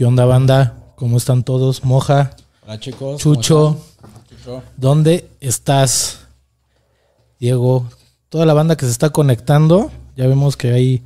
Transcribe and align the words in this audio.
¿Qué 0.00 0.06
onda, 0.06 0.24
banda? 0.24 0.78
¿Cómo 0.96 1.18
están 1.18 1.44
todos? 1.44 1.84
Moja, 1.84 2.30
Hola 2.64 2.80
chicos. 2.80 3.20
Chucho. 3.20 3.76
¿dónde 4.78 5.28
estás? 5.40 6.20
Diego, 7.38 7.86
toda 8.30 8.46
la 8.46 8.54
banda 8.54 8.78
que 8.78 8.86
se 8.86 8.92
está 8.92 9.10
conectando. 9.10 9.90
Ya 10.16 10.26
vemos 10.26 10.56
que 10.56 10.72
hay 10.72 11.02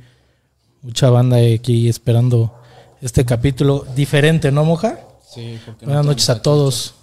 mucha 0.81 1.09
banda 1.09 1.35
aquí 1.53 1.89
esperando 1.89 2.55
este 3.01 3.25
capítulo 3.25 3.85
diferente, 3.97 4.49
¿no, 4.53 4.63
Moja? 4.63 5.01
Sí, 5.29 5.59
porque 5.65 5.85
Buenas 5.85 6.05
noches 6.05 6.29
a 6.29 6.41
todos, 6.41 6.93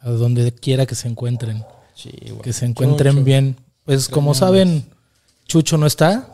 a 0.00 0.10
donde 0.10 0.54
quiera 0.54 0.86
que 0.86 0.94
se 0.94 1.08
encuentren. 1.08 1.64
Sí, 1.96 2.12
güey. 2.28 2.42
Que 2.42 2.52
se 2.52 2.66
encuentren 2.66 3.14
Chucho. 3.14 3.24
bien. 3.24 3.56
Pues 3.84 4.08
como 4.08 4.34
saben, 4.34 4.86
Chucho 5.48 5.76
no 5.76 5.86
está, 5.88 6.28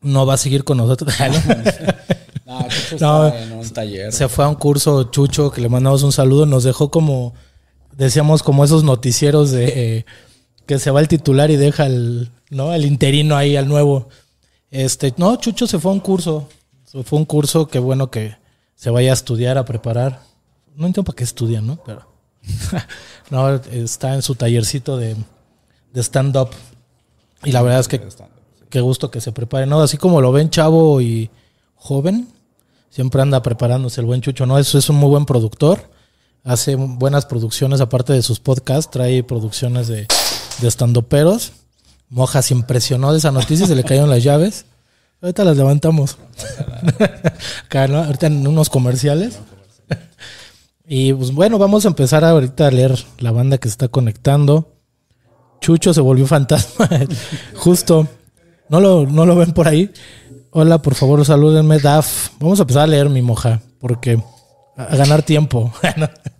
no 0.00 0.24
va 0.24 0.34
a 0.34 0.36
seguir 0.36 0.62
con 0.62 0.76
nosotros. 0.76 1.12
No, 2.60 2.68
Chucho 2.68 2.98
No, 3.00 3.26
está 3.28 3.42
en 3.42 3.52
un 3.52 3.70
taller. 3.70 4.12
Se 4.12 4.28
fue 4.28 4.44
a 4.44 4.48
un 4.48 4.56
curso 4.56 5.04
Chucho, 5.04 5.50
que 5.50 5.60
le 5.60 5.68
mandamos 5.68 6.02
un 6.02 6.12
saludo, 6.12 6.46
nos 6.46 6.64
dejó 6.64 6.90
como, 6.90 7.34
decíamos, 7.96 8.42
como 8.42 8.64
esos 8.64 8.82
noticieros 8.82 9.50
de 9.50 9.98
eh, 9.98 10.06
que 10.66 10.78
se 10.78 10.90
va 10.90 11.00
el 11.00 11.08
titular 11.08 11.50
y 11.50 11.56
deja 11.56 11.86
el, 11.86 12.30
¿no? 12.50 12.72
el 12.74 12.84
interino 12.84 13.36
ahí 13.36 13.56
al 13.56 13.68
nuevo. 13.68 14.08
Este, 14.70 15.14
no, 15.16 15.36
Chucho 15.36 15.66
se 15.66 15.78
fue 15.78 15.90
a 15.90 15.94
un 15.94 16.00
curso. 16.00 16.48
Se 16.84 17.02
fue 17.04 17.18
a 17.18 17.20
un 17.20 17.24
curso 17.24 17.68
que 17.68 17.78
bueno 17.78 18.10
que 18.10 18.36
se 18.74 18.90
vaya 18.90 19.10
a 19.10 19.14
estudiar, 19.14 19.58
a 19.58 19.64
preparar. 19.64 20.22
No 20.74 20.86
entiendo 20.86 21.04
para 21.04 21.16
qué 21.16 21.24
estudian, 21.24 21.66
¿no? 21.66 21.78
Pero 21.84 22.06
no, 23.30 23.54
está 23.54 24.14
en 24.14 24.22
su 24.22 24.34
tallercito 24.34 24.96
de, 24.96 25.16
de 25.92 26.02
stand-up. 26.02 26.50
Y 27.44 27.52
la 27.52 27.62
verdad 27.62 27.80
es 27.80 27.88
que 27.88 28.00
qué 28.68 28.80
gusto 28.80 29.10
que 29.10 29.20
se 29.20 29.32
prepare, 29.32 29.66
¿no? 29.66 29.80
Así 29.82 29.96
como 29.96 30.20
lo 30.20 30.32
ven 30.32 30.50
chavo 30.50 31.00
y 31.00 31.30
joven, 31.74 32.28
siempre 32.90 33.22
anda 33.22 33.42
preparándose 33.42 34.00
el 34.00 34.06
buen 34.06 34.20
Chucho, 34.20 34.44
¿no? 34.44 34.58
Eso 34.58 34.76
es 34.76 34.90
un 34.90 34.96
muy 34.96 35.08
buen 35.08 35.24
productor, 35.24 35.90
hace 36.44 36.74
buenas 36.74 37.24
producciones 37.24 37.80
aparte 37.80 38.12
de 38.12 38.22
sus 38.22 38.40
podcasts, 38.40 38.90
trae 38.90 39.22
producciones 39.22 39.88
de, 39.88 40.06
estandoperos. 40.62 41.52
Moja 42.10 42.42
se 42.42 42.54
impresionó 42.54 43.12
de 43.12 43.18
esa 43.18 43.30
noticia, 43.30 43.66
se 43.66 43.74
le 43.76 43.84
cayeron 43.84 44.10
las 44.10 44.22
llaves. 44.22 44.66
Ahorita 45.22 45.44
las 45.44 45.56
levantamos. 45.56 46.18
Ahorita 47.70 48.26
en 48.26 48.46
unos 48.46 48.68
comerciales. 48.68 49.38
Y 50.92 51.12
pues 51.12 51.30
bueno, 51.32 51.56
vamos 51.56 51.84
a 51.84 51.88
empezar 51.88 52.24
ahorita 52.24 52.66
a 52.66 52.70
leer 52.72 52.98
la 53.18 53.30
banda 53.30 53.58
que 53.58 53.68
se 53.68 53.74
está 53.74 53.86
conectando. 53.86 54.72
Chucho 55.60 55.94
se 55.94 56.00
volvió 56.00 56.26
fantasma. 56.26 56.88
Justo. 57.54 58.08
¿No 58.68 58.80
lo, 58.80 59.06
¿No 59.06 59.24
lo 59.24 59.36
ven 59.36 59.52
por 59.52 59.68
ahí? 59.68 59.92
Hola, 60.52 60.82
por 60.82 60.94
favor, 60.94 61.24
salúdenme, 61.24 61.78
Daf. 61.78 62.30
Vamos 62.40 62.58
a 62.58 62.62
empezar 62.62 62.82
a 62.82 62.86
leer 62.86 63.08
mi 63.08 63.22
moja, 63.22 63.60
porque 63.78 64.20
a, 64.76 64.82
a 64.82 64.96
ganar 64.96 65.22
tiempo. 65.22 65.72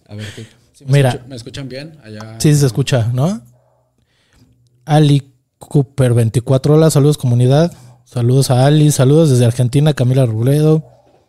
A 0.09 0.15
ver, 0.17 0.27
¿qué? 0.35 0.45
¿Sí 0.73 0.85
me, 0.85 0.95
Mira. 0.95 1.25
¿me 1.29 1.37
escuchan 1.37 1.69
bien? 1.69 1.97
Allá. 2.03 2.35
sí, 2.41 2.53
se 2.53 2.67
escucha, 2.67 3.09
¿no? 3.13 3.41
Ali 4.85 5.33
Cooper 5.59 6.15
24, 6.15 6.75
hola, 6.75 6.91
saludos 6.91 7.17
comunidad. 7.19 7.73
Saludos 8.05 8.51
a 8.51 8.67
Ali, 8.67 8.91
saludos 8.91 9.31
desde 9.31 9.45
Argentina, 9.45 9.95
Camila 9.95 10.27
Robledo. 10.27 10.83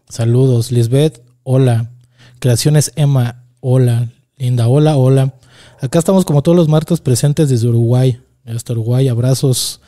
Saludos, 0.09 0.71
Lisbeth, 0.71 1.21
hola. 1.43 1.91
Creaciones 2.39 2.91
Emma, 2.95 3.43
hola. 3.59 4.09
Linda, 4.37 4.67
hola, 4.67 4.97
hola. 4.97 5.35
Acá 5.79 5.99
estamos 5.99 6.25
como 6.25 6.41
todos 6.41 6.55
los 6.55 6.67
martes 6.67 6.99
presentes 7.01 7.49
desde 7.49 7.67
Uruguay. 7.67 8.19
Hasta 8.45 8.73
Uruguay, 8.73 9.07
abrazos 9.09 9.79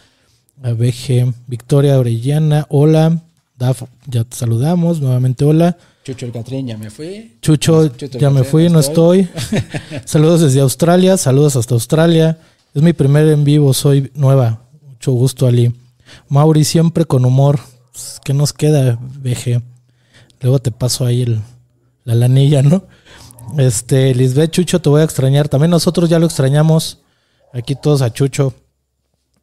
a 0.62 0.72
BG. 0.73 1.34
Victoria 1.48 1.98
Orellana, 1.98 2.66
hola. 2.70 3.22
Daf, 3.58 3.84
ya 4.08 4.23
te 4.23 4.36
saludamos, 4.36 5.00
nuevamente 5.00 5.46
hola. 5.46 5.78
Chucho 6.04 6.26
el 6.26 6.32
Catrín, 6.32 6.68
ya 6.68 6.78
me 6.78 6.90
fui. 6.90 7.38
Chucho, 7.42 7.88
Chucho, 7.88 8.20
ya 8.20 8.30
me 8.30 8.44
fui, 8.44 8.66
no 8.66 8.74
no 8.74 8.80
estoy. 8.80 9.30
saludos 10.06 10.42
desde 10.42 10.59
Australia, 10.59 11.16
saludos 11.18 11.56
hasta 11.56 11.74
Australia. 11.74 12.38
Es 12.74 12.81
mi 12.81 12.92
primer 12.94 13.28
en 13.30 13.44
vivo, 13.44 13.74
soy 13.74 14.12
nueva. 14.16 14.62
Mucho 14.90 15.14
gusto, 15.14 15.47
Ali. 15.47 15.74
Mauri, 16.28 16.66
siempre 16.66 17.06
con 17.06 17.24
humor. 17.24 17.59
Pues, 17.91 18.20
¿Qué 18.24 18.34
nos 18.34 18.52
queda, 18.52 19.00
BG? 19.00 19.62
Luego 20.41 20.59
te 20.59 20.72
paso 20.72 21.06
ahí 21.06 21.22
el, 21.22 21.40
la 22.03 22.16
lanilla, 22.16 22.62
¿no? 22.64 22.84
Este, 23.58 24.14
Lisbeth, 24.14 24.52
Chucho, 24.52 24.81
te 24.81 24.90
voy 24.90 25.02
a 25.02 25.06
extrañar. 25.06 25.47
También 25.47 25.72
nosotros 25.72 26.09
ya 26.09 26.20
lo 26.20 26.25
extrañamos. 26.25 27.00
Aquí 27.53 27.75
todos 27.75 28.02
a 28.02 28.12
Chucho. 28.12 28.53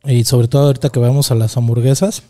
Y 0.05 0.25
sobre 0.25 0.49
todo 0.49 0.66
ahorita 0.66 0.88
que 0.91 1.00
vamos 1.00 1.31
a 1.31 1.34
las 1.34 1.56
hamburguesas. 1.56 2.22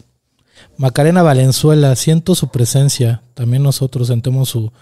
Macarena 0.76 1.22
Valenzuela, 1.22 1.94
siento 1.96 2.34
su 2.34 2.48
presencia. 2.48 3.22
También 3.34 3.62
nosotros 3.62 4.08
sentimos 4.08 4.48
su, 4.48 4.72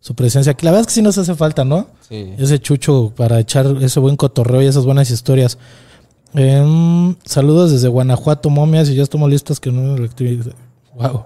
su 0.00 0.14
presencia 0.14 0.52
aquí. 0.52 0.64
La 0.64 0.70
verdad 0.70 0.82
es 0.82 0.86
que 0.88 0.94
sí 0.94 1.02
nos 1.02 1.18
hace 1.18 1.34
falta, 1.34 1.64
¿no? 1.64 1.88
Sí. 2.08 2.34
Ese 2.38 2.58
chucho 2.58 3.12
para 3.16 3.40
echar 3.40 3.66
ese 3.80 4.00
buen 4.00 4.16
cotorreo 4.16 4.62
y 4.62 4.66
esas 4.66 4.84
buenas 4.84 5.10
historias. 5.10 5.58
Em, 6.34 7.16
saludos 7.24 7.72
desde 7.72 7.88
Guanajuato, 7.88 8.50
momias, 8.50 8.88
y 8.90 8.94
ya 8.94 9.02
estamos 9.02 9.30
listos 9.30 9.58
que 9.58 9.72
no 9.72 9.96
Wow. 10.94 11.24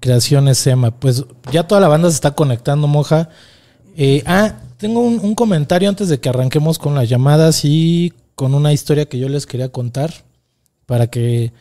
Creaciones 0.00 0.58
Sema. 0.58 0.90
Pues 0.90 1.24
ya 1.50 1.66
toda 1.66 1.80
la 1.80 1.88
banda 1.88 2.08
se 2.10 2.14
está 2.14 2.32
conectando, 2.32 2.86
moja. 2.86 3.30
Eh, 3.96 4.22
ah, 4.26 4.56
tengo 4.76 5.00
un, 5.00 5.18
un 5.20 5.34
comentario 5.34 5.88
antes 5.88 6.08
de 6.08 6.20
que 6.20 6.28
arranquemos 6.28 6.78
con 6.78 6.94
las 6.94 7.08
llamadas 7.08 7.64
y 7.64 8.12
con 8.36 8.54
una 8.54 8.72
historia 8.72 9.06
que 9.06 9.18
yo 9.18 9.28
les 9.28 9.46
quería 9.46 9.70
contar. 9.70 10.12
Para 10.86 11.08
que. 11.08 11.52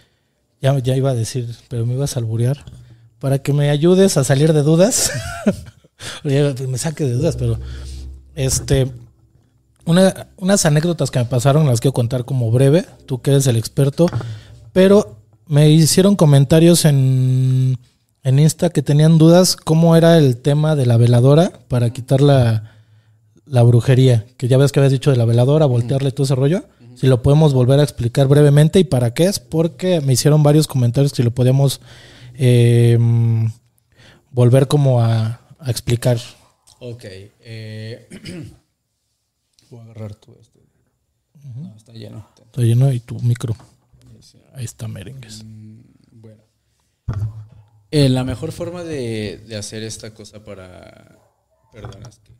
Ya, 0.61 0.77
ya 0.79 0.95
iba 0.95 1.09
a 1.09 1.15
decir, 1.15 1.49
pero 1.67 1.85
me 1.87 1.95
ibas 1.95 2.15
a 2.15 2.19
alburear. 2.19 2.63
Para 3.19 3.39
que 3.39 3.53
me 3.53 3.71
ayudes 3.71 4.17
a 4.17 4.23
salir 4.23 4.53
de 4.53 4.61
dudas. 4.61 5.11
Me 6.23 6.77
saque 6.77 7.05
de 7.05 7.13
dudas, 7.13 7.35
pero. 7.37 7.57
Este. 8.35 8.91
Una- 9.85 10.27
unas 10.37 10.65
anécdotas 10.65 11.09
que 11.11 11.19
me 11.19 11.25
pasaron 11.25 11.65
las 11.67 11.79
quiero 11.79 11.93
contar 11.93 12.25
como 12.25 12.51
breve. 12.51 12.85
Tú 13.05 13.21
que 13.21 13.31
eres 13.31 13.47
el 13.47 13.55
experto. 13.55 14.07
Pero 14.73 15.17
me 15.47 15.69
hicieron 15.69 16.15
comentarios 16.15 16.85
en, 16.85 17.77
en 18.23 18.39
Insta 18.39 18.69
que 18.71 18.81
tenían 18.81 19.17
dudas 19.17 19.55
cómo 19.55 19.95
era 19.95 20.17
el 20.17 20.37
tema 20.37 20.75
de 20.75 20.85
la 20.85 20.97
veladora 20.97 21.53
para 21.69 21.91
quitar 21.91 22.19
la, 22.19 22.74
la 23.45 23.63
brujería. 23.63 24.25
Que 24.37 24.47
ya 24.47 24.57
ves 24.57 24.71
que 24.71 24.79
habías 24.79 24.91
dicho 24.91 25.11
de 25.11 25.17
la 25.17 25.25
veladora, 25.25 25.65
voltearle 25.65 26.11
todo 26.11 26.25
ese 26.25 26.35
rollo. 26.35 26.65
Si 26.95 27.07
lo 27.07 27.21
podemos 27.21 27.53
volver 27.53 27.79
a 27.79 27.83
explicar 27.83 28.27
brevemente 28.27 28.79
y 28.79 28.85
para 28.85 29.13
qué 29.13 29.25
es, 29.25 29.39
porque 29.39 29.99
me 30.01 30.13
hicieron 30.13 30.43
varios 30.43 30.65
comentarios 30.67 31.11
que 31.11 31.23
lo 31.23 31.31
podíamos 31.31 31.81
eh, 32.35 32.97
mm, 32.99 33.47
volver 34.31 34.67
como 34.67 35.01
a, 35.01 35.41
a 35.59 35.71
explicar. 35.71 36.17
Ok. 36.79 37.03
eh, 37.05 38.07
voy 39.69 39.79
a 39.79 39.83
agarrar 39.83 40.15
tu 40.15 40.33
este. 40.39 40.59
No, 41.55 41.75
está 41.75 41.91
lleno. 41.93 42.27
Está 42.45 42.61
lleno 42.61 42.91
y 42.91 42.99
tu 42.99 43.19
micro. 43.19 43.55
Ahí 44.53 44.65
está, 44.65 44.87
merengues. 44.87 45.43
Bueno. 46.11 46.43
Eh, 47.91 48.09
la 48.09 48.23
mejor 48.23 48.51
forma 48.51 48.83
de, 48.83 49.43
de 49.47 49.55
hacer 49.57 49.83
esta 49.83 50.13
cosa 50.13 50.43
para. 50.43 51.19
Perdona, 51.73 52.07
es 52.09 52.19
que. 52.19 52.34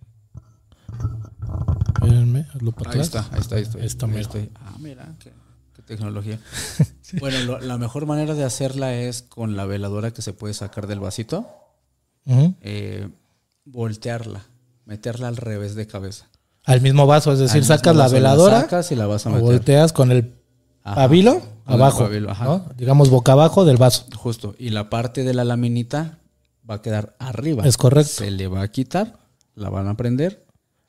Espérenme, 1.96 2.46
hazlo 2.54 2.72
para 2.72 2.92
Ahí 2.92 3.00
atrás. 3.00 3.26
está, 3.26 3.36
ahí 3.36 3.42
está, 3.42 3.56
ahí 3.56 3.86
está, 3.86 4.06
Ahí 4.06 4.12
mero. 4.12 4.22
estoy. 4.24 4.50
Ah, 4.56 4.76
mira, 4.80 5.16
qué, 5.20 5.32
qué 5.74 5.82
tecnología. 5.82 6.40
Bueno, 7.20 7.40
lo- 7.42 7.60
la 7.60 7.78
mejor 7.78 8.06
manera 8.08 8.34
de 8.34 8.44
hacerla 8.44 8.94
es 8.96 9.22
con 9.22 9.56
la 9.56 9.66
veladora 9.66 10.12
que 10.12 10.22
se 10.24 10.34
puede 10.34 10.54
sacar 10.56 10.88
del 10.88 11.00
vasito, 11.00 11.48
eh, 12.26 13.08
voltearla, 13.64 14.42
meterla 14.86 15.28
al 15.28 15.38
revés 15.38 15.76
de 15.76 15.86
cabeza. 15.88 16.26
Al 16.66 16.82
mismo 16.82 17.06
vaso, 17.06 17.32
es 17.32 17.40
decir, 17.40 17.58
Al 17.60 17.66
sacas 17.66 17.96
la 17.96 18.08
veladora, 18.08 18.62
sacas 18.62 18.92
y 18.92 18.96
la 18.96 19.06
vas 19.06 19.26
a 19.28 19.30
meter. 19.30 19.44
volteas 19.44 19.94
con 19.94 20.12
el 20.12 20.34
Ajá. 20.84 20.96
pabilo 20.96 21.40
Con 21.40 21.76
el 21.76 21.82
abajo, 21.82 22.00
pabilo, 22.06 22.32
ajá. 22.32 22.46
¿no? 22.46 22.66
digamos 22.76 23.10
boca 23.12 23.34
abajo 23.34 23.66
del 23.66 23.78
vaso. 23.78 24.06
Justo. 24.16 24.56
Y 24.58 24.70
la 24.72 24.90
parte 24.90 25.24
de 25.24 25.34
la 25.36 25.44
laminita 25.44 26.18
va 26.68 26.76
a 26.76 26.82
quedar 26.82 27.16
arriba. 27.20 27.66
Es 27.66 27.78
correcto. 27.78 28.12
Se 28.12 28.32
le 28.32 28.48
va 28.48 28.62
a 28.64 28.68
quitar, 28.70 29.20
la 29.54 29.70
van 29.70 29.88
a 29.88 29.96
prender. 29.96 30.45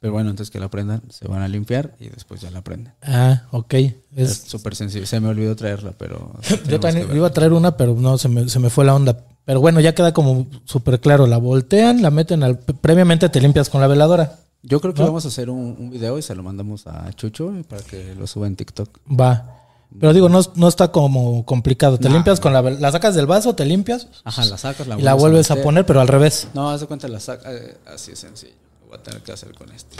Pero 0.06 0.12
bueno, 0.12 0.30
antes 0.30 0.50
que 0.50 0.60
la 0.60 0.68
prendan, 0.68 1.02
se 1.10 1.26
van 1.26 1.42
a 1.42 1.48
limpiar 1.48 1.96
y 1.98 2.08
después 2.08 2.40
ya 2.40 2.48
la 2.52 2.62
prenden. 2.62 2.94
Ah, 3.02 3.42
ok. 3.50 3.74
Es 4.14 4.44
súper 4.46 4.76
sencillo. 4.76 5.04
Se 5.04 5.18
me 5.18 5.26
olvidó 5.26 5.56
traerla, 5.56 5.94
pero. 5.98 6.30
yo 6.68 6.78
también 6.78 7.08
iba 7.12 7.26
a 7.26 7.32
traer 7.32 7.52
una, 7.52 7.76
pero 7.76 7.96
no, 7.96 8.16
se 8.18 8.28
me, 8.28 8.48
se 8.48 8.60
me 8.60 8.70
fue 8.70 8.84
la 8.84 8.94
onda. 8.94 9.24
Pero 9.44 9.60
bueno, 9.60 9.80
ya 9.80 9.96
queda 9.96 10.12
como 10.14 10.46
súper 10.64 11.00
claro. 11.00 11.26
La 11.26 11.38
voltean, 11.38 12.02
la 12.02 12.12
meten 12.12 12.44
al... 12.44 12.56
Previamente 12.56 13.28
te 13.30 13.40
limpias 13.40 13.68
con 13.68 13.80
la 13.80 13.88
veladora. 13.88 14.38
Yo 14.62 14.80
creo 14.80 14.94
que 14.94 15.00
¿No? 15.00 15.08
vamos 15.08 15.24
a 15.24 15.28
hacer 15.28 15.50
un, 15.50 15.74
un 15.76 15.90
video 15.90 16.18
y 16.18 16.22
se 16.22 16.36
lo 16.36 16.44
mandamos 16.44 16.86
a 16.86 17.12
Chucho 17.12 17.52
para 17.68 17.82
que 17.82 18.14
lo 18.14 18.28
suba 18.28 18.46
en 18.46 18.54
TikTok. 18.54 18.88
Va. 19.10 19.56
Pero 19.98 20.12
digo, 20.12 20.28
no, 20.28 20.40
no 20.54 20.68
está 20.68 20.92
como 20.92 21.44
complicado. 21.44 21.98
Te 21.98 22.08
limpias 22.08 22.38
con 22.38 22.52
la... 22.52 22.62
La 22.62 22.92
sacas 22.92 23.16
del 23.16 23.26
vaso, 23.26 23.56
te 23.56 23.64
limpias 23.64 24.06
Ajá, 24.22 24.44
la 24.44 24.56
sacas, 24.56 24.86
la 24.86 25.00
y 25.00 25.02
la 25.02 25.14
vuelves 25.14 25.50
a 25.50 25.56
poner, 25.56 25.84
pero 25.84 26.00
al 26.00 26.06
revés. 26.06 26.46
No, 26.54 26.70
haz 26.70 26.80
de 26.82 26.86
cuenta, 26.86 27.08
la 27.08 27.18
saca. 27.18 27.52
eh, 27.52 27.76
así 27.92 28.12
es 28.12 28.20
sencillo. 28.20 28.54
Lo 28.96 28.98
voy 28.98 29.00
a 29.00 29.02
tener 29.02 29.22
que 29.22 29.32
hacer 29.32 29.54
con 29.54 29.70
este. 29.72 29.96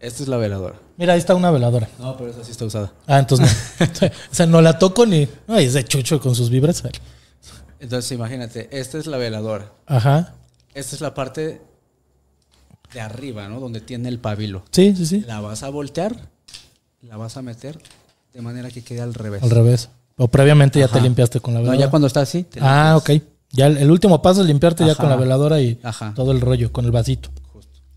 Esta 0.00 0.22
es 0.22 0.28
la 0.28 0.36
veladora. 0.38 0.76
Mira, 0.96 1.12
ahí 1.14 1.18
está 1.18 1.34
una 1.34 1.50
veladora. 1.50 1.88
No, 1.98 2.16
pero 2.16 2.30
esa 2.30 2.42
sí 2.44 2.52
está 2.52 2.64
usada. 2.64 2.92
Ah, 3.06 3.18
entonces 3.18 3.54
no. 3.78 3.86
o 4.32 4.34
sea, 4.34 4.46
no 4.46 4.62
la 4.62 4.78
toco 4.78 5.04
ni... 5.06 5.28
Ay, 5.48 5.66
es 5.66 5.74
de 5.74 5.84
chucho 5.84 6.20
con 6.20 6.34
sus 6.34 6.48
vibras. 6.50 6.82
Entonces, 7.80 8.12
imagínate, 8.12 8.68
esta 8.78 8.98
es 8.98 9.06
la 9.06 9.16
veladora. 9.18 9.72
Ajá. 9.86 10.34
esta 10.74 10.94
es 10.96 11.00
la 11.02 11.12
parte 11.14 11.60
de 12.92 13.00
arriba, 13.00 13.48
¿no? 13.48 13.60
Donde 13.60 13.80
tiene 13.80 14.08
el 14.08 14.18
pabilo. 14.18 14.62
Sí, 14.70 14.94
sí, 14.96 15.04
sí. 15.06 15.20
La 15.26 15.40
vas 15.40 15.62
a 15.62 15.68
voltear, 15.68 16.14
la 17.02 17.16
vas 17.16 17.36
a 17.36 17.42
meter 17.42 17.78
de 18.32 18.42
manera 18.42 18.70
que 18.70 18.82
quede 18.82 19.00
al 19.02 19.14
revés. 19.14 19.42
Al 19.42 19.50
revés. 19.50 19.88
O 20.16 20.28
previamente 20.28 20.78
ya 20.80 20.88
te 20.88 21.00
limpiaste 21.00 21.40
con 21.40 21.54
la 21.54 21.60
No, 21.60 21.64
veladora. 21.64 21.86
ya 21.86 21.90
cuando 21.90 22.06
está 22.08 22.20
así. 22.22 22.42
te 22.44 22.58
Ah, 22.62 22.96
ok. 22.96 23.10
Ya 23.52 23.66
el, 23.66 23.78
el 23.78 23.90
último 23.90 24.20
paso 24.22 24.40
es 24.42 24.46
limpiarte 24.46 24.84
ya 24.86 24.94
con 24.94 25.08
la 25.08 25.16
veladora 25.16 25.60
y 25.60 25.78
Ajá. 25.82 26.12
todo 26.14 26.32
el 26.32 26.40
rollo, 26.40 26.72
con 26.72 26.84
el 26.84 26.90
vasito. 26.90 27.30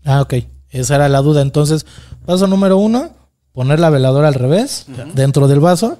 Ah, 0.04 0.20
ok. 0.22 0.34
Esa 0.70 0.96
era 0.96 1.08
la 1.08 1.20
duda. 1.22 1.42
Entonces, 1.42 1.86
paso 2.26 2.46
número 2.46 2.76
uno, 2.78 3.10
poner 3.52 3.78
la 3.80 3.90
veladora 3.90 4.28
al 4.28 4.34
revés, 4.34 4.86
dentro 5.14 5.46
del 5.48 5.60
vaso, 5.60 5.98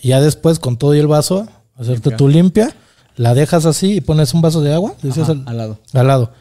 y 0.00 0.08
ya 0.08 0.20
después 0.20 0.58
con 0.58 0.76
todo 0.76 0.94
y 0.94 0.98
el 0.98 1.06
vaso, 1.06 1.46
hacerte 1.74 2.10
Limpia. 2.10 2.16
tu 2.16 2.28
limpia, 2.28 2.76
la 3.16 3.34
dejas 3.34 3.66
así 3.66 3.94
y 3.96 4.00
pones 4.00 4.32
un 4.34 4.40
vaso 4.42 4.60
de 4.62 4.72
agua, 4.74 4.94
decías 5.02 5.28
Ajá, 5.28 5.40
al, 5.40 5.48
al 5.48 5.56
lado. 5.56 5.78
al 5.92 6.06
lado. 6.06 6.32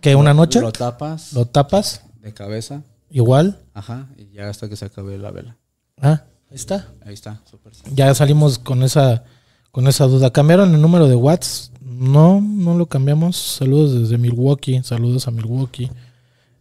Que 0.00 0.14
una 0.16 0.34
noche 0.34 0.60
Lo 0.60 0.70
tapas 0.72 1.32
lo 1.32 1.46
tapas, 1.46 2.02
de 2.20 2.34
cabeza. 2.34 2.82
igual. 3.10 3.58
Ajá. 3.72 4.08
Y 4.18 4.30
ya 4.34 4.48
hasta 4.50 4.68
que 4.68 4.76
se 4.76 4.84
acabe 4.84 5.16
la 5.16 5.30
vela. 5.30 5.56
Ah, 6.00 6.24
ahí 6.50 6.56
está. 6.56 6.88
Ahí 7.06 7.14
está. 7.14 7.40
Súper. 7.50 7.72
Ya 7.94 8.12
salimos 8.14 8.58
con 8.58 8.82
esa, 8.82 9.24
con 9.70 9.86
esa 9.86 10.04
duda. 10.06 10.30
¿Cambiaron 10.30 10.74
el 10.74 10.80
número 10.82 11.06
de 11.08 11.14
watts? 11.14 11.70
No, 11.80 12.40
no 12.42 12.76
lo 12.76 12.86
cambiamos. 12.86 13.36
Saludos 13.36 13.98
desde 13.98 14.18
Milwaukee. 14.18 14.82
Saludos 14.82 15.26
a 15.26 15.30
Milwaukee. 15.30 15.90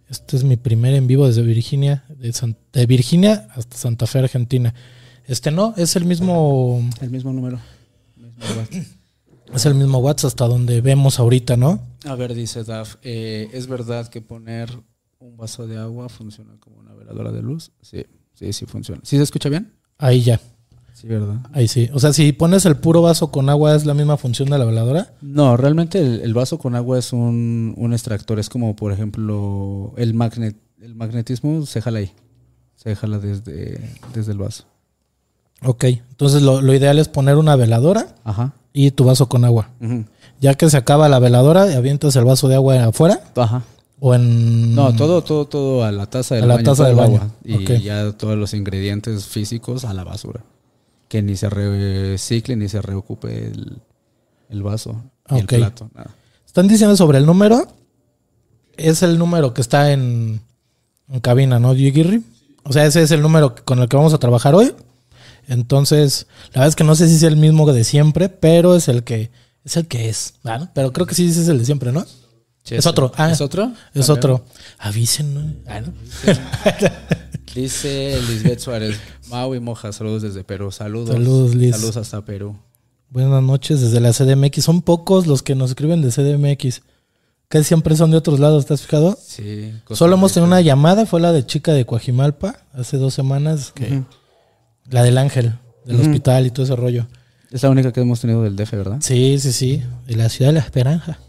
Este 0.10 0.38
es 0.38 0.44
mi 0.44 0.56
primer 0.56 0.94
en 0.94 1.06
vivo 1.08 1.28
desde 1.28 1.42
Virginia, 1.42 2.06
de, 2.10 2.32
San- 2.34 2.56
de 2.72 2.86
Virginia 2.86 3.48
hasta 3.56 3.76
Santa 3.78 4.08
Fe, 4.08 4.20
Argentina. 4.20 4.74
Este 5.26 5.52
no, 5.52 5.74
es 5.76 5.96
el 5.98 6.06
mismo, 6.06 6.82
El 7.02 7.10
mismo 7.10 7.34
número. 7.34 7.60
Mismo 8.16 8.36
es 9.54 9.66
el 9.66 9.76
mismo 9.76 10.00
watts 10.00 10.26
hasta 10.26 10.46
donde 10.48 10.82
vemos 10.82 11.20
ahorita, 11.20 11.58
¿no? 11.58 11.82
A 12.06 12.16
ver, 12.16 12.34
dice 12.34 12.64
Daf, 12.64 12.96
eh, 13.02 13.50
¿es 13.54 13.68
verdad 13.68 14.08
que 14.10 14.22
poner 14.22 14.70
un 15.20 15.36
vaso 15.38 15.68
de 15.68 15.78
agua 15.78 16.10
funciona 16.10 16.58
como 16.60 16.78
una 16.78 16.94
veladora 16.94 17.32
de 17.32 17.42
luz? 17.42 17.72
Sí, 17.82 18.06
sí, 18.34 18.52
sí 18.54 18.66
funciona. 18.66 19.02
¿Sí 19.04 19.18
se 19.18 19.24
escucha 19.24 19.50
bien? 19.50 19.74
Ahí 19.98 20.22
ya, 20.22 20.40
Sí, 21.00 21.08
¿verdad? 21.08 21.36
ahí 21.54 21.68
sí. 21.68 21.90
O 21.94 22.00
sea, 22.00 22.12
si 22.12 22.32
pones 22.32 22.66
el 22.66 22.76
puro 22.76 23.04
vaso 23.04 23.30
con 23.30 23.50
agua, 23.50 23.76
¿es 23.76 23.86
la 23.86 23.94
misma 23.94 24.18
función 24.18 24.50
de 24.50 24.58
la 24.58 24.66
veladora? 24.66 25.14
No, 25.22 25.56
realmente 25.56 26.00
el, 26.00 26.22
el 26.22 26.34
vaso 26.34 26.58
con 26.58 26.74
agua 26.76 26.98
es 26.98 27.14
un, 27.14 27.76
un 27.78 27.94
extractor. 27.94 28.40
Es 28.40 28.50
como, 28.50 28.76
por 28.76 28.92
ejemplo, 28.92 29.94
el, 29.98 30.16
magnet, 30.16 30.56
el 30.82 30.96
magnetismo 30.96 31.68
se 31.68 31.82
jala 31.82 32.00
ahí. 32.00 32.12
Se 32.76 32.96
jala 32.96 33.20
desde, 33.20 33.80
desde 34.16 34.32
el 34.32 34.40
vaso. 34.40 34.64
Ok, 35.64 35.84
entonces 35.84 36.42
lo, 36.42 36.62
lo 36.62 36.74
ideal 36.74 36.98
es 36.98 37.10
poner 37.10 37.36
una 37.38 37.56
veladora 37.56 38.16
Ajá. 38.24 38.54
y 38.74 38.90
tu 38.92 39.04
vaso 39.04 39.28
con 39.30 39.46
agua. 39.46 39.70
Ya 40.40 40.56
que 40.56 40.68
se 40.70 40.78
acaba 40.78 41.10
la 41.10 41.20
veladora, 41.20 41.64
avientas 41.78 42.16
el 42.16 42.26
vaso 42.26 42.48
de 42.48 42.56
agua 42.56 42.84
afuera 42.86 43.22
Ajá. 43.36 43.62
o 44.00 44.16
en... 44.16 44.74
No, 44.74 44.96
todo, 44.96 45.24
todo, 45.24 45.46
todo 45.46 45.84
a 45.84 45.92
la 45.92 46.08
taza 46.08 46.36
del 46.36 46.44
Mm. 46.44 46.46
A 46.46 46.48
la 46.48 46.56
baño. 46.56 46.66
taza 46.66 46.84
del 46.86 46.92
el 46.92 46.98
baño. 46.98 47.16
agua. 47.18 47.32
Y 47.44 47.82
ya 47.84 48.12
todos 48.14 48.36
los 48.36 48.54
ingredientes 48.56 49.26
físicos 49.28 49.84
a 49.86 49.94
la 49.94 50.04
basura. 50.04 50.44
Que 51.08 51.22
ni 51.22 51.36
se 51.36 51.50
recicle 51.50 52.56
ni 52.56 52.68
se 52.70 52.82
reocupe 52.82 53.48
el, 53.48 53.82
el 54.50 54.64
vaso. 54.64 55.04
Ni 55.30 55.42
Ok. 55.42 55.54
el 55.54 55.60
plato. 55.60 55.90
Nada. 55.94 56.16
Están 56.46 56.68
diciendo 56.68 56.96
sobre 56.98 57.18
el 57.18 57.26
número. 57.26 57.68
Es 58.76 59.04
el 59.04 59.18
número 59.18 59.54
que 59.54 59.62
está 59.62 59.92
en, 59.92 60.42
en 61.10 61.20
cabina, 61.20 61.60
¿no, 61.60 61.74
Diego 61.74 62.22
O 62.64 62.74
sea, 62.74 62.86
ese 62.86 63.02
es 63.02 63.12
el 63.12 63.22
número 63.22 63.56
con 63.66 63.80
el 63.80 63.88
que 63.88 63.98
vamos 63.98 64.14
a 64.14 64.20
trabajar 64.20 64.54
hoy. 64.54 64.74
Entonces, 65.48 66.28
la 66.48 66.60
verdad 66.62 66.68
es 66.70 66.76
que 66.76 66.84
no 66.84 66.96
sé 66.96 67.08
si 67.08 67.16
es 67.16 67.24
el 67.24 67.38
mismo 67.38 67.72
de 67.72 67.84
siempre, 67.84 68.30
pero 68.30 68.76
es 68.76 68.88
el 68.88 69.04
que 69.04 69.32
es 69.64 69.78
el 69.78 69.88
que 69.88 70.10
es. 70.10 70.36
Pero 70.74 70.94
creo 70.94 71.08
que 71.08 71.16
sí 71.16 71.28
es 71.28 71.48
el 71.48 71.60
de 71.60 71.66
siempre, 71.66 71.92
¿no? 71.92 72.06
Es 72.70 72.86
otro. 72.86 73.12
Ah, 73.16 73.32
¿Es 73.32 73.40
otro? 73.42 73.72
Es 73.94 74.10
otro. 74.10 74.46
Avisen, 74.78 75.34
¿no? 75.34 75.54
Ah. 75.68 75.82
Dice 77.56 78.20
Lisbeth 78.28 78.60
Suárez. 78.60 79.00
Mau 79.30 79.54
y 79.56 79.60
Moja, 79.60 79.92
saludos 79.92 80.22
desde 80.22 80.44
Perú. 80.44 80.72
Saludos. 80.72 81.10
Saludos, 81.16 81.56
Liz. 81.56 81.76
Saludos 81.76 81.98
hasta 81.98 82.24
Perú. 82.24 82.56
Buenas 83.10 83.44
noches 83.44 83.82
desde 83.82 84.00
la 84.00 84.12
CDMX. 84.14 84.64
Son 84.64 84.82
pocos 84.82 85.28
los 85.28 85.44
que 85.44 85.56
nos 85.56 85.72
escriben 85.72 86.02
de 86.02 86.12
CDMX. 86.12 86.82
Casi 87.50 87.64
siempre 87.64 87.96
son 87.96 88.12
de 88.12 88.18
otros 88.18 88.40
lados, 88.40 88.66
¿te 88.66 88.74
has 88.74 88.82
fijado? 88.82 89.18
Sí. 89.22 89.74
Solo 89.92 90.16
hemos 90.16 90.34
tenido 90.34 90.48
una 90.48 90.60
llamada, 90.60 91.06
fue 91.06 91.22
la 91.22 91.32
de 91.32 91.46
chica 91.46 91.72
de 91.72 91.86
Coajimalpa, 91.86 92.58
hace 92.74 92.98
dos 92.98 93.14
semanas, 93.14 93.72
que 93.72 94.04
la 94.90 95.04
del 95.04 95.18
ángel, 95.18 95.54
del 95.86 96.02
hospital 96.02 96.46
y 96.46 96.52
todo 96.52 96.66
ese 96.66 96.76
rollo. 96.76 97.08
Es 97.50 97.64
la 97.64 97.70
única 97.70 97.94
que 97.94 98.02
hemos 98.02 98.20
tenido 98.20 98.44
del 98.44 98.58
DF, 98.58 98.72
¿verdad? 98.74 98.98
Sí, 99.00 99.40
sí, 99.40 99.54
sí, 99.54 99.82
de 100.08 100.16
la 100.18 100.28
ciudad 100.28 100.50
de 100.50 100.56
la 100.56 100.60
esperanza. 100.60 101.20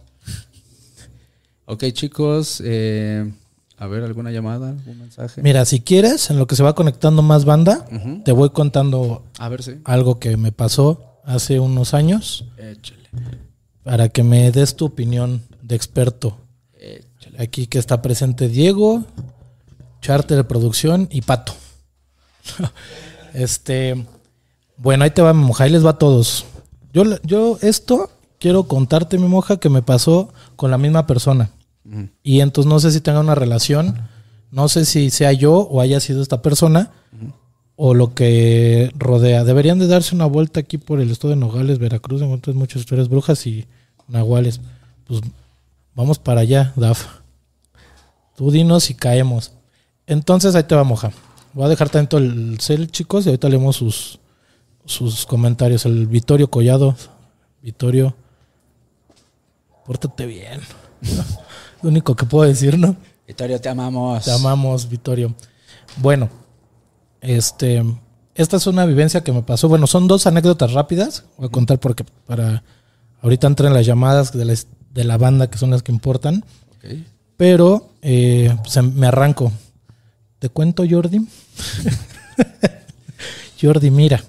Ok, 1.67 1.85
chicos. 1.93 2.61
eh, 2.65 3.33
a 3.79 3.87
ver, 3.87 4.03
¿alguna 4.05 4.31
llamada? 4.33 4.71
¿Algún 4.71 4.99
mensaje? 4.99 5.41
Mira, 5.43 5.65
si 5.65 5.81
quieres, 5.81 6.31
en 6.31 6.39
lo 6.39 6.47
que 6.47 6.57
se 6.57 6.63
va 6.63 6.75
conectando 6.75 7.23
más 7.23 7.45
banda, 7.45 7.87
te 8.25 8.33
voy 8.33 8.51
contando 8.51 9.25
A 9.39 9.49
ver, 9.49 9.63
sí. 9.63 9.77
algo 9.85 10.19
que 10.19 10.37
me 10.37 10.51
pasó 10.53 11.21
hace 11.25 11.61
unos 11.61 11.95
años 11.95 12.45
Échale. 12.57 13.09
para 13.85 14.09
que 14.09 14.23
me 14.23 14.51
des 14.51 14.75
tu 14.77 14.87
opinión 14.87 15.43
de 15.63 15.77
experto. 15.77 16.39
Échale. 16.81 17.41
Aquí 17.43 17.67
que 17.67 17.79
está 17.79 18.03
presente 18.03 18.49
Diego, 18.49 19.05
Charter 20.01 20.39
de 20.39 20.45
Producción 20.45 21.09
y 21.11 21.21
Pato. 21.23 21.53
este, 23.35 24.07
bueno, 24.77 25.05
ahí 25.05 25.11
te 25.11 25.23
va 25.23 25.33
mi 25.35 25.45
moja, 25.45 25.65
ahí 25.65 25.71
les 25.71 25.85
va 25.85 25.91
a 25.91 25.99
todos. 25.99 26.47
Yo, 26.93 27.05
yo 27.23 27.59
esto 27.63 28.11
quiero 28.39 28.65
contarte, 28.65 29.19
mi 29.19 29.29
moja, 29.29 29.59
que 29.59 29.69
me 29.69 29.83
pasó 29.83 30.33
con 30.57 30.71
la 30.71 30.79
misma 30.79 31.07
persona. 31.07 31.51
Y 32.23 32.41
entonces 32.41 32.69
no 32.69 32.81
sé 32.81 32.91
si 32.93 33.01
tenga 33.01 33.21
una 33.21 33.35
relación, 33.35 34.03
no 34.51 34.69
sé 34.69 34.85
si 34.85 35.11
sea 35.11 35.33
yo 35.33 35.55
o 35.55 35.81
haya 35.81 36.01
sido 36.01 36.23
esta 36.23 36.43
persona 36.43 36.91
o 37.77 37.95
lo 37.95 38.15
que 38.15 38.93
rodea. 38.97 39.45
Deberían 39.45 39.79
de 39.79 39.87
darse 39.87 40.15
una 40.15 40.27
vuelta 40.27 40.61
aquí 40.61 40.79
por 40.79 41.01
el 41.01 41.11
estado 41.11 41.31
de 41.31 41.37
Nogales, 41.37 41.79
Veracruz, 41.79 42.21
encuentras 42.21 42.57
muchas 42.57 42.81
historias 42.81 43.09
brujas 43.09 43.47
y 43.47 43.67
nahuales. 44.09 44.61
Pues 45.07 45.21
vamos 45.95 46.19
para 46.19 46.41
allá, 46.41 46.73
Daf. 46.77 47.07
Tú 48.37 48.51
dinos 48.51 48.85
si 48.85 48.95
caemos. 48.95 49.53
Entonces 50.07 50.55
ahí 50.55 50.65
te 50.65 50.75
va 50.75 50.85
moja. 50.85 51.13
Voy 51.53 51.65
a 51.65 51.69
dejar 51.69 51.89
tanto 51.89 52.19
el 52.19 52.59
cel, 52.61 52.91
chicos, 52.91 53.25
y 53.25 53.29
ahorita 53.29 53.49
leemos 53.49 53.77
sus, 53.77 54.19
sus 54.85 55.25
comentarios. 55.27 55.87
El 55.87 56.07
Vittorio 56.07 56.51
Collado. 56.51 56.97
Vittorio, 57.63 58.15
pórtate 59.87 60.27
bien. 60.27 60.61
Lo 61.83 61.91
único 61.91 62.17
que 62.17 62.27
puedo 62.27 62.49
decir, 62.49 62.79
¿no? 62.79 62.97
Victoria, 63.27 63.61
te 63.61 63.69
amamos. 63.69 64.25
Te 64.25 64.33
amamos, 64.33 64.89
Vittorio. 64.89 65.35
Bueno, 65.97 66.29
este, 67.21 67.85
esta 68.35 68.57
es 68.57 68.67
una 68.67 68.87
vivencia 68.87 69.23
que 69.23 69.33
me 69.33 69.43
pasó. 69.43 69.69
Bueno, 69.69 69.87
son 69.87 70.09
dos 70.09 70.27
anécdotas 70.27 70.73
rápidas. 70.73 71.25
Voy 71.37 71.49
a 71.49 71.51
contar 71.51 71.79
porque 71.79 72.05
para 72.27 72.63
ahorita 73.23 73.47
entran 73.47 73.75
las 73.75 73.87
llamadas 73.87 74.33
de 74.33 74.45
la, 74.45 74.55
de 74.93 75.05
la 75.05 75.19
banda 75.19 75.51
que 75.51 75.59
son 75.59 75.71
las 75.71 75.83
que 75.83 75.93
importan. 75.93 76.45
Ok. 76.79 77.01
Pero 77.37 77.91
eh, 78.03 78.57
pues, 78.63 78.83
me 78.83 79.07
arranco. 79.07 79.53
¿Te 80.39 80.49
cuento, 80.49 80.85
Jordi? 80.89 81.27
Jordi, 83.61 83.91
mira. 83.91 84.23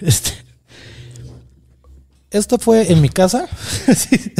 Este, 0.00 0.32
esto 2.38 2.58
fue 2.58 2.90
en 2.92 3.00
mi 3.00 3.08
casa. 3.08 3.48
Sí. 3.94 4.32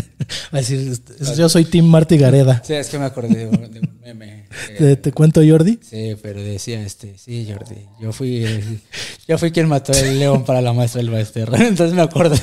Va 0.54 0.58
a 0.58 0.62
decir, 0.62 0.88
este, 0.90 1.36
yo 1.36 1.48
soy 1.48 1.66
Tim 1.66 1.84
Marty 1.84 2.16
Gareda. 2.16 2.62
Sí, 2.64 2.72
es 2.72 2.88
que 2.88 2.98
me 2.98 3.04
acordé 3.04 3.34
de 3.34 3.46
un, 3.46 3.98
meme. 4.02 4.46
¿Te, 4.78 4.96
te 4.96 5.12
cuento, 5.12 5.42
Jordi? 5.46 5.78
Sí, 5.82 6.16
pero 6.22 6.42
decía 6.42 6.80
este, 6.80 7.18
sí, 7.18 7.46
Jordi, 7.50 7.86
yo 8.00 8.12
fui, 8.12 8.44
eh, 8.44 8.80
yo 9.28 9.36
fui 9.36 9.50
quien 9.50 9.68
mató 9.68 9.92
el 9.92 10.18
león 10.18 10.44
para 10.44 10.62
la 10.62 10.72
maestra 10.72 11.02
del 11.02 11.10
Baesterra. 11.10 11.58
Entonces 11.66 11.94
me 11.94 12.02
acordé. 12.02 12.38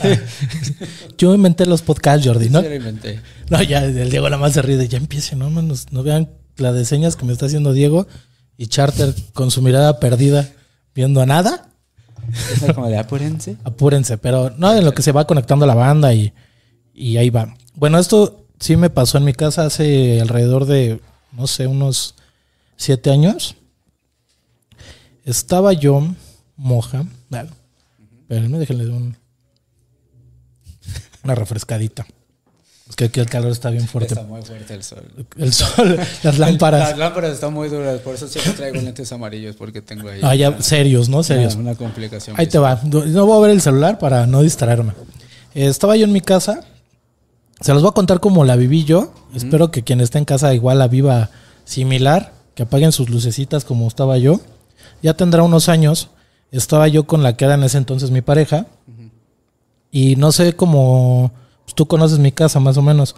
Yo 1.17 1.33
inventé 1.33 1.65
los 1.65 1.81
podcasts, 1.81 2.25
Jordi, 2.25 2.49
¿no? 2.49 2.61
Sí, 2.61 2.67
lo 2.67 2.75
inventé. 2.75 3.19
No, 3.49 3.61
ya 3.63 3.83
el 3.83 4.09
Diego 4.09 4.29
nada 4.29 4.39
más 4.39 4.53
se 4.53 4.61
ríe 4.61 4.77
de 4.77 4.87
ya 4.87 4.97
empiece, 4.97 5.35
no, 5.35 5.49
manos, 5.49 5.87
no 5.91 6.03
vean 6.03 6.29
la 6.57 6.73
de 6.73 6.85
señas 6.85 7.15
que 7.15 7.25
me 7.25 7.33
está 7.33 7.47
haciendo 7.47 7.73
Diego 7.73 8.07
y 8.57 8.67
Charter 8.67 9.13
con 9.33 9.49
su 9.49 9.61
mirada 9.61 9.99
perdida 9.99 10.49
viendo 10.93 11.21
a 11.21 11.25
nada. 11.25 11.70
Es 12.31 12.73
como 12.73 12.87
de 12.87 12.97
apúrense. 12.97 13.57
Apúrense, 13.63 14.17
pero 14.17 14.51
no 14.51 14.73
en 14.73 14.85
lo 14.85 14.93
que 14.93 15.01
se 15.01 15.11
va 15.11 15.27
conectando 15.27 15.65
la 15.65 15.75
banda 15.75 16.13
y, 16.13 16.33
y 16.93 17.17
ahí 17.17 17.29
va. 17.29 17.55
Bueno, 17.75 17.99
esto 17.99 18.45
sí 18.59 18.77
me 18.77 18.89
pasó 18.89 19.17
en 19.17 19.25
mi 19.25 19.33
casa 19.33 19.65
hace 19.65 20.21
alrededor 20.21 20.65
de, 20.65 21.01
no 21.31 21.47
sé, 21.47 21.67
unos 21.67 22.15
siete 22.75 23.11
años. 23.11 23.55
Estaba 25.25 25.73
yo 25.73 26.03
moja. 26.55 27.05
Espérenme, 28.21 28.59
déjenle 28.59 28.89
un, 28.89 29.17
una 31.23 31.35
refrescadita. 31.35 32.05
Es 32.91 32.97
que 32.97 33.05
aquí 33.05 33.21
el 33.21 33.25
calor 33.27 33.53
está 33.53 33.69
bien 33.69 33.87
fuerte. 33.87 34.15
Está 34.15 34.25
muy 34.25 34.41
fuerte 34.41 34.73
el 34.73 34.83
sol. 34.83 35.01
El 35.37 35.53
sol, 35.53 35.97
las 36.23 36.37
lámparas. 36.37 36.89
Las 36.89 36.97
lámparas 36.97 37.31
están 37.31 37.53
muy 37.53 37.69
duras, 37.69 38.01
por 38.01 38.15
eso 38.15 38.27
siempre 38.27 38.51
traigo 38.51 38.81
lentes 38.81 39.09
amarillos, 39.13 39.55
porque 39.55 39.81
tengo 39.81 40.09
ahí 40.09 40.19
Ah, 40.21 40.35
ya, 40.35 40.49
una, 40.49 40.61
serios, 40.61 41.07
¿no? 41.07 41.23
Serios. 41.23 41.55
una 41.55 41.73
complicación. 41.75 42.35
Ahí 42.37 42.47
te 42.47 42.57
va. 42.57 42.81
No 42.83 43.25
voy 43.25 43.37
a 43.37 43.41
ver 43.43 43.51
el 43.51 43.61
celular 43.61 43.97
para 43.97 44.27
no 44.27 44.41
distraerme. 44.41 44.91
Eh, 45.55 45.67
estaba 45.67 45.95
yo 45.95 46.03
en 46.03 46.11
mi 46.11 46.19
casa 46.19 46.65
Se 47.61 47.71
los 47.73 47.81
voy 47.81 47.91
a 47.91 47.93
contar 47.93 48.19
como 48.19 48.43
la 48.43 48.57
viví 48.57 48.83
yo. 48.83 49.13
Espero 49.33 49.71
que 49.71 49.83
quien 49.83 50.01
esté 50.01 50.17
en 50.17 50.25
casa 50.25 50.53
igual 50.53 50.77
la 50.77 50.89
viva 50.89 51.29
similar. 51.63 52.33
Que 52.55 52.63
apaguen 52.63 52.91
sus 52.91 53.09
lucecitas 53.09 53.63
como 53.63 53.87
estaba 53.87 54.17
yo. 54.17 54.41
Ya 55.01 55.13
tendrá 55.13 55.43
unos 55.43 55.69
años. 55.69 56.09
Estaba 56.51 56.89
yo 56.89 57.05
con 57.05 57.23
la 57.23 57.37
que 57.37 57.45
era 57.45 57.53
en 57.53 57.63
ese 57.63 57.77
entonces 57.77 58.11
mi 58.11 58.19
pareja. 58.19 58.65
Y 59.91 60.17
no 60.17 60.33
sé 60.33 60.51
cómo... 60.57 61.31
pues, 61.71 61.75
tú 61.75 61.87
conoces 61.87 62.19
mi 62.19 62.31
casa 62.31 62.59
más 62.59 62.77
o 62.77 62.81
menos. 62.81 63.15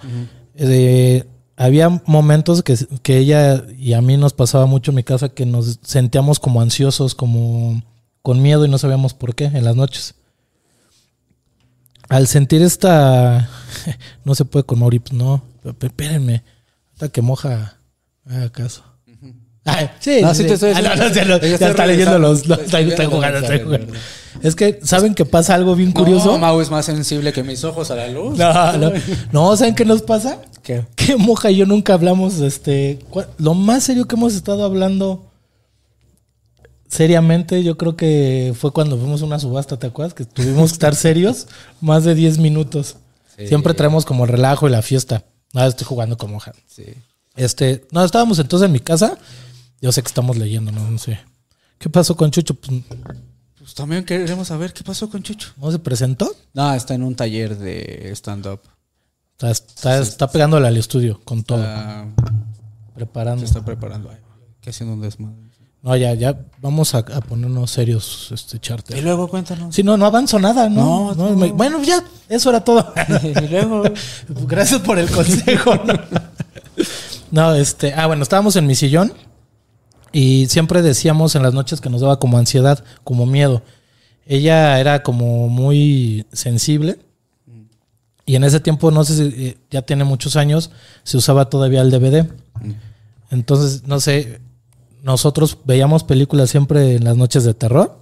Eh, 0.56 1.26
había 1.58 1.90
momentos 2.06 2.62
que, 2.62 2.78
que 3.02 3.18
ella 3.18 3.64
y 3.78 3.94
a 3.94 4.02
mí 4.02 4.18
nos 4.18 4.34
pasaba 4.34 4.66
mucho 4.66 4.92
en 4.92 4.96
mi 4.96 5.04
casa 5.04 5.30
que 5.30 5.46
nos 5.46 5.80
sentíamos 5.82 6.40
como 6.40 6.62
ansiosos, 6.62 7.16
como 7.16 7.82
con 8.22 8.42
miedo 8.42 8.66
y 8.66 8.70
no 8.70 8.78
sabíamos 8.78 9.14
por 9.14 9.34
qué 9.34 9.46
en 9.46 9.66
las 9.66 9.76
noches. 9.76 10.16
Al 12.10 12.28
sentir 12.28 12.62
esta... 12.62 13.50
No 14.24 14.36
se 14.36 14.46
puede 14.46 14.66
con 14.66 14.80
Mauri, 14.80 15.02
no. 15.12 15.42
Espérenme. 15.82 16.44
Hasta 16.94 17.10
que 17.10 17.22
moja... 17.22 17.78
Haga 18.26 18.52
caso. 18.52 18.84
Ay, 19.66 19.90
sí, 20.00 20.20
No, 20.22 20.34
sí, 20.34 20.42
sí 20.44 20.48
te 20.50 20.54
estoy 20.56 20.72
Ah, 20.76 20.82
no, 20.82 21.06
diciendo. 21.08 21.38
no, 21.40 21.42
ya 21.42 21.58
lo- 21.58 21.68
está 21.72 21.86
leyendo 21.86 22.20
los... 22.20 22.46
los- 22.48 22.60
Estoy 22.60 23.06
jugando, 23.06 23.40
estoy 23.40 23.62
jugando. 23.62 23.94
Es 24.42 24.56
que, 24.56 24.80
¿saben 24.84 25.16
que 25.16 25.24
pasa 25.26 25.56
algo 25.56 25.74
bien 25.76 25.92
curioso? 25.94 26.34
No, 26.34 26.38
Mau 26.38 26.60
es 26.60 26.70
más 26.70 26.86
sensible 26.86 27.32
que 27.32 27.44
mis 27.44 27.64
ojos 27.64 27.90
a 27.92 27.96
la 27.96 28.08
luz. 28.10 28.38
No, 28.38 28.74
no. 28.78 28.92
No, 29.32 29.56
¿saben 29.56 29.74
qué 29.76 29.86
nos 29.86 30.02
pasa? 30.02 30.40
¿Qué? 30.64 30.86
Que 30.98 31.16
Moja 31.16 31.50
y 31.52 31.58
yo 31.58 31.66
nunca 31.66 31.94
hablamos, 31.94 32.40
este, 32.40 33.00
lo 33.38 33.54
más 33.54 33.84
serio 33.84 34.06
que 34.06 34.16
hemos 34.16 34.34
estado 34.34 34.66
hablando 34.66 35.30
seriamente, 36.90 37.64
yo 37.64 37.78
creo 37.78 37.96
que 37.96 38.54
fue 38.58 38.72
cuando 38.72 38.98
fuimos 38.98 39.22
a 39.22 39.26
una 39.26 39.40
subasta, 39.40 39.78
¿te 39.78 39.88
acuerdas? 39.88 40.14
Que 40.14 40.26
tuvimos 40.26 40.72
que 40.72 40.74
estar 40.74 40.96
serios 40.96 41.48
más 41.82 42.04
de 42.04 42.16
10 42.16 42.38
minutos. 42.38 42.98
Sí. 43.38 43.48
Siempre 43.48 43.74
traemos 43.74 44.06
como 44.06 44.26
el 44.26 44.30
relajo 44.32 44.68
y 44.68 44.72
la 44.72 44.82
fiesta. 44.82 45.24
Nada, 45.54 45.68
estoy 45.68 45.86
jugando 45.86 46.18
con 46.18 46.32
Moja. 46.32 46.52
Sí. 46.68 46.84
Este, 47.36 47.88
no, 47.92 48.04
estábamos 48.04 48.38
entonces 48.40 48.66
en 48.68 48.72
mi 48.72 48.80
casa. 48.80 49.18
Yo 49.82 49.92
sé 49.92 50.02
que 50.02 50.08
estamos 50.08 50.38
leyendo, 50.38 50.72
no, 50.72 50.90
no 50.90 50.98
sé. 50.98 51.20
¿Qué 51.78 51.90
pasó 51.90 52.16
con 52.16 52.32
Chucho? 52.32 52.54
Pues 52.56 52.82
Pues 53.58 53.74
también 53.74 54.06
queremos 54.06 54.48
saber 54.48 54.72
qué 54.74 54.84
pasó 54.84 55.10
con 55.10 55.24
Chucho. 55.24 55.52
no 55.58 55.72
se 55.72 55.80
presentó. 55.80 56.34
No, 56.54 56.74
está 56.74 56.94
en 56.94 57.04
un 57.04 57.16
taller 57.16 57.58
de 57.58 58.12
stand-up. 58.16 58.62
Está, 59.34 59.52
está, 59.52 59.98
está 60.00 60.32
pegándole 60.32 60.68
al 60.68 60.78
estudio 60.78 61.20
con 61.26 61.44
todo, 61.44 61.64
Ah, 61.66 62.06
preparando. 62.96 63.40
se 63.42 63.46
está 63.46 63.66
preparando. 63.66 64.10
Que 64.62 64.70
haciendo 64.70 64.94
un 64.96 65.02
desmadre. 65.02 65.36
No, 65.82 65.98
ya, 65.98 66.14
ya 66.14 66.40
vamos 66.62 66.96
a, 66.96 67.00
a 67.00 67.20
ponernos 67.20 67.70
serios, 67.70 68.30
este 68.32 68.56
Y 68.56 68.60
charter. 68.62 69.04
luego 69.04 69.28
cuéntanos. 69.28 69.76
Sí, 69.76 69.84
no, 69.84 69.98
no 69.98 70.06
avanzo 70.06 70.40
nada, 70.40 70.70
¿no? 70.70 71.14
No, 71.14 71.16
No, 71.16 71.30
no. 71.32 71.36
me- 71.36 71.52
bueno, 71.52 71.84
ya, 71.84 72.02
eso 72.30 72.52
era 72.52 72.64
todo. 72.64 72.94
y 73.24 73.48
luego. 73.50 73.84
Gracias 74.48 74.80
por 74.80 74.98
el 74.98 75.10
consejo. 75.12 75.76
No, 75.76 75.94
No, 77.34 77.56
este, 77.56 77.96
ah, 77.96 78.06
bueno, 78.06 78.22
estábamos 78.22 78.56
en 78.58 78.68
mi 78.68 78.76
sillón 78.76 79.12
y 80.12 80.46
siempre 80.50 80.84
decíamos 80.84 81.34
en 81.34 81.42
las 81.42 81.56
noches 81.56 81.82
que 81.82 81.90
nos 81.90 82.02
daba 82.02 82.20
como 82.20 82.38
ansiedad, 82.38 82.84
como 83.04 83.26
miedo. 83.26 83.64
Ella 84.28 84.80
era 84.80 85.02
como 85.02 85.50
muy 85.50 86.28
sensible 86.32 87.00
y 88.28 88.36
en 88.36 88.44
ese 88.44 88.60
tiempo, 88.60 88.92
no 88.92 89.04
sé 89.04 89.16
si 89.16 89.46
eh, 89.48 89.58
ya 89.72 89.82
tiene 89.82 90.04
muchos 90.04 90.36
años, 90.36 90.70
se 91.02 91.18
usaba 91.18 91.50
todavía 91.50 91.82
el 91.82 91.90
DVD. 91.90 92.28
Entonces, 93.32 93.88
no 93.88 94.00
sé, 94.00 94.40
nosotros 95.02 95.58
veíamos 95.66 96.04
películas 96.04 96.52
siempre 96.52 96.98
en 96.98 97.04
las 97.04 97.18
noches 97.18 97.44
de 97.46 97.56
terror. 97.56 97.98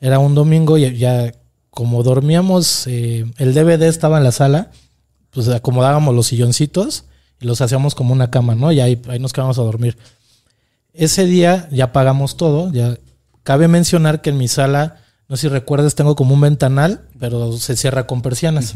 Era 0.00 0.20
un 0.20 0.36
domingo 0.36 0.78
y 0.78 0.96
ya 0.96 1.32
como 1.70 2.04
dormíamos, 2.04 2.86
eh, 2.86 3.26
el 3.38 3.54
DVD 3.54 3.88
estaba 3.88 4.18
en 4.18 4.24
la 4.24 4.30
sala, 4.30 4.70
pues 5.32 5.48
acomodábamos 5.48 6.14
los 6.14 6.28
silloncitos 6.28 7.06
y 7.40 7.46
los 7.46 7.60
hacíamos 7.60 7.94
como 7.94 8.12
una 8.12 8.30
cama, 8.30 8.54
¿no? 8.54 8.72
Y 8.72 8.80
ahí, 8.80 9.00
ahí 9.08 9.18
nos 9.18 9.32
quedábamos 9.32 9.58
a 9.58 9.62
dormir. 9.62 9.96
Ese 10.92 11.24
día 11.24 11.68
ya 11.70 11.92
pagamos 11.92 12.36
todo, 12.36 12.72
ya 12.72 12.98
cabe 13.42 13.68
mencionar 13.68 14.20
que 14.20 14.30
en 14.30 14.38
mi 14.38 14.48
sala, 14.48 14.96
no 15.28 15.36
sé 15.36 15.42
si 15.42 15.48
recuerdas, 15.48 15.94
tengo 15.94 16.16
como 16.16 16.34
un 16.34 16.40
ventanal, 16.40 17.02
pero 17.18 17.56
se 17.56 17.76
cierra 17.76 18.06
con 18.06 18.22
persianas. 18.22 18.74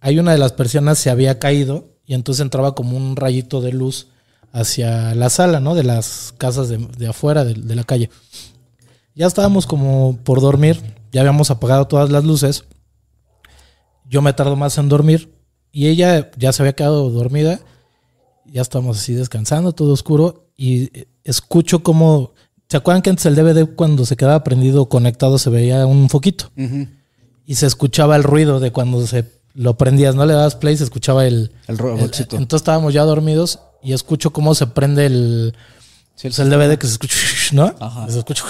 Hay 0.00 0.18
una 0.18 0.32
de 0.32 0.38
las 0.38 0.52
persianas 0.52 0.98
se 0.98 1.10
había 1.10 1.38
caído 1.38 1.84
y 2.06 2.14
entonces 2.14 2.40
entraba 2.40 2.74
como 2.74 2.96
un 2.96 3.16
rayito 3.16 3.60
de 3.60 3.72
luz 3.72 4.08
hacia 4.52 5.14
la 5.14 5.30
sala, 5.30 5.60
¿no? 5.60 5.74
De 5.74 5.84
las 5.84 6.34
casas 6.38 6.68
de, 6.68 6.78
de 6.78 7.08
afuera, 7.08 7.44
de, 7.44 7.54
de 7.54 7.76
la 7.76 7.84
calle. 7.84 8.10
Ya 9.14 9.26
estábamos 9.26 9.66
como 9.66 10.18
por 10.24 10.40
dormir, 10.40 10.80
ya 11.12 11.20
habíamos 11.20 11.50
apagado 11.50 11.86
todas 11.86 12.10
las 12.10 12.24
luces. 12.24 12.64
Yo 14.08 14.22
me 14.22 14.32
tardo 14.32 14.56
más 14.56 14.76
en 14.78 14.88
dormir 14.88 15.39
y 15.72 15.88
ella 15.88 16.30
ya 16.36 16.52
se 16.52 16.62
había 16.62 16.72
quedado 16.74 17.10
dormida. 17.10 17.60
Ya 18.46 18.62
estamos 18.62 18.98
así 18.98 19.14
descansando, 19.14 19.72
todo 19.72 19.92
oscuro 19.92 20.46
y 20.56 20.84
eh, 20.98 21.08
escucho 21.24 21.82
como 21.82 22.32
¿Se 22.68 22.76
acuerdan 22.76 23.02
que 23.02 23.10
antes 23.10 23.26
el 23.26 23.34
DVD 23.34 23.66
cuando 23.74 24.06
se 24.06 24.16
quedaba 24.16 24.44
prendido 24.44 24.82
o 24.82 24.88
conectado 24.88 25.38
se 25.38 25.50
veía 25.50 25.84
un 25.86 26.08
foquito? 26.08 26.50
Y 27.44 27.56
se 27.56 27.66
escuchaba 27.66 28.14
el 28.14 28.22
ruido 28.22 28.60
de 28.60 28.70
cuando 28.70 29.04
se 29.08 29.24
lo 29.54 29.76
prendías, 29.76 30.14
no 30.14 30.24
le 30.24 30.34
dabas 30.34 30.54
play, 30.54 30.76
se 30.76 30.84
escuchaba 30.84 31.26
el, 31.26 31.50
El 31.66 31.78
robotcito. 31.78 32.36
el- 32.36 32.42
entonces 32.42 32.62
estábamos 32.62 32.94
ya 32.94 33.02
dormidos 33.02 33.58
y 33.82 33.92
escucho 33.92 34.32
cómo 34.32 34.54
se 34.54 34.68
prende 34.68 35.06
el, 35.06 35.54
Sí, 36.14 36.28
pues, 36.28 36.38
el 36.38 36.48
DVD 36.50 36.78
que 36.78 36.86
se 36.86 36.92
escucha, 36.92 37.16
¿no? 37.52 37.74
Ajá. 37.80 38.08
Se 38.08 38.18
escucha. 38.18 38.44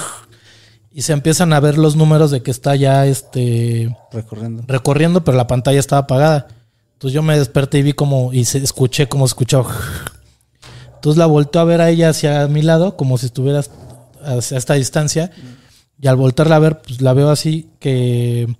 Y 0.92 1.00
se 1.00 1.14
empiezan 1.14 1.54
a 1.54 1.60
ver 1.60 1.78
los 1.78 1.96
números 1.96 2.30
de 2.30 2.42
que 2.42 2.50
está 2.50 2.76
ya 2.76 3.06
este 3.06 3.96
Recorriendo. 4.12 4.64
recorriendo, 4.66 5.24
pero 5.24 5.38
la 5.38 5.46
pantalla 5.46 5.80
estaba 5.80 6.00
apagada. 6.02 6.48
Entonces 7.00 7.14
yo 7.14 7.22
me 7.22 7.38
desperté 7.38 7.78
y 7.78 7.82
vi 7.82 7.92
como, 7.94 8.30
y 8.30 8.44
se, 8.44 8.58
escuché 8.58 9.08
como 9.08 9.24
escuchaba. 9.24 9.74
Entonces 10.96 11.16
la 11.16 11.24
volteo 11.24 11.62
a 11.62 11.64
ver 11.64 11.80
a 11.80 11.88
ella 11.88 12.10
hacia 12.10 12.46
mi 12.46 12.60
lado, 12.60 12.94
como 12.98 13.16
si 13.16 13.24
estuviera 13.24 13.62
hacia 14.22 14.58
esta 14.58 14.74
distancia. 14.74 15.30
Y 15.98 16.08
al 16.08 16.16
voltearla 16.16 16.56
a 16.56 16.58
ver, 16.58 16.82
pues 16.82 17.00
la 17.00 17.14
veo 17.14 17.30
así 17.30 17.70
que 17.78 18.54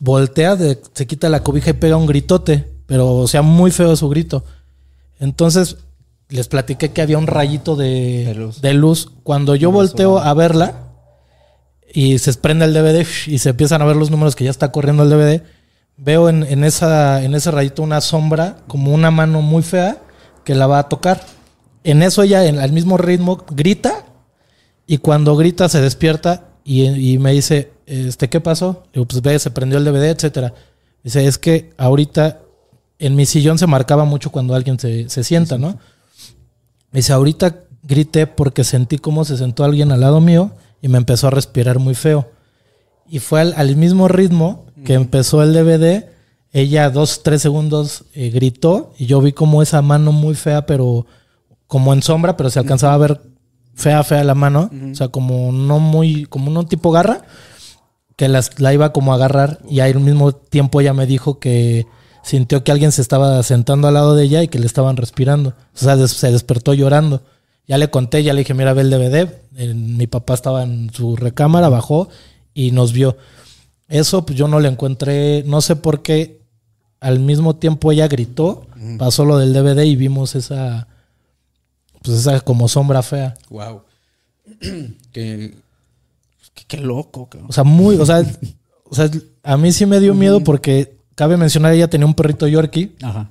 voltea, 0.00 0.56
de- 0.56 0.80
se 0.94 1.06
quita 1.06 1.28
la 1.28 1.42
cobija 1.42 1.68
y 1.70 1.74
pega 1.74 1.96
un 1.98 2.06
gritote, 2.06 2.66
pero 2.86 3.12
o 3.14 3.28
sea, 3.28 3.42
muy 3.42 3.70
feo 3.70 3.94
su 3.94 4.08
grito. 4.08 4.42
Entonces 5.20 5.76
les 6.30 6.48
platiqué 6.48 6.92
que 6.92 7.02
había 7.02 7.18
un 7.18 7.26
rayito 7.26 7.76
de, 7.76 8.24
De 8.24 8.34
luz. 8.34 8.60
de 8.62 8.72
luz. 8.72 9.10
Cuando 9.22 9.54
yo 9.54 9.70
volteo 9.70 10.18
a 10.18 10.32
verla 10.32 10.74
y 11.92 12.18
se 12.18 12.32
prende 12.34 12.64
el 12.64 12.72
DVD 12.72 13.06
y 13.26 13.36
se 13.38 13.50
empiezan 13.50 13.82
a 13.82 13.84
ver 13.84 13.96
los 13.96 14.10
números 14.10 14.34
que 14.34 14.44
ya 14.44 14.50
está 14.50 14.72
corriendo 14.72 15.02
el 15.02 15.10
DVD, 15.10 15.42
veo 15.96 16.28
en, 16.28 16.42
en 16.42 16.64
esa, 16.64 17.22
en 17.22 17.34
ese 17.34 17.50
rayito 17.50 17.82
una 17.82 18.00
sombra, 18.00 18.56
como 18.66 18.92
una 18.92 19.10
mano 19.10 19.42
muy 19.42 19.62
fea 19.62 19.98
que 20.44 20.54
la 20.54 20.66
va 20.66 20.78
a 20.78 20.88
tocar. 20.88 21.20
En 21.82 22.02
eso 22.02 22.22
ella, 22.22 22.46
en, 22.46 22.58
al 22.58 22.72
mismo 22.72 22.96
ritmo, 22.96 23.44
grita 23.50 24.04
y 24.86 24.98
cuando 24.98 25.36
grita 25.36 25.68
se 25.68 25.80
despierta 25.80 26.48
y, 26.64 26.84
y 26.84 27.18
me 27.18 27.32
dice, 27.32 27.72
este, 27.86 28.28
¿qué 28.28 28.40
pasó? 28.40 28.84
Le 28.86 29.00
digo, 29.00 29.06
pues 29.06 29.22
ve, 29.22 29.38
se 29.38 29.50
prendió 29.50 29.78
el 29.78 29.84
DVD, 29.84 30.10
etcétera. 30.10 30.54
Dice, 31.02 31.26
es 31.26 31.38
que 31.38 31.72
ahorita 31.76 32.40
en 32.98 33.16
mi 33.16 33.26
sillón 33.26 33.58
se 33.58 33.66
marcaba 33.66 34.04
mucho 34.04 34.30
cuando 34.30 34.54
alguien 34.54 34.78
se, 34.78 35.08
se 35.08 35.24
sienta, 35.24 35.58
¿no? 35.58 35.78
Dice, 36.92 37.12
ahorita 37.12 37.64
grité 37.82 38.26
porque 38.26 38.64
sentí 38.64 38.98
cómo 38.98 39.24
se 39.24 39.36
sentó 39.36 39.64
alguien 39.64 39.92
al 39.92 40.00
lado 40.00 40.20
mío 40.20 40.52
y 40.80 40.88
me 40.88 40.98
empezó 40.98 41.26
a 41.26 41.30
respirar 41.30 41.78
muy 41.78 41.94
feo. 41.94 42.30
Y 43.06 43.18
fue 43.18 43.40
al, 43.42 43.54
al 43.56 43.76
mismo 43.76 44.08
ritmo 44.08 44.64
que 44.84 44.94
empezó 44.94 45.42
el 45.42 45.52
DVD, 45.52 46.06
ella 46.52 46.90
dos, 46.90 47.22
tres 47.22 47.42
segundos 47.42 48.04
eh, 48.14 48.30
gritó 48.30 48.92
y 48.98 49.06
yo 49.06 49.20
vi 49.20 49.32
como 49.32 49.62
esa 49.62 49.82
mano 49.82 50.12
muy 50.12 50.34
fea, 50.34 50.66
pero 50.66 51.06
como 51.66 51.92
en 51.92 52.02
sombra, 52.02 52.36
pero 52.36 52.50
se 52.50 52.58
alcanzaba 52.60 52.94
a 52.94 52.98
ver 52.98 53.20
fea, 53.74 54.02
fea 54.04 54.22
la 54.24 54.34
mano. 54.34 54.70
O 54.92 54.94
sea, 54.94 55.08
como 55.08 55.50
no 55.50 55.80
muy, 55.80 56.26
como 56.26 56.50
no 56.50 56.64
tipo 56.66 56.90
garra, 56.92 57.22
que 58.16 58.28
las, 58.28 58.60
la 58.60 58.72
iba 58.72 58.92
como 58.92 59.12
a 59.12 59.16
agarrar 59.16 59.58
y 59.68 59.80
al 59.80 59.98
mismo 59.98 60.32
tiempo 60.32 60.80
ella 60.80 60.92
me 60.94 61.06
dijo 61.06 61.40
que 61.40 61.86
sintió 62.22 62.62
que 62.62 62.70
alguien 62.72 62.92
se 62.92 63.02
estaba 63.02 63.42
sentando 63.42 63.88
al 63.88 63.94
lado 63.94 64.14
de 64.14 64.24
ella 64.24 64.42
y 64.42 64.48
que 64.48 64.58
le 64.60 64.66
estaban 64.66 64.96
respirando. 64.96 65.50
O 65.74 65.78
sea, 65.78 65.96
des- 65.96 66.12
se 66.12 66.30
despertó 66.30 66.72
llorando. 66.74 67.22
Ya 67.66 67.76
le 67.78 67.90
conté, 67.90 68.22
ya 68.22 68.32
le 68.34 68.40
dije, 68.40 68.54
mira, 68.54 68.72
ve 68.74 68.82
el 68.82 68.90
DVD. 68.90 69.28
Eh, 69.56 69.74
mi 69.74 70.06
papá 70.06 70.34
estaba 70.34 70.62
en 70.62 70.90
su 70.92 71.16
recámara, 71.16 71.68
bajó 71.68 72.08
y 72.54 72.70
nos 72.70 72.92
vio. 72.92 73.16
Eso 73.88 74.24
pues 74.24 74.38
yo 74.38 74.48
no 74.48 74.60
le 74.60 74.68
encontré, 74.68 75.42
no 75.46 75.60
sé 75.60 75.76
por 75.76 76.02
qué. 76.02 76.40
Al 77.00 77.20
mismo 77.20 77.56
tiempo 77.56 77.92
ella 77.92 78.08
gritó, 78.08 78.66
pasó 78.98 79.24
lo 79.24 79.36
del 79.36 79.52
DVD 79.52 79.84
y 79.84 79.94
vimos 79.94 80.34
esa, 80.34 80.88
pues 82.02 82.18
esa 82.18 82.40
como 82.40 82.66
sombra 82.68 83.02
fea. 83.02 83.34
Wow. 83.50 83.82
qué, 85.12 85.54
qué, 86.54 86.64
qué 86.66 86.76
loco, 86.78 87.28
cabrón. 87.28 87.50
O 87.50 87.52
sea, 87.52 87.64
muy, 87.64 87.96
o 87.96 88.06
sea, 88.06 88.24
o 88.84 88.94
sea, 88.94 89.10
a 89.42 89.56
mí 89.56 89.70
sí 89.72 89.84
me 89.84 90.00
dio 90.00 90.14
miedo 90.14 90.40
porque 90.40 90.96
cabe 91.14 91.36
mencionar 91.36 91.74
ella 91.74 91.88
tenía 91.88 92.06
un 92.06 92.14
perrito 92.14 92.46
Yorkie 92.46 92.96
Ajá. 93.02 93.30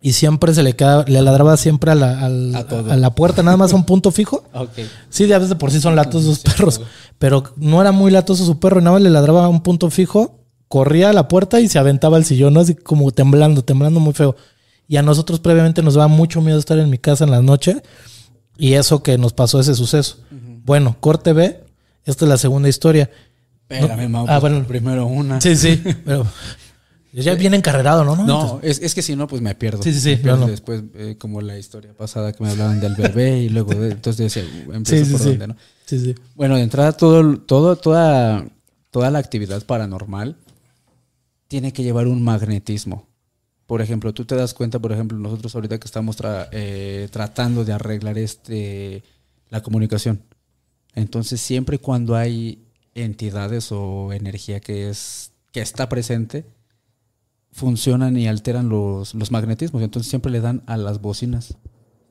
Y 0.00 0.12
siempre 0.12 0.54
se 0.54 0.62
le 0.62 0.74
quedaba, 0.76 1.04
le 1.08 1.20
ladraba 1.22 1.56
siempre 1.56 1.90
a 1.90 1.94
la, 1.94 2.26
A 2.56 2.64
todo. 2.66 2.92
a 2.92 2.96
la 2.96 3.14
puerta, 3.14 3.42
nada 3.42 3.56
más 3.56 3.72
a 3.72 3.76
un 3.76 3.84
punto 3.84 4.10
fijo. 4.12 4.44
Sí, 5.10 5.26
de 5.26 5.34
a 5.34 5.38
veces 5.38 5.56
por 5.56 5.70
sí 5.70 5.80
son 5.80 5.96
latosos 5.96 6.38
sus 6.40 6.54
perros, 6.54 6.80
pero 7.18 7.42
no 7.56 7.80
era 7.80 7.90
muy 7.92 8.10
latoso 8.10 8.44
su 8.44 8.58
perro, 8.60 8.80
nada 8.80 8.92
más 8.92 9.02
le 9.02 9.10
ladraba 9.10 9.44
a 9.44 9.48
un 9.48 9.62
punto 9.62 9.90
fijo, 9.90 10.38
corría 10.68 11.10
a 11.10 11.12
la 11.12 11.26
puerta 11.28 11.60
y 11.60 11.68
se 11.68 11.78
aventaba 11.78 12.16
al 12.16 12.24
sillón, 12.24 12.54
¿no? 12.54 12.60
Así 12.60 12.74
como 12.74 13.10
temblando, 13.10 13.62
temblando 13.64 14.00
muy 14.00 14.12
feo. 14.12 14.36
Y 14.86 14.96
a 14.98 15.02
nosotros 15.02 15.40
previamente 15.40 15.82
nos 15.82 15.94
daba 15.94 16.08
mucho 16.08 16.40
miedo 16.40 16.58
estar 16.58 16.78
en 16.78 16.88
mi 16.90 16.98
casa 16.98 17.24
en 17.24 17.30
la 17.30 17.42
noche 17.42 17.82
y 18.56 18.74
eso 18.74 19.02
que 19.02 19.18
nos 19.18 19.32
pasó 19.32 19.60
ese 19.60 19.74
suceso. 19.74 20.18
Bueno, 20.64 20.96
corte 21.00 21.32
B, 21.32 21.60
esta 22.04 22.24
es 22.24 22.28
la 22.28 22.36
segunda 22.38 22.68
historia. 22.68 23.10
Espérame, 23.68 24.08
Mau, 24.08 24.26
Ah, 24.28 24.38
bueno. 24.38 24.64
primero 24.66 25.06
una. 25.06 25.40
Sí, 25.40 25.56
sí, 25.56 25.82
pero 26.04 26.26
ya 27.12 27.34
viene 27.34 27.56
encarrerado, 27.56 28.04
¿no? 28.04 28.16
No, 28.26 28.60
es, 28.62 28.80
es 28.82 28.94
que 28.94 29.02
si 29.02 29.16
no, 29.16 29.26
pues 29.26 29.40
me 29.42 29.54
pierdo. 29.54 29.82
Sí, 29.82 29.92
sí, 29.92 30.00
sí, 30.00 30.20
no, 30.24 30.36
no. 30.36 30.46
Después, 30.46 30.82
eh, 30.94 31.16
como 31.18 31.40
la 31.40 31.58
historia 31.58 31.92
pasada 31.94 32.32
que 32.32 32.42
me 32.44 32.50
hablaban 32.50 32.80
del 32.80 32.94
bebé 32.94 33.38
y 33.40 33.48
luego, 33.48 33.74
de, 33.74 33.92
entonces 33.92 34.32
decía, 34.32 34.48
empiezo 34.72 35.04
Sí, 35.06 35.10
por 35.12 35.20
sí. 35.20 35.28
dónde, 35.30 35.46
¿no? 35.48 35.56
Sí, 35.86 35.98
sí. 36.00 36.14
Bueno, 36.34 36.56
de 36.56 36.62
entrada, 36.62 36.92
todo, 36.92 37.38
todo, 37.38 37.76
toda, 37.76 38.44
toda 38.90 39.10
la 39.10 39.18
actividad 39.18 39.64
paranormal 39.64 40.36
tiene 41.48 41.72
que 41.72 41.82
llevar 41.82 42.06
un 42.06 42.22
magnetismo. 42.22 43.06
Por 43.66 43.82
ejemplo, 43.82 44.12
tú 44.14 44.24
te 44.24 44.34
das 44.34 44.54
cuenta, 44.54 44.78
por 44.78 44.92
ejemplo, 44.92 45.18
nosotros 45.18 45.54
ahorita 45.54 45.78
que 45.78 45.86
estamos 45.86 46.18
tra- 46.18 46.48
eh, 46.52 47.08
tratando 47.10 47.64
de 47.64 47.72
arreglar 47.72 48.18
este 48.18 49.02
la 49.50 49.62
comunicación. 49.62 50.22
Entonces, 50.94 51.40
siempre 51.40 51.76
y 51.76 51.78
cuando 51.78 52.16
hay 52.16 52.64
entidades 52.94 53.70
o 53.72 54.12
energía 54.12 54.60
que 54.60 54.90
es 54.90 55.32
que 55.52 55.60
está 55.60 55.88
presente, 55.88 56.44
funcionan 57.58 58.16
y 58.16 58.26
alteran 58.28 58.68
los, 58.70 59.14
los 59.14 59.30
magnetismos. 59.30 59.82
Entonces 59.82 60.08
siempre 60.08 60.32
le 60.32 60.40
dan 60.40 60.62
a 60.66 60.76
las 60.78 61.00
bocinas. 61.02 61.56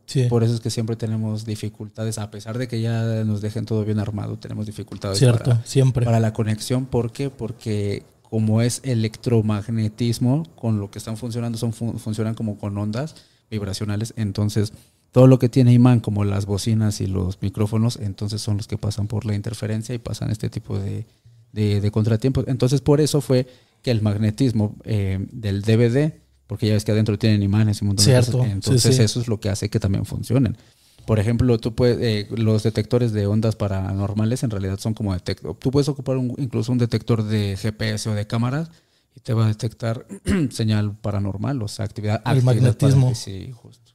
Sí, 0.05 0.23
Por 0.29 0.43
eso 0.43 0.53
es 0.53 0.61
que 0.61 0.69
siempre 0.69 0.95
tenemos 0.95 1.43
dificultades, 1.45 2.17
a 2.17 2.31
pesar 2.31 2.57
de 2.57 2.69
que 2.69 2.79
ya 2.79 3.03
nos 3.25 3.41
dejen 3.41 3.65
todo 3.65 3.83
bien 3.83 3.99
armado, 3.99 4.37
tenemos 4.37 4.65
dificultades 4.65 5.17
cierto, 5.19 5.49
para, 5.51 5.65
siempre. 5.65 6.05
para 6.05 6.21
la 6.21 6.31
conexión. 6.31 6.85
¿Por 6.85 7.11
qué? 7.11 7.29
Porque 7.29 8.03
como 8.29 8.61
es 8.61 8.79
electromagnetismo, 8.85 10.43
con 10.55 10.79
lo 10.79 10.89
que 10.91 10.99
están 10.99 11.17
funcionando, 11.17 11.57
son 11.57 11.73
fun- 11.73 11.99
funcionan 11.99 12.35
como 12.35 12.57
con 12.57 12.77
ondas 12.77 13.15
vibracionales. 13.49 14.13
Entonces, 14.17 14.73
todo 15.11 15.27
lo 15.27 15.39
que 15.39 15.49
tiene 15.49 15.73
imán, 15.73 15.99
como 15.99 16.23
las 16.23 16.45
bocinas 16.45 17.01
y 17.01 17.07
los 17.07 17.41
micrófonos, 17.41 17.97
entonces 18.01 18.41
son 18.41 18.57
los 18.57 18.67
que 18.67 18.77
pasan 18.77 19.07
por 19.07 19.25
la 19.25 19.35
interferencia 19.35 19.93
y 19.95 19.97
pasan 19.97 20.29
este 20.31 20.49
tipo 20.49 20.77
de, 20.79 21.05
de, 21.53 21.81
de 21.81 21.91
contratiempos. 21.91 22.45
Entonces, 22.47 22.81
por 22.81 23.01
eso 23.01 23.21
fue 23.21 23.47
que 23.87 23.91
el 23.91 24.01
magnetismo 24.01 24.75
eh, 24.83 25.17
del 25.31 25.61
DVD, 25.61 26.11
porque 26.45 26.67
ya 26.67 26.73
ves 26.73 26.83
que 26.83 26.91
adentro 26.91 27.17
tienen 27.17 27.41
imanes 27.41 27.79
y 27.79 27.85
un 27.85 27.87
montón 27.87 28.03
Cierto, 28.03 28.31
de 28.33 28.37
cosas, 28.39 28.51
entonces 28.51 28.95
sí. 28.97 29.01
eso 29.01 29.21
es 29.21 29.29
lo 29.29 29.39
que 29.39 29.47
hace 29.49 29.69
que 29.69 29.79
también 29.79 30.03
funcionen. 30.03 30.57
Por 31.05 31.19
ejemplo, 31.19 31.57
tú 31.57 31.73
puedes, 31.73 31.97
eh, 32.01 32.27
los 32.35 32.63
detectores 32.63 33.13
de 33.13 33.27
ondas 33.27 33.55
paranormales 33.55 34.43
en 34.43 34.49
realidad 34.49 34.77
son 34.77 34.93
como 34.93 35.13
detector. 35.13 35.55
Tú 35.55 35.71
puedes 35.71 35.87
ocupar 35.87 36.17
un- 36.17 36.35
incluso 36.37 36.73
un 36.73 36.77
detector 36.79 37.23
de 37.23 37.55
GPS 37.55 38.09
o 38.09 38.13
de 38.13 38.27
cámaras 38.27 38.69
y 39.15 39.21
te 39.21 39.33
va 39.33 39.45
a 39.45 39.47
detectar 39.47 40.05
señal 40.51 40.97
paranormal, 40.97 41.61
o 41.63 41.69
sea, 41.69 41.85
actividad. 41.85 42.15
El 42.25 42.31
actividad 42.39 42.43
magnetismo. 42.43 43.15
sí, 43.15 43.51
justo. 43.53 43.93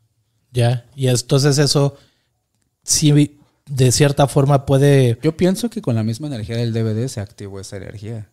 Ya, 0.53 0.87
y 0.97 1.09
entonces 1.09 1.59
eso 1.59 1.97
sí 2.83 3.37
de 3.67 3.93
cierta 3.93 4.27
forma 4.27 4.65
puede, 4.65 5.19
Yo 5.23 5.37
pienso 5.37 5.69
que 5.69 5.83
con 5.83 5.95
la 5.95 6.03
misma 6.03 6.29
energía 6.29 6.57
del 6.57 6.73
DVD 6.73 7.09
se 7.09 7.21
activó 7.21 7.61
esa 7.61 7.77
energía. 7.77 8.31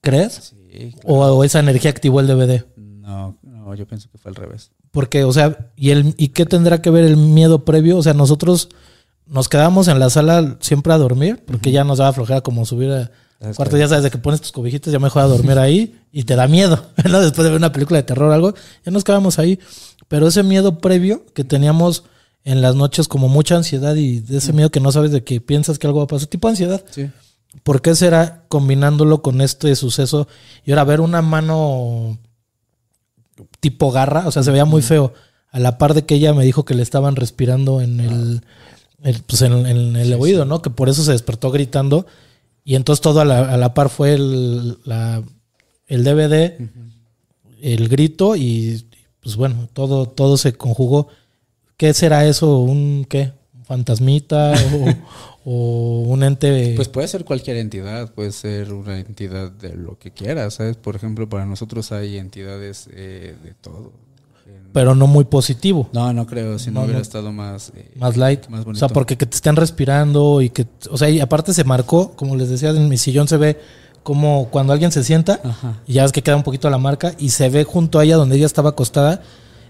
¿Crees? 0.00 0.54
Sí, 0.70 0.92
claro. 0.92 1.06
O, 1.06 1.38
o 1.38 1.44
esa 1.44 1.60
energía 1.60 1.90
activó 1.90 2.20
el 2.20 2.26
DVD. 2.26 2.64
No, 2.76 3.36
no, 3.42 3.74
yo 3.74 3.86
pienso 3.86 4.08
que 4.10 4.18
fue 4.18 4.30
al 4.30 4.34
revés. 4.34 4.70
Porque, 4.90 5.24
o 5.24 5.32
sea, 5.32 5.70
¿y, 5.76 5.90
el, 5.90 6.14
¿y 6.16 6.28
qué 6.28 6.46
tendrá 6.46 6.80
que 6.80 6.90
ver 6.90 7.04
el 7.04 7.16
miedo 7.16 7.64
previo? 7.64 7.98
O 7.98 8.02
sea, 8.02 8.14
nosotros 8.14 8.68
nos 9.26 9.48
quedamos 9.48 9.88
en 9.88 9.98
la 9.98 10.10
sala 10.10 10.56
siempre 10.60 10.92
a 10.92 10.98
dormir, 10.98 11.42
porque 11.46 11.72
ya 11.72 11.84
nos 11.84 11.98
daba 11.98 12.12
flojera 12.12 12.40
como 12.40 12.64
subir 12.64 12.90
a 12.90 13.10
cuarto, 13.54 13.76
ya 13.76 13.88
sabes, 13.88 14.04
de 14.04 14.10
que 14.10 14.18
pones 14.18 14.40
tus 14.40 14.52
cobijitas, 14.52 14.92
ya 14.92 14.98
mejor 14.98 15.22
a 15.22 15.26
dormir 15.26 15.58
ahí 15.58 16.00
y 16.12 16.24
te 16.24 16.36
da 16.36 16.48
miedo, 16.48 16.86
¿no? 17.10 17.20
Después 17.20 17.44
de 17.44 17.50
ver 17.50 17.58
una 17.58 17.72
película 17.72 17.98
de 17.98 18.04
terror 18.04 18.30
o 18.30 18.32
algo, 18.32 18.54
ya 18.84 18.92
nos 18.92 19.04
quedamos 19.04 19.38
ahí. 19.38 19.58
Pero 20.08 20.28
ese 20.28 20.42
miedo 20.42 20.78
previo 20.78 21.26
que 21.34 21.44
teníamos 21.44 22.04
en 22.44 22.62
las 22.62 22.76
noches, 22.76 23.08
como 23.08 23.28
mucha 23.28 23.56
ansiedad 23.56 23.96
y 23.96 24.20
de 24.20 24.38
ese 24.38 24.52
miedo 24.52 24.70
que 24.70 24.78
no 24.78 24.92
sabes 24.92 25.10
de 25.10 25.24
que 25.24 25.40
piensas 25.40 25.78
que 25.78 25.86
algo 25.88 25.98
va 25.98 26.04
a 26.04 26.08
pasar, 26.08 26.28
tipo 26.28 26.46
ansiedad. 26.46 26.84
Sí. 26.90 27.10
¿Por 27.62 27.82
qué 27.82 27.94
será 27.94 28.44
combinándolo 28.48 29.22
con 29.22 29.40
este 29.40 29.74
suceso 29.76 30.28
y 30.64 30.70
ahora 30.70 30.84
ver 30.84 31.00
una 31.00 31.22
mano 31.22 32.18
tipo 33.60 33.90
garra? 33.90 34.26
O 34.26 34.32
sea, 34.32 34.42
se 34.42 34.50
veía 34.50 34.64
muy 34.64 34.82
feo. 34.82 35.12
A 35.50 35.58
la 35.58 35.78
par 35.78 35.94
de 35.94 36.04
que 36.04 36.14
ella 36.16 36.34
me 36.34 36.44
dijo 36.44 36.64
que 36.64 36.74
le 36.74 36.82
estaban 36.82 37.16
respirando 37.16 37.80
en 37.80 38.00
el, 38.00 38.42
el- 39.02 39.22
pues 39.22 39.42
en, 39.42 39.66
en 39.66 39.96
el 39.96 40.12
oído, 40.14 40.44
¿no? 40.44 40.60
Que 40.62 40.70
por 40.70 40.88
eso 40.88 41.02
se 41.02 41.12
despertó 41.12 41.50
gritando. 41.50 42.06
Y 42.64 42.74
entonces 42.74 43.00
todo 43.00 43.20
a 43.20 43.24
la, 43.24 43.52
a 43.52 43.56
la 43.56 43.72
par 43.74 43.88
fue 43.88 44.14
el, 44.14 44.78
la- 44.84 45.22
el 45.86 46.04
DVD, 46.04 46.58
el 47.62 47.88
grito 47.88 48.36
y 48.36 48.86
pues 49.20 49.36
bueno, 49.36 49.68
todo, 49.72 50.06
todo 50.06 50.36
se 50.36 50.52
conjugó. 50.52 51.08
¿Qué 51.76 51.94
será 51.94 52.26
eso? 52.26 52.58
¿Un 52.58 53.06
qué? 53.08 53.32
¿Un 53.54 53.64
fantasmita? 53.64 54.54
o, 55.46 56.02
o 56.06 56.08
un 56.12 56.22
ente? 56.24 56.72
Pues 56.76 56.88
puede 56.88 57.06
ser 57.08 57.24
cualquier 57.24 57.56
entidad, 57.58 58.12
puede 58.12 58.32
ser 58.32 58.72
una 58.72 58.98
entidad 58.98 59.50
de 59.52 59.74
lo 59.76 59.96
que 59.98 60.10
quieras, 60.10 60.54
¿sabes? 60.54 60.76
Por 60.76 60.96
ejemplo, 60.96 61.28
para 61.28 61.46
nosotros 61.46 61.92
hay 61.92 62.18
entidades 62.18 62.88
eh, 62.92 63.34
de 63.44 63.54
todo. 63.54 63.92
Pero 64.72 64.94
no 64.94 65.06
muy 65.06 65.24
positivo. 65.24 65.88
No, 65.92 66.12
no 66.12 66.26
creo, 66.26 66.58
si 66.58 66.70
no, 66.70 66.80
No, 66.80 66.80
hubiera 66.82 66.98
no. 66.98 67.02
estado 67.02 67.32
más... 67.32 67.72
eh, 67.74 67.90
Más 67.96 68.16
light. 68.18 68.46
Más 68.48 68.60
o 68.60 68.64
bonito. 68.64 68.78
sea, 68.80 68.88
porque 68.92 69.16
que 69.16 69.24
te 69.24 69.34
estén 69.36 69.56
respirando 69.56 70.42
y 70.42 70.50
que, 70.50 70.66
o 70.90 70.98
sea, 70.98 71.08
y 71.08 71.20
aparte 71.20 71.54
se 71.54 71.64
marcó, 71.64 72.10
como 72.12 72.36
les 72.36 72.50
decía, 72.50 72.70
en 72.70 72.88
mi 72.88 72.98
sillón 72.98 73.26
se 73.26 73.38
ve 73.38 73.58
como 74.02 74.48
cuando 74.50 74.72
alguien 74.74 74.92
se 74.92 75.02
sienta 75.02 75.40
Ajá. 75.42 75.80
y 75.86 75.94
ya 75.94 76.02
ves 76.02 76.12
que 76.12 76.22
queda 76.22 76.36
un 76.36 76.42
poquito 76.42 76.68
la 76.70 76.78
marca 76.78 77.14
y 77.18 77.30
se 77.30 77.48
ve 77.48 77.64
junto 77.64 77.98
a 77.98 78.04
ella 78.04 78.16
donde 78.16 78.36
ella 78.36 78.46
estaba 78.46 78.70
acostada, 78.70 79.22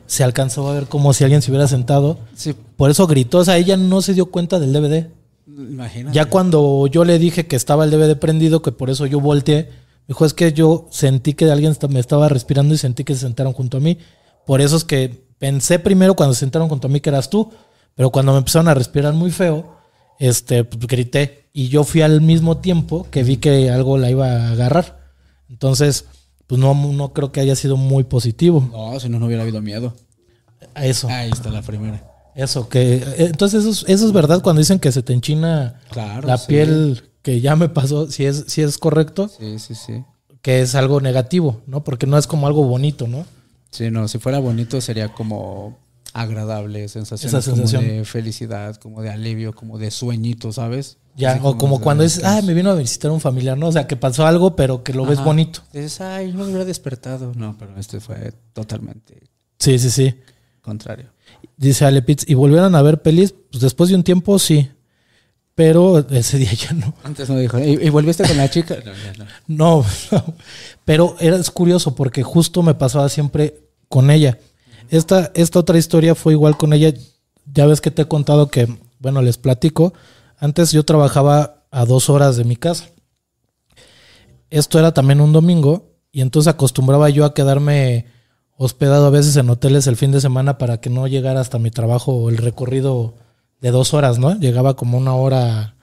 se 0.07 0.25
alcanzó 0.25 0.69
a 0.69 0.75
ver 0.75 0.87
como 0.89 1.13
si 1.15 1.23
alguien 1.25 1.41
se 1.41 1.51
hubiera 1.53 1.69
sentado. 1.69 2.19
Sí, 2.35 2.55
Por 2.77 2.91
eso 2.91 3.07
gritó, 3.07 3.39
o 3.39 3.45
sea, 3.45 3.57
ella 3.59 3.77
no 3.77 4.03
se 4.03 4.13
dio 4.13 4.27
cuenta 4.27 4.59
del 4.59 4.73
DVD. 4.73 5.07
Imagínate. 5.47 6.15
Ya 6.15 6.27
cuando 6.27 6.87
yo 6.87 7.05
le 7.05 7.19
dije 7.19 7.47
que 7.47 7.57
estaba 7.57 7.85
el 7.85 7.91
DVD 7.91 8.17
prendido, 8.19 8.63
que 8.63 8.73
por 8.73 8.91
eso 8.91 9.07
yo 9.07 9.21
volteé, 9.21 9.65
me 9.65 10.09
dijo, 10.09 10.25
es 10.25 10.35
que 10.35 10.53
yo 10.53 10.87
sentí 10.91 11.35
que 11.35 11.51
alguien 11.51 11.77
me 11.89 12.01
estaba 12.01 12.29
respirando 12.29 12.75
y 12.75 12.79
sentí 12.79 13.05
que 13.05 13.15
se 13.15 13.21
sentaron 13.21 13.53
junto 13.53 13.79
a 13.79 13.81
mí. 13.81 13.99
Por 14.47 14.61
eso 14.61 14.77
es 14.77 14.85
que 14.85 15.27
pensé 15.39 15.79
primero 15.79 16.15
cuando 16.15 16.35
se 16.35 16.41
sentaron 16.41 16.69
junto 16.69 16.87
a 16.87 16.91
mí 16.91 17.01
que 17.01 17.11
eras 17.11 17.31
tú, 17.31 17.51
pero 17.95 18.11
cuando 18.11 18.33
me 18.33 18.39
empezaron 18.39 18.69
a 18.69 18.75
respirar 18.75 19.15
muy 19.15 19.31
feo, 19.31 19.77
este, 20.19 20.65
pues, 20.65 20.87
grité. 20.87 21.49
Y 21.53 21.69
yo 21.69 21.85
fui 21.85 22.03
al 22.03 22.21
mismo 22.21 22.59
tiempo 22.59 23.07
que 23.11 23.23
vi 23.23 23.39
que 23.39 23.71
algo 23.71 23.99
la 23.99 24.11
iba 24.11 24.27
a 24.27 24.51
agarrar. 24.53 25.11
Entonces, 25.49 26.05
pues 26.47 26.61
no, 26.61 26.75
no 26.75 27.13
creo 27.13 27.33
que 27.33 27.41
haya 27.41 27.57
sido 27.57 27.77
muy 27.77 28.05
positivo 28.05 28.69
No, 28.73 28.99
si 29.01 29.09
no, 29.09 29.19
no 29.19 29.27
hubiera 29.27 29.43
habido 29.43 29.61
miedo. 29.61 29.95
a 30.75 30.87
eso. 30.87 31.09
Ahí 31.09 31.31
está 31.31 31.51
la 31.51 31.63
primera. 31.63 32.03
Eso, 32.37 32.69
que... 32.69 32.97
eh, 32.97 33.15
Entonces 33.19 33.61
eso, 33.65 33.71
es- 33.71 33.85
eso 33.89 34.07
es 34.07 34.13
verdad 34.13 34.43
cuando 34.43 34.61
dicen 34.61 34.79
que 34.79 34.93
se 34.93 35.03
te 35.03 35.13
enchina 35.13 35.81
Claro. 35.91 36.29
la 36.29 36.37
sí. 36.39 36.47
piel 36.49 37.03
que 37.23 37.41
ya 37.41 37.57
me 37.57 37.69
pasó, 37.69 38.09
si 38.11 38.25
es, 38.27 38.45
si 38.47 38.63
es 38.63 38.79
correcto, 38.79 39.29
Sí, 39.29 39.59
sí, 39.59 39.75
sí. 39.75 40.05
que 40.43 40.61
es 40.61 40.75
algo 40.77 41.01
negativo, 41.01 41.63
¿no? 41.67 41.83
Porque 41.83 42.07
no 42.07 42.17
es 42.19 42.27
como 42.29 42.47
algo 42.47 42.63
bonito, 42.65 43.09
¿no? 43.09 43.25
Sí, 43.71 43.91
no, 43.91 44.07
si 44.07 44.19
fuera 44.19 44.39
bonito 44.39 44.81
sería 44.81 45.09
como 45.13 45.77
agradable, 46.13 46.89
sensación, 46.89 47.29
Esa 47.29 47.43
sensación. 47.43 47.83
como 47.85 47.95
de 47.95 48.05
felicidad, 48.05 48.77
como 48.77 49.03
de 49.03 49.11
alivio, 49.11 49.53
como 49.55 49.77
de 49.79 49.91
sueñito, 49.91 50.53
¿sabes? 50.53 50.99
Ya, 51.17 51.33
Así 51.33 51.41
o 51.43 51.57
como 51.59 51.81
cuando 51.81 52.05
dices, 52.05 52.23
ah, 52.25 52.41
me 52.43 52.53
vino 52.55 52.71
a 52.71 52.75
visitar 52.75 53.11
un 53.11 53.21
familiar, 53.21 53.57
¿no? 53.59 53.69
O 53.69 53.73
sea, 53.73 53.87
que 53.87 53.97
pasó 53.97 54.27
algo, 54.27 54.55
pero 54.55 54.83
que 54.83 54.93
lo 54.93 55.05
ves 55.07 55.23
bonito. 55.23 55.61
Dices, 55.73 56.01
ay, 56.01 56.33
no 56.33 56.41
me 56.41 56.45
hubiera 56.51 56.65
despertado. 56.65 57.33
No, 57.35 57.57
pero 57.59 57.77
este 57.79 58.01
fue 58.01 58.33
totalmente 58.53 59.19
Sí, 59.59 59.79
sí, 59.79 59.91
sí. 59.91 60.15
contrario. 60.63 61.07
Dice 61.57 61.85
Ale 61.85 62.03
Pitts, 62.03 62.29
¿y 62.29 62.35
volvieron 62.35 62.75
a 62.75 62.83
ver 62.83 63.03
pelis? 63.03 63.35
Pues 63.51 63.63
después 63.63 63.89
de 63.89 63.97
un 63.97 64.03
tiempo, 64.03 64.39
sí. 64.39 64.71
Pero 65.55 66.07
ese 66.11 66.39
día 66.39 66.53
ya 66.53 66.73
no. 66.73 66.95
Antes 67.03 67.29
no 67.29 67.39
dijo, 67.39 67.59
¿y, 67.59 67.79
y 67.83 67.89
volviste 67.89 68.27
con 68.27 68.37
la 68.37 68.51
chica? 68.51 68.77
No, 68.85 68.93
ya 68.93 69.13
no. 69.19 69.25
No, 69.47 69.85
no. 70.13 70.35
Pero 70.85 71.17
era, 71.19 71.37
es 71.37 71.51
curioso 71.51 71.95
porque 71.95 72.23
justo 72.23 72.63
me 72.63 72.75
pasaba 72.75 73.09
siempre 73.09 73.63
con 73.89 74.11
ella. 74.11 74.39
Esta, 74.91 75.33
esta 75.35 75.59
otra 75.59 75.79
historia 75.79 76.15
fue 76.15 76.35
igual 76.35 76.57
con 76.57 76.73
ella. 76.73 76.93
Ya 77.53 77.67
ves 77.67 77.81
que 77.81 77.91
te 77.91 78.03
he 78.03 78.09
contado 78.09 78.49
que, 78.49 78.69
bueno, 78.99 79.23
les 79.23 79.39
platico. 79.39 79.95
Antes 80.39 80.73
yo 80.73 80.85
trabajaba 80.85 81.65
a 81.71 81.85
dos 81.85 82.11
horas 82.11 82.37
de 82.37 82.45
mi 82.45 82.57
casa. 82.57 82.91
Esto 84.51 84.79
era 84.79 84.93
también 84.93 85.21
un 85.21 85.33
domingo 85.33 85.97
y 86.13 86.21
entonces 86.21 86.53
acostumbraba 86.53 87.11
yo 87.11 87.25
a 87.25 87.35
quedarme 87.35 88.07
hospedado 88.59 89.07
a 89.07 89.11
veces 89.11 89.37
en 89.37 89.51
hoteles 89.51 89.87
el 89.87 89.97
fin 89.97 90.13
de 90.13 90.21
semana 90.21 90.59
para 90.59 90.79
que 90.81 90.91
no 90.91 91.07
llegara 91.07 91.41
hasta 91.41 91.59
mi 91.59 91.71
trabajo 91.71 92.29
el 92.31 92.39
recorrido 92.39 93.15
de 93.61 93.71
dos 93.71 93.95
horas, 93.95 94.19
¿no? 94.19 94.39
Llegaba 94.39 94.75
como 94.75 94.99
una 94.99 95.15
hora 95.15 95.75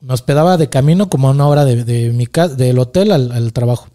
me 0.00 0.14
hospedaba 0.14 0.56
de 0.56 0.68
camino 0.68 1.08
como 1.08 1.30
una 1.30 1.46
hora 1.46 1.64
de, 1.64 1.84
de 1.84 2.10
mi 2.10 2.26
ca- 2.26 2.48
del 2.48 2.78
hotel 2.80 3.12
al, 3.12 3.30
al 3.30 3.52
trabajo. 3.52 3.86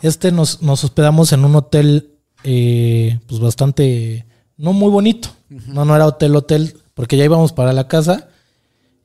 Este 0.00 0.32
nos, 0.32 0.62
nos 0.62 0.84
hospedamos 0.84 1.32
en 1.32 1.44
un 1.44 1.54
hotel 1.56 2.10
eh, 2.44 3.20
pues 3.26 3.40
bastante, 3.40 4.24
no 4.56 4.72
muy 4.72 4.90
bonito. 4.90 5.28
No, 5.48 5.84
no 5.84 5.94
era 5.94 6.06
hotel, 6.06 6.34
hotel, 6.34 6.76
porque 6.94 7.16
ya 7.18 7.24
íbamos 7.24 7.52
para 7.52 7.72
la 7.74 7.86
casa 7.88 8.28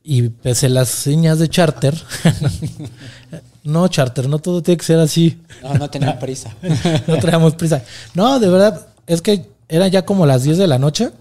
y 0.03 0.29
pese 0.29 0.67
a 0.67 0.69
las 0.69 0.87
señas 0.89 1.39
de 1.39 1.49
charter, 1.49 1.93
No, 3.63 3.87
charter, 3.87 4.29
no 4.29 4.39
todo 4.39 4.61
tiene 4.61 4.77
que 4.77 4.85
ser 4.85 4.99
así. 4.99 5.41
No, 5.61 5.73
no 5.73 5.89
tenía 5.89 6.17
prisa. 6.17 6.55
no 7.07 7.17
traíamos 7.17 7.55
prisa. 7.55 7.83
No, 8.13 8.39
de 8.39 8.49
verdad, 8.49 8.87
es 9.07 9.21
que 9.21 9.49
eran 9.67 9.91
ya 9.91 10.05
como 10.05 10.25
las 10.25 10.43
10 10.43 10.57
de 10.57 10.67
la 10.67 10.79
noche 10.79 11.11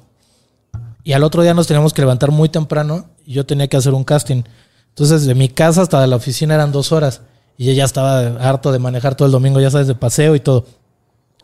y 1.04 1.12
al 1.12 1.24
otro 1.24 1.42
día 1.42 1.54
nos 1.54 1.66
teníamos 1.66 1.92
que 1.92 2.02
levantar 2.02 2.30
muy 2.30 2.48
temprano 2.48 3.06
y 3.24 3.34
yo 3.34 3.46
tenía 3.46 3.68
que 3.68 3.76
hacer 3.76 3.94
un 3.94 4.04
casting. 4.04 4.42
Entonces, 4.90 5.26
de 5.26 5.34
mi 5.34 5.48
casa 5.48 5.82
hasta 5.82 6.04
la 6.06 6.16
oficina 6.16 6.54
eran 6.54 6.72
dos 6.72 6.92
horas 6.92 7.22
y 7.56 7.66
yo 7.66 7.72
ya 7.72 7.84
estaba 7.84 8.20
harto 8.48 8.72
de 8.72 8.78
manejar 8.78 9.14
todo 9.14 9.26
el 9.26 9.32
domingo, 9.32 9.60
ya 9.60 9.70
sabes, 9.70 9.86
de 9.86 9.94
paseo 9.94 10.34
y 10.34 10.40
todo. 10.40 10.66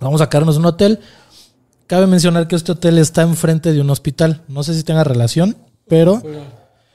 Vamos 0.01 0.21
a 0.21 0.29
quedarnos 0.29 0.57
en 0.57 0.63
un 0.63 0.67
hotel. 0.67 1.01
Cabe 1.87 2.07
mencionar 2.07 2.49
que 2.49 2.57
este 2.57 2.73
hotel 2.73 2.99
está 2.99 3.23
enfrente 3.23 3.73
de 3.73 3.81
un 3.81 3.91
hospital. 3.91 4.43
No 4.49 4.63
sé 4.63 4.75
si 4.75 4.83
tenga 4.83 5.05
relación, 5.05 5.57
pero 5.87 6.21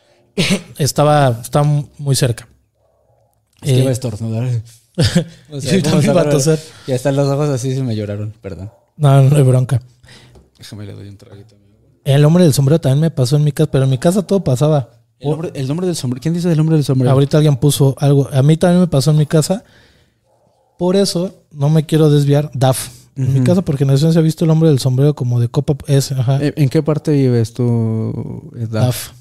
estaba, 0.78 1.40
estaba 1.42 1.66
muy 1.98 2.16
cerca. 2.16 2.49
Es 3.62 3.72
que 3.72 3.76
Eh, 3.78 3.80
iba 3.82 3.90
a 3.90 3.94
estornudar. 3.94 4.48
O 5.50 5.60
Yo 5.60 5.70
¿cómo 5.72 5.92
también 5.92 6.12
iba 6.12 6.22
a 6.22 6.30
toser. 6.30 6.60
Ya 6.88 6.96
están 6.96 7.16
los 7.16 7.28
ojos 7.30 7.48
así 7.50 7.74
se 7.74 7.82
me 7.84 7.96
lloraron, 7.96 8.34
perdón. 8.42 8.70
No, 8.98 9.22
no 9.24 9.36
hay 9.38 9.44
bronca. 9.44 9.82
Déjame 10.58 10.86
le 10.86 10.94
doy 10.94 11.08
un 11.08 11.18
traguito. 11.18 11.56
El 12.04 12.26
hombre 12.26 12.44
del 12.44 12.54
sombrero 12.54 12.82
también 12.82 13.00
me 13.00 13.12
pasó 13.12 13.38
en 13.38 13.44
mi 13.46 13.52
casa, 13.54 13.72
pero 13.72 13.86
en 13.86 13.90
mi 13.90 13.98
casa 13.98 14.26
todo 14.28 14.44
pasaba. 14.44 14.90
El 15.20 15.68
nombre 15.68 15.88
del 15.88 15.96
sombrero. 15.96 16.22
¿Quién 16.22 16.34
dice 16.34 16.52
el 16.52 16.58
nombre 16.58 16.76
del 16.76 16.84
sombrero? 16.84 17.12
Ahorita 17.12 17.38
alguien 17.38 17.56
puso 17.58 17.96
algo. 18.00 18.30
A 18.32 18.42
mí 18.42 18.58
también 18.58 18.82
me 18.82 18.88
pasó 18.88 19.12
en 19.12 19.18
mi 19.18 19.26
casa. 19.26 19.64
Por 20.78 20.96
eso 20.96 21.44
no 21.52 21.70
me 21.70 21.86
quiero 21.86 22.10
desviar. 22.10 22.50
DAF. 22.54 22.90
En 23.16 23.34
mi 23.34 23.42
casa, 23.44 23.62
por 23.64 23.78
generación 23.78 24.14
se 24.14 24.20
ha 24.20 24.22
visto 24.22 24.46
el 24.46 24.52
hombre 24.52 24.70
del 24.70 24.80
sombrero 24.80 25.14
como 25.14 25.42
de 25.42 25.50
copa. 25.50 25.76
Es, 25.88 26.14
ajá. 26.14 26.40
Eh, 26.42 26.54
¿En 26.56 26.70
qué 26.70 26.82
parte 26.82 27.12
vives 27.12 27.54
tú, 27.54 28.50
Edad? 28.56 28.84
DAF. 28.86 29.12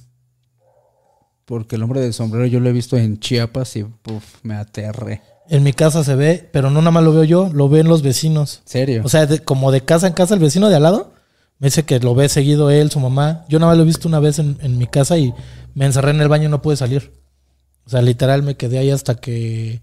Porque 1.49 1.77
el 1.77 1.83
hombre 1.83 2.03
del 2.03 2.13
sombrero 2.13 2.45
yo 2.45 2.61
lo 2.61 2.69
he 2.69 2.73
visto 2.73 2.99
en 2.99 3.19
Chiapas 3.21 3.75
y 3.77 3.83
puf, 3.85 4.23
me 4.43 4.55
aterré. 4.55 5.23
En 5.49 5.63
mi 5.63 5.73
casa 5.73 6.05
se 6.05 6.15
ve, 6.15 6.47
pero 6.53 6.69
no 6.69 6.81
nada 6.81 6.91
más 6.91 7.03
lo 7.03 7.13
veo 7.15 7.25
yo, 7.25 7.49
lo 7.55 7.71
ven 7.71 7.89
los 7.89 8.03
vecinos. 8.03 8.61
¿Serio? 8.67 9.01
O 9.03 9.09
sea, 9.09 9.25
de- 9.25 9.39
como 9.41 9.73
de 9.73 9.81
casa 9.81 10.07
en 10.07 10.13
casa, 10.13 10.35
el 10.35 10.41
vecino 10.41 10.69
de 10.69 10.77
al 10.77 10.83
lado 10.83 11.15
me 11.59 11.69
dice 11.69 11.85
que 11.87 12.01
lo 12.01 12.15
ve 12.15 12.29
seguido 12.29 12.71
él, 12.71 12.91
su 12.91 13.01
mamá. 13.01 13.47
Yo 13.49 13.59
nada 13.59 13.71
más 13.73 13.79
lo 13.79 13.85
he 13.85 13.87
visto 13.87 14.09
una 14.09 14.21
vez 14.21 14.39
en, 14.39 14.59
en 14.61 14.77
mi 14.77 14.87
casa 14.87 15.17
y 15.17 15.33
me 15.73 15.87
encerré 15.87 16.11
en 16.11 16.21
el 16.21 16.29
baño 16.29 16.49
y 16.49 16.51
no 16.51 16.61
pude 16.61 16.77
salir. 16.77 17.13
O 17.87 17.89
sea, 17.89 18.03
literal 18.03 18.43
me 18.43 18.57
quedé 18.59 18.77
ahí 18.77 18.91
hasta 18.91 19.15
que 19.15 19.81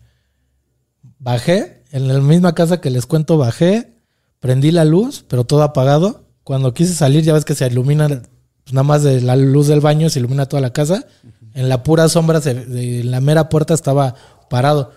bajé. 1.17 1.83
En 1.91 2.07
la 2.07 2.19
misma 2.19 2.53
casa 2.53 2.79
que 2.81 2.91
les 2.91 3.05
cuento, 3.07 3.37
bajé, 3.39 3.93
prendí 4.39 4.69
la 4.71 4.85
luz, 4.85 5.25
pero 5.27 5.45
todo 5.45 5.63
apagado. 5.63 6.25
Cuando 6.43 6.75
quise 6.75 6.93
salir, 6.93 7.23
ya 7.23 7.33
ves 7.33 7.45
que 7.45 7.55
se 7.55 7.65
ilumina, 7.65 8.07
pues 8.07 8.73
nada 8.73 8.83
más 8.83 9.01
de 9.03 9.21
la 9.21 9.35
luz 9.35 9.67
del 9.67 9.79
baño, 9.79 10.09
se 10.09 10.19
ilumina 10.19 10.45
toda 10.45 10.61
la 10.61 10.73
casa. 10.73 11.05
En 11.55 11.67
la 11.69 11.81
pura 11.83 12.07
sombra 12.09 12.39
se- 12.41 12.53
de 12.53 13.03
la 13.03 13.19
mera 13.21 13.49
puerta 13.49 13.73
estaba 13.73 14.13
parado. 14.49 14.91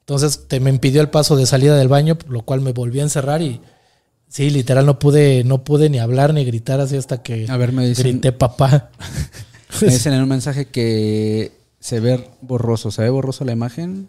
Entonces 0.00 0.46
te 0.48 0.60
me 0.60 0.70
impidió 0.70 1.00
el 1.02 1.10
paso 1.10 1.36
de 1.36 1.44
salida 1.46 1.76
del 1.76 1.88
baño, 1.88 2.16
lo 2.28 2.42
cual 2.42 2.60
me 2.62 2.72
volví 2.72 3.00
a 3.00 3.02
encerrar 3.02 3.42
y 3.42 3.60
sí, 4.28 4.48
literal 4.50 4.86
no 4.86 4.98
pude, 4.98 5.42
no 5.44 5.64
pude 5.64 5.90
ni 5.90 5.98
hablar 5.98 6.32
ni 6.32 6.44
gritar 6.44 6.80
así 6.80 6.96
hasta 6.96 7.22
que 7.22 7.46
A 7.50 7.56
ver, 7.56 7.72
me 7.72 7.86
dicen, 7.86 8.12
grité 8.12 8.32
papá. 8.32 8.90
me 9.82 9.88
dicen 9.88 10.14
en 10.14 10.22
un 10.22 10.28
mensaje 10.28 10.66
que 10.66 11.52
se 11.80 11.98
ve 12.00 12.30
borroso. 12.40 12.90
¿Se 12.90 13.02
ve 13.02 13.10
borroso 13.10 13.44
la 13.44 13.52
imagen? 13.52 14.08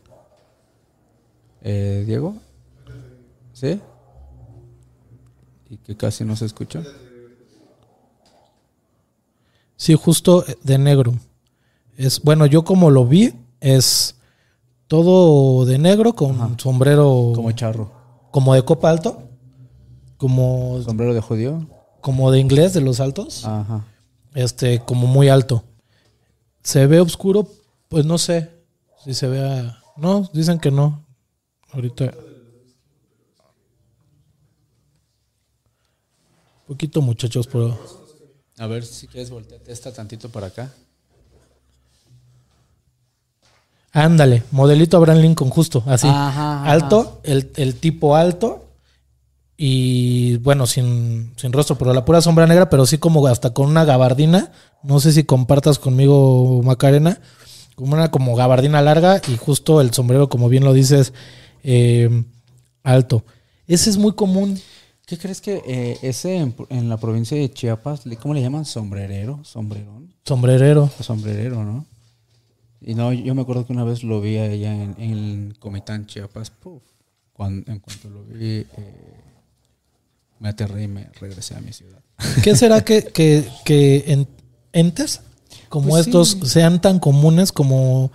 Eh, 1.64 2.04
Diego. 2.06 2.36
¿Sí? 3.54 3.82
Y 5.72 5.78
que 5.78 5.98
casi 5.98 6.24
no 6.24 6.36
se 6.36 6.46
escucha. 6.46 6.84
Sí, 9.76 9.96
justo 9.96 10.46
de 10.64 10.78
negro. 10.78 11.16
Es 11.98 12.22
bueno, 12.22 12.46
yo 12.46 12.64
como 12.64 12.90
lo 12.92 13.06
vi 13.06 13.34
es 13.60 14.16
todo 14.88 15.66
de 15.66 15.78
negro 15.78 16.14
con 16.14 16.58
sombrero 16.60 17.34
Como 17.36 17.52
charro. 17.52 17.92
como 18.32 18.54
de 18.54 18.64
copa 18.64 18.90
alto, 18.90 19.24
como 20.18 20.80
¿Sombrero 20.84 21.14
de 21.14 21.22
judío? 21.22 21.68
como 22.02 22.32
de 22.32 22.40
inglés 22.40 22.74
de 22.74 22.82
los 22.82 23.00
altos, 23.02 23.44
Ajá. 23.46 23.86
este 24.36 24.80
como 24.80 25.08
muy 25.08 25.28
alto. 25.28 25.64
Se 26.64 26.86
ve 26.88 27.00
oscuro, 27.02 27.48
pues 27.90 28.06
no 28.06 28.18
sé 28.18 28.50
si 29.04 29.14
se 29.14 29.28
vea. 29.28 29.80
No, 29.98 30.30
dicen 30.34 30.60
que 30.60 30.70
no. 30.72 31.04
Ahorita 31.74 32.14
poquito 36.68 37.02
muchachos, 37.02 37.48
pero 37.48 37.78
A 38.58 38.68
ver 38.68 38.86
si 38.86 39.08
quieres 39.08 39.30
voltearte 39.30 39.72
esta 39.72 39.92
tantito 39.94 40.30
para 40.30 40.48
acá. 40.48 40.74
Ándale, 43.94 44.44
modelito 44.52 44.98
Abraham 44.98 45.20
Lincoln, 45.22 45.50
justo, 45.50 45.84
así. 45.88 46.08
Ajá, 46.08 46.62
ajá. 46.62 46.72
Alto, 46.72 47.20
el, 47.24 47.52
el 47.56 47.76
tipo 47.76 48.16
alto. 48.16 48.64
Y 49.60 50.38
bueno, 50.38 50.68
sin, 50.68 51.34
sin 51.36 51.52
rostro, 51.52 51.78
pero 51.80 51.92
la 51.94 52.06
pura 52.06 52.22
sombra 52.22 52.46
negra, 52.46 52.70
pero 52.70 52.86
sí 52.86 53.00
como 53.00 53.26
hasta 53.26 53.54
con 53.54 53.68
una 53.68 53.86
gabardina. 53.86 54.52
No 54.84 55.00
sé 55.00 55.12
si 55.12 55.24
compartas 55.24 55.80
conmigo, 55.80 56.62
Macarena. 56.64 57.20
Como 57.76 57.94
una 57.94 58.12
como 58.12 58.36
gabardina 58.36 58.82
larga 58.82 59.20
y 59.28 59.38
justo 59.38 59.82
el 59.82 59.94
sombrero, 59.94 60.30
como 60.30 60.48
bien 60.50 60.64
lo 60.64 60.74
dices, 60.74 61.14
eh, 61.64 62.24
alto. 62.84 63.24
Ese 63.68 63.90
es 63.90 63.98
muy 63.98 64.14
común. 64.14 64.60
¿Qué 65.06 65.18
crees 65.18 65.42
que 65.42 65.62
eh, 65.66 65.98
ese 66.02 66.38
en, 66.38 66.56
en 66.70 66.90
la 66.90 66.98
provincia 66.98 67.38
de 67.38 67.52
Chiapas, 67.52 68.02
¿cómo 68.22 68.34
le 68.34 68.42
llaman? 68.42 68.66
Sombrerero, 68.66 69.40
sombrerón, 69.44 70.14
Sombrerero. 70.26 70.90
sombrerero, 71.02 71.64
¿no? 71.64 71.86
Y 72.82 72.94
no, 72.96 73.12
yo 73.14 73.34
me 73.36 73.42
acuerdo 73.42 73.66
que 73.66 73.74
una 73.74 73.84
vez 73.84 74.04
lo 74.04 74.22
vi 74.22 74.38
allá 74.38 74.74
en, 74.74 74.96
en 75.00 75.54
Comitán, 75.60 76.06
Chiapas. 76.06 76.52
Puf, 76.52 76.82
cuando, 77.34 77.72
en 77.72 77.80
cuanto 77.80 78.10
lo 78.10 78.24
vi, 78.24 78.38
eh, 78.46 78.68
me 80.40 80.50
aterré 80.50 80.84
y 80.84 80.88
me 80.88 81.10
regresé 81.20 81.56
a 81.56 81.62
mi 81.62 81.74
ciudad. 81.74 82.00
¿Qué 82.44 82.56
será 82.56 82.84
que, 82.84 83.04
que, 83.04 83.48
que 83.66 84.04
en- 84.08 84.28
entes 84.74 85.22
como 85.70 85.90
Pues 85.90 86.06
sí. 86.06 86.10
estos 86.12 86.38
sean 86.50 86.80
tan 86.82 87.00
comunes 87.00 87.52
como 87.52 88.12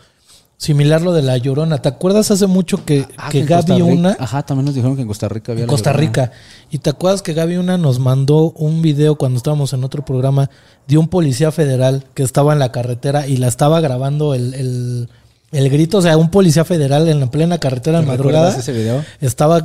similar 0.62 1.03
lo 1.03 1.12
de 1.12 1.22
la 1.22 1.37
llorona? 1.38 1.79
¿Te 1.83 1.88
acuerdas 1.88 2.31
hace 2.31 2.46
mucho 2.46 2.85
que, 2.85 3.07
Ah, 3.16 3.31
que 3.31 3.44
Gaby 3.44 3.72
Rica- 3.72 3.85
una 3.85 4.16
Ajá, 4.20 4.42
también 4.44 4.66
nos 4.66 4.75
dijeron 4.77 4.94
que 4.94 5.03
en 5.03 5.09
Costa 5.09 5.29
Rica 5.29 5.51
había 5.53 5.64
en 5.64 5.66
la 5.66 5.70
Costa 5.72 5.90
Llorona. 5.90 6.07
Rica? 6.07 6.33
¿Y 6.70 6.79
te 6.79 6.90
acuerdas 6.90 7.20
que 7.22 7.33
Gaby 7.35 7.57
una 7.57 7.77
nos 7.79 7.98
mandó 7.98 8.53
un 8.53 8.81
video 8.81 9.16
cuando 9.16 9.38
estábamos 9.38 9.72
en 9.72 9.83
otro 9.83 10.05
programa 10.05 10.51
de 10.87 10.98
un 10.98 11.09
policía 11.09 11.51
federal 11.51 12.05
que 12.14 12.22
estaba 12.22 12.53
en 12.53 12.61
la 12.61 12.70
carretera 12.70 13.27
y 13.27 13.38
la 13.38 13.48
estaba 13.48 13.81
grabando 13.81 14.35
el, 14.35 14.55
el, 14.55 15.09
el 15.51 15.68
grito? 15.68 15.98
O 15.98 16.03
sea, 16.03 16.16
un 16.16 16.31
policía 16.31 16.64
federal 16.64 17.09
en 17.09 17.18
la 17.18 17.31
plena 17.31 17.59
carretera 17.59 18.01
¿Te 18.01 18.07
madrugada 18.07 18.57
ese 18.57 18.72
video? 18.72 19.05
estaba 19.20 19.62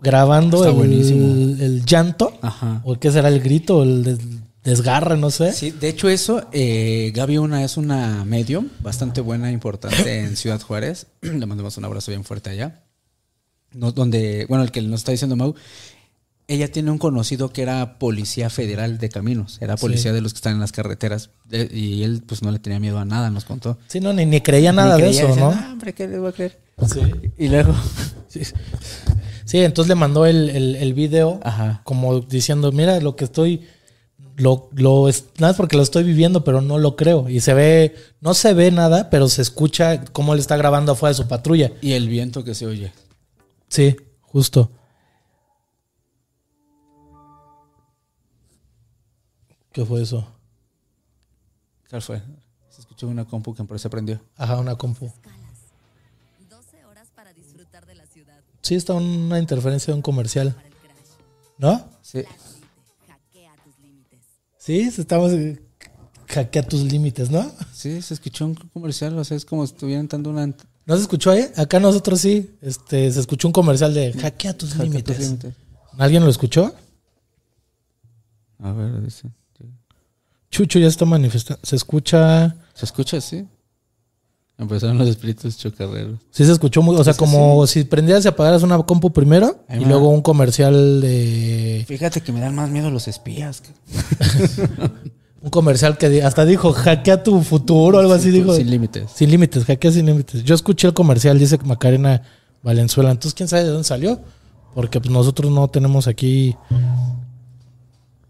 grabando 0.00 0.64
el, 0.64 1.60
el 1.60 1.84
llanto. 1.84 2.32
Ajá. 2.42 2.80
¿O 2.84 2.96
qué 2.96 3.12
será 3.12 3.28
el 3.28 3.40
grito? 3.40 3.84
El 3.84 4.18
desgarre, 4.64 5.16
no 5.16 5.30
sé. 5.30 5.52
Sí, 5.52 5.70
de 5.70 5.88
hecho 5.88 6.08
eso, 6.08 6.46
eh, 6.52 7.12
Gaby 7.14 7.38
Una 7.38 7.64
es 7.64 7.76
una 7.76 8.24
medium 8.24 8.68
bastante 8.80 9.20
buena, 9.20 9.50
importante 9.50 10.18
en 10.20 10.36
Ciudad 10.36 10.60
Juárez. 10.60 11.06
Le 11.20 11.46
mandamos 11.46 11.76
un 11.76 11.84
abrazo 11.84 12.10
bien 12.10 12.24
fuerte 12.24 12.50
allá. 12.50 12.82
No, 13.72 13.92
donde, 13.92 14.46
bueno, 14.48 14.64
el 14.64 14.70
que 14.70 14.82
nos 14.82 15.00
está 15.00 15.12
diciendo 15.12 15.34
Mau, 15.34 15.54
ella 16.46 16.70
tiene 16.70 16.90
un 16.90 16.98
conocido 16.98 17.50
que 17.52 17.62
era 17.62 17.98
policía 17.98 18.50
federal 18.50 18.98
de 18.98 19.08
caminos, 19.08 19.56
era 19.62 19.76
policía 19.76 20.12
de 20.12 20.20
los 20.20 20.34
que 20.34 20.38
están 20.38 20.54
en 20.54 20.60
las 20.60 20.72
carreteras 20.72 21.30
y 21.50 22.02
él 22.02 22.22
pues 22.26 22.42
no 22.42 22.50
le 22.50 22.58
tenía 22.58 22.80
miedo 22.80 22.98
a 22.98 23.04
nada, 23.06 23.30
nos 23.30 23.44
contó. 23.46 23.78
Sí, 23.86 24.00
no, 24.00 24.12
ni, 24.12 24.26
ni 24.26 24.42
creía 24.42 24.72
nada 24.72 24.96
Ni 24.96 25.04
de 25.04 25.10
eso, 25.10 25.28
decía, 25.28 25.40
¿no? 25.42 25.50
"Ah, 25.52 25.68
hombre, 25.72 25.94
¿qué 25.94 26.06
le 26.08 26.18
voy 26.18 26.28
a 26.28 26.32
creer? 26.32 26.58
Sí. 26.92 27.00
Y 27.38 27.48
luego, 27.48 27.74
Sí, 29.44 29.58
entonces 29.58 29.88
le 29.88 29.94
mandó 29.94 30.26
el, 30.26 30.50
el, 30.50 30.76
el 30.76 30.94
video 30.94 31.40
Ajá. 31.42 31.80
como 31.84 32.20
diciendo, 32.20 32.72
mira 32.72 33.00
lo 33.00 33.16
que 33.16 33.24
estoy, 33.24 33.62
lo, 34.36 34.68
lo 34.72 35.08
es, 35.08 35.26
nada 35.38 35.52
más 35.52 35.56
porque 35.56 35.76
lo 35.76 35.82
estoy 35.82 36.04
viviendo, 36.04 36.44
pero 36.44 36.60
no 36.60 36.78
lo 36.78 36.96
creo. 36.96 37.28
Y 37.28 37.40
se 37.40 37.54
ve, 37.54 37.94
no 38.20 38.34
se 38.34 38.54
ve 38.54 38.70
nada, 38.70 39.10
pero 39.10 39.28
se 39.28 39.42
escucha 39.42 40.04
cómo 40.06 40.34
él 40.34 40.40
está 40.40 40.56
grabando 40.56 40.92
afuera 40.92 41.10
de 41.10 41.22
su 41.22 41.28
patrulla. 41.28 41.72
y 41.80 41.92
el 41.92 42.08
viento 42.08 42.44
que 42.44 42.54
se 42.54 42.66
oye. 42.66 42.92
Sí, 43.68 43.96
justo. 44.20 44.70
¿Qué 49.72 49.84
fue 49.86 50.02
eso? 50.02 50.26
¿Cuál 51.88 52.02
fue? 52.02 52.22
Se 52.68 52.80
escuchó 52.80 53.08
una 53.08 53.24
compu 53.24 53.54
que 53.54 53.78
se 53.78 53.88
prendió. 53.88 54.20
Ajá, 54.36 54.58
una 54.58 54.76
compu. 54.76 55.10
12 56.50 56.84
horas 56.84 57.08
para 57.14 57.32
disfrutar 57.32 57.86
de 57.86 57.94
la 57.94 58.06
ciudad. 58.06 58.40
Sí, 58.60 58.74
está 58.74 58.92
una 58.94 59.38
interferencia 59.38 59.92
de 59.92 59.96
un 59.96 60.02
comercial. 60.02 60.54
¿No? 61.56 61.88
Sí. 62.02 62.24
Sí, 64.64 64.78
estamos 64.96 65.32
eh, 65.32 65.60
hackea 66.28 66.62
tus 66.62 66.82
límites, 66.82 67.32
¿no? 67.32 67.50
Sí, 67.72 68.00
se 68.00 68.14
escuchó 68.14 68.46
un 68.46 68.54
comercial, 68.54 69.18
o 69.18 69.24
sea, 69.24 69.36
es 69.36 69.44
como 69.44 69.66
si 69.66 69.72
estuvieran 69.72 70.06
dando 70.06 70.30
una... 70.30 70.46
¿No 70.46 70.94
se 70.94 71.02
escuchó 71.02 71.32
ahí? 71.32 71.48
Acá 71.56 71.80
nosotros 71.80 72.20
sí. 72.20 72.48
Este, 72.60 73.10
se 73.10 73.18
escuchó 73.18 73.48
un 73.48 73.52
comercial 73.52 73.92
de 73.92 74.12
hackea 74.12 74.56
tus 74.56 74.74
Hackea 74.74 75.02
tus 75.02 75.18
límites. 75.18 75.54
¿Alguien 75.98 76.22
lo 76.22 76.30
escuchó? 76.30 76.72
A 78.60 78.70
ver, 78.70 79.02
dice. 79.02 79.28
sí. 79.58 79.64
Chucho 80.48 80.78
ya 80.78 80.86
está 80.86 81.06
manifestando. 81.06 81.60
Se 81.64 81.74
escucha. 81.74 82.54
¿Se 82.74 82.84
escucha 82.84 83.16
así? 83.16 83.44
Empezaron 84.58 84.98
los 84.98 85.08
espíritus 85.08 85.56
chocarreros. 85.56 86.18
Sí 86.30 86.44
se 86.44 86.52
escuchó 86.52 86.82
muy, 86.82 86.94
o 86.96 87.02
sea, 87.02 87.14
como 87.14 87.66
si 87.66 87.84
prendieras 87.84 88.24
y 88.24 88.28
apagaras 88.28 88.62
una 88.62 88.80
compu 88.82 89.10
primero 89.10 89.64
y 89.68 89.84
luego 89.84 90.08
un 90.10 90.20
comercial 90.22 91.00
de 91.00 91.84
Fíjate 91.88 92.20
que 92.20 92.32
me 92.32 92.40
dan 92.40 92.54
más 92.54 92.70
miedo 92.70 92.90
los 92.90 93.08
espías. 93.08 93.62
un 95.42 95.50
comercial 95.50 95.98
que 95.98 96.22
hasta 96.22 96.44
dijo 96.44 96.72
hackea 96.72 97.22
tu 97.22 97.42
futuro 97.42 97.98
o 97.98 98.00
algo 98.00 98.12
así 98.12 98.30
dijo. 98.30 98.54
Sin 98.54 98.70
límites. 98.70 99.10
Sin 99.14 99.30
límites, 99.30 99.64
hackea 99.64 99.90
sin 99.90 100.06
límites. 100.06 100.44
Yo 100.44 100.54
escuché 100.54 100.86
el 100.86 100.94
comercial, 100.94 101.38
dice 101.38 101.58
Macarena 101.64 102.22
Valenzuela. 102.62 103.10
Entonces, 103.10 103.34
¿quién 103.34 103.48
sabe 103.48 103.64
de 103.64 103.70
dónde 103.70 103.84
salió? 103.84 104.20
Porque 104.74 105.00
pues 105.00 105.10
nosotros 105.10 105.50
no 105.50 105.68
tenemos 105.68 106.06
aquí 106.06 106.56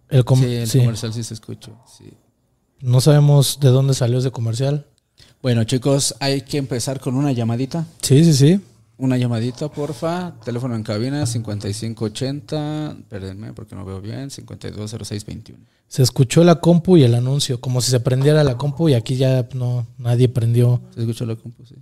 el, 0.09 0.25
com- 0.25 0.39
Sí, 0.41 0.47
el 0.55 0.69
sí, 0.69 0.79
comercial 0.79 1.13
sí 1.13 1.23
se 1.23 1.35
escuchó. 1.35 1.73
Sí. 1.99 2.11
No 2.81 3.01
sabemos 3.01 3.59
de 3.61 3.69
dónde 3.69 3.95
salió 3.95 4.19
ese 4.19 4.31
comercial. 4.31 4.87
Bueno, 5.43 5.65
chicos, 5.65 6.15
hay 6.21 6.43
que 6.43 6.59
empezar 6.59 7.01
con 7.01 7.17
una 7.17 7.33
llamadita. 7.33 7.85
Sí, 8.01 8.25
sí, 8.25 8.33
sí. 8.33 8.61
Una 8.97 9.17
llamadita, 9.17 9.69
porfa. 9.69 10.35
Teléfono 10.45 10.77
en 10.77 10.85
cabina 10.85 11.27
5580. 11.27 12.97
Perdónme 13.09 13.53
porque 13.53 13.75
no 13.75 13.85
veo 13.85 14.01
bien. 14.01 14.31
520621. 14.31 15.59
Se 15.89 16.03
escuchó 16.03 16.45
la 16.45 16.61
compu 16.61 16.97
y 16.97 17.03
el 17.03 17.15
anuncio, 17.15 17.61
como 17.61 17.81
si 17.81 17.91
se 17.91 17.99
prendiera 18.01 18.45
la 18.45 18.57
compu 18.57 18.89
y 18.89 18.95
aquí 18.95 19.17
ya 19.17 19.49
no 19.55 19.87
nadie 19.99 20.29
prendió. 20.29 20.81
¿Se 20.95 21.01
escuchó 21.01 21.27
la 21.27 21.35
compu? 21.37 21.67
Sí. 21.67 21.75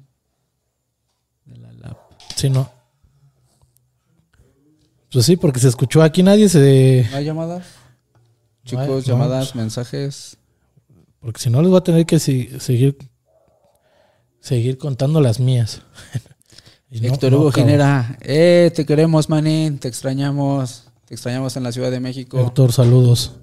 De 1.44 1.56
la 1.58 1.72
lap. 1.74 1.98
Sí, 2.34 2.48
no. 2.48 2.70
Pues 5.12 5.26
sí, 5.26 5.36
porque 5.36 5.60
se 5.60 5.68
escuchó 5.68 6.02
aquí 6.02 6.22
nadie 6.22 6.48
se 6.48 7.06
¿No 7.10 7.16
hay 7.18 7.24
llamadas? 7.24 7.66
No 8.72 8.78
hay- 8.80 8.86
Chicos, 8.86 9.06
no, 9.06 9.12
llamadas, 9.14 9.54
mensajes. 9.56 10.36
porque 11.20 11.40
si 11.40 11.50
no 11.50 11.60
les 11.60 11.68
voy 11.70 11.78
a 11.78 11.82
tener 11.84 12.06
que 12.06 12.18
si- 12.20 12.48
seguir 12.60 12.96
seguir 14.40 14.78
contando 14.78 15.20
las 15.20 15.38
mías. 15.40 15.82
No- 16.92 17.06
Héctor 17.06 17.30
no, 17.30 17.38
Hugo 17.38 17.50
cabrón. 17.52 17.66
Genera. 17.68 18.18
Eh, 18.20 18.72
te 18.74 18.84
queremos, 18.84 19.28
manín. 19.28 19.78
Te 19.78 19.86
extrañamos. 19.86 20.88
Te 21.04 21.14
extrañamos 21.14 21.56
en 21.56 21.62
la 21.62 21.70
Ciudad 21.70 21.88
de 21.88 22.00
México. 22.00 22.40
Héctor, 22.40 22.72
saludos. 22.72 23.36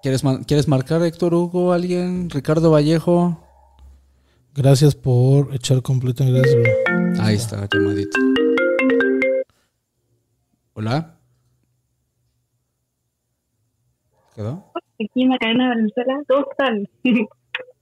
¿Quieres, 0.00 0.22
ma- 0.22 0.40
¿Quieres 0.44 0.68
marcar, 0.68 1.02
Héctor 1.02 1.34
Hugo? 1.34 1.72
¿Alguien? 1.72 2.30
¿Ricardo 2.30 2.70
Vallejo? 2.70 3.42
Gracias 4.54 4.94
por 4.94 5.52
echar 5.52 5.82
completo. 5.82 6.24
Gracias. 6.24 6.54
bro. 6.54 7.24
Ahí 7.24 7.34
está, 7.34 7.68
llamadita. 7.72 8.16
Hola. 10.74 11.18
¿Quedó? 14.36 14.70
Aquí 15.04 15.22
en 15.22 15.28
Macarena 15.30 15.70
de 15.70 15.76
Venezuela, 15.76 16.14
¿cómo 16.28 16.46
están? 16.48 16.88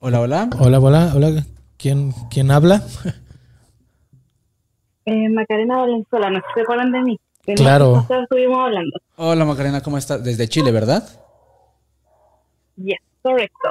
Hola, 0.00 0.20
hola. 0.20 0.50
Hola, 0.58 0.78
hola, 0.80 1.12
hola. 1.14 1.44
¿Quién, 1.76 2.12
quién 2.30 2.50
habla? 2.50 2.82
eh, 5.04 5.28
Macarena 5.28 5.78
Valenzuela, 5.78 6.30
no 6.30 6.38
sé 6.38 6.44
si 6.48 6.54
se 6.54 6.60
acuerdan 6.62 6.92
de 6.92 7.00
mí. 7.02 7.20
Que 7.44 7.54
no- 7.54 7.62
Claro. 7.62 8.06
estuvimos 8.22 8.58
hablando. 8.58 8.98
Hola, 9.16 9.44
Macarena, 9.44 9.80
¿cómo 9.82 9.98
estás? 9.98 10.22
Desde 10.22 10.48
Chile, 10.48 10.70
¿verdad? 10.70 11.02
Yes, 12.76 12.98
correcto. 13.22 13.68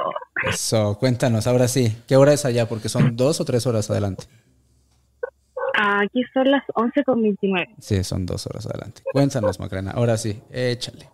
Eso, 0.48 0.98
cuéntanos, 0.98 1.46
ahora 1.46 1.68
sí. 1.68 1.96
¿Qué 2.06 2.16
hora 2.16 2.32
es 2.32 2.44
allá? 2.44 2.68
Porque 2.68 2.88
son 2.88 3.16
dos 3.16 3.40
o 3.40 3.44
tres 3.44 3.66
horas 3.66 3.90
adelante. 3.90 4.24
Aquí 5.80 6.22
son 6.34 6.50
las 6.50 6.64
11 6.74 7.04
con 7.04 7.22
29. 7.22 7.68
Sí, 7.78 8.02
son 8.04 8.26
dos 8.26 8.46
horas 8.48 8.66
adelante. 8.66 9.02
Cuéntanos, 9.12 9.60
Macarena. 9.60 9.92
Ahora 9.92 10.16
sí, 10.16 10.42
échale. 10.50 11.08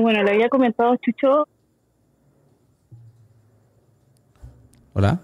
Bueno, 0.00 0.22
le 0.24 0.30
había 0.32 0.48
comentado 0.48 0.92
a 0.92 0.96
Chucho, 0.98 1.46
Hola. 5.00 5.18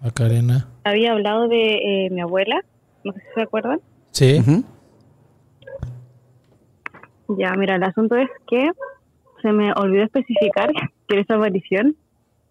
Macarena. 0.00 0.68
había 0.84 1.10
hablado 1.10 1.48
de 1.48 2.04
eh, 2.04 2.10
mi 2.12 2.20
abuela, 2.20 2.62
no 3.02 3.12
sé 3.12 3.18
si 3.18 3.34
se 3.34 3.42
acuerdan. 3.42 3.80
Sí. 4.12 4.40
Ya, 7.36 7.54
mira, 7.54 7.74
el 7.74 7.82
asunto 7.82 8.14
es 8.14 8.28
que 8.46 8.70
se 9.42 9.50
me 9.50 9.72
olvidó 9.72 10.04
especificar 10.04 10.70
que 11.08 11.18
esa 11.18 11.34
aparición, 11.34 11.96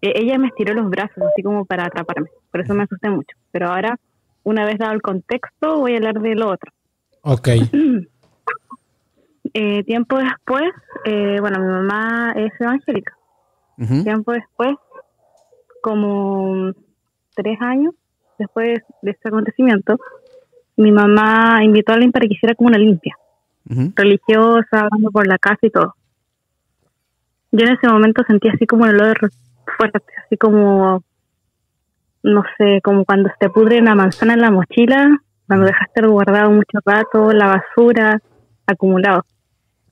eh, 0.02 0.12
ella 0.14 0.36
me 0.36 0.48
estiró 0.48 0.74
los 0.74 0.90
brazos 0.90 1.24
así 1.32 1.42
como 1.42 1.64
para 1.64 1.86
atraparme. 1.86 2.28
Por 2.50 2.60
eso 2.60 2.74
me 2.74 2.82
asusté 2.82 3.08
mucho. 3.08 3.34
Pero 3.50 3.68
ahora, 3.68 3.98
una 4.42 4.66
vez 4.66 4.76
dado 4.76 4.92
el 4.92 5.00
contexto, 5.00 5.78
voy 5.78 5.94
a 5.94 5.96
hablar 5.96 6.20
de 6.20 6.34
lo 6.34 6.50
otro. 6.50 6.70
Ok. 7.22 7.48
Eh, 9.54 9.84
tiempo 9.84 10.16
después, 10.16 10.70
eh, 11.04 11.36
bueno, 11.38 11.58
mi 11.60 11.66
mamá 11.66 12.32
es 12.36 12.58
evangélica. 12.58 13.12
Tiempo 14.04 14.32
después, 14.32 14.76
como 15.80 16.72
tres 17.34 17.60
años 17.60 17.94
después 18.38 18.80
de 19.02 19.10
ese 19.10 19.28
acontecimiento, 19.28 19.98
mi 20.76 20.92
mamá 20.92 21.62
invitó 21.62 21.92
a 21.92 21.94
alguien 21.94 22.12
para 22.12 22.26
que 22.26 22.34
hiciera 22.34 22.54
como 22.54 22.68
una 22.68 22.78
limpia, 22.78 23.16
religiosa, 23.94 24.80
hablando 24.80 25.10
por 25.10 25.26
la 25.26 25.38
casa 25.38 25.58
y 25.62 25.70
todo. 25.70 25.94
Yo 27.50 27.66
en 27.66 27.74
ese 27.74 27.88
momento 27.88 28.22
sentí 28.26 28.48
así 28.48 28.66
como 28.66 28.86
el 28.86 28.94
olor 28.94 29.18
fuerte, 29.76 30.00
así 30.24 30.36
como, 30.36 31.02
no 32.22 32.44
sé, 32.56 32.80
como 32.82 33.04
cuando 33.04 33.28
se 33.30 33.34
te 33.38 33.50
pudre 33.50 33.80
una 33.80 33.94
manzana 33.94 34.34
en 34.34 34.40
la 34.40 34.50
mochila, 34.50 35.20
cuando 35.46 35.66
dejaste 35.66 36.06
guardado 36.06 36.50
mucho 36.50 36.78
rato, 36.84 37.32
la 37.32 37.46
basura, 37.46 38.20
acumulado. 38.66 39.24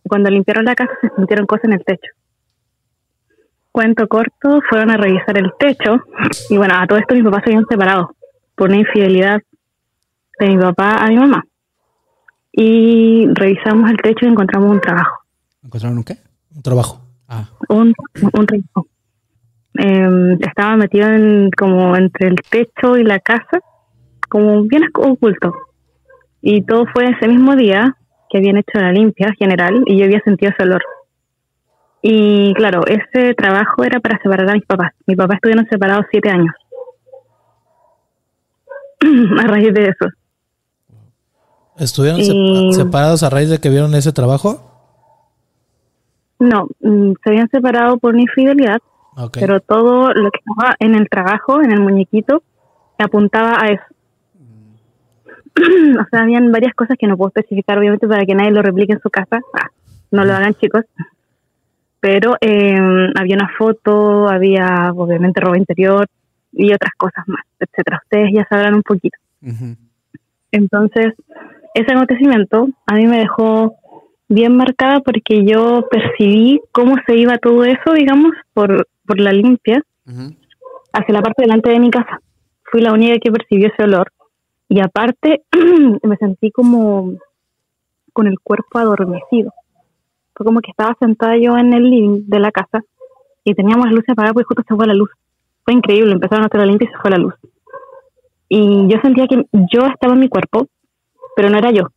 Cuando 0.09 0.31
limpiaron 0.31 0.65
la 0.65 0.75
casa 0.75 0.93
se 1.01 1.11
sintieron 1.15 1.47
cosas 1.47 1.65
en 1.65 1.73
el 1.75 1.85
techo. 1.85 2.13
Cuento 3.73 4.09
corto, 4.09 4.61
fueron 4.69 4.91
a 4.91 4.97
revisar 4.97 5.39
el 5.39 5.53
techo 5.59 6.03
y 6.49 6.57
bueno, 6.57 6.75
a 6.77 6.87
todo 6.87 6.99
esto 6.99 7.15
mis 7.15 7.25
papás 7.25 7.43
se 7.45 7.51
habían 7.51 7.67
separado 7.67 8.15
por 8.57 8.69
una 8.69 8.79
infidelidad 8.79 9.41
de 10.39 10.49
mi 10.49 10.59
papá 10.59 10.97
a 10.97 11.09
mi 11.09 11.17
mamá. 11.17 11.45
Y 12.53 13.29
revisamos 13.33 13.91
el 13.91 13.97
techo 13.99 14.27
y 14.27 14.29
encontramos 14.29 14.71
un 14.71 14.81
trabajo, 14.81 15.21
¿Encontraron 15.63 15.99
un 15.99 16.05
qué? 16.05 16.17
Un 16.55 16.63
trabajo. 16.63 17.01
Ah, 17.29 17.49
un, 17.69 17.95
un 18.33 18.47
trabajo. 18.47 18.87
Em, 19.75 20.33
estaba 20.41 20.77
metido 20.77 21.09
en, 21.09 21.51
como 21.57 21.97
entre 21.97 22.29
el 22.29 22.37
techo 22.51 22.97
y 22.97 23.05
la 23.05 23.21
casa, 23.21 23.61
como 24.29 24.63
bien 24.65 24.83
oculto. 24.95 25.55
Y 26.43 26.63
todo 26.63 26.87
fue 26.93 27.11
ese 27.11 27.29
mismo 27.29 27.55
día 27.55 27.97
que 28.29 28.39
habían 28.39 28.57
hecho 28.57 28.79
la 28.79 28.93
limpia 28.93 29.33
general 29.39 29.83
y 29.87 29.99
yo 29.99 30.05
había 30.05 30.21
sentido 30.21 30.53
ese 30.53 30.65
olor. 30.65 30.83
Y 32.03 32.55
claro, 32.55 32.81
ese 32.87 33.35
trabajo 33.35 33.85
era 33.85 34.01
para 34.01 34.19
separar 34.23 34.49
a 34.51 34.55
mis 34.55 34.65
papás. 34.65 34.93
Mis 35.07 35.17
papás 35.17 35.37
estuvieron 35.37 35.67
separados 35.69 36.07
siete 36.11 36.31
años. 36.31 36.55
a 39.39 39.47
raíz 39.47 39.73
de 39.75 39.85
eso. 39.85 40.07
¿Estuvieron 41.79 42.21
Y- 42.21 42.73
separados 42.73 43.23
a 43.23 43.31
raíz 43.31 43.49
de 43.49 43.59
que 43.59 43.71
vieron 43.71 43.95
ese 43.95 44.13
trabajo? 44.13 44.67
No, 46.39 46.69
mm, 46.81 47.13
se 47.23 47.31
habían 47.31 47.49
separado 47.51 47.99
por 47.99 48.15
una 48.15 48.23
infidelidad, 48.23 48.79
pero 49.35 49.61
todo 49.61 50.13
lo 50.15 50.31
que 50.31 50.39
estaba 50.39 50.75
en 50.79 50.95
el 50.95 51.09
trabajo, 51.09 51.61
en 51.63 51.71
el 51.73 51.81
muñequito, 51.81 52.43
apuntaba 52.99 53.59
a 53.63 53.67
eso. 53.69 53.85
o 56.01 56.05
sea, 56.11 56.21
habían 56.23 56.51
varias 56.53 56.75
cosas 56.75 56.97
que 56.99 57.07
no 57.07 57.17
puedo 57.19 57.29
especificar, 57.29 57.79
obviamente, 57.79 58.09
para 58.09 58.25
que 58.25 58.35
nadie 58.35 58.53
lo 58.53 58.63
replique 58.63 58.93
en 58.95 59.01
su 59.01 59.11
casa. 59.11 59.41
Ah, 59.55 59.69
no 60.11 60.25
lo 60.25 60.33
hagan, 60.35 60.55
chicos. 60.55 60.85
Pero 62.01 62.37
eh, 62.41 62.79
había 63.19 63.37
una 63.37 63.51
foto, 63.59 64.29
había, 64.29 64.91
obviamente, 64.95 65.41
ropa 65.41 65.59
interior 65.59 66.07
y 66.53 66.73
otras 66.73 66.95
cosas 66.97 67.29
más, 67.29 67.45
etcétera. 67.59 68.01
Ustedes 68.03 68.31
ya 68.33 68.47
sabrán 68.49 68.75
un 68.75 68.83
poquito. 68.83 69.19
Entonces, 70.53 71.15
ese 71.75 71.93
acontecimiento 71.93 72.69
a 72.87 72.95
mí 72.95 73.07
me 73.07 73.19
dejó 73.19 73.77
bien 74.29 74.57
marcada 74.57 75.01
porque 75.01 75.45
yo 75.45 75.87
percibí 75.91 76.61
cómo 76.73 76.97
se 77.07 77.17
iba 77.17 77.39
todo 77.39 77.65
eso, 77.65 77.93
digamos, 77.95 78.33
por, 78.55 78.89
por 79.07 79.21
la 79.21 79.33
limpia 79.33 79.83
Ujú. 80.07 80.35
hacia 80.93 81.15
la 81.15 81.23
parte 81.23 81.43
delante 81.43 81.71
de 81.71 81.81
mi 81.81 81.91
casa. 81.91 82.21
Fui 82.71 82.81
la 82.81 82.93
única 82.93 83.19
que 83.19 83.33
percibió 83.33 83.69
ese 83.69 83.83
olor. 83.83 84.11
Y 84.69 84.81
aparte, 84.81 85.43
me 86.03 86.17
sentí 86.17 86.51
como 86.53 87.15
con 88.13 88.27
el 88.27 88.39
cuerpo 88.41 88.79
adormecido. 88.79 89.53
Fue 90.41 90.47
como 90.47 90.63
que 90.63 90.71
estaba 90.71 90.97
sentada 90.99 91.37
yo 91.37 91.59
en 91.59 91.75
el 91.75 91.91
living 91.91 92.23
de 92.27 92.41
la 92.41 92.51
casa 92.51 92.83
y 93.45 93.55
teníamos 93.55 93.85
las 93.85 93.95
luces 93.95 94.09
apagadas 94.09 94.33
porque 94.33 94.47
justo 94.47 94.63
se 94.67 94.75
fue 94.75 94.87
la 94.87 94.95
luz. 94.95 95.11
Fue 95.67 95.75
increíble, 95.75 96.13
empezaron 96.13 96.45
a 96.45 96.47
hacer 96.47 96.61
la 96.61 96.65
limpia 96.65 96.89
y 96.89 96.93
se 96.93 96.99
fue 96.99 97.11
la 97.11 97.19
luz. 97.19 97.35
Y 98.49 98.89
yo 98.89 98.99
sentía 99.03 99.27
que 99.27 99.45
yo 99.53 99.85
estaba 99.85 100.15
en 100.15 100.21
mi 100.21 100.31
cuerpo, 100.31 100.67
pero 101.37 101.51
no 101.51 101.59
era 101.59 101.73
yo. 101.73 101.89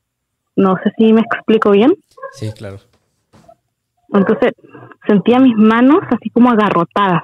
No 0.58 0.75
sé 0.84 0.91
si 0.97 1.13
me 1.13 1.21
explico 1.21 1.71
bien. 1.71 1.95
Sí, 2.34 2.51
claro. 2.51 2.79
Entonces 4.12 4.51
sentía 5.08 5.39
mis 5.39 5.56
manos 5.56 6.01
así 6.12 6.29
como 6.29 6.51
agarrotadas. 6.51 7.23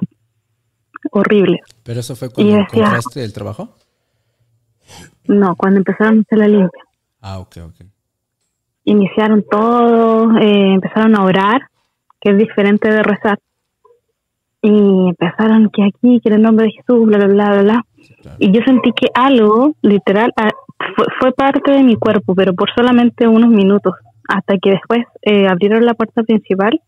Horrible. 1.10 1.60
¿Pero 1.82 2.00
eso 2.00 2.16
fue 2.16 2.30
cuando 2.30 2.56
encontraste 2.60 3.22
el 3.22 3.34
trabajo? 3.34 3.76
No, 5.24 5.54
cuando 5.54 5.80
empezaron 5.80 6.20
a 6.20 6.22
hacer 6.22 6.38
la 6.38 6.48
limpia. 6.48 6.82
Ah, 7.20 7.40
ok, 7.40 7.58
ok. 7.66 7.89
Iniciaron 8.90 9.44
todo, 9.48 10.36
eh, 10.38 10.74
empezaron 10.74 11.16
a 11.16 11.24
orar, 11.24 11.62
que 12.20 12.32
es 12.32 12.38
diferente 12.38 12.90
de 12.90 13.02
rezar. 13.04 13.38
Y 14.62 15.10
empezaron 15.10 15.70
que 15.70 15.84
aquí, 15.84 16.20
que 16.20 16.28
en 16.28 16.34
el 16.34 16.42
nombre 16.42 16.66
de 16.66 16.72
Jesús, 16.72 17.06
bla, 17.06 17.18
bla, 17.18 17.28
bla, 17.28 17.50
bla, 17.50 17.62
bla. 17.62 17.84
Y 18.40 18.50
yo 18.50 18.60
sentí 18.64 18.90
que 18.92 19.06
algo, 19.14 19.74
literal, 19.82 20.32
fue, 20.96 21.06
fue 21.20 21.32
parte 21.32 21.70
de 21.72 21.84
mi 21.84 21.94
cuerpo, 21.94 22.34
pero 22.34 22.52
por 22.52 22.68
solamente 22.74 23.28
unos 23.28 23.48
minutos, 23.48 23.94
hasta 24.28 24.58
que 24.58 24.70
después 24.70 25.06
eh, 25.22 25.46
abrieron 25.46 25.86
la 25.86 25.94
puerta 25.94 26.24
principal 26.24 26.80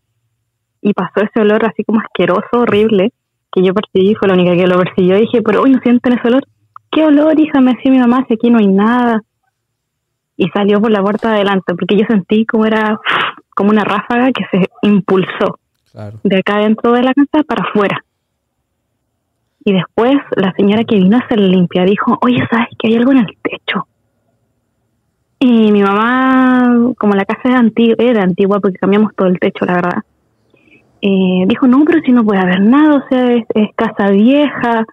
y 0.81 0.93
pasó 0.93 1.21
ese 1.21 1.39
olor 1.39 1.65
así 1.65 1.85
como 1.85 2.01
asqueroso, 2.01 2.49
horrible, 2.51 3.13
que 3.49 3.63
yo 3.63 3.73
percibí, 3.73 4.13
fue 4.15 4.27
la 4.27 4.33
única 4.33 4.55
que 4.55 4.67
lo 4.67 4.77
percibió. 4.77 5.17
Y 5.17 5.21
dije, 5.21 5.41
pero 5.41 5.61
hoy 5.61 5.71
no 5.71 5.79
sienten 5.79 6.13
ese 6.13 6.27
olor. 6.27 6.43
¿Qué 6.91 7.05
olor, 7.05 7.39
hija? 7.39 7.61
Me 7.61 7.73
decía 7.73 7.91
mi 7.91 7.99
mamá, 7.99 8.25
si 8.27 8.33
aquí 8.33 8.49
no 8.49 8.59
hay 8.59 8.67
nada. 8.67 9.21
Y 10.37 10.49
salió 10.49 10.81
por 10.81 10.91
la 10.91 11.01
puerta 11.01 11.29
de 11.29 11.35
adelante, 11.35 11.73
porque 11.75 11.97
yo 11.97 12.05
sentí 12.07 12.45
como 12.45 12.65
era 12.65 12.99
como 13.55 13.69
una 13.69 13.83
ráfaga 13.83 14.31
que 14.31 14.45
se 14.51 14.67
impulsó 14.81 15.59
Claro. 15.91 16.17
de 16.23 16.37
acá 16.39 16.57
dentro 16.57 16.91
de 16.93 17.03
la 17.03 17.13
casa 17.13 17.43
para 17.43 17.63
afuera. 17.63 18.03
Y 19.63 19.73
después 19.73 20.15
la 20.35 20.51
señora 20.53 20.83
que 20.83 20.95
vino 20.95 21.15
a 21.17 21.19
hacer 21.19 21.39
limpia 21.39 21.85
dijo, 21.85 22.17
oye, 22.21 22.39
¿sabes 22.49 22.69
que 22.79 22.87
hay 22.87 22.95
algo 22.95 23.11
en 23.11 23.19
el 23.19 23.37
techo? 23.41 23.87
Y 25.39 25.71
mi 25.71 25.83
mamá, 25.83 26.93
como 26.97 27.13
la 27.15 27.25
casa 27.25 27.41
era 27.45 27.59
antigua, 27.59 27.95
era 27.99 28.23
antigua 28.23 28.59
porque 28.59 28.77
cambiamos 28.77 29.13
todo 29.15 29.27
el 29.27 29.39
techo, 29.39 29.65
la 29.65 29.75
verdad, 29.75 29.97
eh, 31.01 31.43
dijo, 31.47 31.67
no, 31.67 31.83
pero 31.85 32.01
si 32.01 32.11
no 32.11 32.23
puede 32.23 32.39
haber 32.41 32.61
nada, 32.61 32.95
o 32.95 33.07
sea, 33.09 33.33
es, 33.33 33.43
es 33.53 33.69
casa 33.75 34.09
vieja, 34.09 34.85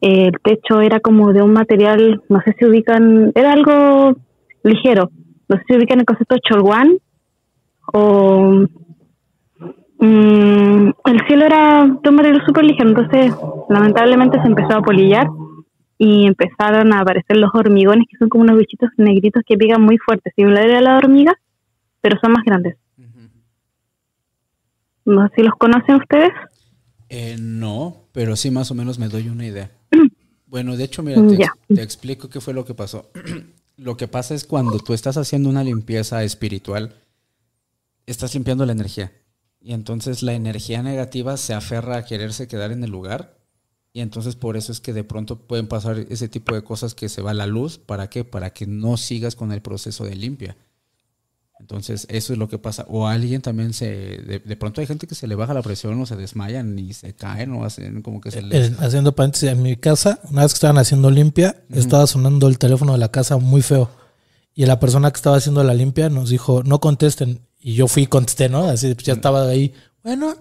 eh, 0.00 0.26
el 0.28 0.40
techo 0.40 0.80
era 0.80 1.00
como 1.00 1.32
de 1.32 1.42
un 1.42 1.52
material, 1.52 2.22
no 2.28 2.40
sé 2.42 2.54
si 2.58 2.66
ubican, 2.66 3.32
era 3.34 3.52
algo 3.52 4.16
ligero, 4.64 5.10
no 5.48 5.56
sé 5.56 5.62
si 5.68 5.76
ubican 5.76 6.00
el 6.00 6.06
concepto 6.06 6.36
cholguán 6.38 6.98
o 7.92 8.66
Mm, 9.98 10.90
el 11.06 11.26
cielo 11.26 11.46
era 11.46 11.86
de 11.86 12.08
un 12.10 12.14
material 12.14 12.42
súper 12.44 12.64
ligero, 12.64 12.90
entonces 12.90 13.32
lamentablemente 13.70 14.38
se 14.42 14.48
empezó 14.48 14.76
a 14.76 14.82
polillar 14.82 15.26
y 15.96 16.26
empezaron 16.26 16.92
a 16.92 17.00
aparecer 17.00 17.38
los 17.38 17.50
hormigones, 17.54 18.06
que 18.10 18.18
son 18.18 18.28
como 18.28 18.44
unos 18.44 18.58
bichitos 18.58 18.90
negritos 18.98 19.42
que 19.46 19.56
pican 19.56 19.80
muy 19.80 19.96
fuerte, 19.96 20.30
similar 20.36 20.68
a 20.70 20.80
la 20.82 20.98
hormiga, 20.98 21.32
pero 22.02 22.18
son 22.20 22.32
más 22.32 22.44
grandes. 22.44 22.76
No 25.06 25.26
sé 25.28 25.34
si 25.36 25.42
los 25.42 25.54
conocen 25.54 25.96
ustedes. 25.96 26.32
Eh, 27.08 27.36
no, 27.38 28.08
pero 28.12 28.36
sí 28.36 28.50
más 28.50 28.70
o 28.70 28.74
menos 28.74 28.98
me 28.98 29.08
doy 29.08 29.28
una 29.28 29.46
idea. 29.46 29.70
Bueno, 30.46 30.76
de 30.76 30.84
hecho, 30.84 31.02
mira, 31.02 31.20
te 31.66 31.82
explico 31.82 32.28
qué 32.28 32.40
fue 32.40 32.54
lo 32.54 32.64
que 32.64 32.74
pasó. 32.74 33.10
lo 33.76 33.96
que 33.96 34.08
pasa 34.08 34.34
es 34.34 34.44
cuando 34.44 34.78
tú 34.78 34.92
estás 34.94 35.16
haciendo 35.16 35.48
una 35.48 35.64
limpieza 35.64 36.22
espiritual, 36.22 36.94
estás 38.06 38.34
limpiando 38.34 38.66
la 38.66 38.72
energía. 38.72 39.12
Y 39.60 39.72
entonces 39.72 40.22
la 40.22 40.34
energía 40.34 40.82
negativa 40.82 41.36
se 41.36 41.54
aferra 41.54 41.96
a 41.96 42.04
quererse 42.04 42.46
quedar 42.46 42.70
en 42.70 42.84
el 42.84 42.90
lugar. 42.90 43.38
Y 43.92 44.00
entonces 44.00 44.36
por 44.36 44.56
eso 44.56 44.72
es 44.72 44.80
que 44.80 44.92
de 44.92 45.04
pronto 45.04 45.46
pueden 45.46 45.68
pasar 45.68 45.98
ese 46.10 46.28
tipo 46.28 46.54
de 46.54 46.62
cosas 46.62 46.94
que 46.94 47.08
se 47.08 47.22
va 47.22 47.32
la 47.32 47.46
luz. 47.46 47.78
¿Para 47.78 48.10
qué? 48.10 48.24
Para 48.24 48.50
que 48.50 48.66
no 48.66 48.96
sigas 48.96 49.36
con 49.36 49.52
el 49.52 49.62
proceso 49.62 50.04
de 50.04 50.16
limpia. 50.16 50.56
Entonces, 51.60 52.06
eso 52.10 52.32
es 52.32 52.38
lo 52.38 52.48
que 52.48 52.58
pasa. 52.58 52.84
O 52.88 53.06
alguien 53.06 53.40
también 53.40 53.72
se. 53.72 53.86
De, 53.86 54.42
de 54.44 54.56
pronto 54.56 54.80
hay 54.80 54.86
gente 54.86 55.06
que 55.06 55.14
se 55.14 55.26
le 55.26 55.34
baja 55.34 55.54
la 55.54 55.62
presión 55.62 56.00
o 56.00 56.06
se 56.06 56.16
desmayan 56.16 56.78
y 56.78 56.92
se 56.92 57.14
caen 57.14 57.52
o 57.52 57.64
hacen 57.64 58.02
como 58.02 58.20
que 58.20 58.30
se 58.30 58.42
les. 58.42 58.70
Eh, 58.70 58.76
haciendo 58.80 59.14
paréntesis, 59.14 59.50
en 59.50 59.62
mi 59.62 59.76
casa, 59.76 60.18
una 60.30 60.42
vez 60.42 60.52
que 60.52 60.56
estaban 60.56 60.78
haciendo 60.78 61.10
limpia, 61.10 61.56
estaba 61.70 62.06
sonando 62.06 62.48
el 62.48 62.58
teléfono 62.58 62.92
de 62.92 62.98
la 62.98 63.10
casa 63.10 63.36
muy 63.36 63.62
feo. 63.62 63.90
Y 64.54 64.66
la 64.66 64.78
persona 64.78 65.10
que 65.10 65.16
estaba 65.16 65.36
haciendo 65.36 65.62
la 65.64 65.74
limpia 65.74 66.08
nos 66.10 66.30
dijo, 66.30 66.62
no 66.64 66.80
contesten. 66.80 67.40
Y 67.60 67.74
yo 67.74 67.88
fui 67.88 68.04
y 68.04 68.06
contesté, 68.06 68.48
¿no? 68.48 68.68
Así 68.68 68.94
pues, 68.94 69.06
ya 69.06 69.14
estaba 69.14 69.48
ahí, 69.48 69.72
bueno, 70.02 70.34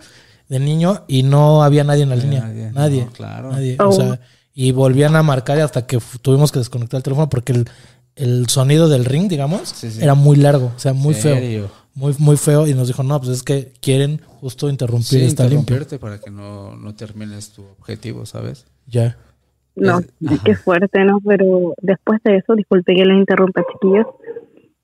de 0.50 0.60
niño, 0.60 1.06
y 1.08 1.24
no 1.24 1.64
había 1.64 1.84
nadie 1.84 2.04
en 2.04 2.10
la 2.10 2.16
línea. 2.16 2.42
Nadie, 2.42 2.72
Nadie. 2.72 3.06
no, 3.06 3.12
claro. 3.12 3.52
Nadie. 3.52 3.78
Oh. 3.80 3.90
O 3.90 3.92
sea, 3.92 4.20
y 4.54 4.72
volvían 4.72 5.16
a 5.16 5.24
marcar 5.24 5.60
hasta 5.62 5.88
que 5.88 6.00
tuvimos 6.22 6.52
que 6.52 6.60
desconectar 6.60 7.00
el 7.00 7.04
teléfono 7.04 7.30
porque 7.30 7.54
el, 7.54 7.70
el 8.16 8.48
sonido 8.50 8.88
del 8.90 9.06
ring, 9.06 9.28
digamos, 9.30 9.70
Sí, 9.70 9.90
sí. 9.92 10.02
era 10.04 10.14
muy 10.16 10.36
largo, 10.38 10.72
o 10.76 10.80
sea, 10.80 10.94
muy 10.94 11.14
feo. 11.14 11.70
Muy, 11.96 12.16
muy 12.18 12.38
feo. 12.38 12.66
Y 12.68 12.74
nos 12.74 12.88
dijo, 12.88 13.04
no, 13.04 13.20
pues 13.20 13.30
es 13.32 13.44
que 13.44 13.72
quieren 13.80 14.20
justo 14.26 14.68
interrumpir 14.70 15.20
Sí, 15.20 15.26
esta 15.26 15.44
limpia. 15.44 15.60
interrumpirte 15.60 16.00
para 16.00 16.20
que 16.20 16.32
no, 16.32 16.76
no 16.76 16.96
termines 16.96 17.52
tu 17.52 17.64
objetivo, 17.64 18.26
¿sabes? 18.26 18.66
Ya. 18.88 19.16
No, 19.76 20.00
Es- 20.00 20.42
qué 20.44 20.56
fuerte, 20.56 21.04
¿no? 21.06 21.20
Pero 21.26 21.74
después 21.82 22.20
de 22.24 22.38
eso, 22.38 22.56
disculpe 22.56 22.96
que 22.96 23.06
les 23.06 23.18
interrumpa, 23.18 23.64
chiquillos, 23.72 24.08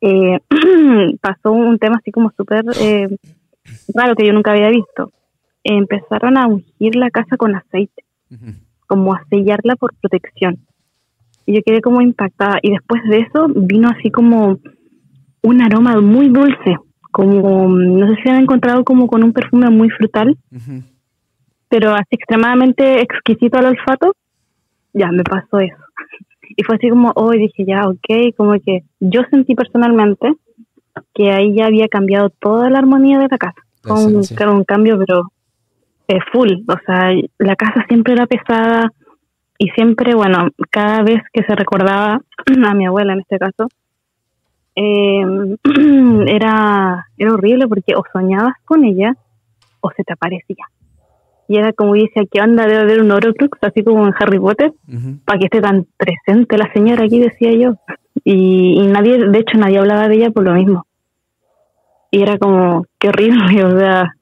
eh, 0.02 0.40
pasó 1.22 1.52
un 1.52 1.78
tema 1.80 1.98
así 2.00 2.12
como 2.12 2.32
súper 2.38 2.64
eh, 2.80 3.08
raro 3.94 4.16
que 4.16 4.26
yo 4.28 4.34
nunca 4.34 4.52
había 4.52 4.70
visto. 4.70 5.12
Empezaron 5.64 6.38
a 6.38 6.48
ungir 6.48 6.96
la 6.96 7.10
casa 7.12 7.38
con 7.38 7.56
aceite, 7.56 8.04
como 8.88 9.14
a 9.14 9.24
sellarla 9.30 9.76
por 9.76 9.94
protección. 9.96 10.60
Y 11.50 11.56
yo 11.56 11.62
quedé 11.66 11.82
como 11.82 12.00
impactada. 12.00 12.60
Y 12.62 12.70
después 12.70 13.02
de 13.10 13.22
eso 13.22 13.48
vino 13.56 13.90
así 13.90 14.12
como 14.12 14.60
un 15.42 15.62
aroma 15.64 16.00
muy 16.00 16.30
dulce, 16.30 16.78
como, 17.12 17.68
no 17.68 18.08
sé 18.08 18.22
si 18.22 18.30
han 18.30 18.44
encontrado 18.44 18.84
como 18.84 19.08
con 19.08 19.24
un 19.24 19.34
perfume 19.34 19.68
muy 19.72 19.90
frutal, 19.90 20.38
pero 21.68 21.94
así 21.94 22.10
extremadamente 22.12 23.02
exquisito 23.02 23.58
al 23.58 23.66
olfato, 23.66 24.16
ya 24.94 25.12
me 25.12 25.24
pasó 25.24 25.60
eso. 25.60 25.76
Y 26.56 26.64
fue 26.64 26.76
así 26.76 26.90
como, 26.90 27.14
hoy 27.16 27.40
dije, 27.40 27.64
ya, 27.66 27.88
ok, 27.88 28.36
como 28.36 28.54
que 28.60 28.84
yo 29.00 29.22
sentí 29.32 29.56
personalmente 29.56 30.34
que 31.16 31.32
ahí 31.32 31.56
ya 31.56 31.66
había 31.66 31.88
cambiado 31.88 32.30
toda 32.30 32.70
la 32.70 32.80
armonía 32.80 33.18
de 33.18 33.28
la 33.30 33.38
casa. 33.38 33.62
Fue 33.82 34.52
un 34.52 34.64
cambio, 34.66 35.00
pero 35.00 35.24
eh, 36.10 36.20
full. 36.32 36.50
O 36.68 36.76
sea, 36.86 37.12
la 37.38 37.56
casa 37.56 37.86
siempre 37.88 38.14
era 38.14 38.28
pesada 38.28 38.92
y 39.62 39.70
siempre, 39.72 40.16
bueno, 40.16 40.48
cada 40.72 41.04
vez 41.04 41.22
que 41.34 41.44
se 41.44 41.54
recordaba 41.54 42.22
a 42.66 42.74
mi 42.74 42.86
abuela 42.86 43.12
en 43.14 43.20
este 43.20 43.38
caso, 43.38 43.68
eh, 44.74 45.22
era, 46.28 47.06
era 47.18 47.34
horrible 47.34 47.68
porque 47.68 47.94
o 47.96 48.04
soñabas 48.12 48.54
con 48.64 48.86
ella 48.86 49.14
o 49.82 49.92
se 49.92 50.04
te 50.06 50.14
aparecía. 50.14 50.64
Y 51.50 51.58
era 51.58 51.74
como 51.74 51.94
dice, 51.94 52.28
¿qué 52.32 52.42
onda? 52.42 52.68
Debe 52.68 52.82
haber 52.82 53.02
un 53.02 53.12
Horcrux, 53.12 53.58
así 53.62 53.84
como 53.84 54.08
en 54.08 54.14
Harry 54.18 54.40
Potter, 54.40 54.72
para 55.26 55.40
que 55.40 55.46
esté 55.46 55.60
tan 55.60 55.88
presente 55.98 56.58
la 56.58 56.72
señora 56.74 57.04
aquí, 57.04 57.20
decía 57.20 57.52
yo. 57.54 57.74
Y, 58.24 58.80
y 58.80 58.88
nadie, 58.88 59.18
de 59.18 59.40
hecho, 59.40 59.58
nadie 59.58 59.80
hablaba 59.80 60.08
de 60.08 60.16
ella 60.16 60.30
por 60.30 60.44
lo 60.44 60.54
mismo. 60.54 60.86
Y 62.12 62.22
era 62.22 62.38
como, 62.38 62.86
qué 63.00 63.10
horrible, 63.10 63.64
o 63.66 63.80
sea, 63.80 64.14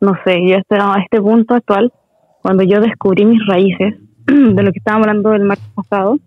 no 0.00 0.14
sé, 0.24 0.48
yo 0.48 0.56
hasta 0.56 0.94
a 0.94 1.00
este 1.02 1.20
punto 1.20 1.54
actual, 1.54 1.92
cuando 2.40 2.62
yo 2.62 2.80
descubrí 2.80 3.26
mis 3.26 3.46
raíces, 3.46 3.96
de 4.54 4.62
lo 4.62 4.72
que 4.72 4.78
estábamos 4.78 5.06
hablando 5.06 5.30
del 5.30 5.42
martes 5.44 5.68
pasado, 5.74 6.18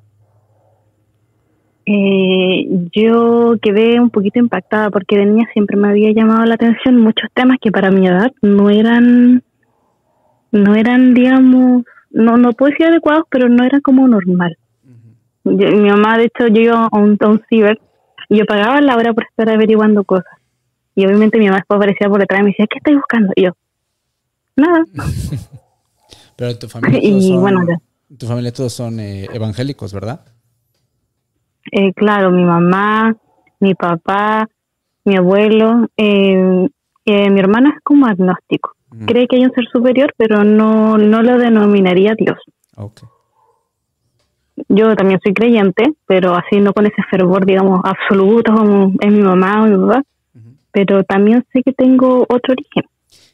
eh, 1.86 2.68
yo 2.96 3.56
quedé 3.62 4.00
un 4.00 4.10
poquito 4.10 4.40
impactada 4.40 4.90
porque 4.92 5.18
de 5.18 5.26
niña 5.26 5.48
siempre 5.54 5.76
me 5.76 5.90
había 5.90 6.12
llamado 6.12 6.46
la 6.46 6.54
atención 6.56 6.98
muchos 7.02 7.30
temas 7.34 7.58
que 7.60 7.72
para 7.72 7.90
mi 7.90 8.08
edad 8.08 8.32
no 8.42 8.70
eran, 8.70 9.42
no 10.52 10.76
eran, 10.76 11.14
digamos, 11.14 11.84
no, 12.12 12.38
no 12.38 12.54
puedo 12.54 12.72
decir 12.72 12.88
adecuados, 12.88 13.24
pero 13.30 13.50
no 13.50 13.64
eran 13.64 13.82
como 13.82 14.08
normal. 14.08 14.56
Yo- 15.44 15.72
mi 15.72 15.90
mamá, 15.90 16.18
de 16.18 16.26
hecho, 16.26 16.48
yo 16.48 16.62
iba 16.62 16.86
a 16.92 16.98
un, 16.98 17.18
a 17.20 17.28
un 17.28 17.42
ciber 17.50 17.80
y 18.28 18.38
yo 18.38 18.46
pagaba 18.46 18.82
la 18.82 18.96
hora 18.96 19.14
por 19.14 19.24
estar 19.24 19.50
averiguando 19.50 20.04
cosas. 20.04 20.34
Y 20.96 21.06
obviamente 21.06 21.40
mi 21.40 21.46
mamá 21.46 21.58
después 21.58 21.78
aparecía 21.78 22.10
por 22.10 22.20
detrás 22.20 22.42
y 22.42 22.44
me 22.44 22.50
decía, 22.52 22.68
¿qué 22.70 22.78
estáis 22.78 22.98
buscando? 22.98 23.32
Y 23.36 23.44
yo, 23.46 23.52
nada. 24.56 24.84
Pero 26.36 26.58
tu 26.60 26.68
familia 26.68 27.00
Y 27.04 27.30
son, 27.30 27.42
bueno, 27.42 27.60
ya. 27.68 27.78
Tu 28.18 28.26
familia 28.28 28.52
todos 28.52 28.74
son 28.74 29.00
eh, 29.00 29.28
evangélicos, 29.34 29.94
¿verdad? 29.94 30.26
Eh, 31.72 31.94
claro, 31.94 32.32
mi 32.32 32.44
mamá, 32.44 33.16
mi 33.60 33.76
papá, 33.76 34.48
mi 35.06 35.16
abuelo, 35.16 35.88
eh, 35.98 36.68
eh, 37.06 37.30
mi 37.30 37.40
hermana 37.40 37.74
es 37.76 37.84
como 37.84 38.08
agnóstico. 38.08 38.72
Mm. 38.92 39.06
Cree 39.06 39.28
que 39.28 39.36
hay 39.38 39.46
un 39.46 39.52
ser 39.52 39.66
superior, 39.72 40.14
pero 40.18 40.44
no, 40.44 40.98
no 40.98 41.22
lo 41.22 41.38
denominaría 41.38 42.16
Dios. 42.18 42.38
Ok. 42.76 43.02
Yo 44.68 44.96
también 44.96 45.20
soy 45.24 45.34
creyente, 45.34 45.94
pero 46.06 46.36
así 46.36 46.60
no 46.60 46.74
con 46.74 46.86
ese 46.86 47.02
fervor, 47.10 47.46
digamos, 47.46 47.82
absoluto 47.84 48.54
como 48.54 48.94
es 49.00 49.12
mi 49.12 49.22
mamá 49.22 49.64
o 49.64 49.68
mi 49.68 49.88
papá. 49.88 50.04
Pero 50.72 51.04
también 51.04 51.44
sé 51.52 51.64
que 51.64 51.74
tengo 51.74 52.26
otro 52.30 52.54
origen. 52.54 52.84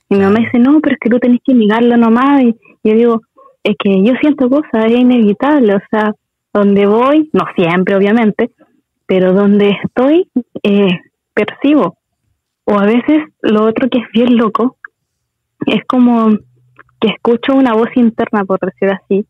Y 0.10 0.16
mi 0.16 0.22
mamá 0.22 0.39
dice, 0.39 0.60
no, 0.60 0.80
pero 0.80 0.93
es 0.93 0.99
que 0.99 1.10
tú 1.10 1.20
tenés 1.20 1.41
que 1.43 1.54
negarlo 1.54 1.97
nomás. 1.97 2.43
Y 2.43 2.56
yo 2.84 2.93
digo, 2.93 3.22
es 3.66 3.76
que 3.80 4.03
yo 4.03 4.13
siento 4.22 4.47
cosas, 4.49 4.86
es 4.86 4.99
inevitable. 4.99 5.76
O 5.76 5.82
sea, 5.89 6.13
donde 6.53 6.86
voy, 6.86 7.30
no 7.34 7.45
siempre, 7.55 7.95
obviamente, 7.95 8.51
pero 9.07 9.34
donde 9.34 9.76
estoy, 9.84 10.30
eh, 10.63 10.99
percibo. 11.34 11.97
O 12.66 12.80
a 12.80 12.86
veces 12.86 13.24
lo 13.41 13.66
otro 13.66 13.89
que 13.89 13.99
es 13.99 14.05
bien 14.13 14.38
loco, 14.38 14.78
es 15.66 15.84
como 15.88 16.30
que 16.99 17.09
escucho 17.09 17.55
una 17.55 17.74
voz 17.74 17.89
interna, 17.95 18.45
por 18.45 18.59
decir 18.59 18.89
así, 18.89 19.26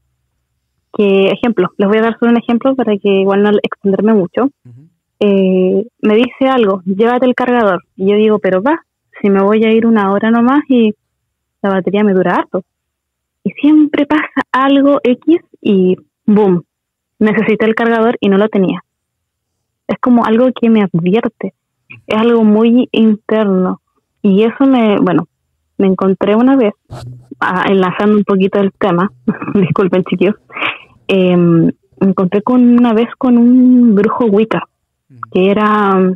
que, 0.93 1.27
ejemplo, 1.29 1.69
les 1.77 1.87
voy 1.87 1.97
a 1.97 2.03
dar 2.03 2.19
solo 2.19 2.31
un 2.31 2.37
ejemplo 2.37 2.75
para 2.75 2.97
que 2.97 3.09
igual 3.09 3.41
no 3.41 3.51
extenderme 3.63 4.13
mucho. 4.13 4.49
Eh, 5.19 5.87
me 6.01 6.15
dice 6.15 6.47
algo, 6.49 6.81
llévate 6.85 7.25
el 7.25 7.35
cargador. 7.35 7.83
Y 7.95 8.11
yo 8.11 8.17
digo, 8.17 8.39
pero 8.39 8.61
va, 8.61 8.79
si 9.21 9.29
me 9.29 9.41
voy 9.41 9.63
a 9.63 9.71
ir 9.71 9.85
una 9.85 10.11
hora 10.11 10.29
nomás 10.29 10.61
y 10.67 10.93
la 11.61 11.69
batería 11.69 12.03
me 12.03 12.13
dura 12.13 12.35
harto. 12.35 12.63
Y 13.45 13.51
siempre 13.61 14.07
pasa 14.07 14.41
algo 14.51 14.99
X 15.03 15.37
y 15.61 15.95
boom, 16.25 16.63
necesité 17.19 17.65
el 17.65 17.75
cargador 17.75 18.17
y 18.19 18.27
no 18.27 18.37
lo 18.37 18.49
tenía. 18.49 18.83
Es 19.87 19.99
como 19.99 20.25
algo 20.25 20.47
que 20.59 20.69
me 20.69 20.81
advierte, 20.81 21.53
es 22.07 22.17
algo 22.17 22.43
muy 22.43 22.89
interno. 22.91 23.81
Y 24.23 24.41
eso 24.41 24.65
me, 24.65 24.97
bueno, 24.99 25.27
me 25.77 25.85
encontré 25.85 26.35
una 26.35 26.55
vez, 26.55 26.73
ah, 27.39 27.65
enlazando 27.67 28.17
un 28.17 28.23
poquito 28.23 28.59
el 28.59 28.73
tema, 28.73 29.11
disculpen 29.53 30.03
chiquillos, 30.05 30.35
eh, 31.07 31.37
me 31.37 31.71
encontré 31.99 32.41
con 32.41 32.79
una 32.79 32.93
vez 32.93 33.09
con 33.19 33.37
un 33.37 33.93
brujo 33.93 34.25
Wicca, 34.25 34.67
que 35.31 35.51
era 35.51 35.95
um, 35.95 36.15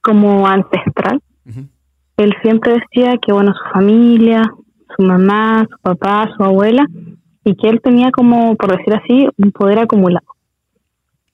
como 0.00 0.46
ancestral. 0.46 1.20
Él 2.16 2.34
siempre 2.42 2.74
decía 2.74 3.18
que, 3.18 3.32
bueno, 3.32 3.52
su 3.52 3.72
familia, 3.72 4.42
su 4.96 5.02
mamá, 5.02 5.66
su 5.70 5.78
papá, 5.80 6.28
su 6.36 6.42
abuela, 6.44 6.86
y 7.44 7.54
que 7.56 7.68
él 7.68 7.80
tenía 7.82 8.10
como, 8.10 8.54
por 8.56 8.76
decir 8.76 8.94
así, 8.94 9.28
un 9.38 9.52
poder 9.52 9.78
acumulado. 9.80 10.26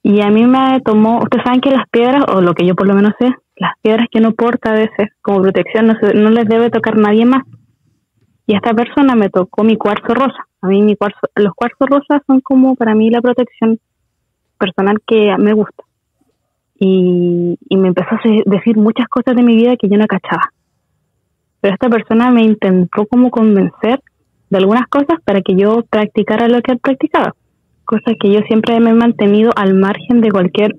Y 0.01 0.21
a 0.21 0.29
mí 0.29 0.45
me 0.45 0.79
tomó, 0.83 1.19
ustedes 1.19 1.43
saben 1.43 1.61
que 1.61 1.71
las 1.71 1.87
piedras, 1.89 2.23
o 2.33 2.41
lo 2.41 2.53
que 2.53 2.65
yo 2.65 2.73
por 2.75 2.87
lo 2.87 2.93
menos 2.95 3.13
sé, 3.19 3.27
las 3.57 3.73
piedras 3.81 4.07
que 4.11 4.19
uno 4.19 4.31
porta 4.31 4.71
a 4.71 4.73
veces 4.73 5.09
como 5.21 5.41
protección 5.41 5.87
no, 5.87 5.93
se- 5.99 6.13
no 6.13 6.29
les 6.29 6.45
debe 6.47 6.69
tocar 6.69 6.97
nadie 6.97 7.25
más. 7.25 7.43
Y 8.47 8.55
esta 8.55 8.73
persona 8.73 9.13
me 9.15 9.29
tocó 9.29 9.63
mi 9.63 9.75
cuarzo 9.77 10.13
rosa. 10.13 10.47
A 10.61 10.67
mí 10.67 10.81
mi 10.81 10.95
cuarzo, 10.95 11.19
los 11.35 11.53
cuarzos 11.53 11.87
rosas 11.87 12.21
son 12.25 12.39
como 12.41 12.75
para 12.75 12.95
mí 12.95 13.09
la 13.11 13.21
protección 13.21 13.77
personal 14.57 14.97
que 15.05 15.35
me 15.37 15.53
gusta. 15.53 15.83
Y, 16.79 17.57
y 17.69 17.77
me 17.77 17.89
empezó 17.89 18.15
a 18.15 18.19
decir 18.45 18.77
muchas 18.77 19.07
cosas 19.09 19.35
de 19.35 19.43
mi 19.43 19.55
vida 19.55 19.75
que 19.77 19.89
yo 19.89 19.97
no 19.97 20.07
cachaba. 20.07 20.51
Pero 21.61 21.73
esta 21.73 21.89
persona 21.89 22.31
me 22.31 22.43
intentó 22.43 23.05
como 23.05 23.31
convencer 23.31 24.01
de 24.49 24.57
algunas 24.57 24.87
cosas 24.87 25.19
para 25.23 25.41
que 25.41 25.55
yo 25.55 25.83
practicara 25.89 26.47
lo 26.47 26.61
que 26.61 26.71
él 26.71 26.79
practicaba. 26.79 27.35
Cosas 27.85 28.15
que 28.19 28.31
yo 28.31 28.39
siempre 28.47 28.79
me 28.79 28.91
he 28.91 28.93
mantenido 28.93 29.51
al 29.55 29.73
margen 29.73 30.21
de 30.21 30.31
cualquier 30.31 30.75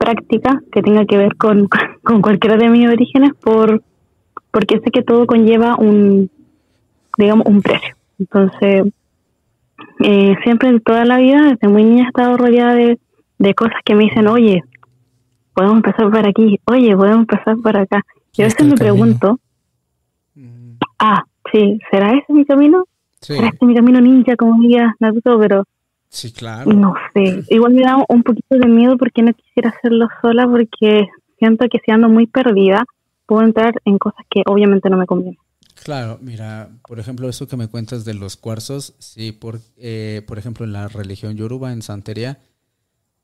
práctica 0.00 0.62
que 0.72 0.82
tenga 0.82 1.04
que 1.04 1.18
ver 1.18 1.36
con, 1.36 1.68
con 2.02 2.22
cualquiera 2.22 2.56
de 2.56 2.70
mis 2.70 2.88
orígenes 2.88 3.32
por 3.40 3.82
porque 4.50 4.80
sé 4.80 4.90
que 4.90 5.02
todo 5.02 5.26
conlleva 5.26 5.76
un 5.76 6.30
digamos 7.18 7.46
un 7.46 7.60
precio 7.60 7.94
entonces 8.18 8.84
eh, 10.02 10.34
siempre 10.42 10.70
en 10.70 10.80
toda 10.80 11.04
la 11.04 11.18
vida 11.18 11.42
desde 11.42 11.68
muy 11.68 11.84
niña 11.84 12.04
he 12.04 12.08
estado 12.08 12.38
rodeada 12.38 12.74
de, 12.74 12.98
de 13.38 13.54
cosas 13.54 13.76
que 13.84 13.94
me 13.94 14.04
dicen 14.04 14.26
oye 14.26 14.62
podemos 15.52 15.76
empezar 15.76 16.10
por 16.10 16.26
aquí 16.26 16.58
oye 16.64 16.96
podemos 16.96 17.20
empezar 17.20 17.56
por 17.62 17.76
acá 17.76 18.02
y 18.32 18.42
a 18.42 18.46
veces 18.46 18.66
me 18.66 18.76
pregunto 18.76 19.38
ah 21.00 21.24
sí 21.52 21.78
será 21.90 22.12
ese 22.12 22.32
mi 22.32 22.44
camino 22.44 22.84
Sí, 23.20 23.34
será 23.34 23.48
este 23.48 23.66
mi 23.66 23.74
camino 23.74 24.00
ninja 24.00 24.36
como 24.36 24.60
diría 24.62 24.94
Naruto 24.98 25.38
pero 25.38 25.64
sí, 26.08 26.32
claro. 26.32 26.72
no 26.72 26.94
sé, 27.12 27.42
igual 27.50 27.74
me 27.74 27.82
da 27.82 27.98
un 28.08 28.22
poquito 28.22 28.56
de 28.56 28.66
miedo 28.66 28.96
porque 28.96 29.22
no 29.22 29.34
quisiera 29.34 29.70
hacerlo 29.70 30.08
sola 30.22 30.46
porque 30.46 31.08
siento 31.38 31.66
que 31.68 31.78
si 31.84 31.90
ando 31.90 32.08
muy 32.08 32.26
perdida 32.26 32.84
puedo 33.26 33.42
entrar 33.42 33.74
en 33.84 33.98
cosas 33.98 34.24
que 34.28 34.42
obviamente 34.46 34.90
no 34.90 34.96
me 34.96 35.06
convienen. 35.06 35.38
Claro, 35.84 36.18
mira, 36.20 36.68
por 36.86 36.98
ejemplo, 36.98 37.28
eso 37.28 37.46
que 37.46 37.56
me 37.56 37.68
cuentas 37.68 38.04
de 38.04 38.12
los 38.12 38.36
cuarzos, 38.36 38.94
sí, 38.98 39.32
por, 39.32 39.60
eh, 39.78 40.22
por 40.26 40.38
ejemplo, 40.38 40.66
en 40.66 40.72
la 40.72 40.88
religión 40.88 41.36
yoruba, 41.36 41.72
en 41.72 41.80
santería, 41.80 42.38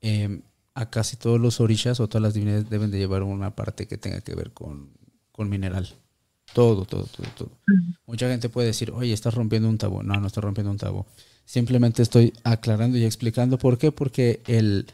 eh, 0.01 0.41
a 0.73 0.89
casi 0.89 1.17
todos 1.17 1.39
los 1.39 1.59
orishas 1.59 1.99
o 1.99 2.07
todas 2.07 2.23
las 2.23 2.33
divinidades 2.33 2.69
deben 2.69 2.89
de 2.89 2.99
llevar 2.99 3.23
una 3.23 3.55
parte 3.55 3.87
que 3.87 3.97
tenga 3.97 4.21
que 4.21 4.33
ver 4.33 4.53
con, 4.53 4.91
con 5.31 5.49
mineral. 5.49 5.87
Todo, 6.53 6.85
todo, 6.85 7.03
todo, 7.05 7.27
todo. 7.37 7.49
Mucha 8.05 8.27
gente 8.29 8.49
puede 8.49 8.67
decir, 8.67 8.91
oye, 8.91 9.13
estás 9.13 9.33
rompiendo 9.33 9.69
un 9.69 9.77
tabú. 9.77 10.01
No, 10.03 10.15
no 10.19 10.27
estoy 10.27 10.41
rompiendo 10.41 10.71
un 10.71 10.77
tabú. 10.77 11.05
Simplemente 11.45 12.01
estoy 12.01 12.33
aclarando 12.43 12.97
y 12.97 13.05
explicando 13.05 13.57
por 13.57 13.77
qué. 13.77 13.91
Porque 13.91 14.41
el, 14.47 14.87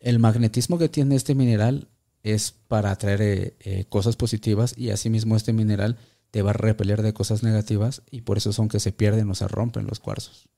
el 0.00 0.18
magnetismo 0.18 0.78
que 0.78 0.88
tiene 0.88 1.14
este 1.14 1.34
mineral 1.34 1.88
es 2.22 2.52
para 2.52 2.90
atraer 2.90 3.22
eh, 3.22 3.54
eh, 3.60 3.84
cosas 3.88 4.16
positivas 4.16 4.74
y 4.76 4.90
asimismo 4.90 5.36
este 5.36 5.52
mineral 5.52 5.98
te 6.30 6.42
va 6.42 6.50
a 6.50 6.54
repeler 6.54 7.02
de 7.02 7.12
cosas 7.12 7.42
negativas 7.44 8.02
y 8.10 8.22
por 8.22 8.38
eso 8.38 8.52
son 8.52 8.68
que 8.68 8.80
se 8.80 8.90
pierden 8.90 9.30
o 9.30 9.34
se 9.34 9.46
rompen 9.46 9.86
los 9.86 10.00
cuarzos. 10.00 10.48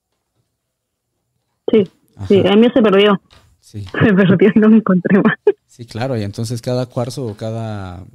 Sí, 1.71 1.85
sí, 2.29 2.37
el 2.39 2.59
mío 2.59 2.71
se 2.73 2.81
perdió, 2.81 3.21
Sí, 3.61 3.85
se 4.05 4.15
perdió 4.15 4.51
y 4.55 4.59
no 4.59 4.69
me 4.71 4.77
encontré 4.77 5.21
más. 5.21 5.37
sí, 5.67 5.85
claro. 5.85 6.17
Y 6.17 6.23
entonces 6.23 6.63
cada 6.63 6.87
cuarzo 6.87 7.27
o 7.27 7.37
cada, 7.37 8.07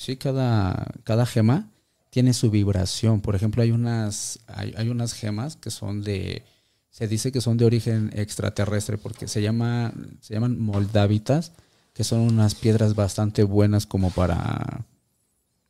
sí, 0.00 0.16
cada, 0.16 0.86
cada 1.04 1.26
gema 1.26 1.68
tiene 2.08 2.32
su 2.32 2.50
vibración. 2.50 3.20
Por 3.20 3.36
ejemplo, 3.36 3.62
hay 3.62 3.70
unas, 3.70 4.40
hay, 4.46 4.72
hay 4.76 4.88
unas 4.88 5.12
gemas 5.12 5.56
que 5.56 5.70
son 5.70 6.02
de, 6.02 6.42
se 6.88 7.06
dice 7.06 7.30
que 7.32 7.42
son 7.42 7.58
de 7.58 7.66
origen 7.66 8.10
extraterrestre 8.14 8.96
porque 8.96 9.28
se 9.28 9.42
llama, 9.42 9.92
se 10.20 10.32
llaman 10.32 10.58
moldavitas, 10.58 11.52
que 11.92 12.02
son 12.02 12.20
unas 12.20 12.54
piedras 12.54 12.94
bastante 12.94 13.42
buenas 13.42 13.84
como 13.84 14.10
para, 14.10 14.86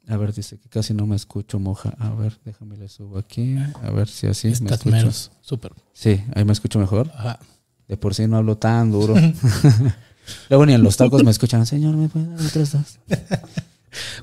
a 0.06 0.16
ver, 0.16 0.32
dice 0.32 0.58
que 0.58 0.68
casi 0.68 0.94
no 0.94 1.06
me 1.08 1.16
escucho, 1.16 1.58
moja. 1.58 1.94
A 1.98 2.10
ver, 2.10 2.38
déjame 2.44 2.76
le 2.76 2.88
subo 2.88 3.18
aquí, 3.18 3.56
a 3.82 3.90
ver 3.90 4.06
si 4.06 4.28
así 4.28 4.46
me 4.46 4.52
Estás 4.52 4.78
escucho. 4.78 4.96
menos. 4.96 5.32
Súper. 5.40 5.72
Sí, 5.92 6.22
ahí 6.36 6.44
me 6.44 6.52
escucho 6.52 6.78
mejor. 6.78 7.10
Ajá. 7.14 7.40
De 7.88 7.96
por 7.96 8.14
sí 8.14 8.28
no 8.28 8.36
hablo 8.36 8.56
tan 8.56 8.92
duro. 8.92 9.16
Luego 10.48 10.66
ni 10.66 10.74
en 10.74 10.84
los 10.84 10.96
tacos 10.96 11.24
me 11.24 11.32
escuchan, 11.32 11.66
señor, 11.66 11.96
¿me 11.96 12.08
puede 12.08 12.26
dar 12.26 12.46
otros 12.46 12.72
dos? 12.72 12.98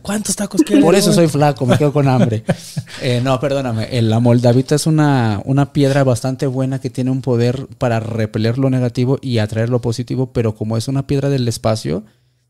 ¿Cuántos 0.01 0.36
tacos 0.36 0.61
quieres? 0.63 0.84
Por 0.84 0.95
eso 0.95 1.11
soy 1.13 1.28
flaco, 1.28 1.65
me 1.65 1.78
quedo 1.78 1.91
con 1.93 2.07
hambre. 2.07 2.43
Eh, 3.01 3.22
no, 3.24 3.39
perdóname. 3.39 3.86
El- 3.95 4.09
La 4.09 4.20
moldavita 4.20 4.74
es 4.74 4.88
una, 4.88 5.39
una 5.45 5.72
piedra 5.72 6.03
bastante 6.03 6.47
buena 6.47 6.80
que 6.80 6.89
tiene 6.89 7.11
un 7.11 7.22
poder 7.22 7.68
para 7.78 7.99
repeler 7.99 8.57
lo 8.57 8.70
negativo 8.72 9.20
y 9.22 9.38
atraer 9.38 9.70
lo 9.70 9.82
positivo, 9.82 10.32
pero 10.34 10.55
como 10.55 10.78
es 10.78 10.88
una 10.88 11.05
piedra 11.05 11.30
del 11.30 11.47
espacio, 11.47 12.03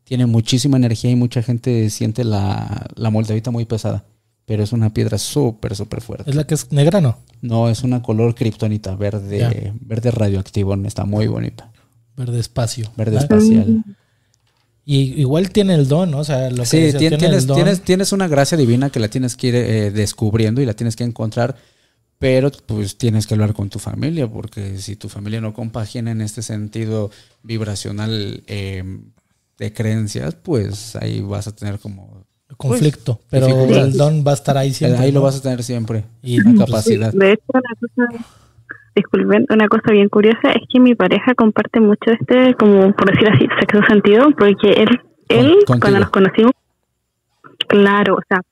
tiene 0.04 0.24
muchísima 0.24 0.78
energía 0.78 1.10
y 1.10 1.16
mucha 1.16 1.42
gente 1.42 1.90
siente 1.90 2.24
la, 2.24 2.86
la 2.94 3.10
moldavita 3.10 3.50
muy 3.50 3.66
pesada. 3.66 4.04
Pero 4.46 4.62
es 4.62 4.72
una 4.72 4.94
piedra 4.94 5.18
súper, 5.18 5.76
súper 5.76 6.00
fuerte. 6.00 6.30
Es 6.30 6.34
la 6.36 6.46
que 6.46 6.54
es 6.54 6.72
negra, 6.72 7.02
¿no? 7.02 7.18
No, 7.42 7.68
es 7.68 7.82
una 7.82 8.00
color 8.00 8.34
kriptonita, 8.34 8.96
verde, 8.96 9.74
verde 9.82 10.10
radioactivo, 10.10 10.74
está 10.86 11.04
muy 11.04 11.26
bonita. 11.26 11.70
Verde 12.16 12.40
espacio. 12.40 12.90
Verde 12.96 13.18
espacial. 13.18 13.84
Y 14.90 15.20
igual 15.20 15.50
tiene 15.50 15.74
el 15.74 15.86
don, 15.86 16.10
¿no? 16.12 16.20
O 16.20 16.24
sea, 16.24 16.48
lo 16.48 16.62
que 16.62 16.64
Sí, 16.64 16.96
tiene 16.96 17.16
el 17.16 17.18
tienes, 17.18 17.46
don. 17.46 17.56
tienes, 17.56 17.82
tienes 17.82 18.10
una 18.12 18.26
gracia 18.26 18.56
divina 18.56 18.88
que 18.88 18.98
la 19.00 19.08
tienes 19.08 19.36
que 19.36 19.48
ir 19.48 19.54
eh, 19.54 19.90
descubriendo 19.90 20.62
y 20.62 20.64
la 20.64 20.72
tienes 20.72 20.96
que 20.96 21.04
encontrar, 21.04 21.56
pero 22.18 22.50
pues 22.64 22.96
tienes 22.96 23.26
que 23.26 23.34
hablar 23.34 23.52
con 23.52 23.68
tu 23.68 23.78
familia, 23.78 24.26
porque 24.30 24.78
si 24.78 24.96
tu 24.96 25.10
familia 25.10 25.42
no 25.42 25.52
compagina 25.52 26.10
en 26.10 26.22
este 26.22 26.40
sentido 26.40 27.10
vibracional 27.42 28.42
eh, 28.46 28.82
de 29.58 29.72
creencias, 29.74 30.34
pues 30.36 30.96
ahí 30.96 31.20
vas 31.20 31.46
a 31.48 31.54
tener 31.54 31.78
como... 31.78 32.24
conflicto. 32.56 33.20
pero 33.28 33.46
dificultades. 33.46 33.92
el 33.92 33.98
don 33.98 34.24
va 34.26 34.30
a 34.30 34.34
estar 34.36 34.56
ahí 34.56 34.72
siempre. 34.72 35.00
ahí 35.04 35.12
lo 35.12 35.20
vas 35.20 35.36
a 35.36 35.42
tener 35.42 35.62
siempre, 35.64 36.04
Y 36.22 36.38
la 36.38 36.44
pues, 36.44 36.58
capacidad. 36.60 37.12
De 37.12 37.32
hecho, 37.32 37.44
una 37.52 37.74
cosa, 37.78 38.24
disculpen, 38.98 39.46
una 39.50 39.68
cosa 39.68 39.92
bien 39.92 40.08
curiosa 40.08 40.52
es 40.52 40.62
que 40.72 40.80
mi 40.80 40.94
pareja 40.94 41.34
comparte 41.34 41.80
mucho 41.80 42.10
este, 42.10 42.54
como 42.54 42.92
por 42.92 43.10
decir 43.10 43.28
así, 43.28 43.46
sexo 43.58 43.82
sentido, 43.88 44.28
porque 44.36 44.70
él, 44.72 45.00
él 45.28 45.52
contigo. 45.66 45.80
cuando 45.80 46.00
nos 46.00 46.10
conocimos, 46.10 46.52
claro, 47.66 48.16
o 48.16 48.22
sea, 48.28 48.42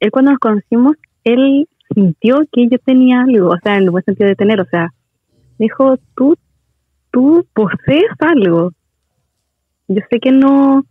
él 0.00 0.10
cuando 0.10 0.32
nos 0.32 0.40
conocimos, 0.40 0.96
él 1.24 1.68
sintió 1.94 2.40
que 2.52 2.68
yo 2.68 2.78
tenía 2.78 3.22
algo, 3.22 3.50
o 3.50 3.58
sea, 3.62 3.76
en 3.76 3.84
el 3.84 3.90
buen 3.90 4.04
sentido 4.04 4.28
de 4.28 4.36
tener, 4.36 4.60
o 4.60 4.66
sea, 4.66 4.92
dijo, 5.58 5.96
tú, 6.16 6.36
tú 7.10 7.46
posees 7.54 8.10
algo. 8.20 8.72
Yo 9.88 10.00
sé 10.10 10.18
que 10.20 10.32
no, 10.32 10.84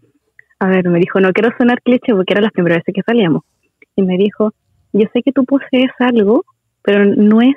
a 0.59 0.67
ver, 0.67 0.89
me 0.89 0.99
dijo, 0.99 1.19
no 1.19 1.31
quiero 1.33 1.49
sonar 1.57 1.81
cliché 1.81 2.13
porque 2.13 2.33
era 2.33 2.41
las 2.41 2.51
primeras 2.51 2.79
veces 2.79 2.95
que 2.95 3.01
salíamos. 3.05 3.43
Y 3.95 4.03
me 4.03 4.17
dijo, 4.17 4.53
yo 4.93 5.05
sé 5.13 5.21
que 5.21 5.31
tú 5.31 5.45
posees 5.45 5.91
algo, 5.99 6.43
pero 6.81 7.05
no 7.05 7.41
es, 7.41 7.55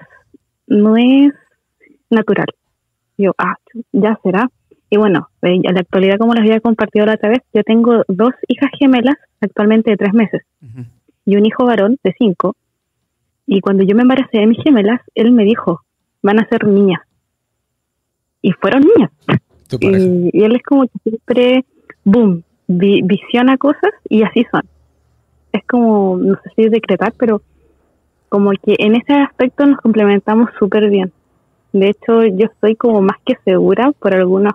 no 0.66 0.96
es 0.96 1.32
natural. 2.10 2.46
Yo, 3.16 3.32
ah, 3.38 3.56
ya 3.92 4.18
será. 4.22 4.48
Y 4.90 4.96
bueno, 4.96 5.28
eh, 5.42 5.54
en 5.62 5.74
la 5.74 5.80
actualidad, 5.80 6.18
como 6.18 6.32
les 6.34 6.42
había 6.44 6.60
compartido 6.60 7.04
la 7.06 7.14
otra 7.14 7.28
vez, 7.30 7.40
yo 7.52 7.62
tengo 7.62 8.04
dos 8.08 8.32
hijas 8.48 8.70
gemelas 8.78 9.16
actualmente 9.40 9.90
de 9.90 9.96
tres 9.96 10.14
meses 10.14 10.42
y 11.26 11.36
un 11.36 11.44
hijo 11.46 11.66
varón 11.66 11.98
de 12.02 12.14
cinco. 12.18 12.56
Y 13.46 13.60
cuando 13.60 13.82
yo 13.84 13.94
me 13.96 14.02
embaracé 14.02 14.38
de 14.38 14.46
mis 14.46 14.62
gemelas, 14.62 15.00
él 15.14 15.32
me 15.32 15.44
dijo, 15.44 15.82
van 16.22 16.38
a 16.38 16.48
ser 16.48 16.66
niñas. 16.66 17.00
Y 18.42 18.52
fueron 18.52 18.82
niñas. 18.82 19.10
Y 20.32 20.42
él 20.44 20.56
es 20.56 20.62
como 20.62 20.82
que 20.86 20.98
siempre, 21.02 21.64
boom, 22.04 22.42
vi- 22.66 23.02
visiona 23.02 23.56
cosas 23.58 23.90
y 24.08 24.22
así 24.22 24.46
son. 24.50 24.62
Es 25.52 25.62
como, 25.66 26.16
no 26.18 26.34
sé 26.42 26.50
si 26.56 26.68
decretar, 26.68 27.12
pero 27.18 27.42
como 28.28 28.50
que 28.52 28.76
en 28.78 28.94
ese 28.96 29.14
aspecto 29.14 29.66
nos 29.66 29.78
complementamos 29.80 30.50
súper 30.58 30.88
bien. 30.90 31.12
De 31.72 31.90
hecho, 31.90 32.24
yo 32.24 32.46
estoy 32.46 32.76
como 32.76 33.00
más 33.00 33.18
que 33.24 33.34
segura 33.44 33.92
por 33.98 34.14
algunas 34.14 34.54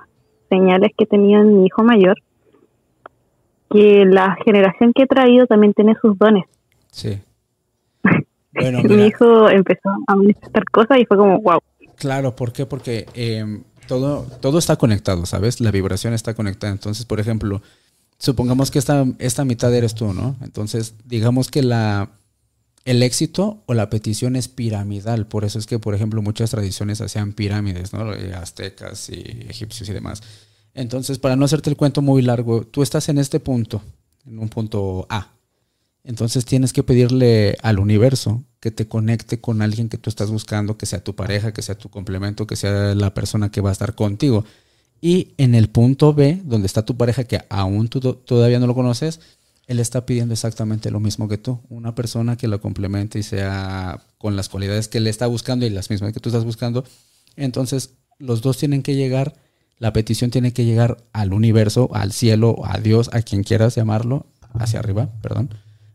señales 0.50 0.92
que 0.98 1.06
tenía 1.06 1.40
en 1.40 1.58
mi 1.58 1.66
hijo 1.66 1.84
mayor, 1.84 2.18
que 3.70 4.06
la 4.06 4.36
generación 4.44 4.94
que 4.94 5.04
he 5.04 5.08
traído 5.08 5.48
también 5.48 5.74
tiene 5.74 5.96
sus 6.02 6.18
dones. 6.18 6.46
Sí. 6.92 7.20
Bueno, 8.56 8.84
mi 8.84 9.08
hijo 9.08 9.50
empezó 9.50 9.90
a 10.06 10.16
manifestar 10.16 10.64
cosas 10.66 11.00
y 11.00 11.06
fue 11.06 11.18
como, 11.18 11.42
wow. 11.42 11.60
Claro, 11.96 12.36
¿por 12.36 12.54
qué? 12.54 12.68
Porque 12.68 13.08
eh, 13.16 13.44
todo, 13.88 14.28
todo 14.42 14.60
está 14.60 14.76
conectado, 14.76 15.26
¿sabes? 15.26 15.60
La 15.60 15.72
vibración 15.72 16.14
está 16.14 16.36
conectada. 16.36 16.72
Entonces, 16.72 17.04
por 17.04 17.20
ejemplo, 17.20 17.64
supongamos 18.20 18.70
que 18.70 18.78
esta, 18.78 19.06
esta 19.18 19.44
mitad 19.44 19.74
eres 19.74 19.96
tú, 19.96 20.14
¿no? 20.14 20.36
Entonces, 20.44 20.94
digamos 21.06 21.50
que 21.50 21.64
la, 21.64 22.10
el 22.86 23.02
éxito 23.04 23.64
o 23.66 23.74
la 23.74 23.90
petición 23.90 24.36
es 24.36 24.48
piramidal. 24.48 25.28
Por 25.28 25.46
eso 25.46 25.60
es 25.60 25.66
que, 25.66 25.80
por 25.80 25.96
ejemplo, 25.96 26.22
muchas 26.22 26.52
tradiciones 26.52 27.02
hacían 27.02 27.34
pirámides, 27.34 27.94
¿no? 27.94 28.14
Eh, 28.14 28.34
Aztecas 28.34 29.10
y 29.10 29.46
egipcios 29.50 29.90
y 29.90 29.94
demás. 29.94 30.22
Entonces, 30.74 31.20
para 31.20 31.36
no 31.36 31.46
hacerte 31.46 31.70
el 31.70 31.78
cuento 31.78 32.02
muy 32.02 32.22
largo, 32.22 32.66
tú 32.66 32.82
estás 32.84 33.08
en 33.10 33.20
este 33.20 33.40
punto, 33.40 33.82
en 34.26 34.40
un 34.40 34.50
punto 34.50 35.06
A. 35.10 35.30
Entonces 36.04 36.44
tienes 36.44 36.74
que 36.74 36.84
pedirle 36.84 37.56
al 37.62 37.80
universo 37.80 38.44
que 38.60 38.72
te 38.72 38.88
conecte 38.88 39.40
con 39.40 39.62
alguien 39.62 39.88
que 39.88 39.98
tú 39.98 40.10
estás 40.10 40.30
buscando, 40.32 40.78
que 40.78 40.86
sea 40.86 41.02
tu 41.04 41.16
pareja, 41.16 41.54
que 41.54 41.62
sea 41.62 41.78
tu 41.78 41.90
complemento, 41.90 42.46
que 42.46 42.58
sea 42.58 42.94
la 42.96 43.14
persona 43.14 43.52
que 43.52 43.62
va 43.62 43.70
a 43.70 43.72
estar 43.74 43.96
contigo. 43.96 44.44
Y 45.00 45.34
en 45.38 45.56
el 45.56 45.70
punto 45.70 46.14
B, 46.14 46.42
donde 46.44 46.68
está 46.68 46.86
tu 46.86 46.98
pareja, 46.98 47.24
que 47.24 47.42
aún 47.50 47.88
tú 47.88 48.00
to- 48.02 48.16
todavía 48.16 48.60
no 48.60 48.68
lo 48.68 48.76
conoces, 48.76 49.22
él 49.68 49.80
está 49.80 50.06
pidiendo 50.06 50.34
exactamente 50.34 50.92
lo 50.92 51.00
mismo 51.00 51.28
que 51.28 51.38
tú. 51.38 51.62
Una 51.70 51.96
persona 51.96 52.36
que 52.36 52.48
lo 52.48 52.60
complemente 52.60 53.20
y 53.20 53.24
sea 53.24 54.02
con 54.18 54.36
las 54.36 54.50
cualidades 54.50 54.88
que 54.88 54.98
él 54.98 55.08
está 55.08 55.28
buscando 55.28 55.66
y 55.66 55.70
las 55.70 55.90
mismas 55.90 56.14
que 56.14 56.20
tú 56.20 56.30
estás 56.30 56.44
buscando. 56.44 56.84
Entonces, 57.36 57.96
los 58.20 58.42
dos 58.42 58.58
tienen 58.58 58.84
que 58.84 58.96
llegar, 58.96 59.36
la 59.80 59.94
petición 59.94 60.32
tiene 60.32 60.54
que 60.54 60.66
llegar 60.66 60.98
al 61.14 61.34
universo, 61.34 61.90
al 61.94 62.12
cielo, 62.12 62.62
a 62.66 62.80
Dios, 62.80 63.10
a 63.14 63.22
quien 63.22 63.44
quieras 63.44 63.76
llamarlo, 63.76 64.28
hacia 64.54 64.80
arriba, 64.80 65.10
perdón. 65.22 65.50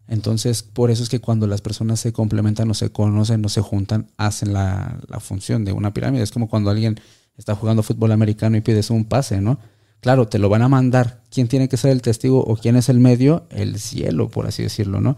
Entonces, 0.09 0.63
por 0.63 0.91
eso 0.91 1.03
es 1.03 1.11
que 1.11 1.21
cuando 1.21 1.47
las 1.47 1.61
personas 1.61 2.01
se 2.01 2.13
complementan 2.13 2.71
o 2.71 2.75
se 2.75 2.91
conocen 2.91 3.45
o 3.45 3.49
se 3.51 3.61
juntan, 3.61 4.11
hacen 4.17 4.55
la, 4.55 4.99
la 5.07 5.21
función 5.21 5.67
de 5.67 5.73
una 5.73 5.93
pirámide. 5.93 6.23
Es 6.23 6.33
como 6.33 6.49
cuando 6.49 6.71
alguien 6.71 6.99
está 7.37 7.55
jugando 7.55 7.83
fútbol 7.83 8.13
americano 8.13 8.57
y 8.57 8.63
pides 8.63 8.89
un 8.89 9.05
pase, 9.05 9.43
¿no? 9.43 9.59
Claro, 10.01 10.29
te 10.29 10.39
lo 10.39 10.49
van 10.49 10.63
a 10.63 10.69
mandar. 10.69 11.21
¿Quién 11.31 11.49
tiene 11.49 11.69
que 11.69 11.77
ser 11.77 11.91
el 11.91 12.03
testigo 12.03 12.41
o 12.45 12.57
quién 12.57 12.77
es 12.77 12.89
el 12.89 12.99
medio? 13.01 13.45
El 13.51 13.79
cielo, 13.81 14.29
por 14.29 14.47
así 14.47 14.63
decirlo, 14.63 15.01
¿no? 15.01 15.17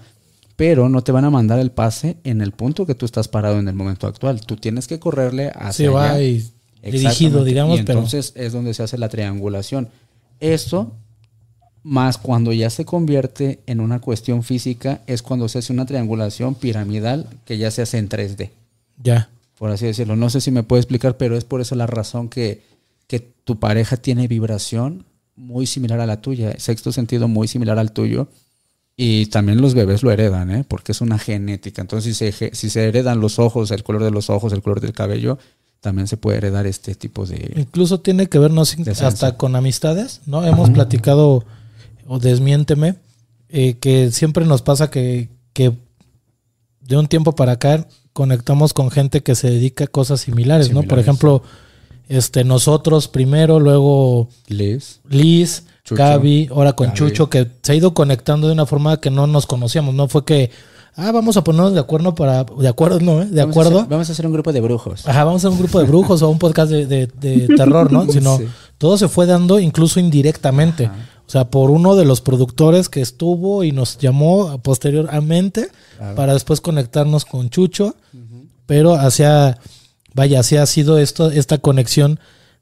Pero 0.56 0.88
no 0.88 1.02
te 1.02 1.12
van 1.12 1.24
a 1.24 1.30
mandar 1.30 1.58
el 1.58 1.70
pase 1.70 2.16
en 2.24 2.40
el 2.40 2.52
punto 2.52 2.86
que 2.86 2.94
tú 2.94 3.06
estás 3.06 3.28
parado 3.28 3.58
en 3.58 3.68
el 3.68 3.74
momento 3.74 4.06
actual. 4.06 4.40
Tú 4.40 4.56
tienes 4.56 4.86
que 4.86 4.98
correrle 4.98 5.50
hacia 5.54 5.72
Sí, 5.72 5.92
va 5.92 6.10
allá. 6.12 6.22
y 6.22 6.44
dirigido, 6.82 7.44
digamos, 7.44 7.78
y 7.80 7.82
pero 7.82 7.98
entonces 7.98 8.32
es 8.36 8.52
donde 8.52 8.74
se 8.74 8.82
hace 8.82 8.96
la 8.98 9.08
triangulación. 9.08 9.88
Esto, 10.40 10.92
más 11.82 12.18
cuando 12.18 12.52
ya 12.52 12.68
se 12.70 12.84
convierte 12.84 13.60
en 13.66 13.80
una 13.80 14.00
cuestión 14.00 14.42
física, 14.42 15.00
es 15.06 15.22
cuando 15.22 15.48
se 15.48 15.58
hace 15.58 15.72
una 15.72 15.86
triangulación 15.86 16.54
piramidal 16.54 17.26
que 17.44 17.56
ya 17.58 17.70
se 17.70 17.82
hace 17.82 17.98
en 17.98 18.08
3D, 18.08 18.50
ya. 19.02 19.28
por 19.58 19.70
así 19.70 19.86
decirlo. 19.86 20.16
No 20.16 20.28
sé 20.30 20.40
si 20.40 20.50
me 20.50 20.62
puede 20.62 20.80
explicar, 20.80 21.16
pero 21.16 21.36
es 21.36 21.44
por 21.44 21.60
eso 21.60 21.74
la 21.74 21.86
razón 21.86 22.28
que, 22.28 22.62
que 23.10 23.18
tu 23.18 23.58
pareja 23.58 23.96
tiene 23.96 24.28
vibración 24.28 25.04
muy 25.34 25.66
similar 25.66 25.98
a 25.98 26.06
la 26.06 26.20
tuya, 26.20 26.54
sexto 26.60 26.92
sentido 26.92 27.26
muy 27.26 27.48
similar 27.48 27.76
al 27.76 27.90
tuyo. 27.90 28.28
Y 28.96 29.26
también 29.26 29.60
los 29.60 29.74
bebés 29.74 30.04
lo 30.04 30.12
heredan, 30.12 30.52
¿eh? 30.52 30.64
porque 30.68 30.92
es 30.92 31.00
una 31.00 31.18
genética. 31.18 31.82
Entonces, 31.82 32.16
si 32.16 32.32
se, 32.32 32.54
si 32.54 32.70
se 32.70 32.86
heredan 32.86 33.18
los 33.18 33.40
ojos, 33.40 33.72
el 33.72 33.82
color 33.82 34.04
de 34.04 34.12
los 34.12 34.30
ojos, 34.30 34.52
el 34.52 34.62
color 34.62 34.80
del 34.80 34.92
cabello, 34.92 35.38
también 35.80 36.06
se 36.06 36.18
puede 36.18 36.38
heredar 36.38 36.66
este 36.68 36.94
tipo 36.94 37.26
de... 37.26 37.52
Incluso 37.56 37.98
tiene 37.98 38.28
que 38.28 38.38
ver 38.38 38.52
no 38.52 38.64
sé, 38.64 38.76
De 38.76 38.82
esencia. 38.82 39.08
hasta 39.08 39.36
con 39.36 39.56
amistades, 39.56 40.20
¿no? 40.26 40.46
Hemos 40.46 40.70
platicado, 40.70 41.44
o 42.06 42.18
desmiénteme, 42.20 42.94
eh, 43.48 43.74
que 43.74 44.12
siempre 44.12 44.44
nos 44.44 44.62
pasa 44.62 44.88
que, 44.88 45.30
que 45.52 45.72
de 46.80 46.96
un 46.96 47.08
tiempo 47.08 47.34
para 47.34 47.52
acá 47.52 47.88
conectamos 48.12 48.72
con 48.72 48.92
gente 48.92 49.22
que 49.22 49.34
se 49.34 49.50
dedica 49.50 49.84
a 49.84 49.88
cosas 49.88 50.20
similares, 50.20 50.72
¿no? 50.72 50.84
Por 50.84 51.00
ejemplo, 51.00 51.42
este, 52.10 52.44
nosotros 52.44 53.08
primero, 53.08 53.58
luego 53.60 54.28
Liz. 54.48 55.00
Liz, 55.08 55.64
Chucho. 55.84 56.02
Gaby, 56.02 56.48
ahora 56.52 56.74
con 56.74 56.88
Gaby. 56.88 56.98
Chucho, 56.98 57.30
que 57.30 57.48
se 57.62 57.72
ha 57.72 57.74
ido 57.74 57.94
conectando 57.94 58.46
de 58.48 58.52
una 58.52 58.66
forma 58.66 59.00
que 59.00 59.10
no 59.10 59.26
nos 59.26 59.46
conocíamos, 59.46 59.94
no 59.94 60.08
fue 60.08 60.24
que, 60.24 60.50
ah, 60.96 61.10
vamos 61.12 61.36
a 61.36 61.44
ponernos 61.44 61.72
de 61.72 61.80
acuerdo 61.80 62.14
para, 62.14 62.44
de 62.44 62.68
acuerdo, 62.68 63.00
¿no? 63.00 63.22
eh? 63.22 63.26
De 63.26 63.40
Vamos 63.40 63.56
a 63.56 63.60
acuerdo. 63.60 63.78
hacer- 63.80 63.90
vamos 63.90 64.08
a 64.08 64.12
hacer 64.12 64.26
un 64.26 64.32
grupo 64.32 64.52
de 64.52 64.60
brujos. 64.60 65.08
Ajá, 65.08 65.24
vamos 65.24 65.44
a 65.44 65.48
un 65.48 65.58
grupo 65.58 65.78
de 65.78 65.86
brujos 65.86 66.20
o 66.22 66.28
un 66.28 66.38
podcast 66.38 66.70
de, 66.70 66.84
de- 66.86 67.06
de 67.06 67.48
terror, 67.56 67.90
¿no? 67.92 68.06
Sino 68.10 68.36
Sí. 68.38 68.44
todo 68.76 68.98
se 68.98 69.08
fue 69.08 69.24
dando 69.26 69.58
incluso 69.58 69.98
indirectamente. 70.00 70.90
O 71.26 71.30
sea, 71.32 71.48
por 71.48 71.70
uno 71.70 71.94
de 71.94 72.04
los 72.04 72.20
productores 72.20 72.88
que 72.88 73.00
estuvo 73.00 73.62
y 73.62 73.70
nos 73.70 73.98
llamó 73.98 74.58
posteriormente 74.62 75.68
para 76.16 76.32
después 76.32 76.60
conectarnos 76.60 77.24
con 77.24 77.50
Chucho. 77.50 77.94
Pero 78.66 78.94
hacia, 78.94 79.58
vaya, 80.14 80.40
así 80.40 80.56
ha 80.56 80.66
sido 80.66 80.98
esto, 80.98 81.30
esta 81.30 81.58
conexión 81.58 82.18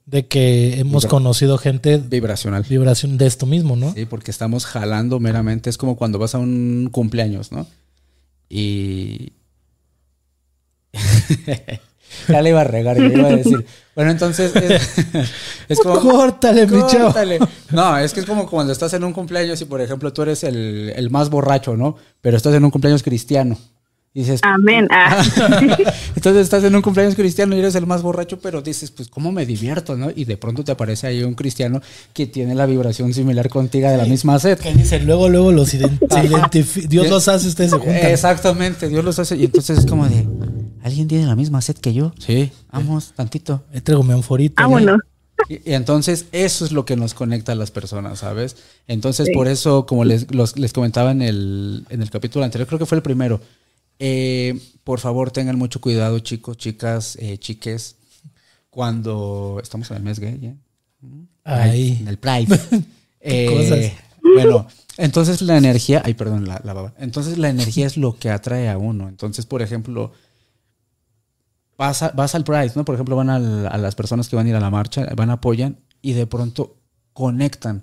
de 0.06 0.26
que 0.26 0.80
hemos 0.80 1.04
Vibra- 1.04 1.10
conocido 1.10 1.58
gente 1.58 1.98
Vibracional. 1.98 2.62
vibración 2.68 3.18
de 3.18 3.26
esto 3.26 3.44
mismo, 3.46 3.76
¿no? 3.76 3.92
Sí, 3.92 4.06
porque 4.06 4.30
estamos 4.30 4.64
jalando 4.64 5.20
meramente. 5.20 5.68
Es 5.68 5.76
como 5.76 5.96
cuando 5.96 6.18
vas 6.18 6.34
a 6.34 6.38
un 6.38 6.88
cumpleaños, 6.90 7.52
¿no? 7.52 7.66
Y. 8.48 9.32
ya 12.28 12.42
le 12.42 12.50
iba 12.50 12.60
a 12.62 12.64
regar, 12.64 12.96
yo 12.96 13.04
iba 13.04 13.28
a 13.28 13.36
decir. 13.36 13.66
Bueno, 13.94 14.10
entonces. 14.10 14.54
Es, 14.56 14.82
es 15.68 15.78
como. 15.80 16.00
Córtale. 16.00 16.66
Córtale. 16.66 17.38
No, 17.70 17.98
es 17.98 18.12
que 18.14 18.20
es 18.20 18.26
como 18.26 18.48
cuando 18.48 18.72
estás 18.72 18.92
en 18.94 19.04
un 19.04 19.12
cumpleaños 19.12 19.60
y, 19.60 19.64
por 19.66 19.80
ejemplo, 19.80 20.12
tú 20.12 20.22
eres 20.22 20.42
el, 20.44 20.92
el 20.96 21.10
más 21.10 21.28
borracho, 21.30 21.76
¿no? 21.76 21.96
Pero 22.20 22.36
estás 22.36 22.54
en 22.54 22.64
un 22.64 22.70
cumpleaños 22.70 23.02
cristiano. 23.02 23.58
Y 24.18 24.22
dices, 24.22 24.40
Amén. 24.42 24.88
Ah. 24.90 25.22
Entonces 26.16 26.42
estás 26.42 26.64
en 26.64 26.74
un 26.74 26.82
cumpleaños 26.82 27.14
cristiano 27.14 27.54
y 27.54 27.60
eres 27.60 27.76
el 27.76 27.86
más 27.86 28.02
borracho, 28.02 28.40
pero 28.40 28.60
dices, 28.62 28.90
pues, 28.90 29.08
¿cómo 29.08 29.30
me 29.30 29.46
divierto, 29.46 29.96
no? 29.96 30.10
Y 30.12 30.24
de 30.24 30.36
pronto 30.36 30.64
te 30.64 30.72
aparece 30.72 31.06
ahí 31.06 31.22
un 31.22 31.34
cristiano 31.34 31.80
que 32.12 32.26
tiene 32.26 32.56
la 32.56 32.66
vibración 32.66 33.14
similar 33.14 33.48
contigo 33.48 33.88
de 33.88 33.96
la 33.96 34.06
misma 34.06 34.40
sed. 34.40 34.58
Que 34.58 34.74
dice, 34.74 34.98
luego, 34.98 35.28
luego 35.28 35.52
los 35.52 35.72
ident- 35.72 36.00
se 36.10 36.28
identifi- 36.28 36.88
Dios 36.88 37.08
los 37.08 37.28
hace, 37.28 37.46
ustedes 37.46 37.70
se 37.70 37.76
juntan. 37.78 37.94
Exactamente, 38.06 38.88
Dios 38.88 39.04
los 39.04 39.16
hace. 39.20 39.36
Y 39.36 39.44
entonces 39.44 39.78
es 39.78 39.86
como 39.86 40.08
de, 40.08 40.26
¿alguien 40.82 41.06
tiene 41.06 41.24
la 41.24 41.36
misma 41.36 41.60
sed 41.62 41.76
que 41.76 41.94
yo? 41.94 42.12
Sí, 42.18 42.50
vamos, 42.72 43.12
tantito. 43.14 43.62
Ahí 43.72 43.82
traigo 43.82 44.02
mi 44.02 44.14
anforita. 44.14 44.60
¿no? 44.64 44.70
Vámonos. 44.70 44.98
Y, 45.48 45.70
y 45.70 45.74
entonces 45.74 46.26
eso 46.32 46.64
es 46.64 46.72
lo 46.72 46.84
que 46.84 46.96
nos 46.96 47.14
conecta 47.14 47.52
a 47.52 47.54
las 47.54 47.70
personas, 47.70 48.18
¿sabes? 48.18 48.56
Entonces 48.88 49.28
por 49.32 49.46
eso, 49.46 49.86
como 49.86 50.04
les, 50.04 50.34
los- 50.34 50.58
les 50.58 50.72
comentaba 50.72 51.12
en 51.12 51.22
el, 51.22 51.86
en 51.88 52.02
el 52.02 52.10
capítulo 52.10 52.44
anterior, 52.44 52.66
creo 52.66 52.80
que 52.80 52.86
fue 52.86 52.96
el 52.96 53.02
primero, 53.02 53.40
eh, 53.98 54.58
por 54.84 55.00
favor 55.00 55.30
tengan 55.30 55.58
mucho 55.58 55.80
cuidado 55.80 56.18
chicos, 56.20 56.56
chicas, 56.56 57.16
eh, 57.20 57.38
chiques, 57.38 57.96
cuando 58.70 59.58
estamos 59.62 59.90
en 59.90 59.96
el 59.98 60.02
mes 60.02 60.18
gay, 60.20 60.38
¿eh? 60.42 60.56
Ahí. 61.44 61.98
En 62.00 62.08
el 62.08 62.18
Pride. 62.18 62.58
Eh, 63.20 63.46
cosas. 63.50 63.92
Bueno, 64.34 64.68
entonces 64.96 65.42
la 65.42 65.58
energía, 65.58 66.02
ay, 66.04 66.14
perdón, 66.14 66.46
la, 66.46 66.60
la 66.64 66.72
baba. 66.72 66.94
Entonces 66.98 67.36
la 67.36 67.48
energía 67.48 67.84
es 67.84 67.96
lo 67.96 68.16
que 68.16 68.30
atrae 68.30 68.68
a 68.68 68.78
uno. 68.78 69.08
Entonces, 69.08 69.44
por 69.44 69.60
ejemplo, 69.60 70.12
vas, 71.76 72.02
a- 72.04 72.10
vas 72.10 72.36
al 72.36 72.44
Pride, 72.44 72.72
¿no? 72.76 72.84
Por 72.84 72.94
ejemplo, 72.94 73.16
van 73.16 73.28
a 73.30 73.38
las 73.76 73.94
personas 73.96 74.28
que 74.28 74.36
van 74.36 74.46
a 74.46 74.50
ir 74.50 74.54
a 74.54 74.60
la 74.60 74.70
marcha, 74.70 75.04
van, 75.16 75.30
apoyan 75.30 75.78
y 76.00 76.12
de 76.12 76.26
pronto 76.28 76.76
conectan. 77.12 77.82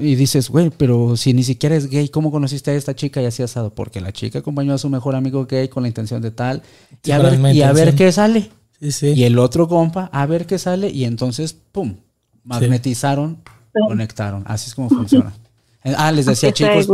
Y 0.00 0.16
dices, 0.16 0.50
güey, 0.50 0.70
pero 0.70 1.16
si 1.16 1.32
ni 1.32 1.42
siquiera 1.42 1.74
es 1.74 1.88
gay, 1.88 2.08
¿cómo 2.08 2.30
conociste 2.30 2.70
a 2.70 2.74
esta 2.74 2.94
chica 2.94 3.22
y 3.22 3.24
así 3.24 3.42
asado? 3.42 3.74
Porque 3.74 4.00
la 4.00 4.12
chica 4.12 4.40
acompañó 4.40 4.74
a 4.74 4.78
su 4.78 4.90
mejor 4.90 5.14
amigo 5.14 5.46
gay 5.46 5.68
con 5.68 5.82
la 5.82 5.88
intención 5.88 6.20
de 6.20 6.30
tal. 6.30 6.62
Y 7.02 7.06
Sí, 7.06 7.12
a 7.12 7.18
ver, 7.18 7.54
y 7.54 7.62
a 7.62 7.72
ver 7.72 7.94
qué 7.94 8.12
sale. 8.12 8.50
Sí, 8.80 8.92
sí. 8.92 9.06
Y 9.14 9.24
el 9.24 9.38
otro 9.38 9.68
compa, 9.68 10.10
a 10.12 10.26
ver 10.26 10.46
qué 10.46 10.58
sale, 10.58 10.90
y 10.90 11.04
entonces, 11.04 11.54
¡pum! 11.72 11.96
Magnetizaron, 12.44 13.38
conectaron. 13.88 14.42
Así 14.46 14.68
es 14.68 14.74
como 14.74 14.88
funciona. 14.88 15.32
Eh, 15.84 15.94
Ah, 15.96 16.12
les 16.12 16.26
decía 16.26 16.52
chicos, 16.52 16.86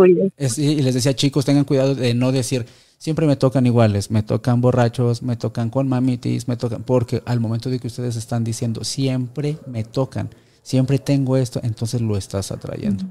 y 0.56 0.80
les 0.82 0.94
decía 0.94 1.14
chicos, 1.14 1.44
tengan 1.44 1.64
cuidado 1.64 1.94
de 1.94 2.14
no 2.14 2.32
decir, 2.32 2.64
siempre 2.96 3.26
me 3.26 3.36
tocan 3.36 3.66
iguales, 3.66 4.10
me 4.10 4.22
tocan 4.22 4.60
borrachos, 4.60 5.22
me 5.22 5.36
tocan 5.36 5.68
con 5.70 5.88
mamitis, 5.88 6.48
me 6.48 6.56
tocan, 6.56 6.82
porque 6.84 7.22
al 7.26 7.40
momento 7.40 7.70
de 7.70 7.78
que 7.78 7.86
ustedes 7.86 8.16
están 8.16 8.44
diciendo, 8.44 8.84
siempre 8.84 9.58
me 9.66 9.84
tocan, 9.84 10.30
siempre 10.62 10.98
tengo 10.98 11.36
esto, 11.36 11.60
entonces 11.62 12.00
lo 12.00 12.16
estás 12.16 12.52
atrayendo. 12.52 13.04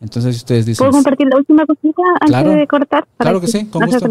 Entonces 0.00 0.36
si 0.36 0.40
ustedes 0.40 0.66
dicen, 0.66 0.84
¿Puedo 0.84 0.92
compartir 0.92 1.26
la 1.28 1.36
última 1.38 1.64
cosita 1.64 2.02
antes 2.20 2.56
de 2.56 2.66
cortar? 2.66 3.06
Claro 3.16 3.40
que 3.40 3.46
sí, 3.46 3.66
con 3.66 3.80
no 3.80 3.86
gusto. 3.86 4.08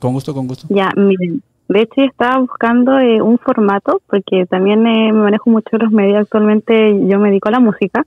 con 0.00 0.12
gusto, 0.12 0.34
con 0.34 0.46
gusto. 0.46 0.66
Ya, 0.70 0.90
miren. 0.96 1.42
De 1.68 1.82
hecho, 1.82 1.94
yo 1.98 2.04
estaba 2.04 2.38
buscando 2.38 2.98
eh, 2.98 3.22
un 3.22 3.38
formato, 3.38 4.02
porque 4.08 4.44
también 4.46 4.84
eh, 4.88 5.12
me 5.12 5.20
manejo 5.20 5.50
mucho 5.50 5.76
los 5.78 5.92
medios. 5.92 6.22
Actualmente 6.22 7.06
yo 7.06 7.20
me 7.20 7.28
dedico 7.28 7.48
a 7.48 7.52
la 7.52 7.60
música. 7.60 8.04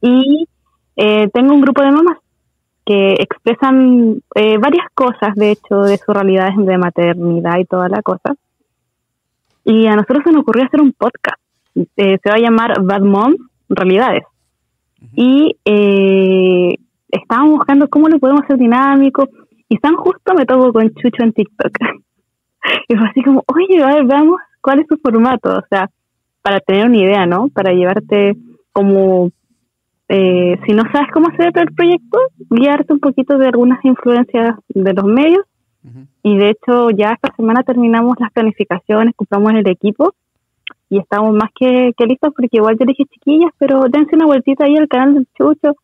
Y 0.00 0.48
eh, 0.96 1.28
tengo 1.34 1.52
un 1.52 1.60
grupo 1.60 1.82
de 1.82 1.90
mamás 1.90 2.16
que 2.86 3.14
expresan 3.14 4.22
eh, 4.36 4.58
varias 4.58 4.86
cosas, 4.94 5.34
de 5.34 5.50
hecho, 5.50 5.82
de 5.82 5.98
sus 5.98 6.14
realidades 6.14 6.54
de 6.56 6.78
maternidad 6.78 7.58
y 7.58 7.64
toda 7.64 7.88
la 7.88 8.00
cosa. 8.00 8.36
Y 9.64 9.86
a 9.86 9.96
nosotros 9.96 10.22
se 10.24 10.32
nos 10.32 10.42
ocurrió 10.42 10.64
hacer 10.64 10.80
un 10.80 10.92
podcast. 10.92 11.40
Eh, 11.96 12.18
se 12.22 12.30
va 12.30 12.36
a 12.36 12.40
llamar 12.40 12.82
Bad 12.82 13.02
Mom 13.02 13.34
Realidades. 13.68 14.22
Y 15.14 15.56
eh, 15.64 16.74
estábamos 17.08 17.56
buscando 17.56 17.88
cómo 17.88 18.08
lo 18.08 18.18
podemos 18.18 18.42
hacer 18.42 18.58
dinámico. 18.58 19.28
Y 19.68 19.78
tan 19.78 19.96
justo 19.96 20.34
me 20.34 20.46
toco 20.46 20.72
con 20.72 20.94
Chucho 20.94 21.22
en 21.22 21.32
TikTok. 21.32 21.72
Y 22.88 22.96
fue 22.96 23.08
así 23.08 23.22
como, 23.22 23.44
oye, 23.46 23.80
a 23.80 23.94
ver, 23.94 24.04
veamos 24.06 24.40
cuál 24.60 24.80
es 24.80 24.86
su 24.88 24.96
formato. 24.96 25.56
O 25.56 25.62
sea, 25.70 25.88
para 26.42 26.58
tener 26.58 26.86
una 26.86 26.96
idea, 26.96 27.24
¿no? 27.24 27.48
Para 27.48 27.72
llevarte 27.72 28.36
como, 28.72 29.30
eh, 30.08 30.58
si 30.66 30.72
no 30.72 30.82
sabes 30.90 31.08
cómo 31.12 31.28
hacer 31.28 31.52
el 31.54 31.74
proyecto, 31.74 32.18
guiarte 32.50 32.92
un 32.92 32.98
poquito 32.98 33.38
de 33.38 33.46
algunas 33.46 33.84
influencias 33.84 34.56
de 34.68 34.92
los 34.94 35.04
medios. 35.04 35.44
Y 36.24 36.36
de 36.36 36.50
hecho, 36.50 36.90
ya 36.90 37.12
esta 37.12 37.32
semana 37.36 37.62
terminamos 37.62 38.16
las 38.18 38.32
planificaciones, 38.32 39.14
compramos 39.14 39.52
el 39.52 39.68
equipo 39.68 40.12
y 40.88 40.98
estamos 40.98 41.32
más 41.34 41.50
que, 41.58 41.92
que 41.96 42.06
listos 42.06 42.32
porque 42.34 42.48
igual 42.58 42.76
yo 42.78 42.86
dije, 42.86 43.04
chiquillas, 43.06 43.50
pero 43.58 43.84
dense 43.88 44.14
una 44.16 44.26
vueltita 44.26 44.64
ahí 44.64 44.76
al 44.76 44.88
canal 44.88 45.14
del 45.14 45.26
Chucho. 45.36 45.74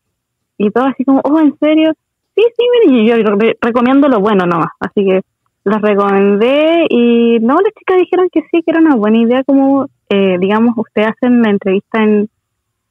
Y 0.57 0.69
todo 0.71 0.85
así 0.85 1.03
como, 1.03 1.19
oh, 1.23 1.39
¿en 1.39 1.57
serio? 1.59 1.91
Sí, 2.35 2.43
sí, 2.57 2.65
mire, 2.87 3.01
y 3.03 3.07
yo 3.07 3.15
re- 3.35 3.57
recomiendo 3.61 4.07
lo 4.07 4.19
bueno 4.19 4.45
nomás. 4.45 4.69
Así 4.79 5.05
que 5.05 5.21
las 5.65 5.81
recomendé 5.81 6.85
y 6.89 7.39
no, 7.39 7.55
las 7.55 7.73
chicas 7.77 7.97
dijeron 7.97 8.29
que 8.31 8.41
sí, 8.51 8.61
que 8.63 8.71
era 8.71 8.79
una 8.79 8.95
buena 8.95 9.17
idea 9.19 9.43
como, 9.43 9.87
eh, 10.09 10.37
digamos, 10.39 10.73
ustedes 10.77 11.09
hacen 11.09 11.41
la 11.41 11.49
entrevista 11.49 12.03
en, 12.03 12.29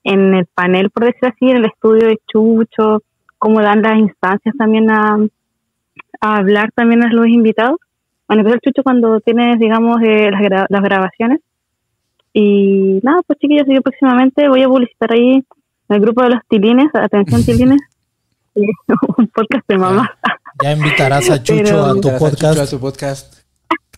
en 0.05 0.35
el 0.35 0.47
panel, 0.55 0.91
por 0.91 1.05
decir 1.05 1.25
así, 1.29 1.51
en 1.51 1.59
el 1.59 1.65
estudio 1.67 2.09
de 2.09 2.19
Chucho, 2.31 3.03
cómo 3.39 3.61
dan 3.61 3.83
las 3.83 3.99
instancias 3.99 4.55
también 4.57 4.91
a, 4.91 5.17
a 6.21 6.37
hablar 6.37 6.71
también 6.75 7.03
a 7.05 7.13
los 7.13 7.27
invitados. 7.27 7.79
Bueno, 8.29 8.43
pues 8.43 8.55
el 8.55 8.61
Chucho 8.61 8.83
cuando 8.83 9.21
tienes, 9.21 9.59
digamos, 9.59 10.01
eh, 10.03 10.31
las, 10.31 10.41
gra- 10.41 10.67
las 10.69 10.83
grabaciones. 10.83 11.41
Y 12.35 13.01
nada, 13.03 13.21
pues 13.27 13.39
chiquillos, 13.39 13.67
yo 13.69 13.83
próximamente 13.83 14.49
voy 14.49 14.63
a 14.63 14.69
publicitar 14.69 15.13
ahí 15.13 15.35
en 15.35 15.45
el 15.97 16.01
grupo 16.01 16.23
de 16.23 16.31
los 16.31 16.41
tilines, 16.49 16.89
atención 16.95 17.43
tilines, 17.47 17.81
un 18.55 19.27
podcast 19.29 19.67
de 19.69 19.79
mamá. 19.79 20.11
Ya 20.63 20.73
invitarás 20.73 21.31
a 21.31 21.43
Chucho 21.43 21.63
Pero- 21.65 21.85
a 21.85 21.93
tu 22.01 22.09
Invitarás 22.09 22.15
a 22.15 22.19
Chucho 22.19 22.19
podcast 22.31 22.59
a 22.61 22.67
tu 22.71 22.81
podcast. 22.81 23.35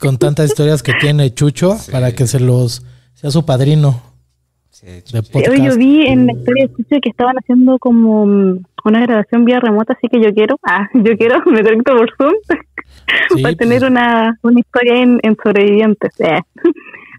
con 0.00 0.18
tantas 0.18 0.46
historias 0.50 0.82
que 0.82 0.92
tiene 1.00 1.32
Chucho 1.34 1.74
Sí. 1.76 1.92
para 1.92 2.12
que 2.12 2.26
se 2.26 2.40
los 2.40 2.84
sea 3.14 3.30
su 3.30 3.44
padrino 3.46 4.02
Sí, 4.70 4.86
de 4.86 5.22
podcast. 5.22 5.48
hoy 5.48 5.64
yo 5.64 5.76
vi 5.76 6.06
en 6.06 6.26
la 6.26 6.32
historia 6.32 6.66
de 6.66 6.70
Chucho 6.74 7.00
que 7.00 7.08
estaban 7.10 7.36
haciendo 7.36 7.78
como 7.78 8.26
mm, 8.26 8.58
una 8.84 9.00
grabación 9.00 9.44
vía 9.44 9.60
remota, 9.60 9.92
así 9.94 10.08
que 10.08 10.20
yo 10.20 10.34
quiero, 10.34 10.56
ah, 10.64 10.88
yo 10.94 11.16
quiero, 11.16 11.40
me 11.46 11.62
conecto 11.62 11.96
por 11.96 12.10
Zoom 12.16 12.34
Sí, 13.34 13.42
para 13.42 13.54
pues, 13.54 13.56
tener 13.58 13.84
una, 13.84 14.38
una 14.42 14.60
historia 14.60 14.96
en, 15.02 15.18
en 15.22 15.36
sobrevivientes. 15.42 16.12
eh. 16.20 16.40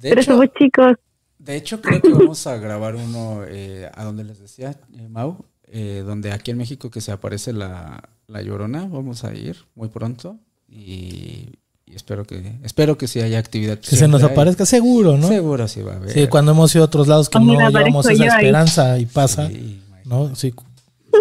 De 0.02 0.10
Pero 0.10 0.22
hecho, 0.22 0.38
pues 0.38 0.50
chicos, 0.58 0.96
de 1.40 1.56
hecho, 1.58 1.82
creo 1.82 2.02
que 2.02 2.10
vamos 2.14 2.48
a 2.48 2.58
grabar 2.58 2.96
uno 2.96 3.42
eh, 3.48 3.90
a 3.94 4.04
donde 4.04 4.24
les 4.24 4.40
decía, 4.40 4.72
eh, 4.98 5.08
Mau, 5.10 5.46
eh, 5.68 6.04
donde 6.06 6.32
aquí 6.32 6.52
en 6.52 6.58
México 6.58 6.90
que 6.90 7.02
se 7.02 7.12
aparece 7.12 7.54
la, 7.54 8.10
la 8.28 8.42
llorona. 8.42 8.88
Vamos 8.88 9.24
a 9.24 9.34
ir 9.34 9.58
muy 9.76 9.90
pronto 9.90 10.38
y, 10.68 11.50
y 11.86 11.96
espero 11.96 12.26
que 12.26 12.54
espero 12.64 12.98
que 12.98 13.08
sí 13.08 13.20
haya 13.22 13.38
actividad. 13.38 13.78
que 13.80 13.96
se 13.96 14.08
nos 14.08 14.24
hay. 14.24 14.32
aparezca 14.32 14.66
seguro, 14.66 15.18
¿no? 15.18 15.28
Seguro 15.28 15.68
sí 15.68 15.82
va 15.82 15.94
a 15.94 15.96
haber. 15.98 16.12
Sí, 16.12 16.28
cuando 16.28 16.52
hemos 16.54 16.74
ido 16.74 16.84
a 16.84 16.88
otros 16.88 17.08
lados 17.08 17.30
que 17.30 17.38
no 17.40 17.46
mira, 17.46 17.70
llevamos 17.70 18.06
esa 18.08 18.24
ahí. 18.24 18.28
esperanza 18.30 18.98
y 19.00 19.06
pasa, 19.06 19.48
Sí. 19.50 19.82
¿no? 20.06 20.36
Sí. 20.36 20.54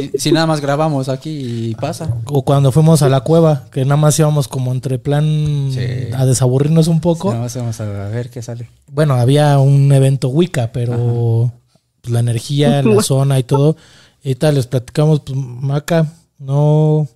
Si, 0.01 0.11
si 0.19 0.33
nada 0.33 0.47
más 0.47 0.61
grabamos 0.61 1.09
aquí 1.09 1.71
y 1.71 1.75
pasa. 1.75 2.17
O 2.27 2.45
cuando 2.45 2.73
fuimos 2.73 3.03
a 3.03 3.09
la 3.09 3.21
cueva, 3.21 3.65
que 3.71 3.85
nada 3.85 3.97
más 3.97 4.19
íbamos 4.19 4.49
como 4.49 4.73
entre 4.73 4.99
plan 4.99 5.71
Sí. 5.73 6.13
a 6.15 6.27
desaburrirnos 6.27 6.89
un 6.89 7.01
poco. 7.01 7.29
Nada 7.31 7.43
más 7.43 7.57
vamos 7.57 7.81
a 7.81 7.85
ver 8.09 8.31
qué 8.31 8.43
sale. 8.43 8.69
Bueno, 8.91 9.15
había 9.15 9.59
un 9.59 9.93
evento 9.93 10.29
Wicca, 10.29 10.73
pero 10.73 11.53
pues, 12.01 12.13
la 12.13 12.21
energía, 12.21 12.83
la 12.85 13.03
zona 13.03 13.39
y 13.39 13.45
todo. 13.45 13.77
Y 14.23 14.35
tal, 14.37 14.55
les 14.57 14.67
platicamos, 14.67 15.21
pues, 15.21 15.37
Maca, 15.39 16.07
no, 16.39 17.07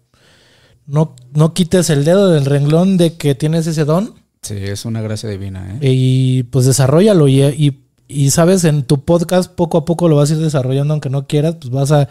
no, 0.87 1.15
no 1.35 1.55
quites 1.55 1.91
el 1.91 2.05
dedo 2.05 2.29
del 2.31 2.45
renglón 2.45 2.97
de 2.97 3.15
que 3.15 3.35
tienes 3.35 3.67
ese 3.67 3.85
don 3.85 4.15
Sí, 4.43 4.55
es 4.57 4.85
una 4.85 5.01
gracia 5.03 5.29
divina, 5.29 5.75
¿eh? 5.75 5.91
y 5.91 6.43
pues 6.45 6.65
desarrollalo. 6.65 7.27
Y, 7.29 7.43
y, 7.43 7.81
y, 8.07 8.31
sabes, 8.31 8.65
en 8.65 8.85
tu 8.85 9.01
podcast 9.05 9.53
poco 9.53 9.79
a 9.79 9.85
poco 9.85 10.09
lo 10.09 10.15
vas 10.17 10.31
a 10.31 10.35
ir 10.35 10.39
desarrollando, 10.41 10.95
aunque 10.95 11.11
no 11.11 11.27
quieras, 11.27 11.57
pues 11.61 11.71
vas 11.71 11.91
a 11.91 12.09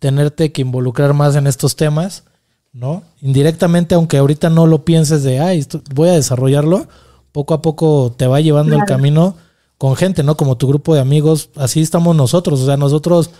tenerte 0.00 0.50
que 0.50 0.62
involucrar 0.62 1.14
más 1.14 1.36
en 1.36 1.46
estos 1.46 1.76
temas, 1.76 2.24
¿no? 2.72 3.04
Indirectamente, 3.22 3.94
aunque 3.94 4.16
ahorita 4.18 4.50
no 4.50 4.66
lo 4.66 4.84
pienses 4.84 5.22
de, 5.22 5.38
ay, 5.38 5.58
esto- 5.60 5.80
voy 5.94 6.08
a 6.08 6.12
desarrollarlo, 6.12 6.88
poco 7.30 7.54
a 7.54 7.62
poco 7.62 8.12
te 8.16 8.26
va 8.26 8.40
llevando 8.40 8.74
el 8.74 8.84
camino 8.86 9.36
con 9.78 9.94
gente, 9.96 10.22
¿no? 10.24 10.36
Como 10.36 10.56
tu 10.56 10.66
grupo 10.66 10.94
de 10.94 11.00
amigos, 11.00 11.50
así 11.54 11.80
estamos 11.80 12.16
nosotros, 12.16 12.60
o 12.60 12.66
sea, 12.66 12.76
nosotros 12.76 13.30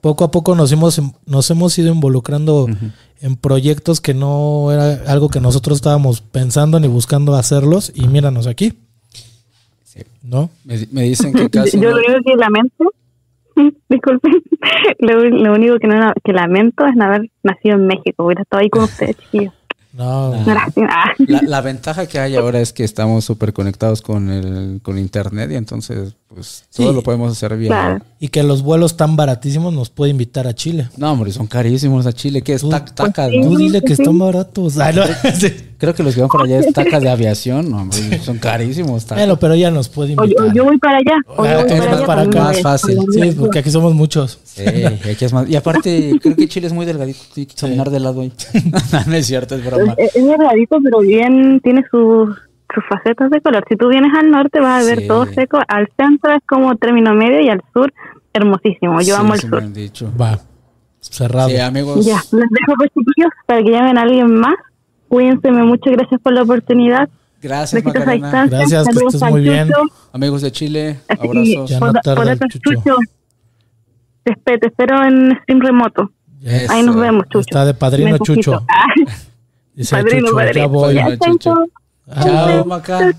poco 0.00 0.24
a 0.24 0.30
poco 0.30 0.54
nos 0.54 0.70
hemos, 0.72 1.00
nos 1.24 1.50
hemos 1.50 1.78
ido 1.78 1.90
involucrando 1.90 2.68
en 3.22 3.36
proyectos 3.36 4.00
que 4.02 4.12
no 4.12 4.70
era 4.70 5.00
algo 5.10 5.30
que 5.30 5.40
nosotros 5.40 5.76
estábamos 5.78 6.20
pensando 6.20 6.78
ni 6.78 6.88
buscando 6.88 7.34
hacerlos 7.34 7.90
y 7.94 8.06
míranos 8.08 8.46
aquí, 8.46 8.74
Sí. 9.84 10.00
¿no? 10.22 10.50
Me, 10.64 10.86
me 10.90 11.02
dicen 11.02 11.32
que 11.32 11.48
casi 11.50 11.78
yo 11.80 11.90
no- 11.90 11.96
lo 11.96 12.02
único 12.08 12.24
que 12.24 12.36
lamento, 12.36 12.84
disculpen, 13.88 14.42
lo, 14.98 15.24
lo 15.24 15.52
único 15.52 15.78
que, 15.78 15.86
no, 15.86 16.12
que 16.22 16.32
lamento 16.32 16.86
es 16.86 16.96
no 16.96 17.04
haber 17.04 17.30
nacido 17.42 17.76
en 17.76 17.86
México, 17.86 18.24
hubiera 18.24 18.42
estado 18.42 18.62
ahí 18.62 18.70
con 18.70 18.84
ustedes, 18.84 19.16
chiquillos. 19.18 19.52
No. 19.92 20.32
Gracias. 20.44 20.90
La, 21.18 21.40
la 21.42 21.60
ventaja 21.60 22.06
que 22.06 22.18
hay 22.18 22.34
ahora 22.34 22.60
es 22.60 22.72
que 22.72 22.82
estamos 22.82 23.24
súper 23.24 23.52
conectados 23.52 24.02
con 24.02 24.28
el 24.28 24.80
con 24.82 24.98
internet 24.98 25.52
y 25.52 25.54
entonces 25.54 26.16
pues 26.34 26.64
todo 26.74 26.88
Sí. 26.90 26.94
lo 26.94 27.02
podemos 27.02 27.32
hacer. 27.32 27.56
Claro. 27.66 28.00
y 28.20 28.28
que 28.28 28.42
los 28.42 28.62
vuelos 28.62 28.96
tan 28.96 29.16
baratísimos 29.16 29.72
nos 29.74 29.90
puede 29.90 30.10
invitar 30.10 30.46
a 30.46 30.54
Chile. 30.54 30.88
No, 30.96 31.12
hombre, 31.12 31.30
son 31.30 31.46
carísimos 31.46 32.06
a 32.06 32.12
Chile. 32.12 32.40
¿Qué 32.42 32.54
es? 32.54 32.62
Tú- 32.62 32.70
Tac- 32.70 32.94
tacas, 32.94 33.30
sí. 33.30 33.38
¿no? 33.38 33.48
Tú 33.50 33.56
dile 33.56 33.82
que 33.82 33.92
están 33.92 34.18
baratos. 34.18 34.78
Ah, 34.78 34.92
no, 34.92 35.02
sí. 35.34 35.52
Creo 35.76 35.94
que 35.94 36.02
los 36.02 36.14
que 36.14 36.22
van 36.22 36.30
para 36.30 36.44
allá 36.44 36.60
es 36.60 36.72
tacas 36.72 37.02
de 37.02 37.10
aviación. 37.10 37.68
No, 37.70 37.82
hombre, 37.82 38.18
son 38.20 38.38
carísimos. 38.38 39.04
tacas. 39.04 39.18
Bueno, 39.18 39.38
pero 39.38 39.54
ya 39.54 39.70
nos 39.70 39.88
puede 39.90 40.16
O, 40.16 40.24
invitar. 40.24 40.46
o 40.46 40.52
yo 40.54 40.64
voy 40.64 40.78
para 40.78 40.96
allá. 40.98 41.16
O 41.36 41.42
Ah, 41.42 41.66
yo 41.68 41.76
voy 41.76 41.98
tú 41.98 42.06
para 42.06 42.20
allá 42.22 42.30
acá. 42.30 42.40
Más 42.44 42.62
fácil. 42.62 42.98
Sí, 43.12 43.32
porque 43.38 43.58
aquí 43.58 43.70
somos 43.70 43.92
muchos. 43.94 44.38
Sí, 44.44 44.62
aquí 44.64 45.24
es 45.26 45.32
más. 45.34 45.46
Y 45.48 45.56
aparte, 45.56 46.18
creo 46.22 46.34
que 46.36 46.48
Chile 46.48 46.68
es 46.68 46.72
muy 46.72 46.86
delgadito. 46.86 47.18
Tiene 47.34 47.46
que 47.48 47.54
caminar 47.56 47.90
de 47.90 48.00
lado 48.00 48.22
ahí. 48.22 48.32
no 49.06 49.14
es 49.14 49.26
cierto, 49.26 49.54
es 49.56 49.64
broma. 49.64 49.94
Es, 49.98 50.16
es 50.16 50.24
delgadito, 50.26 50.78
pero 50.82 51.00
bien 51.00 51.60
tiene 51.62 51.82
sus 51.90 52.30
sus 52.74 52.84
facetas 52.88 53.30
de 53.30 53.40
color. 53.40 53.64
Si 53.68 53.76
tú 53.76 53.88
vienes 53.88 54.12
al 54.18 54.30
norte 54.30 54.60
vas 54.60 54.82
a 54.82 54.86
ver 54.86 55.00
Sí. 55.00 55.08
todo 55.08 55.26
seco. 55.26 55.58
Al 55.68 55.88
centro 55.96 56.32
es 56.32 56.40
como 56.46 56.74
término 56.76 57.14
medio 57.14 57.40
y 57.40 57.48
al 57.48 57.62
sur 57.72 57.92
hermosísimo. 58.32 58.98
Yo 59.00 59.14
Sí, 59.16 59.20
amo 59.20 59.34
el 59.34 59.40
sí 59.40 59.46
me 59.46 59.50
sur. 59.50 59.62
han 59.62 59.72
dicho. 59.72 60.12
Va, 60.20 60.38
cerrado. 61.00 61.48
Sí, 61.48 61.58
amigos. 61.58 62.04
Ya, 62.04 62.16
les 62.16 62.48
dejo 62.50 62.74
pues 62.76 62.90
chiquillos 62.90 63.30
para 63.46 63.62
que 63.62 63.70
llamen 63.70 63.98
a 63.98 64.02
alguien 64.02 64.34
más. 64.34 64.54
Cuídense 65.08 65.50
mucho, 65.52 65.90
gracias 65.92 66.20
por 66.20 66.32
la 66.32 66.42
oportunidad. 66.42 67.08
Gracias, 67.40 67.84
Macarena. 67.84 68.12
distancia. 68.14 68.58
Gracias, 68.58 68.86
que 68.88 68.92
Saludos 68.94 69.14
estés 69.14 69.22
a 69.28 69.30
muy 69.30 69.40
bien. 69.42 69.68
Chucho. 69.68 69.82
Amigos 70.12 70.42
de 70.42 70.50
Chile, 70.52 70.98
Así, 71.08 71.28
abrazos. 71.28 71.70
Ya 71.70 71.78
no 71.80 71.86
por- 71.92 72.00
tarda 72.00 72.14
por 72.16 72.26
el 72.26 72.32
eso, 72.34 72.44
Chucho. 72.48 72.70
Chucho. 72.72 72.96
Te, 74.24 74.32
espe- 74.32 74.58
te 74.60 74.66
espero 74.68 75.04
en 75.04 75.38
stream 75.42 75.60
remoto. 75.60 76.10
Eso. 76.42 76.72
Ahí 76.72 76.82
nos 76.82 76.96
vemos, 76.96 77.24
Chucho. 77.28 77.40
Está 77.40 77.64
de 77.66 77.74
padrino 77.74 78.12
Me. 78.12 78.18
Chucho. 78.18 78.64
Ah, 78.68 78.86
Dice 79.74 79.94
padrino, 79.94 80.28
Chucho, 80.28 80.38
ya 80.40 80.44
padrino. 80.46 80.68
voy. 80.70 80.94
Ya. 80.94 81.08
Ya, 81.10 81.18
Chucho. 81.18 81.54
Chao, 82.12 82.64
Maca. 82.64 83.12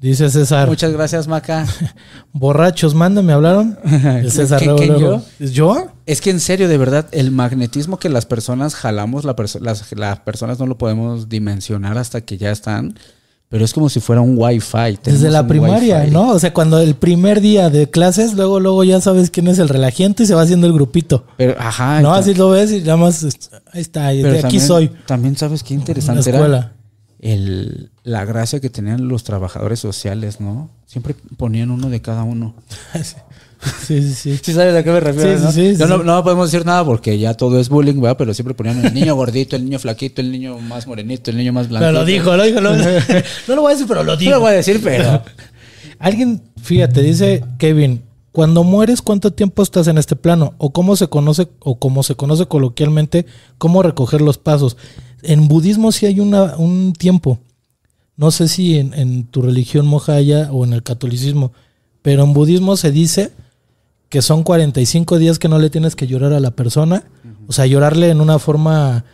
Dice 0.00 0.30
César, 0.30 0.68
Muchas 0.68 0.92
gracias, 0.92 1.26
Maca. 1.26 1.66
borrachos, 2.32 2.94
manda, 2.94 3.20
¿me 3.20 3.32
hablaron? 3.32 3.76
César, 4.30 4.60
¿Qué- 4.60 4.66
luego, 4.66 4.80
qué, 4.80 4.86
luego. 4.86 5.22
¿Yo? 5.40 5.88
Es 6.06 6.20
que 6.20 6.30
en 6.30 6.38
serio, 6.38 6.68
de 6.68 6.78
verdad, 6.78 7.06
el 7.10 7.32
magnetismo 7.32 7.98
que 7.98 8.08
las 8.08 8.24
personas 8.24 8.76
jalamos, 8.76 9.24
la 9.24 9.34
perso- 9.34 9.58
las, 9.60 9.90
las 9.96 10.20
personas 10.20 10.60
no 10.60 10.66
lo 10.66 10.78
podemos 10.78 11.28
dimensionar 11.28 11.98
hasta 11.98 12.20
que 12.20 12.38
ya 12.38 12.52
están, 12.52 12.96
pero 13.48 13.64
es 13.64 13.72
como 13.74 13.88
si 13.88 13.98
fuera 13.98 14.20
un 14.20 14.34
wifi. 14.38 15.00
Desde 15.02 15.30
la 15.30 15.44
primaria, 15.48 15.98
wifi. 16.02 16.12
¿no? 16.12 16.30
O 16.30 16.38
sea, 16.38 16.54
cuando 16.54 16.78
el 16.78 16.94
primer 16.94 17.40
día 17.40 17.68
de 17.68 17.90
clases, 17.90 18.34
luego, 18.34 18.60
luego 18.60 18.84
ya 18.84 19.00
sabes 19.00 19.30
quién 19.30 19.48
es 19.48 19.58
el 19.58 19.68
relajiento 19.68 20.22
y 20.22 20.26
se 20.26 20.34
va 20.34 20.42
haciendo 20.42 20.68
el 20.68 20.74
grupito. 20.74 21.24
Pero, 21.36 21.56
ajá. 21.58 22.00
no, 22.02 22.14
así 22.14 22.34
lo 22.34 22.50
ves 22.50 22.70
y 22.70 22.82
nada 22.82 22.98
más, 22.98 23.24
ahí 23.72 23.80
está, 23.80 24.14
y 24.14 24.22
pero 24.22 24.34
de 24.34 24.38
aquí 24.38 24.42
también- 24.58 24.66
soy. 24.66 24.88
También 25.06 25.36
sabes 25.36 25.64
qué 25.64 25.74
En 25.74 25.80
la 25.80 25.82
interesante 25.82 26.30
era. 26.30 26.72
El, 27.20 27.90
la 28.04 28.24
gracia 28.24 28.60
que 28.60 28.70
tenían 28.70 29.08
los 29.08 29.24
trabajadores 29.24 29.80
sociales, 29.80 30.40
¿no? 30.40 30.70
Siempre 30.86 31.14
ponían 31.36 31.70
uno 31.70 31.88
de 31.90 32.00
cada 32.00 32.22
uno. 32.24 32.54
Sí, 33.84 34.02
sí, 34.02 34.14
sí. 34.14 34.40
Sí, 34.40 34.52
sabes 34.52 34.72
a 34.76 34.84
qué 34.84 34.92
me 34.92 35.00
refiero. 35.00 35.36
Sí, 35.36 35.42
¿no? 35.44 35.50
sí, 35.50 35.74
sí, 35.74 35.82
no, 35.88 35.98
no 36.04 36.22
podemos 36.22 36.48
decir 36.52 36.64
nada 36.64 36.84
porque 36.84 37.18
ya 37.18 37.34
todo 37.34 37.58
es 37.58 37.68
bullying, 37.68 38.00
¿verdad? 38.00 38.16
Pero 38.16 38.32
siempre 38.32 38.54
ponían 38.54 38.86
el 38.86 38.94
niño 38.94 39.16
gordito, 39.16 39.56
el 39.56 39.64
niño 39.64 39.80
flaquito, 39.80 40.20
el 40.20 40.30
niño 40.30 40.60
más 40.60 40.86
morenito, 40.86 41.32
el 41.32 41.38
niño 41.38 41.52
más 41.52 41.68
blanco. 41.68 41.84
Pero 41.86 41.92
lo 41.98 42.04
dijo, 42.04 42.36
lo 42.36 42.44
dijo. 42.44 42.60
lo- 42.60 42.76
no 43.48 43.54
lo 43.56 43.62
voy 43.62 43.72
a 43.72 43.74
decir, 43.74 43.88
pero 43.88 44.04
lo 44.04 44.12
No 44.12 44.16
dijo. 44.16 44.30
lo 44.30 44.38
voy 44.40 44.50
a 44.50 44.54
decir, 44.54 44.80
pero. 44.80 45.24
Alguien, 45.98 46.40
fíjate, 46.62 47.02
dice 47.02 47.42
Kevin, 47.58 48.02
cuando 48.32 48.64
mueres, 48.64 49.02
¿cuánto 49.02 49.32
tiempo 49.32 49.62
estás 49.62 49.88
en 49.88 49.98
este 49.98 50.16
plano? 50.16 50.54
O 50.58 50.70
cómo 50.70 50.96
se 50.96 51.08
conoce, 51.08 51.48
o 51.60 51.78
como 51.78 52.02
se 52.02 52.14
conoce 52.14 52.46
coloquialmente, 52.46 53.26
cómo 53.58 53.82
recoger 53.82 54.20
los 54.20 54.38
pasos. 54.38 54.76
En 55.22 55.48
budismo 55.48 55.92
sí 55.92 56.06
hay 56.06 56.20
una, 56.20 56.56
un 56.56 56.92
tiempo. 56.92 57.38
No 58.16 58.30
sé 58.30 58.48
si 58.48 58.78
en, 58.78 58.94
en 58.94 59.24
tu 59.24 59.42
religión 59.42 59.86
mojaya 59.86 60.50
o 60.52 60.64
en 60.64 60.72
el 60.72 60.82
catolicismo, 60.82 61.52
pero 62.02 62.24
en 62.24 62.32
budismo 62.32 62.76
se 62.76 62.90
dice 62.90 63.32
que 64.08 64.22
son 64.22 64.42
45 64.42 65.18
días 65.18 65.38
que 65.38 65.48
no 65.48 65.58
le 65.58 65.70
tienes 65.70 65.94
que 65.94 66.06
llorar 66.06 66.32
a 66.32 66.40
la 66.40 66.50
persona. 66.50 67.04
O 67.46 67.52
sea, 67.52 67.66
llorarle 67.66 68.10
en 68.10 68.20
una 68.20 68.38
forma 68.38 69.04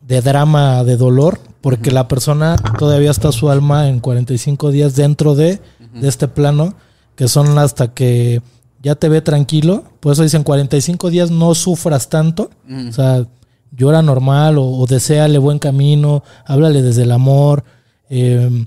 de 0.00 0.20
drama, 0.20 0.84
de 0.84 0.96
dolor, 0.96 1.38
porque 1.60 1.90
la 1.90 2.08
persona 2.08 2.56
todavía 2.78 3.10
está 3.10 3.30
su 3.32 3.50
alma 3.50 3.88
en 3.88 4.00
45 4.00 4.70
días 4.70 4.96
dentro 4.96 5.34
de, 5.34 5.60
de 5.94 6.08
este 6.08 6.28
plano, 6.28 6.74
que 7.16 7.28
son 7.28 7.58
hasta 7.58 7.92
que 7.94 8.42
ya 8.82 8.94
te 8.94 9.08
ve 9.08 9.20
tranquilo. 9.20 9.84
Por 10.00 10.12
eso 10.12 10.22
dicen 10.22 10.42
45 10.42 11.10
días 11.10 11.30
no 11.30 11.54
sufras 11.54 12.08
tanto. 12.08 12.50
O 12.88 12.92
sea, 12.92 13.26
llora 13.70 14.02
normal 14.02 14.58
o, 14.58 14.64
o 14.64 14.86
deséale 14.86 15.38
buen 15.38 15.58
camino, 15.58 16.22
háblale 16.46 16.82
desde 16.82 17.02
el 17.02 17.12
amor, 17.12 17.64
eh, 18.10 18.66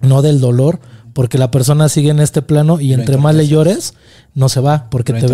no 0.00 0.22
del 0.22 0.40
dolor, 0.40 0.80
porque 1.12 1.38
la 1.38 1.50
persona 1.50 1.88
sigue 1.88 2.10
en 2.10 2.20
este 2.20 2.42
plano 2.42 2.80
y 2.80 2.92
entre 2.92 3.16
más 3.18 3.34
le 3.34 3.48
llores, 3.48 3.94
no 4.34 4.48
se 4.48 4.60
va, 4.60 4.88
porque 4.90 5.12
te 5.12 5.26
ve. 5.26 5.28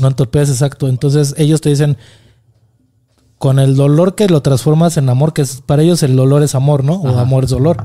No 0.00 0.08
entorpeces, 0.08 0.56
exacto. 0.56 0.88
Entonces 0.88 1.34
ellos 1.36 1.60
te 1.60 1.68
dicen, 1.68 1.98
con 3.38 3.58
el 3.58 3.76
dolor 3.76 4.14
que 4.14 4.28
lo 4.28 4.40
transformas 4.40 4.96
en 4.96 5.08
amor, 5.08 5.32
que 5.34 5.42
es, 5.42 5.60
para 5.60 5.82
ellos 5.82 6.02
el 6.02 6.16
dolor 6.16 6.42
es 6.42 6.54
amor, 6.54 6.82
¿no? 6.84 6.94
O 6.94 7.08
Ajá. 7.08 7.20
amor 7.20 7.44
es 7.44 7.50
dolor. 7.50 7.84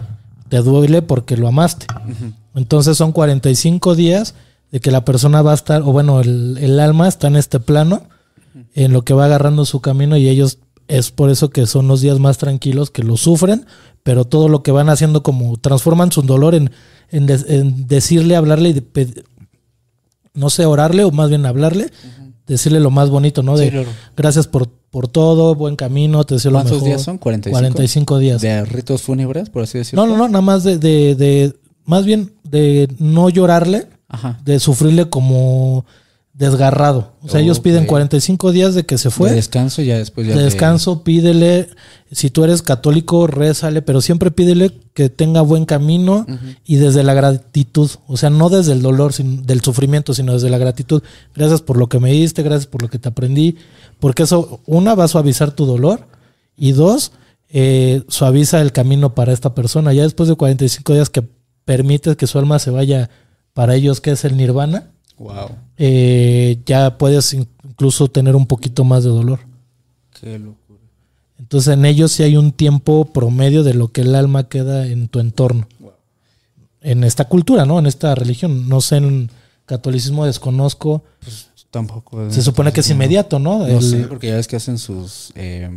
Te 0.50 0.58
duele 0.60 1.02
porque 1.02 1.36
lo 1.38 1.48
amaste. 1.48 1.88
Entonces 2.56 2.98
son 2.98 3.12
45 3.12 3.96
días 3.96 4.36
de 4.72 4.80
que 4.80 4.92
la 4.92 5.04
persona 5.06 5.42
va 5.42 5.52
a 5.52 5.56
estar, 5.56 5.82
o 5.82 5.92
bueno, 5.92 6.22
el, 6.22 6.58
el 6.60 6.80
alma 6.80 7.08
está 7.08 7.28
en 7.28 7.36
este 7.36 7.60
plano, 7.60 8.04
en 8.74 8.92
lo 8.94 9.04
que 9.04 9.14
va 9.14 9.26
agarrando 9.26 9.66
su 9.66 9.80
camino 9.82 10.18
y 10.18 10.28
ellos 10.28 10.60
es 10.88 11.12
por 11.12 11.30
eso 11.30 11.50
que 11.50 11.66
son 11.68 11.88
los 11.88 12.02
días 12.02 12.20
más 12.20 12.38
tranquilos, 12.38 12.92
que 12.92 13.04
lo 13.04 13.16
sufren, 13.16 13.66
pero 14.04 14.26
todo 14.26 14.50
lo 14.50 14.62
que 14.64 14.72
van 14.72 14.90
haciendo 14.90 15.24
como 15.24 15.56
transforman 15.58 16.12
su 16.12 16.22
dolor 16.22 16.56
en, 16.56 16.72
en, 17.12 17.88
decirle, 17.88 18.36
hablarle 18.36 18.70
y 18.70 18.74
de 18.74 19.24
no 20.34 20.50
sé, 20.50 20.66
orarle 20.66 21.04
o 21.04 21.12
más 21.12 21.30
bien 21.30 21.46
hablarle, 21.46 21.92
decirle 22.48 22.80
lo 22.80 22.90
más 22.92 23.10
bonito, 23.10 23.44
¿no? 23.44 23.58
De 23.58 23.66
Sí, 23.66 23.72
claro. 23.72 23.90
gracias 24.18 24.48
por, 24.48 24.70
por 24.90 25.08
todo, 25.08 25.56
buen 25.56 25.76
camino, 25.76 26.24
te 26.26 26.36
deseo 26.36 26.52
lo 26.52 26.58
¿Cuántos 26.58 26.74
mejor. 26.78 26.88
días 26.90 27.02
son? 27.04 27.18
45. 27.18 27.58
45 27.58 28.18
días. 28.20 28.42
De 28.42 28.66
ritos 28.66 29.02
fúnebres, 29.02 29.50
por 29.50 29.64
así 29.64 29.78
decirlo. 29.78 30.06
No, 30.06 30.12
no, 30.12 30.18
no, 30.18 30.28
nada 30.28 30.42
más 30.42 30.64
de, 30.64 30.78
de, 30.78 31.16
de- 31.16 31.54
más 31.86 32.06
bien 32.06 32.32
de 32.44 32.88
no 33.00 33.30
llorarle, 33.30 33.88
Ajá. 34.08 34.40
de 34.46 34.60
sufrirle 34.60 35.10
como 35.10 35.86
desgarrado. 36.34 37.14
O 37.22 37.28
sea, 37.30 37.42
ellos 37.42 37.60
piden 37.60 37.86
45 37.86 38.52
días 38.52 38.74
de 38.74 38.86
que 38.86 38.98
se 38.98 39.10
fue. 39.12 39.30
De 39.30 39.36
descanso 39.36 39.82
ya 39.82 39.98
después 39.98 40.26
ya 40.26 40.34
de 40.34 40.40
te- 40.40 40.46
descanso, 40.46 41.04
pídele. 41.04 41.68
Si 42.12 42.30
tú 42.30 42.44
eres 42.44 42.62
católico, 42.62 43.28
rézale, 43.28 43.82
pero 43.82 44.02
siempre 44.02 44.32
pídele 44.32 44.72
que 44.94 45.10
tenga 45.10 45.42
buen 45.42 45.66
camino 45.66 46.26
y 46.66 46.78
desde 46.78 47.04
la 47.04 47.14
gratitud. 47.14 47.90
O 48.08 48.18
sea, 48.18 48.30
no 48.30 48.50
desde 48.50 48.72
el 48.72 48.82
dolor, 48.82 49.14
sin- 49.14 49.46
del 49.46 49.62
sufrimiento, 49.62 50.14
sino 50.14 50.34
desde 50.34 50.50
la 50.50 50.58
gratitud. 50.58 51.04
Gracias 51.36 51.62
por 51.62 51.78
lo 51.78 51.88
que 51.90 52.00
me 52.00 52.12
diste, 52.12 52.44
gracias 52.44 52.66
por 52.68 52.82
lo 52.82 52.90
que 52.90 52.98
te 52.98 53.10
aprendí. 53.10 53.58
Porque 54.00 54.24
eso, 54.24 54.62
una, 54.66 54.96
va 54.96 55.04
a 55.04 55.10
suavizar 55.10 55.52
tu 55.52 55.66
dolor 55.66 56.08
y 56.58 56.72
dos, 56.72 57.12
eh, 57.50 58.04
suaviza 58.08 58.62
el 58.62 58.72
camino 58.72 59.14
para 59.14 59.32
esta 59.34 59.54
persona. 59.54 59.94
Ya 59.94 60.04
después 60.04 60.28
de 60.30 60.36
45 60.36 60.94
días 60.94 61.10
que 61.10 61.24
permites 61.66 62.16
que 62.16 62.28
su 62.28 62.38
alma 62.40 62.60
se 62.60 62.72
vaya 62.72 63.10
para 63.54 63.76
ellos, 63.76 64.02
que 64.02 64.12
es 64.12 64.24
el 64.26 64.38
nirvana, 64.38 64.90
Wow. 65.18 65.50
eh, 65.78 66.60
ya 66.66 66.98
puedes 66.98 67.34
incluso 67.34 68.08
tener 68.10 68.36
un 68.36 68.48
poquito 68.48 68.84
más 68.84 69.04
de 69.04 69.10
dolor. 69.12 69.40
Qué 70.20 70.40
locura. 70.40 70.80
Entonces 71.38 71.74
en 71.74 71.86
ellos 71.86 72.12
sí 72.12 72.24
hay 72.24 72.38
un 72.38 72.52
tiempo 72.52 73.06
promedio 73.06 73.64
de 73.64 73.74
lo 73.74 73.92
que 73.92 74.02
el 74.02 74.16
alma 74.16 74.48
queda 74.48 74.88
en 74.88 75.08
tu 75.10 75.20
entorno. 75.20 75.68
En 76.82 77.04
esta 77.04 77.26
cultura, 77.26 77.66
¿no? 77.66 77.78
En 77.78 77.86
esta 77.86 78.16
religión. 78.16 78.68
No 78.68 78.82
sé, 78.82 78.98
en 78.98 79.30
catolicismo 79.66 80.26
desconozco. 80.26 81.04
Tampoco. 81.70 82.30
Se 82.32 82.42
supone 82.42 82.74
que 82.74 82.80
es 82.82 82.90
inmediato, 82.90 83.38
¿no? 83.40 83.60
No 83.60 83.66
El 83.68 83.82
sé, 83.84 84.04
porque 84.08 84.28
ya 84.28 84.36
ves 84.36 84.48
que 84.48 84.56
hacen 84.56 84.78
sus. 84.78 85.32
eh, 85.36 85.70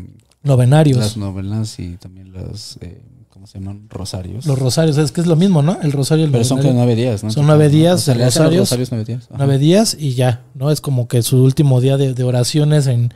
Novenarios. 0.43 0.99
las 0.99 1.16
novenas 1.16 1.78
y 1.78 1.97
también 1.97 2.32
los. 2.32 2.78
eh, 2.80 3.01
¿Cómo 3.45 3.53
se 3.53 3.59
llaman? 3.59 3.86
Rosarios. 3.90 4.47
los 4.47 4.59
rosarios. 4.59 4.97
Es 4.97 5.12
que 5.12 5.20
es 5.20 5.26
lo 5.26 5.36
mismo, 5.36 5.61
¿no? 5.61 5.78
El 5.82 5.92
rosario 5.92 6.22
y 6.24 6.26
el 6.28 6.32
Pero 6.32 6.45
son 6.45 6.57
que 6.61 6.62
novenario. 6.64 6.86
nueve 6.86 7.03
días, 7.03 7.22
¿no? 7.24 7.30
Son 7.30 7.47
nueve 7.47 7.68
días 7.68 7.97
O 7.97 7.99
sea, 7.99 8.14
los 8.14 8.24
rosarios. 8.34 8.90
nueve 8.90 9.05
días. 9.05 9.24
Ajá. 9.26 9.34
Nueve 9.36 9.59
días 9.59 9.95
y 10.01 10.14
ya, 10.14 10.42
¿no? 10.55 10.70
Es 10.70 10.80
como 10.80 11.09
que 11.09 11.22
su 11.22 11.42
último 11.45 11.82
día 11.82 11.99
de, 11.99 12.14
de 12.14 12.24
oraciones 12.24 12.86
en... 12.86 13.12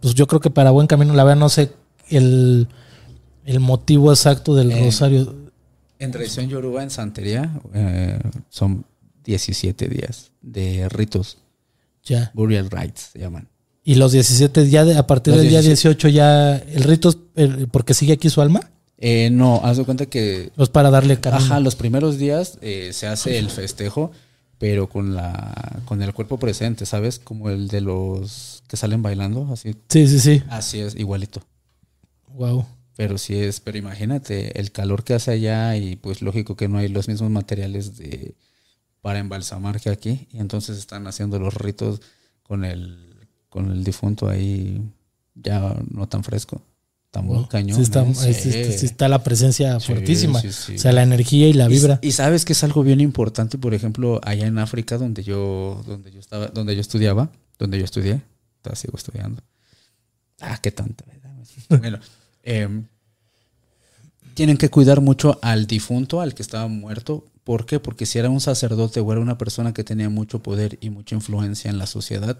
Pues 0.00 0.14
yo 0.14 0.28
creo 0.28 0.38
que 0.40 0.50
para 0.50 0.70
buen 0.70 0.86
camino, 0.86 1.14
la 1.14 1.24
verdad 1.24 1.40
no 1.40 1.48
sé 1.48 1.72
el, 2.10 2.68
el 3.44 3.58
motivo 3.58 4.12
exacto 4.12 4.54
del 4.54 4.70
Eh, 4.70 4.84
rosario. 4.84 5.34
En 5.98 6.12
tradición 6.12 6.48
yoruba, 6.48 6.84
en 6.84 6.90
santería, 6.90 7.52
eh, 7.74 8.20
son 8.50 8.84
17 9.24 9.88
días 9.88 10.30
de 10.42 10.88
ritos. 10.90 11.38
Ya. 12.04 12.30
Burial 12.34 12.70
rites 12.70 13.10
se 13.14 13.18
llaman. 13.18 13.48
Y 13.82 13.96
los 13.96 14.12
17, 14.12 14.70
ya 14.70 14.84
de- 14.84 14.96
a 14.96 15.08
partir 15.08 15.32
Los 15.34 15.40
del 15.42 15.50
día 15.50 15.60
17. 15.60 15.88
18 16.04 16.08
ya 16.08 16.56
el 16.56 16.84
rito 16.84 17.08
es 17.08 17.18
el- 17.34 17.66
porque 17.66 17.94
sigue 17.94 18.12
aquí 18.12 18.30
su 18.30 18.40
alma. 18.40 18.68
Eh, 19.04 19.30
no, 19.30 19.60
haz 19.64 19.78
de 19.78 19.84
cuenta 19.84 20.06
que 20.06 20.52
No 20.56 20.62
es 20.62 20.70
para 20.70 20.88
darle 20.88 21.18
camino. 21.18 21.44
Ajá, 21.44 21.58
los 21.58 21.74
primeros 21.74 22.18
días 22.18 22.56
eh, 22.62 22.92
se 22.92 23.08
hace 23.08 23.36
el 23.36 23.50
festejo, 23.50 24.12
pero 24.58 24.88
con 24.88 25.16
la 25.16 25.82
con 25.86 26.00
el 26.02 26.14
cuerpo 26.14 26.38
presente, 26.38 26.86
¿sabes? 26.86 27.18
Como 27.18 27.50
el 27.50 27.66
de 27.66 27.80
los 27.80 28.62
que 28.68 28.76
salen 28.76 29.02
bailando, 29.02 29.48
así. 29.52 29.74
Sí, 29.88 30.06
sí, 30.06 30.20
sí. 30.20 30.42
Así 30.48 30.78
es, 30.78 30.94
igualito. 30.94 31.42
Wow. 32.28 32.64
Pero 32.94 33.18
sí 33.18 33.34
es, 33.34 33.58
pero 33.58 33.76
imagínate 33.76 34.60
el 34.60 34.70
calor 34.70 35.02
que 35.02 35.14
hace 35.14 35.32
allá 35.32 35.76
y 35.76 35.96
pues 35.96 36.22
lógico 36.22 36.54
que 36.54 36.68
no 36.68 36.78
hay 36.78 36.86
los 36.86 37.08
mismos 37.08 37.30
materiales 37.30 37.96
de 37.96 38.36
para 39.00 39.18
embalsamar 39.18 39.80
que 39.80 39.90
aquí 39.90 40.28
y 40.30 40.38
entonces 40.38 40.78
están 40.78 41.08
haciendo 41.08 41.40
los 41.40 41.54
ritos 41.54 42.00
con 42.44 42.64
el 42.64 43.16
con 43.48 43.72
el 43.72 43.82
difunto 43.82 44.28
ahí 44.28 44.80
ya 45.34 45.74
no 45.90 46.06
tan 46.06 46.22
fresco, 46.22 46.62
cañón. 47.48 47.76
Sí 47.76 47.82
está, 47.82 48.02
¿eh? 48.02 48.14
ahí 48.20 48.34
sí, 48.34 48.86
está 48.86 49.08
la 49.08 49.22
presencia 49.22 49.78
fuertísima. 49.80 50.40
O 50.40 50.78
sea, 50.78 50.92
la 50.92 51.02
energía 51.02 51.48
y 51.48 51.52
la 51.52 51.68
vibra. 51.68 51.98
Y, 52.02 52.12
sabes 52.12 52.44
que 52.44 52.54
es 52.54 52.64
algo 52.64 52.82
bien 52.82 53.00
importante, 53.00 53.58
por 53.58 53.74
ejemplo, 53.74 54.20
allá 54.24 54.46
en 54.46 54.58
África 54.58 54.98
donde 54.98 55.22
yo, 55.22 55.82
donde 55.86 56.10
yo 56.10 56.20
estaba, 56.20 56.46
donde 56.48 56.74
yo 56.74 56.80
estudiaba, 56.80 57.30
donde 57.58 57.78
yo 57.78 57.84
estudié, 57.84 58.22
todavía 58.62 58.80
sigo 58.80 58.96
estudiando. 58.96 59.42
Ah, 60.40 60.58
qué. 60.60 60.70
¿verdad? 60.70 61.78
Bueno, 61.78 61.98
em, 62.42 62.84
tienen 64.34 64.56
que 64.56 64.70
cuidar 64.70 65.00
mucho 65.00 65.38
al 65.42 65.66
difunto, 65.66 66.20
al 66.20 66.34
que 66.34 66.42
estaba 66.42 66.66
muerto. 66.66 67.24
¿Por 67.44 67.66
qué? 67.66 67.78
Porque 67.78 68.06
si 68.06 68.18
era 68.18 68.30
un 68.30 68.40
sacerdote 68.40 69.00
o 69.00 69.12
era 69.12 69.20
una 69.20 69.36
persona 69.36 69.74
que 69.74 69.84
tenía 69.84 70.08
mucho 70.08 70.42
poder 70.42 70.78
y 70.80 70.90
mucha 70.90 71.14
influencia 71.14 71.70
en 71.70 71.78
la 71.78 71.86
sociedad, 71.86 72.38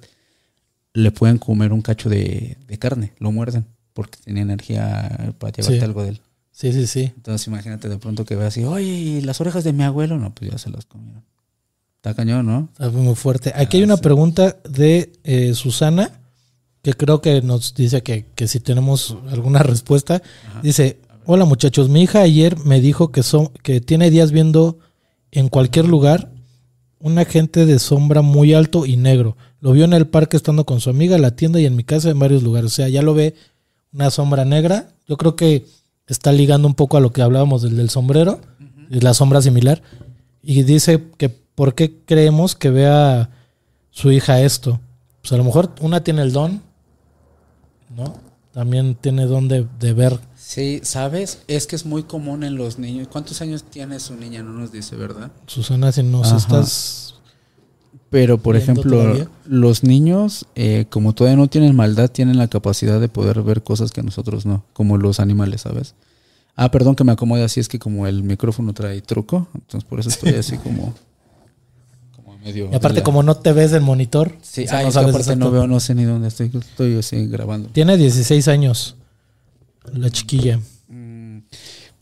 le 0.95 1.11
pueden 1.11 1.39
comer 1.39 1.73
un 1.73 1.83
cacho 1.83 2.09
de, 2.09 2.57
de 2.67 2.79
carne, 2.79 3.13
lo 3.19 3.33
muerden, 3.33 3.67
porque 3.95 4.19
tenía 4.25 4.43
energía 4.43 5.35
para 5.39 5.53
llevarte 5.53 5.79
Sí. 5.79 5.85
algo 5.85 6.03
de 6.03 6.11
él. 6.11 6.21
Sí, 6.51 6.73
sí, 6.73 6.87
sí. 6.87 7.13
Entonces 7.17 7.47
imagínate 7.47 7.89
de 7.89 7.99
pronto 7.99 8.25
que 8.25 8.37
ve 8.37 8.47
así, 8.47 8.65
oye, 8.65 8.87
¿y 8.87 9.21
las 9.23 9.41
orejas 9.41 9.65
de 9.65 9.73
mi 9.73 9.85
abuelo? 9.85 10.19
No, 10.19 10.35
pues 10.35 10.51
ya 10.51 10.59
se 10.59 10.71
las 10.71 10.85
comieron. 10.87 11.23
Está 11.97 12.15
cañón, 12.15 12.47
¿no? 12.47 12.69
Está 12.73 12.91
muy 12.91 13.15
fuerte. 13.15 13.53
Aquí 13.55 13.79
hay 13.79 13.85
una 13.85 13.97
sí. 13.97 14.03
pregunta 14.03 14.57
de 14.69 15.13
eh, 15.25 15.55
Susana 15.55 16.11
que 16.83 16.95
creo 16.95 17.21
que 17.21 17.41
nos 17.43 17.75
dice 17.75 18.03
que, 18.03 18.27
que 18.35 18.49
si 18.49 18.59
tenemos 18.59 19.17
alguna 19.31 19.63
respuesta. 19.63 20.21
Dice, 20.65 20.99
hola 21.27 21.45
muchachos, 21.45 21.89
mi 21.89 22.03
hija 22.03 22.21
ayer 22.23 22.59
me 22.59 22.81
dijo 22.81 23.13
que, 23.13 23.23
son, 23.23 23.49
que 23.63 23.81
tiene 23.81 24.11
días 24.11 24.33
viendo 24.33 24.79
en 25.31 25.49
cualquier 25.49 25.87
lugar 25.87 26.31
un 26.99 27.19
agente 27.19 27.67
de 27.67 27.79
sombra 27.79 28.21
muy 28.23 28.53
alto 28.53 28.85
y 28.85 28.97
negro. 28.97 29.37
Lo 29.61 29.71
vio 29.73 29.85
en 29.85 29.93
el 29.93 30.09
parque 30.09 30.37
estando 30.37 30.65
con 30.67 30.81
su 30.81 30.91
amiga, 30.91 31.15
en 31.17 31.23
la 31.23 31.37
tienda 31.37 31.61
y 31.61 31.67
en 31.67 31.77
mi 31.77 31.85
casa 31.85 32.11
en 32.11 32.19
varios 32.19 32.43
lugares. 32.43 32.73
O 32.73 32.75
sea, 32.75 32.89
ya 32.89 33.01
lo 33.03 33.15
ve 33.15 33.35
una 33.93 34.11
sombra 34.11 34.45
negra. 34.45 34.89
Yo 35.07 35.17
creo 35.17 35.37
que 35.37 35.67
está 36.07 36.33
ligando 36.33 36.69
un 36.69 36.75
poco 36.75 36.97
a 36.97 37.01
lo 37.01 37.13
que 37.13 37.23
hablábamos 37.23 37.63
del, 37.63 37.77
del 37.77 37.91
sombrero, 37.91 38.41
y 38.91 39.01
la 39.01 39.15
sombra 39.15 39.41
similar. 39.41 39.83
Y 40.43 40.63
dice 40.65 41.05
que 41.17 41.29
por 41.29 41.75
qué 41.75 42.01
creemos 42.05 42.55
que 42.55 42.71
vea 42.71 43.31
su 43.91 44.11
hija 44.11 44.41
esto. 44.41 44.81
Pues 45.21 45.33
a 45.33 45.37
lo 45.37 45.45
mejor 45.45 45.73
una 45.81 46.03
tiene 46.03 46.23
el 46.23 46.33
don, 46.33 46.63
¿no? 47.97 48.15
También 48.53 48.97
tiene 48.97 49.25
don 49.27 49.49
de, 49.49 49.67
de 49.79 49.93
ver. 49.95 50.19
Sí, 50.37 50.81
¿sabes? 50.83 51.43
Es 51.47 51.67
que 51.67 51.77
es 51.77 51.87
muy 51.87 52.03
común 52.03 52.43
en 52.45 52.57
los 52.57 52.79
niños. 52.79 53.09
¿Cuántos 53.09 53.41
años 53.41 53.63
tiene 53.65 53.99
su 54.01 54.15
niña? 54.15 54.43
No 54.43 54.53
nos 54.53 54.73
dice, 54.73 54.97
¿verdad? 54.97 55.31
Susana, 55.47 55.93
si 55.93 56.03
nos 56.03 56.27
Ajá. 56.27 56.37
estás... 56.37 57.15
Pero, 58.13 58.39
por 58.39 58.55
¿Viendo 58.55 58.73
ejemplo, 58.83 58.99
todavía? 58.99 59.29
los 59.47 59.83
niños, 59.83 60.47
eh, 60.55 60.85
como 60.91 61.15
todavía 61.15 61.37
no 61.37 61.49
tienen 61.49 61.75
maldad, 61.75 62.09
tienen 62.11 62.39
la 62.39 62.47
capacidad 62.47 63.01
de 63.01 63.09
poder 63.09 63.43
ver 63.43 63.65
cosas 63.65 63.91
que 63.91 64.03
nosotros 64.05 64.47
no, 64.47 64.65
como 64.75 64.99
los 64.99 65.19
animales, 65.19 65.63
¿sabes? 65.63 65.95
Ah, 66.55 66.71
perdón 66.71 66.95
que 66.95 67.03
me 67.05 67.13
acomode 67.13 67.43
así, 67.43 67.59
es 67.59 67.69
que 67.69 67.79
como 67.81 68.07
el 68.07 68.23
micrófono 68.23 68.75
trae 68.75 69.01
truco, 69.01 69.49
entonces 69.55 69.89
por 69.89 69.99
eso 69.99 70.11
estoy 70.11 70.35
así 70.35 70.59
como, 70.59 70.95
como 72.15 72.37
medio... 72.39 72.69
Y 72.71 72.75
aparte, 72.75 72.99
la- 72.99 73.05
como 73.05 73.23
no 73.23 73.35
te 73.39 73.53
ves 73.55 73.73
el 73.73 73.81
monitor, 73.81 74.37
Sí, 74.43 74.65
o 74.65 74.69
sea, 74.69 74.79
ay, 74.81 74.85
no 74.87 74.93
sabes 74.93 75.09
aparte 75.09 75.23
exacto. 75.31 75.45
no 75.47 75.51
veo, 75.51 75.67
no 75.67 75.81
sé 75.81 75.95
ni 75.95 76.05
dónde 76.05 76.29
estoy, 76.29 76.51
estoy 76.55 76.97
así 76.99 77.27
grabando. 77.27 77.71
Tiene 77.71 77.97
16 77.97 78.47
años, 78.49 78.97
la 79.95 80.11
chiquilla. 80.11 80.61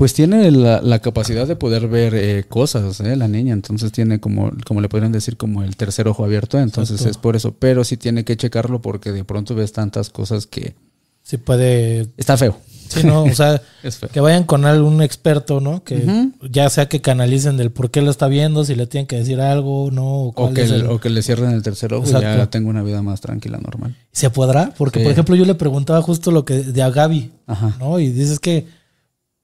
Pues 0.01 0.15
tiene 0.15 0.51
la, 0.51 0.81
la 0.81 1.01
capacidad 1.01 1.47
de 1.47 1.57
poder 1.57 1.87
ver 1.87 2.15
eh, 2.15 2.45
cosas, 2.49 3.01
¿eh? 3.01 3.17
la 3.17 3.29
niña, 3.29 3.53
entonces 3.53 3.93
tiene 3.93 4.19
como, 4.19 4.51
como 4.67 4.81
le 4.81 4.89
podrían 4.89 5.13
decir, 5.13 5.37
como 5.37 5.63
el 5.63 5.77
tercer 5.77 6.09
ojo 6.09 6.25
abierto, 6.25 6.59
entonces 6.59 6.95
Exacto. 7.03 7.11
es 7.11 7.17
por 7.19 7.37
eso, 7.37 7.53
pero 7.59 7.85
sí 7.85 7.99
tiene 7.99 8.25
que 8.25 8.35
checarlo 8.35 8.81
porque 8.81 9.13
de 9.13 9.25
pronto 9.25 9.55
ves 9.55 9.73
tantas 9.75 10.09
cosas 10.09 10.47
que 10.47 10.75
Sí 11.23 11.37
puede... 11.37 12.09
está 12.17 12.39
feo. 12.39 12.57
Sí, 12.89 13.05
no, 13.05 13.25
o 13.25 13.35
sea, 13.35 13.61
que 14.13 14.21
vayan 14.21 14.45
con 14.45 14.65
algún 14.65 15.03
experto, 15.03 15.61
¿no? 15.61 15.85
Que 15.85 16.31
ya 16.51 16.71
sea 16.71 16.89
que 16.89 17.03
canalicen 17.03 17.59
del 17.59 17.71
por 17.71 17.91
qué 17.91 18.01
lo 18.01 18.11
está 18.11 18.27
viendo, 18.27 18.65
si 18.65 18.75
le 18.77 18.87
tienen 18.87 19.07
que 19.07 19.17
decir 19.17 19.39
algo, 19.39 19.91
¿no? 19.93 20.07
O, 20.07 20.29
O 20.35 20.55
que, 20.55 20.63
el- 20.63 20.87
o 20.87 20.99
que 20.99 21.11
le 21.11 21.23
cierren 21.23 21.51
el 21.51 21.63
tercer 21.63 21.93
ojo 21.93 22.05
y 22.07 22.09
Exacto. 22.09 22.39
ya 22.39 22.47
tengo 22.49 22.71
una 22.71 22.83
vida 22.83 23.03
más 23.03 23.21
tranquila, 23.21 23.59
normal. 23.59 23.95
¿Se 24.13 24.31
podrá? 24.31 24.73
Porque, 24.79 25.01
Sí. 25.01 25.05
por 25.05 25.13
ejemplo, 25.13 25.37
yo 25.37 25.45
le 25.45 25.55
preguntaba 25.57 26.01
justo 26.01 26.31
lo 26.31 26.47
que 26.47 26.55
de 26.63 26.83
a 26.83 26.89
Gaby, 26.89 27.31
Ajá. 27.47 27.77
¿no? 27.79 28.01
Y 28.01 28.09
dices 28.09 28.41
que, 28.41 28.80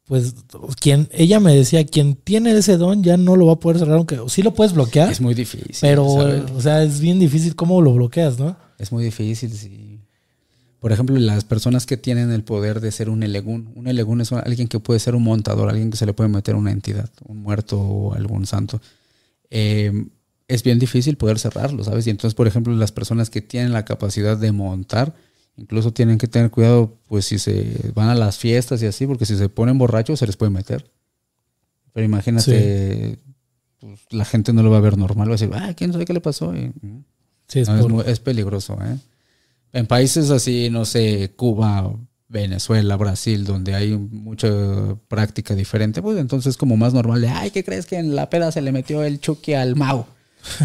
pues, 0.06 0.34
quien, 0.80 1.08
ella 1.12 1.40
me 1.40 1.54
decía, 1.54 1.84
quien 1.84 2.14
tiene 2.14 2.52
ese 2.56 2.76
don 2.76 3.02
ya 3.02 3.16
no 3.16 3.36
lo 3.36 3.46
va 3.46 3.54
a 3.54 3.60
poder 3.60 3.78
cerrar, 3.78 3.96
aunque 3.96 4.18
sí 4.28 4.42
lo 4.42 4.54
puedes 4.54 4.72
bloquear, 4.72 5.10
Es 5.10 5.20
muy 5.20 5.34
difícil. 5.34 5.74
pero, 5.80 6.08
¿sabes? 6.08 6.50
o 6.52 6.60
sea, 6.60 6.82
es 6.82 7.00
bien 7.00 7.18
difícil 7.18 7.56
cómo 7.56 7.82
lo 7.82 7.92
bloqueas, 7.92 8.38
¿no? 8.38 8.56
Es 8.78 8.92
muy 8.92 9.04
difícil, 9.04 9.52
sí. 9.52 10.00
Por 10.78 10.92
ejemplo, 10.92 11.16
las 11.16 11.44
personas 11.44 11.86
que 11.86 11.96
tienen 11.96 12.30
el 12.30 12.44
poder 12.44 12.80
de 12.80 12.92
ser 12.92 13.10
un 13.10 13.24
elegún. 13.24 13.72
Un 13.74 13.88
elegún 13.88 14.20
es 14.20 14.30
alguien 14.32 14.68
que 14.68 14.78
puede 14.78 15.00
ser 15.00 15.16
un 15.16 15.24
montador, 15.24 15.68
alguien 15.68 15.90
que 15.90 15.96
se 15.96 16.06
le 16.06 16.12
puede 16.12 16.28
meter 16.28 16.54
una 16.54 16.70
entidad, 16.70 17.10
un 17.24 17.38
muerto 17.42 17.80
o 17.80 18.14
algún 18.14 18.46
santo. 18.46 18.80
Eh, 19.50 19.90
es 20.46 20.62
bien 20.62 20.78
difícil 20.78 21.16
poder 21.16 21.40
cerrarlo, 21.40 21.82
¿sabes? 21.82 22.06
Y 22.06 22.10
entonces, 22.10 22.34
por 22.34 22.46
ejemplo, 22.46 22.72
las 22.74 22.92
personas 22.92 23.30
que 23.30 23.40
tienen 23.40 23.72
la 23.72 23.84
capacidad 23.84 24.36
de 24.36 24.52
montar, 24.52 25.14
incluso 25.56 25.92
tienen 25.92 26.18
que 26.18 26.26
tener 26.28 26.50
cuidado, 26.50 26.94
pues 27.08 27.24
si 27.26 27.38
se 27.38 27.90
van 27.94 28.08
a 28.08 28.14
las 28.14 28.38
fiestas 28.38 28.82
y 28.82 28.86
así, 28.86 29.06
porque 29.06 29.26
si 29.26 29.36
se 29.36 29.48
ponen 29.48 29.78
borrachos 29.78 30.18
se 30.18 30.26
les 30.26 30.36
puede 30.36 30.50
meter. 30.50 30.90
Pero 31.92 32.04
imagínate, 32.04 33.18
pues, 33.80 34.00
la 34.10 34.24
gente 34.24 34.52
no 34.52 34.62
lo 34.62 34.70
va 34.70 34.78
a 34.78 34.80
ver 34.80 34.98
normal, 34.98 35.28
va 35.28 35.32
a 35.34 35.38
decir, 35.38 35.50
ah, 35.54 35.72
¿quién 35.74 35.92
sabe 35.92 36.04
qué 36.04 36.12
le 36.12 36.20
pasó? 36.20 36.54
Y. 36.54 36.72
Sí, 37.48 37.60
es 37.60 37.68
No, 37.68 37.76
es, 37.76 37.82
por- 37.82 37.90
muy- 37.92 38.04
es 38.06 38.20
peligroso, 38.20 38.76
¿eh? 38.82 38.96
En 39.72 39.86
países 39.86 40.30
así, 40.30 40.68
no 40.70 40.84
sé, 40.84 41.32
Cuba, 41.36 41.92
Venezuela, 42.28 42.96
Brasil, 42.96 43.44
donde 43.44 43.74
hay 43.74 43.96
mucha 43.96 44.48
práctica 45.08 45.54
diferente, 45.54 46.02
pues 46.02 46.18
entonces 46.18 46.50
es 46.50 46.56
como 46.56 46.76
más 46.76 46.92
normal 46.92 47.20
de, 47.20 47.28
ay, 47.28 47.50
¿qué 47.50 47.62
crees 47.64 47.86
que 47.86 47.96
en 47.96 48.16
la 48.16 48.28
peda 48.30 48.50
se 48.52 48.60
le 48.62 48.72
metió 48.72 49.02
el 49.04 49.20
Chucky 49.20 49.54
al 49.54 49.76
Mau? 49.76 50.06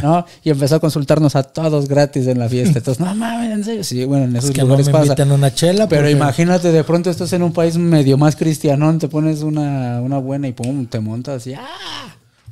¿No? 0.02 0.26
Y 0.44 0.50
empezó 0.50 0.76
a 0.76 0.80
consultarnos 0.80 1.36
a 1.36 1.44
todos 1.44 1.88
gratis 1.88 2.28
en 2.28 2.40
la 2.40 2.48
fiesta. 2.50 2.80
Entonces, 2.80 3.04
no 3.06 3.14
mames, 3.16 3.52
en 3.52 3.64
serio. 3.64 3.84
Sí, 3.84 4.04
bueno, 4.06 4.26
en 4.26 4.36
esos 4.36 4.50
es 4.50 4.56
que 4.56 4.62
no 4.62 4.68
lugares 4.68 4.88
me 4.88 4.92
pasa. 4.94 5.06
invitan 5.06 5.32
una 5.32 5.54
chela. 5.54 5.88
Pero 5.88 6.02
porque- 6.02 6.12
imagínate, 6.12 6.72
de 6.72 6.84
pronto 6.84 7.10
estás 7.10 7.32
en 7.34 7.44
un 7.44 7.54
país 7.54 7.78
medio 7.78 8.18
más 8.18 8.36
cristianón, 8.36 9.00
te 9.00 9.08
pones 9.08 9.42
una, 9.42 10.02
una 10.02 10.18
buena 10.18 10.48
y 10.48 10.54
pum, 10.54 10.86
te 10.86 11.00
montas 11.00 11.46
y 11.48 11.54
¡ah! 11.54 11.62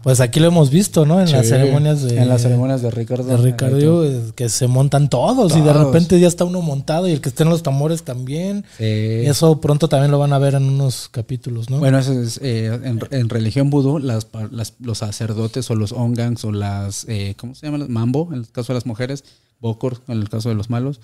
Pues 0.01 0.21
aquí 0.21 0.39
lo 0.39 0.47
hemos 0.47 0.69
visto, 0.69 1.05
¿no? 1.05 1.19
En 1.19 1.29
las 1.29 1.47
ceremonias 1.49 2.01
de, 2.01 2.17
En 2.21 2.29
las 2.29 2.41
ceremonias 2.41 2.81
de 2.81 2.89
Ricardo. 2.89 3.25
de 3.25 3.35
Ricardo, 3.37 4.05
es 4.05 4.31
que 4.31 4.47
se 4.47 4.67
montan 4.67 5.09
todos, 5.09 5.55
y 5.57 5.61
de 5.61 5.73
repente 5.73 6.17
ya 6.21 6.27
está 6.29 6.45
uno 6.45 6.61
montado 6.61 7.07
y 7.07 7.11
el 7.11 7.19
que 7.19 7.27
esté 7.27 7.43
en 7.43 7.49
los 7.49 7.63
tambores 7.63 8.03
también. 8.03 8.63
Sí. 8.77 8.83
Eso 8.85 9.59
pronto 9.59 9.89
también 9.89 10.09
lo 10.11 10.17
van 10.17 10.31
a 10.31 10.37
ver 10.39 10.53
en 10.55 10.63
unos 10.63 11.09
capítulos, 11.09 11.69
¿no? 11.69 11.79
Bueno, 11.79 11.99
eso 11.99 12.13
es, 12.13 12.39
eh, 12.41 12.79
en, 12.83 12.99
en 13.11 13.27
religión 13.29 13.69
vudú, 13.69 13.99
las, 13.99 14.27
las- 14.51 14.73
los 14.79 14.99
sacerdotes 14.99 15.69
o 15.69 15.75
los 15.75 15.91
ongangs 15.91 16.45
o 16.45 16.51
las, 16.53 17.05
eh, 17.09 17.33
¿cómo 17.37 17.53
se 17.53 17.65
llaman? 17.65 17.91
Mambo, 17.91 18.29
en 18.31 18.39
el 18.39 18.47
caso 18.49 18.71
de 18.71 18.75
las 18.77 18.85
mujeres, 18.85 19.25
bokor, 19.59 19.97
en 20.07 20.19
el 20.19 20.29
caso 20.29 20.47
de 20.47 20.55
los 20.55 20.69
malos, 20.69 21.01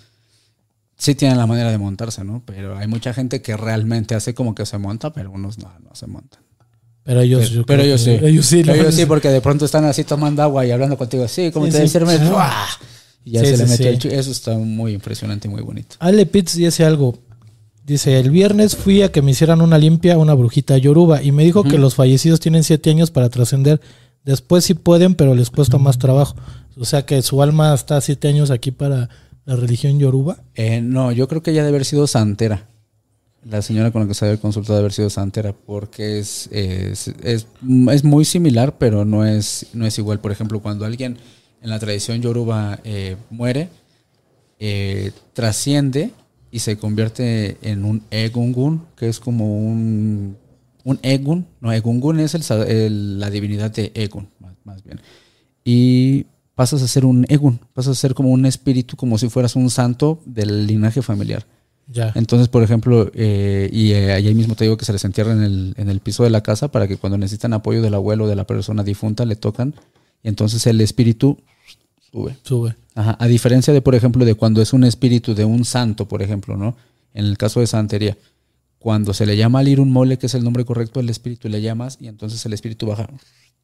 sí 0.98 1.16
tienen 1.16 1.38
la 1.38 1.48
manera 1.48 1.70
de 1.70 1.78
montarse, 1.78 2.24
¿no? 2.24 2.44
Pero 2.46 2.78
hay 2.78 2.88
mucha 2.88 3.14
gente 3.14 3.42
que 3.42 3.58
realmente 3.58 4.16
hace 4.16 4.34
como 4.34 4.56
que 4.56 4.66
se 4.66 4.78
monta, 4.78 5.12
pero 5.12 5.32
unos 5.32 5.58
no, 5.60 5.70
no 5.84 5.94
se 5.96 6.08
montan. 6.08 6.40
Pero 7.06 7.22
ellos, 7.22 7.44
Pero, 7.44 7.54
yo 7.56 7.66
pero 7.66 7.84
ellos 7.84 8.02
sí. 8.02 8.10
Ellos 8.22 8.46
sí, 8.46 8.60
Ellos 8.68 8.96
sí, 8.96 9.06
porque 9.06 9.30
de 9.30 9.40
pronto 9.40 9.64
están 9.66 9.86
así 9.86 10.04
tomando 10.04 10.42
agua 10.42 10.66
y 10.66 10.72
hablando 10.72 10.98
contigo 10.98 11.24
así, 11.24 11.52
como 11.52 11.68
Sí, 11.68 11.72
te 11.72 11.88
sí. 11.88 12.00
Sí. 12.00 12.30
¡buah! 12.30 12.52
y 13.24 13.32
ya 13.32 13.42
Sí, 13.42 13.46
se 13.48 13.58
le 13.58 13.66
sí, 13.68 13.72
metió 13.84 14.02
sí. 14.02 14.08
el 14.10 14.20
Eso 14.20 14.32
está 14.32 14.58
muy 14.58 14.94
impresionante 14.94 15.48
y 15.48 15.52
muy 15.52 15.62
bonito. 15.62 15.96
Ale 16.00 16.26
Pitts 16.26 16.56
dice 16.56 16.84
algo. 16.84 17.18
Dice, 17.86 18.20
el 18.20 18.32
viernes 18.32 18.76
fui 18.76 19.04
a 19.04 19.12
que 19.12 19.22
me 19.22 19.32
hicieran 19.32 19.62
una 19.62 19.78
limpia 19.78 20.18
una 20.18 20.34
brujita 20.34 20.76
yoruba 20.80 21.22
y 21.22 21.32
me 21.32 21.44
dijo 21.44 21.64
que 21.64 21.78
los 21.78 21.94
fallecidos 21.94 22.40
tienen 22.40 22.64
siete 22.64 22.90
años 22.90 23.12
para 23.12 23.30
trascender. 23.30 23.80
Después 24.24 24.66
sí 24.66 24.74
pueden, 24.74 25.14
pero 25.14 25.36
les 25.36 25.52
cuesta 25.52 25.78
más 25.78 26.00
trabajo. 26.00 26.36
O 26.78 26.86
sea 26.86 27.06
que 27.06 27.22
su 27.22 27.44
alma 27.44 27.76
está 27.76 28.02
siete 28.02 28.28
años 28.28 28.50
aquí 28.50 28.72
para 28.72 29.10
la 29.46 29.56
religión 29.56 30.00
yoruba. 30.00 30.38
Eh, 30.56 30.82
no, 30.82 31.12
yo 31.12 31.28
creo 31.28 31.44
que 31.44 31.52
ella 31.52 31.64
debe 31.64 31.76
haber 31.78 31.86
sido 31.86 32.08
santera. 32.08 32.68
La 33.48 33.62
señora 33.62 33.92
con 33.92 34.02
la 34.02 34.08
que 34.08 34.16
se 34.16 34.26
había 34.26 34.42
consultado 34.42 34.80
haber 34.80 34.92
sido 34.92 35.10
santera, 35.10 35.54
porque 35.54 36.18
es, 36.20 36.50
es, 36.52 37.14
es, 37.24 37.46
muy 38.04 38.26
similar, 38.26 38.78
pero 38.80 39.06
no 39.06 39.24
es, 39.24 39.68
no 39.74 39.86
es 39.86 39.98
igual. 40.00 40.20
Por 40.20 40.32
ejemplo, 40.32 40.62
cuando 40.62 40.84
alguien 40.84 41.18
en 41.62 41.70
la 41.70 41.78
tradición 41.78 42.22
yoruba 42.22 42.80
eh, 42.84 43.18
muere, 43.30 43.70
eh, 44.60 45.12
trasciende 45.34 46.12
y 46.50 46.60
se 46.60 46.78
convierte 46.78 47.58
en 47.62 47.86
un 47.86 48.02
egungun, 48.10 48.84
que 48.96 49.10
es 49.10 49.20
como 49.20 49.60
un, 49.60 50.38
un 50.84 51.00
egun. 51.04 51.46
No, 51.62 51.72
egungun 51.72 52.20
es 52.20 52.34
el 52.34 53.20
la 53.20 53.30
divinidad 53.30 53.70
de 53.70 53.92
egun, 53.94 54.28
más 54.64 54.84
bien. 54.84 55.00
Y 55.64 56.26
pasas 56.56 56.82
a 56.82 56.88
ser 56.88 57.06
un 57.06 57.26
egun, 57.30 57.60
pasas 57.74 57.98
a 57.98 58.02
ser 58.02 58.14
como 58.14 58.30
un 58.30 58.46
espíritu, 58.46 58.96
como 58.96 59.18
si 59.18 59.30
fueras 59.30 59.56
un 59.56 59.70
santo 59.70 60.22
del 60.26 60.66
linaje 60.66 61.02
familiar. 61.02 61.46
Ya. 61.88 62.12
Entonces, 62.16 62.48
por 62.48 62.64
ejemplo, 62.64 63.12
eh, 63.14 63.70
y 63.72 63.92
eh, 63.92 64.12
ahí 64.12 64.34
mismo 64.34 64.56
te 64.56 64.64
digo 64.64 64.78
que 64.78 64.86
se 64.86 64.94
les 64.94 65.06
entierra 65.06 65.34
en 65.34 65.44
el, 65.44 65.74
en 65.78 65.90
el 65.90 66.00
piso 66.00 66.24
de 66.24 66.30
la 66.30 66.42
casa 66.42 66.70
para 66.70 66.88
que 66.88 66.98
cuando 66.98 67.18
necesitan 67.18 67.54
apoyo 67.54 67.82
del 67.82 67.94
abuelo 67.94 68.26
o 68.26 68.28
de 68.28 68.36
la 68.36 68.48
persona 68.48 68.84
difunta 68.84 69.26
le 69.26 69.36
tocan 69.36 69.76
y 70.24 70.28
entonces 70.30 70.66
el 70.66 70.82
espíritu 70.82 71.38
sube. 72.12 72.36
Sube. 72.42 72.76
Ajá, 72.96 73.16
A 73.20 73.28
diferencia 73.28 73.74
de, 73.74 73.82
por 73.82 73.94
ejemplo, 73.94 74.26
de 74.26 74.34
cuando 74.34 74.62
es 74.62 74.74
un 74.74 74.84
espíritu 74.84 75.36
de 75.36 75.46
un 75.46 75.66
santo, 75.66 76.08
por 76.08 76.24
ejemplo, 76.24 76.58
¿no? 76.58 76.76
En 77.14 77.26
el 77.26 77.38
caso 77.38 77.60
de 77.60 77.68
santería, 77.68 78.18
cuando 78.80 79.14
se 79.14 79.26
le 79.26 79.38
llama 79.38 79.60
al 79.60 79.68
ir 79.68 79.80
un 79.80 79.92
mole, 79.92 80.18
que 80.18 80.26
es 80.26 80.34
el 80.34 80.44
nombre 80.44 80.66
correcto 80.66 81.00
del 81.00 81.10
espíritu, 81.10 81.50
le 81.50 81.62
llamas 81.62 81.98
y 82.00 82.08
entonces 82.08 82.44
el 82.46 82.54
espíritu 82.54 82.88
baja, 82.88 83.08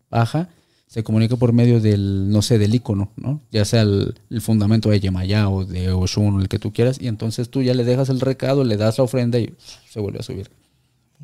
baja, 0.09 0.49
se 0.91 1.03
comunica 1.05 1.37
por 1.37 1.53
medio 1.53 1.79
del, 1.79 2.29
no 2.29 2.41
sé, 2.41 2.59
del 2.59 2.75
icono, 2.75 3.11
¿no? 3.15 3.39
Ya 3.49 3.63
sea 3.63 3.83
el, 3.83 4.13
el 4.29 4.41
fundamento 4.41 4.89
de 4.89 4.99
Yemayá 4.99 5.47
o 5.47 5.63
de 5.63 5.89
Oshun, 5.93 6.41
el 6.41 6.49
que 6.49 6.59
tú 6.59 6.73
quieras, 6.73 6.97
y 6.99 7.07
entonces 7.07 7.47
tú 7.49 7.61
ya 7.61 7.73
le 7.73 7.85
dejas 7.85 8.09
el 8.09 8.19
recado, 8.19 8.65
le 8.65 8.75
das 8.75 8.97
la 8.97 9.05
ofrenda 9.05 9.39
y 9.39 9.53
se 9.89 10.01
vuelve 10.01 10.19
a 10.19 10.23
subir. 10.23 10.49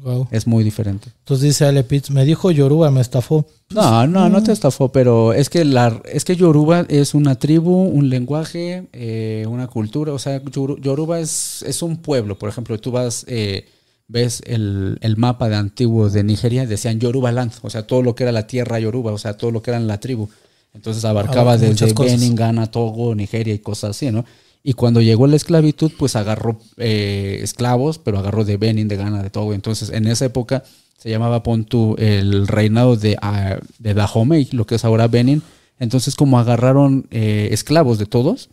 Wow. 0.01 0.29
Es 0.31 0.47
muy 0.47 0.63
diferente. 0.63 1.09
Entonces 1.19 1.43
dice 1.43 1.65
Ale 1.65 1.83
Pitts, 1.83 2.11
me 2.11 2.23
dijo 2.23 2.49
yoruba, 2.51 2.91
me 2.91 3.01
estafó. 3.01 3.45
No, 3.71 4.07
no, 4.07 4.29
no 4.29 4.41
te 4.41 4.53
estafó, 4.53 4.89
pero 4.89 5.33
es 5.33 5.49
que 5.49 5.65
la, 5.65 6.01
es 6.05 6.23
que 6.23 6.35
Yoruba 6.37 6.85
es 6.87 7.13
una 7.13 7.35
tribu, 7.35 7.73
un 7.81 8.07
lenguaje, 8.09 8.87
eh, 8.93 9.45
una 9.49 9.67
cultura. 9.67 10.13
O 10.13 10.19
sea, 10.19 10.41
Yoru- 10.43 10.79
Yoruba 10.79 11.19
es, 11.19 11.61
es 11.63 11.81
un 11.81 11.97
pueblo. 11.97 12.37
Por 12.37 12.47
ejemplo, 12.47 12.79
tú 12.79 12.91
vas, 12.91 13.25
eh, 13.27 13.65
ves 14.07 14.41
el, 14.45 14.97
el 15.01 15.17
mapa 15.17 15.49
de 15.49 15.55
antiguo 15.55 16.09
de 16.09 16.23
Nigeria, 16.23 16.65
decían 16.65 16.99
Yoruba 16.99 17.31
Land, 17.31 17.53
o 17.61 17.69
sea, 17.69 17.85
todo 17.85 18.01
lo 18.01 18.15
que 18.15 18.23
era 18.23 18.31
la 18.31 18.47
tierra 18.47 18.79
Yoruba, 18.79 19.11
o 19.11 19.17
sea, 19.17 19.37
todo 19.37 19.51
lo 19.51 19.61
que 19.61 19.71
era 19.71 19.79
la 19.79 19.99
tribu. 19.99 20.29
Entonces 20.73 21.03
abarcaba 21.05 21.53
Abarca 21.53 21.67
desde. 21.67 21.93
Benin, 21.93 22.35
Ghana, 22.35 22.67
Togo, 22.67 23.15
Nigeria 23.15 23.53
y 23.53 23.59
cosas 23.59 23.91
así, 23.91 24.11
¿no? 24.11 24.25
Y 24.63 24.73
cuando 24.73 25.01
llegó 25.01 25.27
la 25.27 25.35
esclavitud, 25.35 25.91
pues 25.97 26.15
agarró 26.15 26.59
eh, 26.77 27.39
esclavos, 27.41 27.99
pero 27.99 28.19
agarró 28.19 28.43
de 28.43 28.57
Benin, 28.57 28.87
de 28.87 28.97
Ghana, 28.97 29.23
de 29.23 29.29
Togo. 29.29 29.53
Entonces, 29.53 29.89
en 29.89 30.07
esa 30.07 30.25
época 30.25 30.63
se 30.97 31.09
llamaba 31.09 31.41
Pontu 31.41 31.95
el 31.97 32.47
reinado 32.47 32.95
de, 32.95 33.17
ah, 33.21 33.57
de 33.79 33.93
Dahomey, 33.93 34.49
lo 34.51 34.65
que 34.65 34.75
es 34.75 34.85
ahora 34.85 35.07
Benin. 35.07 35.41
Entonces, 35.79 36.15
como 36.15 36.37
agarraron 36.37 37.07
eh, 37.11 37.49
esclavos 37.51 37.97
de 37.97 38.07
todos, 38.07 38.49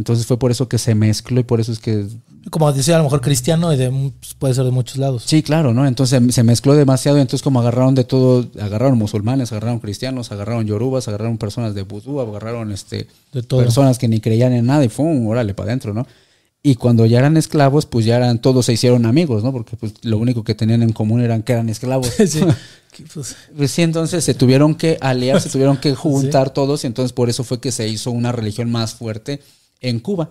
entonces 0.00 0.26
fue 0.26 0.38
por 0.38 0.50
eso 0.50 0.68
que 0.68 0.78
se 0.78 0.94
mezcló 0.94 1.38
y 1.40 1.44
por 1.44 1.60
eso 1.60 1.70
es 1.72 1.78
que 1.78 2.06
Como 2.50 2.72
decía, 2.72 2.94
a 2.94 2.98
lo 2.98 3.04
mejor 3.04 3.20
cristiano 3.20 3.72
y 3.72 3.76
de, 3.76 3.90
pues, 4.18 4.34
puede 4.34 4.54
ser 4.54 4.64
de 4.64 4.70
muchos 4.70 4.96
lados. 4.96 5.24
Sí, 5.26 5.42
claro, 5.42 5.72
¿no? 5.74 5.86
Entonces 5.86 6.34
se 6.34 6.42
mezcló 6.42 6.74
demasiado, 6.74 7.18
entonces 7.18 7.42
como 7.42 7.60
agarraron 7.60 7.94
de 7.94 8.04
todo, 8.04 8.48
agarraron 8.58 8.96
musulmanes, 8.98 9.52
agarraron 9.52 9.78
cristianos, 9.78 10.32
agarraron 10.32 10.66
yorubas, 10.66 11.06
agarraron 11.06 11.36
personas 11.38 11.74
de 11.74 11.82
vudú, 11.82 12.18
agarraron 12.20 12.72
este 12.72 13.06
De 13.32 13.42
todo. 13.42 13.60
personas 13.60 13.98
que 13.98 14.08
ni 14.08 14.20
creían 14.20 14.52
en 14.54 14.66
nada 14.66 14.82
y 14.84 14.88
¡fum! 14.88 15.26
órale 15.28 15.52
para 15.54 15.68
adentro, 15.68 15.92
¿no? 15.94 16.06
Y 16.62 16.74
cuando 16.74 17.06
ya 17.06 17.18
eran 17.20 17.38
esclavos, 17.38 17.86
pues 17.86 18.04
ya 18.04 18.16
eran, 18.16 18.38
todos 18.38 18.66
se 18.66 18.74
hicieron 18.74 19.06
amigos, 19.06 19.42
¿no? 19.42 19.50
Porque 19.50 19.76
pues 19.78 19.94
lo 20.02 20.18
único 20.18 20.44
que 20.44 20.54
tenían 20.54 20.82
en 20.82 20.92
común 20.92 21.22
eran 21.22 21.42
que 21.42 21.52
eran 21.52 21.68
esclavos. 21.68 22.10
Sí. 22.26 22.40
Pues, 23.14 23.36
Pues 23.56 23.70
sí, 23.70 23.82
entonces 23.82 24.24
se 24.24 24.34
tuvieron 24.34 24.74
que 24.74 24.98
aliar, 25.00 25.40
se 25.40 25.48
tuvieron 25.54 25.76
que 25.78 25.94
juntar 25.94 26.50
todos 26.50 26.82
y 26.84 26.88
entonces 26.88 27.12
por 27.12 27.30
eso 27.30 27.44
fue 27.44 27.60
que 27.60 27.70
se 27.72 27.88
hizo 27.88 28.10
una 28.10 28.32
religión 28.32 28.70
más 28.70 28.94
fuerte 28.94 29.40
en 29.80 30.00
Cuba. 30.00 30.30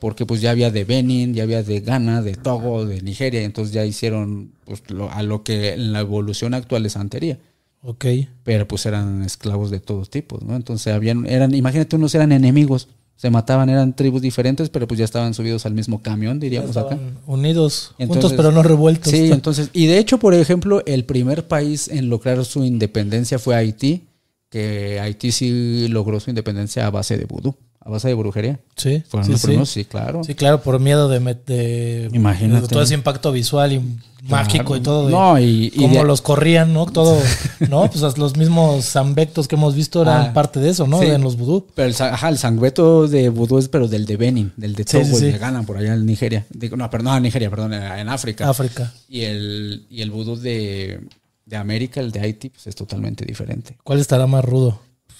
Porque 0.00 0.24
pues 0.26 0.40
ya 0.40 0.52
había 0.52 0.70
de 0.70 0.84
Benin, 0.84 1.34
ya 1.34 1.42
había 1.42 1.62
de 1.64 1.80
Ghana, 1.80 2.22
de 2.22 2.34
Togo, 2.34 2.86
de 2.86 3.02
Nigeria, 3.02 3.42
entonces 3.42 3.74
ya 3.74 3.84
hicieron 3.84 4.52
pues, 4.64 4.82
lo- 4.90 5.10
a 5.10 5.22
lo 5.24 5.42
que 5.42 5.72
en 5.72 5.92
la 5.92 6.00
evolución 6.00 6.54
actual 6.54 6.86
es 6.86 6.92
santería. 6.92 7.38
ok. 7.82 8.04
Pero 8.44 8.68
pues 8.68 8.86
eran 8.86 9.22
esclavos 9.24 9.70
de 9.72 9.80
todos 9.80 10.08
tipos, 10.08 10.42
¿no? 10.42 10.54
Entonces 10.54 10.92
habían, 10.94 11.26
eran, 11.26 11.52
imagínate, 11.54 11.96
unos 11.96 12.14
eran 12.14 12.30
enemigos, 12.30 12.86
se 13.16 13.30
mataban, 13.30 13.68
eran 13.70 13.96
tribus 13.96 14.22
diferentes, 14.22 14.68
pero 14.70 14.86
pues 14.86 14.98
ya 14.98 15.04
estaban 15.04 15.34
subidos 15.34 15.66
al 15.66 15.74
mismo 15.74 16.00
camión, 16.00 16.38
diríamos 16.38 16.76
acá. 16.76 16.96
Unidos, 17.26 17.94
Entonces- 17.98 18.22
juntos 18.22 18.34
pero 18.36 18.52
no 18.52 18.62
revueltos. 18.62 19.10
Sí, 19.10 19.32
entonces, 19.32 19.70
y 19.72 19.86
de 19.86 19.98
hecho, 19.98 20.18
por 20.18 20.32
ejemplo, 20.34 20.80
el 20.86 21.04
primer 21.06 21.48
país 21.48 21.88
en 21.88 22.08
lograr 22.08 22.44
su 22.44 22.62
independencia 22.64 23.40
fue 23.40 23.56
Haití, 23.56 24.04
que 24.48 25.00
Haití 25.00 25.32
sí 25.32 25.88
logró 25.88 26.20
su 26.20 26.30
independencia 26.30 26.86
a 26.86 26.90
base 26.90 27.18
de 27.18 27.24
vudú, 27.24 27.56
a 27.88 27.90
base 27.90 28.08
de 28.08 28.14
brujería. 28.14 28.60
sí, 28.76 29.02
Fueron 29.08 29.24
sí, 29.24 29.32
los 29.32 29.40
sí. 29.40 29.46
primeros, 29.46 29.70
sí, 29.70 29.84
claro. 29.86 30.22
Sí, 30.22 30.34
claro, 30.34 30.60
por 30.60 30.78
miedo 30.78 31.08
de, 31.08 31.18
de- 31.46 32.10
Imagínate. 32.12 32.62
de 32.62 32.68
todo 32.68 32.82
ese 32.82 32.92
impacto 32.94 33.32
visual 33.32 33.72
y 33.72 33.80
mágico 34.28 34.76
y 34.76 34.80
todo. 34.80 35.08
No, 35.08 35.38
y, 35.40 35.72
y 35.74 35.80
cómo 35.80 35.94
de- 35.94 36.04
los 36.04 36.20
corrían, 36.20 36.74
¿no? 36.74 36.84
Todo, 36.84 37.18
¿no? 37.70 37.90
Pues 37.90 38.18
los 38.18 38.36
mismos 38.36 38.84
zambectos 38.84 39.48
que 39.48 39.56
hemos 39.56 39.74
visto 39.74 40.02
eran 40.02 40.26
Ah, 40.28 40.32
parte 40.34 40.60
de 40.60 40.68
eso, 40.68 40.86
¿no? 40.86 41.00
sí. 41.00 41.06
En 41.06 41.22
los 41.22 41.36
vudú. 41.38 41.66
Pero 41.74 41.88
el, 41.88 41.94
ajá, 41.98 42.28
el 42.28 42.36
sangüeto 42.36 43.08
de 43.08 43.30
vudú 43.30 43.58
es 43.58 43.68
pero 43.68 43.88
del 43.88 44.04
de 44.04 44.16
Benin, 44.18 44.52
del 44.58 44.74
de 44.74 44.84
Togo, 44.84 45.04
el 45.16 45.32
de 45.32 45.38
Ghana, 45.38 45.62
por 45.62 45.78
allá 45.78 45.94
en 45.94 46.04
Nigeria. 46.04 46.44
Digo, 46.50 46.76
no, 46.76 46.90
perdón, 46.90 47.06
no, 47.12 47.16
en 47.16 47.22
Nigeria, 47.22 47.48
perdón, 47.48 47.72
en 47.72 48.08
África. 48.10 48.50
África. 48.50 48.92
Y 49.08 49.22
el, 49.22 49.86
y 49.88 50.02
el 50.02 50.10
vudú 50.10 50.36
de, 50.36 51.00
de 51.46 51.56
América, 51.56 52.00
el 52.00 52.12
de 52.12 52.20
Haití, 52.20 52.50
pues 52.50 52.66
es 52.66 52.74
totalmente 52.74 53.24
diferente. 53.24 53.78
¿Cuál 53.82 54.00
estará 54.00 54.26
más 54.26 54.44
rudo? 54.44 54.78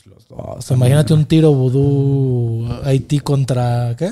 Los 0.08 0.26
dos. 0.28 0.70
Imagínate 0.70 1.14
un 1.14 1.24
tiro 1.26 1.52
vudú 1.52 2.66
Haití 2.84 3.20
contra 3.20 3.94
¿qué? 3.96 4.10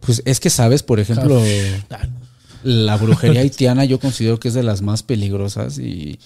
Pues 0.00 0.22
es 0.24 0.40
que 0.40 0.50
sabes, 0.50 0.82
por 0.82 1.00
ejemplo, 1.00 1.40
Ah, 1.90 2.06
la 2.62 2.96
brujería 2.96 3.40
haitiana 3.40 3.84
yo 3.84 3.98
considero 4.00 4.38
que 4.40 4.48
es 4.48 4.54
de 4.54 4.62
las 4.62 4.80
más 4.82 5.02
peligrosas 5.02 5.78
y, 5.78 6.18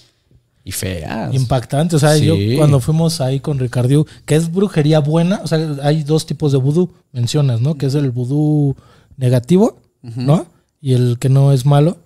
y 0.63 0.71
feas. 0.71 1.33
Impactante. 1.33 1.95
O 1.95 1.99
sea, 1.99 2.15
Sí. 2.15 2.25
yo 2.25 2.35
cuando 2.57 2.79
fuimos 2.79 3.21
ahí 3.21 3.39
con 3.39 3.59
Ricardio, 3.59 4.05
que 4.25 4.35
es 4.35 4.51
brujería 4.51 4.99
buena, 4.99 5.41
o 5.43 5.47
sea, 5.47 5.75
hay 5.83 6.03
dos 6.03 6.25
tipos 6.25 6.51
de 6.51 6.57
vudú, 6.57 6.91
mencionas, 7.11 7.61
¿no? 7.61 7.75
Que 7.75 7.85
es 7.87 7.95
el 7.95 8.11
vudú 8.11 8.75
negativo, 9.17 9.79
¿no? 10.01 10.45
Y 10.81 10.93
el 10.93 11.17
que 11.19 11.27
no 11.29 11.51
es 11.51 11.65
malo. 11.65 11.97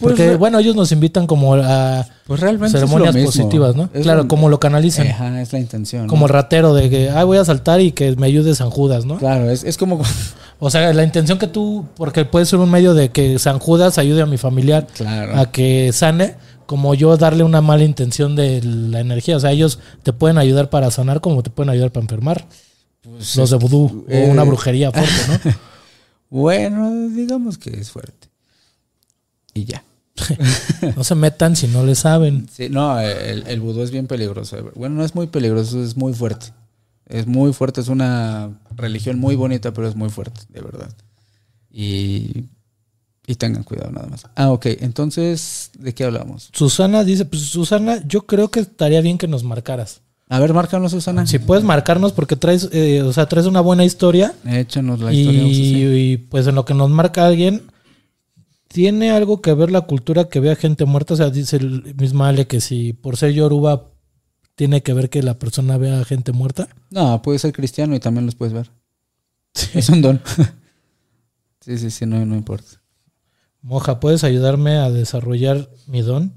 Pues 0.00 0.14
Porque, 0.16 0.36
bueno, 0.36 0.58
ellos 0.58 0.74
nos 0.74 0.90
invitan 0.92 1.26
como 1.26 1.54
a 1.54 2.06
Pues 2.26 2.40
realmente 2.40 2.78
ceremonias 2.78 3.14
positivas, 3.16 3.76
¿no? 3.76 3.90
Es 3.92 4.02
claro, 4.02 4.22
lo- 4.22 4.28
como 4.28 4.48
lo 4.48 4.58
canalicen. 4.58 5.08
Ajá, 5.10 5.40
es 5.42 5.52
la 5.52 5.58
intención. 5.58 6.02
¿no? 6.02 6.08
Como 6.08 6.26
el 6.26 6.32
ratero 6.32 6.72
de 6.74 6.88
que, 6.88 7.10
ay, 7.10 7.24
voy 7.24 7.36
a 7.38 7.44
saltar 7.44 7.80
y 7.82 7.92
que 7.92 8.16
me 8.16 8.26
ayude 8.26 8.54
San 8.54 8.70
Judas, 8.70 9.04
¿no? 9.04 9.18
Claro, 9.18 9.50
es, 9.50 9.62
es 9.64 9.76
como... 9.76 10.00
O 10.58 10.70
sea, 10.70 10.92
la 10.92 11.04
intención 11.04 11.38
que 11.38 11.46
tú, 11.46 11.86
porque 11.96 12.24
puede 12.24 12.44
ser 12.46 12.58
un 12.58 12.70
medio 12.70 12.92
de 12.94 13.10
que 13.10 13.38
San 13.38 13.58
Judas 13.58 13.96
ayude 13.98 14.22
a 14.22 14.26
mi 14.26 14.36
familiar 14.38 14.86
Claro. 14.94 15.38
a 15.38 15.50
que 15.50 15.90
sane, 15.92 16.34
como 16.66 16.94
yo 16.94 17.16
darle 17.16 17.44
una 17.44 17.60
mala 17.62 17.82
intención 17.84 18.36
de 18.36 18.62
la 18.62 19.00
energía. 19.00 19.36
O 19.36 19.40
sea, 19.40 19.52
ellos 19.52 19.78
te 20.02 20.12
pueden 20.12 20.38
ayudar 20.38 20.68
para 20.70 20.90
sanar 20.90 21.20
como 21.20 21.42
te 21.42 21.50
pueden 21.50 21.70
ayudar 21.70 21.92
para 21.92 22.04
enfermar. 22.04 22.46
Pues, 23.02 23.36
Los 23.36 23.50
de 23.50 23.56
vudú 23.56 24.04
eh, 24.08 24.26
o 24.28 24.30
una 24.32 24.44
brujería 24.44 24.92
fuerte, 24.92 25.12
¿no? 25.46 25.52
Bueno, 26.28 27.08
digamos 27.08 27.58
que 27.58 27.70
es 27.80 27.90
fuerte. 27.90 28.28
Y 29.52 29.64
ya. 29.64 29.82
No 30.96 31.04
se 31.04 31.14
metan 31.14 31.56
si 31.56 31.66
no 31.68 31.84
le 31.84 31.94
saben. 31.94 32.48
Sí, 32.50 32.68
no, 32.68 32.98
el, 33.00 33.46
el 33.46 33.60
vudú 33.60 33.82
es 33.82 33.90
bien 33.90 34.06
peligroso. 34.06 34.70
Bueno, 34.74 34.96
no 34.96 35.04
es 35.04 35.14
muy 35.14 35.26
peligroso, 35.26 35.82
es 35.82 35.96
muy 35.96 36.12
fuerte. 36.14 36.46
Es 37.06 37.26
muy 37.26 37.52
fuerte, 37.52 37.80
es 37.80 37.88
una 37.88 38.50
religión 38.76 39.18
muy 39.18 39.34
bonita, 39.34 39.72
pero 39.72 39.88
es 39.88 39.96
muy 39.96 40.10
fuerte, 40.10 40.42
de 40.48 40.60
verdad. 40.60 40.90
Y, 41.70 42.44
y 43.26 43.34
tengan 43.34 43.64
cuidado 43.64 43.90
nada 43.90 44.06
más. 44.06 44.26
Ah, 44.36 44.50
ok, 44.50 44.66
entonces, 44.80 45.70
¿de 45.78 45.92
qué 45.92 46.04
hablamos? 46.04 46.50
Susana 46.52 47.02
dice, 47.04 47.24
pues 47.24 47.42
Susana, 47.42 48.02
yo 48.06 48.26
creo 48.26 48.50
que 48.50 48.60
estaría 48.60 49.00
bien 49.00 49.18
que 49.18 49.28
nos 49.28 49.42
marcaras. 49.44 50.02
A 50.28 50.38
ver, 50.38 50.54
márcanos, 50.54 50.92
Susana. 50.92 51.26
Si 51.26 51.40
puedes 51.40 51.64
marcarnos 51.64 52.12
porque 52.12 52.36
traes, 52.36 52.68
eh, 52.72 53.02
o 53.02 53.12
sea, 53.12 53.26
traes 53.26 53.46
una 53.46 53.60
buena 53.60 53.84
historia 53.84 54.32
Échanos 54.46 55.00
la 55.00 55.12
y, 55.12 55.20
historia. 55.20 55.42
Susi. 55.42 55.84
y, 55.84 56.16
pues 56.18 56.46
en 56.46 56.54
lo 56.54 56.64
que 56.64 56.74
nos 56.74 56.88
marca 56.90 57.26
alguien, 57.26 57.62
¿tiene 58.72 59.10
algo 59.10 59.42
que 59.42 59.52
ver 59.52 59.70
la 59.70 59.82
cultura 59.82 60.28
que 60.28 60.38
vea 60.38 60.54
gente 60.54 60.84
muerta? 60.84 61.14
O 61.14 61.16
sea, 61.16 61.30
dice 61.30 61.56
el 61.56 61.94
mismo 61.96 62.24
Ale 62.24 62.46
que 62.46 62.60
si 62.60 62.92
por 62.92 63.16
ser 63.16 63.32
yoruba 63.32 63.88
tiene 64.54 64.82
que 64.82 64.94
ver 64.94 65.10
que 65.10 65.22
la 65.22 65.38
persona 65.38 65.76
vea 65.76 66.04
gente 66.04 66.32
muerta. 66.32 66.68
No, 66.90 67.20
puede 67.22 67.38
ser 67.40 67.52
cristiano 67.52 67.96
y 67.96 68.00
también 68.00 68.26
los 68.26 68.36
puedes 68.36 68.54
ver. 68.54 68.70
Es 69.74 69.88
un 69.88 70.02
don. 70.02 70.22
sí, 71.60 71.78
sí, 71.78 71.90
sí, 71.90 72.06
no, 72.06 72.24
no 72.24 72.36
importa. 72.36 72.80
Moja, 73.62 73.98
¿puedes 73.98 74.22
ayudarme 74.22 74.76
a 74.76 74.90
desarrollar 74.90 75.68
mi 75.86 76.02
don? 76.02 76.32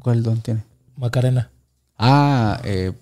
¿Cuál 0.00 0.22
don 0.22 0.40
tiene? 0.40 0.64
Macarena. 0.96 1.50
Ah, 1.98 2.60
eh, 2.64 2.92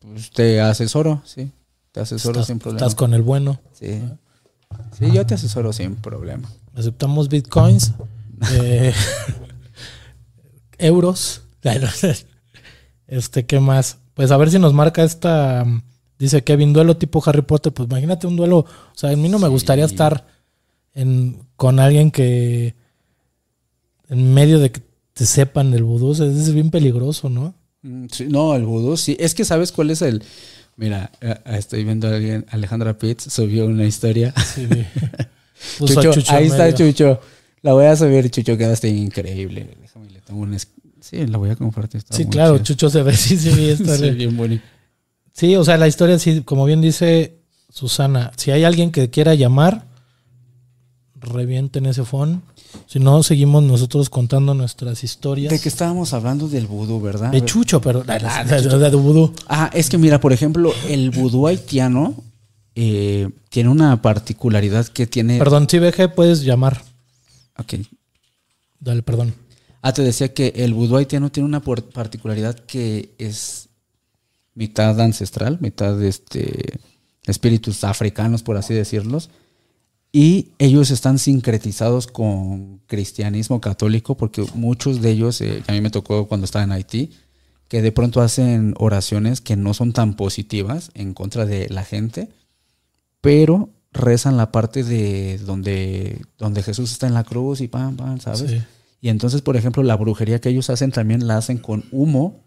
pues 0.00 0.30
te 0.30 0.60
asesoro, 0.60 1.22
sí. 1.24 1.50
Te 1.92 2.00
asesoro 2.00 2.32
Estás, 2.40 2.46
sin 2.46 2.58
problema. 2.58 2.78
estás 2.84 2.94
con 2.94 3.14
el 3.14 3.22
bueno. 3.22 3.60
Sí. 3.72 4.02
Sí, 4.98 5.10
yo 5.12 5.26
te 5.26 5.34
asesoro 5.34 5.72
sin 5.72 5.96
problema. 5.96 6.48
Aceptamos 6.74 7.28
bitcoins, 7.28 7.92
eh, 8.52 8.92
euros. 10.78 11.42
Este, 13.06 13.44
¿qué 13.44 13.60
más? 13.60 13.98
Pues 14.14 14.30
a 14.30 14.36
ver 14.38 14.50
si 14.50 14.58
nos 14.58 14.72
marca 14.72 15.04
esta. 15.04 15.66
Dice 16.18 16.42
Kevin, 16.42 16.72
duelo 16.72 16.96
tipo 16.96 17.22
Harry 17.26 17.42
Potter. 17.42 17.72
Pues 17.72 17.88
imagínate 17.88 18.26
un 18.26 18.36
duelo. 18.36 18.58
O 18.60 18.66
sea, 18.94 19.10
a 19.10 19.16
mí 19.16 19.28
no 19.28 19.38
me 19.38 19.48
gustaría 19.48 19.84
estar 19.84 20.26
en, 20.94 21.46
con 21.56 21.80
alguien 21.80 22.10
que. 22.10 22.74
En 24.08 24.32
medio 24.32 24.58
de 24.58 24.70
que 24.70 24.82
te 25.12 25.26
sepan 25.26 25.70
del 25.70 25.84
vudú. 25.84 26.08
O 26.08 26.14
sea, 26.14 26.26
es 26.26 26.52
bien 26.54 26.70
peligroso, 26.70 27.28
¿no? 27.28 27.54
Mm, 27.82 28.06
sí, 28.10 28.26
no, 28.28 28.54
el 28.54 28.64
vudú, 28.64 28.96
sí. 28.96 29.16
Es 29.20 29.34
que 29.34 29.44
sabes 29.44 29.70
cuál 29.70 29.90
es 29.90 30.00
el. 30.02 30.22
Mira, 30.76 31.10
eh, 31.20 31.36
estoy 31.46 31.84
viendo 31.84 32.08
a 32.08 32.14
alguien, 32.16 32.46
Alejandra 32.50 32.96
Pitts 32.98 33.32
subió 33.32 33.66
una 33.66 33.84
historia. 33.84 34.32
Sí, 34.54 34.66
vi. 34.66 34.84
Puso 35.78 36.00
a 36.00 36.02
Chucho, 36.02 36.32
ahí 36.34 36.46
está. 36.46 36.74
Chucho. 36.74 37.20
La 37.62 37.72
voy 37.72 37.86
a 37.86 37.96
subir, 37.96 38.28
Chucho, 38.30 38.56
quedaste 38.58 38.88
increíble. 38.88 39.76
Déjame, 39.80 40.10
le 40.10 40.20
tomo 40.20 40.40
un. 40.40 40.58
Sí, 41.00 41.26
la 41.26 41.38
voy 41.38 41.50
a 41.50 41.56
compartir. 41.56 41.98
está 41.98 42.14
Sí, 42.14 42.26
claro. 42.26 42.58
Chucho 42.58 42.90
se 42.90 43.02
ve. 43.02 43.12
Sí, 43.16 43.36
sí, 43.36 43.50
vi 43.50 43.70
esta- 43.70 43.96
Sí, 43.98 44.10
bien 44.10 44.36
bonito. 44.36 44.64
Sí, 45.32 45.54
o 45.56 45.64
sea, 45.64 45.76
la 45.78 45.88
historia, 45.88 46.18
sí, 46.18 46.42
como 46.42 46.64
bien 46.64 46.80
dice 46.80 47.38
Susana, 47.70 48.30
si 48.36 48.50
hay 48.50 48.64
alguien 48.64 48.90
que 48.92 49.10
quiera 49.10 49.34
llamar, 49.34 49.86
revienten 51.20 51.86
ese 51.86 52.04
phone. 52.04 52.42
Si 52.86 52.98
no, 52.98 53.22
seguimos 53.22 53.62
nosotros 53.62 54.10
contando 54.10 54.54
nuestras 54.54 55.02
historias. 55.04 55.50
De 55.52 55.58
que 55.60 55.68
estábamos 55.68 56.12
hablando 56.12 56.48
del 56.48 56.66
vudú, 56.66 57.00
¿verdad? 57.00 57.30
De 57.32 57.44
Chucho, 57.44 57.80
pero 57.80 58.02
de, 58.02 58.18
de, 58.18 58.60
de- 58.78 58.90
de 58.90 58.96
vudú. 58.96 59.32
Ah, 59.48 59.70
es 59.72 59.88
que 59.88 59.98
mira, 59.98 60.20
por 60.20 60.32
ejemplo, 60.32 60.72
el 60.88 61.10
vudú 61.10 61.46
haitiano 61.46 62.14
eh, 62.74 63.28
tiene 63.48 63.68
una 63.70 64.00
particularidad 64.02 64.86
que 64.88 65.06
tiene. 65.06 65.38
Perdón, 65.38 65.68
si 65.68 65.78
VG 65.78 66.14
puedes 66.14 66.42
llamar. 66.42 66.82
Ok. 67.58 67.74
Dale, 68.80 69.02
perdón. 69.02 69.34
Ah, 69.82 69.92
te 69.92 70.02
decía 70.02 70.32
que 70.34 70.52
el 70.56 70.74
vudú 70.74 70.96
haitiano 70.96 71.30
tiene 71.30 71.46
una 71.48 71.60
particularidad 71.60 72.58
que 72.60 73.14
es 73.18 73.68
mitad 74.54 75.00
ancestral, 75.00 75.58
mitad 75.60 76.02
este 76.02 76.78
espíritus 77.26 77.84
africanos, 77.84 78.42
por 78.42 78.56
así 78.56 78.74
decirlos. 78.74 79.30
Y 80.16 80.52
ellos 80.60 80.92
están 80.92 81.18
sincretizados 81.18 82.06
con 82.06 82.78
cristianismo 82.86 83.60
católico, 83.60 84.16
porque 84.16 84.46
muchos 84.54 85.02
de 85.02 85.10
ellos, 85.10 85.40
eh, 85.40 85.64
a 85.66 85.72
mí 85.72 85.80
me 85.80 85.90
tocó 85.90 86.28
cuando 86.28 86.44
estaba 86.44 86.64
en 86.64 86.70
Haití, 86.70 87.10
que 87.66 87.82
de 87.82 87.90
pronto 87.90 88.20
hacen 88.20 88.74
oraciones 88.78 89.40
que 89.40 89.56
no 89.56 89.74
son 89.74 89.92
tan 89.92 90.14
positivas 90.14 90.92
en 90.94 91.14
contra 91.14 91.46
de 91.46 91.68
la 91.68 91.82
gente, 91.82 92.28
pero 93.20 93.70
rezan 93.90 94.36
la 94.36 94.52
parte 94.52 94.84
de 94.84 95.38
donde, 95.38 96.22
donde 96.38 96.62
Jesús 96.62 96.92
está 96.92 97.08
en 97.08 97.14
la 97.14 97.24
cruz 97.24 97.60
y 97.60 97.66
pam, 97.66 97.96
pam, 97.96 98.20
¿sabes? 98.20 98.48
Sí. 98.48 98.62
Y 99.00 99.08
entonces, 99.08 99.42
por 99.42 99.56
ejemplo, 99.56 99.82
la 99.82 99.96
brujería 99.96 100.40
que 100.40 100.50
ellos 100.50 100.70
hacen 100.70 100.92
también 100.92 101.26
la 101.26 101.38
hacen 101.38 101.58
con 101.58 101.86
humo. 101.90 102.44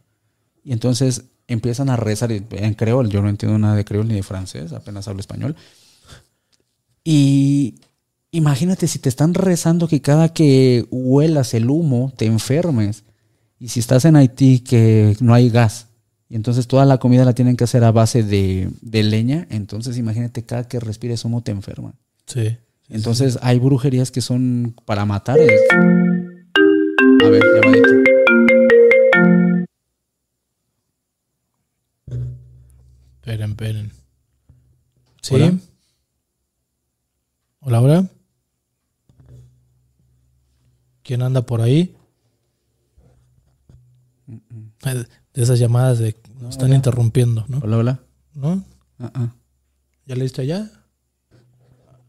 Y 0.63 0.71
entonces 0.71 1.25
empiezan 1.47 1.89
a 1.89 1.97
rezar 1.97 2.31
en 2.31 2.73
creol. 2.75 3.09
Yo 3.09 3.21
no 3.21 3.27
entiendo 3.27 3.57
nada 3.59 3.75
de 3.75 3.83
creol 3.83 4.07
ni 4.07 4.15
de 4.15 4.23
francés, 4.23 4.71
apenas 4.71 5.09
hablo 5.09 5.19
español. 5.19 5.57
Y 7.09 7.75
imagínate 8.31 8.85
si 8.85 8.99
te 8.99 9.07
están 9.07 9.33
rezando 9.33 9.87
que 9.87 10.01
cada 10.01 10.33
que 10.33 10.85
huelas 10.91 11.53
el 11.53 11.69
humo 11.69 12.11
te 12.17 12.25
enfermes. 12.25 13.05
Y 13.61 13.69
si 13.69 13.79
estás 13.79 14.03
en 14.03 14.17
Haití 14.17 14.59
que 14.59 15.15
no 15.21 15.33
hay 15.33 15.49
gas. 15.49 15.87
Y 16.27 16.35
entonces 16.35 16.67
toda 16.67 16.83
la 16.83 16.97
comida 16.97 17.23
la 17.23 17.31
tienen 17.31 17.55
que 17.55 17.63
hacer 17.63 17.85
a 17.85 17.93
base 17.93 18.23
de, 18.23 18.69
de 18.81 19.03
leña. 19.03 19.47
Entonces 19.49 19.97
imagínate 19.97 20.43
cada 20.43 20.67
que 20.67 20.81
respires 20.81 21.23
humo 21.23 21.41
te 21.43 21.51
enferma. 21.51 21.93
Sí. 22.25 22.57
Entonces 22.89 23.39
hay 23.41 23.57
brujerías 23.57 24.11
que 24.11 24.19
son 24.19 24.75
para 24.83 25.05
matar. 25.05 25.39
A 25.39 27.29
ver, 27.29 27.41
llamadito. 27.55 27.89
Esperen, 33.21 33.51
esperen. 33.51 33.91
Sí. 35.21 35.35
Hola. 35.35 35.53
Hola, 37.69 37.81
hola. 37.81 38.09
¿Quién 41.03 41.21
anda 41.21 41.41
por 41.41 41.59
ahí? 41.59 41.97
De 44.85 45.43
esas 45.43 45.59
llamadas 45.59 45.99
de 45.99 46.15
nos 46.39 46.51
están 46.51 46.71
interrumpiendo, 46.71 47.43
¿no? 47.49 47.59
Hola, 47.61 47.77
hola. 47.77 47.99
¿No? 48.35 48.63
Ah, 48.99 49.11
ah. 49.13 49.35
¿Ya 50.05 50.15
le 50.15 50.23
diste 50.23 50.43
allá? 50.43 50.71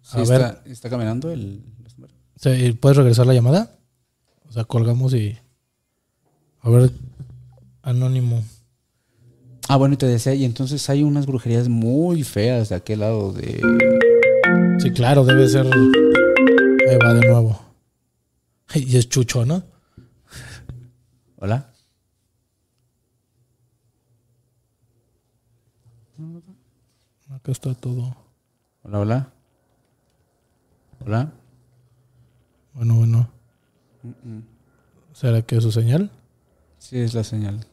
Sí, 0.01 0.19
A 0.19 0.23
está, 0.23 0.63
está 0.65 0.91
caminando 0.91 1.33
el... 1.33 1.65
Sí, 2.37 2.75
¿Puedes 2.75 2.97
regresar 2.97 3.27
la 3.27 3.35
llamada? 3.35 3.81
O 4.49 4.53
sea, 4.53 4.65
colgamos 4.65 5.13
y. 5.13 5.37
A 6.61 6.71
ver, 6.71 6.93
anónimo. 7.83 8.45
Ah, 9.69 9.75
bueno, 9.75 9.95
y 9.95 9.97
te 9.97 10.07
decía, 10.07 10.35
y 10.35 10.45
entonces 10.45 10.89
hay 10.89 11.03
unas 11.03 11.27
brujerías 11.27 11.69
muy 11.69 12.23
feas 12.23 12.69
de 12.69 12.77
aquel 12.77 13.01
lado 13.01 13.33
de... 13.33 13.61
Sí, 14.79 14.93
claro, 14.93 15.25
debe 15.25 15.49
ser. 15.49 15.67
Ahí 15.67 16.99
va 17.05 17.15
de 17.15 17.29
nuevo. 17.29 17.61
Y 18.75 18.97
es 18.97 19.09
Chucho, 19.09 19.45
¿no? 19.45 19.65
Hola. 21.37 21.73
Acá 27.31 27.53
está 27.53 27.75
todo. 27.75 28.17
Hola, 28.83 29.01
hola. 29.01 29.33
Hola. 31.05 31.33
Bueno, 32.75 32.95
bueno. 32.95 33.31
¿Será 35.13 35.43
que 35.43 35.57
es 35.57 35.63
su 35.65 35.73
señal? 35.73 36.13
Sí, 36.79 36.99
es 36.99 37.15
la 37.15 37.25
señal. 37.25 37.67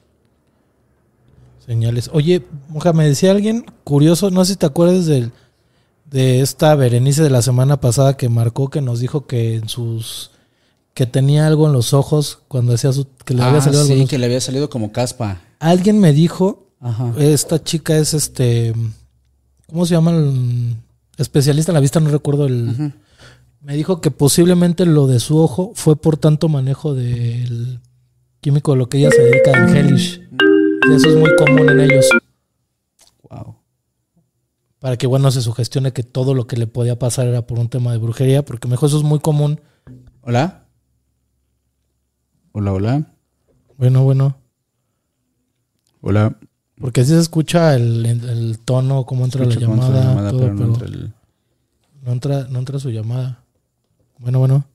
Señales. 1.64 2.10
Oye, 2.14 2.46
Moja, 2.70 2.94
me 2.94 3.06
decía 3.06 3.32
alguien 3.32 3.66
curioso, 3.84 4.32
no 4.32 4.44
sé 4.46 4.54
si 4.54 4.60
te 4.60 4.66
acuerdas 4.66 5.06
del, 5.06 5.32
de 6.06 6.42
esta 6.42 6.76
Berenice 6.76 7.24
de 7.24 7.30
la 7.30 7.42
semana 7.42 7.80
pasada 7.82 8.16
que 8.18 8.30
marcó 8.30 8.70
que 8.70 8.82
nos 8.82 9.00
dijo 9.00 9.26
que 9.28 9.56
en 9.56 9.68
sus 9.70 10.32
que 10.94 11.06
tenía 11.06 11.46
algo 11.48 11.68
en 11.68 11.74
los 11.74 11.94
ojos 11.94 12.40
cuando 12.48 12.74
hacía 12.74 12.94
su 12.94 13.08
que 13.26 13.34
le 13.34 13.44
había 13.44 13.58
Ah, 13.58 13.62
salido 13.62 13.82
algo 13.82 13.94
sí, 13.94 14.00
los- 14.02 14.10
que 14.10 14.18
le 14.18 14.26
había 14.28 14.40
salido 14.40 14.70
como 14.70 14.92
caspa. 14.94 15.42
Alguien 15.60 16.00
me 16.00 16.14
dijo, 16.14 16.70
Ajá. 16.80 17.14
esta 17.18 17.62
chica 17.64 17.98
es 17.98 18.14
este 18.14 18.74
¿cómo 19.68 19.86
se 19.86 19.96
llama 19.96 20.12
el 20.12 20.76
especialista 21.18 21.72
en 21.72 21.74
la 21.74 21.80
vista? 21.82 22.00
No 22.00 22.10
recuerdo 22.10 22.46
el 22.46 22.94
me 23.62 23.76
dijo 23.76 24.00
que 24.00 24.12
posiblemente 24.12 24.86
lo 24.86 25.08
de 25.08 25.20
su 25.20 25.38
ojo 25.40 25.72
fue 25.74 25.96
por 25.96 26.18
tanto 26.18 26.48
manejo 26.50 26.94
del 26.94 27.80
químico 28.40 28.74
de 28.74 28.78
lo 28.78 28.88
que 28.90 29.00
ella 29.00 29.10
se 29.10 29.22
dedica 29.24 29.52
en 29.58 29.76
Hellish. 29.76 30.22
Y 30.88 30.94
eso 30.94 31.10
es 31.10 31.16
muy 31.16 31.36
común 31.36 31.68
en 31.68 31.80
ellos. 31.82 32.06
Para 34.86 34.98
que, 34.98 35.08
bueno, 35.08 35.32
se 35.32 35.42
sugestione 35.42 35.94
que 35.94 36.04
todo 36.04 36.36
lo 36.36 36.46
que 36.46 36.58
le 36.58 36.68
podía 36.68 37.00
pasar 37.00 37.26
era 37.26 37.48
por 37.48 37.58
un 37.58 37.70
tema 37.70 37.92
de 37.92 37.98
brujería, 37.98 38.46
porque 38.46 38.68
mejor 38.68 38.86
eso 38.90 38.98
es 39.00 39.04
muy 39.04 39.18
común. 39.18 39.60
Hola. 40.22 40.68
Hola, 42.52 42.72
hola. 42.72 43.14
Bueno, 43.80 44.04
bueno, 44.04 44.38
Hola. 46.02 46.38
porque 46.78 47.02
así 47.02 47.10
se 47.14 47.20
escucha 47.20 47.74
el, 47.74 48.06
el 48.06 48.60
tono, 48.60 49.08
cómo 49.08 49.26
entra 49.26 49.44
la 49.46 49.56
llamada, 49.56 50.12
entra 50.12 50.22
la 50.22 50.30
todo, 50.30 50.40
pero 50.42 50.54
no 50.54 50.66
entra 50.66 50.86
el- 50.88 51.14
no, 52.04 52.12
entra, 52.12 52.48
no 52.48 52.60
entra 52.60 52.78
su 52.80 52.92
llamada. 52.92 53.44
Bueno, 54.20 54.38
bueno. 54.38 54.66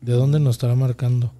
¿De 0.00 0.14
dónde 0.14 0.40
nos 0.40 0.54
estará 0.54 0.74
marcando? 0.74 1.34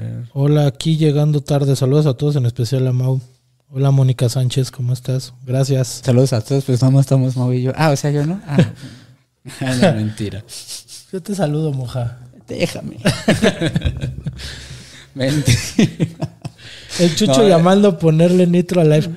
Ver. 0.00 0.24
Hola, 0.32 0.66
aquí 0.66 0.96
llegando 0.96 1.40
tarde. 1.40 1.76
Saludos 1.76 2.06
a 2.06 2.14
todos, 2.14 2.36
en 2.36 2.46
especial 2.46 2.86
a 2.86 2.92
Mau. 2.92 3.20
Hola, 3.70 3.90
Mónica 3.90 4.28
Sánchez, 4.28 4.70
¿cómo 4.70 4.92
estás? 4.92 5.34
Gracias. 5.44 6.02
Saludos 6.04 6.32
a 6.32 6.40
todos, 6.40 6.64
pues 6.64 6.82
no 6.82 7.00
estamos 7.00 7.36
Mau 7.36 7.52
y 7.52 7.62
yo. 7.62 7.72
Ah, 7.76 7.90
o 7.90 7.96
sea, 7.96 8.10
yo 8.10 8.24
no. 8.24 8.40
Ah. 8.46 8.58
no, 9.60 9.92
mentira. 9.94 10.44
Yo 11.12 11.22
te 11.22 11.34
saludo, 11.34 11.72
moja. 11.72 12.18
Déjame. 12.46 12.96
mentira. 15.14 16.28
El 16.98 17.16
Chucho 17.16 17.38
No, 17.38 17.42
eh. 17.42 17.48
llamando 17.48 17.88
a 17.88 17.98
ponerle 17.98 18.46
nitro 18.46 18.80
a 18.80 18.84
live. 18.84 19.10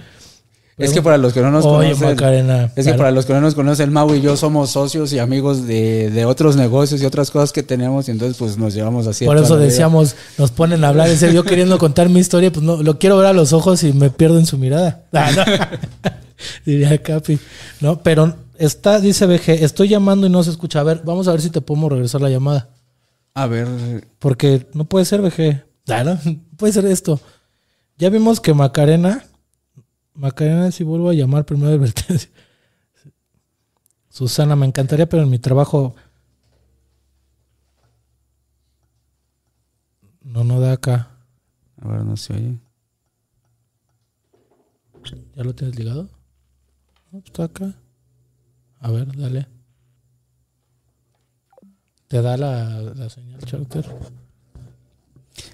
Es 0.79 0.93
que 0.93 1.01
para 1.01 1.17
los 1.17 1.33
que 1.33 1.41
no 1.41 1.51
nos 1.51 1.65
Oye, 1.65 1.89
conocen. 1.89 2.07
Macarena. 2.07 2.63
Es 2.67 2.73
que 2.73 2.83
claro. 2.83 2.97
para 2.97 3.11
los 3.11 3.25
que 3.25 3.33
no 3.33 3.41
nos 3.41 3.53
conocen, 3.53 3.91
Mau 3.91 4.15
y 4.15 4.21
yo 4.21 4.37
somos 4.37 4.69
socios 4.71 5.11
y 5.11 5.19
amigos 5.19 5.67
de, 5.67 6.09
de 6.09 6.25
otros 6.25 6.55
negocios 6.55 7.01
y 7.01 7.05
otras 7.05 7.31
cosas 7.31 7.51
que 7.51 7.63
tenemos, 7.63 8.07
y 8.07 8.11
entonces 8.11 8.37
pues 8.37 8.57
nos 8.57 8.73
llevamos 8.73 9.05
así. 9.05 9.25
Por 9.25 9.37
eso 9.37 9.57
vida. 9.57 9.65
decíamos, 9.65 10.15
nos 10.37 10.51
ponen 10.51 10.83
a 10.85 10.87
hablar. 10.87 11.09
Serio, 11.09 11.35
yo 11.35 11.43
queriendo 11.43 11.77
contar 11.77 12.07
mi 12.07 12.21
historia, 12.21 12.51
pues 12.51 12.65
no, 12.65 12.81
lo 12.81 12.97
quiero 12.97 13.17
ver 13.17 13.27
a 13.27 13.33
los 13.33 13.51
ojos 13.51 13.83
y 13.83 13.91
me 13.91 14.09
pierdo 14.09 14.39
en 14.39 14.45
su 14.45 14.57
mirada. 14.57 15.03
Ah, 15.11 15.31
no. 15.35 15.43
Diría 16.65 16.97
Capi. 17.01 17.37
No, 17.81 18.01
pero 18.01 18.35
está, 18.57 18.99
dice 19.01 19.25
BG, 19.25 19.63
estoy 19.63 19.89
llamando 19.89 20.27
y 20.27 20.29
no 20.29 20.43
se 20.43 20.51
escucha. 20.51 20.79
A 20.79 20.83
ver, 20.83 21.01
vamos 21.03 21.27
a 21.27 21.31
ver 21.31 21.41
si 21.41 21.49
te 21.49 21.59
podemos 21.61 21.91
regresar 21.91 22.21
la 22.21 22.29
llamada. 22.29 22.69
A 23.33 23.47
ver, 23.47 23.67
Porque 24.19 24.67
no 24.73 24.85
puede 24.85 25.05
ser 25.05 25.21
BG. 25.21 25.63
Ah, 25.89 26.03
no, 26.03 26.19
puede 26.57 26.73
ser 26.73 26.85
esto. 26.85 27.19
Ya 27.97 28.09
vimos 28.09 28.39
que 28.39 28.53
Macarena. 28.53 29.25
Macarena, 30.19 30.69
si 30.69 30.83
vuelvo 30.83 31.09
a 31.09 31.13
llamar 31.13 31.45
primero 31.45 31.69
advertencia. 31.69 32.29
Susana, 34.09 34.57
me 34.57 34.65
encantaría, 34.65 35.07
pero 35.07 35.23
en 35.23 35.29
mi 35.29 35.39
trabajo. 35.39 35.95
No, 40.21 40.43
no 40.43 40.59
da 40.59 40.73
acá. 40.73 41.09
a 41.81 41.87
ver, 41.87 42.03
no 42.03 42.17
se 42.17 42.33
oye. 42.33 42.59
¿Ya 45.35 45.43
lo 45.45 45.55
tienes 45.55 45.79
ligado? 45.79 46.09
No, 47.11 47.19
está 47.19 47.45
acá. 47.45 47.73
A 48.81 48.91
ver, 48.91 49.15
dale. 49.15 49.47
Te 52.09 52.21
da 52.21 52.35
la, 52.35 52.81
la 52.81 53.09
señal 53.09 53.39
charter. 53.45 53.85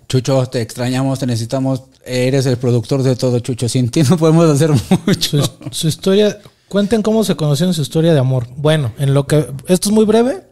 Chucho, 0.08 0.46
te 0.48 0.62
extrañamos, 0.62 1.20
te 1.20 1.28
necesitamos. 1.28 1.84
Eres 2.06 2.46
el 2.46 2.58
productor 2.58 3.04
de 3.04 3.16
todo, 3.16 3.40
Chucho. 3.40 3.68
Sin 3.68 3.90
ti 3.90 4.04
no 4.04 4.18
podemos 4.18 4.50
hacer 4.50 4.72
mucho. 5.06 5.44
Su, 5.44 5.52
su 5.72 5.88
historia, 5.88 6.40
cuenten 6.68 7.02
cómo 7.02 7.24
se 7.24 7.36
conocieron 7.36 7.74
su 7.74 7.82
historia 7.82 8.14
de 8.14 8.20
amor. 8.20 8.48
Bueno, 8.56 8.94
en 8.98 9.14
lo 9.14 9.26
que 9.26 9.48
esto 9.68 9.90
es 9.90 9.96
muy 9.96 10.06
breve 10.06 10.48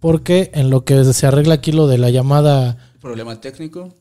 porque 0.00 0.50
en 0.54 0.70
lo 0.70 0.84
que 0.84 1.04
se 1.12 1.26
arregla 1.26 1.54
aquí 1.54 1.72
lo 1.72 1.86
de 1.86 1.98
la 1.98 2.10
llamada 2.10 2.78
¿Problema 3.00 3.40
técnico? 3.40 3.94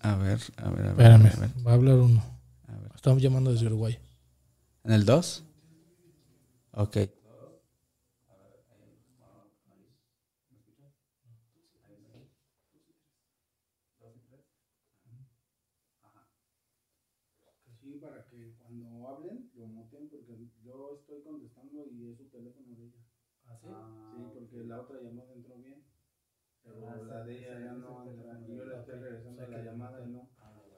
A 0.00 0.16
ver, 0.16 0.40
a 0.56 0.70
ver, 0.70 0.86
a 0.86 0.92
ver. 0.94 1.12
Espérame, 1.12 1.26
a 1.26 1.40
ver. 1.40 1.50
va 1.66 1.70
a 1.70 1.74
hablar 1.74 1.94
uno. 1.98 2.22
Estamos 2.96 3.22
llamando 3.22 3.52
desde 3.52 3.66
Uruguay. 3.66 3.96
¿En 4.84 4.92
el 4.92 5.04
2? 5.04 5.44
Ok. 6.72 6.96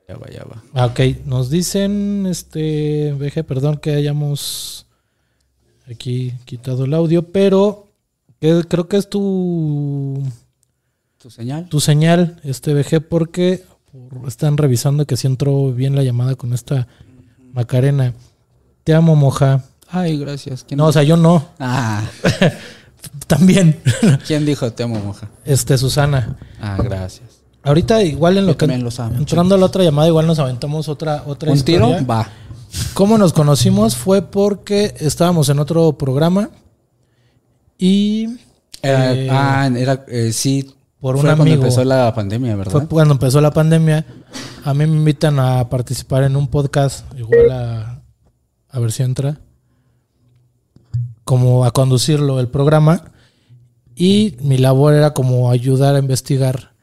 Ya 0.09 0.17
va, 0.17 0.29
ya 0.31 0.45
va. 0.45 0.63
Ah, 0.75 0.87
ok, 0.87 1.01
nos 1.27 1.49
dicen, 1.51 2.27
este, 2.29 3.13
VG, 3.15 3.43
perdón 3.45 3.79
que 3.79 3.95
hayamos 3.95 4.87
aquí 5.91 6.35
quitado 6.45 6.85
el 6.85 6.93
audio, 6.95 7.23
pero 7.33 7.89
que- 8.41 8.65
creo 8.69 8.87
que 8.89 8.99
es 8.99 9.09
tu, 9.09 10.23
¿Tu 11.19 11.31
señal? 11.31 11.69
tu 11.71 11.81
señal, 11.81 12.39
este 12.45 12.75
VG, 12.75 13.01
porque 13.01 13.65
por- 13.91 14.29
están 14.29 14.57
revisando 14.59 15.07
que 15.07 15.17
si 15.17 15.27
entró 15.27 15.73
bien 15.73 15.95
la 15.97 16.03
llamada 16.03 16.35
con 16.35 16.53
esta 16.53 16.87
Macarena. 17.53 18.13
Te 18.83 18.93
amo, 18.95 19.15
moja. 19.17 19.65
Ay, 19.89 20.19
gracias. 20.19 20.65
¿Quién 20.65 20.77
No, 20.79 20.87
o 20.87 20.93
sea, 20.93 21.03
yo 21.05 21.17
no, 21.17 21.49
Ah, 21.59 22.03
también. 23.27 23.81
¿quién 24.27 24.45
dijo 24.45 24.71
te 24.73 24.83
amo, 24.83 24.99
moja? 25.01 25.31
Este, 25.45 25.79
Susana. 25.79 26.37
Ah, 26.61 26.77
gracias. 26.83 27.44
Ahorita 27.65 28.03
igual 28.03 28.37
en 28.39 28.47
lo 28.47 28.53
que 28.53 28.67
también 28.67 28.85
los 28.85 29.01
amo, 29.01 29.17
entrando 29.17 29.55
a 29.55 29.59
la 29.59 29.67
otra 29.67 29.83
llamada 29.83 30.09
igual 30.09 30.27
nos 30.27 30.39
aventamos 30.39 30.89
otra 30.89 31.23
otra 31.27 31.51
¿Un 31.51 31.61
tiro? 31.63 31.89
historia. 31.89 32.07
Va. 32.07 32.29
¿Cómo 32.93 33.17
nos 33.19 33.33
conocimos? 33.33 33.97
Fue 33.97 34.23
porque 34.23 34.95
estábamos 35.01 35.49
en 35.49 35.59
otro 35.61 35.93
programa 35.97 36.51
y 37.79 38.25
Eh, 38.83 38.91
eh, 39.27 39.29
ah, 39.31 39.71
era, 39.75 40.05
eh, 40.09 40.31
sí. 40.33 40.75
por 41.01 41.15
fue 41.17 41.21
un 41.31 41.37
cuando 41.37 41.43
amigo. 41.45 41.63
empezó 41.63 41.85
la 41.85 42.13
pandemia, 42.15 42.55
¿verdad? 42.57 42.71
fue 42.73 42.87
cuando 42.87 43.15
empezó 43.15 43.41
la 43.41 43.51
pandemia. 43.53 44.05
A 44.65 44.75
mí 44.75 44.87
me 44.87 44.97
invitan 44.97 45.39
a 45.39 45.69
participar 45.71 46.25
en 46.25 46.37
un 46.37 46.49
podcast, 46.49 47.07
igual 47.19 47.51
a, 47.51 48.03
a 48.71 48.79
ver 48.79 48.93
si 48.93 49.03
entra, 49.03 49.39
como 51.25 51.65
a 51.65 51.71
conducirlo 51.71 52.41
el 52.41 52.49
programa. 52.49 53.05
Y 53.97 54.37
mi 54.41 54.59
labor 54.59 54.93
era 54.95 55.15
como 55.15 55.51
ayudar 55.51 55.95
a 55.95 55.99
investigar, 55.99 56.74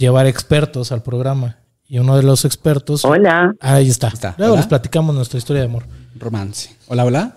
llevar 0.00 0.26
expertos 0.26 0.90
al 0.92 1.02
programa. 1.02 1.58
Y 1.86 1.98
uno 1.98 2.16
de 2.16 2.22
los 2.22 2.44
expertos... 2.44 3.04
Hola, 3.04 3.54
Ahí 3.60 3.88
está. 3.88 4.08
Está. 4.08 4.34
Luego 4.38 4.54
Hola. 4.54 4.60
les 4.62 4.68
platicamos 4.68 5.14
nuestra 5.14 5.38
historia 5.38 5.62
de 5.62 5.68
amor. 5.68 5.84
Romance. 6.18 6.76
Hola, 6.88 7.04
hola. 7.04 7.32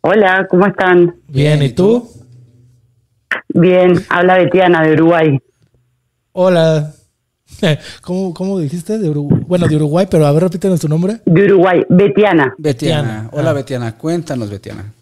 hola, 0.00 0.46
¿cómo 0.48 0.66
están? 0.66 1.14
Bien, 1.28 1.62
¿y 1.62 1.66
¿y 1.66 1.72
tú? 1.72 2.08
Bien, 3.48 4.04
habla 4.08 4.36
Betiana 4.38 4.82
de 4.82 4.92
Uruguay. 4.94 5.38
Hola. 6.32 6.92
¿Cómo, 8.02 8.32
cómo 8.34 8.58
dijiste? 8.58 8.98
De 8.98 9.08
Uruguay. 9.08 9.42
Bueno, 9.46 9.66
de 9.66 9.76
Uruguay, 9.76 10.06
pero 10.10 10.26
a 10.26 10.32
ver, 10.32 10.42
repítenos 10.44 10.80
tu 10.80 10.88
nombre. 10.88 11.20
De 11.24 11.44
Uruguay, 11.44 11.82
Betiana. 11.88 12.54
Betiana. 12.58 13.02
Betiana. 13.02 13.30
Hola, 13.32 13.50
Ah. 13.50 13.54
Betiana. 13.54 13.98
Cuéntanos, 13.98 14.50
Betiana. 14.50 14.92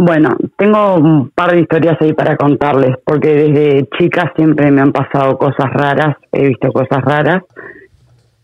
Bueno, 0.00 0.36
tengo 0.56 0.94
un 0.94 1.30
par 1.30 1.50
de 1.50 1.62
historias 1.62 2.00
ahí 2.00 2.12
para 2.12 2.36
contarles, 2.36 2.94
porque 3.04 3.34
desde 3.34 3.88
chica 3.98 4.32
siempre 4.36 4.70
me 4.70 4.80
han 4.80 4.92
pasado 4.92 5.36
cosas 5.36 5.72
raras, 5.72 6.16
he 6.30 6.46
visto 6.46 6.70
cosas 6.70 7.02
raras, 7.02 7.42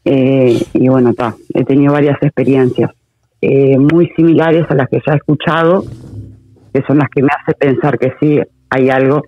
eh, 0.05 0.61
y 0.73 0.89
bueno, 0.89 1.11
está, 1.11 1.37
he 1.55 1.65
tenido 1.65 1.93
varias 1.93 2.21
experiencias 2.21 2.91
eh, 3.41 3.79
muy 3.79 4.09
similares 4.17 4.69
a 4.69 4.75
las 4.75 4.89
que 4.89 5.01
ya 5.07 5.13
he 5.13 5.17
escuchado, 5.17 5.85
que 6.73 6.83
son 6.89 6.99
las 6.99 7.09
que 7.09 7.23
me 7.23 7.29
hace 7.29 7.55
pensar 7.57 8.01
que 8.01 8.15
sí 8.19 8.41
hay 8.71 8.91
algo. 8.91 9.23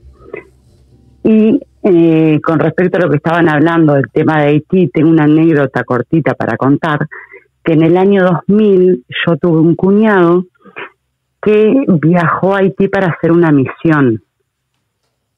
Y 1.22 1.60
eh, 1.84 2.40
con 2.42 2.58
respecto 2.58 2.98
a 2.98 3.02
lo 3.02 3.10
que 3.10 3.18
estaban 3.18 3.48
hablando 3.48 3.94
del 3.94 4.10
tema 4.12 4.40
de 4.40 4.48
Haití, 4.48 4.88
tengo 4.88 5.10
una 5.10 5.24
anécdota 5.24 5.84
cortita 5.84 6.34
para 6.34 6.56
contar, 6.56 7.06
que 7.62 7.74
en 7.74 7.82
el 7.82 7.96
año 7.96 8.24
2000 8.24 9.04
yo 9.24 9.36
tuve 9.36 9.60
un 9.60 9.76
cuñado 9.76 10.44
que 11.46 11.84
viajó 11.86 12.56
a 12.56 12.58
Haití 12.58 12.88
para 12.88 13.06
hacer 13.06 13.30
una 13.30 13.52
misión 13.52 14.20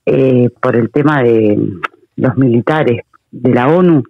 eh, 0.07 0.49
por 0.59 0.75
el 0.75 0.91
tema 0.91 1.23
de 1.23 1.59
los 2.17 2.37
militares 2.39 3.03
de 3.31 3.53
la 3.53 3.67
ONU. 3.67 4.03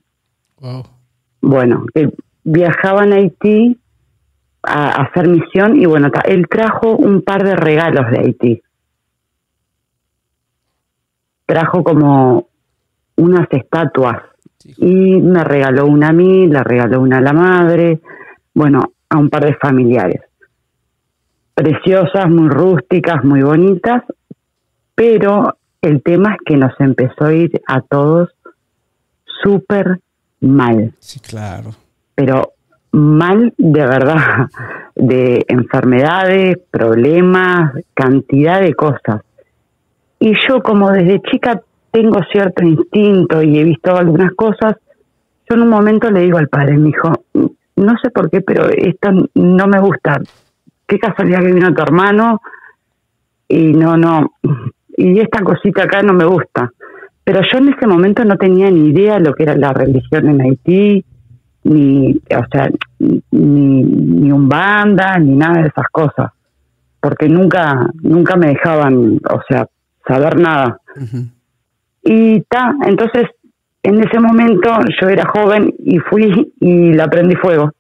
Bueno, 1.41 1.87
que 1.93 2.09
viajaban 2.45 3.12
a 3.12 3.16
Haití 3.16 3.81
a, 4.62 5.03
hacer 5.03 5.27
misión 5.27 5.77
y 5.77 5.87
bueno, 5.87 6.09
él 6.25 6.47
trajo 6.49 6.95
un 6.95 7.23
par 7.23 7.43
de 7.43 7.57
regalos 7.57 8.09
de 8.12 8.19
Haití. 8.20 8.62
Trajo 11.47 11.83
como 11.83 12.47
unas 13.16 13.49
estatuas 13.51 14.23
y 14.77 15.20
me 15.20 15.43
regaló 15.43 15.87
una 15.87 16.11
a 16.11 16.12
mí, 16.12 16.47
le 16.47 16.62
regaló 16.62 17.01
una 17.01 17.19
a 17.19 17.23
la 17.23 17.33
madre, 17.33 18.01
bueno, 18.55 18.93
a 19.09 19.19
un 19.19 19.29
par 19.29 19.47
de 19.47 19.55
familiares. 19.55 20.28
Preciosas, 21.59 22.31
muy 22.31 22.49
rústicas, 22.49 23.25
muy 23.25 23.43
bonitas, 23.43 24.05
pero 24.95 25.57
el 25.83 26.05
tema 26.05 26.35
es 26.35 26.39
que 26.47 26.57
nos 26.57 26.73
empezó 26.79 27.25
a 27.25 27.33
ir 27.33 27.61
a 27.67 27.81
todos 27.81 28.29
súper 29.43 29.99
mal. 30.41 30.95
Sí, 31.01 31.19
claro. 31.19 31.71
Pero 32.15 32.53
mal 32.93 33.53
de 33.59 33.87
verdad, 33.87 34.47
de 34.95 35.45
enfermedades, 35.49 36.59
problemas, 36.71 37.73
cantidad 37.93 38.61
de 38.61 38.75
cosas. 38.75 39.23
Y 40.21 40.35
yo 40.49 40.63
como 40.63 40.93
desde 40.93 41.21
chica 41.23 41.61
tengo 41.91 42.21
cierto 42.31 42.63
instinto 42.63 43.43
y 43.43 43.59
he 43.59 43.65
visto 43.65 43.97
algunas 43.97 44.31
cosas, 44.35 44.77
yo 45.51 45.57
en 45.57 45.63
un 45.63 45.71
momento 45.71 46.09
le 46.09 46.21
digo 46.21 46.39
al 46.39 46.47
padre, 46.47 46.77
mi 46.77 46.91
hijo, 46.91 47.11
no 47.35 47.95
sé 48.01 48.11
por 48.11 48.31
qué, 48.31 48.43
pero 48.43 48.69
esto 48.69 49.11
no 49.35 49.67
me 49.67 49.81
gusta. 49.81 50.21
Qué 50.89 50.98
casualidad 50.98 51.40
que 51.40 51.52
vino 51.52 51.73
tu 51.73 51.82
hermano 51.82 52.40
y 53.47 53.73
no, 53.73 53.97
no, 53.97 54.32
y 54.97 55.20
esta 55.20 55.43
cosita 55.43 55.85
acá 55.85 56.02
no 56.02 56.12
me 56.12 56.24
gusta. 56.24 56.73
Pero 57.24 57.40
yo 57.43 57.59
en 57.59 57.69
ese 57.69 57.86
momento 57.86 58.24
no 58.24 58.36
tenía 58.36 58.70
ni 58.70 58.89
idea 58.89 59.15
de 59.15 59.20
lo 59.20 59.35
que 59.35 59.43
era 59.44 59.55
la 59.55 59.73
religión 59.73 60.28
en 60.28 60.40
Haití, 60.40 61.05
ni, 61.65 62.12
o 62.15 62.44
sea, 62.51 62.70
ni, 62.98 63.82
ni 63.82 64.32
un 64.32 64.48
banda, 64.48 65.19
ni 65.19 65.36
nada 65.36 65.62
de 65.62 65.69
esas 65.69 65.86
cosas, 65.93 66.32
porque 67.01 67.28
nunca, 67.28 67.86
nunca 68.02 68.36
me 68.36 68.48
dejaban, 68.48 69.20
o 69.31 69.43
sea, 69.48 69.69
saber 70.06 70.40
nada. 70.40 70.81
Y 72.02 72.40
ta, 72.48 72.74
entonces 72.86 73.27
en 73.82 74.02
ese 74.02 74.19
momento 74.19 74.70
yo 75.01 75.09
era 75.09 75.27
joven 75.27 75.74
y 75.78 75.98
fui 75.98 76.52
y 76.60 76.93
la 76.94 77.09
prendí 77.09 77.36
fuego. 77.36 77.73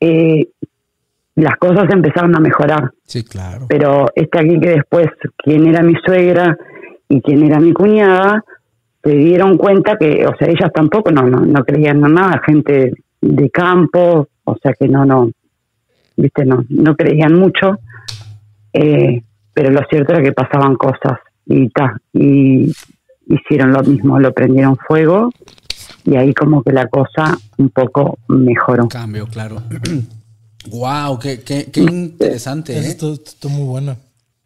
eh, 0.00 0.48
las 1.36 1.56
cosas 1.58 1.84
empezaron 1.90 2.34
a 2.34 2.40
mejorar. 2.40 2.90
Sí, 3.04 3.22
claro. 3.22 3.66
Pero 3.68 4.06
este 4.14 4.38
aquí 4.38 4.58
que 4.58 4.70
después, 4.70 5.06
quien 5.36 5.66
era 5.66 5.82
mi 5.82 5.94
suegra 6.04 6.56
y 7.08 7.20
quien 7.20 7.44
era 7.44 7.60
mi 7.60 7.72
cuñada, 7.72 8.42
se 9.02 9.10
dieron 9.10 9.56
cuenta 9.56 9.96
que, 9.96 10.26
o 10.26 10.34
sea, 10.36 10.48
ellas 10.48 10.72
tampoco 10.74 11.12
no, 11.12 11.22
no, 11.22 11.40
no 11.40 11.64
creían 11.64 12.04
en 12.04 12.14
nada, 12.14 12.40
gente 12.44 12.92
de 13.20 13.50
campo, 13.50 14.28
o 14.44 14.56
sea 14.62 14.72
que 14.72 14.88
no, 14.88 15.04
no, 15.04 15.30
viste, 16.16 16.44
no, 16.44 16.64
no 16.70 16.96
creían 16.96 17.34
mucho, 17.34 17.78
eh, 18.72 19.22
pero 19.52 19.70
lo 19.70 19.80
cierto 19.88 20.14
era 20.14 20.22
que 20.22 20.32
pasaban 20.32 20.74
cosas 20.76 21.18
y 21.44 21.68
ta, 21.68 21.96
y 22.12 22.72
hicieron 23.26 23.72
lo 23.72 23.82
mismo, 23.82 24.18
lo 24.18 24.32
prendieron 24.32 24.76
fuego 24.76 25.30
y 26.04 26.16
ahí 26.16 26.32
como 26.32 26.62
que 26.62 26.72
la 26.72 26.88
cosa 26.88 27.36
un 27.58 27.68
poco 27.70 28.18
mejoró. 28.28 28.88
Cambio, 28.88 29.26
claro. 29.26 29.62
wow, 30.70 31.18
qué, 31.18 31.40
qué, 31.40 31.66
qué 31.72 31.80
interesante. 31.80 32.76
¿eh? 32.76 32.86
Esto 32.86 33.14
esto 33.14 33.48
muy 33.48 33.64
bueno. 33.64 33.96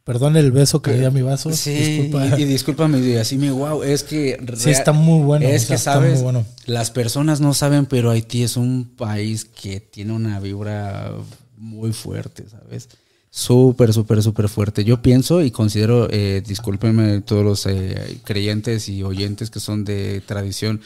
Perdón 0.05 0.37
el 0.37 0.51
beso 0.51 0.83
que 0.83 0.93
di 0.95 1.05
a 1.05 1.11
mi 1.11 1.23
vaso. 1.23 1.53
Sí, 1.53 1.73
Disculpa. 1.75 2.39
y, 2.39 2.43
y 2.43 2.45
discúlpame, 2.47 2.99
y 3.01 3.17
así 3.17 3.37
me 3.37 3.51
wow, 3.51 3.83
es 3.83 4.03
que 4.03 4.41
Sí, 4.57 4.71
está 4.71 4.93
muy 4.93 5.23
bueno, 5.25 5.47
Es 5.47 5.65
o 5.65 5.67
sea, 5.67 5.69
que 5.69 5.75
está 5.75 5.93
sabes, 5.95 6.15
muy 6.15 6.23
bueno. 6.23 6.47
las 6.67 6.91
personas 6.91 7.41
no 7.41 7.55
saben, 7.55 7.87
pero 7.87 8.11
Haití 8.11 8.43
es 8.43 8.57
un 8.57 8.91
país 8.97 9.45
que 9.45 9.79
tiene 9.79 10.13
una 10.13 10.41
vibra 10.41 11.13
muy 11.57 11.93
fuerte, 11.93 12.45
¿sabes? 12.49 12.89
Súper, 13.33 13.93
súper, 13.93 14.23
súper 14.25 14.49
fuerte. 14.49 14.83
Yo 14.85 15.01
pienso 15.03 15.43
y 15.43 15.53
considero, 15.53 16.09
eh, 16.11 16.43
discúlpenme 16.45 17.21
todos 17.21 17.45
los 17.45 17.67
eh, 17.67 18.19
creyentes 18.25 18.89
y 18.89 19.05
oyentes 19.05 19.51
que 19.51 19.61
son 19.61 19.85
de 19.85 20.21
tradición 20.27 20.81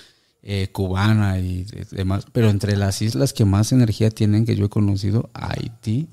eh, 0.46 0.68
cubana 0.72 1.38
y 1.38 1.64
de- 1.64 1.86
demás, 1.90 2.26
pero 2.32 2.50
entre 2.50 2.76
las 2.76 3.00
islas 3.02 3.32
que 3.32 3.44
más 3.46 3.72
energía 3.72 4.10
tienen 4.10 4.44
que 4.44 4.54
yo 4.56 4.66
he 4.66 4.68
conocido, 4.68 5.30
Haití. 5.32 6.06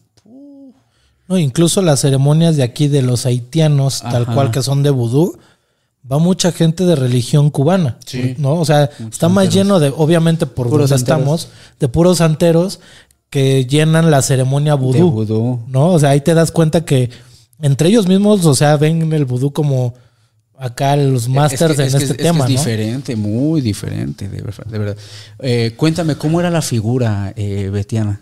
No, 1.28 1.38
incluso 1.38 1.82
las 1.82 2.00
ceremonias 2.02 2.56
de 2.58 2.64
aquí 2.64 2.88
de 2.88 3.02
los 3.02 3.26
haitianos, 3.26 4.02
tal 4.02 4.26
cual 4.26 4.52
que 4.52 4.62
son 4.64 4.84
de 4.84 4.90
vudú, 4.90 5.38
va 6.10 6.18
mucha 6.18 6.52
gente 6.52 6.86
de 6.86 6.96
religión 6.96 7.50
cubana. 7.50 7.98
Sí. 8.06 8.36
¿No? 8.38 8.56
O 8.56 8.66
sea, 8.66 8.86
está 8.86 9.30
más 9.30 9.46
santeros. 9.46 9.54
lleno 9.54 9.80
de, 9.80 9.94
obviamente 9.96 10.46
por 10.46 10.68
Puros 10.70 10.90
donde 10.90 11.06
santeros. 11.06 11.42
estamos, 11.44 11.48
de 11.80 11.88
puros 11.88 12.18
santeros 12.18 12.80
que 13.30 13.66
llenan 13.66 14.12
la 14.12 14.22
ceremonia 14.22 14.74
De 14.76 14.80
vudú. 14.82 15.12
vudú. 15.12 15.60
¿No? 15.68 15.92
O 15.94 16.00
sea, 16.00 16.10
ahí 16.10 16.20
te 16.22 16.34
das 16.34 16.52
cuenta 16.52 16.84
que 16.84 17.10
entre 17.62 17.88
ellos 17.90 18.08
mismos, 18.08 18.46
o 18.46 18.56
sea, 18.56 18.76
ven 18.76 19.14
el 19.14 19.24
vudú 19.26 19.52
como 19.54 19.94
acá 20.62 20.96
los 20.96 21.28
masters 21.28 21.72
Es 21.72 21.78
que- 21.78 21.82
en 21.84 21.88
es 21.88 21.96
que- 21.96 21.98
este 22.04 22.12
es 22.14 22.18
que 22.18 22.24
tema, 22.24 22.46
es 22.46 22.52
¿no? 22.52 22.58
diferente, 22.58 23.16
muy 23.16 23.62
diferente, 23.62 24.30
de 24.30 24.42
verdad. 24.42 24.66
De 24.66 24.78
verdad. 24.78 24.98
Eh, 25.40 25.74
cuéntame, 25.76 26.16
¿cómo 26.16 26.40
era 26.40 26.50
la 26.50 26.62
figura, 26.62 27.34
eh, 27.36 27.70
Betiana? 27.72 28.22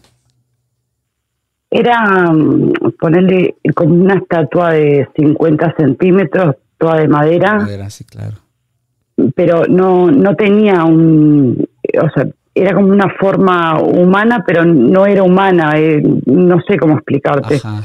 Era 1.72 2.32
mm, 2.32 2.74
ponerle 3.00 3.56
como 3.76 3.94
una 3.94 4.16
estatua 4.16 4.72
de 4.72 5.08
50 5.16 5.76
centímetros, 5.78 6.56
toda 6.80 6.96
de 7.00 7.08
madera, 7.08 7.68
Era 7.70 7.86
así, 7.88 8.04
claro. 8.06 8.38
pero 9.36 9.66
no, 9.68 10.10
no 10.10 10.36
tenía 10.36 10.84
un, 10.86 11.68
o 12.02 12.10
sea, 12.14 12.26
era 12.56 12.74
como 12.74 12.88
una 12.88 13.14
forma 13.20 13.80
humana, 13.82 14.44
pero 14.48 14.66
no 14.66 15.06
era 15.06 15.22
humana, 15.24 15.74
eh, 15.78 16.02
no 16.26 16.58
sé 16.68 16.78
cómo 16.80 16.96
explicarte. 16.96 17.56
Ajá. 17.58 17.84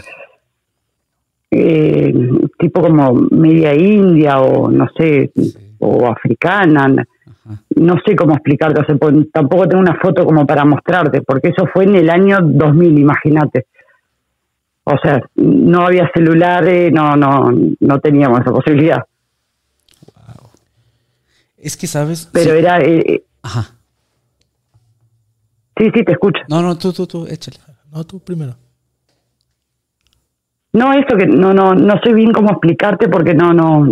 Eh, 1.56 2.12
tipo 2.58 2.80
como 2.82 3.12
media 3.30 3.72
india 3.74 4.40
o 4.40 4.68
no 4.70 4.88
sé, 4.96 5.30
o 5.78 6.06
africana, 6.08 6.88
no 7.76 7.94
sé 8.04 8.16
cómo 8.16 8.32
explicarte, 8.34 8.80
o 8.80 8.84
sea, 8.84 8.96
pues, 8.96 9.14
tampoco 9.32 9.68
tengo 9.68 9.80
una 9.82 9.96
foto 10.02 10.24
como 10.24 10.44
para 10.46 10.64
mostrarte, 10.64 11.22
porque 11.22 11.48
eso 11.50 11.66
fue 11.72 11.84
en 11.84 11.94
el 11.94 12.10
año 12.10 12.38
2000, 12.42 12.98
imagínate. 12.98 13.66
O 14.82 14.96
sea, 15.02 15.22
no 15.36 15.86
había 15.86 16.10
celulares, 16.14 16.92
no, 16.92 17.16
no, 17.16 17.52
no 17.80 18.00
teníamos 18.00 18.40
esa 18.40 18.50
posibilidad. 18.50 19.02
Es 21.56 21.76
que, 21.76 21.86
¿sabes? 21.86 22.28
Pero 22.32 22.50
Sí. 22.52 22.58
era, 22.58 22.80
eh, 22.80 23.24
Ajá. 23.42 23.74
sí, 25.78 25.90
sí, 25.94 26.04
te 26.04 26.12
escucho. 26.12 26.40
No, 26.48 26.60
no, 26.62 26.76
tú, 26.76 26.92
tú, 26.92 27.06
tú, 27.06 27.26
échale. 27.26 27.58
No, 27.92 28.04
tú 28.04 28.18
primero. 28.18 28.56
No, 30.74 30.92
eso 30.92 31.16
que 31.16 31.26
no, 31.26 31.54
no, 31.54 31.74
no 31.74 32.00
sé 32.02 32.12
bien 32.12 32.32
cómo 32.32 32.50
explicarte 32.50 33.08
porque 33.08 33.32
no, 33.32 33.54
no, 33.54 33.88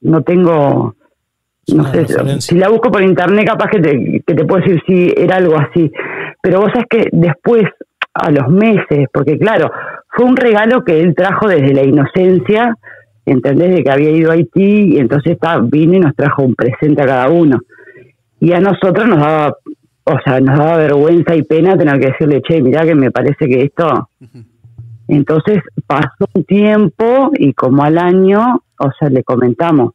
no 0.00 0.22
tengo, 0.22 0.94
no 1.74 1.84
sé, 1.86 2.02
referencia. 2.02 2.40
si 2.40 2.56
la 2.56 2.68
busco 2.68 2.90
por 2.92 3.02
internet 3.02 3.48
capaz 3.48 3.68
que 3.68 3.80
te, 3.80 4.22
que 4.24 4.34
te 4.34 4.44
puedo 4.44 4.62
decir 4.62 4.80
si 4.86 5.12
era 5.16 5.36
algo 5.36 5.56
así, 5.58 5.90
pero 6.40 6.60
vos 6.60 6.70
sabés 6.72 6.86
que 6.88 7.08
después, 7.10 7.64
a 8.14 8.30
los 8.30 8.48
meses, 8.48 9.08
porque 9.12 9.38
claro, 9.38 9.72
fue 10.08 10.24
un 10.24 10.36
regalo 10.36 10.84
que 10.84 11.00
él 11.00 11.16
trajo 11.16 11.48
desde 11.48 11.74
la 11.74 11.82
inocencia, 11.82 12.76
¿entendés? 13.26 13.74
De 13.74 13.82
que 13.82 13.90
había 13.90 14.10
ido 14.10 14.30
a 14.30 14.34
Haití 14.34 14.94
y 14.94 14.98
entonces 14.98 15.32
está, 15.32 15.58
vino 15.58 15.94
y 15.94 16.00
nos 16.00 16.14
trajo 16.14 16.44
un 16.44 16.54
presente 16.54 17.02
a 17.02 17.06
cada 17.06 17.28
uno. 17.28 17.58
Y 18.38 18.52
a 18.52 18.60
nosotros 18.60 19.08
nos 19.08 19.18
daba, 19.18 19.56
o 20.04 20.18
sea, 20.24 20.40
nos 20.40 20.56
daba 20.56 20.76
vergüenza 20.76 21.34
y 21.34 21.42
pena 21.42 21.76
tener 21.76 21.98
que 21.98 22.06
decirle, 22.08 22.40
che, 22.42 22.62
mirá 22.62 22.84
que 22.84 22.94
me 22.94 23.10
parece 23.10 23.46
que 23.46 23.64
esto... 23.64 24.08
Entonces 25.10 25.62
pasó 25.86 26.26
un 26.34 26.44
tiempo 26.44 27.32
y 27.36 27.52
como 27.52 27.82
al 27.82 27.98
año, 27.98 28.62
o 28.78 28.90
sea, 28.98 29.08
le 29.08 29.24
comentamos 29.24 29.92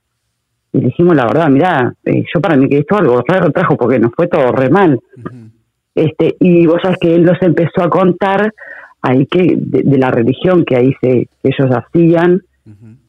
y 0.74 0.80
le 0.80 0.86
dijimos 0.88 1.16
la 1.16 1.26
verdad, 1.26 1.50
mirá, 1.50 1.94
eh, 2.04 2.26
yo 2.34 2.42
para 2.42 2.58
mí 2.58 2.68
que 2.68 2.80
esto 2.80 2.98
algo 2.98 3.24
raro 3.26 3.50
trajo 3.52 3.78
porque 3.78 3.98
nos 3.98 4.12
fue 4.14 4.28
todo 4.28 4.52
re 4.52 4.70
mal. 4.70 5.00
este 5.96 6.36
Y 6.42 6.66
vos 6.68 6.82
que 7.00 7.16
él 7.16 7.24
nos 7.24 7.42
empezó 7.42 7.82
a 7.82 7.90
contar 7.90 8.52
ahí 9.02 9.26
que 9.28 9.56
de, 9.58 9.84
de 9.84 9.98
la 9.98 10.12
religión 10.12 10.66
que 10.66 10.76
ahí 10.76 10.94
se, 11.00 11.30
que 11.42 11.50
ellos 11.50 11.72
hacían 11.72 12.42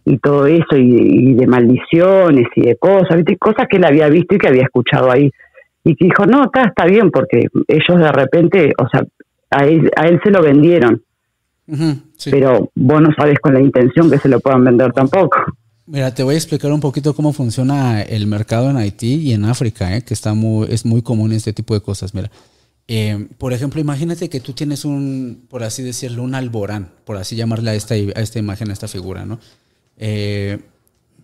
y 0.05 0.19
todo 0.19 0.47
eso 0.47 0.77
y, 0.77 1.31
y 1.31 1.35
de 1.35 1.47
maldiciones 1.49 2.47
y 2.55 2.61
de 2.61 2.77
cosas, 2.77 3.17
¿viste? 3.17 3.37
cosas 3.37 3.67
que 3.69 3.79
él 3.79 3.85
había 3.85 4.09
visto 4.09 4.37
y 4.37 4.39
que 4.39 4.47
había 4.47 4.63
escuchado 4.63 5.11
ahí. 5.11 5.33
Y 5.83 5.97
que 5.97 6.05
dijo, 6.05 6.25
no, 6.27 6.45
acá 6.45 6.63
está 6.63 6.85
bien 6.85 7.11
porque 7.11 7.49
ellos 7.67 7.99
de 7.99 8.13
repente, 8.13 8.73
o 8.79 8.89
sea, 8.89 9.03
a 9.51 9.65
él, 9.67 9.91
a 9.97 10.07
él 10.07 10.21
se 10.23 10.31
lo 10.31 10.41
vendieron 10.41 11.03
Sí. 12.17 12.31
pero 12.31 12.71
vos 12.75 13.03
no 13.03 13.09
sabes 13.17 13.39
con 13.41 13.55
la 13.55 13.61
intención 13.61 14.11
que 14.11 14.19
se 14.19 14.29
lo 14.29 14.41
puedan 14.41 14.65
vender 14.65 14.93
tampoco. 14.93 15.37
Mira, 15.87 16.13
te 16.15 16.23
voy 16.23 16.35
a 16.35 16.39
explicar 16.39 16.73
un 16.73 16.81
poquito 16.81 17.15
cómo 17.15 17.33
funciona 17.33 18.03
el 18.03 18.27
mercado 18.27 18.71
en 18.71 18.77
Haití 18.77 19.15
y 19.15 19.33
en 19.33 19.45
África, 19.45 19.97
¿eh? 19.97 20.03
que 20.03 20.15
está 20.15 20.35
muy, 20.35 20.67
es 20.71 20.85
muy 20.85 21.03
común 21.03 21.33
este 21.33 21.53
tipo 21.53 21.75
de 21.75 21.81
cosas. 21.81 22.13
Mira, 22.15 22.31
Eh, 22.89 23.27
por 23.39 23.53
ejemplo, 23.53 23.81
imagínate 23.81 24.29
que 24.29 24.39
tú 24.41 24.53
tienes 24.53 24.85
un, 24.85 25.45
por 25.49 25.65
así 25.65 25.83
decirlo, 25.83 26.23
un 26.23 26.35
alborán, 26.37 26.89
por 27.05 27.17
así 27.17 27.35
llamarle 27.35 27.71
a 27.71 27.75
esta, 27.75 27.95
a 27.95 28.21
esta 28.21 28.39
imagen, 28.39 28.71
a 28.71 28.73
esta 28.73 28.87
figura, 28.87 29.25
¿no? 29.27 29.41
Eh, 29.99 30.59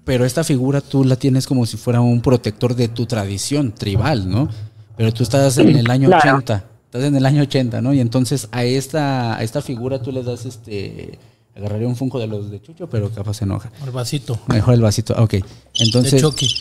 pero 0.05 0.25
esta 0.25 0.43
figura 0.43 0.81
tú 0.81 1.05
la 1.05 1.15
tienes 1.17 1.47
como 1.47 1.65
si 1.67 1.77
fuera 1.77 2.01
un 2.01 2.21
protector 2.21 2.75
de 2.75 2.89
tu 2.89 3.07
tradición 3.07 3.71
tribal, 3.73 4.29
¿no? 4.29 4.49
Pero 4.97 5.13
tú 5.13 5.23
estás 5.23 5.57
en 5.59 5.77
el 5.77 5.89
año 5.91 6.09
Claro. 6.09 6.39
80, 6.39 6.65
estás 6.93 7.05
en 7.05 7.17
el 7.17 7.25
año 7.25 7.41
80, 7.41 7.81
¿no? 7.81 7.95
Y 7.95 8.01
entonces 8.01 8.49
a 8.53 8.65
esta, 8.65 9.35
a 9.35 9.43
esta 9.43 9.63
figura 9.63 10.03
tú 10.03 10.13
le 10.13 10.23
das 10.23 10.45
este, 10.45 11.19
agarraría 11.57 11.89
un 11.89 11.97
funko 11.97 12.19
de 12.19 12.27
los 12.27 12.51
de 12.51 12.61
Chucho, 12.61 12.87
pero 12.87 13.11
capaz 13.11 13.33
se 13.39 13.45
enoja. 13.45 13.73
El 13.83 13.93
vasito. 13.93 14.39
Mejor 14.49 14.75
el 14.75 14.83
vasito. 14.83 15.15
Ok. 15.17 15.31
de 15.31 15.45
Entonces, 15.77 16.21
Chucky. 16.21 16.55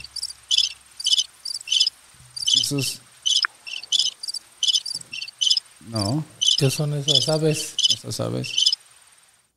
esos. 2.56 3.02
No, 5.90 6.24
¿Qué 6.58 6.70
son 6.72 6.94
esas 6.94 7.28
aves? 7.28 7.76
eso 7.90 8.10
sabes. 8.14 8.72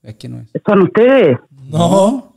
Aquí 0.04 0.26
no 0.26 0.40
es. 0.40 0.48
¿Son 0.66 0.82
ustedes? 0.82 1.38
No, 1.68 2.33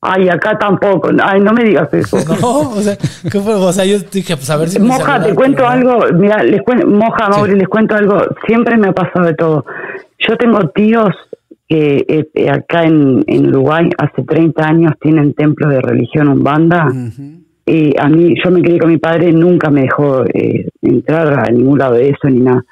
Ay, 0.00 0.28
acá 0.28 0.56
tampoco. 0.56 1.10
Ay, 1.22 1.40
no 1.40 1.52
me 1.52 1.64
digas 1.64 1.92
eso. 1.92 2.18
no, 2.40 2.70
o 2.70 2.80
sea, 2.80 2.96
¿qué 2.96 3.40
fue? 3.40 3.54
O 3.54 3.72
sea, 3.72 3.84
yo 3.84 3.98
dije, 3.98 4.36
pues 4.36 4.48
a 4.50 4.56
ver 4.56 4.68
si 4.68 4.78
Moja, 4.78 4.98
celular, 4.98 5.24
te 5.24 5.34
cuento 5.34 5.56
pero 5.56 5.68
algo. 5.68 6.04
Mira, 6.14 6.42
les 6.42 6.62
cuento, 6.62 6.86
Moja, 6.86 7.28
Mauri, 7.28 7.56
les 7.56 7.68
cuento 7.68 7.96
algo. 7.96 8.20
Siempre 8.46 8.76
me 8.76 8.88
ha 8.88 8.92
pasado 8.92 9.26
de 9.26 9.34
todo. 9.34 9.64
Yo 10.18 10.36
tengo 10.36 10.68
tíos 10.68 11.14
que 11.68 12.04
eh, 12.08 12.28
eh, 12.34 12.50
acá 12.50 12.84
en, 12.84 13.24
en 13.26 13.48
Uruguay 13.48 13.90
hace 13.98 14.22
30 14.22 14.66
años 14.66 14.92
tienen 15.00 15.34
templos 15.34 15.70
de 15.70 15.80
religión 15.80 16.28
umbanda. 16.28 16.86
Ujú. 16.86 17.38
Y 17.66 17.92
a 17.98 18.08
mí, 18.08 18.34
yo 18.42 18.50
me 18.50 18.62
crié 18.62 18.78
con 18.78 18.88
mi 18.88 18.96
padre, 18.96 19.30
nunca 19.30 19.68
me 19.68 19.82
dejó 19.82 20.24
eh, 20.24 20.68
entrar 20.80 21.38
a 21.38 21.50
ningún 21.50 21.78
lado 21.78 21.94
de 21.96 22.08
eso 22.08 22.30
ni 22.30 22.40
nada. 22.40 22.64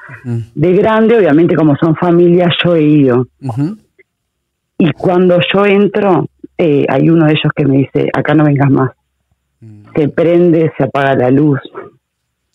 De 0.55 0.73
grande, 0.73 1.19
obviamente, 1.19 1.55
como 1.55 1.77
son 1.77 1.95
familias, 1.97 2.55
yo 2.65 2.75
he 2.75 2.83
ido. 2.83 3.27
Y 4.79 4.93
cuando 4.93 5.39
yo 5.53 5.67
entro, 5.67 6.27
eh, 6.59 6.87
hay 6.89 7.09
uno 7.11 7.27
de 7.27 7.33
ellos 7.33 7.53
que 7.55 7.67
me 7.67 7.79
dice, 7.79 8.09
acá 8.13 8.35
no 8.35 8.45
vengas 8.45 8.71
más. 8.71 8.91
Se 9.95 10.09
prende, 10.09 10.73
se 10.77 10.85
apaga 10.85 11.15
la 11.15 11.31
luz, 11.31 11.59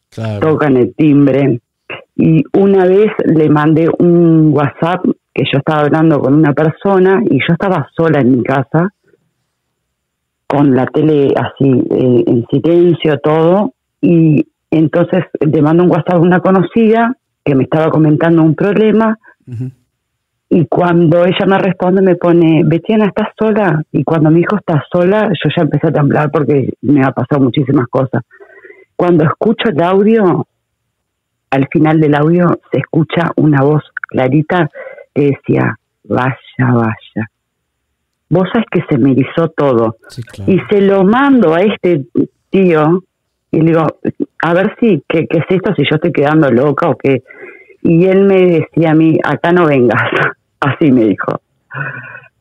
Claro. 0.09 0.39
tocan 0.39 0.77
el 0.77 0.93
timbre. 0.95 1.61
Y 2.15 2.43
una 2.53 2.85
vez 2.85 3.11
le 3.25 3.49
mandé 3.49 3.89
un 3.99 4.51
WhatsApp 4.53 5.05
que 5.33 5.43
yo 5.51 5.59
estaba 5.59 5.81
hablando 5.81 6.19
con 6.19 6.33
una 6.33 6.53
persona 6.53 7.21
y 7.29 7.39
yo 7.39 7.53
estaba 7.53 7.87
sola 7.95 8.19
en 8.19 8.37
mi 8.37 8.43
casa, 8.43 8.93
con 10.45 10.75
la 10.75 10.85
tele 10.87 11.33
así 11.35 11.69
eh, 11.69 12.23
en 12.27 12.45
silencio, 12.47 13.19
todo. 13.19 13.73
Y 14.01 14.45
entonces 14.69 15.23
le 15.39 15.61
mando 15.61 15.83
un 15.83 15.91
WhatsApp 15.91 16.15
a 16.15 16.19
una 16.19 16.39
conocida 16.41 17.15
que 17.43 17.55
me 17.55 17.63
estaba 17.63 17.89
comentando 17.89 18.43
un 18.43 18.55
problema. 18.55 19.17
Y 20.53 20.65
cuando 20.65 21.23
ella 21.23 21.45
me 21.47 21.57
responde 21.59 22.01
me 22.01 22.17
pone, 22.17 22.63
Betiana, 22.65 23.05
¿estás 23.05 23.29
sola? 23.39 23.81
Y 23.93 24.03
cuando 24.03 24.29
mi 24.29 24.41
hijo 24.41 24.57
está 24.57 24.83
sola, 24.91 25.29
yo 25.29 25.49
ya 25.55 25.63
empecé 25.63 25.87
a 25.87 25.93
temblar 25.93 26.29
porque 26.29 26.73
me 26.81 27.05
ha 27.05 27.11
pasado 27.11 27.41
muchísimas 27.41 27.87
cosas. 27.87 28.23
Cuando 28.97 29.23
escucho 29.23 29.69
el 29.69 29.81
audio, 29.81 30.45
al 31.51 31.67
final 31.71 32.01
del 32.01 32.15
audio 32.15 32.59
se 32.69 32.79
escucha 32.79 33.31
una 33.37 33.61
voz 33.61 33.81
clarita 34.09 34.69
que 35.15 35.31
decía, 35.31 35.79
vaya, 36.03 36.35
vaya. 36.59 37.29
Vos 38.29 38.49
sabés 38.51 38.67
que 38.69 38.83
se 38.89 38.97
me 38.97 39.11
erizó 39.11 39.47
todo. 39.55 39.95
Sí, 40.09 40.21
claro. 40.21 40.51
Y 40.51 40.59
se 40.69 40.81
lo 40.81 41.05
mando 41.05 41.55
a 41.55 41.61
este 41.61 42.07
tío 42.49 43.05
y 43.51 43.61
le 43.61 43.67
digo, 43.67 43.87
a 44.43 44.53
ver 44.53 44.75
si, 44.81 45.01
¿qué, 45.07 45.27
qué 45.27 45.37
es 45.37 45.45
esto? 45.47 45.73
Si 45.75 45.83
yo 45.83 45.95
estoy 45.95 46.11
quedando 46.11 46.51
loca 46.51 46.89
o 46.89 46.97
qué. 46.97 47.23
Y 47.83 48.03
él 48.03 48.25
me 48.25 48.45
decía 48.47 48.91
a 48.91 48.95
mí, 48.95 49.17
acá 49.23 49.53
no 49.53 49.65
vengas. 49.65 50.01
Así 50.61 50.91
me 50.91 51.05
dijo. 51.05 51.41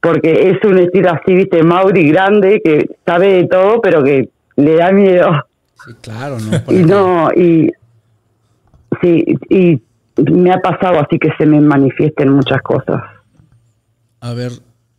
Porque 0.00 0.50
es 0.50 0.64
un 0.64 0.78
estilo 0.78 1.10
así, 1.10 1.34
viste, 1.34 1.62
Mauri 1.62 2.08
grande, 2.08 2.60
que 2.64 2.88
sabe 3.04 3.34
de 3.34 3.48
todo, 3.48 3.80
pero 3.80 4.02
que 4.02 4.30
le 4.56 4.76
da 4.76 4.92
miedo. 4.92 5.44
Sí, 5.84 5.92
claro, 6.00 6.38
¿no? 6.38 6.64
Por 6.64 6.74
Y 6.78 6.84
no, 6.84 7.30
y 7.32 7.70
sí, 9.02 9.24
y 9.48 9.82
me 10.30 10.52
ha 10.52 10.60
pasado 10.60 11.00
así 11.00 11.18
que 11.18 11.30
se 11.36 11.46
me 11.46 11.60
manifiesten 11.60 12.30
muchas 12.30 12.62
cosas. 12.62 13.02
A 14.20 14.32
ver, 14.32 14.52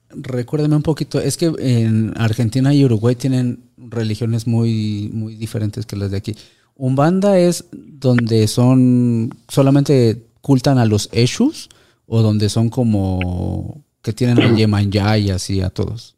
recuérdame 0.09 0.75
un 0.75 0.83
poquito. 0.83 1.19
Es 1.19 1.37
que 1.37 1.51
en 1.59 2.13
Argentina 2.17 2.73
y 2.73 2.85
Uruguay 2.85 3.15
tienen 3.15 3.59
religiones 3.77 4.47
muy, 4.47 5.09
muy 5.13 5.35
diferentes 5.35 5.85
que 5.85 5.95
las 5.95 6.11
de 6.11 6.17
aquí. 6.17 6.35
Umbanda 6.75 7.37
es 7.37 7.65
donde 7.71 8.47
son 8.47 9.29
solamente 9.47 10.23
cultan 10.41 10.77
a 10.77 10.85
los 10.85 11.09
Eshus 11.11 11.69
o 12.13 12.21
donde 12.21 12.49
son 12.49 12.69
como 12.69 13.83
que 14.03 14.11
tienen 14.11 14.41
a 14.41 14.53
Yemanjá 14.55 15.17
y 15.17 15.29
así 15.29 15.61
a 15.61 15.69
todos. 15.69 16.17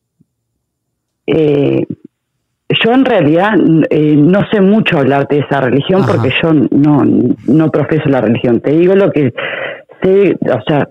Eh, 1.27 1.85
yo 2.83 2.91
en 2.91 3.05
realidad 3.05 3.53
eh, 3.91 4.15
no 4.17 4.41
sé 4.51 4.59
mucho 4.59 4.97
hablar 4.97 5.27
de 5.27 5.39
esa 5.39 5.61
religión 5.61 6.01
Ajá. 6.01 6.13
porque 6.13 6.31
yo 6.41 6.51
no, 6.51 7.05
no 7.45 7.69
profeso 7.69 8.09
la 8.09 8.21
religión. 8.21 8.59
Te 8.59 8.71
digo 8.71 8.95
lo 8.95 9.11
que 9.11 9.35
sé, 10.01 10.35
o 10.41 10.61
sea, 10.67 10.89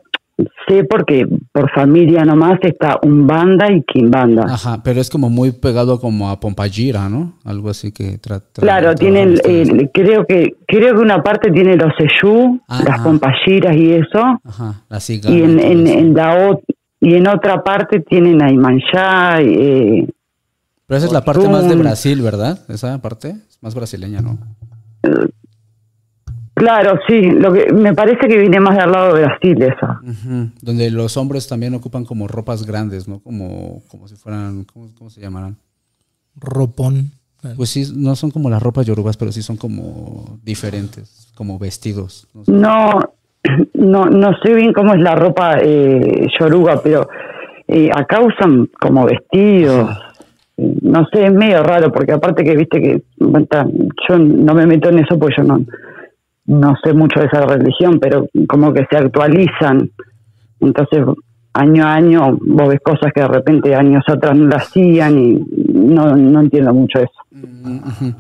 sé 0.68 0.84
porque 0.84 1.26
por 1.52 1.70
familia 1.72 2.24
nomás 2.24 2.58
está 2.62 2.98
Umbanda 3.02 3.70
y 3.72 3.82
Quimbanda. 3.82 4.44
Ajá, 4.48 4.82
pero 4.82 5.00
es 5.00 5.10
como 5.10 5.28
muy 5.30 5.52
pegado 5.52 6.00
como 6.00 6.30
a 6.30 6.40
Pompagira, 6.40 7.08
¿no? 7.08 7.34
Algo 7.44 7.70
así 7.70 7.92
que 7.92 8.20
tra- 8.20 8.40
tra- 8.54 8.60
Claro, 8.60 8.94
tienen, 8.94 9.36
eh, 9.44 9.90
creo 9.92 10.24
que 10.26 10.56
creo 10.66 10.94
que 10.94 11.00
una 11.00 11.22
parte 11.22 11.50
tiene 11.50 11.76
los 11.76 11.92
Seyú, 11.96 12.60
las 12.68 13.00
Pompayiras 13.00 13.76
y 13.76 13.92
eso, 13.92 14.40
Ajá, 14.44 14.82
la 14.88 15.00
cigana 15.00 15.36
y 15.36 15.42
en, 15.42 15.58
en, 15.86 16.14
la 16.14 16.58
y 17.00 17.14
en 17.14 17.26
otra 17.26 17.62
parte 17.64 18.00
tienen 18.00 18.40
a 18.42 18.50
Imanjá, 18.50 19.40
eh, 19.40 20.06
Pero 20.86 20.98
esa 20.98 21.06
es 21.06 21.12
la 21.12 21.24
parte 21.24 21.48
más 21.48 21.68
de. 21.68 21.74
Brasil, 21.76 22.20
¿verdad? 22.22 22.58
Esa 22.68 23.00
parte 23.02 23.30
es 23.48 23.58
más 23.60 23.74
brasileña, 23.74 24.20
¿no? 24.20 24.38
Claro, 26.54 26.98
sí, 27.08 27.30
lo 27.30 27.52
que 27.52 27.72
me 27.72 27.94
parece 27.94 28.28
que 28.28 28.38
viene 28.38 28.60
más 28.60 28.76
del 28.76 28.90
lado 28.90 29.14
de 29.14 29.24
Brasil 29.24 29.62
eso. 29.62 30.50
Donde 30.60 30.90
los 30.90 31.16
hombres 31.16 31.48
también 31.48 31.74
ocupan 31.74 32.04
como 32.04 32.28
ropas 32.28 32.66
grandes, 32.66 33.08
¿no? 33.08 33.20
Como, 33.20 33.82
como 33.88 34.08
si 34.08 34.16
fueran, 34.16 34.64
¿cómo, 34.64 34.88
cómo 34.96 35.10
se 35.10 35.20
llamarán? 35.20 35.56
Ropón. 36.36 37.12
Pues 37.56 37.70
sí, 37.70 37.92
no 37.96 38.14
son 38.14 38.30
como 38.30 38.48
las 38.48 38.62
ropas 38.62 38.86
yorubas, 38.86 39.16
pero 39.16 39.32
sí 39.32 39.42
son 39.42 39.56
como 39.56 40.38
diferentes, 40.44 41.32
como 41.34 41.58
vestidos. 41.58 42.28
no 42.34 42.44
sé. 42.44 42.52
No, 42.52 43.00
no, 43.74 44.06
no 44.06 44.30
sé 44.42 44.54
bien 44.54 44.72
cómo 44.72 44.94
es 44.94 45.00
la 45.00 45.16
ropa 45.16 45.58
eh, 45.60 46.28
yoruba, 46.38 46.80
pero 46.82 47.08
eh, 47.66 47.90
acá 47.92 48.20
usan 48.20 48.68
como 48.80 49.06
vestidos. 49.06 49.90
No 50.56 51.04
sé, 51.12 51.26
es 51.26 51.32
medio 51.32 51.62
raro, 51.64 51.90
porque 51.90 52.12
aparte 52.12 52.44
que 52.44 52.54
viste 52.54 52.80
que 52.80 53.02
bueno, 53.18 53.46
yo 54.08 54.18
no 54.18 54.54
me 54.54 54.66
meto 54.66 54.90
en 54.90 55.00
eso 55.00 55.18
porque 55.18 55.34
yo 55.38 55.42
no, 55.42 55.64
no 56.46 56.74
sé 56.82 56.92
mucho 56.92 57.20
de 57.20 57.26
esa 57.26 57.46
religión, 57.46 57.98
pero 58.00 58.26
como 58.48 58.72
que 58.72 58.86
se 58.90 58.96
actualizan. 58.96 59.90
Entonces, 60.60 61.04
año 61.52 61.84
a 61.84 61.94
año, 61.94 62.38
vos 62.40 62.68
ves 62.68 62.80
cosas 62.80 63.12
que 63.14 63.20
de 63.20 63.28
repente 63.28 63.74
años 63.74 64.04
atrás 64.06 64.36
no 64.36 64.46
las 64.46 64.68
hacían 64.68 65.18
y 65.18 65.44
no, 65.72 66.16
no 66.16 66.40
entiendo 66.40 66.72
mucho 66.74 66.98
eso. 66.98 67.12
Mm. 67.30 68.10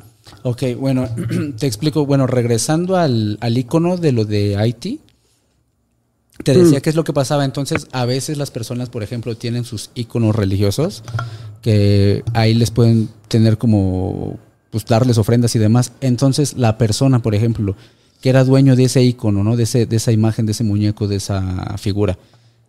Ok, 0.42 0.62
bueno, 0.78 1.06
te 1.58 1.66
explico. 1.66 2.06
Bueno, 2.06 2.26
regresando 2.26 2.96
al, 2.96 3.38
al 3.40 3.58
icono 3.58 3.96
de 3.96 4.12
lo 4.12 4.24
de 4.24 4.56
Haití, 4.56 5.00
te 6.42 6.54
decía 6.54 6.80
qué 6.80 6.90
es 6.90 6.96
lo 6.96 7.04
que 7.04 7.12
pasaba. 7.12 7.44
Entonces, 7.44 7.88
a 7.92 8.04
veces 8.04 8.38
las 8.38 8.50
personas, 8.50 8.88
por 8.88 9.02
ejemplo, 9.02 9.36
tienen 9.36 9.64
sus 9.64 9.90
iconos 9.94 10.34
religiosos, 10.34 11.02
que 11.60 12.22
ahí 12.34 12.54
les 12.54 12.70
pueden 12.70 13.08
tener 13.28 13.58
como, 13.58 14.38
pues 14.70 14.84
darles 14.86 15.18
ofrendas 15.18 15.54
y 15.54 15.58
demás. 15.58 15.92
Entonces, 16.00 16.56
la 16.56 16.78
persona, 16.78 17.20
por 17.20 17.34
ejemplo, 17.34 17.76
que 18.22 18.30
era 18.30 18.44
dueño 18.44 18.74
de 18.76 18.84
ese 18.84 19.02
icono, 19.02 19.44
¿no? 19.44 19.56
De, 19.56 19.64
ese, 19.64 19.84
de 19.84 19.96
esa 19.96 20.12
imagen, 20.12 20.46
de 20.46 20.52
ese 20.52 20.64
muñeco, 20.64 21.08
de 21.08 21.16
esa 21.16 21.76
figura, 21.76 22.16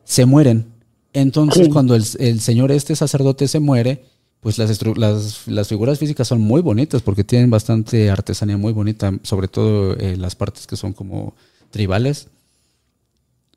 se 0.03 0.25
mueren. 0.25 0.65
Entonces, 1.13 1.67
Sí. 1.67 1.71
cuando 1.71 1.95
el, 1.95 2.03
el 2.19 2.41
señor, 2.41 2.71
este 2.71 2.95
sacerdote, 2.95 3.47
se 3.47 3.59
muere, 3.59 4.03
pues 4.41 4.57
las, 4.57 4.69
estru- 4.69 4.97
las, 4.97 5.47
las 5.47 5.67
figuras 5.69 5.99
físicas 5.99 6.27
son 6.27 6.41
muy 6.41 6.61
bonitas 6.61 7.01
porque 7.01 7.23
tienen 7.23 7.49
bastante 7.49 8.09
artesanía 8.09 8.57
muy 8.57 8.73
bonita, 8.73 9.13
sobre 9.21 9.47
todo 9.47 9.95
eh, 9.97 10.17
las 10.17 10.35
partes 10.35 10.67
que 10.67 10.75
son 10.75 10.91
como 10.91 11.33
tribales. 11.71 12.27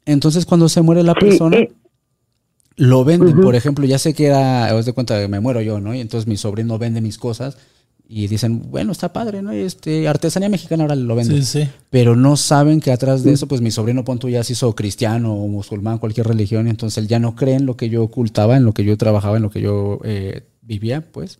Entonces, 0.05 0.47
cuando 0.47 0.69
se 0.69 0.83
muere 0.83 1.03
la 1.03 1.15
Sí, 1.15 1.19
persona, 1.27 1.57
eh, 1.57 1.73
lo 2.77 3.05
venden. 3.05 3.41
Por 3.41 3.55
ejemplo, 3.57 3.87
ya 3.87 3.99
sé 3.99 4.13
que 4.15 4.27
era, 4.27 4.73
os 4.75 4.85
de 4.85 4.93
cuenta 4.93 5.19
que 5.21 5.29
me 5.29 5.41
muero 5.41 5.63
yo, 5.63 5.81
¿no? 5.81 5.95
Y 5.95 6.01
entonces 6.01 6.29
mi 6.29 6.37
sobrino 6.37 6.79
vende 6.79 7.01
mis 7.01 7.19
cosas 7.19 7.57
y 8.09 8.29
dicen, 8.29 8.71
bueno, 8.71 8.93
está 8.93 9.13
padre, 9.13 9.43
¿no? 9.43 9.51
Este, 9.51 10.07
artesanía 10.07 10.49
mexicana 10.49 10.85
ahora 10.85 10.95
lo 10.95 11.17
venden. 11.17 11.45
Sí, 11.45 11.65
sí. 11.65 11.69
Pero 11.91 12.15
no 12.15 12.37
saben 12.37 12.81
que 12.81 12.93
atrás 12.93 13.25
de 13.25 13.33
eso, 13.33 13.49
pues 13.49 13.61
mi 13.61 13.73
sobrino 13.73 14.05
Ponto 14.05 14.29
ya 14.29 14.45
se 14.45 14.53
hizo 14.53 14.75
cristiano 14.75 15.35
o 15.35 15.49
musulmán, 15.49 15.99
cualquier 15.99 16.29
religión, 16.29 16.67
y 16.67 16.71
entonces 16.71 16.99
él 16.99 17.09
ya 17.09 17.19
no 17.19 17.35
cree 17.35 17.55
en 17.55 17.67
lo 17.67 17.77
que 17.77 17.89
yo 17.89 18.05
ocultaba, 18.05 18.57
en 18.57 18.65
lo 18.65 18.73
que 18.73 18.85
yo 18.85 18.97
trabajaba, 18.97 19.39
en 19.39 19.43
lo 19.43 19.51
que 19.51 19.61
yo 19.61 20.01
eh, 20.05 20.43
vivía, 20.63 21.01
pues. 21.01 21.39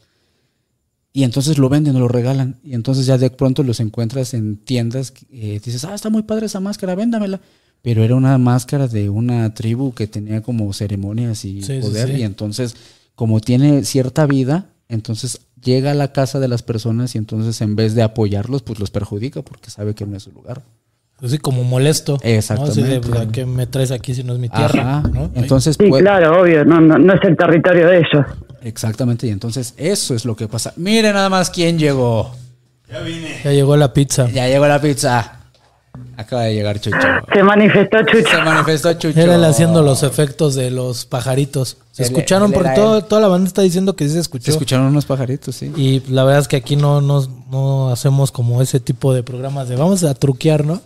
Y 1.13 1.23
entonces 1.23 1.57
lo 1.57 1.69
venden 1.69 1.97
o 1.97 2.01
lo 2.01 2.09
regalan. 2.09 2.57
Y 2.65 2.75
entonces 2.75 3.07
ya 3.07 3.17
de 3.17 3.31
pronto 3.31 3.63
los 3.63 3.81
encuentras 3.81 4.35
en 4.35 4.57
tiendas, 4.57 5.15
eh, 5.31 5.61
dices, 5.65 5.85
ah, 5.85 5.95
está 5.95 6.11
muy 6.11 6.23
padre 6.23 6.47
esa 6.47 6.61
máscara, 6.61 6.95
véndamela. 6.95 7.41
Pero 7.81 8.03
era 8.03 8.17
una 8.17 8.37
máscara 8.39 8.89
de 8.89 9.09
una 9.09 9.55
tribu 9.55 9.95
que 9.95 10.09
tenía 10.09 10.43
como 10.43 10.73
ceremonias 10.73 11.45
y 11.45 11.63
Sí, 11.63 11.79
poder. 11.81 12.19
Y 12.19 12.23
entonces, 12.23 12.75
como 13.15 13.41
tiene 13.41 13.85
cierta 13.85 14.27
vida, 14.27 14.67
entonces 14.89 15.41
llega 15.67 15.91
a 15.91 15.95
la 15.95 16.13
casa 16.13 16.41
de 16.41 16.49
las 16.49 16.63
personas 16.63 17.15
y 17.15 17.19
entonces 17.19 17.61
en 17.61 17.77
vez 17.77 17.95
de 17.95 18.03
apoyarlos, 18.03 18.63
pues 18.63 18.79
los 18.79 18.91
perjudica 18.91 19.43
porque 19.43 19.69
sabe 19.71 19.95
que 19.95 20.07
no 20.07 20.17
es 20.17 20.23
su 20.23 20.33
lugar. 20.33 20.63
Así 21.23 21.39
como 21.39 21.65
molesto. 21.65 22.13
¿no? 22.23 22.29
Exactamente. 22.29 22.81
Así 22.81 22.91
de, 22.91 23.01
pues, 23.01 23.21
¿a 23.21 23.27
qué 23.29 23.45
me 23.45 23.67
traes 23.67 23.91
aquí 23.91 24.15
si 24.15 24.23
no 24.23 24.33
es 24.35 24.39
mi 24.39 24.49
tierra? 24.49 24.99
Ajá. 24.99 25.09
¿no? 25.13 25.31
Entonces, 25.35 25.77
Sí, 25.79 25.87
pues, 25.89 26.03
claro, 26.03 26.41
obvio, 26.43 26.65
no, 26.65 26.81
no, 26.81 26.99
no 26.99 27.13
es 27.15 27.21
el 27.25 27.37
territorio 27.37 27.89
de 27.89 27.99
ellos. 27.99 28.27
exactamente, 28.63 29.27
y 29.27 29.31
entonces 29.31 29.75
eso 29.77 30.15
es 30.15 30.25
lo 30.25 30.37
que 30.37 30.47
pasa. 30.47 30.73
Miren 30.77 31.15
nada 31.15 31.29
más 31.29 31.51
quién 31.51 31.79
llegó. 31.79 32.35
Ya 33.45 33.51
llegó 33.51 33.77
la 33.77 33.93
pizza. 33.93 34.29
Ya 34.31 34.47
llegó 34.47 34.67
la 34.69 34.81
pizza. 34.81 35.41
Acaba 36.19 36.43
de 36.45 36.55
llegar 36.55 36.81
Chucho. 36.81 36.97
Se 37.33 37.43
manifestó 37.43 37.99
Chucho. 38.07 38.29
Se 38.31 38.37
manifestó 38.43 38.93
Chucho. 38.95 39.21
Era 39.21 39.35
él 39.35 39.45
haciendo 39.45 39.83
los 39.83 40.03
efectos 40.03 40.55
de 40.55 40.71
los 40.71 41.05
pajaritos. 41.05 41.77
Se 41.93 42.05
escucharon 42.05 42.49
él 42.53 42.55
porque 42.55 42.71
todo- 42.75 43.05
toda 43.05 43.21
la 43.21 43.29
banda 43.29 43.47
está 43.47 43.61
diciendo 43.63 43.95
que 43.97 44.07
sí 44.07 44.15
se 44.15 44.21
escuchó. 44.21 44.45
Se 44.47 44.51
escucharon 44.53 44.87
unos 44.87 45.05
pajaritos, 45.05 45.55
sí. 45.57 45.71
Y 45.77 46.01
la 46.11 46.25
verdad 46.25 46.41
es 46.41 46.49
que 46.49 46.57
aquí 46.57 46.75
no, 46.77 47.01
no, 47.03 47.27
no 47.51 47.91
hacemos 47.91 48.33
como 48.33 48.63
ese 48.63 48.81
tipo 48.81 49.13
de 49.13 49.23
programas 49.23 49.69
de 49.69 49.77
vamos 49.77 50.05
a 50.05 50.15
truquear, 50.15 50.65
¿no? 50.65 50.81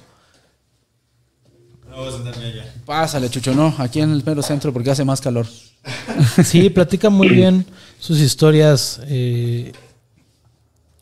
Pásale, 2.86 3.28
Chucho, 3.30 3.54
no, 3.54 3.74
aquí 3.78 4.00
en 4.00 4.10
el 4.12 4.24
mero 4.24 4.42
centro 4.42 4.72
porque 4.72 4.90
hace 4.90 5.04
más 5.04 5.20
calor. 5.20 5.46
Sí, 6.44 6.70
platica 6.70 7.08
muy 7.10 7.28
bien 7.28 7.64
sus 7.98 8.18
historias. 8.20 9.00
eh, 9.06 9.72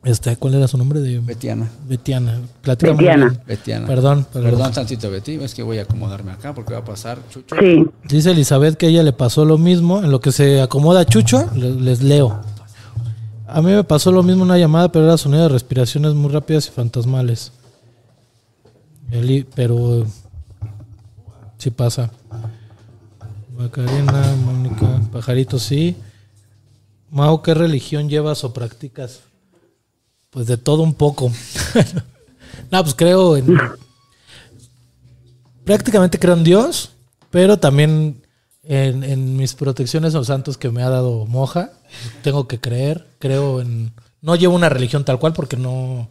este, 0.08 0.36
¿Cuál 0.36 0.54
era 0.54 0.66
su 0.68 0.78
nombre? 0.78 1.00
De 1.00 1.18
Betiana. 1.20 1.68
Betiana. 1.86 2.40
Platica 2.62 2.92
Betiana. 2.92 3.40
Betiana. 3.46 3.86
Perdón, 3.86 4.26
perdón. 4.32 4.50
Perdón 4.50 4.72
tantito, 4.72 5.10
Betty. 5.10 5.34
Es 5.36 5.54
que 5.54 5.62
voy 5.62 5.78
a 5.78 5.82
acomodarme 5.82 6.32
acá 6.32 6.54
porque 6.54 6.72
va 6.72 6.80
a 6.80 6.84
pasar 6.84 7.18
Chucho. 7.30 7.54
Sí, 7.60 7.84
Dice 8.08 8.30
Elizabeth 8.30 8.76
que 8.76 8.86
a 8.86 8.88
ella 8.88 9.02
le 9.02 9.12
pasó 9.12 9.44
lo 9.44 9.58
mismo. 9.58 9.98
En 10.02 10.10
lo 10.10 10.20
que 10.20 10.32
se 10.32 10.60
acomoda 10.60 11.04
Chucho, 11.04 11.48
le- 11.54 11.74
les 11.74 12.02
leo. 12.02 12.40
A 13.46 13.62
mí 13.62 13.70
me 13.72 13.84
pasó 13.84 14.12
lo 14.12 14.22
mismo 14.22 14.42
una 14.42 14.58
llamada, 14.58 14.90
pero 14.92 15.04
era 15.06 15.16
sonido 15.16 15.44
de 15.44 15.48
respiraciones 15.48 16.14
muy 16.14 16.30
rápidas 16.30 16.68
y 16.68 16.70
fantasmales. 16.70 17.52
Eli- 19.10 19.46
pero 19.54 20.04
sí 21.58 21.70
pasa. 21.70 22.10
Macarena, 23.56 24.34
Mónica, 24.44 25.00
Pajarito, 25.12 25.58
sí. 25.58 25.96
Mau, 27.10 27.42
¿qué 27.42 27.54
religión 27.54 28.08
llevas 28.08 28.44
o 28.44 28.52
practicas? 28.52 29.20
Pues 30.38 30.46
de 30.46 30.56
todo 30.56 30.84
un 30.84 30.94
poco. 30.94 31.32
no, 32.70 32.82
pues 32.84 32.94
creo 32.94 33.36
en. 33.36 33.58
Prácticamente 35.64 36.16
creo 36.20 36.34
en 36.34 36.44
Dios, 36.44 36.92
pero 37.32 37.58
también 37.58 38.22
en, 38.62 39.02
en 39.02 39.36
mis 39.36 39.54
protecciones 39.54 40.14
o 40.14 40.22
santos 40.22 40.56
que 40.56 40.70
me 40.70 40.84
ha 40.84 40.90
dado 40.90 41.26
Moja. 41.26 41.72
Tengo 42.22 42.46
que 42.46 42.60
creer. 42.60 43.04
Creo 43.18 43.60
en. 43.60 43.92
No 44.22 44.36
llevo 44.36 44.54
una 44.54 44.68
religión 44.68 45.04
tal 45.04 45.18
cual 45.18 45.32
porque 45.32 45.56
no. 45.56 46.08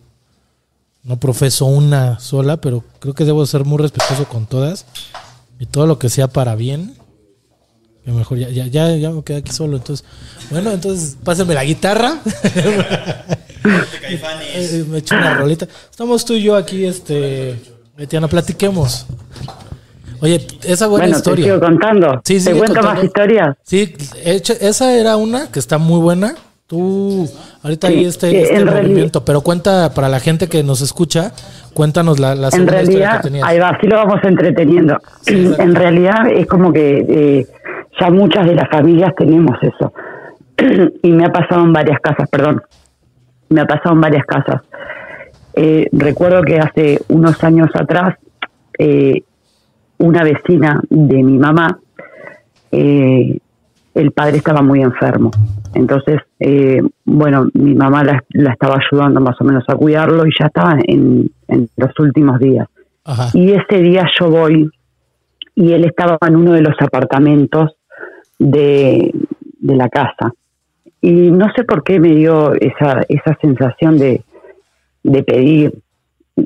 No 1.04 1.18
profeso 1.22 1.64
una 1.64 2.20
sola, 2.20 2.58
pero 2.60 2.84
creo 2.99 3.14
que 3.14 3.24
debo 3.24 3.45
ser 3.45 3.64
muy 3.64 3.78
respetuoso 3.78 4.26
con 4.26 4.45
todas. 4.45 4.86
Y 5.58 5.68
todo 5.68 5.88
lo 5.88 5.99
que 5.99 6.10
sea 6.10 6.28
para 6.28 6.56
bien. 6.56 6.98
Que 8.04 8.12
mejor 8.12 8.40
ya, 8.40 8.49
ya, 8.49 8.68
ya, 8.68 8.94
ya 8.94 9.10
me 9.10 9.24
quedé 9.24 9.38
aquí 9.38 9.54
solo. 9.54 9.78
Entonces, 9.78 10.06
bueno, 10.49 10.72
entonces 10.72 11.16
pásenme 11.24 11.54
la 11.54 11.64
guitarra. 11.64 12.20
Eh, 14.10 14.85
me 14.89 14.99
echo 14.99 15.15
una 15.15 15.35
rolita. 15.38 15.65
Estamos 15.89 16.26
tú 16.26 16.34
y 16.34 16.44
yo 16.44 16.56
aquí, 16.56 16.85
este. 16.85 17.56
Betiana, 17.98 18.27
platiquemos. 18.27 19.06
Oye, 20.19 20.45
esa 20.64 20.88
buena 20.88 21.06
bueno, 21.06 21.14
te 21.15 21.18
historia. 21.19 21.45
sigo 21.45 21.60
contando. 21.60 22.22
Sí, 22.23 22.44
¿Te 22.44 22.52
cuento 22.52 22.76
contando. 22.76 22.94
más 22.95 23.03
historias? 23.03 23.56
Sí, 23.64 23.94
hecho- 24.23 24.53
esa 24.60 24.94
era 24.95 25.15
una 25.15 25.52
que 25.52 25.60
está 25.60 25.77
muy 25.77 25.99
buena. 25.99 26.34
Tú, 26.68 27.30
ahorita 27.64 27.88
Sí, 27.88 27.94
hay 27.94 28.06
este, 28.06 28.41
este 28.41 28.56
en 28.56 28.65
realidad- 28.68 28.84
movimiento, 28.84 29.23
pero 29.26 29.41
cuenta 29.41 29.94
para 29.94 30.10
la 30.10 30.19
gente 30.19 30.49
que 30.49 30.64
nos 30.64 30.81
escucha, 30.81 31.31
cuéntanos 31.73 32.19
la, 32.19 32.35
la 32.35 32.48
En 32.48 32.52
segunda 32.52 32.81
historia 32.81 32.99
realidad, 32.99 33.22
que 33.22 33.27
tenías. 33.30 33.48
ahí 33.48 33.60
va, 33.60 33.69
así 33.69 33.88
lo 33.88 33.95
vamos 33.95 34.19
entreteniendo. 34.23 34.98
en 35.27 35.76
realidad 35.76 36.27
es 36.30 36.45
como 36.48 36.73
que 36.73 37.06
eh, 37.07 37.48
ya 38.02 38.10
muchas 38.10 38.45
de 38.48 38.56
las 38.56 38.69
familias 38.69 39.14
tenemos 39.18 39.56
eso. 39.61 39.94
y 41.03 41.11
me 41.11 41.26
ha 41.26 41.30
pasado 41.30 41.64
en 41.64 41.72
varias 41.72 41.99
casas, 42.02 42.27
perdón. 42.30 42.61
Me 43.49 43.61
ha 43.61 43.65
pasado 43.65 43.95
en 43.95 44.02
varias 44.02 44.26
casas. 44.26 44.61
Eh, 45.53 45.88
recuerdo 45.91 46.41
que 46.44 46.60
hace 46.60 46.99
unos 47.10 47.44
años 47.44 47.69
atrás, 47.74 48.15
eh, 48.78 49.24
una 49.98 50.24
vecina 50.24 50.82
de 50.90 51.24
mi 51.24 51.38
mamá, 51.38 51.80
eh, 52.72 53.40
el 53.95 54.11
padre 54.11 54.38
estaba 54.38 54.61
muy 54.61 54.82
enfermo. 54.82 55.32
Entonces, 55.74 56.22
eh, 56.40 56.82
bueno, 57.06 57.49
mi 57.53 57.74
mamá 57.74 58.03
la, 58.03 58.24
la 58.30 58.52
estaba 58.52 58.78
ayudando 58.78 59.19
más 59.19 59.40
o 59.41 59.44
menos 59.44 59.64
a 59.68 59.76
cuidarlo 59.76 60.26
y 60.28 60.32
ya 60.40 60.45
estaba 60.45 60.78
en, 60.86 61.30
en 61.48 61.69
los 61.76 61.99
últimos 61.99 62.40
días. 62.40 62.68
Ajá. 63.03 63.30
Y 63.34 63.52
ese 63.53 63.80
día 63.82 64.06
yo 64.19 64.30
voy 64.30 64.69
y 65.56 65.74
él 65.74 65.86
estaba 65.86 66.18
en 66.28 66.36
uno 66.36 66.53
de 66.53 66.61
los 66.61 66.76
apartamentos 66.80 67.76
de, 68.38 69.11
de 69.60 69.76
la 69.76 69.90
casa. 69.90 70.32
Y 71.02 71.32
no 71.32 71.48
sé 71.56 71.64
por 71.64 71.84
qué 71.84 71.99
me 71.99 72.10
dio 72.10 72.53
esa, 72.53 73.03
esa 73.07 73.38
sensación 73.41 73.98
de, 73.98 74.22
de 75.03 75.24
pedir 75.24 75.74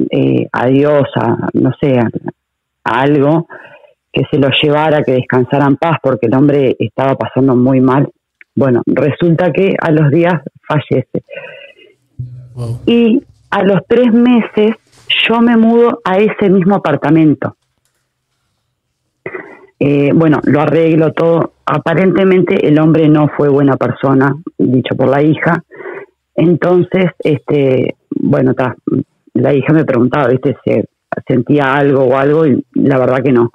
eh, 0.10 0.48
a 0.52 0.68
Dios, 0.68 1.04
a, 1.16 1.50
no 1.54 1.72
sé, 1.80 2.00
a, 2.00 2.10
a 2.84 3.02
algo 3.02 3.48
que 4.12 4.24
se 4.30 4.38
lo 4.38 4.50
llevara, 4.62 5.04
que 5.04 5.14
descansara 5.14 5.66
en 5.66 5.78
paz, 5.78 5.98
porque 6.04 6.28
el 6.28 6.36
hombre 6.36 6.76
estaba 6.80 7.16
pasando 7.16 7.56
muy 7.56 7.80
mal. 7.80 8.10
Bueno, 8.56 8.82
resulta 8.86 9.52
que 9.52 9.74
a 9.80 9.92
los 9.92 10.12
días 10.12 10.34
fallece. 10.68 11.24
Wow. 12.54 12.82
Y 12.86 13.24
a 13.50 13.64
los 13.64 13.80
tres 13.88 14.12
meses 14.12 14.76
yo 15.28 15.40
me 15.40 15.56
mudo 15.56 16.02
a 16.04 16.18
ese 16.18 16.50
mismo 16.50 16.76
apartamento. 16.76 17.56
Eh, 19.84 20.12
bueno, 20.14 20.40
lo 20.44 20.62
arreglo 20.62 21.12
todo. 21.12 21.54
Aparentemente 21.66 22.68
el 22.68 22.80
hombre 22.80 23.10
no 23.10 23.30
fue 23.36 23.50
buena 23.50 23.78
persona, 23.78 24.32
dicho 24.56 24.96
por 24.96 25.10
la 25.10 25.24
hija. 25.24 25.64
Entonces, 26.36 27.06
este, 27.18 27.96
bueno, 28.12 28.54
ta, 28.54 28.76
la 29.34 29.56
hija 29.56 29.74
me 29.74 29.84
preguntaba, 29.84 30.28
¿viste? 30.28 30.56
Si 30.64 30.84
sentía 31.28 31.74
algo 31.74 32.04
o 32.04 32.16
algo, 32.16 32.46
y 32.46 32.64
la 32.76 33.00
verdad 33.00 33.24
que 33.24 33.32
no. 33.32 33.50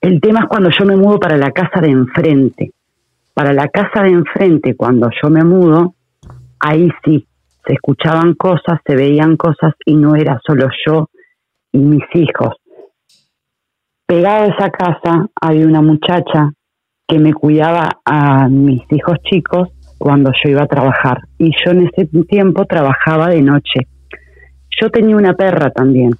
El 0.00 0.20
tema 0.20 0.40
es 0.40 0.46
cuando 0.46 0.70
yo 0.76 0.84
me 0.86 0.96
mudo 0.96 1.20
para 1.20 1.36
la 1.36 1.52
casa 1.52 1.80
de 1.80 1.90
enfrente. 1.90 2.72
Para 3.32 3.52
la 3.52 3.68
casa 3.68 4.02
de 4.02 4.10
enfrente, 4.10 4.74
cuando 4.74 5.08
yo 5.22 5.30
me 5.30 5.44
mudo, 5.44 5.94
ahí 6.58 6.90
sí, 7.04 7.24
se 7.64 7.74
escuchaban 7.74 8.34
cosas, 8.34 8.80
se 8.84 8.96
veían 8.96 9.36
cosas 9.36 9.74
y 9.86 9.94
no 9.94 10.16
era 10.16 10.40
solo 10.44 10.66
yo 10.84 11.10
y 11.70 11.78
mis 11.78 12.04
hijos. 12.14 12.56
Pegado 14.06 14.44
a 14.44 14.54
esa 14.54 14.70
casa 14.70 15.26
había 15.40 15.66
una 15.66 15.80
muchacha 15.80 16.52
que 17.08 17.18
me 17.18 17.32
cuidaba 17.32 18.00
a 18.04 18.48
mis 18.48 18.82
hijos 18.90 19.18
chicos 19.30 19.68
cuando 19.98 20.30
yo 20.32 20.50
iba 20.50 20.62
a 20.62 20.66
trabajar 20.66 21.22
y 21.38 21.52
yo 21.64 21.72
en 21.72 21.88
ese 21.88 22.06
tiempo 22.28 22.66
trabajaba 22.66 23.28
de 23.28 23.42
noche. 23.42 23.86
Yo 24.80 24.90
tenía 24.90 25.16
una 25.16 25.34
perra 25.34 25.70
también 25.70 26.12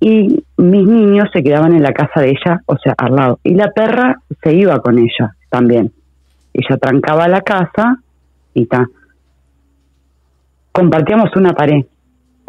y 0.00 0.42
mis 0.56 0.86
niños 0.86 1.28
se 1.32 1.42
quedaban 1.42 1.74
en 1.74 1.82
la 1.82 1.92
casa 1.92 2.20
de 2.20 2.30
ella, 2.30 2.62
o 2.66 2.76
sea, 2.78 2.94
al 2.96 3.14
lado. 3.14 3.38
Y 3.44 3.54
la 3.54 3.70
perra 3.70 4.22
se 4.42 4.54
iba 4.54 4.80
con 4.80 4.98
ella 4.98 5.36
también. 5.50 5.92
Ella 6.54 6.78
trancaba 6.78 7.28
la 7.28 7.42
casa 7.42 7.98
y 8.54 8.66
ta. 8.66 8.88
Compartíamos 10.72 11.34
una 11.36 11.52
pared, 11.52 11.84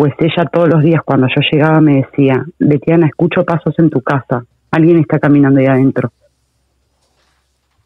pues 0.01 0.15
ella 0.17 0.49
todos 0.51 0.67
los 0.67 0.81
días 0.81 1.03
cuando 1.05 1.27
yo 1.27 1.41
llegaba 1.51 1.79
me 1.79 1.97
decía, 1.97 2.43
Betiana, 2.57 3.05
escucho 3.05 3.45
pasos 3.45 3.75
en 3.77 3.91
tu 3.91 4.01
casa, 4.01 4.43
alguien 4.71 4.97
está 4.97 5.19
caminando 5.19 5.59
ahí 5.59 5.67
adentro. 5.67 6.11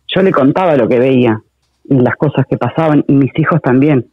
Yo 0.08 0.22
le 0.22 0.32
contaba 0.32 0.78
lo 0.78 0.88
que 0.88 0.98
veía 0.98 1.42
y 1.84 1.96
las 1.96 2.16
cosas 2.16 2.46
que 2.50 2.58
pasaban 2.58 3.04
y 3.10 3.12
mis 3.12 3.38
hijos 3.38 3.62
también. 3.62 4.08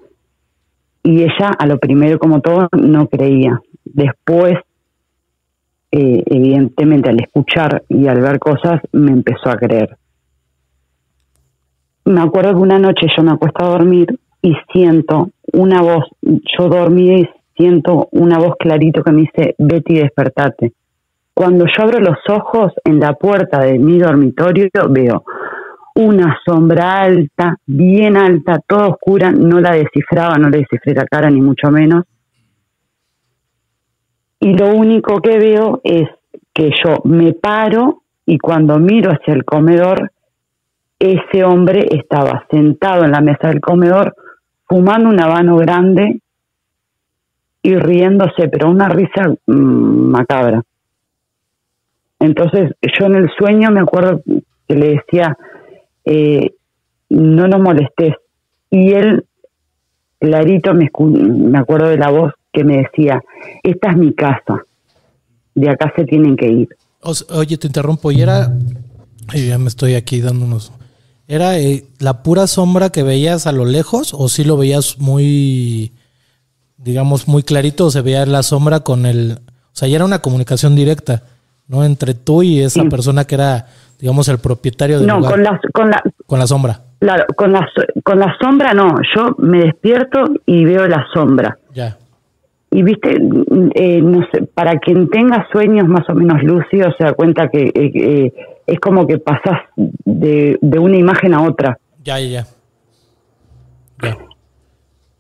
Y 1.05 1.23
ella 1.23 1.53
a 1.57 1.65
lo 1.65 1.79
primero 1.79 2.19
como 2.19 2.41
todo 2.41 2.67
no 2.73 3.07
creía. 3.07 3.61
Después 3.85 4.55
eh, 5.93 6.25
evidentemente 6.27 7.09
al 7.09 7.21
escuchar 7.21 7.85
y 7.89 8.09
al 8.09 8.21
ver 8.21 8.41
cosas 8.41 8.81
me 8.91 9.13
empezó 9.13 9.49
a 9.49 9.57
creer. 9.57 9.97
Me 12.05 12.21
acuerdo 12.21 12.51
que 12.51 12.63
una 12.63 12.81
noche 12.81 13.07
yo 13.17 13.23
me 13.23 13.31
acuesto 13.31 13.65
a 13.65 13.69
dormir 13.69 14.19
y 14.43 14.57
siento 14.73 15.31
una 15.53 15.83
voz, 15.83 16.07
yo 16.21 16.69
dormí 16.69 17.21
y 17.21 17.29
siento 17.63 18.09
una 18.11 18.39
voz 18.39 18.57
clarito 18.59 19.05
que 19.05 19.13
me 19.13 19.21
dice, 19.23 19.55
Betty, 19.57 19.95
despertate. 19.95 20.73
Cuando 21.33 21.65
yo 21.65 21.85
abro 21.85 22.01
los 22.01 22.19
ojos 22.29 22.73
en 22.85 22.99
la 22.99 23.15
puerta 23.15 23.61
de 23.61 23.79
mi 23.79 23.99
dormitorio, 23.99 24.69
veo 24.91 25.25
una 25.95 26.39
sombra 26.45 27.03
alta, 27.03 27.57
bien 27.65 28.17
alta, 28.17 28.59
toda 28.67 28.89
oscura, 28.89 29.31
no 29.31 29.61
la 29.61 29.73
descifraba, 29.77 30.39
no 30.39 30.51
le 30.51 30.59
descifré 30.59 30.95
la 30.95 31.07
cara 31.07 31.31
ni 31.31 31.41
mucho 31.41 31.71
menos. 31.71 32.05
Y 34.41 34.55
lo 34.55 34.71
único 34.75 35.21
que 35.21 35.39
veo 35.39 35.81
es 35.85 36.09
que 36.53 36.71
yo 36.85 36.97
me 37.05 37.33
paro 37.33 38.03
y 38.27 38.39
cuando 38.39 38.79
miro 38.81 39.13
hacia 39.13 39.35
el 39.35 39.45
comedor, 39.45 40.11
ese 40.99 41.45
hombre 41.45 41.87
estaba 41.91 42.45
sentado 42.51 43.05
en 43.05 43.13
la 43.13 43.21
mesa 43.21 43.49
del 43.49 43.61
comedor 43.61 44.15
fumando 44.67 45.11
un 45.11 45.21
habano 45.21 45.57
grande 45.57 46.23
y 47.63 47.75
riéndose, 47.77 48.49
pero 48.49 48.71
una 48.71 48.89
risa 48.89 49.29
mm, 49.47 50.11
macabra. 50.11 50.63
Entonces 52.19 52.73
yo 52.81 53.07
en 53.07 53.17
el 53.17 53.31
sueño 53.37 53.71
me 53.71 53.81
acuerdo 53.81 54.23
que 54.69 54.75
le 54.75 54.95
decía, 54.97 55.37
eh, 56.05 56.55
no 57.11 57.49
nos 57.49 57.61
molestes. 57.61 58.15
Y 58.71 58.93
él, 58.93 59.25
clarito, 60.19 60.75
me, 60.75 60.91
me 61.01 61.59
acuerdo 61.59 61.89
de 61.89 61.99
la 61.99 62.11
voz 62.11 62.33
que 62.53 62.65
me 62.65 62.79
decía, 62.79 63.23
esta 63.63 63.91
es 63.91 63.97
mi 63.97 64.15
casa, 64.15 64.63
de 65.55 65.71
acá 65.71 65.93
se 65.97 66.05
tienen 66.05 66.37
que 66.37 66.49
ir. 66.49 66.69
oye, 67.31 67.59
te 67.59 67.67
interrumpo, 67.67 68.13
y 68.13 68.23
era, 68.23 68.53
ya 69.35 69.59
me 69.59 69.69
estoy 69.69 69.95
aquí 69.95 70.21
dando 70.21 70.45
unos... 70.45 70.73
¿Era 71.29 71.59
eh, 71.59 71.87
la 71.99 72.23
pura 72.23 72.47
sombra 72.47 72.91
que 72.91 73.03
veías 73.03 73.47
a 73.47 73.53
lo 73.53 73.65
lejos 73.65 74.13
o 74.13 74.29
si 74.29 74.45
lo 74.45 74.57
veías 74.57 74.99
muy, 74.99 75.93
digamos, 76.83 77.29
muy 77.29 77.43
clarito 77.43 77.91
se 77.91 78.03
veía 78.03 78.27
la 78.27 78.43
sombra 78.43 78.81
con 78.81 79.07
el... 79.07 79.39
O 79.49 79.75
sea, 79.75 79.89
ya 79.89 79.97
era 79.97 80.05
una 80.05 80.21
comunicación 80.21 80.75
directa, 80.75 81.23
¿no? 81.67 81.85
Entre 81.85 82.15
tú 82.15 82.43
y 82.43 82.61
esa 82.61 82.85
persona 82.85 83.25
que 83.25 83.37
era 83.37 83.67
digamos, 84.03 84.29
el 84.29 84.39
propietario 84.39 84.99
del 84.99 85.07
no, 85.07 85.19
lugar. 85.19 85.33
con 85.33 85.43
la, 85.45 85.61
con 85.73 85.91
la, 85.91 86.03
con 86.27 86.39
la 86.41 86.47
sombra. 86.49 86.81
Claro, 86.99 87.25
con 87.37 87.53
la, 87.53 87.69
con 88.03 88.19
la 88.19 88.37
sombra 88.41 88.75
no, 88.75 88.97
yo 89.15 89.37
me 89.39 89.61
despierto 89.61 90.25
y 90.45 90.65
veo 90.65 90.89
la 90.89 91.07
sombra. 91.15 91.57
Ya. 91.73 91.97
Y 92.73 92.83
viste, 92.83 93.17
eh, 93.77 94.03
no 94.03 94.27
sé, 94.33 94.43
para 94.43 94.81
quien 94.81 95.09
tenga 95.09 95.47
sueños 95.53 95.87
más 95.87 96.03
o 96.09 96.15
menos 96.15 96.43
lúcidos 96.43 96.97
se 96.99 97.05
da 97.05 97.13
cuenta 97.13 97.49
que 97.49 97.67
eh, 97.67 97.73
eh, 97.95 98.33
es 98.67 98.81
como 98.81 99.07
que 99.07 99.19
pasás 99.19 99.61
de, 99.77 100.59
de, 100.61 100.79
una 100.81 100.97
imagen 100.97 101.33
a 101.35 101.43
otra. 101.43 101.79
Ya, 102.03 102.19
ya, 102.19 102.45
ya. 104.03 104.19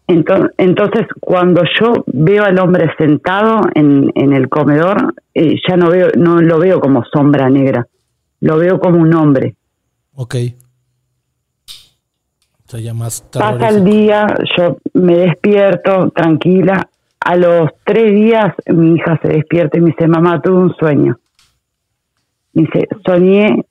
Entonces, 0.09 1.07
cuando 1.20 1.62
yo 1.81 2.05
veo 2.07 2.45
al 2.45 2.59
hombre 2.59 2.91
sentado 2.99 3.62
en, 3.74 4.11
en 4.15 4.33
el 4.33 4.49
comedor, 4.49 5.15
ya 5.35 5.77
no 5.77 5.91
veo, 5.91 6.09
no 6.16 6.41
lo 6.43 6.59
veo 6.59 6.81
como 6.81 7.05
sombra 7.05 7.49
negra 7.49 7.87
lo 8.43 8.59
veo 8.59 8.79
como 8.79 8.99
un 8.99 9.15
hombre. 9.15 9.55
Ok. 10.15 10.35
O 12.66 12.69
sea, 12.69 12.95
más 12.95 13.23
Pasa 13.33 13.69
el 13.69 13.85
día, 13.85 14.27
yo 14.57 14.79
me 14.95 15.16
despierto 15.16 16.11
tranquila. 16.11 16.89
A 17.20 17.37
los 17.37 17.70
tres 17.85 18.12
días 18.12 18.53
mi 18.66 18.97
hija 18.97 19.19
se 19.23 19.29
despierta 19.29 19.79
y 19.79 19.81
me 19.81 19.91
dice, 19.91 20.09
mamá, 20.09 20.43
tuve 20.43 20.59
un 20.59 20.74
sueño. 20.74 21.19
dice, 22.53 22.89
soñé 23.07 23.65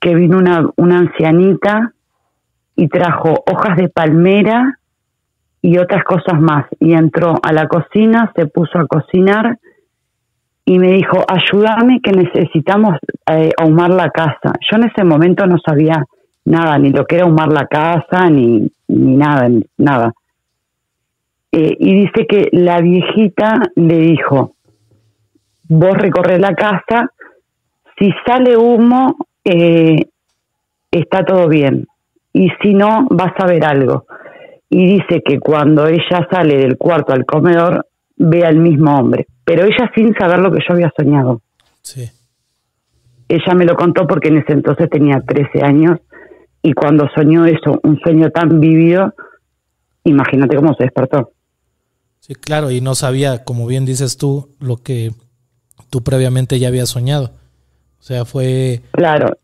que 0.00 0.14
vino 0.14 0.38
una, 0.38 0.68
una 0.76 0.98
ancianita 0.98 1.92
y 2.74 2.88
trajo 2.88 3.44
hojas 3.46 3.76
de 3.76 3.88
palmera 3.88 4.80
y 5.62 5.78
otras 5.78 6.04
cosas 6.04 6.40
más. 6.40 6.66
Y 6.80 6.92
entró 6.92 7.34
a 7.42 7.52
la 7.52 7.66
cocina, 7.66 8.32
se 8.36 8.46
puso 8.46 8.78
a 8.78 8.86
cocinar 8.86 9.58
y 10.64 10.78
me 10.78 10.92
dijo, 10.92 11.24
ayúdame 11.26 12.00
que 12.02 12.12
necesitamos 12.12 12.98
eh, 13.26 13.50
ahumar 13.58 13.90
la 13.90 14.10
casa. 14.10 14.52
Yo 14.70 14.76
en 14.76 14.84
ese 14.84 15.02
momento 15.02 15.46
no 15.46 15.56
sabía 15.58 16.04
nada, 16.44 16.78
ni 16.78 16.90
lo 16.90 17.06
que 17.06 17.16
era 17.16 17.24
ahumar 17.24 17.50
la 17.52 17.66
casa, 17.66 18.28
ni, 18.30 18.70
ni 18.88 19.16
nada, 19.16 19.48
nada. 19.78 20.12
Eh, 21.52 21.74
y 21.78 22.00
dice 22.00 22.26
que 22.26 22.50
la 22.52 22.80
viejita 22.80 23.62
le 23.76 23.98
dijo, 23.98 24.52
vos 25.68 25.96
recorres 25.96 26.38
la 26.38 26.54
casa, 26.54 27.10
si 27.98 28.12
sale 28.26 28.56
humo, 28.56 29.16
eh, 29.44 30.06
está 30.90 31.24
todo 31.24 31.48
bien, 31.48 31.86
y 32.34 32.50
si 32.62 32.74
no, 32.74 33.06
vas 33.10 33.32
a 33.38 33.46
ver 33.46 33.64
algo. 33.64 34.04
Y 34.70 34.98
dice 34.98 35.22
que 35.24 35.38
cuando 35.38 35.86
ella 35.86 36.28
sale 36.30 36.58
del 36.58 36.76
cuarto 36.76 37.12
al 37.12 37.24
comedor, 37.24 37.86
ve 38.16 38.44
al 38.44 38.56
mismo 38.56 38.94
hombre 38.96 39.26
pero 39.48 39.64
ella 39.64 39.90
sin 39.94 40.14
saber 40.14 40.40
lo 40.40 40.52
que 40.52 40.58
yo 40.58 40.74
había 40.74 40.92
soñado. 40.94 41.40
Sí. 41.80 42.06
Ella 43.30 43.54
me 43.54 43.64
lo 43.64 43.76
contó 43.76 44.06
porque 44.06 44.28
en 44.28 44.36
ese 44.36 44.52
entonces 44.52 44.90
tenía 44.90 45.22
13 45.26 45.64
años 45.64 46.00
y 46.62 46.74
cuando 46.74 47.08
soñó 47.14 47.46
eso, 47.46 47.80
un 47.82 47.98
sueño 47.98 48.30
tan 48.30 48.60
vivido, 48.60 49.14
imagínate 50.04 50.54
cómo 50.54 50.74
se 50.74 50.84
despertó. 50.84 51.32
Sí, 52.20 52.34
claro, 52.34 52.70
y 52.70 52.82
no 52.82 52.94
sabía, 52.94 53.42
como 53.42 53.66
bien 53.66 53.86
dices 53.86 54.18
tú, 54.18 54.54
lo 54.60 54.76
que 54.76 55.12
tú 55.88 56.04
previamente 56.04 56.58
ya 56.58 56.68
habías 56.68 56.90
soñado. 56.90 57.30
O 58.00 58.02
sea, 58.02 58.26
fue... 58.26 58.82
Claro. 58.92 59.38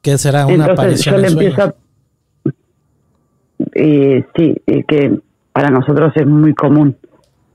¿Qué 0.00 0.16
será 0.16 0.46
una 0.46 0.68
Entonces, 0.68 1.04
Yo 1.04 1.18
le 1.18 1.28
empiezo 1.28 1.74
eh, 3.74 4.24
sí, 4.36 4.56
que 4.86 5.18
para 5.52 5.70
nosotros 5.70 6.12
es 6.16 6.26
muy 6.26 6.54
común. 6.54 6.96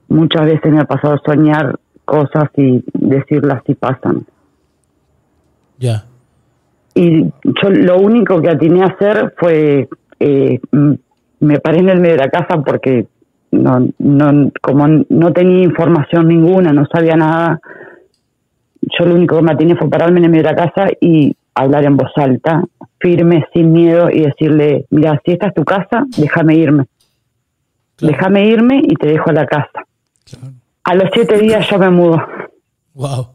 Muchas 0.07 0.45
veces 0.45 0.71
me 0.71 0.81
ha 0.81 0.85
pasado 0.85 1.17
soñar 1.25 1.79
cosas 2.05 2.49
y 2.55 2.83
decirlas 2.93 3.63
si 3.65 3.73
pasan. 3.75 4.25
Ya. 5.77 6.05
Y 6.93 7.23
yo 7.23 7.69
lo 7.69 7.97
único 7.97 8.41
que 8.41 8.49
atiné 8.49 8.83
a 8.83 8.87
hacer 8.87 9.33
fue, 9.37 9.89
eh, 10.19 10.59
me 11.39 11.59
paré 11.59 11.79
en 11.79 11.89
el 11.89 11.99
medio 11.99 12.15
de 12.15 12.23
la 12.23 12.29
casa 12.29 12.61
porque 12.63 13.07
no, 13.51 13.87
no, 13.99 14.51
como 14.61 14.87
no 15.09 15.33
tenía 15.33 15.63
información 15.63 16.27
ninguna, 16.27 16.71
no 16.71 16.85
sabía 16.85 17.15
nada, 17.15 17.59
yo 18.81 19.05
lo 19.05 19.15
único 19.15 19.37
que 19.37 19.41
me 19.41 19.51
atiné 19.51 19.75
fue 19.75 19.89
pararme 19.89 20.19
en 20.19 20.25
el 20.25 20.31
medio 20.31 20.43
de 20.43 20.49
la 20.51 20.55
casa 20.55 20.87
y 21.01 21.35
hablar 21.55 21.85
en 21.85 21.97
voz 21.97 22.11
alta, 22.15 22.63
firme, 22.99 23.45
sin 23.53 23.71
miedo 23.71 24.09
y 24.09 24.21
decirle, 24.21 24.85
mira, 24.89 25.19
si 25.25 25.31
esta 25.31 25.47
es 25.47 25.53
tu 25.53 25.63
casa, 25.63 26.05
déjame 26.17 26.55
irme. 26.55 26.85
Déjame 27.99 28.45
irme 28.45 28.81
y 28.83 28.93
te 28.95 29.07
dejo 29.07 29.31
la 29.31 29.45
casa. 29.45 29.85
A 30.83 30.95
los 30.95 31.09
siete 31.13 31.37
días 31.37 31.67
yo 31.69 31.79
me 31.79 31.89
mudo. 31.89 32.21
Wow. 32.93 33.29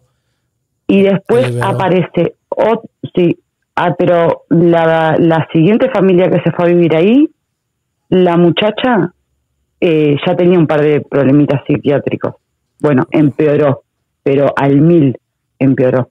Y 0.87 1.03
después 1.03 1.61
aparece, 1.63 2.35
sí, 3.15 3.39
ah, 3.77 3.95
pero 3.97 4.43
la, 4.51 5.17
la 5.19 5.49
siguiente 5.53 5.89
familia 5.91 6.31
que 6.31 6.41
se 6.43 6.51
fue 6.53 6.67
a 6.67 6.69
vivir 6.69 6.95
ahí, 6.95 7.29
la 8.11 8.37
muchacha 8.37 9.13
eh, 9.81 10.17
ya 10.27 10.37
tenía 10.37 10.59
un 10.59 10.67
par 10.67 10.83
de 10.83 11.01
problemitas 11.01 11.63
psiquiátricos. 11.67 12.35
Bueno, 12.81 13.07
empeoró, 13.11 13.85
pero 14.23 14.53
al 14.57 14.81
mil 14.81 15.17
empeoró. 15.59 16.09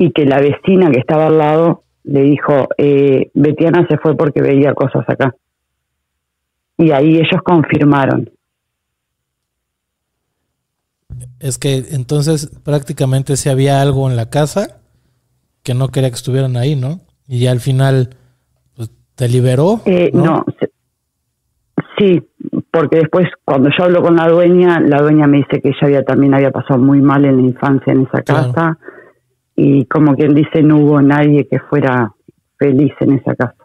Y 0.00 0.12
que 0.12 0.24
la 0.24 0.40
vecina 0.40 0.90
que 0.90 0.98
estaba 0.98 1.26
al 1.26 1.38
lado 1.38 1.82
le 2.04 2.22
dijo, 2.22 2.68
eh, 2.78 3.30
Betiana 3.34 3.86
se 3.88 3.98
fue 3.98 4.16
porque 4.16 4.40
veía 4.40 4.72
cosas 4.74 5.04
acá 5.08 5.34
y 6.80 6.92
ahí 6.92 7.16
ellos 7.16 7.42
confirmaron. 7.44 8.30
Es 11.38 11.58
que 11.58 11.84
entonces 11.90 12.50
prácticamente 12.64 13.36
si 13.36 13.50
había 13.50 13.82
algo 13.82 14.08
en 14.08 14.16
la 14.16 14.30
casa 14.30 14.80
que 15.62 15.74
no 15.74 15.88
quería 15.88 16.08
que 16.08 16.16
estuvieran 16.16 16.56
ahí, 16.56 16.76
¿no? 16.76 17.00
Y 17.28 17.40
ya 17.40 17.50
al 17.50 17.60
final 17.60 18.10
pues, 18.74 18.90
te 19.14 19.28
liberó. 19.28 19.82
Eh, 19.84 20.10
¿no? 20.14 20.44
sí, 21.98 22.22
porque 22.70 22.96
después 23.00 23.28
cuando 23.44 23.68
yo 23.76 23.84
hablo 23.84 24.00
con 24.00 24.16
la 24.16 24.28
dueña, 24.28 24.80
la 24.80 25.02
dueña 25.02 25.26
me 25.26 25.38
dice 25.38 25.60
que 25.60 25.68
ella 25.68 25.82
había, 25.82 26.02
también 26.02 26.32
había 26.32 26.50
pasado 26.50 26.80
muy 26.80 27.02
mal 27.02 27.26
en 27.26 27.36
la 27.36 27.42
infancia 27.42 27.92
en 27.92 28.06
esa 28.06 28.22
casa 28.22 28.78
y 29.62 29.84
como 29.84 30.16
quien 30.16 30.34
dice 30.34 30.62
no 30.62 30.78
hubo 30.78 31.02
nadie 31.02 31.46
que 31.46 31.58
fuera 31.58 32.12
feliz 32.58 32.92
en 33.00 33.18
esa 33.18 33.34
casa. 33.34 33.56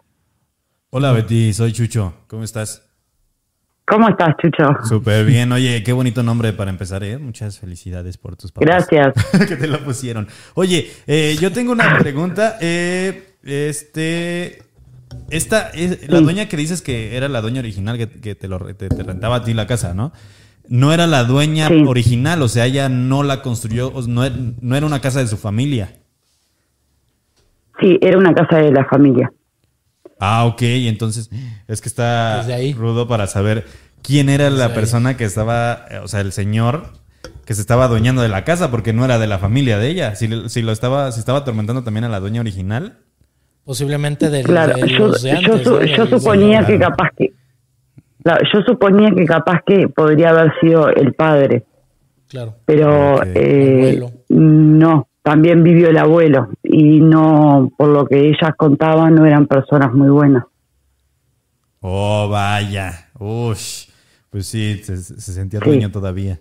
Hola 0.90 1.12
Betty, 1.12 1.54
soy 1.54 1.72
Chucho, 1.72 2.12
¿cómo 2.26 2.44
estás? 2.44 2.82
¿Cómo 3.86 4.08
estás, 4.08 4.34
Chucho? 4.42 4.64
Súper 4.84 5.24
bien. 5.24 5.52
Oye, 5.52 5.84
qué 5.84 5.92
bonito 5.92 6.24
nombre 6.24 6.52
para 6.52 6.70
empezar, 6.72 7.04
¿eh? 7.04 7.18
Muchas 7.18 7.60
felicidades 7.60 8.18
por 8.18 8.34
tus 8.34 8.50
papás. 8.50 8.88
Gracias. 8.88 9.14
que 9.48 9.54
te 9.54 9.68
lo 9.68 9.78
pusieron. 9.78 10.26
Oye, 10.54 10.90
eh, 11.06 11.36
yo 11.40 11.52
tengo 11.52 11.70
una 11.70 11.96
pregunta. 11.98 12.58
Eh, 12.60 13.36
este... 13.44 14.62
Esta 15.30 15.70
es 15.70 16.08
la 16.08 16.20
dueña 16.20 16.48
que 16.48 16.56
dices 16.56 16.82
que 16.82 17.16
era 17.16 17.28
la 17.28 17.40
dueña 17.40 17.60
original 17.60 17.96
que, 17.96 18.34
te, 18.34 18.48
lo, 18.48 18.58
te, 18.74 18.88
rentaba 18.88 19.36
a 19.36 19.44
ti 19.44 19.54
la 19.54 19.68
casa, 19.68 19.94
¿no? 19.94 20.12
No 20.68 20.92
era 20.92 21.06
la 21.06 21.24
dueña 21.24 21.68
original, 21.86 22.42
o 22.42 22.48
sea, 22.48 22.66
ella 22.66 22.88
no 22.88 23.22
la 23.22 23.42
construyó, 23.42 23.92
no, 24.08 24.22
no 24.60 24.76
era 24.76 24.86
una 24.86 25.00
casa 25.00 25.20
de 25.20 25.26
su 25.28 25.36
familia. 25.36 25.96
Sí, 27.80 27.98
era 28.00 28.18
una 28.18 28.34
casa 28.34 28.56
de 28.58 28.72
la 28.72 28.84
familia. 28.86 29.32
Ah, 30.18 30.46
ok, 30.46 30.62
entonces 30.62 31.30
es 31.68 31.80
que 31.80 31.88
está 31.88 32.40
ahí. 32.40 32.72
rudo 32.72 33.06
para 33.06 33.26
saber 33.26 33.66
quién 34.02 34.28
era 34.30 34.48
la 34.50 34.66
ahí. 34.66 34.74
persona 34.74 35.16
que 35.16 35.24
estaba, 35.24 35.84
eh, 35.90 35.98
o 35.98 36.08
sea, 36.08 36.20
el 36.20 36.32
señor 36.32 36.88
que 37.44 37.54
se 37.54 37.60
estaba 37.60 37.84
adueñando 37.84 38.22
de 38.22 38.28
la 38.28 38.44
casa 38.44 38.70
porque 38.70 38.92
no 38.92 39.04
era 39.04 39.18
de 39.18 39.26
la 39.26 39.38
familia 39.38 39.78
de 39.78 39.88
ella. 39.90 40.14
Si, 40.16 40.28
si 40.48 40.62
lo 40.62 40.72
estaba, 40.72 41.12
si 41.12 41.20
estaba 41.20 41.40
atormentando 41.40 41.82
también 41.84 42.04
a 42.04 42.08
la 42.08 42.18
dueña 42.18 42.40
original. 42.40 42.98
Posiblemente 43.64 44.30
del, 44.30 44.44
Claro, 44.46 44.74
de 44.74 44.88
yo, 44.88 45.08
los 45.08 45.22
de 45.22 45.30
yo, 45.30 45.36
antes. 45.36 45.62
su- 45.64 45.70
¿no? 45.80 45.84
yo 45.84 46.06
suponía 46.06 46.64
que 46.66 46.78
capaz 46.78 47.10
que. 47.16 47.32
Claro, 48.26 48.44
yo 48.52 48.60
suponía 48.62 49.10
que 49.14 49.24
capaz 49.24 49.60
que 49.66 49.88
podría 49.88 50.30
haber 50.30 50.52
sido 50.60 50.88
el 50.88 51.12
padre, 51.14 51.64
Claro. 52.28 52.54
pero 52.64 53.22
eh, 53.24 53.96
Abuelo. 53.98 54.10
no, 54.30 55.08
también 55.22 55.62
vivió 55.62 55.88
el 55.90 55.96
abuelo 55.98 56.48
y 56.62 57.00
no, 57.00 57.70
por 57.76 57.88
lo 57.88 58.04
que 58.06 58.28
ellas 58.28 58.50
contaban, 58.56 59.14
no 59.14 59.24
eran 59.26 59.46
personas 59.46 59.92
muy 59.92 60.08
buenas. 60.08 60.44
Oh, 61.80 62.28
vaya. 62.28 63.08
Ush. 63.18 63.86
Pues 64.30 64.46
sí, 64.46 64.80
se, 64.82 64.96
se 64.96 65.32
sentía 65.32 65.60
Sí. 65.60 65.66
dueño 65.70 65.90
todavía. 65.90 66.38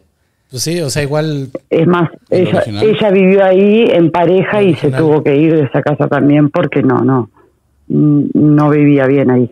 Pues 0.49 0.64
sí, 0.64 0.80
o 0.82 0.90
sea, 0.90 1.03
igual 1.03 1.49
Es 1.70 1.88
más, 1.88 2.10
¿El 2.30 2.48
ella, 2.48 3.10
vivió 3.12 3.44
ahí 3.44 3.86
en 3.91 4.12
pareja 4.12 4.62
y 4.64 4.76
se 4.76 4.91
tuvo 4.91 5.24
que 5.24 5.36
ir 5.36 5.53
de 5.53 5.64
esa 5.64 5.82
casa 5.82 6.07
también 6.07 6.49
porque 6.49 6.82
no, 6.84 6.99
no, 7.02 7.30
mm, 7.88 8.26
no 8.34 8.70
vivía 8.70 9.06
bien 9.07 9.30
ahí. 9.32 9.52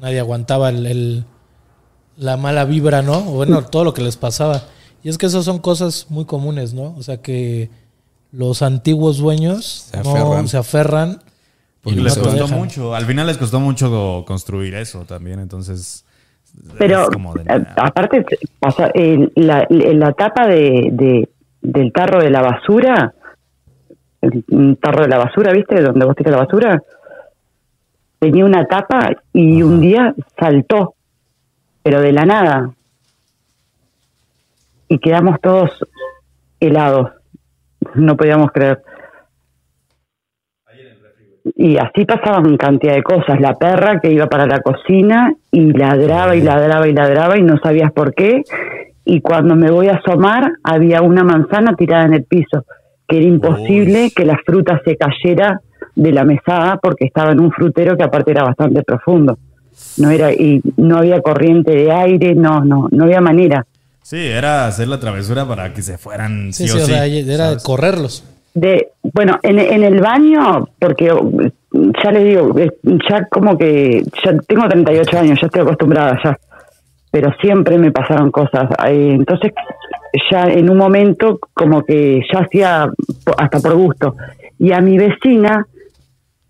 nadie 0.00 0.20
aguantaba 0.20 0.68
el, 0.70 0.86
el- 0.86 1.24
la 2.16 2.36
mala 2.36 2.64
vibra, 2.64 3.02
¿no? 3.02 3.18
O 3.18 3.32
bueno, 3.36 3.64
todo 3.64 3.84
lo 3.84 3.94
que 3.94 4.02
les 4.02 4.16
pasaba. 4.16 4.62
Y 5.02 5.08
es 5.08 5.18
que 5.18 5.26
esas 5.26 5.44
son 5.44 5.58
cosas 5.58 6.06
muy 6.10 6.24
comunes, 6.24 6.72
¿no? 6.74 6.94
O 6.96 7.02
sea, 7.02 7.18
que 7.18 7.68
los 8.32 8.62
antiguos 8.62 9.18
dueños 9.18 9.88
Se 9.90 10.02
no 10.02 10.10
aferran. 10.10 10.48
se 10.48 10.56
aferran 10.56 11.22
y 11.84 11.92
les 11.96 12.16
no 12.16 12.22
costó 12.24 12.42
dejan. 12.44 12.58
mucho. 12.58 12.94
Al 12.94 13.04
final 13.04 13.26
les 13.26 13.36
costó 13.36 13.60
mucho 13.60 14.24
construir 14.26 14.74
eso 14.74 15.00
también. 15.04 15.40
Entonces. 15.40 16.04
Pero 16.78 17.02
es 17.02 17.08
como 17.08 17.34
de- 17.34 17.44
aparte, 17.76 18.24
pasa, 18.60 18.90
en 18.94 19.30
la, 19.34 19.66
en 19.68 19.98
la 20.00 20.12
tapa 20.12 20.46
de, 20.46 20.88
de- 20.92 21.28
del 21.60 21.92
tarro 21.92 22.22
de 22.22 22.30
la 22.30 22.42
basura, 22.42 23.12
el 24.20 24.44
un 24.50 24.76
tarro 24.76 25.02
de 25.02 25.08
la 25.08 25.18
basura, 25.18 25.52
¿viste? 25.52 25.82
Donde 25.82 26.06
vos 26.06 26.14
tiras 26.16 26.32
la 26.32 26.44
basura, 26.44 26.80
tenía 28.20 28.44
una 28.44 28.66
tapa 28.66 29.10
y 29.32 29.62
un 29.62 29.80
día 29.80 30.14
saltó, 30.38 30.94
pero 31.84 32.00
de 32.00 32.12
la 32.12 32.24
nada. 32.24 32.70
Y 34.88 34.98
quedamos 34.98 35.38
todos 35.40 35.70
helados. 36.58 37.10
No 37.94 38.16
podíamos 38.16 38.50
creer. 38.52 38.82
Y 41.56 41.76
así 41.76 42.06
pasaban 42.06 42.56
cantidad 42.56 42.94
de 42.94 43.02
cosas. 43.02 43.38
La 43.38 43.54
perra 43.54 44.00
que 44.00 44.10
iba 44.10 44.26
para 44.28 44.46
la 44.46 44.60
cocina 44.60 45.34
y 45.50 45.72
ladraba 45.72 46.34
y 46.34 46.40
ladraba 46.40 46.88
y 46.88 46.94
ladraba 46.94 47.38
y 47.38 47.42
no 47.42 47.58
sabías 47.58 47.92
por 47.92 48.14
qué. 48.14 48.42
Y 49.04 49.20
cuando 49.20 49.54
me 49.54 49.70
voy 49.70 49.88
a 49.88 49.96
asomar, 49.96 50.52
había 50.62 51.02
una 51.02 51.22
manzana 51.22 51.76
tirada 51.76 52.06
en 52.06 52.14
el 52.14 52.24
piso, 52.24 52.64
que 53.06 53.18
era 53.18 53.26
imposible 53.26 54.04
Uy. 54.04 54.10
que 54.10 54.24
la 54.24 54.38
fruta 54.46 54.80
se 54.86 54.96
cayera 54.96 55.60
de 55.94 56.12
la 56.12 56.24
mesada 56.24 56.78
porque 56.82 57.04
estaba 57.04 57.32
en 57.32 57.40
un 57.40 57.52
frutero 57.52 57.94
que 57.94 58.04
aparte 58.04 58.30
era 58.30 58.44
bastante 58.44 58.82
profundo. 58.82 59.36
No 59.98 60.10
era 60.10 60.32
y 60.32 60.60
no 60.76 60.98
había 60.98 61.20
corriente 61.22 61.72
de 61.72 61.90
aire, 61.92 62.34
no, 62.34 62.64
no, 62.64 62.88
no 62.90 63.04
había 63.04 63.20
manera. 63.20 63.64
Sí, 64.02 64.18
era 64.26 64.66
hacer 64.66 64.88
la 64.88 65.00
travesura 65.00 65.46
para 65.46 65.72
que 65.72 65.82
se 65.82 65.96
fueran. 65.98 66.52
Sí, 66.52 66.68
Sí, 66.68 66.68
sí, 66.68 66.78
o 66.78 66.82
o 66.82 66.86
sí, 66.86 66.92
sea, 66.92 67.06
era 67.06 67.46
¿sabes? 67.48 67.62
correrlos. 67.62 68.24
de 68.54 68.88
bueno 69.02 69.38
en, 69.42 69.58
en 69.58 69.82
el 69.82 70.00
baño 70.00 70.68
porque 70.78 71.06
ya 72.02 72.10
les 72.12 72.24
digo 72.24 72.54
ya 73.10 73.26
como 73.28 73.56
que 73.58 74.04
ya 74.24 74.32
tengo 74.46 74.68
38 74.68 75.18
años 75.18 75.38
ya 75.40 75.46
estoy 75.46 75.62
acostumbrada 75.62 76.18
ya 76.22 76.38
pero 77.10 77.32
siempre 77.40 77.78
me 77.78 77.90
pasaron 77.90 78.30
cosas 78.30 78.68
Eh, 78.86 79.12
entonces 79.14 79.52
ya 80.30 80.44
en 80.44 80.70
un 80.70 80.76
momento 80.76 81.40
como 81.52 81.82
que 81.82 82.22
ya 82.32 82.40
hacía 82.40 82.88
hasta 83.38 83.58
por 83.60 83.74
gusto 83.74 84.14
y 84.58 84.70
a 84.72 84.80
mi 84.80 84.98
vecina 84.98 85.66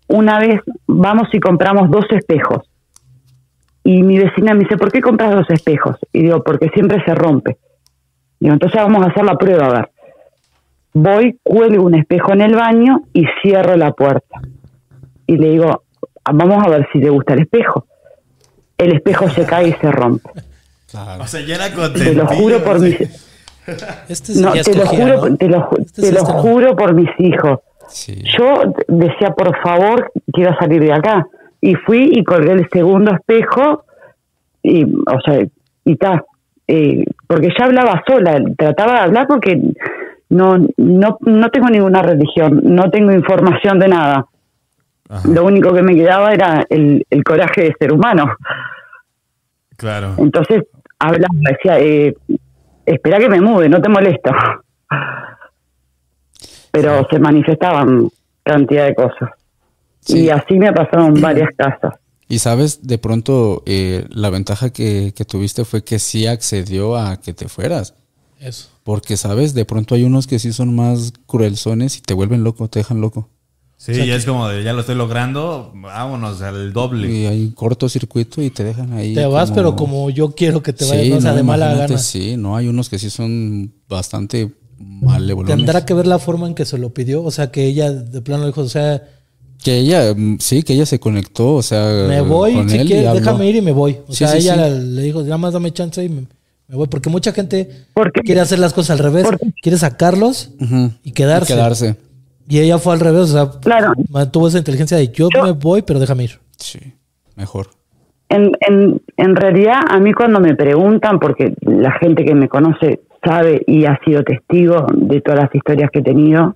una 0.07 0.39
vez 0.39 0.61
vamos 0.85 1.27
y 1.33 1.39
compramos 1.39 1.89
dos 1.89 2.05
espejos 2.11 2.61
y 3.85 4.03
mi 4.03 4.17
vecina 4.17 4.53
me 4.53 4.65
dice 4.65 4.75
¿por 4.75 4.91
qué 4.91 4.99
compras 4.99 5.33
dos 5.33 5.49
espejos? 5.49 5.95
y 6.11 6.23
digo 6.23 6.43
porque 6.43 6.67
siempre 6.73 7.01
se 7.05 7.15
rompe 7.15 7.57
digo 8.39 8.53
entonces 8.53 8.81
vamos 8.81 9.05
a 9.05 9.09
hacer 9.09 9.23
la 9.23 9.37
prueba 9.37 9.67
a 9.67 9.73
ver 9.73 9.89
voy, 10.95 11.37
cuelgo 11.43 11.83
un 11.83 11.95
espejo 11.95 12.33
en 12.33 12.41
el 12.41 12.55
baño 12.55 13.03
y 13.13 13.25
cierro 13.41 13.75
la 13.75 13.91
puerta. 13.91 14.41
Y 15.27 15.37
le 15.37 15.51
digo, 15.51 15.83
vamos 16.33 16.65
a 16.65 16.69
ver 16.69 16.87
si 16.91 16.99
le 16.99 17.09
gusta 17.09 17.33
el 17.33 17.41
espejo. 17.41 17.85
El 18.77 18.93
espejo 18.95 19.29
se 19.29 19.45
cae 19.45 19.69
y 19.69 19.73
se 19.73 19.91
rompe. 19.91 20.29
Claro. 20.89 21.23
O 21.23 21.27
sea, 21.27 21.41
ya 21.41 21.55
era 21.55 21.93
Te 21.93 22.13
lo 22.13 22.25
juro 22.27 22.63
por 22.63 22.79
mis, 22.79 22.97
Este 24.07 24.33
sí 24.33 24.41
no, 24.41 24.51
te 24.53 24.73
lo 24.73 24.85
juro, 24.85 25.29
¿no? 25.29 25.37
te 25.37 25.47
lo, 25.47 25.69
Este 25.79 26.01
te 26.01 26.07
sí, 26.07 26.13
lo 26.13 26.19
este 26.19 26.33
juro 26.33 26.75
por 26.75 26.93
mis 26.93 27.09
hijos. 27.19 27.59
Sí. 27.89 28.23
Yo 28.37 28.73
decía, 28.87 29.31
por 29.31 29.55
favor, 29.61 30.11
quiero 30.31 30.55
salir 30.57 30.81
de 30.81 30.93
acá. 30.93 31.27
Y 31.65 31.73
fui 31.73 32.11
y 32.13 32.23
colgué 32.23 32.51
el 32.51 32.69
segundo 32.69 33.11
espejo 33.11 33.85
y, 34.61 34.83
o 34.83 35.19
sea, 35.25 35.41
y 35.83 35.91
está. 35.91 36.23
porque 37.27 37.49
ya 37.57 37.65
hablaba 37.65 38.03
sola, 38.07 38.39
trataba 38.55 38.93
de 38.93 38.99
hablar 38.99 39.25
porque 39.27 39.59
no, 40.29 40.57
no, 40.77 41.17
no 41.21 41.49
tengo 41.49 41.69
ninguna 41.69 42.03
religión, 42.03 42.61
no 42.63 42.91
tengo 42.91 43.11
información 43.11 43.79
de 43.79 43.87
nada. 43.87 44.25
Ajá, 45.09 45.27
Lo 45.27 45.43
único 45.43 45.73
que 45.73 45.81
me 45.81 45.95
quedaba 45.95 46.33
era 46.33 46.63
el, 46.69 47.03
el 47.09 47.23
coraje 47.23 47.61
de 47.61 47.75
ser 47.79 47.91
humano. 47.91 48.35
claro. 49.75 50.13
Entonces 50.19 50.65
hablaba, 50.99 51.33
decía, 51.49 51.79
eh, 51.79 52.15
espera 52.85 53.17
que 53.17 53.29
me 53.29 53.41
mude, 53.41 53.69
no 53.69 53.81
te 53.81 53.89
molesto. 53.89 54.31
Pero 56.71 57.07
se 57.09 57.17
manifestaban 57.17 58.07
cantidad 58.43 58.85
de 58.85 58.93
cosas. 58.93 59.31
Sí. 60.05 60.19
Y 60.19 60.29
así 60.29 60.53
me 60.55 60.71
pasaron 60.71 61.13
varias 61.21 61.49
casas. 61.57 61.93
Y 62.27 62.39
sabes, 62.39 62.87
de 62.87 62.97
pronto 62.97 63.63
eh, 63.65 64.05
la 64.09 64.29
ventaja 64.29 64.71
que, 64.71 65.13
que 65.15 65.25
tuviste 65.25 65.63
fue 65.65 65.83
que 65.83 65.99
sí 65.99 66.25
accedió 66.25 66.95
a 66.95 67.17
que 67.21 67.33
te 67.33 67.47
fueras. 67.47 67.93
Eso. 68.39 68.69
Porque, 68.83 69.17
sabes, 69.17 69.53
de 69.53 69.65
pronto 69.65 69.95
hay 69.95 70.03
unos 70.03 70.27
que 70.27 70.39
sí 70.39 70.53
son 70.53 70.75
más 70.75 71.13
cruelzones 71.25 71.97
y 71.97 72.01
te 72.01 72.13
vuelven 72.13 72.43
loco, 72.43 72.67
te 72.67 72.79
dejan 72.79 73.01
loco. 73.01 73.29
Sí, 73.77 73.93
ya 73.93 74.15
es 74.15 74.25
como 74.25 74.47
de 74.47 74.63
ya 74.63 74.73
lo 74.73 74.79
estoy 74.79 74.95
logrando, 74.95 75.71
vámonos 75.75 76.41
al 76.41 76.73
doble. 76.73 77.11
Y 77.11 77.25
hay 77.25 77.51
cortocircuito 77.51 78.41
y 78.41 78.49
te 78.49 78.63
dejan 78.63 78.93
ahí. 78.93 79.13
Te 79.13 79.25
vas, 79.25 79.51
pero 79.51 79.75
como 79.75 80.09
yo 80.09 80.31
quiero 80.31 80.63
que 80.63 80.73
te 80.73 80.85
vayas, 80.85 81.03
Sí, 81.03 81.09
no, 81.11 81.17
o 81.17 81.21
sea, 81.21 81.33
de 81.33 81.43
mala 81.43 81.75
gana. 81.75 81.97
Sí, 81.97 82.37
no, 82.37 82.55
hay 82.55 82.67
unos 82.67 82.89
que 82.89 82.97
sí 82.97 83.09
son 83.09 83.73
bastante 83.87 84.51
malevolones. 84.79 85.55
Tendrá 85.55 85.85
que 85.85 85.93
ver 85.93 86.07
la 86.07 86.19
forma 86.19 86.47
en 86.47 86.55
que 86.55 86.65
se 86.65 86.77
lo 86.77 86.93
pidió. 86.93 87.23
O 87.23 87.31
sea, 87.31 87.51
que 87.51 87.65
ella 87.65 87.91
de 87.91 88.21
plano 88.21 88.47
dijo, 88.47 88.61
o 88.61 88.69
sea, 88.69 89.03
Que 89.63 89.77
ella, 89.79 90.13
mm, 90.15 90.37
sí, 90.39 90.63
que 90.63 90.73
ella 90.73 90.85
se 90.85 90.99
conectó, 90.99 91.55
o 91.55 91.61
sea, 91.63 92.05
me 92.07 92.21
voy, 92.21 92.53
con 92.53 92.69
si 92.69 92.77
él 92.77 92.85
y 92.85 92.87
quieres, 92.91 93.13
déjame 93.13 93.49
ir 93.49 93.55
y 93.57 93.61
me 93.61 93.71
voy. 93.71 93.97
O 94.07 94.11
Sí, 94.11 94.17
sea, 94.25 94.27
sí, 94.29 94.37
ella 94.39 94.69
sí. 94.69 94.79
le 94.85 95.01
dijo, 95.01 95.21
nada 95.23 95.37
más 95.37 95.53
dame 95.53 95.71
chance 95.71 96.03
y 96.03 96.09
me, 96.09 96.21
me 96.67 96.75
voy. 96.75 96.87
Porque 96.87 97.09
mucha 97.09 97.31
gente 97.31 97.69
Porque 97.93 98.21
quiere 98.21 98.41
hacer 98.41 98.59
las 98.59 98.73
cosas 98.73 98.91
al 98.99 99.05
revés. 99.05 99.23
Porque- 99.25 99.47
Quiere 99.61 99.77
sacarlos 99.77 100.51
y 101.03 101.11
quedarse. 101.11 101.53
Y 101.53 101.55
quedarse. 101.55 101.95
Y 102.47 102.59
ella 102.59 102.77
fue 102.77 102.93
al 102.93 102.99
revés, 102.99 103.21
o 103.21 103.27
sea, 103.27 103.49
Claro. 103.59 103.93
mantuvo 104.09 104.47
esa 104.47 104.59
inteligencia 104.59 104.97
de 104.97 105.07
yo, 105.07 105.29
Yo- 105.35 105.43
me 105.43 105.51
voy, 105.53 105.81
pero 105.81 105.99
déjame 105.99 106.25
ir. 106.25 106.39
Sí, 106.57 106.79
mejor. 107.35 107.67
En, 108.29 108.51
en, 108.67 109.01
en 109.17 109.35
realidad, 109.35 109.79
a 109.87 109.99
mí 109.99 110.13
cuando 110.13 110.39
me 110.39 110.55
preguntan, 110.55 111.19
porque 111.19 111.53
la 111.61 111.91
gente 111.99 112.23
que 112.25 112.35
me 112.35 112.47
conoce 112.49 113.01
sabe 113.23 113.63
y 113.65 113.85
ha 113.85 113.99
sido 114.05 114.23
testigo 114.23 114.85
de 114.95 115.21
todas 115.21 115.39
las 115.41 115.55
historias 115.55 115.89
que 115.91 115.99
he 115.99 116.03
tenido, 116.03 116.55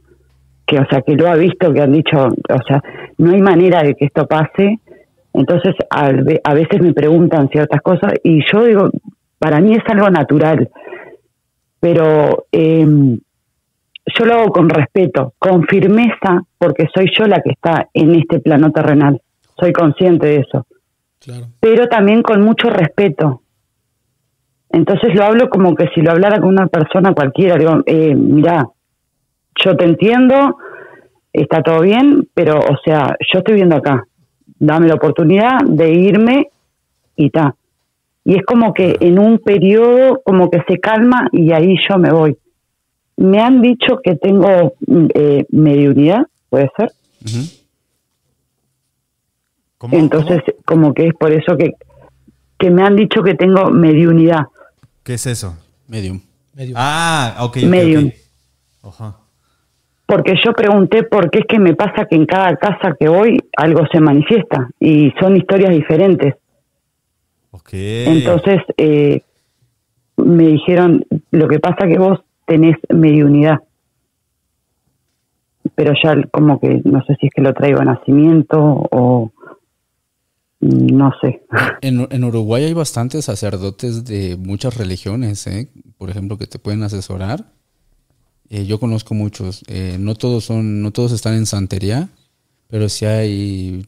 que 0.70 0.80
o 0.80 0.86
sea, 0.90 1.02
que 1.02 1.16
lo 1.16 1.28
ha 1.28 1.36
visto, 1.36 1.74
que 1.74 1.82
han 1.82 1.92
dicho, 1.92 2.28
o 2.28 2.64
sea, 2.68 2.82
no 3.18 3.32
hay 3.32 3.42
manera 3.42 3.82
de 3.82 3.96
que 3.96 4.06
esto 4.06 4.28
pase. 4.28 4.80
Entonces, 5.34 5.74
a, 5.90 6.12
a 6.44 6.54
veces 6.54 6.82
me 6.82 6.94
preguntan 6.94 7.50
ciertas 7.50 7.82
cosas 7.82 8.14
y 8.24 8.42
yo 8.52 8.64
digo, 8.64 8.90
para 9.40 9.60
mí 9.62 9.74
es 9.74 9.84
algo 9.88 10.10
natural, 10.10 10.70
pero 11.80 12.46
eh, 12.52 12.86
yo 12.86 14.26
lo 14.26 14.34
hago 14.34 14.52
con 14.52 14.70
respeto, 14.70 15.34
con 15.40 15.64
firmeza, 15.64 16.44
porque 16.58 16.88
soy 16.94 17.10
yo 17.18 17.26
la 17.26 17.42
que 17.42 17.52
está 17.52 17.88
en 17.94 18.16
este 18.16 18.40
plano 18.40 18.72
terrenal. 18.72 19.22
Soy 19.60 19.74
consciente 19.74 20.28
de 20.28 20.36
eso 20.38 20.66
Claro. 21.20 21.48
pero 21.60 21.88
también 21.88 22.22
con 22.22 22.42
mucho 22.42 22.70
respeto. 22.70 23.42
Entonces 24.70 25.14
lo 25.16 25.24
hablo 25.24 25.50
como 25.50 25.76
que 25.76 25.88
si 25.94 26.02
lo 26.02 26.12
hablara 26.12 26.40
con 26.40 26.50
una 26.50 26.68
persona 26.68 27.14
cualquiera. 27.14 27.58
Digo, 27.58 27.82
eh, 27.86 28.16
mira, 28.16 28.68
yo 29.64 29.76
te 29.76 29.86
entiendo, 29.86 30.58
está 31.34 31.62
todo 31.62 31.82
bien, 31.82 32.28
pero, 32.34 32.60
o 32.60 32.78
sea, 32.84 33.16
yo 33.32 33.40
estoy 33.40 33.56
viendo 33.56 33.76
acá. 33.76 34.06
Dame 34.60 34.88
la 34.88 34.96
oportunidad 34.96 35.60
de 35.66 35.92
irme 35.92 36.50
y 37.16 37.30
ta. 37.30 37.56
Y 38.26 38.36
es 38.36 38.46
como 38.46 38.74
que 38.74 38.98
en 39.00 39.18
un 39.20 39.40
periodo, 39.40 40.22
como 40.24 40.50
que 40.50 40.62
se 40.68 40.80
calma 40.80 41.30
y 41.32 41.52
ahí 41.52 41.76
yo 41.90 41.98
me 41.98 42.12
voy. 42.12 42.38
Me 43.18 43.42
han 43.42 43.62
dicho 43.62 44.00
que 44.04 44.16
tengo 44.16 44.74
eh, 45.14 45.46
mediunidad, 45.50 46.28
puede 46.50 46.70
ser. 46.78 46.92
Entonces, 49.92 50.42
como 50.66 50.94
que 50.94 51.08
es 51.08 51.14
por 51.14 51.32
eso 51.32 51.56
que, 51.58 51.74
que 52.58 52.70
me 52.70 52.84
han 52.84 52.96
dicho 52.96 53.24
que 53.24 53.36
tengo 53.36 53.70
mediunidad. 53.72 54.48
¿Qué 55.04 55.14
es 55.16 55.26
eso? 55.26 55.58
Medium. 55.88 56.22
Ah, 56.76 57.38
ok. 57.40 57.58
Medium. 57.64 58.12
ok. 58.82 58.94
Ajá. 58.94 59.18
Porque 60.10 60.34
yo 60.44 60.54
pregunté 60.54 61.04
por 61.04 61.30
qué 61.30 61.42
es 61.42 61.46
que 61.46 61.60
me 61.60 61.76
pasa 61.76 62.06
que 62.10 62.16
en 62.16 62.26
cada 62.26 62.56
casa 62.56 62.96
que 63.00 63.08
voy 63.08 63.38
algo 63.56 63.86
se 63.92 64.00
manifiesta 64.00 64.68
y 64.80 65.12
son 65.20 65.38
historias 65.38 65.70
diferentes. 65.70 66.34
Ok. 67.52 67.70
Entonces, 67.74 68.58
eh, 68.78 69.22
me 70.18 70.48
dijeron, 70.48 71.06
lo 71.30 71.48
que 71.48 71.60
pasa 71.60 71.88
que 71.88 72.00
vos 72.00 72.22
tenés 72.48 72.76
mediunidad. 72.90 73.60
Pero 75.76 75.94
ya 76.04 76.16
como 76.32 76.60
que 76.60 76.82
no 76.86 77.04
sé 77.04 77.16
si 77.22 77.28
es 77.28 77.32
que 77.32 77.44
lo 77.44 77.54
traigo 77.54 77.80
a 77.80 77.86
nacimiento 77.86 78.58
o 78.90 79.32
no 80.60 81.14
sé. 81.22 81.44
En, 81.82 82.08
en 82.10 82.24
Uruguay 82.24 82.64
hay 82.64 82.74
bastantes 82.74 83.26
sacerdotes 83.26 84.06
de 84.06 84.38
muchas 84.38 84.76
religiones, 84.76 85.46
¿eh? 85.46 85.70
por 86.00 86.10
ejemplo, 86.10 86.40
que 86.40 86.48
te 86.48 86.58
pueden 86.58 86.82
asesorar. 86.82 87.59
Eh, 88.50 88.66
yo 88.66 88.80
conozco 88.80 89.14
muchos. 89.14 89.64
eh, 89.68 89.98
no 90.00 90.16
todos 90.16 90.46
son, 90.46 90.82
no 90.82 90.92
todos 90.92 91.12
están 91.12 91.36
en 91.36 91.46
santería, 91.46 92.10
pero 92.68 92.90
sí 92.90 93.06
hay. 93.06 93.86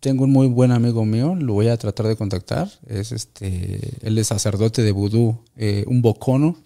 Tengo 0.00 0.24
un 0.24 0.30
muy 0.30 0.46
buen 0.46 0.70
amigo 0.72 1.04
mío, 1.04 1.34
lo 1.34 1.52
voy 1.52 1.68
a 1.68 1.76
tratar 1.76 2.06
de 2.06 2.16
contactar. 2.16 2.70
Es 2.86 3.12
este, 3.12 3.80
él 4.00 4.16
es 4.18 4.28
sacerdote 4.28 4.82
de 4.82 4.92
vudú, 4.92 5.38
eh, 5.56 5.84
un 5.86 6.00
bocono 6.00 6.56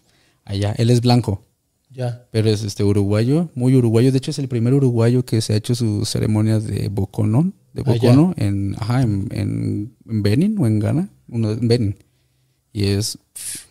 allá. 0.44 0.72
Él 0.78 0.88
es 0.90 1.00
blanco, 1.00 1.42
Ya. 1.90 2.26
pero 2.30 2.48
es 2.48 2.62
este 2.62 2.84
uruguayo, 2.84 3.50
muy 3.56 3.74
uruguayo. 3.74 4.12
De 4.12 4.18
hecho, 4.18 4.30
es 4.30 4.38
el 4.38 4.46
primer 4.48 4.72
uruguayo 4.72 5.24
que 5.24 5.40
se 5.40 5.52
ha 5.52 5.56
hecho 5.56 5.74
sus 5.74 6.08
ceremonias 6.08 6.64
de 6.64 6.88
bocono, 6.88 7.52
de 7.72 7.82
bocono 7.82 8.34
en, 8.36 8.76
ajá, 8.78 9.02
en, 9.02 9.28
en, 9.32 9.92
en 10.08 10.22
Benin 10.22 10.56
o 10.60 10.66
en 10.68 10.78
Ghana, 10.78 11.08
uno 11.28 11.50
en 11.50 11.66
Benin. 11.66 11.96
Y 12.72 12.84
es 12.86 13.18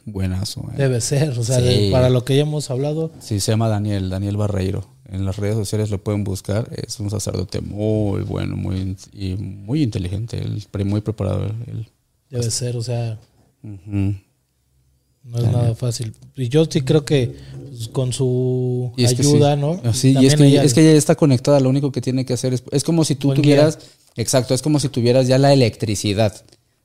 buenazo. 0.06 0.62
eh. 0.74 0.78
Debe 0.78 1.02
ser. 1.02 1.38
O 1.40 1.44
sea, 1.44 1.58
Sí. 1.60 1.64
de- 1.64 1.92
para 1.92 2.10
lo 2.10 2.24
que 2.26 2.36
ya 2.36 2.42
hemos 2.44 2.70
hablado. 2.70 3.12
Sí, 3.20 3.40
se 3.40 3.52
llama 3.52 3.68
Daniel, 3.70 4.10
Daniel 4.10 4.38
Barreiro. 4.38 4.86
En 5.10 5.26
las 5.26 5.38
redes 5.38 5.56
sociales 5.56 5.90
lo 5.90 6.04
pueden 6.04 6.24
buscar. 6.24 6.70
Es 6.76 7.00
un 7.00 7.10
sacerdote 7.10 7.62
muy 7.62 8.22
bueno, 8.24 8.56
muy 8.56 8.96
y 9.14 9.36
muy 9.36 9.84
inteligente, 9.84 10.38
él, 10.40 10.64
muy 10.86 11.02
preparado. 11.02 11.46
él. 11.68 11.88
Debe 12.30 12.50
ser. 12.50 12.76
O 12.78 12.82
sea, 12.84 13.20
no 13.62 15.38
es 15.38 15.44
nada 15.44 15.76
fácil. 15.76 16.14
Y 16.36 16.50
yo 16.50 16.66
sí 16.66 16.82
creo 16.82 17.06
que 17.06 17.36
pues, 17.70 17.88
con 17.90 18.12
su 18.12 18.92
Y 18.98 19.04
es 19.04 19.14
que 19.14 19.22
ayuda, 19.22 19.56
sí. 19.56 19.62
¿no? 19.62 19.82
Ah, 19.84 19.94
Sí, 19.94 20.16
y 20.20 20.26
es 20.26 20.36
que, 20.36 20.46
ella- 20.48 20.64
es 20.64 20.74
que 20.74 20.82
ella 20.82 20.98
está 20.98 21.16
conectada, 21.16 21.60
lo 21.60 21.70
único 21.70 21.92
que 21.92 22.02
tiene 22.02 22.26
que 22.26 22.34
hacer 22.34 22.54
es, 22.54 22.64
es 22.72 22.84
como 22.84 23.06
si 23.06 23.16
tú 23.16 23.34
tuvieras, 23.34 23.78
exacto, 24.16 24.54
es 24.54 24.62
como 24.62 24.80
si 24.80 24.90
tuvieras 24.90 25.28
ya 25.28 25.38
la 25.38 25.54
electricidad. 25.54 26.34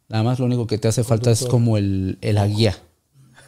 Nada 0.09 0.25
más 0.25 0.39
lo 0.39 0.47
único 0.47 0.67
que 0.67 0.79
te 0.79 0.89
hace 0.89 1.05
falta 1.05 1.31
es 1.31 1.45
como 1.45 1.77
el, 1.77 2.19
el 2.21 2.35
la 2.37 2.47
guía. 2.47 2.77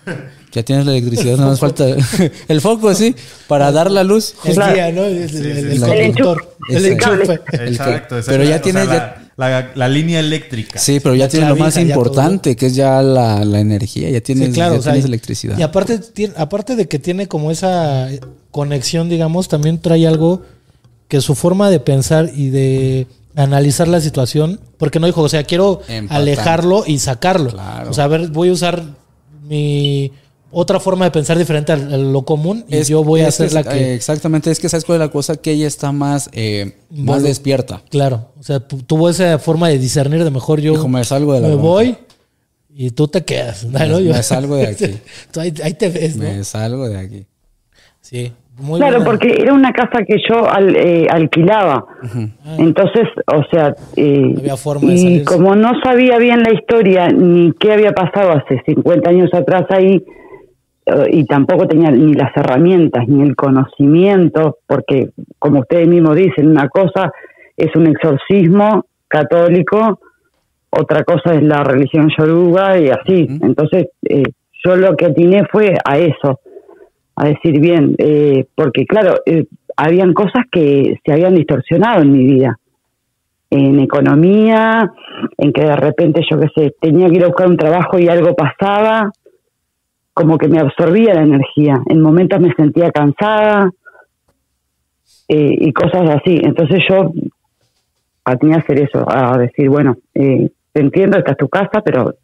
Ya 0.53 0.65
tienes 0.65 0.85
la 0.85 0.97
electricidad, 0.97 1.37
nada 1.37 1.51
más 1.51 1.61
falta 1.61 1.85
el 2.49 2.61
foco, 2.61 2.93
sí, 2.93 3.15
para 3.47 3.71
dar 3.71 3.89
la 3.89 4.03
luz. 4.03 4.35
El 4.45 4.55
Claro. 4.55 4.75
guía, 4.75 4.91
¿no? 4.91 5.05
El, 5.05 5.79
conductor. 5.81 6.57
El 6.69 6.87
enchufe. 6.87 7.35
Exacto, 7.53 8.19
exacto. 8.19 8.21
pero 8.27 8.43
ya 8.43 8.49
O 8.49 8.53
sea, 8.55 8.63
tiene- 8.63 8.85
la, 8.87 9.31
la- 9.37 9.71
la 9.77 9.89
línea 9.89 10.19
eléctrica. 10.19 10.81
Sí, 10.81 10.99
pero 10.99 11.15
ya 11.15 11.29
tienes 11.29 11.49
lo 11.51 11.55
más 11.55 11.77
importante, 11.77 12.57
que 12.57 12.67
es 12.67 12.75
ya 12.75 13.01
la, 13.01 13.45
la 13.45 13.61
energía, 13.61 14.11
ya 14.11 14.21
tienes, 14.21 14.49
Sí, 14.49 14.55
claro, 14.55 14.73
ya 14.75 14.79
o 14.81 14.83
sea, 14.83 14.93
tienes 14.95 15.07
electricidad. 15.07 15.57
Y 15.57 15.63
aparte, 15.63 15.99
tiene- 15.99 16.35
aparte 16.37 16.75
de 16.75 16.89
que 16.89 16.99
tiene 16.99 17.29
como 17.29 17.53
esa 17.53 18.09
conexión, 18.51 19.09
digamos, 19.09 19.47
también 19.47 19.79
trae 19.81 20.05
algo 20.09 20.43
que 21.07 21.21
su 21.21 21.37
forma 21.37 21.71
de 21.71 21.79
pensar 21.79 22.29
y 22.35 22.49
de 22.51 23.07
analizar 23.37 23.89
la 23.89 24.01
situación, 24.01 24.61
porque 24.79 24.99
no 25.01 25.07
dijo, 25.07 25.23
o 25.23 25.29
sea, 25.29 25.45
quiero 25.45 25.81
Empatar. 25.89 26.21
alejarlo 26.23 26.85
y 26.87 26.99
sacarlo. 26.99 27.51
Claro. 27.51 27.91
O 27.91 27.93
sea, 27.95 28.05
a 28.05 28.09
ver, 28.09 28.29
voy 28.29 28.49
a 28.49 28.53
usar 28.53 28.83
mi 29.43 30.13
otra 30.53 30.81
forma 30.81 31.05
de 31.05 31.13
pensar 31.13 31.39
diferente 31.39 31.71
a 31.73 31.77
lo 31.77 32.25
común 32.25 32.65
y 32.69 32.79
Es- 32.79 32.89
yo 32.89 33.05
voy 33.05 33.21
a 33.21 33.29
es 33.29 33.41
hacer 33.41 33.53
la 33.53 33.61
eh, 33.61 33.65
que... 33.79 33.95
exactamente, 33.95 34.51
es 34.51 34.59
que 34.59 34.69
sabes 34.69 34.85
cuál 34.85 34.97
es 34.97 35.07
la 35.07 35.11
cosa, 35.13 35.37
que 35.37 35.53
ella 35.53 35.69
está 35.69 35.93
más, 35.93 36.29
eh, 36.33 36.77
más 36.91 37.23
despierta. 37.23 37.83
Claro, 37.89 38.33
o 38.39 38.43
sea, 38.43 38.59
tuvo 38.61 39.09
esa 39.09 39.39
forma 39.39 39.69
de 39.69 39.79
discernir 39.79 40.25
de 40.25 40.31
mejor 40.31 40.61
yo 40.61 40.73
Dijo, 40.73 40.89
me 40.89 41.05
salgo 41.05 41.35
de 41.35 41.41
la 41.41 41.49
me 41.49 41.55
bronca. 41.55 41.69
voy 41.71 41.97
y 42.75 42.91
tú 42.91 43.07
te 43.07 43.25
quedas. 43.25 43.65
¿no? 43.65 43.79
Me- 43.79 43.89
Yo- 44.05 44.13
me 44.13 44.23
salgo 44.25 44.57
de 44.57 44.67
aquí. 44.69 44.99
Tú 45.31 45.39
ahí, 45.41 45.55
ahí 45.63 45.75
te 45.75 45.89
ves, 45.89 46.17
¿no? 46.17 46.25
Me 46.25 46.43
salgo 46.43 46.89
de 46.89 46.99
aquí. 46.99 47.27
Sí, 48.01 48.33
muy 48.61 48.79
Claro, 48.79 48.97
buena. 48.99 49.11
porque 49.11 49.37
era 49.41 49.53
una 49.55 49.73
casa 49.73 50.05
que 50.07 50.17
yo 50.29 50.49
al- 50.49 50.77
eh, 50.77 51.07
alquilaba. 51.11 51.85
Entonces, 52.59 53.09
o 53.27 53.43
sea, 53.51 53.75
eh, 53.97 54.35
y 54.83 55.25
como 55.25 55.55
no 55.57 55.73
sabía 55.83 56.19
bien 56.19 56.43
la 56.43 56.53
historia 56.53 57.09
ni 57.09 57.53
qué 57.59 57.73
había 57.73 57.93
pasado 57.93 58.33
hace 58.33 58.61
50 58.67 59.11
años 59.11 59.31
atrás 59.35 59.65
ahí, 59.71 60.05
eh, 60.87 60.93
y 61.13 61.25
tampoco 61.25 61.67
tenía 61.67 61.91
ni 61.91 62.15
las 62.15 62.37
herramientas 62.37 63.07
ni 63.09 63.23
el 63.23 63.35
conocimiento, 63.37 64.59
porque 64.67 65.11
como 65.39 65.61
ustedes 65.61 65.89
mismos 65.89 66.17
dicen, 66.17 66.49
una 66.49 66.69
cosa 66.69 67.13
es 67.57 67.75
un 67.77 67.87
exorcismo 67.87 68.85
católico, 69.09 70.01
otra 70.71 71.03
cosa 71.05 71.35
es 71.35 71.43
la 71.43 71.63
religión 71.65 72.09
yoruba 72.17 72.79
y 72.79 72.91
así. 72.91 73.27
Entonces, 73.43 73.89
eh, 74.09 74.23
yo 74.65 74.77
lo 74.77 74.97
que 74.97 75.07
atiné 75.07 75.45
fue 75.51 75.75
a 75.85 75.99
eso, 75.99 76.41
a 77.21 77.27
decir 77.27 77.61
bien, 77.61 77.95
eh, 77.99 78.47
porque 78.55 78.87
claro, 78.87 79.17
eh, 79.27 79.45
habían 79.77 80.15
cosas 80.15 80.47
que 80.51 80.99
se 81.05 81.13
habían 81.13 81.35
distorsionado 81.35 82.01
en 82.01 82.13
mi 82.13 82.25
vida, 82.25 82.59
en 83.51 83.79
economía, 83.79 84.91
en 85.37 85.53
que 85.53 85.61
de 85.61 85.77
repente 85.77 86.23
yo 86.31 86.41
qué 86.41 86.49
sé, 86.55 86.75
tenía 86.81 87.11
que 87.11 87.17
ir 87.17 87.25
a 87.25 87.27
buscar 87.27 87.47
un 87.49 87.59
trabajo 87.59 87.99
y 87.99 88.09
algo 88.09 88.35
pasaba, 88.35 89.13
como 90.15 90.39
que 90.39 90.49
me 90.49 90.61
absorbía 90.61 91.13
la 91.13 91.21
energía, 91.21 91.83
en 91.91 92.01
momentos 92.01 92.41
me 92.41 92.55
sentía 92.55 92.91
cansada 92.91 93.71
eh, 95.29 95.57
y 95.61 95.73
cosas 95.75 96.09
así. 96.09 96.41
Entonces 96.43 96.83
yo 96.89 97.13
atiné 98.25 98.55
a 98.55 98.61
hacer 98.61 98.81
eso, 98.81 99.05
a 99.07 99.37
decir, 99.37 99.69
bueno, 99.69 99.99
eh, 100.15 100.49
te 100.73 100.81
entiendo, 100.81 101.19
esta 101.19 101.33
es 101.33 101.37
tu 101.37 101.51
casa, 101.51 101.83
pero 101.85 102.15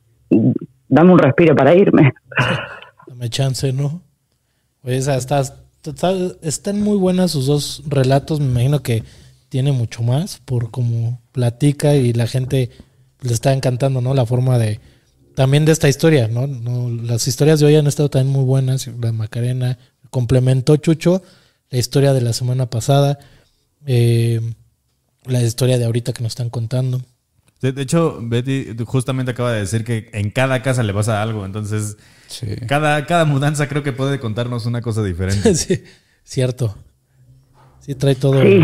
dame 0.89 1.13
un 1.13 1.19
respiro 1.19 1.55
para 1.55 1.75
irme. 1.75 2.15
Dame 3.07 3.29
chance, 3.29 3.73
¿no? 3.75 4.06
Está, 4.87 5.17
está- 5.17 6.15
están 6.43 6.81
muy 6.81 6.97
buenas 6.97 7.33
sus 7.33 7.47
dos 7.47 7.83
relatos. 7.87 8.41
Me 8.41 8.47
imagino 8.47 8.83
que 8.83 9.03
tiene 9.49 9.73
mucho 9.73 10.03
más 10.03 10.39
por 10.45 10.71
cómo 10.71 11.21
platica 11.33 11.95
y 11.97 12.13
la 12.13 12.27
gente 12.27 12.71
le 13.21 13.33
está 13.33 13.53
encantando, 13.53 14.01
¿no? 14.01 14.15
La 14.15 14.27
forma 14.27 14.59
de. 14.59 14.81
También 15.35 15.67
de 15.67 15.73
esta 15.73 15.89
historia, 15.89 16.29
¿no? 16.29 16.47
no 16.47 16.89
las 16.91 17.29
historias 17.29 17.61
de 17.61 17.67
hoy 17.67 17.77
han 17.77 17.87
estado 17.87 18.09
también 18.09 18.33
muy 18.33 18.45
buenas. 18.45 18.87
La 19.01 19.13
Macarena 19.13 19.79
complementó 20.09 20.77
Chucho, 20.77 21.23
la 21.69 21.79
historia 21.79 22.15
de 22.15 22.23
la 22.23 22.33
semana 22.33 22.71
pasada, 22.71 23.19
eh, 23.85 24.41
la 25.27 25.43
historia 25.43 25.77
de 25.79 25.85
ahorita 25.85 26.15
que 26.15 26.23
nos 26.23 26.33
están 26.33 26.49
contando. 26.49 27.03
De, 27.63 27.73
de 27.73 27.83
hecho, 27.83 28.19
Betty 28.21 28.75
justamente 28.85 29.31
acaba 29.33 29.53
de 29.53 29.61
decir 29.61 29.85
que 29.85 30.11
en 30.13 30.31
cada 30.31 30.63
casa 30.63 30.83
le 30.83 30.93
pasa 30.93 31.23
algo. 31.23 31.45
Entonces, 31.47 31.97
Sí. 32.29 32.47
cada, 32.67 33.07
cada 33.07 33.25
mudanza 33.25 33.69
creo 33.69 33.83
que 33.85 33.93
puede 33.93 34.19
contarnos 34.19 34.67
una 34.67 34.81
cosa 34.83 35.03
diferente. 35.03 35.55
sí, 35.55 35.83
cierto. 36.25 36.77
Sí, 37.81 37.95
trae 37.95 38.17
todo. 38.17 38.43
Sí. 38.43 38.59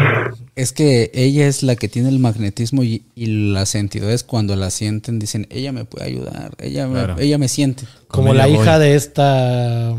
Es 0.57 0.73
que 0.73 1.13
ella 1.15 1.47
es 1.47 1.63
la 1.63 1.77
que 1.77 1.89
tiene 1.89 2.09
el 2.09 2.19
magnetismo 2.19 2.83
y, 2.83 3.05
y 3.15 3.27
las 3.53 3.77
entidades 3.77 4.25
cuando 4.25 4.57
la 4.57 4.69
sienten 4.71 5.21
dicen, 5.21 5.47
ella 5.49 5.71
me 5.73 5.85
puede 5.85 6.07
ayudar, 6.07 6.55
ella, 6.59 6.89
me, 6.89 7.23
ella 7.23 7.39
me 7.39 7.47
siente. 7.47 7.85
como 8.09 8.35
la 8.35 8.49
hija 8.49 8.81
de 8.81 8.97
esta 8.97 9.97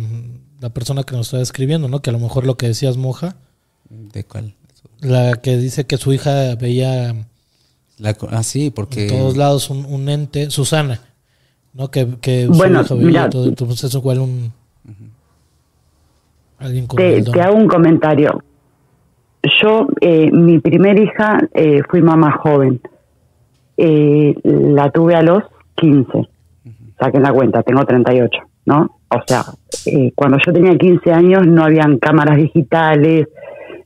la 0.60 0.70
persona 0.74 1.04
que 1.04 1.16
nos 1.16 1.28
está 1.28 1.42
escribiendo, 1.42 1.88
¿no? 1.88 2.02
Que 2.02 2.10
a 2.10 2.14
lo 2.14 2.20
mejor 2.20 2.46
lo 2.46 2.58
que 2.58 2.68
decías 2.68 2.98
moja, 2.98 3.38
¿De 3.90 4.26
cuál? 4.26 4.56
la 5.00 5.34
que 5.42 5.56
dice 5.58 5.86
que 5.86 5.98
su 5.98 6.12
hija 6.14 6.56
veía 6.56 7.28
La 8.04 8.14
ah, 8.32 8.44
sí, 8.44 8.70
porque... 8.70 9.08
en 9.08 9.18
todos 9.18 9.38
lados 9.38 9.70
un, 9.70 9.86
un 9.86 10.10
ente, 10.10 10.50
Susana, 10.50 11.00
¿no? 11.74 11.90
Que, 11.90 12.06
que 12.20 12.48
Bueno, 12.48 12.84
mira. 12.98 13.30
todo, 13.30 13.48
entonces 13.48 13.86
es 13.86 13.96
igual 13.96 14.20
un 14.20 14.52
alguien 16.60 16.86
con 16.86 16.98
Te, 16.98 17.24
te 17.24 17.42
hago 17.42 17.56
un 17.56 17.68
comentario. 17.70 18.44
Yo, 19.62 19.88
eh, 20.02 20.30
mi 20.32 20.60
primer 20.60 21.00
hija, 21.00 21.48
eh, 21.54 21.82
fui 21.90 22.02
mamá 22.02 22.34
joven. 22.34 22.82
Eh, 23.78 24.36
la 24.44 24.90
tuve 24.92 25.16
a 25.16 25.22
los 25.22 25.44
15. 25.76 26.28
Saquen 27.00 27.24
la 27.24 27.32
cuenta, 27.32 27.64
tengo 27.64 27.86
38, 27.86 28.38
¿no? 28.66 29.00
O 29.10 29.22
sea, 29.26 29.46
eh, 29.86 30.12
cuando 30.14 30.40
yo 30.46 30.52
tenía 30.52 30.78
15 30.78 31.10
años 31.10 31.48
no 31.48 31.64
habían 31.64 32.00
cámaras 32.00 32.36
digitales, 32.36 33.30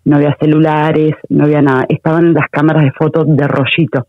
no 0.08 0.16
había 0.16 0.38
celulares, 0.40 1.16
no 1.28 1.44
había 1.44 1.62
nada. 1.62 1.86
Estaban 1.90 2.34
las 2.34 2.48
cámaras 2.50 2.86
de 2.86 2.92
fotos 2.92 3.26
de 3.28 3.46
rollito. 3.46 4.08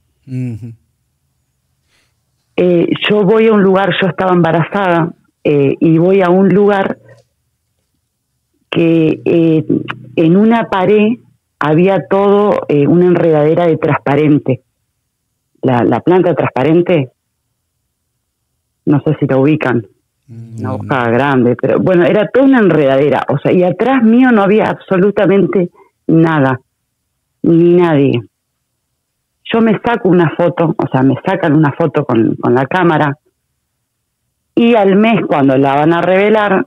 Eh, 2.56 2.86
yo 3.10 3.24
voy 3.24 3.48
a 3.48 3.52
un 3.52 3.64
lugar, 3.64 3.90
yo 4.00 4.08
estaba 4.08 4.32
embarazada, 4.32 5.12
eh, 5.42 5.74
y 5.80 5.98
voy 5.98 6.22
a 6.22 6.30
un 6.30 6.50
lugar 6.50 6.98
que 8.70 9.20
eh, 9.24 9.64
en 10.14 10.36
una 10.36 10.68
pared 10.68 11.14
había 11.58 12.06
todo 12.06 12.60
una 12.68 13.06
enredadera 13.06 13.66
de 13.66 13.76
transparente. 13.78 14.62
la, 15.62 15.82
la 15.82 15.98
planta 15.98 16.32
transparente, 16.32 17.10
no 18.84 19.02
sé 19.04 19.16
si 19.18 19.26
la 19.26 19.36
ubican, 19.36 19.84
una 20.28 20.74
hoja 20.74 21.10
grande, 21.10 21.56
pero 21.60 21.80
bueno, 21.80 22.04
era 22.04 22.28
toda 22.28 22.46
una 22.46 22.60
enredadera, 22.60 23.24
o 23.28 23.38
sea, 23.38 23.50
y 23.50 23.64
atrás 23.64 24.04
mío 24.04 24.30
no 24.30 24.42
había 24.42 24.68
absolutamente 24.68 25.70
nada, 26.08 26.60
ni 27.42 27.74
nadie. 27.74 28.20
Yo 29.44 29.60
me 29.60 29.80
saco 29.80 30.08
una 30.08 30.30
foto, 30.36 30.74
o 30.76 30.88
sea, 30.90 31.02
me 31.02 31.14
sacan 31.24 31.56
una 31.56 31.72
foto 31.72 32.04
con, 32.04 32.36
con 32.36 32.54
la 32.54 32.66
cámara, 32.66 33.16
y 34.54 34.74
al 34.74 34.96
mes 34.96 35.20
cuando 35.26 35.56
la 35.56 35.76
van 35.76 35.92
a 35.92 36.02
revelar, 36.02 36.66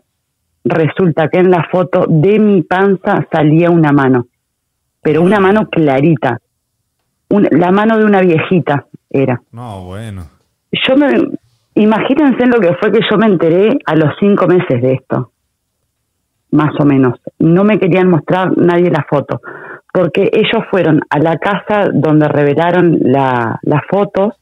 resulta 0.64 1.28
que 1.28 1.40
en 1.40 1.52
la 1.52 1.68
foto 1.70 2.06
de 2.08 2.40
mi 2.40 2.62
panza 2.62 3.28
salía 3.32 3.70
una 3.70 3.92
mano, 3.92 4.28
pero 5.02 5.22
una 5.22 5.40
mano 5.40 5.68
clarita, 5.68 6.40
la 7.30 7.72
mano 7.72 7.98
de 7.98 8.06
una 8.06 8.22
viejita 8.22 8.86
era. 9.10 9.42
No, 9.52 9.84
bueno. 9.86 10.24
Yo 10.72 10.96
me, 10.96 11.38
imagínense 11.76 12.46
lo 12.46 12.60
que 12.60 12.74
fue 12.76 12.92
que 12.92 13.02
yo 13.10 13.18
me 13.18 13.26
enteré 13.26 13.78
a 13.86 13.96
los 13.96 14.14
cinco 14.20 14.48
meses 14.48 14.82
de 14.82 14.94
esto, 14.94 15.31
más 16.52 16.72
o 16.80 16.86
menos. 16.86 17.20
No 17.40 17.64
me 17.64 17.80
querían 17.80 18.10
mostrar 18.10 18.58
nadie 18.58 18.90
la 18.92 19.06
foto, 19.10 19.42
porque 19.94 20.30
ellos 20.32 20.64
fueron 20.70 21.02
a 21.10 21.20
la 21.20 21.38
casa 21.38 21.90
donde 21.94 22.28
revelaron 22.28 22.98
la, 23.02 23.60
las 23.64 23.82
fotos 23.90 24.36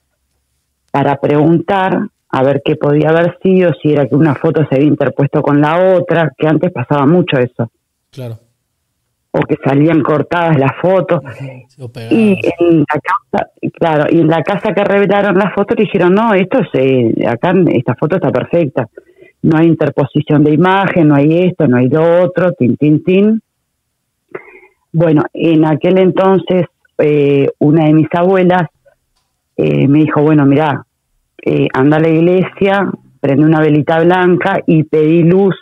para 0.92 1.18
preguntar 1.18 2.00
a 2.32 2.44
ver 2.44 2.62
qué 2.64 2.76
podía 2.76 3.10
haber 3.10 3.38
sido, 3.42 3.72
si 3.82 3.92
era 3.94 4.08
que 4.08 4.16
una 4.16 4.36
foto 4.36 4.66
se 4.70 4.76
había 4.76 4.88
interpuesto 4.88 5.42
con 5.42 5.62
la 5.62 5.96
otra, 5.96 6.32
que 6.38 6.48
antes 6.48 6.72
pasaba 6.72 7.06
mucho 7.08 7.38
eso, 7.38 7.72
Claro. 8.12 8.36
o 9.32 9.40
que 9.42 9.56
salían 9.64 10.02
cortadas 10.02 10.60
las 10.60 10.74
fotos. 10.82 11.22
Y 12.12 12.40
en 12.60 12.80
la 12.80 13.00
casa, 13.02 13.50
claro, 13.74 14.06
y 14.12 14.20
en 14.22 14.28
la 14.28 14.44
casa 14.44 14.74
que 14.74 14.84
revelaron 14.84 15.36
las 15.38 15.54
fotos 15.54 15.76
dijeron, 15.78 16.14
no, 16.14 16.34
esto 16.36 16.60
es, 16.60 16.68
eh, 16.74 17.28
acá 17.28 17.54
esta 17.68 17.96
foto 17.96 18.16
está 18.16 18.32
perfecta. 18.32 18.88
No 19.42 19.58
hay 19.58 19.68
interposición 19.68 20.44
de 20.44 20.54
imagen, 20.54 21.08
no 21.08 21.16
hay 21.16 21.46
esto, 21.48 21.68
no 21.68 21.78
hay 21.78 21.88
lo 21.90 22.24
otro, 22.24 22.54
tin, 22.54 22.76
tin, 22.78 23.04
tin. 23.04 23.42
Bueno, 24.92 25.24
en 25.34 25.66
aquel 25.66 25.98
entonces, 26.00 26.66
eh, 26.98 27.50
una 27.60 27.86
de 27.86 27.94
mis 27.94 28.08
abuelas 28.14 28.70
eh, 29.56 29.88
me 29.88 30.00
dijo, 30.00 30.22
bueno, 30.22 30.46
mira, 30.46 30.86
eh, 31.46 31.68
anda 31.74 31.98
a 31.98 32.00
la 32.02 32.10
iglesia, 32.10 32.92
prende 33.20 33.46
una 33.46 33.62
velita 33.62 34.00
blanca 34.00 34.62
y 34.66 34.84
pedí 34.84 35.24
luz 35.24 35.56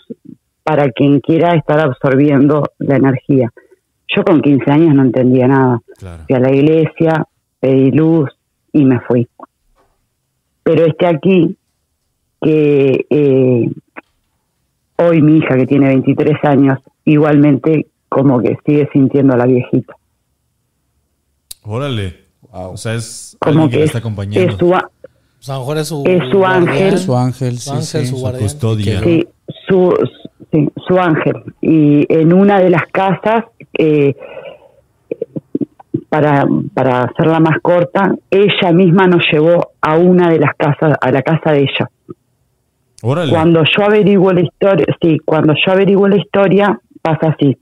para 0.63 0.89
quien 0.91 1.19
quiera 1.19 1.55
estar 1.55 1.79
absorbiendo 1.79 2.63
la 2.79 2.97
energía. 2.97 3.51
Yo 4.15 4.23
con 4.23 4.41
15 4.41 4.71
años 4.71 4.95
no 4.95 5.03
entendía 5.03 5.47
nada. 5.47 5.81
Claro. 5.97 6.23
Fui 6.27 6.35
a 6.35 6.39
la 6.39 6.51
iglesia, 6.51 7.25
pedí 7.59 7.91
luz 7.91 8.29
y 8.71 8.85
me 8.85 8.99
fui. 9.01 9.27
Pero 10.63 10.85
este 10.85 11.07
aquí, 11.07 11.57
que 12.41 13.05
eh, 13.09 13.69
hoy 14.97 15.21
mi 15.21 15.37
hija 15.37 15.55
que 15.57 15.65
tiene 15.65 15.87
23 15.87 16.35
años, 16.43 16.79
igualmente 17.05 17.87
como 18.09 18.39
que 18.41 18.57
sigue 18.65 18.87
sintiendo 18.93 19.33
a 19.33 19.37
la 19.37 19.45
viejita. 19.45 19.93
Órale. 21.63 22.25
Wow. 22.51 22.71
O 22.71 22.77
sea, 22.77 22.93
es 22.95 23.35
Como 23.39 23.65
que, 23.69 23.77
que 23.77 23.83
es, 23.83 23.85
está 23.87 23.99
acompañando. 23.99 24.39
es 24.51 24.57
su, 24.57 24.73
a- 24.73 24.89
O 25.39 25.41
sea, 25.43 25.55
a 25.55 25.57
lo 25.57 25.63
mejor 25.63 25.77
es 25.79 25.87
su, 25.87 26.03
Es 26.05 26.29
su 26.31 26.37
guardián, 26.37 26.69
ángel. 26.69 26.97
Su 26.97 27.17
ángel, 27.17 27.57
Su 27.57 27.61
sí, 27.61 27.69
ángel, 27.71 27.85
sí. 27.85 28.05
su 28.07 28.15
su 28.15 28.21
guardián. 28.21 28.43
custodia. 28.43 28.99
sí, 29.03 29.27
su, 29.67 29.93
sí, 30.51 30.69
su 30.87 30.99
ángel. 30.99 31.43
Y 31.61 32.05
en 32.13 32.33
una 32.33 32.59
de 32.59 32.69
las 32.69 32.83
casas, 32.91 33.43
eh, 33.77 34.15
para, 36.09 36.45
para 36.73 37.03
hacerla 37.03 37.39
más 37.39 37.59
corta, 37.61 38.15
ella 38.31 38.71
misma 38.71 39.07
nos 39.07 39.23
llevó 39.31 39.71
a 39.81 39.97
una 39.97 40.29
de 40.29 40.39
las 40.39 40.55
casas, 40.55 40.97
a 41.01 41.11
la 41.11 41.21
casa 41.21 41.51
de 41.51 41.59
ella. 41.63 41.89
Cuando 43.29 43.63
yo 43.63 43.85
averiguo 43.85 44.33
la 44.33 44.41
historia, 44.41 44.85
sí, 45.01 45.19
cuando 45.23 45.53
yo 45.53 45.71
averiguo 45.71 46.07
la 46.07 46.17
historia, 46.17 46.79
pasa 47.01 47.27
así. 47.27 47.57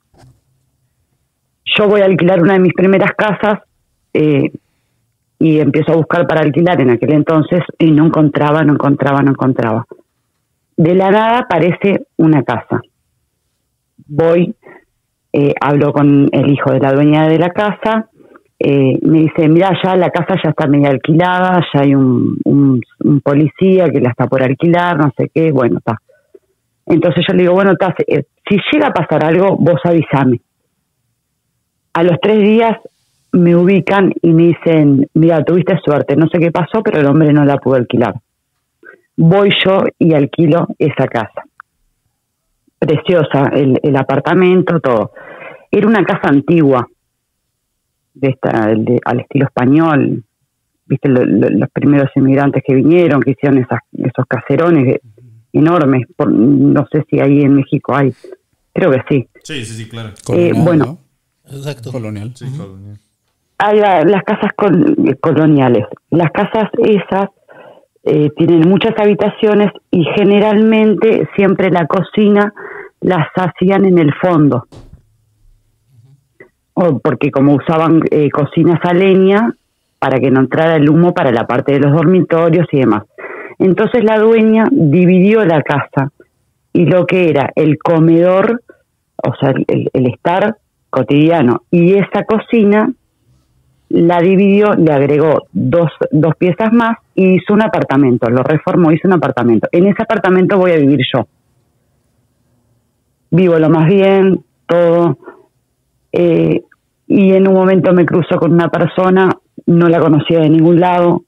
Yo 1.77 1.87
voy 1.87 2.01
a 2.01 2.05
alquilar 2.05 2.41
una 2.41 2.53
de 2.53 2.59
mis 2.59 2.73
primeras 2.73 3.11
casas 3.15 3.59
eh, 4.13 4.51
y 5.39 5.59
empiezo 5.59 5.91
a 5.91 5.97
buscar 5.97 6.25
para 6.25 6.41
alquilar 6.41 6.81
en 6.81 6.89
aquel 6.89 7.13
entonces 7.13 7.61
y 7.77 7.91
no 7.91 8.07
encontraba, 8.07 8.63
no 8.63 8.73
encontraba, 8.73 9.21
no 9.21 9.31
encontraba. 9.31 9.85
De 10.77 10.95
la 10.95 11.11
nada 11.11 11.39
aparece 11.39 12.07
una 12.17 12.43
casa. 12.43 12.81
Voy, 14.07 14.55
eh, 15.31 15.53
hablo 15.61 15.93
con 15.93 16.29
el 16.31 16.49
hijo 16.49 16.71
de 16.71 16.79
la 16.79 16.93
dueña 16.93 17.27
de 17.27 17.39
la 17.39 17.51
casa, 17.51 18.09
eh, 18.59 18.99
me 19.01 19.19
dice, 19.19 19.47
mira, 19.49 19.71
ya 19.83 19.95
la 19.95 20.09
casa 20.09 20.35
ya 20.43 20.51
está 20.51 20.67
media 20.67 20.89
alquilada, 20.89 21.65
ya 21.73 21.81
hay 21.81 21.93
un 21.95 22.81
policía 23.23 23.89
que 23.89 23.99
la 23.99 24.09
está 24.09 24.27
por 24.27 24.41
alquilar, 24.43 24.97
no 24.97 25.11
sé 25.17 25.29
qué, 25.33 25.51
bueno, 25.51 25.79
está. 25.79 25.99
Entonces 26.85 27.25
yo 27.27 27.33
le 27.33 27.43
digo, 27.43 27.53
bueno, 27.53 27.71
está, 27.71 27.95
eh, 28.07 28.25
si 28.47 28.57
llega 28.71 28.87
a 28.87 28.93
pasar 28.93 29.25
algo, 29.25 29.57
vos 29.57 29.79
avísame. 29.83 30.41
A 31.93 32.03
los 32.03 32.19
tres 32.21 32.39
días 32.39 32.77
me 33.31 33.55
ubican 33.55 34.13
y 34.21 34.31
me 34.31 34.43
dicen, 34.47 35.07
mira, 35.13 35.43
tuviste 35.43 35.77
suerte, 35.83 36.15
no 36.15 36.27
sé 36.27 36.39
qué 36.39 36.51
pasó, 36.51 36.83
pero 36.83 36.99
el 36.99 37.07
hombre 37.07 37.33
no 37.33 37.43
la 37.43 37.57
pudo 37.57 37.75
alquilar. 37.75 38.13
Voy 39.17 39.51
yo 39.65 39.83
y 39.97 40.13
alquilo 40.13 40.67
esa 40.77 41.07
casa. 41.07 41.43
Preciosa, 42.77 43.49
el, 43.53 43.79
el 43.81 43.95
apartamento, 43.95 44.79
todo. 44.79 45.11
Era 45.71 45.87
una 45.87 46.03
casa 46.03 46.27
antigua, 46.27 46.87
de 48.15 48.29
esta, 48.29 48.67
de- 48.75 48.99
al 49.05 49.19
estilo 49.19 49.45
español, 49.45 50.23
viste 50.87 51.09
lo- 51.09 51.25
lo- 51.25 51.49
los 51.49 51.69
primeros 51.71 52.09
inmigrantes 52.15 52.63
que 52.65 52.73
vinieron, 52.75 53.21
que 53.21 53.31
hicieron 53.31 53.59
esas, 53.59 53.79
esos 53.93 54.25
caserones 54.27 54.99
enormes, 55.53 56.07
por- 56.15 56.31
no 56.31 56.85
sé 56.91 57.03
si 57.09 57.19
ahí 57.19 57.41
en 57.41 57.55
México 57.55 57.95
hay, 57.95 58.13
creo 58.73 58.91
que 58.91 59.01
sí. 59.09 59.27
Sí, 59.43 59.63
sí, 59.65 59.83
sí, 59.83 59.89
claro. 59.89 60.09
Colonial, 60.25 60.55
Eh, 60.55 60.59
bueno. 60.63 60.85
¿no? 60.85 60.97
Exacto. 61.55 61.91
Colonial. 61.91 62.31
Sí, 62.35 62.45
colonial. 62.57 62.97
Hay 63.57 63.79
la- 63.79 64.03
las 64.03 64.23
casas 64.23 64.51
col- 64.55 65.17
coloniales. 65.21 65.85
Las 66.09 66.31
casas 66.31 66.69
esas 66.79 67.29
eh, 68.07 68.29
tienen 68.37 68.67
muchas 68.69 68.93
habitaciones 68.99 69.71
y 69.89 70.03
generalmente 70.15 71.27
siempre 71.35 71.71
la 71.71 71.87
cocina 71.87 72.53
las 73.01 73.27
hacían 73.35 73.85
en 73.85 73.97
el 73.97 74.13
fondo. 74.21 74.67
O 76.75 76.99
porque 76.99 77.31
como 77.31 77.55
usaban 77.55 78.01
eh, 78.11 78.29
cocinas 78.29 78.79
a 78.83 78.93
leña 78.93 79.51
para 79.99 80.19
que 80.19 80.29
no 80.29 80.41
entrara 80.41 80.75
el 80.75 80.89
humo 80.89 81.13
para 81.13 81.31
la 81.31 81.47
parte 81.47 81.73
de 81.73 81.79
los 81.79 81.91
dormitorios 81.93 82.67
y 82.71 82.79
demás. 82.79 83.03
Entonces 83.57 84.03
la 84.03 84.19
dueña 84.19 84.67
dividió 84.71 85.43
la 85.45 85.61
casa 85.63 86.11
y 86.73 86.85
lo 86.85 87.05
que 87.07 87.29
era 87.29 87.51
el 87.55 87.77
comedor, 87.79 88.61
o 89.23 89.35
sea, 89.39 89.51
el- 89.67 89.89
el 89.93 90.07
estar 90.07 90.57
cotidiano 90.89 91.63
y 91.71 91.93
esa 91.93 92.23
cocina 92.25 92.91
la 93.89 94.19
dividió, 94.19 94.73
le 94.73 94.91
agregó 94.91 95.43
dos, 95.53 95.89
dos 96.11 96.35
piezas 96.35 96.73
más 96.73 96.97
y 97.15 97.35
hizo 97.35 97.53
un 97.53 97.61
apartamento, 97.63 98.29
lo 98.29 98.43
reformó, 98.43 98.91
hizo 98.91 99.07
un 99.07 99.13
apartamento. 99.13 99.69
En 99.71 99.87
ese 99.87 100.03
apartamento 100.03 100.57
voy 100.57 100.71
a 100.71 100.77
vivir 100.77 100.99
yo. 101.13 101.25
Vivo 103.31 103.57
lo 103.59 103.69
más 103.69 103.87
bien, 103.87 104.43
todo. 104.67 105.17
Eh, 106.17 106.63
y 107.07 107.33
en 107.33 107.47
un 107.47 107.53
momento 107.53 107.91
me 107.93 108.05
cruzo 108.05 108.39
con 108.39 108.53
una 108.53 108.69
persona, 108.69 109.29
no 109.65 109.89
la 109.89 109.99
conocía 109.99 110.39
de 110.39 110.49
ningún 110.49 110.79
lado, 110.79 111.23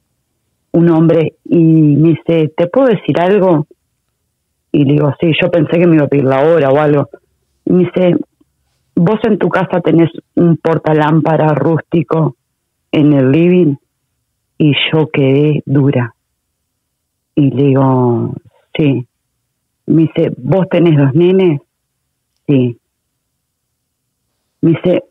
un 0.72 0.90
hombre, 0.90 1.34
y 1.44 1.58
me 1.58 2.10
dice, 2.10 2.54
¿te 2.56 2.68
puedo 2.68 2.88
decir 2.88 3.20
algo? 3.20 3.68
Y 4.72 4.86
le 4.86 4.94
digo, 4.94 5.14
sí, 5.20 5.34
yo 5.42 5.52
pensé 5.52 5.78
que 5.78 5.88
me 5.88 5.96
iba 5.96 6.06
a 6.06 6.08
pedir 6.08 6.24
la 6.24 6.42
hora 6.42 6.70
o 6.70 6.80
algo. 6.80 7.10
Y 7.66 7.74
me 7.74 7.84
dice, 7.84 8.16
vos 8.96 9.20
en 9.24 9.38
tu 9.38 9.50
casa 9.50 9.82
tenés 9.82 10.10
un 10.36 10.56
portalámpara 10.56 11.50
rústico 11.50 12.38
en 12.92 13.12
el 13.12 13.32
living 13.32 13.76
y 14.58 14.74
yo 14.92 15.10
quedé 15.10 15.64
dura. 15.66 16.16
Y 17.36 17.52
le 17.52 17.64
digo, 17.64 18.36
sí. 18.76 19.06
Me 19.86 20.04
dice, 20.04 20.32
¿vos 20.38 20.68
tenés 20.70 20.98
dos 20.98 21.14
nenes? 21.14 21.62
Sí. 22.48 22.78
Me 24.62 24.72
dice, 24.72 25.04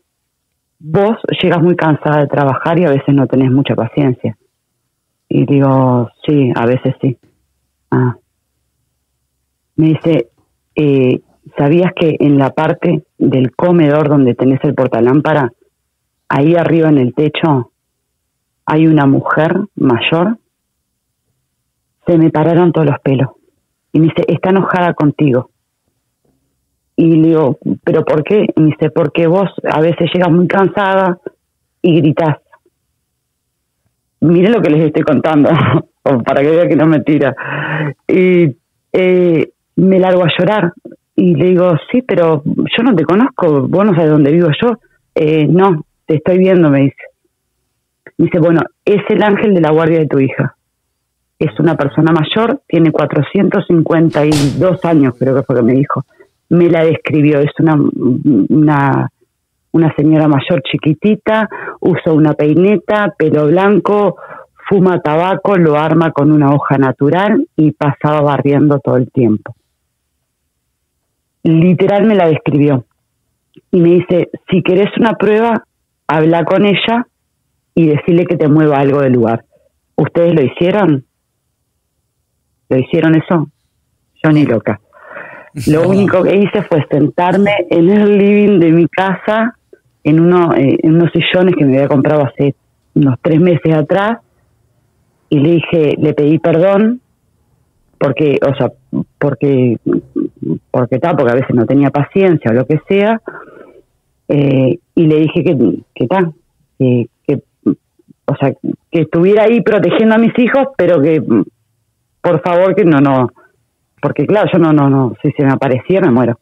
vos 0.79 1.17
llegas 1.41 1.61
muy 1.61 1.75
cansada 1.75 2.21
de 2.21 2.27
trabajar 2.27 2.79
y 2.79 2.85
a 2.85 2.89
veces 2.89 3.13
no 3.13 3.27
tenés 3.27 3.51
mucha 3.51 3.75
paciencia. 3.75 4.37
Y 5.29 5.45
digo, 5.45 6.09
sí, 6.25 6.51
a 6.55 6.65
veces 6.65 6.95
sí. 7.01 7.17
Ah. 7.91 8.17
Me 9.75 9.87
dice, 9.87 10.29
eh, 10.75 11.21
¿sabías 11.57 11.91
que 11.95 12.15
en 12.19 12.37
la 12.37 12.51
parte 12.51 13.03
del 13.17 13.55
comedor 13.55 14.09
donde 14.09 14.35
tenés 14.35 14.59
el 14.63 14.73
portalámpara, 14.73 15.51
ahí 16.29 16.55
arriba 16.55 16.89
en 16.89 16.97
el 16.97 17.13
techo, 17.13 17.71
hay 18.65 18.87
una 18.87 19.05
mujer 19.05 19.55
mayor? 19.75 20.37
Se 22.05 22.17
me 22.17 22.29
pararon 22.29 22.71
todos 22.71 22.87
los 22.87 22.99
pelos. 23.01 23.29
Y 23.91 23.99
me 23.99 24.07
dice, 24.07 24.23
está 24.27 24.49
enojada 24.49 24.93
contigo. 24.93 25.51
Y 26.99 27.15
le 27.15 27.27
digo, 27.27 27.59
¿pero 27.83 28.03
por 28.03 28.23
qué? 28.23 28.47
Y 28.55 28.59
me 28.59 28.67
dice, 28.71 28.89
porque 28.89 29.27
vos 29.27 29.49
a 29.71 29.79
veces 29.79 30.09
llegas 30.11 30.31
muy 30.31 30.47
cansada 30.47 31.19
y 31.81 32.01
gritás. 32.01 32.37
miren 34.21 34.51
lo 34.51 34.61
que 34.61 34.71
les 34.71 34.87
estoy 34.87 35.03
contando, 35.03 35.49
para 36.25 36.41
que 36.41 36.49
vean 36.49 36.67
que 36.67 36.75
no 36.75 36.85
es 36.85 36.89
mentira. 36.89 37.35
Y 38.07 38.55
eh, 38.91 39.51
me 39.75 39.99
largo 39.99 40.23
a 40.23 40.31
llorar 40.37 40.73
y 41.15 41.35
le 41.35 41.45
digo, 41.49 41.75
sí, 41.91 42.01
pero 42.01 42.41
yo 42.45 42.83
no 42.83 42.95
te 42.95 43.05
conozco, 43.05 43.67
vos 43.67 43.85
no 43.85 43.93
sabes 43.93 44.09
dónde 44.09 44.31
vivo 44.31 44.49
yo. 44.59 44.79
Eh, 45.13 45.47
no, 45.47 45.85
te 46.07 46.15
estoy 46.15 46.39
viendo, 46.39 46.69
me 46.69 46.81
dice. 46.81 47.03
Me 48.17 48.25
dice, 48.25 48.39
bueno, 48.39 48.61
es 48.83 49.03
el 49.09 49.21
ángel 49.21 49.53
de 49.53 49.61
la 49.61 49.71
guardia 49.71 49.99
de 49.99 50.07
tu 50.07 50.19
hija. 50.19 50.55
Es 51.37 51.59
una 51.59 51.75
persona 51.75 52.11
mayor, 52.11 52.61
tiene 52.67 52.91
452 52.91 54.85
años, 54.85 55.13
creo 55.19 55.35
que 55.35 55.43
fue 55.43 55.55
lo 55.55 55.61
que 55.61 55.73
me 55.73 55.73
dijo. 55.73 56.03
Me 56.49 56.69
la 56.69 56.83
describió, 56.83 57.39
es 57.39 57.51
una, 57.59 57.75
una, 57.75 59.09
una 59.71 59.95
señora 59.95 60.27
mayor 60.27 60.61
chiquitita, 60.63 61.49
usa 61.81 62.13
una 62.13 62.33
peineta, 62.33 63.13
pelo 63.17 63.47
blanco, 63.47 64.15
fuma 64.69 65.01
tabaco, 65.01 65.55
lo 65.57 65.77
arma 65.77 66.11
con 66.11 66.31
una 66.31 66.53
hoja 66.53 66.77
natural 66.77 67.47
y 67.55 67.71
pasaba 67.71 68.21
barriendo 68.21 68.79
todo 68.79 68.97
el 68.97 69.11
tiempo. 69.11 69.55
Literal 71.43 72.05
me 72.05 72.15
la 72.15 72.27
describió. 72.27 72.85
Y 73.71 73.79
me 73.79 73.89
dice, 73.89 74.29
si 74.49 74.61
querés 74.61 74.95
una 74.97 75.13
prueba, 75.13 75.65
habla 76.07 76.43
con 76.45 76.65
ella 76.65 77.07
y 77.75 77.87
decirle 77.87 78.25
que 78.25 78.37
te 78.37 78.47
mueva 78.47 78.79
algo 78.79 79.01
del 79.01 79.13
lugar. 79.13 79.45
¿Ustedes 79.95 80.33
lo 80.33 80.41
hicieron? 80.41 81.05
¿Lo 82.69 82.77
hicieron 82.77 83.15
eso? 83.15 83.49
Yo 84.23 84.31
ni 84.31 84.45
loca. 84.45 84.79
Lo 85.65 85.89
único 85.89 86.23
que 86.23 86.35
hice 86.35 86.61
fue 86.63 86.85
sentarme 86.89 87.51
en 87.69 87.89
el 87.89 88.17
living 88.17 88.59
de 88.59 88.71
mi 88.71 88.87
casa, 88.87 89.55
en, 90.03 90.19
uno, 90.19 90.53
eh, 90.53 90.77
en 90.83 90.95
unos 90.95 91.11
sillones 91.11 91.55
que 91.55 91.65
me 91.65 91.77
había 91.77 91.87
comprado 91.87 92.25
hace 92.25 92.53
unos 92.93 93.15
tres 93.21 93.39
meses 93.39 93.73
atrás, 93.73 94.19
y 95.29 95.39
le 95.39 95.51
dije, 95.51 95.95
le 95.97 96.13
pedí 96.13 96.37
perdón, 96.37 97.01
porque, 97.97 98.37
o 98.47 98.55
sea, 98.55 98.71
porque, 99.17 99.77
porque 100.69 100.99
tal, 100.99 101.15
porque 101.15 101.31
a 101.31 101.35
veces 101.35 101.55
no 101.55 101.65
tenía 101.65 101.89
paciencia 101.89 102.51
o 102.51 102.53
lo 102.53 102.65
que 102.65 102.79
sea, 102.87 103.19
eh, 104.29 104.77
y 104.93 105.07
le 105.07 105.19
dije 105.21 105.43
que, 105.43 105.57
que 105.95 106.07
tal, 106.07 106.33
que, 106.77 107.07
que, 107.27 107.41
o 108.25 108.35
sea, 108.39 108.53
que 108.91 109.01
estuviera 109.01 109.45
ahí 109.45 109.61
protegiendo 109.61 110.15
a 110.15 110.19
mis 110.19 110.37
hijos, 110.37 110.67
pero 110.77 111.01
que, 111.01 111.21
por 112.21 112.41
favor, 112.41 112.75
que 112.75 112.85
no, 112.85 112.99
no, 112.99 113.31
porque 114.01 114.25
claro, 114.25 114.49
yo 114.51 114.59
no, 114.59 114.73
no, 114.73 114.89
no, 114.89 115.13
si 115.21 115.31
se 115.31 115.43
me 115.43 115.51
aparecía 115.51 116.01
me 116.01 116.11
muero. 116.11 116.39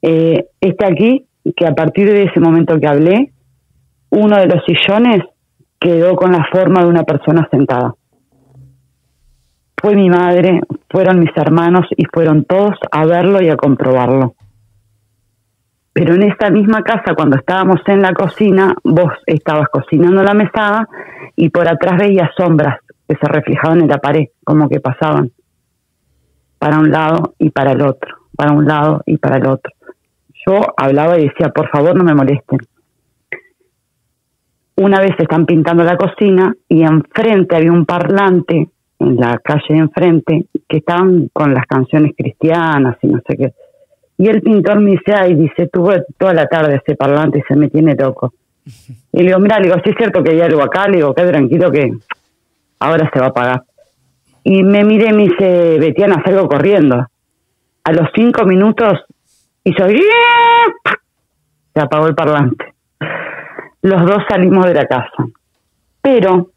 Eh, 0.00 0.46
está 0.60 0.88
aquí, 0.88 1.26
que 1.56 1.66
a 1.66 1.74
partir 1.74 2.08
de 2.08 2.24
ese 2.24 2.40
momento 2.40 2.78
que 2.78 2.86
hablé, 2.86 3.32
uno 4.10 4.36
de 4.36 4.46
los 4.46 4.62
sillones 4.64 5.24
quedó 5.80 6.14
con 6.14 6.32
la 6.32 6.46
forma 6.52 6.82
de 6.82 6.88
una 6.88 7.02
persona 7.02 7.48
sentada. 7.50 7.94
Fue 9.80 9.96
mi 9.96 10.08
madre, 10.08 10.60
fueron 10.88 11.18
mis 11.18 11.36
hermanos 11.36 11.86
y 11.96 12.04
fueron 12.04 12.44
todos 12.44 12.74
a 12.90 13.04
verlo 13.04 13.42
y 13.42 13.48
a 13.48 13.56
comprobarlo. 13.56 14.34
Pero 15.92 16.14
en 16.14 16.22
esta 16.22 16.50
misma 16.50 16.82
casa, 16.82 17.14
cuando 17.16 17.36
estábamos 17.36 17.80
en 17.86 18.00
la 18.00 18.14
cocina, 18.14 18.74
vos 18.84 19.12
estabas 19.26 19.68
cocinando 19.70 20.22
la 20.22 20.34
mesada 20.34 20.88
y 21.36 21.50
por 21.50 21.68
atrás 21.68 21.98
veías 21.98 22.30
sombras 22.36 22.78
que 23.08 23.16
se 23.16 23.26
reflejaban 23.26 23.80
en 23.80 23.88
la 23.88 23.98
pared, 23.98 24.26
como 24.44 24.68
que 24.68 24.80
pasaban 24.80 25.32
para 26.62 26.78
un 26.78 26.92
lado 26.92 27.34
y 27.40 27.50
para 27.50 27.72
el 27.72 27.82
otro, 27.82 28.18
para 28.36 28.52
un 28.52 28.64
lado 28.66 29.02
y 29.04 29.16
para 29.16 29.38
el 29.38 29.48
otro. 29.48 29.72
Yo 30.46 30.60
hablaba 30.76 31.18
y 31.18 31.26
decía, 31.26 31.48
por 31.48 31.68
favor 31.70 31.96
no 31.96 32.04
me 32.04 32.14
molesten. 32.14 32.60
Una 34.76 35.00
vez 35.00 35.10
están 35.18 35.44
pintando 35.44 35.82
la 35.82 35.96
cocina 35.96 36.54
y 36.68 36.84
enfrente 36.84 37.56
había 37.56 37.72
un 37.72 37.84
parlante 37.84 38.68
en 39.00 39.16
la 39.16 39.40
calle 39.42 39.64
de 39.70 39.78
enfrente 39.78 40.44
que 40.68 40.76
estaban 40.76 41.30
con 41.32 41.52
las 41.52 41.66
canciones 41.66 42.12
cristianas 42.16 42.96
y 43.02 43.08
no 43.08 43.20
sé 43.26 43.36
qué. 43.36 43.52
Y 44.18 44.28
el 44.28 44.40
pintor 44.40 44.78
me 44.78 44.92
dice, 44.92 45.14
ay, 45.16 45.34
dice, 45.34 45.66
tuve 45.66 46.04
toda 46.16 46.32
la 46.32 46.46
tarde 46.46 46.76
ese 46.76 46.94
parlante 46.94 47.40
y 47.40 47.42
se 47.42 47.56
me 47.56 47.70
tiene 47.70 47.96
loco. 47.96 48.34
Y 49.12 49.18
le 49.18 49.24
digo, 49.24 49.40
mira, 49.40 49.58
le 49.58 49.64
digo, 49.66 49.80
sí 49.82 49.90
es 49.90 49.96
cierto 49.96 50.22
que 50.22 50.30
hay 50.30 50.40
algo 50.42 50.62
acá, 50.62 50.86
le 50.86 50.98
digo, 50.98 51.12
qué 51.12 51.24
tranquilo 51.24 51.72
que 51.72 51.90
ahora 52.78 53.10
se 53.12 53.18
va 53.18 53.26
a 53.26 53.32
pagar. 53.32 53.62
Y 54.44 54.62
me 54.62 54.84
miré 54.84 55.10
y 55.10 55.12
me 55.12 55.22
dice, 55.24 55.78
Betiana, 55.78 56.22
salgo 56.24 56.48
corriendo. 56.48 57.06
A 57.84 57.92
los 57.92 58.08
cinco 58.14 58.44
minutos 58.44 59.00
hizo, 59.64 59.86
se 61.74 61.80
apagó 61.80 62.06
el 62.08 62.14
parlante. 62.14 62.74
Los 63.82 64.04
dos 64.06 64.24
salimos 64.28 64.66
de 64.66 64.74
la 64.74 64.86
casa. 64.86 65.26
Pero 66.00 66.50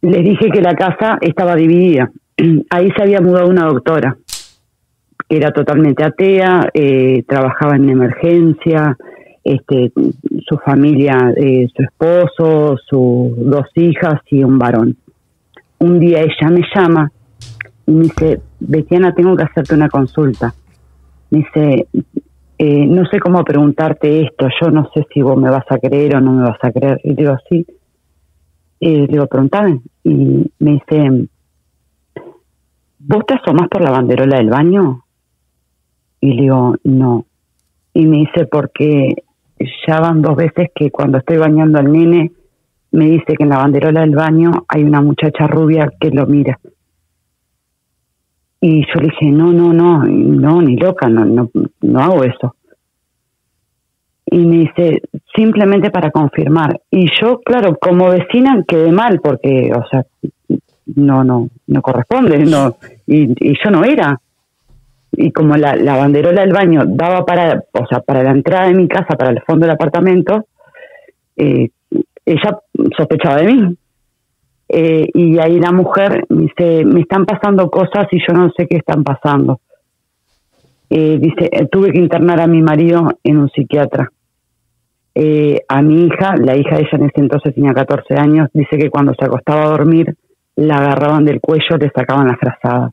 les 0.00 0.22
dije 0.22 0.50
que 0.50 0.60
la 0.60 0.74
casa 0.74 1.18
estaba 1.20 1.54
dividida. 1.56 2.10
Ahí 2.70 2.90
se 2.90 3.02
había 3.02 3.20
mudado 3.20 3.48
una 3.48 3.66
doctora, 3.66 4.16
que 5.28 5.36
era 5.36 5.52
totalmente 5.52 6.04
atea, 6.04 6.68
eh, 6.74 7.24
trabajaba 7.26 7.76
en 7.76 7.88
emergencia, 7.88 8.96
este, 9.42 9.92
su 10.46 10.56
familia, 10.58 11.32
eh, 11.36 11.68
su 11.74 11.82
esposo, 11.82 12.76
sus 12.86 13.32
dos 13.36 13.66
hijas 13.74 14.20
y 14.30 14.42
un 14.42 14.58
varón. 14.58 14.96
Un 15.78 15.98
día 15.98 16.20
ella 16.20 16.50
me 16.50 16.62
llama 16.74 17.10
y 17.86 17.92
me 17.92 18.02
dice, 18.04 18.40
Betiana, 18.60 19.14
tengo 19.14 19.36
que 19.36 19.42
hacerte 19.42 19.74
una 19.74 19.88
consulta. 19.88 20.54
Me 21.30 21.38
dice, 21.38 21.88
eh, 22.58 22.86
no 22.86 23.04
sé 23.06 23.18
cómo 23.20 23.44
preguntarte 23.44 24.22
esto, 24.22 24.48
yo 24.60 24.70
no 24.70 24.88
sé 24.94 25.06
si 25.12 25.20
vos 25.20 25.36
me 25.36 25.50
vas 25.50 25.64
a 25.68 25.78
creer 25.78 26.16
o 26.16 26.20
no 26.20 26.32
me 26.32 26.42
vas 26.42 26.58
a 26.62 26.72
creer. 26.72 27.00
Y 27.04 27.14
digo, 27.14 27.36
sí. 27.48 27.66
Y 28.80 28.96
le 28.96 29.06
digo, 29.06 29.26
preguntame. 29.26 29.80
Y 30.02 30.50
me 30.58 30.72
dice, 30.72 31.28
¿vos 32.98 33.26
te 33.26 33.34
asomás 33.34 33.68
por 33.68 33.82
la 33.82 33.90
banderola 33.90 34.38
del 34.38 34.50
baño? 34.50 35.04
Y 36.20 36.34
le 36.34 36.42
digo, 36.42 36.76
no. 36.84 37.26
Y 37.92 38.06
me 38.06 38.18
dice, 38.18 38.46
porque 38.46 39.14
ya 39.86 40.00
van 40.00 40.22
dos 40.22 40.36
veces 40.36 40.70
que 40.74 40.90
cuando 40.90 41.18
estoy 41.18 41.36
bañando 41.36 41.78
al 41.78 41.92
nene, 41.92 42.32
me 42.94 43.06
dice 43.06 43.34
que 43.36 43.42
en 43.42 43.48
la 43.48 43.58
banderola 43.58 44.02
del 44.02 44.14
baño 44.14 44.64
hay 44.68 44.84
una 44.84 45.00
muchacha 45.00 45.48
rubia 45.48 45.92
que 45.98 46.10
lo 46.10 46.26
mira. 46.26 46.60
Y 48.60 48.86
yo 48.86 49.00
le 49.00 49.08
dije, 49.08 49.26
no, 49.32 49.52
no, 49.52 49.72
no, 49.72 50.04
no, 50.04 50.62
ni 50.62 50.76
loca, 50.76 51.08
no, 51.08 51.24
no, 51.24 51.50
no 51.80 52.00
hago 52.00 52.22
eso. 52.22 52.54
Y 54.26 54.46
me 54.46 54.58
dice, 54.58 55.02
simplemente 55.34 55.90
para 55.90 56.12
confirmar. 56.12 56.80
Y 56.88 57.10
yo, 57.20 57.40
claro, 57.40 57.76
como 57.80 58.10
vecina 58.10 58.62
quedé 58.66 58.92
mal 58.92 59.20
porque, 59.20 59.72
o 59.74 59.84
sea, 59.88 60.06
no, 60.94 61.24
no, 61.24 61.48
no 61.66 61.82
corresponde, 61.82 62.38
no, 62.44 62.76
y, 63.08 63.54
yo 63.62 63.70
no 63.72 63.82
era. 63.82 64.20
Y 65.12 65.32
como 65.32 65.56
la, 65.56 65.74
la 65.74 65.96
banderola 65.96 66.42
del 66.42 66.52
baño 66.52 66.84
daba 66.86 67.26
para, 67.26 67.64
o 67.72 67.86
sea, 67.86 68.00
para 68.00 68.22
la 68.22 68.30
entrada 68.30 68.68
de 68.68 68.74
mi 68.74 68.86
casa, 68.86 69.16
para 69.16 69.30
el 69.30 69.42
fondo 69.42 69.66
del 69.66 69.74
apartamento, 69.74 70.46
eh, 71.36 71.70
ella 72.26 72.58
sospechaba 72.96 73.36
de 73.36 73.46
mí. 73.52 73.76
Eh, 74.68 75.08
y 75.12 75.38
ahí 75.38 75.60
la 75.60 75.72
mujer 75.72 76.24
dice, 76.28 76.84
me 76.84 77.00
están 77.00 77.26
pasando 77.26 77.70
cosas 77.70 78.06
y 78.10 78.18
yo 78.26 78.34
no 78.34 78.50
sé 78.56 78.66
qué 78.66 78.78
están 78.78 79.04
pasando. 79.04 79.60
Eh, 80.90 81.18
dice, 81.20 81.48
eh, 81.52 81.66
tuve 81.70 81.92
que 81.92 81.98
internar 81.98 82.40
a 82.40 82.46
mi 82.46 82.62
marido 82.62 83.08
en 83.22 83.38
un 83.38 83.50
psiquiatra. 83.50 84.10
a 85.68 85.82
mi 85.82 86.06
hija, 86.06 86.34
la 86.36 86.56
hija 86.56 86.76
de 86.76 86.82
ella 86.82 86.98
en 86.98 87.04
ese 87.04 87.20
entonces 87.20 87.54
tenía 87.54 87.72
14 87.72 88.14
años, 88.14 88.48
dice 88.52 88.76
que 88.76 88.90
cuando 88.90 89.14
se 89.14 89.24
acostaba 89.24 89.62
a 89.64 89.68
dormir, 89.68 90.16
la 90.56 90.76
agarraban 90.76 91.24
del 91.24 91.40
cuello, 91.40 91.76
le 91.78 91.90
sacaban 91.94 92.26
la 92.26 92.36
frazada. 92.36 92.90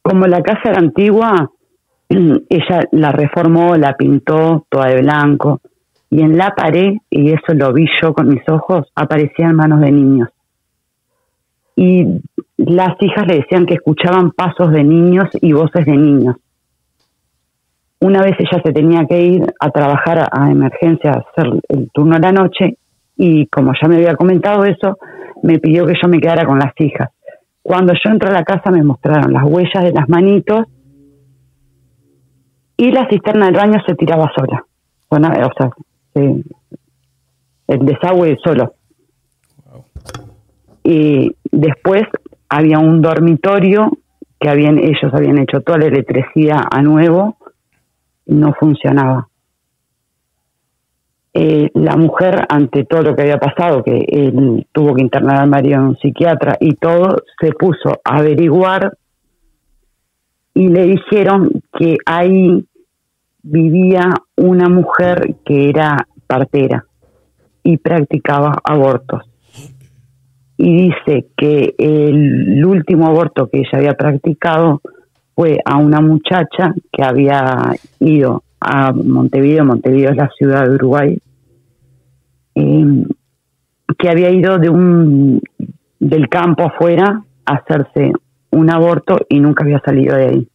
Como 0.00 0.26
la 0.26 0.40
casa 0.40 0.70
era 0.70 0.78
antigua, 0.78 1.50
ella 2.08 2.80
la 2.92 3.12
reformó, 3.12 3.76
la 3.76 3.96
pintó 3.96 4.66
toda 4.70 4.86
de 4.86 5.02
blanco, 5.02 5.60
y 6.10 6.22
en 6.22 6.36
la 6.36 6.54
pared, 6.54 6.94
y 7.10 7.30
eso 7.30 7.54
lo 7.54 7.72
vi 7.72 7.88
yo 8.00 8.12
con 8.14 8.28
mis 8.28 8.48
ojos, 8.48 8.86
aparecían 8.94 9.56
manos 9.56 9.80
de 9.80 9.90
niños. 9.90 10.28
Y 11.74 12.20
las 12.56 12.94
hijas 13.00 13.26
le 13.26 13.40
decían 13.40 13.66
que 13.66 13.74
escuchaban 13.74 14.30
pasos 14.30 14.72
de 14.72 14.84
niños 14.84 15.28
y 15.40 15.52
voces 15.52 15.84
de 15.84 15.96
niños. 15.96 16.36
Una 18.00 18.22
vez 18.22 18.36
ella 18.38 18.62
se 18.64 18.72
tenía 18.72 19.04
que 19.06 19.20
ir 19.20 19.46
a 19.58 19.70
trabajar 19.70 20.28
a, 20.30 20.50
emergencia, 20.50 21.12
a 21.12 21.18
hacer 21.18 21.52
el 21.68 21.90
turno 21.92 22.14
de 22.14 22.20
la 22.20 22.32
noche, 22.32 22.76
y 23.16 23.46
como 23.46 23.72
ya 23.80 23.88
me 23.88 23.96
había 23.96 24.14
comentado 24.14 24.64
eso, 24.64 24.98
me 25.42 25.58
pidió 25.58 25.86
que 25.86 25.94
yo 26.00 26.08
me 26.08 26.20
quedara 26.20 26.46
con 26.46 26.58
las 26.58 26.72
hijas. 26.78 27.10
Cuando 27.62 27.94
yo 27.94 28.10
entré 28.10 28.28
a 28.28 28.32
la 28.32 28.44
casa 28.44 28.70
me 28.70 28.82
mostraron 28.82 29.32
las 29.32 29.42
huellas 29.42 29.82
de 29.82 29.92
las 29.92 30.08
manitos 30.08 30.66
y 32.76 32.92
la 32.92 33.08
cisterna 33.08 33.46
del 33.46 33.56
baño 33.56 33.80
se 33.86 33.94
tiraba 33.94 34.30
sola. 34.36 34.64
Bueno, 35.10 35.28
o 35.28 35.50
sea, 35.56 35.70
el 36.16 37.86
desagüe 37.86 38.36
solo. 38.42 38.74
Y 40.82 41.34
después 41.50 42.04
había 42.48 42.78
un 42.78 43.02
dormitorio 43.02 43.90
que 44.38 44.48
habían 44.48 44.78
ellos 44.78 45.12
habían 45.12 45.38
hecho 45.38 45.60
toda 45.60 45.78
la 45.78 45.86
electricidad 45.86 46.60
a 46.70 46.82
nuevo, 46.82 47.36
no 48.26 48.52
funcionaba. 48.54 49.28
Eh, 51.32 51.70
la 51.74 51.96
mujer, 51.96 52.46
ante 52.48 52.84
todo 52.84 53.02
lo 53.02 53.14
que 53.14 53.22
había 53.22 53.38
pasado, 53.38 53.82
que 53.82 54.06
él 54.08 54.66
tuvo 54.72 54.94
que 54.94 55.02
internar 55.02 55.40
al 55.40 55.50
marido 55.50 55.76
en 55.76 55.84
un 55.88 55.96
psiquiatra 55.98 56.56
y 56.60 56.76
todo, 56.76 57.22
se 57.38 57.52
puso 57.52 58.00
a 58.04 58.18
averiguar 58.18 58.96
y 60.54 60.68
le 60.68 60.86
dijeron 60.86 61.50
que 61.78 61.98
ahí 62.06 62.64
vivía 63.48 64.10
una 64.36 64.68
mujer 64.68 65.36
que 65.44 65.68
era 65.68 65.96
partera 66.26 66.84
y 67.62 67.76
practicaba 67.78 68.58
abortos. 68.64 69.22
Y 70.58 70.88
dice 70.88 71.28
que 71.36 71.74
el 71.78 72.64
último 72.64 73.06
aborto 73.06 73.48
que 73.48 73.58
ella 73.58 73.78
había 73.78 73.94
practicado 73.94 74.80
fue 75.34 75.58
a 75.64 75.76
una 75.76 76.00
muchacha 76.00 76.74
que 76.90 77.04
había 77.04 77.72
ido 78.00 78.42
a 78.60 78.92
Montevideo, 78.92 79.64
Montevideo 79.64 80.10
es 80.10 80.16
la 80.16 80.30
ciudad 80.36 80.64
de 80.64 80.74
Uruguay, 80.74 81.18
eh, 82.54 83.04
que 83.98 84.08
había 84.08 84.30
ido 84.30 84.58
de 84.58 84.70
un 84.70 85.40
del 86.00 86.28
campo 86.28 86.64
afuera 86.64 87.22
a 87.44 87.54
hacerse 87.54 88.12
un 88.50 88.70
aborto 88.70 89.18
y 89.28 89.40
nunca 89.40 89.64
había 89.64 89.80
salido 89.80 90.16
de 90.16 90.26
ahí. 90.26 90.48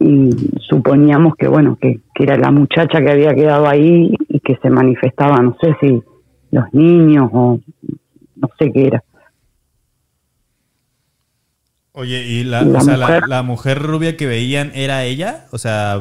Y 0.00 0.30
suponíamos 0.68 1.34
que 1.36 1.48
bueno, 1.48 1.78
que, 1.80 2.00
que 2.14 2.24
era 2.24 2.36
la 2.36 2.50
muchacha 2.50 3.00
que 3.00 3.10
había 3.10 3.34
quedado 3.34 3.66
ahí 3.68 4.14
y 4.28 4.40
que 4.40 4.56
se 4.56 4.68
manifestaba, 4.70 5.36
no 5.38 5.56
sé 5.60 5.74
si 5.80 6.02
los 6.50 6.64
niños 6.72 7.30
o 7.32 7.60
no 8.36 8.48
sé 8.58 8.72
qué 8.72 8.86
era. 8.88 9.02
Oye, 11.92 12.24
¿y 12.26 12.42
la, 12.42 12.64
La 12.64 12.78
o 12.78 12.82
sea, 12.82 12.96
la- 12.96 13.06
mujer- 13.06 13.22
la 13.28 13.42
mujer 13.42 13.78
rubia 13.80 14.16
que 14.16 14.26
veían 14.26 14.72
era 14.74 15.04
ella? 15.04 15.46
O 15.52 15.58
sea, 15.58 16.00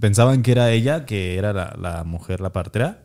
¿pensaban 0.00 0.42
que 0.42 0.52
era 0.52 0.70
ella, 0.70 1.04
que 1.04 1.36
era 1.36 1.52
la, 1.52 1.74
la 1.80 2.04
mujer, 2.04 2.40
la 2.40 2.52
partera? 2.52 3.02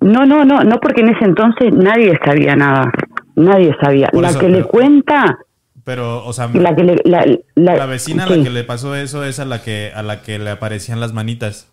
No, 0.00 0.24
no, 0.26 0.44
no, 0.44 0.62
no 0.62 0.78
porque 0.80 1.00
en 1.00 1.08
ese 1.10 1.24
entonces 1.24 1.72
nadie 1.72 2.18
sabía 2.24 2.54
nada, 2.54 2.92
nadie 3.34 3.74
sabía. 3.80 4.08
Por 4.08 4.22
la 4.22 4.28
eso, 4.28 4.38
que 4.38 4.48
le 4.48 4.62
cuenta, 4.64 5.38
Pero, 5.86 6.26
o 6.26 6.32
sea, 6.32 6.48
la 6.48 6.74
que 6.74 6.82
le, 6.82 6.96
la, 7.04 7.24
la- 7.54 7.76
la 7.76 7.86
vecina 7.86 8.24
a 8.24 8.28
la 8.28 8.42
que 8.42 8.50
le 8.50 8.64
pasó 8.64 8.96
eso 8.96 9.22
es 9.24 9.38
a 9.38 9.44
la 9.44 9.62
que, 9.62 9.92
a 9.94 10.02
la 10.02 10.20
que 10.20 10.38
le 10.40 10.50
aparecían 10.50 10.98
las 10.98 11.12
manitas. 11.12 11.68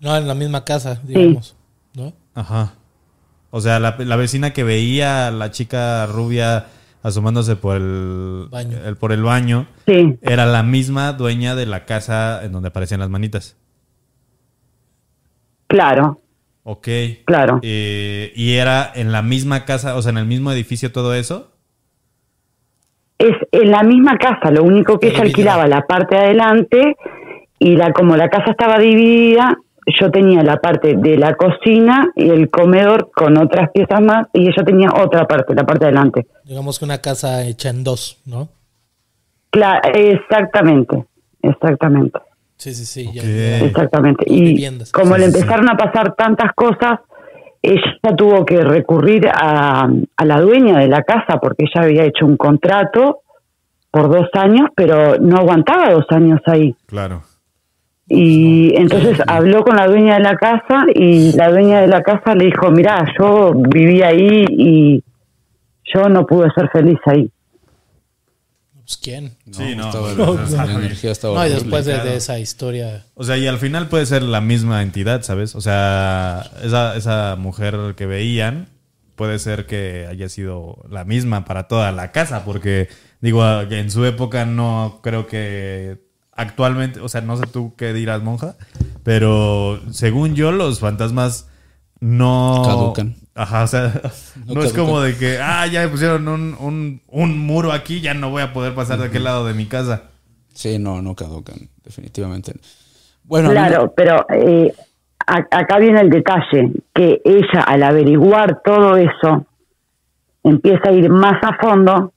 No, 0.00 0.16
en 0.16 0.26
la 0.26 0.34
misma 0.34 0.64
casa, 0.64 0.98
digamos. 1.04 1.56
¿No? 1.94 2.14
Ajá. 2.34 2.72
O 3.50 3.60
sea, 3.60 3.78
la, 3.80 3.96
la 3.98 4.16
vecina 4.16 4.54
que 4.54 4.64
veía 4.64 5.26
a 5.28 5.30
la 5.30 5.50
chica 5.50 6.06
rubia 6.06 6.68
asomándose 7.02 7.56
por 7.56 7.76
el, 7.76 8.46
Baño. 8.50 8.78
el- 8.82 8.96
por 8.96 9.12
el 9.12 9.22
baño 9.22 9.66
Sí, 9.86 10.16
era 10.22 10.46
la 10.46 10.62
misma 10.62 11.12
dueña 11.12 11.54
de 11.54 11.66
la 11.66 11.84
casa 11.84 12.42
en 12.42 12.52
donde 12.52 12.68
aparecían 12.68 13.00
las 13.00 13.10
manitas. 13.10 13.56
claro, 15.66 16.20
Ok. 16.62 16.88
claro. 17.26 17.58
Eh, 17.62 18.32
y 18.36 18.54
era 18.54 18.90
en 18.94 19.12
la 19.12 19.20
misma 19.22 19.64
casa, 19.64 19.96
o 19.96 20.02
sea, 20.02 20.10
en 20.10 20.18
el 20.18 20.26
mismo 20.26 20.50
edificio 20.52 20.92
todo 20.92 21.14
eso. 21.14 21.50
Es 23.20 23.36
en 23.52 23.70
la 23.70 23.82
misma 23.82 24.16
casa, 24.16 24.50
lo 24.50 24.62
único 24.64 24.98
que 24.98 25.08
ella 25.08 25.22
alquilaba 25.22 25.68
la 25.68 25.82
parte 25.82 26.16
de 26.16 26.22
adelante 26.22 26.96
y 27.58 27.76
la 27.76 27.92
como 27.92 28.16
la 28.16 28.28
casa 28.30 28.52
estaba 28.52 28.78
dividida, 28.78 29.58
yo 29.98 30.10
tenía 30.10 30.42
la 30.42 30.56
parte 30.56 30.94
de 30.96 31.18
la 31.18 31.34
cocina 31.34 32.10
y 32.16 32.30
el 32.30 32.48
comedor 32.48 33.10
con 33.14 33.36
otras 33.36 33.70
piezas 33.72 34.00
más 34.00 34.26
y 34.32 34.48
ella 34.48 34.64
tenía 34.64 34.88
otra 34.96 35.26
parte, 35.26 35.54
la 35.54 35.64
parte 35.66 35.84
de 35.84 35.90
adelante. 35.90 36.26
Digamos 36.44 36.78
que 36.78 36.84
una 36.86 36.98
casa 36.98 37.44
hecha 37.44 37.68
en 37.68 37.84
dos, 37.84 38.18
¿no? 38.24 38.48
Claro, 39.50 39.80
exactamente, 39.94 41.04
exactamente. 41.42 42.18
Sí, 42.56 42.72
sí, 42.74 42.84
sí. 42.86 43.10
ya-. 43.12 43.64
Exactamente. 43.66 44.24
Y 44.28 44.66
como 44.92 45.14
Sí, 45.16 45.20
le 45.20 45.26
sí, 45.26 45.32
sí. 45.32 45.38
empezaron 45.40 45.68
a 45.70 45.76
pasar 45.76 46.14
tantas 46.14 46.52
cosas, 46.54 47.00
ella 47.62 48.16
tuvo 48.16 48.44
que 48.44 48.62
recurrir 48.62 49.28
a, 49.28 49.88
a 50.16 50.24
la 50.24 50.40
dueña 50.40 50.78
de 50.78 50.88
la 50.88 51.02
casa 51.02 51.38
porque 51.40 51.64
ella 51.64 51.84
había 51.84 52.04
hecho 52.04 52.26
un 52.26 52.36
contrato 52.36 53.20
por 53.90 54.08
dos 54.08 54.28
años, 54.34 54.68
pero 54.74 55.18
no 55.18 55.36
aguantaba 55.36 55.92
dos 55.92 56.06
años 56.10 56.40
ahí. 56.46 56.74
Claro. 56.86 57.22
Y 58.08 58.74
entonces 58.76 59.22
habló 59.26 59.62
con 59.62 59.76
la 59.76 59.86
dueña 59.86 60.14
de 60.14 60.20
la 60.20 60.36
casa 60.36 60.84
y 60.92 61.32
la 61.32 61.48
dueña 61.48 61.80
de 61.80 61.86
la 61.86 62.02
casa 62.02 62.34
le 62.34 62.46
dijo, 62.46 62.70
mira, 62.70 63.04
yo 63.18 63.52
viví 63.54 64.02
ahí 64.02 64.44
y 64.48 65.04
yo 65.84 66.08
no 66.08 66.26
pude 66.26 66.50
ser 66.50 66.68
feliz 66.70 66.98
ahí. 67.06 67.30
Pues 68.90 68.98
quién. 69.00 69.36
Sí, 69.52 69.76
no, 69.76 69.86
estaba- 69.86 70.34
pues, 70.34 70.50
la 70.50 70.66
no. 70.66 70.80
energía 70.80 71.12
estaba 71.12 71.34
No, 71.38 71.46
y 71.46 71.50
después 71.50 71.84
de, 71.84 72.16
esa 72.16 72.40
historia. 72.40 73.06
O 73.14 73.22
sea, 73.22 73.36
y 73.36 73.46
al 73.46 73.58
final 73.58 73.86
puede 73.88 74.04
ser 74.04 74.22
la 74.24 74.40
misma 74.40 74.82
entidad, 74.82 75.22
¿sabes? 75.22 75.54
O 75.54 75.60
sea, 75.60 76.50
esa, 76.64 76.96
esa 76.96 77.36
mujer 77.36 77.94
que 77.96 78.06
veían 78.06 78.68
puede 79.14 79.38
ser 79.38 79.66
que 79.66 80.08
haya 80.10 80.28
sido 80.28 80.84
la 80.90 81.04
misma 81.04 81.44
para 81.44 81.68
toda 81.68 81.92
la 81.92 82.10
casa, 82.10 82.44
porque 82.44 82.88
digo, 83.20 83.44
en 83.60 83.92
su 83.92 84.04
época 84.06 84.44
no 84.44 84.98
creo 85.04 85.28
que 85.28 86.02
actualmente, 86.32 86.98
o 86.98 87.08
sea, 87.08 87.20
no 87.20 87.36
sé 87.36 87.44
tú 87.46 87.76
qué 87.76 87.92
dirás, 87.92 88.24
monja, 88.24 88.56
pero 89.04 89.80
según 89.92 90.34
yo 90.34 90.50
los 90.50 90.80
fantasmas 90.80 91.46
no... 92.00 92.62
Caducan. 92.64 93.14
Ajá, 93.34 93.64
o 93.64 93.66
sea, 93.66 93.92
no, 94.46 94.54
No 94.54 94.62
es 94.62 94.72
como 94.72 95.00
de 95.00 95.16
que, 95.16 95.38
ah, 95.38 95.66
ya 95.66 95.82
me 95.82 95.88
pusieron 95.88 96.28
un, 96.28 96.56
un, 96.58 97.00
un 97.08 97.38
muro 97.38 97.72
aquí, 97.72 98.00
ya 98.00 98.12
no 98.14 98.30
voy 98.30 98.42
a 98.42 98.52
poder 98.52 98.74
pasar 98.74 98.98
de 98.98 99.06
aquel 99.06 99.24
lado 99.24 99.46
de 99.46 99.54
mi 99.54 99.66
casa. 99.66 100.02
Sí, 100.52 100.78
no, 100.78 101.00
no 101.00 101.14
caducan, 101.14 101.56
definitivamente. 101.84 102.52
Bueno, 103.24 103.50
Claro, 103.50 103.92
pero 103.96 104.26
eh, 104.30 104.74
acá 105.26 105.78
viene 105.78 106.00
el 106.00 106.10
detalle, 106.10 106.72
que 106.92 107.22
ella 107.24 107.62
al 107.66 107.82
averiguar 107.82 108.60
todo 108.64 108.96
eso 108.96 109.46
empieza 110.42 110.88
a 110.88 110.92
ir 110.92 111.08
más 111.08 111.36
a 111.42 111.56
fondo 111.62 112.12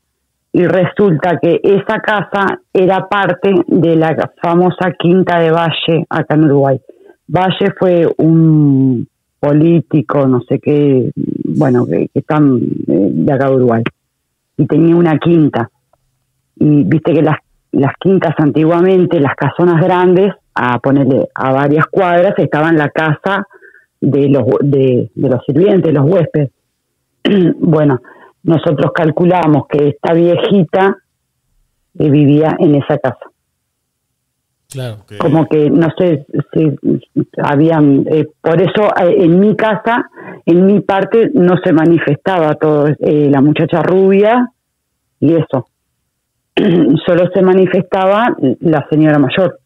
y 0.51 0.65
resulta 0.65 1.39
que 1.41 1.60
esa 1.64 1.99
casa 1.99 2.60
era 2.73 3.07
parte 3.07 3.53
de 3.68 3.95
la 3.95 4.31
famosa 4.41 4.91
Quinta 4.97 5.39
de 5.39 5.51
Valle 5.51 6.05
acá 6.10 6.35
en 6.35 6.45
Uruguay. 6.45 6.81
Valle 7.27 7.73
fue 7.80 8.07
un 8.18 9.07
político, 9.44 10.26
no 10.26 10.41
sé 10.48 10.60
qué, 10.60 11.11
bueno, 11.44 11.86
que, 11.86 12.07
que 12.07 12.20
están 12.20 12.61
eh, 12.88 13.10
de 13.11 13.34
acá 13.34 13.49
de 13.49 13.56
Uruguay. 13.56 13.84
Y 14.56 14.65
tenía 14.65 14.95
una 14.95 15.20
quinta. 15.20 15.70
Y 16.56 16.86
viste 16.86 17.11
que 17.14 17.22
las, 17.22 17.38
las 17.74 17.91
quintas 17.99 18.34
antiguamente, 18.38 19.20
las 19.20 19.36
casonas 19.36 19.84
grandes, 19.84 20.34
a 20.56 20.80
ponerle 20.80 21.28
a 21.36 21.52
varias 21.52 21.86
cuadras, 21.88 22.36
estaban 22.38 22.78
la 22.78 22.90
casa 22.90 23.45
de 23.99 24.30
los, 24.30 24.45
de, 24.61 25.11
de 25.14 25.30
los 25.30 25.44
sirvientes, 25.45 25.94
los 25.94 26.10
huéspedes. 26.10 26.52
bueno, 27.60 27.99
nosotros 28.44 28.94
calculamos 28.94 29.68
que 29.68 29.90
esta 29.90 30.14
viejita 30.14 30.98
eh, 31.99 32.10
vivía 32.10 32.56
en 32.60 32.76
esa 32.76 32.98
casa. 32.98 33.26
Claro. 34.74 34.98
Como 35.20 35.48
que, 35.48 35.70
no 35.70 35.88
sé 35.98 36.26
si 36.54 36.72
habían, 37.38 38.06
eh, 38.12 38.28
por 38.41 38.62
eso 38.62 38.90
eh, 39.02 39.16
en 39.20 39.40
mi 39.40 39.56
casa, 39.56 40.10
en 40.45 40.66
mi 40.66 40.82
parte, 40.82 41.30
no 41.34 41.56
se 41.64 41.72
manifestaba 41.72 42.56
todo, 42.56 42.88
eh, 42.88 43.30
la 43.32 43.40
muchacha 43.41 43.82
rubia 43.82 44.52
y 45.20 45.34
eso. 45.36 45.68
Solo 47.06 47.30
se 47.34 47.41
manifestaba 47.41 48.36
la 48.60 48.86
señora 48.90 49.20
mayor. 49.20 49.60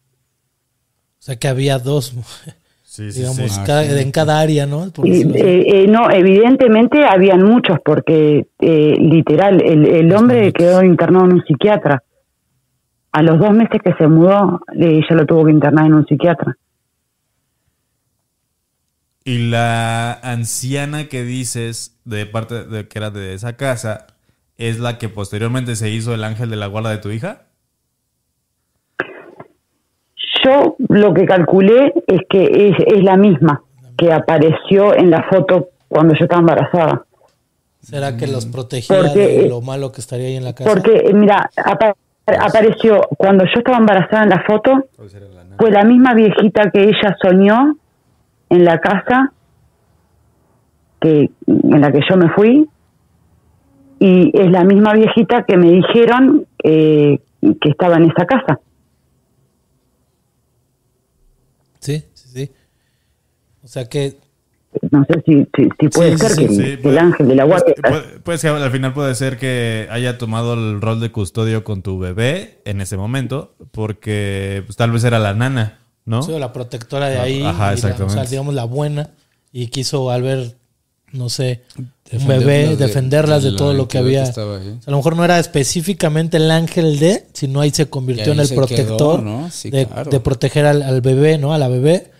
O 1.18 1.20
sea 1.22 1.36
que 1.36 1.48
había 1.48 1.78
dos, 1.78 2.14
Sí, 2.88 3.12
sí, 3.12 3.20
digamos, 3.20 3.52
sí. 3.52 3.60
Ah, 3.60 3.64
cada- 3.64 3.82
sí. 3.84 4.02
en 4.02 4.10
cada 4.10 4.40
área, 4.40 4.66
¿no? 4.66 4.86
Eh, 4.86 5.22
eh, 5.34 5.86
no, 5.88 6.10
evidentemente 6.10 7.04
habían 7.04 7.44
muchos, 7.44 7.78
porque 7.84 8.46
eh, 8.58 8.94
literal, 8.98 9.62
el, 9.62 9.86
el 9.86 10.12
hombre 10.14 10.52
quedó 10.52 10.82
internado 10.82 11.26
en 11.26 11.34
un 11.34 11.44
psiquiatra. 11.44 12.02
A 13.12 13.22
los 13.22 13.38
dos 13.38 13.52
meses 13.52 13.80
que 13.82 13.92
se 13.94 14.06
mudó, 14.06 14.60
eh, 14.74 14.98
ella 14.98 15.16
lo 15.16 15.26
tuvo 15.26 15.44
que 15.46 15.52
internar 15.52 15.86
en 15.86 15.94
un 15.94 16.06
psiquiatra. 16.06 16.56
Y 19.24 19.50
la 19.50 20.12
anciana 20.22 21.08
que 21.08 21.22
dices 21.24 21.98
de 22.04 22.26
parte 22.26 22.64
de 22.64 22.88
que 22.88 22.98
era 22.98 23.10
de 23.10 23.34
esa 23.34 23.56
casa 23.56 24.06
es 24.56 24.78
la 24.78 24.98
que 24.98 25.08
posteriormente 25.08 25.76
se 25.76 25.90
hizo 25.90 26.14
el 26.14 26.24
ángel 26.24 26.50
de 26.50 26.56
la 26.56 26.66
guarda 26.66 26.90
de 26.90 26.98
tu 26.98 27.10
hija. 27.10 27.42
Yo 30.44 30.76
lo 30.88 31.12
que 31.14 31.26
calculé 31.26 31.92
es 32.06 32.20
que 32.30 32.68
es, 32.68 32.76
es 32.86 33.02
la 33.04 33.16
misma 33.16 33.62
que 33.96 34.12
apareció 34.12 34.94
en 34.94 35.10
la 35.10 35.24
foto 35.24 35.70
cuando 35.88 36.14
yo 36.14 36.24
estaba 36.24 36.40
embarazada. 36.40 37.04
¿Será 37.82 38.16
que 38.16 38.26
los 38.26 38.46
protegía 38.46 38.96
Porque, 38.96 39.18
de 39.18 39.46
eh, 39.46 39.48
lo 39.48 39.60
malo 39.60 39.92
que 39.92 40.00
estaría 40.00 40.28
ahí 40.28 40.36
en 40.36 40.44
la 40.44 40.54
casa? 40.54 40.70
Porque, 40.70 40.96
eh, 40.96 41.12
mira, 41.14 41.50
apa- 41.64 41.96
apareció 42.40 43.00
cuando 43.16 43.44
yo 43.44 43.58
estaba 43.58 43.78
embarazada 43.78 44.24
en 44.24 44.30
la 44.30 44.44
foto, 44.44 44.88
fue 45.58 45.70
la 45.70 45.84
misma 45.84 46.14
viejita 46.14 46.70
que 46.70 46.84
ella 46.84 47.16
soñó 47.20 47.76
en 48.50 48.64
la 48.64 48.78
casa 48.80 49.32
que 51.00 51.30
en 51.46 51.80
la 51.80 51.92
que 51.92 52.00
yo 52.08 52.16
me 52.16 52.28
fui 52.30 52.68
y 54.00 54.30
es 54.38 54.50
la 54.50 54.64
misma 54.64 54.94
viejita 54.94 55.44
que 55.44 55.56
me 55.56 55.70
dijeron 55.70 56.46
eh, 56.62 57.20
que 57.40 57.68
estaba 57.68 57.96
en 57.96 58.04
esa 58.04 58.26
casa. 58.26 58.60
Sí, 61.80 62.04
sí, 62.14 62.28
sí. 62.28 62.52
O 63.62 63.68
sea 63.68 63.88
que 63.88 64.16
no 64.90 65.04
sé 65.08 65.22
si, 65.24 65.32
si, 65.56 65.68
si 65.80 65.88
puede 65.88 66.12
Sí, 66.12 66.18
ser 66.18 66.30
sí, 66.32 66.42
que, 66.46 66.48
sí, 66.54 66.62
que 66.62 66.76
puede- 66.78 66.94
el 66.94 66.98
ángel 66.98 67.28
de 67.28 67.34
la 67.34 67.44
guardia... 67.44 67.74
Puede, 67.82 68.02
puede 68.20 68.38
ser, 68.38 68.50
al 68.52 68.70
final 68.70 68.92
puede 68.92 69.14
ser 69.14 69.38
que 69.38 69.88
haya 69.90 70.18
tomado 70.18 70.54
el 70.54 70.80
rol 70.80 71.00
de 71.00 71.10
custodio 71.10 71.64
con 71.64 71.82
tu 71.82 71.98
bebé 71.98 72.58
en 72.66 72.80
ese 72.82 72.96
momento, 72.96 73.54
porque 73.70 74.62
pues, 74.66 74.76
tal 74.76 74.90
vez 74.90 75.04
era 75.04 75.18
la 75.18 75.32
nana, 75.34 75.78
¿no? 76.04 76.22
soy 76.22 76.38
la 76.38 76.52
protectora 76.52 77.08
de 77.08 77.16
Ah, 77.18 77.22
ahí, 77.22 77.42
ajá, 77.42 77.68
la- 77.68 77.74
o 77.74 77.76
sea, 77.78 77.90
exactamente. 77.90 78.30
digamos 78.30 78.54
la 78.54 78.64
buena, 78.64 79.10
y 79.52 79.68
quiso 79.68 80.10
al 80.10 80.22
ver, 80.22 80.54
no 81.12 81.30
sé, 81.30 81.62
un 82.12 82.26
bebé, 82.26 82.68
de- 82.68 82.76
defenderlas 82.76 83.42
de, 83.42 83.52
todo 83.52 83.72
lo 83.72 83.88
que 83.88 83.96
había. 83.98 84.24
que. 84.24 84.30
O 84.30 84.32
sea, 84.34 84.44
a 84.86 84.90
lo 84.90 84.96
mejor 84.98 85.16
no 85.16 85.24
era 85.24 85.38
específicamente 85.38 86.36
el 86.36 86.50
ángel 86.50 86.98
de, 86.98 87.24
sino 87.32 87.62
ahí 87.62 87.70
se 87.70 87.86
convirtió 87.88 88.32
ahí 88.32 88.38
en 88.38 88.40
el 88.40 88.54
protector 88.54 89.16
quedó, 89.16 89.22
¿no? 89.22 89.50
Sí, 89.50 89.70
de, 89.70 89.86
claro. 89.86 90.10
de 90.10 90.20
proteger 90.20 90.66
al, 90.66 90.82
al 90.82 91.00
bebé, 91.00 91.38
¿no? 91.38 91.54
A 91.54 91.58
la 91.58 91.68
bebé 91.68 92.10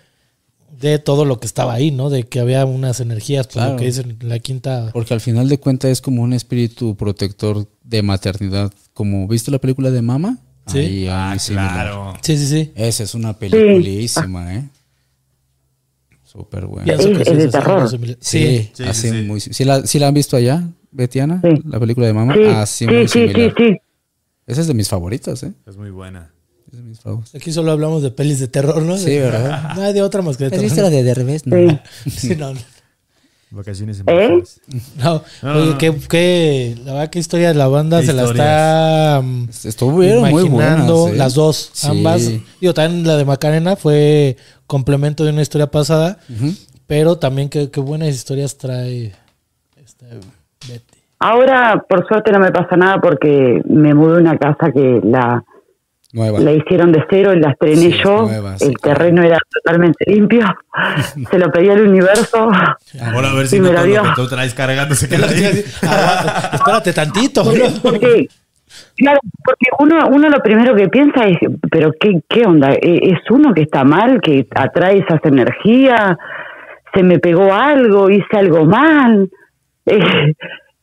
de 0.79 0.97
todo 0.99 1.25
lo 1.25 1.39
que 1.39 1.45
estaba 1.45 1.73
ahí, 1.73 1.91
¿no? 1.91 2.09
De 2.09 2.23
que 2.23 2.39
había 2.39 2.65
unas 2.65 2.99
energías, 2.99 3.47
por 3.47 3.53
Claro. 3.53 3.71
lo 3.73 3.77
que 3.77 3.85
dicen 3.85 4.17
en 4.21 4.29
la 4.29 4.39
quinta. 4.39 4.89
Porque 4.93 5.13
al 5.13 5.21
final 5.21 5.49
de 5.49 5.59
cuentas 5.59 5.91
es 5.91 6.01
como 6.01 6.21
un 6.21 6.33
espíritu 6.33 6.95
protector 6.95 7.67
de 7.83 8.01
maternidad. 8.01 8.71
Como, 8.93 9.27
¿viste 9.27 9.51
la 9.51 9.59
película 9.59 9.91
de 9.91 10.01
Mama? 10.01 10.37
Sí. 10.67 10.77
Ahí, 10.79 11.07
Ah, 11.07 11.31
ahí 11.31 11.39
similar. 11.39 11.73
claro. 11.73 12.13
Sí, 12.21 12.37
sí, 12.37 12.45
sí. 12.47 12.71
Esa 12.75 13.03
es 13.03 13.13
una 13.15 13.33
peliculísima, 13.37 14.55
¿eh? 14.55 14.69
Súper 16.23 16.65
buena. 16.67 16.85
Pienso 16.85 17.09
Es- 17.09 17.37
de 17.37 17.47
terror. 17.47 17.89
similar. 17.89 18.17
Sí, 18.21 18.39
Sí. 18.39 18.69
Sí, 18.73 18.83
así 18.83 19.09
sí, 19.09 19.19
sí. 19.19 19.25
muy... 19.25 19.39
¿Sí 19.39 19.63
la, 19.65 19.85
sí 19.85 19.97
la 19.99 20.07
han 20.09 20.13
visto 20.13 20.37
allá, 20.37 20.63
Betiana? 20.91 21.41
Sí. 21.43 21.61
La 21.65 21.79
película 21.79 22.05
de 22.07 22.13
Mama. 22.13 22.35
Sí, 22.35 22.43
Así 22.45 22.85
sí, 22.85 22.91
muy 22.91 23.07
sí, 23.07 23.19
sí, 23.19 23.27
similar. 23.27 23.53
sí. 23.57 23.77
Esa 24.45 24.61
es 24.61 24.67
de 24.67 24.73
mis 24.75 24.87
favoritas, 24.87 25.41
¿eh? 25.43 25.53
Es 25.67 25.75
muy 25.77 25.89
buena. 25.89 26.31
Es 26.71 26.77
de 26.77 26.83
mis 26.83 26.99
favoritas. 26.99 27.35
Aquí 27.35 27.51
solo 27.51 27.71
hablamos 27.71 28.03
de 28.03 28.11
pelis 28.11 28.39
de 28.39 28.47
terror, 28.47 28.81
¿no? 28.81 28.97
Sí, 28.97 29.17
¿verdad? 29.17 29.71
No 29.75 29.81
hay 29.83 29.93
de 29.93 30.01
otra 30.01 30.21
más 30.21 30.37
que 30.37 30.43
de 30.43 30.47
¿Has 30.47 30.51
terror. 30.51 30.63
visto 30.65 30.81
la 30.81 30.89
de 30.89 31.03
Derbez? 31.03 31.45
No. 31.47 31.79
Sí. 32.09 32.35
No. 32.37 32.53
Vacaciones 33.51 33.99
en 34.01 34.05
¿Eh? 34.09 34.43
No, 34.97 35.23
No, 35.41 35.51
oye, 35.55 35.65
no, 35.65 35.71
no. 35.71 35.77
qué, 35.79 35.91
qué- 36.07 36.75
la 36.85 36.93
verdad, 36.93 37.09
qué 37.09 37.17
historia 37.17 37.47
de 37.47 37.55
la 37.55 37.67
banda 37.67 38.03
se 38.03 38.13
la 38.13 38.25
está 38.25 39.21
mm, 39.23 39.49
Estuvieron 39.63 40.29
muy 40.29 40.45
imaginando 40.45 40.95
buenas, 40.97 41.15
¿eh? 41.15 41.17
las 41.17 41.33
dos, 41.33 41.69
Sí. 41.73 41.87
ambas. 41.87 42.29
Digo, 42.61 42.75
también 42.75 43.07
la 43.07 43.17
de 43.17 43.25
Macarena 43.25 43.75
fue 43.75 44.37
complemento 44.67 45.23
de 45.25 45.31
una 45.31 45.41
historia 45.41 45.65
pasada, 45.71 46.19
pero 46.85 47.17
también 47.17 47.49
qué, 47.49 47.71
qué 47.71 47.79
buenas 47.79 48.09
historias 48.09 48.55
trae 48.55 49.13
este, 49.83 50.05
Betty. 50.67 50.99
Ahora, 51.17 51.83
por 51.89 52.07
suerte, 52.07 52.31
no 52.31 52.37
me 52.39 52.51
pasa 52.51 52.77
nada 52.77 53.01
porque 53.01 53.63
me 53.65 53.95
mudé 53.95 54.17
a 54.17 54.19
una 54.19 54.37
casa 54.37 54.71
que 54.71 55.01
la, 55.03 55.43
Nueva. 56.11 56.39
la 56.39 56.51
hicieron 56.53 56.91
de 56.91 57.03
cero 57.09 57.35
la 57.35 57.51
estrené 57.51 57.75
Sí, 57.91 57.99
yo. 58.03 58.23
nueva, 58.23 58.57
sí, 58.57 58.65
el 58.65 58.73
claro. 58.73 58.97
terreno 58.97 59.21
era 59.23 59.37
totalmente 59.53 60.05
limpio. 60.11 60.43
Se 61.31 61.37
lo 61.37 61.51
pedí 61.51 61.69
al 61.69 61.81
universo. 61.87 62.49
Ahora 63.13 63.29
a 63.29 63.33
ver 63.35 63.47
si 63.47 63.59
me 63.61 63.69
dio. 63.69 64.03
lo 64.03 64.09
que 64.09 64.15
tú 64.15 64.27
traes 64.27 64.53
cargando 64.55 64.95
se 64.95 65.07
queda 65.07 65.27
ahí. 65.27 65.63
Aguanta, 65.83 66.49
espérate 66.53 66.93
tantito. 66.93 67.43
Porque, 67.43 67.69
porque, 67.83 68.27
claro, 68.97 69.19
porque 69.45 69.65
uno, 69.79 70.07
uno 70.09 70.29
lo 70.29 70.39
primero 70.41 70.75
que 70.75 70.89
piensa 70.89 71.25
es, 71.27 71.37
pero 71.69 71.91
¿qué, 71.99 72.21
qué 72.27 72.43
onda? 72.45 72.71
¿E- 72.73 73.11
¿Es 73.13 73.19
uno 73.29 73.53
que 73.53 73.61
está 73.61 73.83
mal, 73.83 74.19
que 74.21 74.47
atrae 74.55 74.99
esas 74.99 75.19
energías? 75.25 76.17
¿Se 76.93 77.03
me 77.03 77.19
pegó 77.19 77.53
algo? 77.53 78.09
¿Hice 78.09 78.35
algo 78.37 78.65
mal? 78.65 79.29
Eh, 79.91 80.33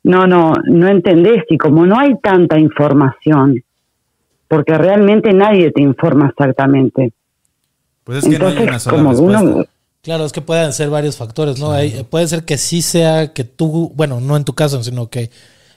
no, 0.03 0.27
no, 0.27 0.53
no 0.65 0.89
entendés. 0.89 1.45
Y 1.49 1.59
como 1.59 1.87
no 1.87 1.97
hay 1.99 2.15
tanta 2.21 2.59
información, 2.59 3.63
porque 4.49 4.75
realmente 4.79 5.33
nadie 5.33 5.71
te 5.73 5.83
informa 5.83 6.29
exactamente. 6.29 7.13
Pues 8.05 8.19
es 8.19 8.31
que 8.31 8.39
no 8.39 8.47
hay 8.47 8.53
Entonces, 8.53 8.69
una 8.69 8.79
sola 8.79 8.97
como 8.97 9.11
respuesta. 9.11 9.43
uno... 9.43 9.65
Claro, 10.03 10.25
es 10.25 10.33
que 10.33 10.41
pueden 10.41 10.73
ser 10.73 10.89
varios 10.89 11.17
factores, 11.17 11.59
¿no? 11.59 11.73
Hay- 11.73 12.05
puede 12.09 12.29
ser 12.29 12.45
que 12.45 12.59
sí 12.59 12.81
sea 12.81 13.33
que 13.33 13.43
tú, 13.43 13.91
bueno, 13.97 14.21
no 14.21 14.37
en 14.37 14.45
tu 14.45 14.53
caso, 14.55 14.83
sino 14.85 15.09
que 15.11 15.31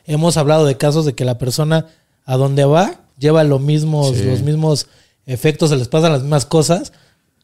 hemos 0.06 0.38
hablado 0.38 0.66
de 0.68 0.78
casos 0.78 1.06
de 1.06 1.14
que 1.16 1.26
la 1.26 1.40
persona 1.40 1.88
a 2.26 2.38
donde 2.38 2.64
va 2.66 3.00
lleva 3.18 3.44
los 3.44 3.60
mismos, 3.60 4.16
Sí. 4.16 4.24
los 4.26 4.44
mismos 4.44 4.86
efectos, 5.26 5.72
se 5.72 5.78
les 5.78 5.88
pasan 5.88 6.12
las 6.12 6.22
mismas 6.22 6.46
cosas 6.46 6.94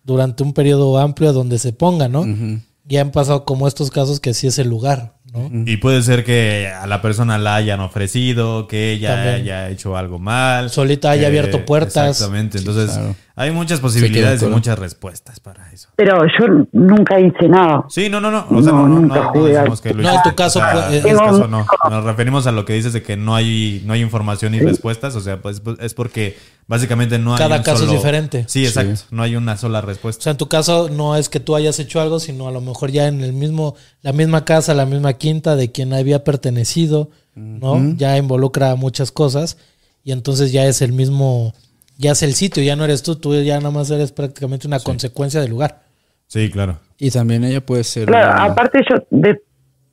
durante 0.03 0.43
un 0.43 0.53
periodo 0.53 0.99
amplio 0.99 1.33
donde 1.33 1.57
se 1.57 1.73
ponga, 1.73 2.07
¿no? 2.07 2.21
Ujú. 2.21 2.59
Ya 2.87 3.01
han 3.01 3.09
pasado 3.11 3.45
como 3.45 3.67
estos 3.67 3.89
casos 3.89 4.19
que 4.19 4.35
sí 4.35 4.45
es 4.45 4.59
el 4.59 4.69
lugar, 4.69 5.14
¿no? 5.35 5.63
Y 5.69 5.77
puede 5.77 6.01
ser 6.01 6.23
que 6.23 6.67
a 6.67 6.87
la 6.87 7.01
persona 7.01 7.37
la 7.37 7.55
hayan 7.55 7.79
ofrecido, 7.81 8.67
que 8.67 8.91
ella 8.93 9.15
También. 9.15 9.35
haya 9.35 9.69
hecho 9.69 9.97
algo 9.97 10.19
mal. 10.19 10.69
Solita 10.69 11.11
haya 11.11 11.27
abierto 11.27 11.65
puertas. 11.65 12.09
Exactamente. 12.11 12.57
Entonces, 12.57 12.91
claro. 12.91 13.15
Hay 13.37 13.51
muchas 13.51 13.79
posibilidades 13.81 14.41
y 14.43 14.45
muchas 14.45 14.79
respuestas 14.79 15.39
para 15.39 15.71
eso. 15.71 15.89
Pero 15.97 16.23
yo 16.39 16.65
nunca 16.71 17.19
hice 17.19 17.49
nada. 17.49 17.85
Sí, 17.89 18.09
no, 18.09 18.21
no, 18.21 18.31
no. 18.31 18.45
O 18.49 18.61
sea, 18.61 18.71
No, 18.71 18.83
no, 18.83 18.87
no, 18.87 18.99
nunca 19.01 19.15
no, 19.15 19.33
no 19.33 19.43
decimos 19.45 19.81
que 19.81 19.93
lo 19.93 20.01
No, 20.03 20.09
en 20.09 20.13
hiciste. 20.15 20.29
tu 20.29 20.35
caso, 20.35 20.59
O 20.59 20.61
sea, 20.61 20.71
pues, 20.71 20.85
en 20.85 20.93
eh, 21.09 21.11
tu 21.11 21.17
caso 21.17 21.47
no. 21.47 21.65
Nos 21.89 22.03
referimos 22.05 22.47
a 22.47 22.51
lo 22.51 22.63
que 22.65 22.73
dices 22.73 22.93
de 22.93 23.03
que 23.03 23.17
no 23.17 23.35
hay, 23.35 23.83
no 23.85 23.93
hay 23.93 24.01
información 24.01 24.55
y 24.55 24.59
respuestas. 24.61 25.15
O 25.15 25.21
sea, 25.21 25.41
pues 25.41 25.61
es 25.79 25.93
porque 25.93 26.37
básicamente 26.67 27.19
no 27.19 27.33
hay 27.33 27.37
Cada 27.39 27.57
un 27.57 27.63
caso 27.63 27.83
es 27.83 27.91
diferente. 27.91 28.45
Sí, 28.47 28.65
exacto. 28.65 29.01
No 29.11 29.21
hay 29.23 29.35
una 29.35 29.57
sola 29.57 29.79
O 29.79 29.81
respuesta. 29.81 30.23
sea, 30.23 30.31
en 30.31 30.37
tu 30.37 30.47
caso 30.47 30.89
no 30.89 31.15
es 31.17 31.27
que 31.29 31.39
tú 31.39 31.55
hayas 31.55 31.77
hecho 31.79 31.99
algo, 31.99 32.19
sino 32.19 32.47
a 32.47 32.51
lo 32.51 32.61
mejor 32.61 32.91
ya 32.91 33.07
en 33.07 33.21
el 33.21 33.33
mismo, 33.33 33.75
la 34.01 34.13
misma 34.13 34.45
casa, 34.45 34.73
la 34.73 34.85
misma 34.85 35.13
quinta 35.13 35.55
de 35.55 35.71
quien 35.71 35.93
había 35.93 36.23
pertenecido, 36.23 37.09
¿no? 37.35 37.95
Ya 37.97 38.17
involucra 38.17 38.75
muchas 38.75 39.11
cosas 39.11 39.57
y 40.05 40.13
entonces 40.13 40.51
ya 40.53 40.65
es 40.65 40.81
el 40.81 40.93
mismo, 40.93 41.53
ya 41.97 42.11
es 42.11 42.23
el 42.23 42.33
sitio, 42.33 42.61
ya 42.63 42.75
no 42.75 42.83
eres 42.85 43.03
tú, 43.03 43.15
tú 43.15 43.33
ya 43.41 43.57
nada 43.57 43.71
más 43.71 43.89
eres 43.91 44.11
prácticamente 44.11 44.67
una 44.67 44.79
consecuencia 44.79 45.41
del 45.41 45.49
lugar. 45.51 45.83
Sí, 46.27 46.49
claro. 46.49 46.79
Y 46.97 47.11
también 47.11 47.43
ella 47.43 47.65
puede 47.65 47.83
ser... 47.83 48.07
Claro, 48.07 48.31
una- 48.33 48.51
aparte 48.51 48.79
yo 48.89 48.97
de- 49.11 49.41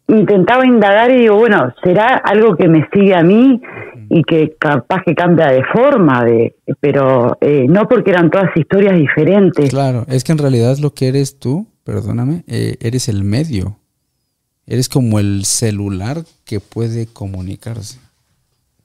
intentaba 0.09 0.67
indagar 0.67 1.11
y 1.11 1.21
digo, 1.21 1.37
bueno, 1.37 1.73
será 1.83 2.17
algo 2.17 2.57
que 2.57 2.69
me 2.69 2.87
sigue 2.93 3.15
a 3.15 3.23
mí 3.23 3.61
y 4.11 4.23
que 4.25 4.55
capaz 4.59 5.03
que 5.07 5.15
cambia 5.15 5.49
de 5.49 5.63
forma, 5.73 6.25
de, 6.25 6.57
pero 6.81 7.39
eh, 7.41 7.67
no 7.69 7.89
porque 7.89 8.11
eran 8.11 8.31
todas 8.31 8.51
historias 8.57 8.95
diferentes. 8.97 9.71
Claro, 9.71 10.05
es 10.09 10.23
que 10.25 10.33
en 10.33 10.39
realidad 10.39 10.77
lo 10.79 10.93
que 10.93 11.09
eres 11.09 11.39
tú, 11.39 11.67
perdóname, 11.85 12.45
eh, 12.47 12.77
eres 12.81 13.09
el 13.09 13.25
medio. 13.25 13.79
Eres 14.67 14.89
como 14.89 15.19
el 15.19 15.45
celular 15.45 16.23
que 16.45 16.61
puede 16.61 17.07
comunicarse. 17.07 17.99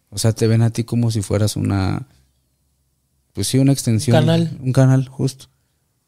O 0.09 0.17
sea, 0.17 0.31
te 0.31 0.47
ven 0.47 0.61
a 0.61 0.69
ti 0.71 0.83
como 0.83 1.11
si 1.11 1.21
fueras 1.21 1.55
una... 1.55 2.03
Pues 3.37 3.45
sí, 3.45 3.59
una 3.59 3.71
extensión. 3.71 4.17
Un 4.17 4.21
canal. 4.25 4.49
Un 4.63 4.73
canal, 4.73 5.07
justo. 5.07 5.45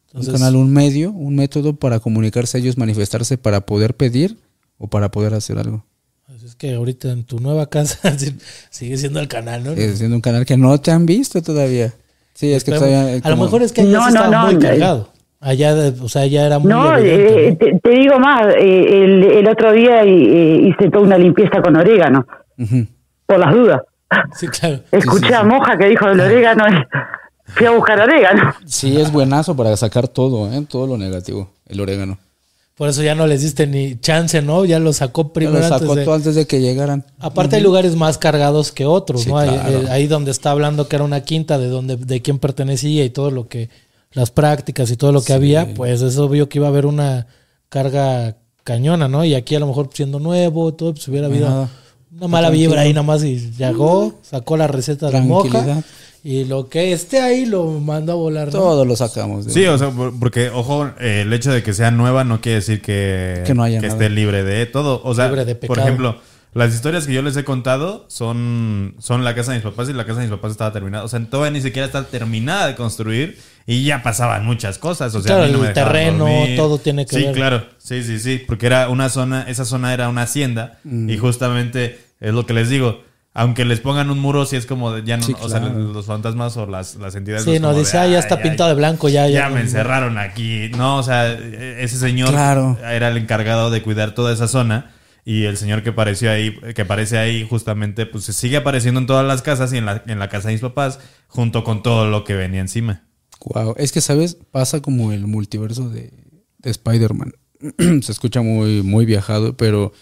Entonces- 0.08 0.34
un 0.34 0.40
canal, 0.40 0.56
un 0.56 0.72
medio, 0.72 1.12
un 1.12 1.36
método 1.36 1.76
para 1.76 2.00
comunicarse 2.00 2.58
ellos, 2.58 2.76
manifestarse, 2.76 3.38
para 3.38 3.60
poder 3.60 3.94
pedir 3.94 4.36
o 4.78 4.88
para 4.88 5.12
poder 5.12 5.32
hacer 5.34 5.56
algo. 5.56 5.84
Así 6.26 6.46
es 6.46 6.56
que 6.56 6.74
ahorita 6.74 7.12
en 7.12 7.22
tu 7.22 7.38
nueva 7.38 7.66
casa 7.68 8.00
sigue 8.70 8.96
siendo 8.96 9.20
el 9.20 9.28
canal, 9.28 9.62
¿no? 9.62 9.70
Es 9.70 9.98
siendo 9.98 10.16
un 10.16 10.22
canal 10.22 10.44
que 10.44 10.56
no 10.56 10.76
te 10.80 10.90
han 10.90 11.06
visto 11.06 11.40
todavía. 11.40 11.92
Sí, 12.34 12.52
es 12.52 12.64
que 12.64 12.72
Pero 12.72 12.80
todavía... 12.86 13.14
eh, 13.16 13.20
a 13.22 13.30
lo 13.30 13.36
mejor 13.36 13.62
es 13.62 13.70
que 13.70 13.82
allá 13.82 13.92
No, 13.92 14.08
sí 14.08 14.14
no, 14.14 14.30
no, 14.32 14.44
muy 14.46 14.54
no. 14.54 14.60
cargado. 14.60 15.12
Allá, 15.38 15.74
de- 15.76 16.00
o 16.02 16.08
sea, 16.08 16.26
ya 16.26 16.46
era 16.46 16.58
muy 16.58 16.68
No, 16.72 16.96
evidente, 16.98 17.46
eh, 17.46 17.50
¿no? 17.52 17.56
Te, 17.58 17.80
te 17.80 17.90
digo 18.00 18.18
más, 18.18 18.42
eh, 18.56 19.04
el, 19.04 19.22
el 19.22 19.48
otro 19.48 19.70
día 19.72 20.02
eh, 20.02 20.68
hice 20.68 20.90
toda 20.90 21.04
una 21.04 21.16
limpieza 21.16 21.62
con 21.62 21.76
orégano, 21.76 22.26
por 23.26 23.38
las 23.38 23.54
dudas. 23.54 23.82
Sí, 24.34 24.48
claro. 24.48 24.80
Escuché 24.90 25.28
sí, 25.28 25.32
a 25.34 25.42
sí. 25.42 25.46
Moja 25.46 25.78
que 25.78 25.86
dijo 25.86 26.08
el 26.08 26.18
orégano 26.18 26.64
y 26.68 26.72
fui 27.54 27.66
a 27.66 27.70
buscar 27.72 28.00
orégano. 28.00 28.54
Sí, 28.66 28.96
es 29.00 29.10
buenazo 29.12 29.56
para 29.56 29.76
sacar 29.76 30.08
todo, 30.08 30.52
¿eh? 30.52 30.64
todo 30.68 30.86
lo 30.86 30.96
negativo, 30.96 31.50
el 31.66 31.80
orégano. 31.80 32.18
Por 32.74 32.88
eso 32.88 33.02
ya 33.02 33.14
no 33.14 33.26
les 33.26 33.42
diste 33.42 33.66
ni 33.66 34.00
chance, 34.00 34.40
¿no? 34.40 34.64
Ya 34.64 34.78
lo 34.78 34.94
sacó 34.94 35.34
primero 35.34 35.58
lo 35.58 35.68
sacó 35.68 35.84
antes 35.84 35.96
de... 35.96 36.04
todo 36.04 36.14
antes 36.14 36.34
de 36.34 36.46
que 36.46 36.60
llegaran. 36.62 37.04
Aparte 37.18 37.56
hay 37.56 37.62
lugares 37.62 37.94
más 37.94 38.16
cargados 38.16 38.72
que 38.72 38.86
otros, 38.86 39.22
Sí, 39.24 39.28
¿no? 39.28 39.34
Claro. 39.34 39.82
eh, 39.82 39.86
Ahí, 39.90 40.06
donde 40.06 40.30
está 40.30 40.50
hablando 40.50 40.88
que 40.88 40.96
era 40.96 41.04
una 41.04 41.20
quinta 41.20 41.58
de 41.58 41.68
donde 41.68 41.96
de 41.96 42.22
quién 42.22 42.38
pertenecía 42.38 43.04
y 43.04 43.10
todo 43.10 43.30
lo 43.30 43.48
que 43.48 43.68
las 44.12 44.30
prácticas 44.30 44.90
y 44.90 44.96
todo 44.96 45.12
lo 45.12 45.22
que 45.22 45.34
había, 45.34 45.74
pues 45.74 46.00
es 46.00 46.16
obvio 46.16 46.48
que 46.48 46.58
iba 46.58 46.68
a 46.68 46.70
haber 46.70 46.86
una 46.86 47.26
carga 47.68 48.36
cañona, 48.64 49.08
¿no? 49.08 49.24
Y 49.26 49.34
aquí 49.34 49.54
a 49.56 49.60
lo 49.60 49.66
mejor 49.66 49.90
siendo 49.92 50.18
nuevo, 50.18 50.72
todo 50.72 50.94
pues 50.94 51.06
hubiera 51.08 51.26
habido 51.26 51.48
Nada. 51.50 51.68
Una 52.16 52.28
mala 52.28 52.48
Tranquilo. 52.48 52.70
vibra 52.70 52.82
ahí 52.82 52.92
nada 52.92 53.06
más 53.06 53.22
y 53.24 53.50
llegó, 53.56 54.18
sacó 54.22 54.56
la 54.56 54.66
receta 54.66 55.10
de 55.10 55.20
moja 55.20 55.48
Tranquilidad. 55.50 55.84
y 56.24 56.44
lo 56.44 56.68
que 56.68 56.92
esté 56.92 57.20
ahí 57.20 57.46
lo 57.46 57.66
mandó 57.80 58.12
a 58.12 58.14
volar, 58.16 58.46
¿no? 58.46 58.52
Todo 58.52 58.84
lo 58.84 58.96
sacamos. 58.96 59.46
de- 59.46 59.52
Sí, 59.52 59.64
o 59.66 59.78
sea, 59.78 59.90
por- 59.90 60.18
porque, 60.18 60.50
ojo, 60.50 60.86
eh, 61.00 61.22
el 61.22 61.32
hecho 61.32 61.52
de 61.52 61.62
que 61.62 61.72
sea 61.72 61.90
nueva 61.90 62.24
no 62.24 62.40
quiere 62.40 62.56
decir 62.56 62.82
que, 62.82 63.42
Que 63.46 63.54
no 63.54 63.62
haya 63.62 63.80
nada. 63.80 63.92
esté 63.92 64.10
libre 64.10 64.42
de 64.44 64.66
todo. 64.66 65.00
O 65.04 65.14
sea, 65.14 65.26
Libre 65.28 65.44
de 65.44 65.54
por 65.54 65.78
ejemplo, 65.78 66.16
las 66.52 66.74
historias 66.74 67.06
que 67.06 67.12
yo 67.14 67.22
les 67.22 67.36
he 67.36 67.44
contado 67.44 68.06
son, 68.08 68.96
son 68.98 69.22
la 69.24 69.34
casa 69.36 69.52
de 69.52 69.58
mis 69.58 69.64
papás 69.64 69.88
y 69.88 69.92
la 69.92 70.04
casa 70.04 70.18
de 70.20 70.26
mis 70.26 70.34
papás 70.34 70.50
estaba 70.50 70.72
terminada. 70.72 71.04
O 71.04 71.08
sea, 71.08 71.24
todavía 71.30 71.52
ni 71.52 71.60
siquiera 71.62 71.86
está 71.86 72.04
terminada 72.04 72.66
de 72.66 72.74
construir 72.74 73.38
y 73.66 73.84
ya 73.84 74.02
pasaban 74.02 74.44
muchas 74.44 74.78
cosas. 74.78 75.14
O 75.14 75.20
sea, 75.22 75.28
Claro, 75.36 75.42
a 75.44 75.46
mí 75.46 75.52
no 75.52 75.58
el 75.62 75.68
me 75.68 75.74
terreno, 75.74 76.24
dormir. 76.26 76.56
todo 76.56 76.78
tiene 76.78 77.06
que 77.06 77.16
sí, 77.16 77.24
ver. 77.24 77.34
claro. 77.34 77.66
Sí, 77.78 78.02
sí, 78.02 78.18
sí. 78.18 78.42
Porque 78.46 78.66
era 78.66 78.88
una 78.88 79.08
zona, 79.08 79.42
esa 79.48 79.64
zona 79.64 79.92
era 79.94 80.08
una 80.08 80.22
hacienda 80.22 80.78
Mm. 80.84 81.08
y 81.10 81.18
justamente 81.18 82.00
es 82.20 82.32
lo 82.34 82.46
que 82.46 82.52
les 82.54 82.68
digo. 82.68 83.02
Aunque 83.32 83.64
les 83.64 83.78
pongan 83.78 84.10
un 84.10 84.18
muro, 84.18 84.44
si 84.44 84.56
es 84.56 84.66
como 84.66 84.90
de- 84.90 85.04
ya 85.04 85.16
no, 85.16 85.22
Sí, 85.22 85.36
o 85.40 85.48
sea, 85.48 85.60
los 85.60 86.04
fantasmas 86.06 86.56
o 86.56 86.66
las, 86.66 86.96
las 86.96 87.14
entidades. 87.14 87.44
Sí, 87.44 87.60
como 87.60 87.74
dice, 87.74 87.92
de, 87.96 87.98
ah, 88.02 88.06
ya 88.06 88.16
"Ay, 88.16 88.20
está 88.22 88.34
ay, 88.34 88.42
pintado 88.42 88.68
de 88.70 88.74
blanco, 88.74 89.08
ya, 89.08 89.28
Ya, 89.28 89.42
ya. 89.42 89.48
me 89.50 89.60
encerraron 89.60 90.18
aquí. 90.18 90.68
No, 90.76 90.96
o 90.96 91.02
sea, 91.04 91.30
ese 91.32 91.96
señor 91.96 92.30
Claro. 92.30 92.76
era 92.84 93.06
el 93.08 93.16
encargado 93.16 93.70
de 93.70 93.82
cuidar 93.82 94.14
toda 94.16 94.32
esa 94.32 94.48
zona. 94.48 94.90
Y 95.24 95.44
el 95.44 95.56
señor 95.58 95.82
que 95.84 95.90
apareció 95.90 96.30
ahí, 96.32 96.58
que 96.74 96.82
aparece 96.82 97.18
ahí 97.18 97.46
justamente, 97.48 98.04
pues 98.06 98.24
se 98.24 98.32
sigue 98.32 98.56
apareciendo 98.56 98.98
en 99.00 99.06
todas 99.06 99.24
las 99.24 99.42
casas 99.42 99.72
y 99.72 99.76
en 99.76 99.86
la, 99.86 100.02
en 100.06 100.18
la 100.18 100.28
casa 100.28 100.48
de 100.48 100.54
mis 100.54 100.62
papás, 100.62 100.98
junto 101.28 101.62
con 101.62 101.82
todo 101.84 102.06
lo 102.06 102.24
que 102.24 102.34
venía 102.34 102.60
encima. 102.60 103.02
Wow. 103.44 103.74
Es 103.78 103.92
que, 103.92 104.00
¿sabes? 104.00 104.36
Pasa 104.50 104.80
como 104.82 105.12
el 105.12 105.26
multiverso 105.26 105.88
de, 105.88 106.12
de 106.58 106.70
Spider-Man. 106.70 107.34
Se 108.02 108.12
escucha 108.12 108.42
muy, 108.42 108.82
muy 108.82 109.04
viajado, 109.06 109.56
pero 109.56 109.92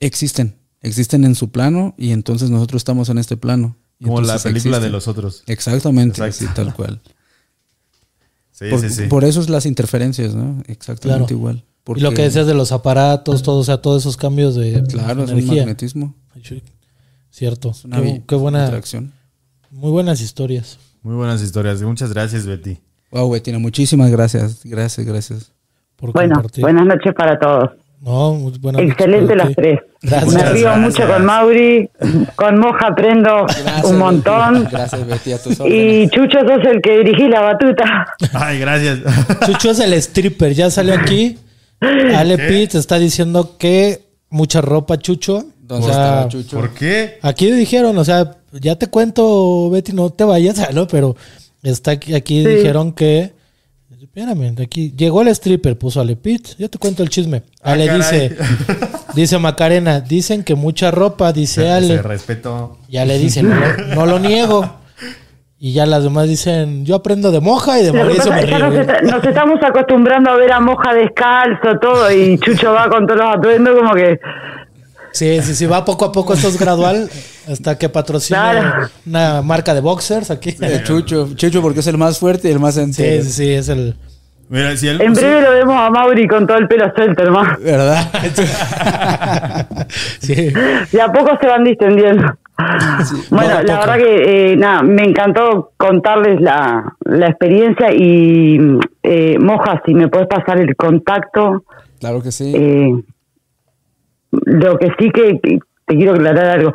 existen. 0.00 0.56
Existen 0.82 1.24
en 1.24 1.34
su 1.34 1.50
plano 1.50 1.94
y 1.98 2.12
entonces 2.12 2.50
nosotros 2.50 2.80
estamos 2.80 3.08
en 3.08 3.18
este 3.18 3.36
plano. 3.36 3.76
Y 3.98 4.04
Como 4.04 4.20
la 4.20 4.38
película 4.38 4.78
de 4.78 4.90
los 4.90 5.08
otros. 5.08 5.42
Exactamente, 5.46 6.22
Exacto. 6.24 6.46
sí, 6.46 6.54
tal 6.54 6.74
cual. 6.74 7.00
Sí, 8.52 8.70
por, 8.70 8.80
sí, 8.80 8.88
sí. 8.88 9.02
por 9.02 9.24
eso 9.24 9.42
es 9.42 9.50
las 9.50 9.66
interferencias, 9.66 10.34
¿no? 10.34 10.62
Exactamente 10.66 11.26
Claro. 11.26 11.38
igual. 11.38 11.64
Y 11.94 12.00
lo 12.00 12.14
que 12.14 12.22
decías 12.22 12.46
de 12.46 12.54
los 12.54 12.72
aparatos, 12.72 13.42
todo, 13.42 13.58
o 13.58 13.64
sea, 13.64 13.82
todos 13.82 14.02
esos 14.02 14.16
cambios 14.16 14.54
de 14.54 14.82
Claro, 14.84 15.24
es 15.24 15.30
un 15.30 15.46
magnetismo. 15.46 16.14
Cierto. 17.30 17.72
Es 17.72 17.84
una 17.84 18.00
Qué, 18.26 18.34
buena, 18.34 18.64
interacción. 18.64 19.12
muy 19.70 19.90
buenas 19.90 20.22
historias. 20.22 20.78
Muy 21.06 21.14
buenas 21.14 21.40
historias. 21.40 21.80
Muchas 21.82 22.12
gracias, 22.12 22.46
Betty. 22.46 22.78
Wow, 23.12 23.30
Betina, 23.30 23.60
muchísimas 23.60 24.10
gracias. 24.10 24.62
Gracias, 24.64 25.06
gracias. 25.06 25.52
Por 25.94 26.12
Bueno, 26.12 26.34
compartir. 26.34 26.62
buenas 26.62 26.84
noches 26.84 27.14
para 27.14 27.38
todos. 27.38 27.70
No, 28.00 28.34
muy 28.34 28.58
buenas 28.58 28.82
noches 28.82 28.90
Excelente 28.98 29.36
las 29.36 29.54
tres. 29.54 29.78
Gracias. 30.02 30.34
Me 30.34 30.42
río 30.50 30.68
Muchas 30.68 30.78
mucho 30.80 30.96
gracias. 30.96 31.16
con 31.16 31.24
Mauri, 31.26 31.90
con 32.34 32.58
Moja 32.58 32.88
aprendo 32.88 33.46
un 33.84 33.98
montón. 33.98 34.64
Gracias, 34.68 35.06
Betty, 35.06 35.32
a 35.32 35.38
tus 35.40 35.60
Y. 35.60 36.08
Chucho 36.10 36.40
sos 36.40 36.66
el 36.72 36.82
que 36.82 36.98
dirigí 36.98 37.28
la 37.28 37.40
batuta. 37.40 38.06
Ay, 38.32 38.58
gracias. 38.58 38.98
Chucho 39.46 39.70
es 39.70 39.78
el 39.78 39.92
stripper, 39.92 40.54
ya 40.54 40.70
salió 40.72 40.94
aquí. 40.94 41.38
Ale 41.80 42.36
Pitt 42.36 42.74
está 42.74 42.98
diciendo 42.98 43.56
que 43.56 44.02
mucha 44.28 44.60
ropa, 44.60 44.98
Chucho. 44.98 45.44
¿Dónde 45.60 45.86
O 45.86 45.88
sea, 45.88 46.04
estaba 46.04 46.28
Chucho? 46.28 46.56
¿Por 46.56 46.74
qué? 46.74 47.20
Aquí 47.22 47.48
dijeron, 47.52 47.96
o 47.96 48.04
sea, 48.04 48.32
ya 48.60 48.76
te 48.76 48.86
cuento, 48.88 49.70
Betty, 49.70 49.92
no 49.92 50.10
te 50.10 50.24
vayas, 50.24 50.60
¿no? 50.74 50.86
Pero 50.86 51.16
está 51.62 51.92
aquí, 51.92 52.14
aquí 52.14 52.42
Sí. 52.44 52.48
dijeron 52.48 52.92
que. 52.92 53.34
Espérame, 54.00 54.54
aquí 54.62 54.94
llegó 54.96 55.20
el 55.22 55.28
stripper, 55.28 55.76
puso 55.76 56.00
Ale 56.00 56.16
Pitt. 56.16 56.48
Yo 56.58 56.70
te 56.70 56.78
cuento 56.78 57.02
el 57.02 57.10
chisme. 57.10 57.42
Ah, 57.62 57.72
Ale 57.72 57.86
caray. 57.86 57.98
dice, 57.98 58.36
dice 59.14 59.38
Macarena, 59.38 60.00
dicen 60.00 60.42
que 60.42 60.54
mucha 60.54 60.90
ropa, 60.90 61.32
dice 61.34 61.62
Se 61.62 61.70
Ale. 61.70 62.00
respeto. 62.02 62.78
Ya 62.88 63.04
le 63.04 63.18
dicen, 63.18 63.48
no, 63.50 63.56
lo- 63.56 63.94
no 63.94 64.06
lo 64.06 64.18
niego. 64.18 64.70
Y 65.58 65.72
ya 65.72 65.84
las 65.86 66.02
demás 66.02 66.28
dicen, 66.28 66.84
yo 66.86 66.94
aprendo 66.96 67.30
de 67.30 67.40
moja 67.40 67.78
y 67.80 67.84
de 67.84 67.92
Mauricio 67.92 68.30
pasa 68.30 68.34
me 68.36 68.40
es 68.40 68.46
que 68.46 68.56
río. 68.56 68.66
nos, 68.70 68.78
está- 68.78 69.00
nos 69.02 69.24
estamos 69.24 69.58
acostumbrando 69.62 70.30
a 70.30 70.36
ver 70.36 70.52
a 70.52 70.60
Moja 70.60 70.92
descalzo, 70.94 71.78
todo, 71.80 72.10
y 72.12 72.38
Chucho 72.38 72.72
va 72.72 72.88
con 72.88 73.06
todos 73.06 73.20
los 73.20 73.36
atuendos 73.36 73.74
como 73.78 73.94
que... 73.94 74.18
Sí, 75.16 75.40
sí, 75.42 75.54
sí, 75.54 75.66
va 75.66 75.84
poco 75.84 76.04
a 76.04 76.12
poco, 76.12 76.34
esto 76.34 76.48
es 76.48 76.58
gradual, 76.58 77.08
hasta 77.50 77.78
que 77.78 77.88
patrocine 77.88 78.38
Claro. 78.38 78.88
una 79.06 79.40
marca 79.42 79.72
de 79.74 79.80
boxers 79.80 80.30
aquí. 80.30 80.54
Eh, 80.60 80.82
Chucho, 80.84 81.34
Chucho 81.34 81.62
porque 81.62 81.80
es 81.80 81.86
el 81.86 81.96
más 81.96 82.18
fuerte 82.18 82.48
y 82.48 82.52
el 82.52 82.60
más 82.60 82.74
Sí, 82.74 82.80
entero. 82.82 83.22
sí, 83.24 83.30
sí, 83.30 83.52
es 83.54 83.68
el... 83.70 83.96
Mira, 84.48 84.76
si 84.76 84.86
él, 84.88 85.00
En 85.00 85.12
breve 85.12 85.40
lo 85.42 85.50
vemos 85.50 85.74
a 85.76 85.90
Mauri 85.90 86.28
con 86.28 86.46
todo 86.46 86.58
el 86.58 86.68
pelo 86.68 86.84
suelto, 86.94 87.22
hermano. 87.22 87.56
¿Verdad? 87.60 88.08
Sí. 90.20 90.34
De 90.92 91.00
a 91.02 91.12
poco 91.12 91.36
se 91.40 91.46
van 91.46 91.64
distendiendo. 91.64 92.24
Bueno, 93.30 93.62
la 93.62 93.78
verdad 93.80 93.96
que 93.96 94.52
eh, 94.52 94.56
nada, 94.56 94.82
me 94.82 95.02
encantó 95.04 95.72
contarles 95.76 96.40
la, 96.40 96.94
la 97.04 97.26
experiencia 97.28 97.92
y 97.92 98.58
eh, 99.02 99.36
Moja, 99.38 99.82
si 99.84 99.94
me 99.94 100.08
puedes 100.08 100.26
pasar 100.28 100.58
el 100.60 100.74
contacto, 100.76 101.64
claro 102.00 102.22
que 102.22 102.32
sí. 102.32 102.52
eh, 102.56 102.94
lo 104.44 104.78
que 104.78 104.88
sí 104.98 105.10
que, 105.10 105.38
que 105.42 105.58
te 105.86 105.96
quiero 105.96 106.12
aclarar 106.14 106.58
algo, 106.58 106.72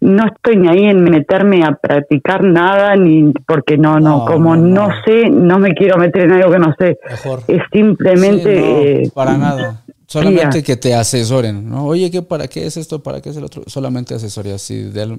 no 0.00 0.26
estoy 0.26 0.56
ni 0.56 0.68
ahí 0.68 0.84
en 0.84 1.02
meterme 1.04 1.64
a 1.64 1.72
practicar 1.74 2.42
nada, 2.44 2.94
ni 2.96 3.32
porque 3.46 3.78
no, 3.78 4.00
no, 4.00 4.18
No, 4.18 4.24
como 4.26 4.54
no, 4.56 4.62
no, 4.66 4.88
no. 4.88 4.94
sé, 5.04 5.30
no 5.30 5.58
me 5.58 5.74
quiero 5.74 5.96
meter 5.98 6.22
en 6.22 6.32
algo 6.32 6.50
que 6.52 6.58
no 6.58 6.74
sé. 6.78 6.98
Mejor. 7.10 7.40
Es 7.48 7.62
simplemente... 7.72 8.54
Sí, 8.54 8.60
no, 8.60 8.78
eh, 8.82 9.10
para 9.14 9.38
nada. 9.38 9.82
Solamente 10.06 10.62
que 10.62 10.76
te 10.76 10.94
asesoren, 10.94 11.68
¿no? 11.68 11.86
Oye, 11.86 12.10
¿qué, 12.10 12.20
¿para 12.22 12.46
qué 12.48 12.66
es 12.66 12.76
esto? 12.76 13.02
¿Para 13.02 13.20
qué 13.22 13.30
es 13.30 13.36
el 13.36 13.44
otro? 13.44 13.62
Solamente 13.66 14.14
asesoría. 14.14 14.58
Sí, 14.58 14.82
de- 14.82 15.18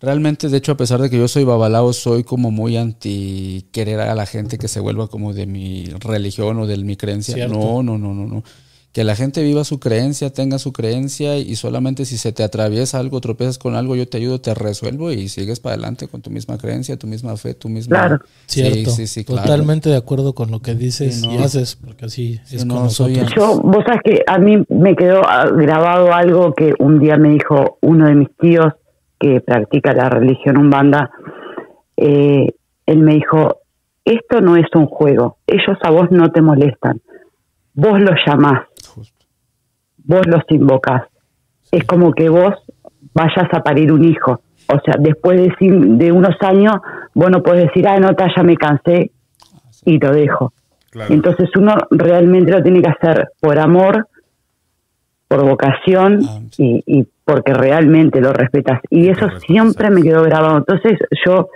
realmente, 0.00 0.48
de 0.48 0.56
hecho, 0.56 0.72
a 0.72 0.76
pesar 0.76 1.00
de 1.00 1.10
que 1.10 1.18
yo 1.18 1.28
soy 1.28 1.44
babalao, 1.44 1.92
soy 1.92 2.24
como 2.24 2.50
muy 2.50 2.76
anti 2.78 3.66
querer 3.70 4.00
a 4.00 4.14
la 4.14 4.26
gente 4.26 4.56
que 4.58 4.66
se 4.68 4.80
vuelva 4.80 5.06
como 5.08 5.32
de 5.34 5.46
mi 5.46 5.84
religión 6.00 6.58
o 6.58 6.66
de 6.66 6.78
mi 6.78 6.96
creencia. 6.96 7.34
Cierto. 7.34 7.54
No, 7.54 7.82
no, 7.82 7.98
no, 7.98 8.14
no, 8.14 8.26
no. 8.26 8.42
Que 8.92 9.04
la 9.04 9.16
gente 9.16 9.42
viva 9.42 9.64
su 9.64 9.80
creencia, 9.80 10.30
tenga 10.30 10.58
su 10.58 10.72
creencia 10.72 11.38
y 11.38 11.56
solamente 11.56 12.04
si 12.04 12.18
se 12.18 12.32
te 12.32 12.42
atraviesa 12.42 12.98
algo, 12.98 13.22
tropiezas 13.22 13.58
con 13.58 13.74
algo, 13.74 13.96
yo 13.96 14.06
te 14.06 14.18
ayudo, 14.18 14.40
te 14.40 14.52
resuelvo 14.54 15.10
y 15.12 15.28
sigues 15.28 15.60
para 15.60 15.74
adelante 15.74 16.08
con 16.08 16.20
tu 16.20 16.28
misma 16.28 16.58
creencia, 16.58 16.98
tu 16.98 17.06
misma 17.06 17.36
fe, 17.38 17.54
tu 17.54 17.70
misma... 17.70 17.98
Claro. 17.98 18.18
Cierto. 18.44 18.90
Sí, 18.90 18.96
sí, 18.96 19.06
sí, 19.06 19.24
claro. 19.24 19.42
Totalmente 19.42 19.88
de 19.88 19.96
acuerdo 19.96 20.34
con 20.34 20.50
lo 20.50 20.60
que 20.60 20.74
dices 20.74 21.20
Sí, 21.20 21.26
no. 21.26 21.32
y 21.32 21.38
haces, 21.38 21.76
porque 21.76 22.04
así 22.04 22.38
Sí, 22.44 22.56
es 22.56 22.66
no, 22.66 22.74
con 22.74 22.90
soy 22.90 23.14
nosotros. 23.14 23.34
Yo, 23.34 23.60
vos 23.62 23.82
sabes 23.86 24.02
que 24.04 24.22
a 24.26 24.38
mí 24.38 24.62
me 24.68 24.94
quedó 24.94 25.22
ah, 25.26 25.48
grabado 25.50 26.12
algo 26.12 26.52
que 26.52 26.74
un 26.78 26.98
día 26.98 27.16
me 27.16 27.30
dijo 27.30 27.78
uno 27.80 28.06
de 28.06 28.14
mis 28.14 28.36
tíos 28.36 28.74
que 29.18 29.40
practica 29.40 29.94
la 29.94 30.10
religión 30.10 30.58
umbanda. 30.58 31.10
Eh, 31.96 32.48
él 32.84 32.98
me 32.98 33.14
dijo, 33.14 33.62
esto 34.04 34.40
no 34.40 34.56
es 34.56 34.66
un 34.74 34.86
juego, 34.86 35.38
ellos 35.46 35.78
a 35.82 35.90
vos 35.90 36.10
no 36.10 36.30
te 36.30 36.42
molestan, 36.42 37.00
vos 37.72 38.00
los 38.00 38.16
llamás. 38.26 38.64
Vos 40.04 40.26
los 40.26 40.42
invocás. 40.50 41.02
Es 41.70 41.84
como 41.84 42.12
que 42.12 42.28
vos 42.28 42.54
vayas 43.14 43.48
a 43.52 43.62
parir 43.62 43.92
un 43.92 44.04
hijo. 44.04 44.40
O 44.68 44.80
sea, 44.84 44.94
después 44.98 45.38
de, 45.40 45.52
de 45.60 46.12
unos 46.12 46.36
años, 46.40 46.74
vos 47.14 47.30
no 47.30 47.42
podés 47.42 47.66
decir, 47.66 47.86
ah, 47.88 47.98
no, 47.98 48.14
ta, 48.14 48.28
ya 48.34 48.42
me 48.42 48.56
cansé 48.56 49.10
y 49.84 49.98
lo 49.98 50.12
dejo. 50.12 50.52
Claro. 50.90 51.12
Entonces 51.12 51.48
uno 51.56 51.74
realmente 51.90 52.52
lo 52.52 52.62
tiene 52.62 52.82
que 52.82 52.90
hacer 52.90 53.28
por 53.40 53.58
amor, 53.58 54.06
por 55.28 55.44
vocación 55.44 56.20
Ah, 56.28 56.40
sí. 56.50 56.82
y, 56.86 57.00
y 57.00 57.08
porque 57.24 57.54
realmente 57.54 58.20
lo 58.20 58.32
respetas. 58.32 58.80
Y 58.90 59.08
eso 59.08 59.28
siempre 59.46 59.90
me 59.90 60.02
quedó 60.02 60.22
grabado. 60.22 60.58
Entonces 60.58 60.98
yo 61.24 61.48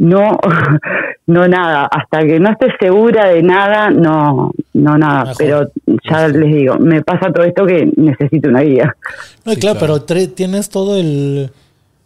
no, 0.00 0.38
no 1.26 1.46
nada, 1.46 1.84
hasta 1.84 2.20
que 2.20 2.40
no 2.40 2.50
esté 2.50 2.68
segura 2.80 3.28
de 3.28 3.42
nada, 3.42 3.90
no, 3.90 4.50
no 4.72 4.96
nada. 4.96 5.24
Mejor. 5.24 5.36
Pero 5.36 5.70
ya 6.10 6.26
les 6.28 6.54
digo, 6.54 6.78
me 6.78 7.02
pasa 7.02 7.30
todo 7.30 7.44
esto 7.44 7.66
que 7.66 7.92
necesito 7.96 8.48
una 8.48 8.62
guía. 8.62 8.96
No, 9.44 9.52
Sí, 9.52 9.60
claro, 9.60 9.78
claro. 9.78 10.04
pero 10.06 10.28
tienes 10.30 10.70
todo 10.70 10.96
el, 10.96 11.50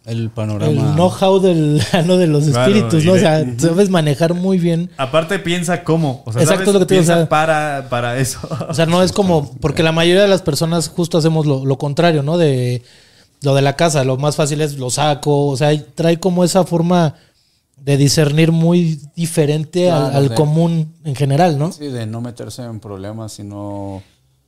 El 0.05 0.29
panorama... 0.29 0.69
el 0.69 0.77
know-how 0.95 1.39
del, 1.39 1.81
no, 2.05 2.17
de 2.17 2.27
los 2.27 2.49
Claro, 2.49 2.69
espíritus, 2.69 3.05
¿no? 3.05 3.13
O 3.13 3.17
sea, 3.17 3.45
sabes 3.57 3.89
manejar 3.89 4.33
muy 4.33 4.57
bien. 4.57 4.89
Aparte 4.97 5.39
piensa 5.39 5.85
cómo. 5.85 6.21
O 6.25 6.33
sea, 6.33 6.41
Exacto, 6.41 6.65
¿sabes? 6.65 6.73
lo 6.73 6.79
que 6.81 6.85
te 6.87 6.95
Piensa 6.95 7.29
para, 7.29 7.87
para 7.89 8.17
eso. 8.17 8.39
O 8.67 8.73
sea, 8.73 8.85
no 8.85 9.03
es 9.03 9.11
como, 9.13 9.55
porque 9.61 9.83
la 9.83 9.93
mayoría 9.93 10.23
de 10.23 10.27
las 10.27 10.41
personas 10.41 10.89
justo 10.89 11.17
hacemos 11.17 11.45
lo, 11.45 11.63
lo 11.63 11.77
contrario, 11.77 12.23
¿no? 12.23 12.37
De 12.37 12.81
lo 13.41 13.55
de 13.55 13.61
la 13.61 13.77
casa, 13.77 14.03
lo 14.03 14.17
más 14.17 14.35
fácil 14.35 14.59
es 14.59 14.77
lo 14.77 14.89
saco, 14.89 15.47
o 15.47 15.55
sea, 15.55 15.69
trae 15.93 16.19
como 16.19 16.43
esa 16.43 16.63
forma 16.65 17.13
de 17.77 17.97
discernir 17.97 18.51
muy 18.51 18.99
diferente 19.15 19.91
al, 19.91 20.01
Claro, 20.03 20.17
al 20.17 20.29
de- 20.29 20.35
común 20.35 20.93
en 21.03 21.15
general, 21.15 21.57
¿no? 21.59 21.71
Sí, 21.71 21.87
de 21.87 22.05
no 22.05 22.21
meterse 22.21 22.63
en 22.63 22.79
problemas, 22.79 23.33
sino... 23.33 24.01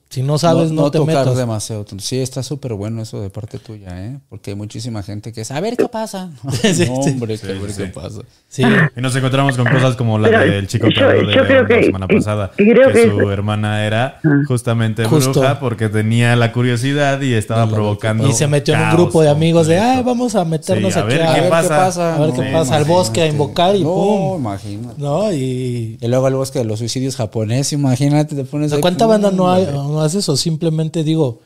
Si 0.10 0.24
no 0.24 0.38
sabes, 0.38 0.72
no, 0.72 0.90
te 0.90 1.00
tocar 1.00 1.18
metas. 1.26 1.36
demasiado. 1.38 1.86
Sí, 2.00 2.20
está 2.20 2.42
súper 2.42 2.74
bueno 2.76 3.02
eso 3.02 3.20
de 3.22 3.30
parte 3.30 3.60
tuya, 3.60 4.06
¿eh? 4.06 4.18
Porque 4.30 4.52
hay 4.52 4.56
muchísima 4.56 5.04
gente 5.04 5.34
que 5.34 5.42
es, 5.42 5.52
a 5.52 5.60
ver 5.60 5.76
qué 5.76 5.88
pasa. 5.90 6.30
Sí, 6.64 6.86
no, 6.88 6.94
hombre, 6.94 7.38
Sí, 7.38 7.46
a 7.46 7.60
ver 7.60 7.72
sí, 7.72 7.84
qué 7.84 7.88
pasa. 7.90 8.22
Sí, 8.48 8.64
Y 8.96 9.02
nos 9.02 9.14
encontramos 9.18 9.58
con 9.58 9.66
cosas 9.68 9.98
como 9.98 10.18
la 10.18 10.30
Pero 10.30 10.40
del 10.52 10.68
chico 10.68 10.88
yo- 10.88 11.10
de 11.10 11.26
yo 11.36 11.44
creo 11.44 11.44
León 11.44 11.68
la 11.70 11.76
que- 11.76 11.84
semana 11.84 12.08
pasada. 12.08 12.52
que 12.56 12.64
creo 12.72 12.88
que 12.88 12.94
que 12.94 13.10
su 13.10 13.20
es- 13.22 13.28
hermana 13.28 13.86
era 13.86 14.20
Ah. 14.24 14.30
justamente 14.48 15.04
Justo. 15.04 15.32
bruja 15.34 15.60
porque 15.60 15.90
tenía 15.90 16.36
la 16.38 16.54
curiosidad 16.54 17.20
y 17.22 17.34
estaba 17.34 17.70
provocando. 17.70 18.28
y 18.30 18.34
se 18.34 18.48
metió 18.48 18.76
en 18.76 18.82
un 18.82 18.92
grupo 18.92 19.22
de 19.22 19.30
amigos 19.30 19.68
de, 19.68 19.78
ay, 19.78 20.04
vamos 20.04 20.36
a 20.36 20.46
meternos 20.46 20.94
Sí, 20.94 21.00
a 21.00 21.04
aquí 21.04 21.14
ver 21.16 21.22
a, 21.24 21.36
qué 21.36 21.42
ver 21.42 21.50
pasa. 21.50 22.16
a 22.16 22.20
ver 22.20 22.34
qué 22.34 22.46
No, 22.50 22.58
pasa, 22.60 22.76
al 22.78 22.86
bosque 22.86 23.22
a 23.24 23.28
invocar 23.28 23.76
y 23.76 23.84
no, 23.84 23.94
pum. 23.94 24.40
imagínate. 24.40 24.94
¿No? 25.02 25.34
Y. 25.34 25.98
Y 26.00 26.08
luego 26.08 26.30
el 26.30 26.36
bosque 26.36 26.60
de 26.60 26.66
los 26.66 26.80
suicidios 26.80 27.18
japonés, 27.18 27.74
imagínate, 27.74 28.36
te 28.36 28.46
pones 28.46 28.74
¿Cuánta 28.76 29.06
banda 29.06 29.32
no, 29.32 29.52
hay. 29.52 29.66
No 29.98 30.04
hace 30.04 30.20
eso? 30.20 30.38
Simplemente 30.38 31.04
digo, 31.04 31.40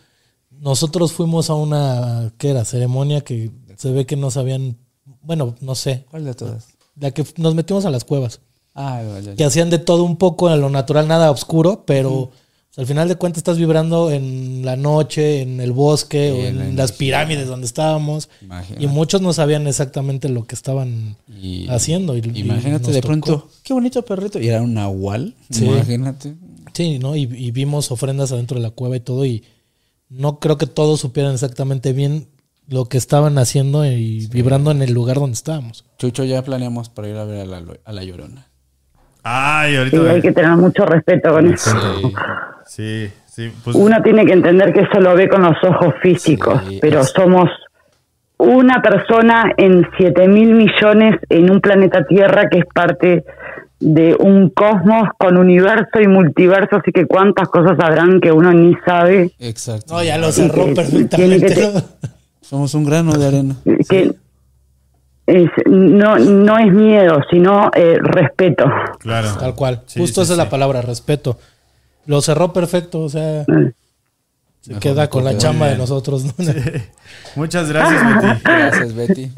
nosotros 0.59 1.13
fuimos 1.13 1.49
a 1.49 1.55
una, 1.55 2.31
¿qué 2.37 2.49
era? 2.49 2.65
Ceremonia 2.65 3.21
que 3.21 3.51
se 3.77 3.91
ve 3.91 4.05
que 4.05 4.15
no 4.15 4.29
sabían, 4.31 4.77
bueno, 5.23 5.55
no 5.61 5.75
sé, 5.75 6.05
¿Cuál 6.11 6.25
de 6.25 6.33
todas? 6.33 6.67
la 6.99 7.11
que 7.11 7.25
nos 7.37 7.55
metimos 7.55 7.85
a 7.85 7.89
las 7.89 8.03
cuevas, 8.03 8.41
Ah, 8.75 9.01
ya, 9.03 9.19
ya, 9.19 9.35
que 9.35 9.43
hacían 9.43 9.69
de 9.69 9.79
todo 9.79 10.03
un 10.03 10.15
poco 10.17 10.49
en 10.51 10.61
lo 10.61 10.69
natural, 10.69 11.07
nada 11.07 11.31
oscuro, 11.31 11.83
pero 11.85 12.31
Al 12.77 12.85
final 12.87 13.09
de 13.09 13.15
cuentas 13.17 13.39
estás 13.39 13.57
vibrando 13.57 14.11
en 14.11 14.63
la 14.63 14.77
noche, 14.77 15.41
en 15.41 15.59
el 15.59 15.73
bosque 15.73 16.31
o 16.31 16.35
en 16.37 16.61
en, 16.61 16.69
la 16.77 16.83
las 16.83 16.93
pirámides 16.93 17.45
donde 17.49 17.65
estábamos. 17.65 18.29
Imagínate. 18.41 18.81
Y 18.81 18.87
muchos 18.87 19.19
no 19.21 19.33
sabían 19.33 19.67
exactamente 19.67 20.29
lo 20.29 20.45
que 20.47 20.55
estaban 20.55 21.17
Y- 21.27 21.67
haciendo. 21.67 22.15
y- 22.15 22.21
Imagínate 22.33 22.91
de 22.93 23.01
tocó. 23.01 23.07
pronto, 23.07 23.49
qué 23.63 23.73
bonito 23.73 24.01
perrito. 24.05 24.39
Y 24.39 24.47
era 24.47 24.61
un 24.61 24.73
nahual. 24.73 25.35
Sí. 25.49 25.65
Imagínate. 25.65 26.33
Sí, 26.81 26.99
¿no? 26.99 27.15
Y, 27.15 27.21
y 27.31 27.51
vimos 27.51 27.91
ofrendas 27.91 28.31
adentro 28.31 28.57
de 28.57 28.63
la 28.63 28.71
cueva 28.71 28.95
y 28.95 28.99
todo. 29.01 29.25
Y 29.25 29.43
no 30.09 30.39
creo 30.39 30.57
que 30.57 30.65
todos 30.67 30.99
supieran 30.99 31.33
exactamente 31.33 31.93
bien 31.93 32.27
lo 32.67 32.85
que 32.85 32.97
estaban 32.97 33.37
haciendo 33.37 33.85
y 33.85 34.27
vibrando 34.31 34.71
en 34.71 34.81
el 34.81 34.93
lugar 34.93 35.17
donde 35.17 35.33
estábamos. 35.33 35.85
Chucho, 35.97 36.23
ya 36.23 36.41
planeamos 36.43 36.89
para 36.89 37.07
ir 37.09 37.17
a 37.17 37.25
ver 37.25 37.41
a 37.41 37.45
la, 37.45 37.61
a 37.85 37.91
la 37.93 38.03
llorona. 38.03 38.47
Ay, 39.23 39.71
Sí, 39.73 39.77
ahorita. 39.77 40.11
hay 40.11 40.21
que 40.21 40.31
tener 40.31 40.51
mucho 40.57 40.85
respeto 40.85 41.31
con 41.33 41.53
eso. 41.53 41.71
Sí, 42.65 43.09
sí. 43.27 43.51
Pues, 43.63 43.75
Uno 43.75 44.01
tiene 44.01 44.25
que 44.25 44.33
entender 44.33 44.73
que 44.73 44.81
eso 44.81 44.99
lo 44.99 45.13
ve 45.15 45.29
con 45.29 45.43
los 45.43 45.55
ojos 45.63 45.93
físicos, 46.01 46.59
Sí, 46.67 46.79
pero 46.81 47.01
es- 47.01 47.09
somos 47.15 47.49
una 48.37 48.81
persona 48.81 49.53
en 49.57 49.87
7 49.97 50.27
mil 50.27 50.53
millones 50.55 51.19
en 51.29 51.51
un 51.51 51.61
planeta 51.61 52.05
Tierra 52.07 52.49
que 52.49 52.59
es 52.59 52.65
parte 52.73 53.23
de 53.81 54.15
un 54.19 54.49
cosmos 54.51 55.09
con 55.17 55.37
universo 55.37 55.99
y 56.01 56.07
multiverso, 56.07 56.77
así 56.77 56.91
que 56.91 57.05
cuántas 57.07 57.49
cosas 57.49 57.77
habrán 57.79 58.21
que 58.21 58.31
uno 58.31 58.53
ni 58.53 58.75
sabe. 58.85 59.31
Exacto. 59.39 59.95
No, 59.95 60.03
ya 60.03 60.17
lo 60.17 60.31
cerró 60.31 60.65
que- 60.67 60.73
perfectamente. 60.75 61.55
Somos 62.41 62.73
un 62.75 62.85
grano 62.85 63.13
de 63.17 63.27
arena. 63.27 63.55
Que 63.89 64.13
es, 65.27 65.49
no, 65.65 66.17
no 66.17 66.57
es 66.57 66.73
miedo, 66.73 67.21
sino 67.29 67.69
eh, 67.75 67.97
respeto. 68.01 68.65
claro. 68.99 69.29
Tal 69.39 69.55
cual. 69.55 69.81
Sí, 69.85 69.99
Justo 69.99 70.21
sí, 70.21 70.25
esa 70.25 70.33
es 70.33 70.37
la 70.37 70.49
palabra, 70.49 70.81
respeto. 70.81 71.37
Lo 72.05 72.21
cerró 72.21 72.51
perfecto, 72.51 72.99
o 73.01 73.09
sea, 73.09 73.45
se 74.61 74.69
Mejor 74.69 74.81
queda 74.81 75.09
con 75.09 75.23
la 75.23 75.37
chamba 75.37 75.65
de 75.65 75.71
bien. 75.71 75.79
nosotros. 75.81 76.23
¿no? 76.23 76.31
Muchas 77.35 77.69
gracias, 77.71 78.03
Betty. 78.05 78.41
Gracias, 78.43 78.95
Betty. 78.95 79.31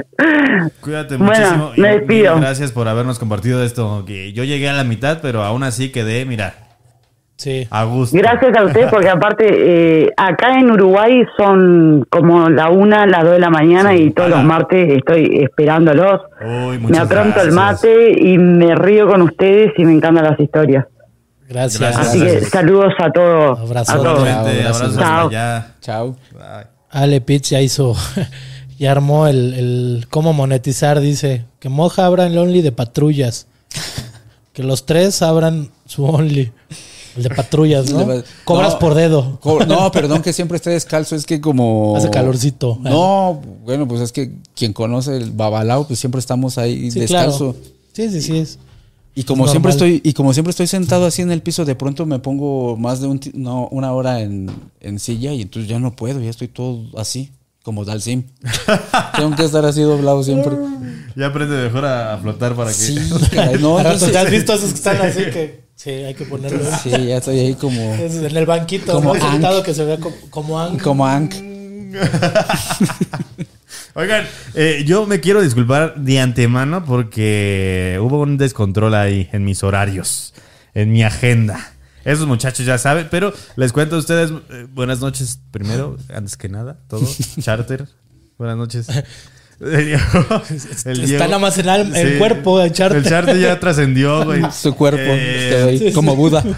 Cuídate 0.81 1.17
Bueno, 1.17 1.31
muchísimo. 1.33 1.71
me 1.77 1.87
despido. 1.97 2.39
Gracias 2.39 2.71
por 2.71 2.87
habernos 2.87 3.19
compartido 3.19 3.63
esto. 3.63 4.03
Que 4.05 4.33
yo 4.33 4.43
llegué 4.43 4.69
a 4.69 4.73
la 4.73 4.83
mitad, 4.83 5.19
pero 5.21 5.43
aún 5.43 5.63
así 5.63 5.91
quedé, 5.91 6.25
mira, 6.25 6.55
Sí. 7.37 7.67
a 7.71 7.83
gusto. 7.85 8.15
Gracias 8.17 8.55
a 8.55 8.63
usted, 8.63 8.89
porque 8.89 9.09
aparte 9.09 9.45
eh, 10.05 10.09
acá 10.17 10.59
en 10.59 10.69
Uruguay 10.71 11.23
son 11.37 12.05
como 12.09 12.49
la 12.49 12.69
una, 12.69 13.05
las 13.07 13.23
dos 13.23 13.33
de 13.33 13.39
la 13.39 13.49
mañana 13.49 13.95
y 13.95 14.11
todos 14.11 14.27
Ala. 14.27 14.37
los 14.37 14.45
martes 14.45 14.89
estoy 14.97 15.39
esperándolos. 15.41 16.21
Uy, 16.41 16.77
Me 16.79 16.97
apronto 16.97 17.41
el 17.41 17.51
gracias. 17.51 17.53
mate 17.53 18.21
y 18.21 18.37
me 18.37 18.75
río 18.75 19.07
con 19.07 19.21
ustedes 19.23 19.71
y 19.77 19.83
me 19.85 19.93
encantan 19.93 20.25
las 20.25 20.39
historias. 20.39 20.85
Gracias. 21.53 21.80
Gracias. 21.80 22.07
Así 22.07 22.19
que 22.19 22.45
saludos 22.45 22.93
a 22.99 23.11
todos. 23.11 23.59
Abrazo. 23.59 23.91
a 23.93 23.97
todos. 23.97 24.27
Igualmente, 24.27 25.67
Chao. 25.81 26.15
Bye. 26.31 26.67
Ale 26.89 27.21
Pitts 27.21 27.49
ya 27.51 27.61
hizo, 27.61 27.95
ya 28.80 28.91
armó 28.91 29.27
el, 29.27 29.53
el 29.53 30.07
cómo 30.09 30.34
monetizar, 30.34 30.99
dice, 30.99 31.45
que 31.59 31.69
Moja 31.69 32.05
abra 32.05 32.27
el 32.27 32.38
Only 32.38 32.61
de 32.61 32.71
patrullas. 32.71 33.47
Que 34.53 34.61
los 34.63 34.85
tres 34.85 35.21
abran 35.23 35.71
su 35.88 36.05
Only. 36.05 36.51
El 37.15 37.23
de 37.23 37.30
patrullas, 37.30 37.91
¿no? 37.91 38.05
De 38.05 38.23
Cobras 38.43 38.73
No. 38.73 38.80
por 38.80 38.93
dedo. 38.95 39.39
Co- 39.39 39.65
No, 39.65 39.91
perdón 39.91 40.21
que 40.21 40.34
siempre 40.34 40.57
esté 40.57 40.71
descalzo, 40.71 41.15
es 41.15 41.25
que 41.25 41.39
como... 41.41 41.95
Hace 41.95 42.09
calorcito. 42.09 42.77
No, 42.81 43.41
bueno, 43.63 43.88
pues 43.88 44.01
es 44.01 44.11
que 44.11 44.31
quien 44.55 44.73
conoce 44.73 45.17
el 45.17 45.31
babalao, 45.31 45.85
pues 45.88 45.99
siempre 45.99 46.19
estamos 46.19 46.57
ahí 46.57 46.89
Sí, 46.91 46.99
descalzo. 47.01 47.53
claro. 47.53 47.67
Sí, 47.93 48.09
sí, 48.09 48.21
sí. 48.21 48.38
Es. 48.39 48.59
Y 49.15 49.23
como 49.26 49.45
Es 49.45 49.52
siempre 49.52 49.72
estoy, 49.72 50.02
y 50.03 50.14
como 50.14 50.34
siempre 50.34 50.49
estoy 50.52 50.65
sentado 50.68 51.06
así 51.06 51.22
en 51.22 51.31
el 51.31 51.41
piso, 51.44 51.65
de 51.65 51.76
pronto 51.76 52.06
me 52.07 52.18
pongo 52.19 52.76
más 52.77 52.99
de 52.99 53.07
un 53.07 53.19
no, 53.35 53.68
una 53.69 53.94
hora 53.94 54.22
en, 54.22 54.49
en 54.80 54.99
silla 54.99 55.34
y 55.34 55.41
entonces 55.44 55.69
ya 55.69 55.77
no 55.80 55.95
puedo, 55.95 56.19
ya 56.19 56.31
estoy 56.31 56.48
todo 56.48 56.81
así, 56.98 57.31
como 57.61 57.85
Dalsim. 57.85 58.23
Tengo 59.15 59.35
que 59.35 59.45
estar 59.45 59.64
así 59.65 59.81
doblado 59.81 60.23
siempre. 60.23 60.56
Ya 61.15 61.27
aprende 61.27 61.56
mejor 61.65 61.85
a, 61.85 62.15
a 62.15 62.18
flotar 62.18 62.56
para 62.56 62.72
que. 62.72 62.76
Sí, 62.76 62.95
caray, 63.31 63.60
no, 63.61 63.77
entonces- 63.80 64.11
¿te 64.11 64.18
has 64.18 64.31
visto 64.31 64.52
esos 64.53 64.69
que 64.72 64.76
están 64.77 64.98
así 64.99 65.19
que 65.26 65.64
sí, 65.76 65.91
hay 65.91 66.15
que 66.15 66.26
ponerlo. 66.26 66.60
Sí, 66.81 66.90
ya 66.90 67.18
estoy 67.18 67.38
ahí 67.38 67.53
como, 67.53 67.80
Es 67.94 68.15
en 68.15 68.35
el 68.35 68.45
banquito, 68.48 68.94
Como 68.94 69.14
¿no? 69.14 69.31
sentado 69.31 69.61
que 69.61 69.76
se 69.76 69.85
vea 69.85 69.99
como, 69.99 70.15
como 70.31 70.57
Hank. 70.57 70.81
como 70.81 71.06
Ank. 71.06 71.35
Oigan, 73.95 74.26
eh, 74.56 74.84
yo 74.88 75.06
me 75.06 75.20
quiero 75.20 75.41
disculpar 75.41 75.95
de 75.95 76.20
antemano 76.20 76.84
porque 76.84 77.99
hubo 78.02 78.22
un 78.22 78.38
descontrol 78.38 78.95
ahí 78.95 79.30
en 79.32 79.45
mis 79.45 79.61
horarios, 79.64 80.34
en 80.74 80.91
mi 80.91 81.03
agenda. 81.03 81.74
Esos 82.03 82.26
muchachos 82.28 82.65
ya 82.65 82.78
saben, 82.80 83.07
pero 83.11 83.34
les 83.56 83.72
cuento 83.72 83.95
a 83.95 83.99
ustedes, 83.99 84.32
eh, 84.52 84.65
buenas 84.74 84.99
noches 84.99 85.40
primero, 85.52 85.98
antes 86.14 86.36
que 86.38 86.49
nada, 86.49 86.80
todo. 86.90 87.07
Charter, 87.40 87.88
buenas 88.40 88.57
noches. 88.57 88.88
El 89.61 89.86
Diego- 89.86 90.41
el 90.86 91.03
Está 91.03 91.26
nada 91.28 91.40
más 91.40 91.57
en 91.60 91.70
alma- 91.70 91.98
en 91.98 92.18
cuerpo, 92.18 92.60
el 92.61 92.72
Charter. 92.74 92.98
El 92.98 93.06
charter 93.07 93.38
ya 93.40 93.60
trascendió, 93.60 94.26
güey. 94.26 94.41
Su 94.52 94.74
cuerpo, 94.76 94.99
Eh, 95.06 95.49
está 95.52 95.65
ahí, 95.68 95.78
sí, 95.78 95.88
sí. 95.90 95.94
como 95.94 96.15
Buda. 96.15 96.44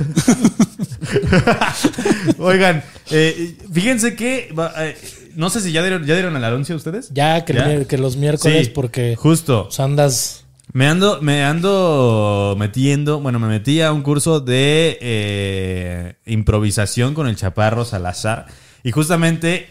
Oigan, 2.39 2.81
eh, 3.11 3.57
fíjense 3.71 4.15
que 4.15 4.51
va- 4.57 4.73
eh, 4.77 4.97
no 5.35 5.49
sé 5.49 5.61
si 5.61 5.71
ya 5.71 5.81
dieron, 5.81 6.05
ya 6.05 6.13
dieron 6.13 6.35
el 6.35 6.43
anuncio 6.43 6.75
ustedes. 6.75 7.09
Ya 7.13 7.45
que, 7.45 7.85
que 7.87 7.97
los 7.97 8.17
miércoles, 8.17 8.67
Sí, 8.67 8.71
porque 8.73 9.15
justo. 9.15 9.65
pues, 9.65 9.79
andas. 9.79 10.41
Me 10.73 10.87
ando, 10.87 11.21
me 11.21 11.43
ando 11.43 12.55
metiendo, 12.57 13.19
bueno, 13.21 13.39
me 13.39 13.47
metí 13.47 13.81
a 13.81 13.93
un 13.93 14.01
curso 14.01 14.39
de 14.39 14.97
eh, 14.99 16.15
improvisación 16.25 17.13
con 17.13 17.27
el 17.27 17.35
Chaparro 17.35 17.85
Salazar 17.85 18.47
y 18.83 18.91
justamente 18.91 19.69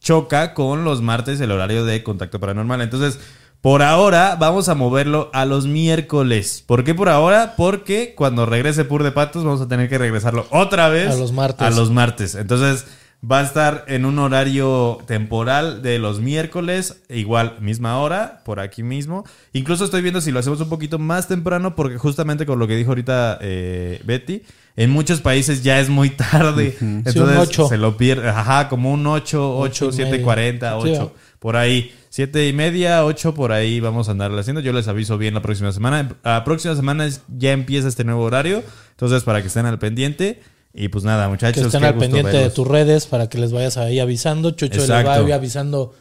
choca 0.00 0.52
con 0.52 0.84
los 0.84 1.00
martes 1.00 1.40
el 1.40 1.52
horario 1.52 1.84
de 1.84 2.02
contacto 2.02 2.40
paranormal. 2.40 2.80
Entonces, 2.82 3.18
por 3.60 3.82
ahora 3.82 4.36
vamos 4.38 4.68
a 4.68 4.74
moverlo 4.74 5.30
a 5.32 5.44
los 5.46 5.66
miércoles. 5.66 6.64
¿Por 6.66 6.82
qué 6.82 6.94
por 6.94 7.08
ahora? 7.08 7.54
Porque 7.56 8.14
cuando 8.16 8.44
regrese 8.44 8.84
Pur 8.84 9.04
de 9.04 9.12
Patos 9.12 9.44
vamos 9.44 9.60
a 9.60 9.68
tener 9.68 9.88
que 9.88 9.98
regresarlo 9.98 10.46
otra 10.50 10.88
vez 10.88 11.10
A 11.12 11.16
los 11.16 11.32
martes. 11.32 11.66
A 11.66 11.70
los 11.70 11.90
martes. 11.90 12.34
Entonces, 12.34 12.84
va 13.30 13.40
a 13.40 13.42
estar 13.44 13.84
en 13.86 14.04
un 14.04 14.18
horario 14.18 14.98
temporal 15.06 15.80
de 15.82 15.98
los 15.98 16.20
miércoles, 16.20 17.02
igual 17.08 17.56
misma 17.60 17.98
hora, 17.98 18.42
por 18.44 18.58
aquí 18.58 18.82
mismo. 18.82 19.24
Incluso 19.52 19.84
estoy 19.84 20.02
viendo 20.02 20.20
si 20.20 20.32
lo 20.32 20.40
hacemos 20.40 20.60
un 20.60 20.68
poquito 20.68 20.98
más 20.98 21.28
temprano, 21.28 21.76
porque 21.76 21.98
justamente 21.98 22.46
con 22.46 22.58
lo 22.58 22.66
que 22.66 22.76
dijo 22.76 22.90
ahorita 22.90 23.38
eh, 23.40 24.00
Betty, 24.04 24.42
en 24.74 24.90
muchos 24.90 25.20
países 25.20 25.62
ya 25.62 25.78
es 25.78 25.88
muy 25.88 26.10
tarde. 26.10 26.76
Entonces 26.80 27.48
Sí, 27.48 27.62
se 27.68 27.78
lo 27.78 27.96
pierde. 27.96 28.28
Ajá, 28.28 28.68
como 28.68 28.92
un 28.92 29.06
8, 29.06 29.56
Ocho 29.56 29.86
8, 29.86 29.88
y 29.90 29.92
7, 29.92 30.22
40, 30.22 30.76
media. 30.76 31.02
8. 31.02 31.12
Sí, 31.14 31.20
Por 31.38 31.56
ahí, 31.56 31.94
siete 32.08 32.48
y 32.48 32.52
media, 32.52 33.04
8 33.04 33.34
por 33.34 33.52
ahí 33.52 33.78
vamos 33.78 34.08
a 34.08 34.12
andarle 34.12 34.40
haciendo. 34.40 34.60
Yo 34.60 34.72
les 34.72 34.88
aviso 34.88 35.16
bien 35.16 35.34
la 35.34 35.42
próxima 35.42 35.70
semana. 35.70 36.16
La 36.24 36.42
próxima 36.42 36.74
semana 36.74 37.08
ya 37.28 37.52
empieza 37.52 37.86
este 37.86 38.02
nuevo 38.02 38.22
horario. 38.22 38.64
Entonces, 38.90 39.22
para 39.22 39.42
que 39.42 39.46
estén 39.48 39.66
al 39.66 39.78
pendiente. 39.78 40.40
Y 40.74 40.88
pues 40.88 41.04
nada, 41.04 41.24
Que 41.24 41.30
muchachos. 41.30 41.66
estén 41.66 41.80
qué 41.82 41.86
al 41.86 41.98
pendiente 41.98 42.36
de 42.36 42.50
tus 42.50 42.66
redes 42.66 43.06
para 43.06 43.28
que 43.28 43.38
les 43.38 43.52
vayas 43.52 43.76
ahí 43.76 44.00
avisando. 44.00 44.52
Chucho 44.52 44.80
les 44.80 44.90
va 44.90 45.00
Exacto. 45.00 45.26
ahí 45.26 45.32
avisando 45.32 45.92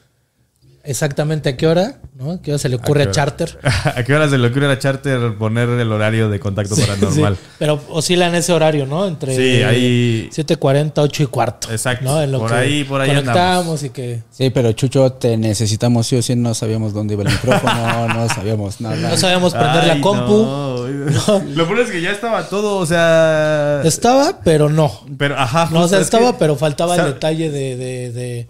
exactamente 0.83 1.49
a 1.49 1.57
qué 1.57 1.67
hora, 1.67 1.95
¿no? 2.15 2.41
¿Qué 2.41 2.51
hora 2.51 2.57
se 2.59 2.69
le 2.69 2.75
ocurre 2.77 3.03
¿A 3.03 3.07
a? 3.07 3.11
Charter? 3.11 3.59
¿A 3.95 4.03
qué 4.03 4.13
hora 4.13 4.29
se 4.29 4.37
le 4.37 4.47
ocurre 4.47 4.71
a 4.71 4.79
Charter 4.79 5.35
poner 5.37 5.69
el 5.69 5.91
horario 5.91 6.29
de 6.29 6.39
contacto 6.39 6.75
paranormal? 6.75 7.35
Sí, 7.35 7.41
pero 7.59 7.81
oscila 7.89 8.27
en 8.27 8.35
ese 8.35 8.51
horario, 8.53 8.85
¿no? 8.85 9.07
Entre 9.07 9.35
Sí, 9.35 9.63
ahí- 9.63 10.29
7.40, 10.31 10.93
8 10.97 11.23
y 11.23 11.25
cuarto. 11.27 11.71
Exacto. 11.71 12.05
¿no? 12.05 12.21
En 12.21 12.31
lo 12.31 12.39
Por 12.39 12.49
que 12.49 12.55
ahí- 12.55 12.83
por 12.83 13.01
ahí 13.01 13.09
conectamos 13.09 13.37
andamos. 13.37 13.83
y 13.83 13.89
que 13.89 14.21
Sí, 14.31 14.49
pero 14.49 14.71
Chucho, 14.73 15.11
te 15.13 15.37
necesitamos 15.37 16.07
sí 16.07 16.15
o 16.15 16.21
sí. 16.21 16.35
No 16.35 16.53
sabíamos 16.53 16.93
dónde 16.93 17.13
iba 17.13 17.23
el 17.23 17.29
micrófono, 17.29 18.07
no 18.13 18.29
sabíamos 18.29 18.81
nada. 18.81 18.95
no 18.95 19.17
sabíamos 19.17 19.53
prender 19.53 19.85
la 19.87 20.01
compu. 20.01 20.43
no. 20.45 21.41
Lo 21.55 21.65
bueno 21.65 21.81
es 21.81 21.91
que 21.91 22.01
ya 22.01 22.11
estaba 22.11 22.43
todo, 22.49 22.77
o 22.77 22.85
sea. 22.85 23.81
Estaba, 23.83 24.39
pero 24.43 24.69
no. 24.69 24.91
Pero, 25.17 25.37
ajá. 25.37 25.69
No, 25.71 25.81
o 25.81 25.87
sea, 25.87 25.99
estaba, 25.99 26.31
que- 26.33 26.39
pero 26.39 26.55
faltaba 26.55 26.93
o 26.93 26.95
sea, 26.95 27.05
el 27.07 27.13
detalle 27.13 27.49
de... 27.51 27.75
de, 27.75 28.11
de- 28.11 28.47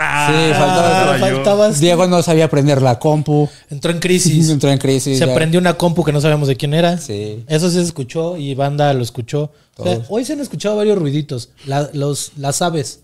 Ah, 0.00 0.28
Sí, 0.32 0.52
faltaba- 0.54 1.66
Ah, 1.68 1.72
Diego 1.78 2.06
no 2.08 2.20
sabía 2.22 2.48
prender 2.50 2.82
la 2.82 2.98
compu. 2.98 3.48
Entró 3.70 3.92
en 3.92 4.00
crisis. 4.00 4.48
Entró 4.50 4.70
en 4.70 4.78
crisis. 4.78 5.18
Se 5.18 5.26
ya. 5.26 5.34
prendió 5.34 5.60
una 5.60 5.74
compu 5.74 6.02
que 6.04 6.12
no 6.12 6.20
sabíamos 6.20 6.48
de 6.48 6.56
quién 6.56 6.74
era. 6.74 6.98
Sí. 6.98 7.44
Eso 7.46 7.68
sí 7.70 7.76
se 7.76 7.82
escuchó 7.82 8.36
y 8.36 8.54
banda 8.54 8.92
lo 8.92 9.02
escuchó. 9.02 9.52
O 9.76 9.84
sea, 9.84 9.94
Todos. 9.94 10.06
hoy 10.10 10.24
se 10.24 10.32
han 10.32 10.40
escuchado 10.40 10.76
varios 10.76 10.98
ruiditos. 10.98 11.50
La- 11.66 11.88
los, 11.92 12.32
las 12.36 12.60
aves. 12.62 13.00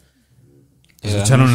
¿Escucharon? 1.03 1.53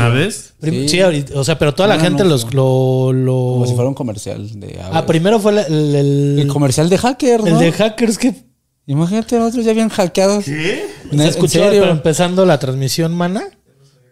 Prim- 0.59 0.87
Sí. 0.87 0.99
O 1.35 1.43
sea, 1.43 1.57
pero 1.57 1.73
toda 1.73 1.89
la 1.89 1.95
No, 1.97 2.01
gente 2.03 2.23
no, 2.23 2.29
los, 2.29 2.53
lo, 2.53 3.11
lo- 3.11 3.33
Como 3.53 3.65
si 3.65 3.73
fuera 3.73 3.89
un 3.89 3.95
comercial 3.95 4.59
de 4.59 4.79
Ah, 4.81 4.89
aves. 4.93 5.03
primero 5.03 5.39
fue 5.39 5.51
la- 5.53 5.63
el, 5.63 5.95
el- 5.95 6.39
El 6.39 6.47
comercial 6.47 6.87
de 6.87 6.97
hacker, 6.99 7.41
el 7.45 7.53
¿no? 7.53 7.59
de 7.59 7.71
hackers 7.71 8.17
que 8.17 8.47
Imagínate, 8.85 9.37
otros 9.37 9.63
ya 9.65 9.69
habían 9.71 9.89
hackeado. 9.89 10.39
¿Qué? 10.39 10.83
Se 11.09 11.13
¿En 11.15 11.21
escuchó, 11.21 11.59
pero 11.69 11.91
empezando 11.91 12.43
la 12.45 12.57
transmisión, 12.57 13.13
mana. 13.13 13.43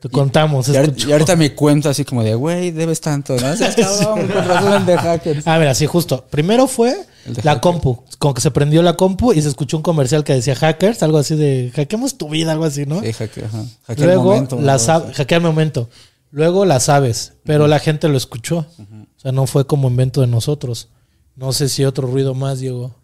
Te 0.09 0.13
contamos. 0.13 0.67
Y, 0.69 0.71
y 0.73 1.11
ahorita 1.11 1.35
me 1.35 1.53
cuenta 1.55 1.89
así 1.89 2.03
como 2.05 2.23
de, 2.23 2.35
güey, 2.35 2.71
debes 2.71 3.01
tanto, 3.01 3.35
¿no? 3.39 3.55
Seas 3.55 3.75
cabrón, 3.77 4.27
con 4.27 4.45
razón 4.45 4.73
el 4.73 4.85
de 4.85 4.97
hackers. 4.97 5.47
Ah, 5.47 5.57
mira, 5.59 5.73
sí, 5.75 5.85
justo. 5.85 6.25
Primero 6.29 6.67
fue 6.67 6.95
El 7.25 7.33
la 7.43 7.53
hacker. 7.53 7.61
compu. 7.61 8.03
Como 8.19 8.33
que 8.33 8.41
se 8.41 8.51
prendió 8.51 8.81
la 8.81 8.95
compu 8.95 9.33
y 9.33 9.41
se 9.41 9.47
escuchó 9.49 9.77
un 9.77 9.83
comercial 9.83 10.23
que 10.23 10.33
decía 10.33 10.55
hackers, 10.55 11.03
algo 11.03 11.17
así 11.17 11.35
de 11.35 11.71
hackeamos 11.75 12.17
tu 12.17 12.29
vida, 12.29 12.51
algo 12.51 12.65
así, 12.65 12.85
¿no? 12.85 13.01
Sí, 13.01 13.13
hacker, 13.13 13.45
ajá. 13.45 13.63
Hacker 13.87 14.05
Luego 14.05 14.23
momento, 14.23 14.59
las 14.61 14.87
¿no? 14.87 14.93
ab- 14.95 15.13
hackea 15.13 15.37
el 15.37 15.43
momento. 15.43 15.89
Luego 16.31 16.65
las 16.65 16.89
aves, 16.89 17.33
pero 17.43 17.67
la 17.67 17.79
gente 17.79 18.09
lo 18.09 18.17
escuchó. 18.17 18.65
O 18.79 19.19
sea, 19.19 19.31
no 19.31 19.47
fue 19.47 19.65
como 19.65 19.87
invento 19.87 20.21
de 20.21 20.27
nosotros. 20.27 20.89
No 21.35 21.53
sé 21.53 21.69
si 21.69 21.85
otro 21.85 22.07
ruido 22.07 22.33
más, 22.33 22.59
Diego. 22.59 22.95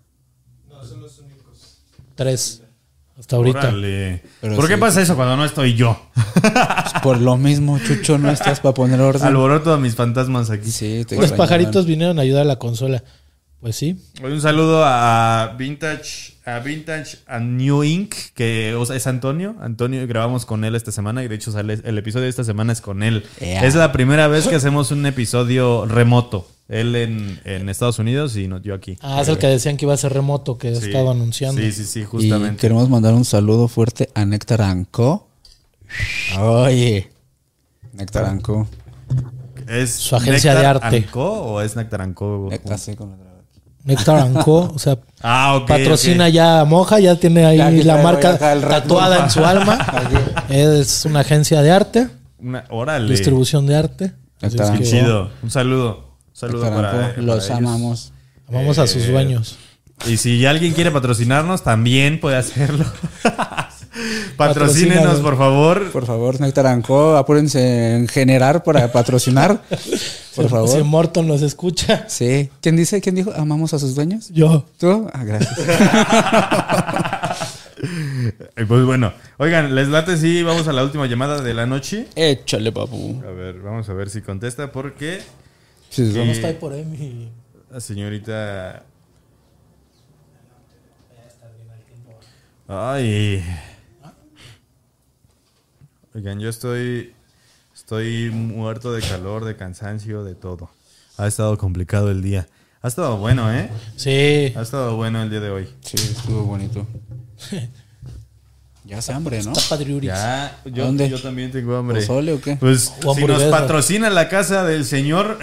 No, 0.70 0.84
son 0.86 1.02
los 1.02 1.20
únicos. 1.20 1.78
Tres. 2.16 2.63
Hasta 3.24 3.38
ahorita. 3.38 3.60
Órale. 3.60 4.22
Pero 4.42 4.58
¿Por 4.58 4.68
qué 4.68 4.74
sí. 4.74 4.80
pasa 4.82 5.02
eso 5.02 5.16
cuando 5.16 5.38
no 5.38 5.46
estoy 5.46 5.76
yo? 5.76 5.98
Por 7.04 7.22
lo 7.22 7.38
mismo, 7.38 7.80
Chucho, 7.80 8.18
no 8.18 8.30
estás 8.30 8.60
para 8.60 8.74
poner 8.74 9.00
orden. 9.00 9.26
Alboroto 9.26 9.72
a 9.72 9.78
mis 9.78 9.96
fantasmas 9.96 10.50
aquí. 10.50 10.70
Sí, 10.70 11.06
te 11.08 11.16
Los 11.16 11.32
pajaritos 11.32 11.86
vinieron 11.86 12.20
a 12.20 12.24
ayudar 12.24 12.42
a 12.42 12.46
la 12.46 12.60
consola. 12.60 13.02
Pues 13.62 13.78
sí. 13.78 13.98
Un 14.22 14.42
saludo 14.42 14.84
a 14.84 15.56
Vintage, 15.58 16.34
a 16.44 16.60
Vintage 16.60 17.20
a 17.26 17.40
New 17.40 17.86
Ink, 17.86 18.14
que 18.34 18.76
o 18.76 18.86
sea, 18.86 18.98
es 18.98 19.08
Antonio. 19.08 19.56
Antonio, 19.62 20.06
grabamos 20.06 20.46
con 20.46 20.66
él 20.66 20.76
esta 20.76 20.92
semana 20.92 21.24
y 21.24 21.30
de 21.30 21.36
hecho 21.36 21.54
sale 21.54 21.80
el 21.82 21.98
episodio 21.98 22.26
de 22.26 22.30
esta 22.30 22.44
semana 22.44 22.74
es 22.74 22.82
con 22.82 23.04
él. 23.04 23.24
Es 23.40 23.76
la 23.76 23.94
primera 23.94 24.28
vez 24.28 24.50
que 24.50 24.56
hacemos 24.56 24.92
un 24.92 25.06
episodio 25.06 25.86
remoto. 25.86 26.46
Él 26.70 26.96
en, 26.96 27.40
en 27.44 27.68
Estados 27.70 28.00
Unidos 28.00 28.36
y 28.38 28.48
no, 28.48 28.60
yo 28.62 28.74
aquí. 28.74 28.98
Ah, 29.02 29.22
es 29.22 29.28
el 29.28 29.38
que 29.38 29.48
decían 29.48 29.76
que 29.78 29.86
iba 29.86 29.94
a 29.94 29.98
ser 29.98 30.14
remoto, 30.14 30.58
que 30.58 30.74
Sí. 30.76 30.88
estaba 30.88 31.12
anunciando. 31.12 31.60
Sí, 31.62 31.72
sí, 31.72 31.84
sí, 31.86 32.00
Y 32.02 32.04
justamente. 32.06 32.58
queremos 32.62 32.90
mandar 32.90 33.14
un 33.14 33.26
saludo 33.26 33.68
fuerte 33.68 34.10
a 34.16 34.26
Néctar 34.26 34.62
Anco. 34.62 35.28
Oye, 36.40 37.12
Néctar 37.94 38.26
Anco. 38.26 38.68
¿Es 39.68 39.92
Su 39.92 40.16
agencia 40.16 40.56
de 40.56 40.66
arte. 40.66 40.98
Anco 40.98 41.24
o 41.32 41.62
es 41.62 41.76
Nectar 41.76 42.02
Anco? 42.02 42.48
Néctar, 42.50 42.80
sí, 42.80 42.96
con 42.96 43.10
la 43.10 43.16
otra. 43.16 43.30
Néctar 43.86 44.18
Anco, 44.18 44.72
o 44.74 44.80
sea, 44.80 44.98
Ah, 45.22 45.56
ok. 45.58 45.68
patrocina 45.68 46.30
ya 46.30 46.62
a 46.62 46.66
Moja, 46.66 47.00
ya 47.00 47.16
tiene 47.18 47.46
ahí 47.46 47.58
Ya 47.58 47.70
la 47.96 48.02
marca 48.02 48.38
tatuada 48.38 49.24
en 49.26 49.30
su 49.30 49.44
alma. 49.46 49.78
es 50.50 51.06
una 51.06 51.20
agencia 51.22 51.62
de 51.62 51.72
arte, 51.72 52.08
Una, 52.40 52.64
órale. 52.70 53.10
distribución 53.12 53.66
de 53.68 53.76
arte. 53.76 54.06
Así 54.42 54.56
Néctar 54.58 54.74
es 54.76 54.80
que 54.80 54.86
chido. 54.86 55.30
Un 55.42 55.52
saludo. 55.52 56.13
Un 56.34 56.38
saludo 56.40 56.64
Néctar 56.64 56.76
para, 56.84 56.90
Anco, 57.06 57.16
para 57.16 57.22
Los 57.28 57.46
ellos. 57.46 57.58
amamos. 57.58 58.14
Amamos 58.48 58.78
a 58.80 58.88
sus 58.88 59.04
Eh, 59.04 59.12
dueños. 59.12 59.58
Y 60.08 60.18
si 60.18 60.46
alguien 60.46 60.74
quiere 60.74 60.92
patrocinarnos, 60.92 61.64
también 61.64 62.20
puede 62.20 62.36
hacerlo. 62.38 62.86
Patrocínenos, 64.38 65.20
por 65.20 65.38
favor. 65.38 65.92
Por 65.92 66.06
favor, 66.06 66.42
Néctar 66.42 66.66
Anco, 66.66 67.16
apúrense 67.16 67.96
en 67.96 68.08
generar 68.08 68.64
para 68.64 68.92
patrocinar. 68.92 69.62
Por 70.36 70.46
Si 70.46 70.50
favor. 70.50 70.84
Morton 70.84 71.28
nos 71.28 71.44
escucha, 71.44 72.06
Sí. 72.10 72.50
¿Quién 72.60 72.76
dice? 72.76 73.00
¿Quién 73.02 73.14
dijo? 73.14 73.32
¿Amamos 73.36 73.72
a 73.76 73.80
sus 73.80 73.94
dueños? 73.94 74.30
yo. 74.30 74.66
¿Tú? 74.80 75.08
Ah, 75.14 75.24
gracias. 75.24 75.54
Eh, 78.56 78.66
Pues 78.66 78.86
bueno, 78.86 79.12
oigan, 79.38 79.76
les 79.76 79.90
late 79.90 80.16
si 80.18 80.42
vamos 80.42 80.68
a 80.70 80.74
la 80.74 80.84
última 80.84 81.06
llamada 81.06 81.42
de 81.42 81.54
la 81.54 81.66
noche. 81.66 82.08
Échale, 82.16 82.72
papu. 82.72 83.22
A 83.28 83.32
ver, 83.32 83.60
vamos 83.60 83.90
a 83.90 83.94
ver 83.94 84.10
si 84.10 84.22
contesta 84.22 84.72
porque 84.72 85.20
Sí. 85.94 86.12
¿Cómo 86.18 86.32
está 86.32 86.48
ahí 86.48 86.56
por 86.56 86.74
ahí 86.74 86.84
mi- 86.86 87.30
la 87.72 87.80
señorita... 87.80 88.84
Ay. 92.68 93.44
Oigan, 96.16 96.40
yo 96.40 96.50
estoy 96.50 97.14
estoy 97.76 98.30
muerto 98.32 98.94
de 98.94 99.02
calor, 99.02 99.46
de 99.46 99.56
cansancio, 99.56 100.24
de 100.24 100.36
todo. 100.36 100.70
Ha 101.18 101.28
estado 101.28 101.58
complicado 101.58 102.10
el 102.12 102.22
día. 102.22 102.48
Ha 102.82 102.88
estado 102.88 103.18
bueno, 103.18 103.52
¿eh? 103.54 103.70
Sí, 103.96 104.54
Ha 104.56 104.62
estado 104.62 104.96
bueno 104.96 105.22
el 105.22 105.30
día 105.30 105.40
de 105.40 105.50
hoy. 105.52 105.70
Sí, 105.82 105.96
estuvo 105.98 106.44
bonito. 106.44 106.88
Ya 108.94 109.00
hace 109.00 109.12
hambre, 109.14 109.42
¿no? 109.44 109.52
está 109.54 109.62
padriuris. 109.76 110.10
Ya, 110.10 110.58
yo, 110.66 110.86
dónde? 110.86 111.10
yo 111.10 111.22
también 111.22 111.52
tengo 111.52 111.76
hambre. 111.76 112.00
¿Pozole 112.02 112.34
o 112.34 112.42
qué? 112.42 112.56
Pues 112.58 112.94
O 113.04 113.14
si 113.16 113.26
nos 113.26 113.44
patrocina 113.44 114.10
la 114.10 114.30
casa 114.30 114.64
del 114.64 114.86
señor. 114.86 115.38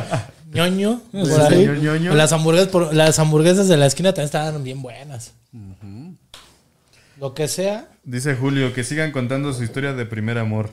ñoño, 0.52 1.00
por 1.12 1.26
Sí, 1.26 1.32
ahí. 1.40 1.66
señor 1.66 1.78
ñoño. 1.78 2.14
Las 2.14 2.32
hamburguesas, 2.32 2.68
por- 2.68 2.94
las 2.94 3.18
hamburguesas 3.18 3.68
de 3.68 3.76
la 3.76 3.86
esquina 3.86 4.12
también 4.12 4.26
estaban 4.26 4.62
bien 4.64 4.82
buenas. 4.82 5.32
Lo 7.20 7.34
que 7.34 7.46
sea. 7.48 7.88
Dice 8.04 8.34
Julio 8.34 8.72
que 8.74 8.84
sigan 8.84 9.12
contando 9.12 9.52
su 9.52 9.62
historia 9.62 9.92
de 9.92 10.04
primer 10.06 10.38
amor. 10.38 10.70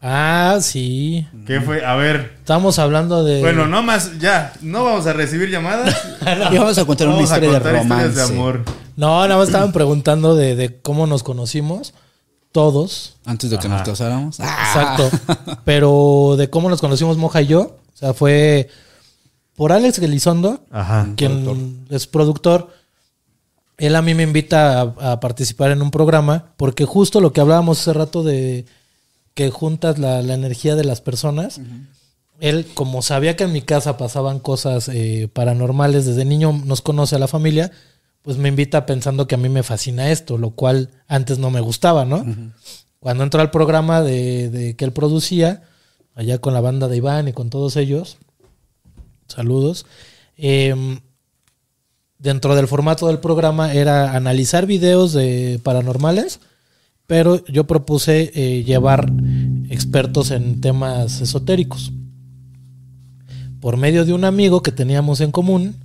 Ah, 0.00 0.58
sí. 0.60 1.26
¿Qué 1.46 1.60
fue? 1.60 1.84
A 1.84 1.94
ver. 1.96 2.34
Estamos 2.38 2.78
hablando 2.78 3.24
de. 3.24 3.40
Bueno, 3.40 3.66
no 3.66 3.82
más, 3.82 4.18
ya. 4.18 4.52
No 4.60 4.84
vamos 4.84 5.06
a 5.06 5.12
recibir 5.14 5.48
llamadas. 5.50 5.96
Y 6.52 6.58
vamos 6.58 6.76
a 6.78 6.84
contar 6.84 7.06
una 7.08 7.16
Vamos 7.16 7.30
a 7.32 7.34
historia 7.36 7.58
de 7.58 7.62
contar 7.64 7.82
romance. 7.82 8.08
de 8.16 8.22
amor. 8.22 8.64
No, 8.96 9.22
nada 9.26 9.36
más 9.36 9.48
estaban 9.48 9.72
preguntando 9.72 10.34
de, 10.36 10.54
de 10.56 10.80
cómo 10.80 11.06
nos 11.06 11.22
conocimos. 11.22 11.94
Todos. 12.52 13.16
Antes 13.24 13.50
de 13.50 13.58
que 13.58 13.68
nos 13.68 13.82
casáramos. 13.82 14.38
Exacto. 14.38 15.10
Pero 15.64 16.36
de 16.38 16.48
cómo 16.50 16.68
nos 16.68 16.80
conocimos 16.80 17.16
Moja 17.16 17.42
y 17.42 17.46
yo. 17.48 17.60
O 17.60 17.96
sea, 17.96 18.14
fue 18.14 18.68
por 19.56 19.72
Alex 19.72 19.98
Elizondo, 19.98 20.64
Ajá. 20.70 21.08
quien 21.16 21.84
es 21.90 22.06
productor. 22.06 22.72
Él 23.76 23.96
a 23.96 24.02
mí 24.02 24.14
me 24.14 24.22
invita 24.22 24.80
a, 24.80 25.12
a 25.12 25.20
participar 25.20 25.72
en 25.72 25.82
un 25.82 25.90
programa 25.90 26.52
porque 26.56 26.84
justo 26.84 27.20
lo 27.20 27.32
que 27.32 27.40
hablábamos 27.40 27.80
hace 27.80 27.92
rato 27.92 28.22
de 28.22 28.66
que 29.34 29.50
juntas 29.50 29.98
la, 29.98 30.22
la 30.22 30.34
energía 30.34 30.76
de 30.76 30.84
las 30.84 31.00
personas. 31.00 31.60
Él, 32.40 32.66
como 32.74 33.02
sabía 33.02 33.36
que 33.36 33.44
en 33.44 33.52
mi 33.52 33.62
casa 33.62 33.96
pasaban 33.96 34.38
cosas 34.38 34.88
eh, 34.88 35.28
paranormales, 35.32 36.06
desde 36.06 36.24
niño 36.24 36.52
nos 36.64 36.82
conoce 36.82 37.16
a 37.16 37.18
la 37.18 37.28
familia, 37.28 37.72
pues 38.24 38.38
me 38.38 38.48
invita 38.48 38.86
pensando 38.86 39.28
que 39.28 39.34
a 39.34 39.38
mí 39.38 39.50
me 39.50 39.62
fascina 39.62 40.10
esto, 40.10 40.38
lo 40.38 40.52
cual 40.52 40.88
antes 41.06 41.38
no 41.38 41.50
me 41.50 41.60
gustaba, 41.60 42.06
¿no? 42.06 42.24
Cuando 42.98 43.22
entró 43.22 43.42
al 43.42 43.50
programa 43.50 44.00
de, 44.00 44.48
de 44.48 44.76
que 44.76 44.86
él 44.86 44.92
producía, 44.92 45.62
allá 46.14 46.38
con 46.38 46.54
la 46.54 46.62
banda 46.62 46.88
de 46.88 46.96
Iván 46.96 47.28
y 47.28 47.34
con 47.34 47.50
todos 47.50 47.76
ellos, 47.76 48.16
saludos, 49.28 49.84
em, 50.38 51.00
dentro 52.18 52.54
del 52.56 52.66
formato 52.66 53.08
del 53.08 53.18
programa 53.18 53.74
era 53.74 54.16
analizar 54.16 54.64
videos 54.64 55.12
de 55.12 55.60
paranormales, 55.62 56.40
pero 57.06 57.44
yo 57.44 57.64
propuse 57.64 58.32
eh, 58.34 58.64
llevar 58.64 59.12
expertos 59.68 60.30
en 60.30 60.62
temas 60.62 61.20
esotéricos. 61.20 61.92
Por 63.60 63.76
medio 63.76 64.06
de 64.06 64.14
un 64.14 64.24
amigo 64.24 64.62
que 64.62 64.72
teníamos 64.72 65.20
en 65.20 65.30
común, 65.30 65.83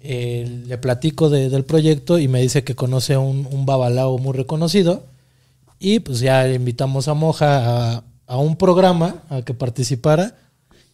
eh, 0.00 0.62
le 0.66 0.78
platico 0.78 1.28
de- 1.30 1.48
del 1.50 1.64
proyecto 1.64 2.18
y 2.18 2.28
me 2.28 2.40
dice 2.40 2.64
que 2.64 2.74
conoce 2.74 3.14
a 3.14 3.18
un, 3.18 3.46
un 3.50 3.66
babalao 3.66 4.18
muy 4.18 4.32
reconocido. 4.36 5.04
Y 5.80 6.00
pues 6.00 6.20
ya 6.20 6.44
le 6.44 6.54
invitamos 6.54 7.08
a 7.08 7.14
Moja 7.14 7.94
a, 7.96 8.04
a 8.26 8.36
un 8.38 8.56
programa 8.56 9.22
a 9.30 9.42
que 9.42 9.54
participara. 9.54 10.34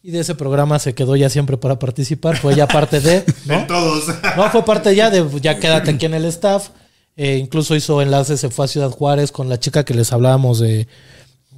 Y 0.02 0.10
de 0.10 0.20
ese 0.20 0.34
programa 0.34 0.78
se 0.78 0.94
quedó 0.94 1.16
ya 1.16 1.30
siempre 1.30 1.56
para 1.56 1.78
participar. 1.78 2.36
Fue 2.36 2.54
ya 2.54 2.66
parte 2.68 3.00
de. 3.00 3.24
¿no? 3.46 3.66
Todos. 3.66 4.04
No, 4.36 4.50
fue 4.50 4.62
parte 4.64 4.94
ya 4.94 5.08
de 5.10 5.24
ya 5.40 5.58
quédate 5.58 5.92
aquí 5.92 6.04
en 6.06 6.14
el 6.14 6.26
staff. 6.26 6.68
Eh, 7.16 7.38
incluso 7.38 7.74
hizo 7.76 8.02
enlaces, 8.02 8.40
se 8.40 8.50
fue 8.50 8.64
a 8.64 8.68
Ciudad 8.68 8.90
Juárez 8.90 9.32
con 9.32 9.48
la 9.48 9.58
chica 9.60 9.84
que 9.84 9.94
les 9.94 10.12
hablábamos 10.12 10.58
de, 10.58 10.88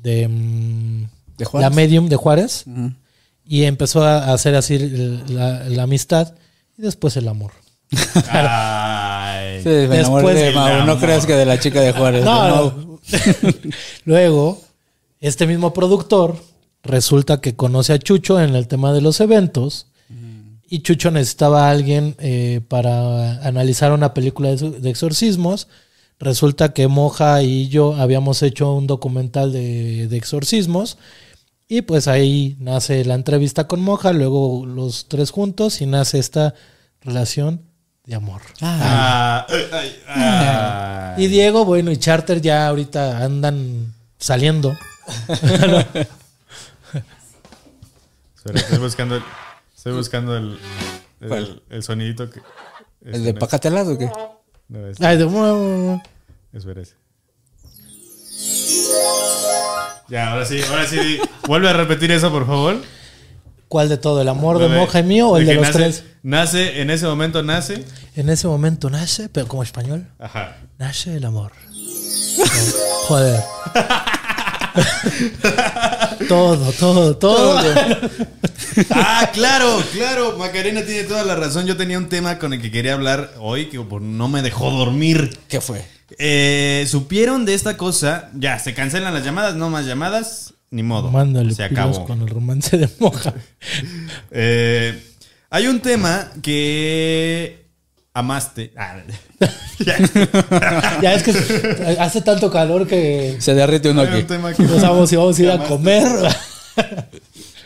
de, 0.02 0.28
mm, 0.28 1.06
¿De 1.38 1.44
Juárez? 1.46 1.70
la 1.70 1.74
medium 1.74 2.08
de 2.08 2.16
Juárez. 2.16 2.64
Y 3.44 3.62
empezó 3.64 4.02
a 4.04 4.32
hacer 4.32 4.54
así 4.54 4.78
la, 5.28 5.64
la 5.68 5.82
amistad 5.84 6.34
y 6.78 6.82
después 6.82 7.16
el 7.16 7.28
amor. 7.28 7.52
Ay. 8.30 9.62
Sí, 9.62 9.68
me 9.68 9.84
enamoré 9.84 9.98
Después 9.98 10.34
de 10.34 10.42
del 10.44 10.54
Mau. 10.54 10.86
No 10.86 10.98
creas 10.98 11.26
que 11.26 11.34
de 11.34 11.46
la 11.46 11.58
chica 11.58 11.80
de 11.80 11.92
Juárez. 11.92 12.24
No, 12.24 12.48
no. 12.48 13.00
Luego, 14.04 14.60
este 15.20 15.46
mismo 15.46 15.72
productor 15.72 16.36
resulta 16.82 17.40
que 17.40 17.54
conoce 17.54 17.92
a 17.92 17.98
Chucho 17.98 18.40
en 18.40 18.54
el 18.54 18.68
tema 18.68 18.92
de 18.92 19.00
los 19.00 19.20
eventos. 19.20 19.88
Y 20.68 20.80
Chucho 20.80 21.12
necesitaba 21.12 21.68
a 21.68 21.70
alguien 21.70 22.16
eh, 22.18 22.60
para 22.66 23.40
analizar 23.46 23.92
una 23.92 24.14
película 24.14 24.54
de, 24.54 24.70
de 24.72 24.90
exorcismos. 24.90 25.68
Resulta 26.18 26.72
que 26.72 26.88
Moja 26.88 27.42
y 27.42 27.68
yo 27.68 27.94
habíamos 27.94 28.42
hecho 28.42 28.72
un 28.72 28.88
documental 28.88 29.52
de, 29.52 30.08
de 30.08 30.16
exorcismos. 30.16 30.98
Y 31.68 31.82
pues 31.82 32.06
ahí 32.06 32.56
nace 32.60 33.04
la 33.04 33.14
entrevista 33.14 33.66
con 33.66 33.80
Moja, 33.80 34.12
luego 34.12 34.64
los 34.66 35.08
tres 35.08 35.30
juntos 35.30 35.80
y 35.80 35.86
nace 35.86 36.18
esta 36.20 36.54
relación 37.00 37.62
de 38.04 38.14
amor. 38.14 38.40
Ah, 38.60 39.44
ay, 39.48 39.66
ay, 39.72 39.96
ay. 40.06 41.24
Y 41.24 41.26
Diego, 41.28 41.64
bueno, 41.64 41.90
y 41.90 41.96
Charter 41.96 42.40
ya 42.40 42.68
ahorita 42.68 43.24
andan 43.24 43.92
saliendo. 44.18 44.76
Espera, 48.36 48.60
estoy 48.60 48.78
buscando 48.78 49.16
el, 49.16 49.22
estoy 49.76 49.92
buscando 49.94 50.36
el, 50.36 50.58
el, 51.20 51.62
el 51.68 51.82
sonidito 51.82 52.30
que. 52.30 52.40
¿El 53.02 53.14
este 53.14 53.18
de 53.18 53.32
no 53.32 53.38
es- 53.38 53.40
Pacatelas 53.40 53.88
o 53.88 53.98
qué? 53.98 54.10
No, 54.68 54.86
es, 54.86 55.00
Ay, 55.00 55.16
de- 55.18 56.00
espera 56.52 56.82
ese. 56.82 56.94
Ya, 60.08 60.30
ahora 60.32 60.44
sí, 60.46 60.60
ahora 60.68 60.86
sí. 60.86 61.18
Vuelve 61.46 61.68
a 61.68 61.72
repetir 61.72 62.10
eso, 62.12 62.30
por 62.30 62.46
favor. 62.46 62.76
¿Cuál 63.68 63.88
de 63.88 63.96
todo? 63.96 64.22
¿El 64.22 64.28
amor 64.28 64.58
de 64.58 64.68
Bebé. 64.68 64.80
Moja 64.80 65.00
y 65.00 65.02
mío 65.02 65.28
o 65.30 65.36
el 65.38 65.46
de 65.46 65.54
los 65.54 65.66
nace, 65.66 65.78
tres? 65.78 66.04
Nace, 66.22 66.80
en 66.80 66.90
ese 66.90 67.06
momento 67.06 67.42
nace. 67.42 67.84
En 68.14 68.28
ese 68.30 68.46
momento 68.46 68.88
nace, 68.90 69.28
pero 69.28 69.48
como 69.48 69.62
español, 69.64 70.06
Ajá. 70.20 70.56
nace 70.78 71.16
el 71.16 71.24
amor. 71.24 71.50
Joder. 73.08 73.42
todo, 76.28 76.72
todo, 76.72 77.16
todo. 77.16 77.60
Ah, 78.90 79.30
claro, 79.32 79.82
claro. 79.92 80.36
Macarena 80.38 80.82
tiene 80.82 81.04
toda 81.04 81.24
la 81.24 81.34
razón. 81.34 81.66
Yo 81.66 81.76
tenía 81.76 81.98
un 81.98 82.08
tema 82.08 82.38
con 82.38 82.52
el 82.52 82.60
que 82.62 82.70
quería 82.70 82.94
hablar 82.94 83.32
hoy 83.40 83.66
que 83.68 83.80
por- 83.80 84.02
no 84.02 84.28
me 84.28 84.42
dejó 84.42 84.70
dormir. 84.70 85.36
¿Qué 85.48 85.60
fue? 85.60 85.84
Eh, 86.18 86.84
Supieron 86.88 87.44
de 87.44 87.54
esta 87.54 87.76
cosa. 87.76 88.30
Ya, 88.34 88.58
se 88.58 88.74
cancelan 88.74 89.12
las 89.14 89.24
llamadas, 89.24 89.54
no 89.56 89.70
más 89.70 89.86
llamadas. 89.86 90.54
Ni 90.70 90.82
modo. 90.82 91.10
Mándale 91.10 91.54
se 91.54 91.64
acabó. 91.64 92.04
con 92.04 92.20
el 92.22 92.28
romance 92.28 92.76
de 92.76 92.88
Moja. 92.98 93.32
Eh, 94.30 95.02
hay 95.50 95.66
un 95.68 95.80
tema 95.80 96.30
que 96.42 97.66
amaste. 98.12 98.72
Ah, 98.76 98.96
ya 101.02 101.14
es 101.14 101.22
que 101.22 101.96
hace 102.00 102.20
tanto 102.22 102.50
calor 102.50 102.86
que 102.86 103.36
Se 103.40 103.54
derrite 103.54 103.90
uno 103.90 104.02
hay 104.02 104.08
aquí. 104.08 104.18
un 104.20 104.26
tema 104.26 104.52
que 104.54 104.62
no 104.62 104.80
sabemos 104.80 105.08
si 105.10 105.16
vamos 105.16 105.38
a 105.38 105.42
ir 105.42 105.50
a 105.50 105.58
comer. 105.64 106.06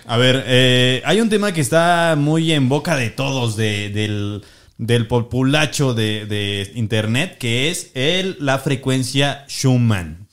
A 0.06 0.16
ver, 0.16 0.44
eh, 0.46 1.02
hay 1.04 1.20
un 1.20 1.28
tema 1.28 1.52
que 1.52 1.60
está 1.60 2.16
muy 2.18 2.52
en 2.52 2.68
boca 2.68 2.96
de 2.96 3.10
todos, 3.10 3.56
de- 3.56 3.90
del, 3.90 4.42
del 4.82 5.06
populacho 5.06 5.92
de, 5.92 6.24
de 6.24 6.72
internet, 6.74 7.36
que 7.38 7.70
es 7.70 7.90
el, 7.94 8.36
la 8.40 8.58
frecuencia 8.58 9.44
Schumann. 9.48 10.26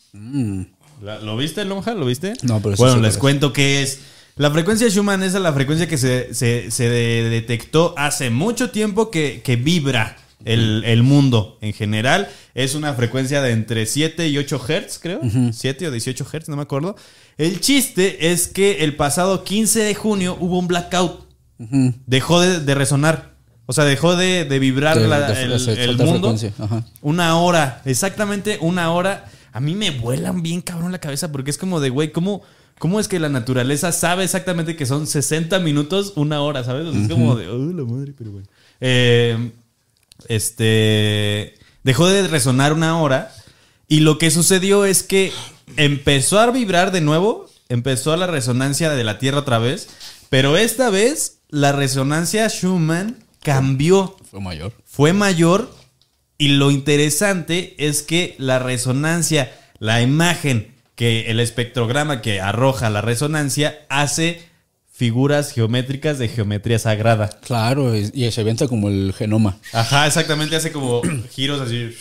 La- 1.01 1.19
¿Lo 1.19 1.35
viste, 1.37 1.65
Lonja? 1.65 1.93
¿Lo 1.93 2.05
viste? 2.05 2.33
No, 2.43 2.61
pero 2.61 2.75
Bueno, 2.77 2.95
les 3.01 3.17
cuento 3.17 3.51
qué 3.53 3.81
es. 3.83 3.99
La 4.37 4.49
frecuencia 4.51 4.87
Schumann 4.89 5.21
es 5.23 5.33
la 5.33 5.51
frecuencia 5.51 5.87
que 5.87 5.97
se, 5.97 6.33
se- 6.33 6.71
se 6.71 6.89
de- 6.89 7.29
detectó 7.29 7.93
hace 7.97 8.29
mucho 8.29 8.69
tiempo 8.69 9.11
que, 9.11 9.41
que 9.43 9.57
vibra 9.57 10.15
el, 10.45 10.83
el 10.85 11.03
mundo 11.03 11.57
en 11.61 11.73
general. 11.73 12.29
Es 12.55 12.73
una 12.73 12.93
frecuencia 12.93 13.41
de 13.41 13.51
entre 13.51 13.85
7 13.85 14.27
y 14.29 14.37
8 14.37 14.61
Hertz, 14.69 14.97
creo. 14.99 15.19
7 15.51 15.87
o 15.87 15.91
18 15.91 16.25
Hertz, 16.31 16.47
no 16.49 16.55
me 16.55 16.61
acuerdo. 16.61 16.95
El 17.37 17.59
chiste 17.59 18.31
es 18.31 18.47
que 18.47 18.83
el 18.85 18.95
pasado 18.95 19.43
15 19.43 19.81
de 19.81 19.93
junio 19.93 20.37
hubo 20.39 20.57
un 20.57 20.67
blackout. 20.67 21.27
Dejó 22.05 22.39
de, 22.39 22.59
de 22.61 22.75
resonar. 22.75 23.35
O 23.67 23.73
sea, 23.73 23.83
dejó 23.83 24.15
de, 24.15 24.45
de 24.45 24.59
vibrar 24.59 24.97
De- 24.97 25.07
la- 25.07 25.31
de- 25.31 25.83
el, 25.83 25.97
mundo. 25.97 26.35
ajá. 26.59 26.83
Una 27.01 27.37
hora, 27.37 27.81
exactamente 27.85 28.57
una 28.61 28.91
hora. 28.91 29.25
A 29.51 29.59
mí 29.59 29.75
me 29.75 29.91
vuelan 29.91 30.41
bien 30.41 30.61
cabrón 30.61 30.91
la 30.91 30.99
cabeza 30.99 31.31
porque 31.31 31.51
es 31.51 31.57
como 31.57 31.79
de, 31.79 31.89
güey, 31.89 32.11
¿cómo, 32.11 32.41
¿cómo 32.79 32.99
es 32.99 33.07
que 33.07 33.19
la 33.19 33.27
naturaleza 33.29 33.91
sabe 33.91 34.23
exactamente 34.23 34.75
que 34.75 34.85
son 34.85 35.05
60 35.05 35.59
minutos, 35.59 36.13
una 36.15 36.41
hora, 36.41 36.63
¿sabes? 36.63 36.85
O 36.87 36.91
sea, 36.93 37.01
Es 37.01 37.07
como 37.09 37.35
de, 37.35 37.47
oh, 37.49 37.57
la 37.57 37.83
madre, 37.83 38.13
pero 38.17 38.31
bueno. 38.31 38.47
Eh, 38.79 39.51
este. 40.29 41.55
Dejó 41.83 42.07
de 42.07 42.27
resonar 42.27 42.73
una 42.73 42.99
hora 43.01 43.31
y 43.87 44.01
lo 44.01 44.17
que 44.17 44.29
sucedió 44.31 44.85
es 44.85 45.03
que 45.03 45.31
empezó 45.77 46.39
a 46.39 46.51
vibrar 46.51 46.91
de 46.91 47.01
nuevo, 47.01 47.49
empezó 47.69 48.15
la 48.17 48.27
resonancia 48.27 48.89
de 48.91 49.03
la 49.03 49.19
Tierra 49.19 49.39
otra 49.39 49.57
vez, 49.59 49.87
pero 50.29 50.57
esta 50.57 50.89
vez 50.89 51.39
la 51.49 51.71
resonancia 51.71 52.47
Schumann 52.49 53.15
cambió 53.41 54.15
Fue 54.29 54.39
mayor. 54.41 54.73
fue 54.85 55.13
mayor 55.13 55.73
y 56.37 56.49
lo 56.49 56.71
interesante 56.71 57.75
es 57.77 58.03
que 58.03 58.35
la 58.37 58.59
resonancia, 58.59 59.51
la 59.79 60.01
imagen 60.01 60.75
que 60.95 61.29
el 61.31 61.39
espectrograma 61.39 62.21
que 62.21 62.41
arroja 62.41 62.89
la 62.89 63.01
resonancia 63.01 63.85
hace 63.89 64.46
figuras 64.97 65.51
geométricas 65.53 66.17
de 66.17 66.27
geometría 66.27 66.79
sagrada. 66.79 67.29
Claro, 67.45 67.95
y 67.95 68.31
se 68.31 68.41
avienta 68.41 68.67
como 68.67 68.89
el 68.89 69.13
genoma. 69.15 69.57
Ajá, 69.71 70.07
exactamente, 70.07 70.55
hace 70.55 70.71
como 70.71 71.01
giros 71.31 71.61
así. 71.61 71.91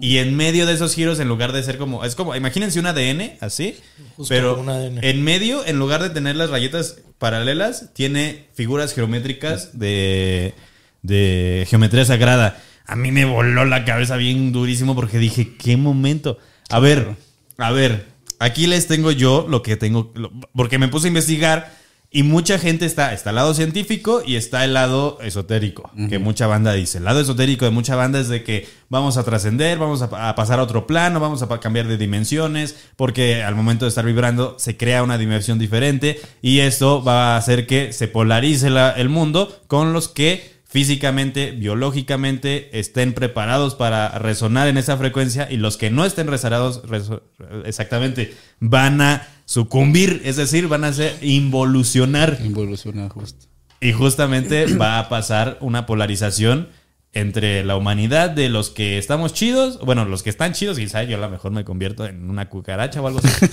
Y 0.00 0.18
en 0.18 0.36
medio 0.36 0.66
de 0.66 0.74
esos 0.74 0.94
giros, 0.94 1.18
en 1.20 1.26
lugar 1.28 1.52
de 1.52 1.62
ser 1.62 1.76
como. 1.78 2.04
Es 2.04 2.14
como, 2.14 2.36
imagínense 2.36 2.78
un 2.78 2.86
ADN 2.86 3.32
así. 3.40 3.74
Justo 4.16 4.32
pero 4.32 4.56
como 4.56 4.70
un 4.70 4.76
ADN. 4.76 4.98
en 5.02 5.22
medio, 5.24 5.66
en 5.66 5.78
lugar 5.78 6.02
de 6.02 6.10
tener 6.10 6.36
las 6.36 6.50
rayetas 6.50 6.98
paralelas, 7.18 7.92
tiene 7.94 8.44
figuras 8.54 8.94
geométricas 8.94 9.76
de, 9.78 10.54
de 11.02 11.66
geometría 11.68 12.04
sagrada. 12.04 12.62
A 12.86 12.94
mí 12.94 13.10
me 13.10 13.24
voló 13.24 13.64
la 13.64 13.84
cabeza 13.84 14.16
bien 14.16 14.52
durísimo 14.52 14.94
porque 14.94 15.18
dije, 15.18 15.56
¿qué 15.56 15.76
momento? 15.76 16.38
A 16.70 16.78
ver, 16.78 17.16
a 17.56 17.70
ver, 17.72 18.06
aquí 18.38 18.66
les 18.66 18.86
tengo 18.86 19.10
yo 19.10 19.46
lo 19.48 19.62
que 19.62 19.76
tengo, 19.76 20.12
lo- 20.14 20.30
porque 20.54 20.78
me 20.78 20.88
puse 20.88 21.06
a 21.06 21.08
investigar 21.08 21.77
y 22.10 22.22
mucha 22.22 22.58
gente 22.58 22.86
está, 22.86 23.12
está 23.12 23.30
el 23.30 23.36
lado 23.36 23.52
científico 23.52 24.22
y 24.26 24.36
está 24.36 24.64
el 24.64 24.72
lado 24.72 25.18
esotérico, 25.22 25.90
que 26.08 26.18
mucha 26.18 26.46
banda 26.46 26.72
dice. 26.72 26.98
El 26.98 27.04
lado 27.04 27.20
esotérico 27.20 27.66
de 27.66 27.70
mucha 27.70 27.96
banda 27.96 28.18
es 28.18 28.28
de 28.28 28.42
que 28.42 28.66
vamos 28.88 29.18
a 29.18 29.24
trascender, 29.24 29.76
vamos 29.76 30.00
a, 30.00 30.28
a 30.30 30.34
pasar 30.34 30.58
a 30.58 30.62
otro 30.62 30.86
plano, 30.86 31.20
vamos 31.20 31.42
a 31.42 31.60
cambiar 31.60 31.86
de 31.86 31.98
dimensiones, 31.98 32.76
porque 32.96 33.42
al 33.42 33.54
momento 33.54 33.84
de 33.84 33.90
estar 33.90 34.06
vibrando 34.06 34.56
se 34.58 34.76
crea 34.78 35.02
una 35.02 35.18
dimensión 35.18 35.58
diferente 35.58 36.18
y 36.40 36.60
esto 36.60 37.02
va 37.04 37.34
a 37.34 37.36
hacer 37.36 37.66
que 37.66 37.92
se 37.92 38.08
polarice 38.08 38.70
la- 38.70 38.92
el 38.92 39.10
mundo 39.10 39.60
con 39.66 39.92
los 39.92 40.08
que 40.08 40.56
físicamente, 40.70 41.52
biológicamente 41.52 42.78
estén 42.78 43.12
preparados 43.14 43.74
para 43.74 44.10
resonar 44.18 44.68
en 44.68 44.76
esa 44.78 44.96
frecuencia 44.96 45.48
y 45.50 45.56
los 45.56 45.76
que 45.76 45.90
no 45.90 46.04
estén 46.04 46.26
resonados 46.28 46.82
reso- 46.84 47.22
exactamente 47.64 48.34
van 48.60 49.00
a 49.00 49.26
sucumbir, 49.48 50.20
es 50.26 50.36
decir, 50.36 50.68
van 50.68 50.84
a 50.84 50.92
ser 50.92 51.16
involucionar 51.22 52.36
Involuciona 52.44 53.08
justo. 53.08 53.46
y 53.80 53.92
justamente 53.92 54.66
va 54.76 54.98
a 54.98 55.08
pasar 55.08 55.56
una 55.62 55.86
polarización 55.86 56.68
entre 57.14 57.64
la 57.64 57.74
humanidad 57.74 58.28
de 58.28 58.50
los 58.50 58.68
que 58.68 58.98
estamos 58.98 59.32
chidos, 59.32 59.80
bueno, 59.80 60.04
los 60.04 60.22
que 60.22 60.28
están 60.28 60.52
chidos, 60.52 60.76
quizá 60.78 61.02
yo 61.04 61.16
a 61.16 61.20
lo 61.20 61.30
mejor 61.30 61.50
me 61.52 61.64
convierto 61.64 62.04
en 62.04 62.28
una 62.28 62.50
cucaracha 62.50 63.00
o 63.00 63.06
algo 63.06 63.20
así. 63.24 63.46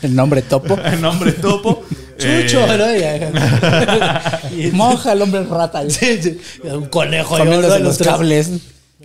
El 0.02 0.16
nombre 0.16 0.40
topo. 0.40 0.78
El 0.84 1.02
nombre 1.02 1.32
topo. 1.32 1.84
Chucho, 2.18 2.66
Eh, 2.66 3.30
¿no? 3.34 4.72
Moja 4.72 5.12
el 5.12 5.20
hombre 5.20 5.44
rata. 5.44 5.88
Sí, 5.90 6.22
sí. 6.22 6.38
Un 6.64 6.86
conejo. 6.86 7.36
Yo, 7.36 7.44
¿no? 7.44 7.78
los 7.78 7.98
cables. 7.98 8.50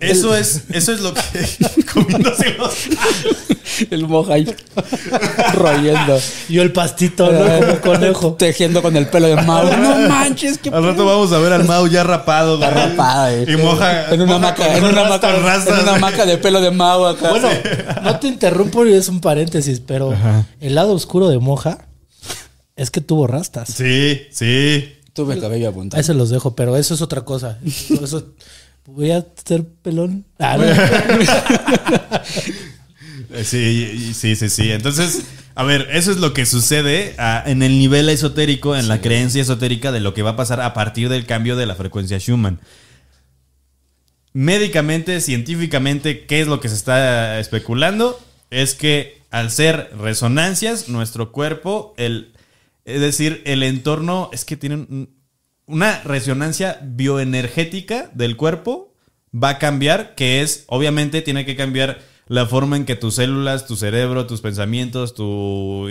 Eso 0.02 0.36
es, 0.36 0.62
eso 0.70 0.92
es 0.92 1.00
lo 1.00 1.14
que 1.14 1.22
comiéndose 1.92 2.54
los 2.58 2.74
El 3.90 4.06
moja 4.06 4.34
ahí 4.34 4.46
royendo. 5.54 6.18
Yo 6.48 6.62
el 6.62 6.72
pastito, 6.72 7.30
¿no? 7.32 7.40
Como 7.60 7.80
conejo. 7.80 8.32
Tejiendo 8.34 8.82
con 8.82 8.96
el 8.96 9.08
pelo 9.08 9.28
de 9.28 9.36
Mau. 9.36 9.64
No 9.76 10.08
manches, 10.08 10.58
qué 10.58 10.68
Al 10.70 10.84
rato 10.84 11.04
vamos 11.06 11.32
a 11.32 11.38
ver 11.38 11.52
al 11.52 11.64
Mau 11.64 11.86
ya 11.86 12.02
rapado, 12.04 12.58
güey. 12.58 12.70
rapada, 12.70 13.32
eh. 13.34 13.46
Y 13.48 13.56
moja. 13.56 14.12
En 14.12 14.20
una 14.22 14.36
hamaca, 14.36 14.66
con- 14.66 14.76
en 14.76 14.84
una 14.84 15.00
hamaca, 15.06 15.36
en 15.36 15.42
una 15.82 15.94
hamaca 15.94 16.26
de 16.26 16.38
pelo 16.38 16.60
de 16.60 16.70
Mau 16.70 17.06
acá. 17.06 17.30
Bueno, 17.30 17.48
no 18.02 18.18
te 18.18 18.28
interrumpo 18.28 18.84
y 18.86 18.92
es 18.94 19.08
un 19.08 19.20
paréntesis, 19.20 19.80
pero 19.80 20.14
el 20.60 20.74
lado 20.74 20.92
oscuro 20.92 21.28
de 21.28 21.38
Moja 21.38 21.86
es 22.76 22.90
que 22.90 23.00
tuvo 23.00 23.26
rastas. 23.26 23.68
Sí, 23.68 24.22
sí. 24.32 24.96
Tuve 25.14 25.38
cabello 25.38 25.66
Ahí 25.66 25.70
apuntado. 25.72 26.02
se 26.02 26.14
los 26.14 26.30
dejo, 26.30 26.54
pero 26.56 26.76
eso 26.76 26.94
es 26.94 27.02
otra 27.02 27.20
cosa. 27.22 27.58
Eso 28.02 28.28
voy 28.86 29.10
a 29.12 29.24
ser 29.44 29.64
pelón. 29.82 30.24
Ah, 30.38 30.56
no. 30.58 30.64
Sí, 33.44 34.12
sí, 34.14 34.36
sí, 34.36 34.48
sí. 34.50 34.72
Entonces, 34.72 35.22
a 35.54 35.64
ver, 35.64 35.88
eso 35.92 36.10
es 36.10 36.18
lo 36.18 36.34
que 36.34 36.44
sucede 36.44 37.14
ah, 37.18 37.42
en 37.46 37.62
el 37.62 37.78
nivel 37.78 38.08
esotérico, 38.10 38.76
en 38.76 38.88
la 38.88 39.00
creencia 39.00 39.40
esotérica 39.40 39.90
de 39.90 40.00
lo 40.00 40.12
que 40.12 40.22
va 40.22 40.30
a 40.30 40.36
pasar 40.36 40.60
a 40.60 40.74
partir 40.74 41.08
del 41.08 41.24
cambio 41.24 41.56
de 41.56 41.64
la 41.66 41.74
frecuencia 41.74 42.18
Schumann. 42.18 42.60
Médicamente, 44.34 45.20
científicamente, 45.20 46.26
¿qué 46.26 46.40
es 46.42 46.46
lo 46.46 46.60
que 46.60 46.68
se 46.68 46.74
está 46.74 47.38
especulando? 47.38 48.18
Es 48.50 48.74
que 48.74 49.22
al 49.30 49.50
ser 49.50 49.90
resonancias, 49.98 50.88
nuestro 50.88 51.32
cuerpo, 51.32 51.94
el, 51.96 52.32
es 52.84 53.00
decir, 53.00 53.42
el 53.46 53.62
entorno, 53.62 54.30
es 54.32 54.44
que 54.44 54.56
tiene 54.56 54.74
un- 54.76 55.10
una 55.66 56.02
resonancia 56.02 56.80
bioenergética 56.82 58.10
del 58.14 58.36
cuerpo 58.36 58.94
va 59.34 59.50
a 59.50 59.58
cambiar, 59.58 60.14
que 60.14 60.42
es, 60.42 60.64
obviamente, 60.66 61.22
tiene 61.22 61.46
que 61.46 61.56
cambiar 61.56 62.00
la 62.26 62.46
forma 62.46 62.76
en 62.76 62.84
que 62.84 62.96
tus 62.96 63.16
células, 63.16 63.66
tu 63.66 63.76
cerebro, 63.76 64.26
tus 64.26 64.40
pensamientos, 64.40 65.14
tu, 65.14 65.88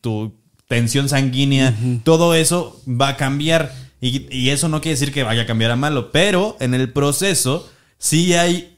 tu 0.00 0.34
tensión 0.68 1.08
sanguínea, 1.08 1.74
todo 2.04 2.34
eso 2.34 2.80
va 2.88 3.08
a 3.08 3.16
cambiar. 3.16 3.72
Y, 4.00 4.26
y 4.34 4.50
eso 4.50 4.68
no 4.68 4.80
quiere 4.80 4.98
decir 4.98 5.12
que 5.12 5.22
vaya 5.22 5.42
a 5.42 5.46
cambiar 5.46 5.70
a 5.70 5.76
malo, 5.76 6.10
pero 6.10 6.56
en 6.60 6.74
el 6.74 6.92
proceso 6.92 7.70
sí 7.98 8.34
hay, 8.34 8.76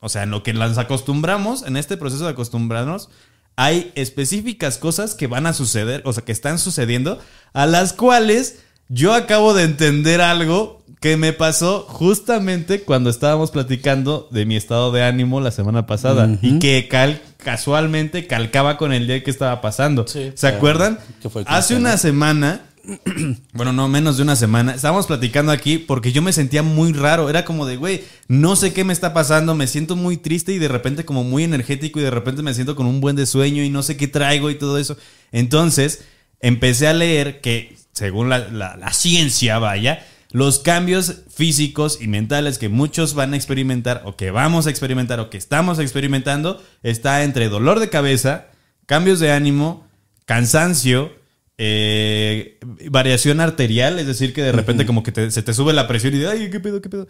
o 0.00 0.08
sea, 0.08 0.24
en 0.24 0.30
lo 0.30 0.42
que 0.42 0.52
nos 0.52 0.76
acostumbramos, 0.76 1.62
en 1.62 1.76
este 1.76 1.96
proceso 1.96 2.24
de 2.24 2.32
acostumbrarnos, 2.32 3.08
hay 3.56 3.90
específicas 3.94 4.76
cosas 4.76 5.14
que 5.14 5.26
van 5.26 5.46
a 5.46 5.54
suceder, 5.54 6.02
o 6.04 6.12
sea, 6.12 6.24
que 6.24 6.32
están 6.32 6.58
sucediendo, 6.58 7.18
a 7.54 7.64
las 7.66 7.94
cuales 7.94 8.60
yo 8.88 9.14
acabo 9.14 9.54
de 9.54 9.64
entender 9.64 10.20
algo 10.20 10.82
que 11.00 11.16
me 11.16 11.32
pasó 11.32 11.84
justamente 11.88 12.82
cuando 12.82 13.10
estábamos 13.10 13.50
platicando 13.50 14.28
de 14.30 14.46
mi 14.46 14.56
estado 14.56 14.90
de 14.92 15.02
ánimo 15.04 15.40
la 15.40 15.50
semana 15.50 15.86
pasada 15.86 16.38
y 16.40 16.58
que 16.58 16.88
cal- 16.88 17.20
casualmente 17.36 18.26
calcaba 18.26 18.76
con 18.78 18.92
el 18.92 19.06
día 19.06 19.22
que 19.22 19.30
estaba 19.30 19.60
pasando. 19.60 20.06
Sí. 20.06 20.32
¿Se 20.34 20.46
acuerdan? 20.48 20.98
que 21.20 21.28
fue 21.28 21.42
el 21.42 21.48
Hace 21.48 21.74
15, 21.74 21.80
una 21.80 21.96
semana, 21.98 22.62
bueno, 23.52 23.72
no 23.72 23.88
menos 23.88 24.16
de 24.16 24.22
una 24.22 24.36
semana, 24.36 24.74
estábamos 24.74 25.06
platicando 25.06 25.52
aquí 25.52 25.78
porque 25.78 26.12
yo 26.12 26.22
me 26.22 26.32
sentía 26.32 26.62
muy 26.62 26.92
raro. 26.92 27.28
Era 27.28 27.44
como 27.44 27.66
de, 27.66 27.76
güey, 27.76 28.02
no 28.28 28.56
sé 28.56 28.72
qué 28.72 28.82
me 28.84 28.92
está 28.94 29.12
pasando, 29.12 29.54
me 29.54 29.66
siento 29.66 29.96
muy 29.96 30.16
triste 30.16 30.52
y 30.52 30.58
de 30.58 30.68
repente 30.68 31.04
como 31.04 31.24
muy 31.24 31.44
energético 31.44 32.00
y 32.00 32.04
de 32.04 32.10
repente 32.10 32.42
me 32.42 32.54
siento 32.54 32.74
con 32.74 32.86
un 32.86 33.00
buen 33.00 33.16
de 33.16 33.26
sueño 33.26 33.62
y 33.62 33.70
no 33.70 33.82
sé 33.82 33.96
qué 33.96 34.08
traigo 34.08 34.50
y 34.50 34.54
todo 34.56 34.78
eso. 34.78 34.96
Entonces, 35.30 36.04
empecé 36.40 36.86
a 36.88 36.94
leer 36.94 37.40
que, 37.40 37.76
según 37.96 38.28
la, 38.28 38.40
la- 38.50 38.76
la 38.76 38.92
ciencia, 38.92 39.58
vaya, 39.58 40.04
los 40.32 40.58
cambios 40.58 41.22
físicos 41.34 41.98
y 42.00 42.08
mentales 42.08 42.58
que 42.58 42.68
muchos 42.68 43.14
van 43.14 43.32
a 43.32 43.36
experimentar 43.36 44.02
o 44.04 44.16
que 44.16 44.30
vamos 44.30 44.66
a 44.66 44.70
experimentar 44.70 45.18
o 45.20 45.30
que 45.30 45.38
estamos 45.38 45.78
experimentando 45.78 46.62
está 46.82 47.22
entre 47.24 47.48
dolor 47.48 47.80
de 47.80 47.88
cabeza, 47.88 48.48
cambios 48.86 49.18
de 49.18 49.30
ánimo, 49.32 49.86
cansancio, 50.26 51.12
eh, 51.58 52.58
variación 52.90 53.40
arterial, 53.40 53.98
es 53.98 54.06
decir, 54.06 54.34
que 54.34 54.42
de 54.42 54.52
repente 54.52 54.84
como 54.84 55.02
que 55.02 55.12
te- 55.12 55.30
se 55.30 55.42
te 55.42 55.54
sube 55.54 55.72
la 55.72 55.88
presión 55.88 56.14
y 56.14 56.18
de, 56.18 56.28
ay, 56.28 56.50
qué 56.50 56.60
pedo, 56.60 56.82
qué 56.82 56.90
pedo. 56.90 57.06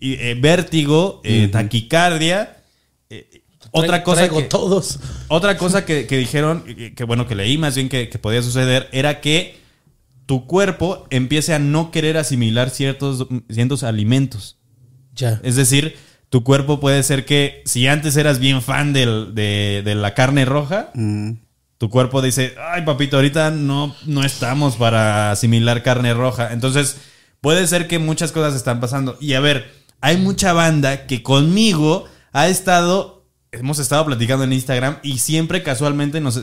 Y, 0.00 0.14
eh, 0.14 0.36
vértigo, 0.40 1.20
eh, 1.24 1.48
taquicardia. 1.48 2.62
eh, 3.10 3.42
otra 3.72 4.02
cosa 4.02 4.22
que, 4.28 4.42
todos. 4.48 4.98
otra 5.28 5.58
cosa 5.58 5.84
que, 5.84 6.06
que 6.06 6.16
dijeron, 6.16 6.62
que, 6.64 6.94
que 6.94 7.04
bueno, 7.04 7.26
que 7.28 7.34
leí 7.34 7.58
más 7.58 7.74
bien 7.74 7.88
que, 7.90 8.08
que 8.08 8.18
podía 8.18 8.40
suceder, 8.42 8.88
era 8.92 9.20
que 9.20 9.59
tu 10.30 10.46
cuerpo 10.46 11.08
empiece 11.10 11.54
a 11.54 11.58
no 11.58 11.90
querer 11.90 12.16
asimilar 12.16 12.70
ciertos, 12.70 13.26
ciertos 13.50 13.82
alimentos. 13.82 14.58
Ya. 15.16 15.40
Es 15.42 15.56
decir, 15.56 15.96
tu 16.28 16.44
cuerpo 16.44 16.78
puede 16.78 17.02
ser 17.02 17.24
que 17.24 17.62
si 17.64 17.88
antes 17.88 18.16
eras 18.16 18.38
bien 18.38 18.62
fan 18.62 18.92
del- 18.92 19.34
de, 19.34 19.82
de 19.84 19.94
la 19.96 20.14
carne 20.14 20.44
roja, 20.44 20.90
Mm. 20.94 21.32
tu 21.78 21.90
cuerpo 21.90 22.22
dice, 22.22 22.54
ay 22.72 22.82
papito, 22.82 23.16
ahorita 23.16 23.50
no, 23.50 23.92
no 24.06 24.22
estamos 24.22 24.76
para 24.76 25.32
asimilar 25.32 25.82
carne 25.82 26.14
roja. 26.14 26.52
Entonces, 26.52 26.98
puede 27.40 27.66
ser 27.66 27.88
que 27.88 27.98
muchas 27.98 28.30
cosas 28.30 28.54
están 28.54 28.78
pasando. 28.78 29.18
Y 29.20 29.32
a 29.34 29.40
ver, 29.40 29.72
hay 30.00 30.16
mucha 30.16 30.52
banda 30.52 31.08
que 31.08 31.24
conmigo 31.24 32.04
ha 32.32 32.46
estado, 32.46 33.19
hemos 33.52 33.78
estado 33.80 34.06
platicando 34.06 34.44
en 34.44 34.52
Instagram 34.52 34.98
y 35.02 35.18
siempre 35.18 35.62
casualmente 35.62 36.20
nos, 36.20 36.40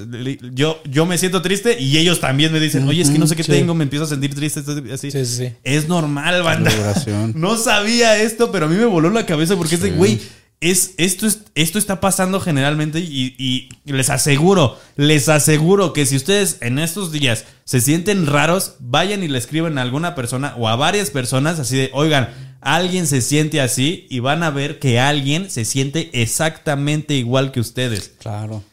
yo, 0.53 0.82
yo 0.90 1.06
me 1.06 1.18
siento 1.18 1.42
triste 1.42 1.80
y 1.80 1.98
ellos 1.98 2.19
también 2.19 2.52
me 2.52 2.60
dicen, 2.60 2.88
oye, 2.88 3.02
es 3.02 3.10
que 3.10 3.18
no 3.19 3.27
sé 3.27 3.36
qué 3.36 3.44
Sí. 3.44 3.52
tengo, 3.52 3.74
me 3.74 3.84
empiezo 3.84 4.03
a 4.06 4.08
sentir 4.10 4.36
triste. 4.36 4.60
así. 4.94 5.11
Sí, 5.11 5.26
sí, 5.26 5.38
sí. 5.38 5.53
Es 5.64 5.88
normal, 5.88 6.44
banda. 6.44 6.69
Celebración. 6.69 7.34
No 7.38 7.56
sabía 7.58 8.18
esto, 8.22 8.52
pero 8.52 8.66
a 8.66 8.69
mí 8.69 8.76
me 8.76 8.86
voló 8.86 9.10
la 9.10 9.26
cabeza 9.26 9.56
porque 9.56 9.76
es 9.76 9.82
de, 9.82 9.92
güey, 9.92 10.19
es, 10.60 10.95
esto, 10.98 11.27
es, 11.27 11.42
esto 11.56 11.77
está 11.80 12.00
pasando 12.02 12.40
generalmente 12.42 13.00
y, 13.00 13.36
y 13.38 13.69
les 13.86 14.10
aseguro, 14.10 14.77
les 14.95 15.30
aseguro 15.30 15.94
que 15.94 16.06
si 16.06 16.16
ustedes 16.16 16.58
en 16.61 16.80
estos 16.80 17.11
días 17.11 17.45
se 17.64 17.80
sienten 17.80 18.26
raros, 18.26 18.74
vayan 18.80 19.24
y 19.24 19.27
le 19.27 19.38
escriben 19.38 19.77
a 19.77 19.82
alguna 19.84 20.16
persona 20.16 20.56
o 20.58 20.68
a 20.68 20.76
varias 20.76 21.11
personas 21.11 21.60
así 21.60 21.77
de, 21.77 21.90
oigan, 21.94 22.30
alguien 22.61 23.08
se 23.08 23.22
siente 23.22 23.61
así 23.61 24.06
y 24.10 24.19
van 24.19 24.44
a 24.44 24.50
ver 24.50 24.80
que 24.80 25.00
alguien 25.00 25.50
se 25.50 25.66
siente 25.66 26.10
exactamente 26.14 27.14
igual 27.16 27.52
que 27.52 27.60
ustedes. 27.60 28.11
Claro. 28.19 28.64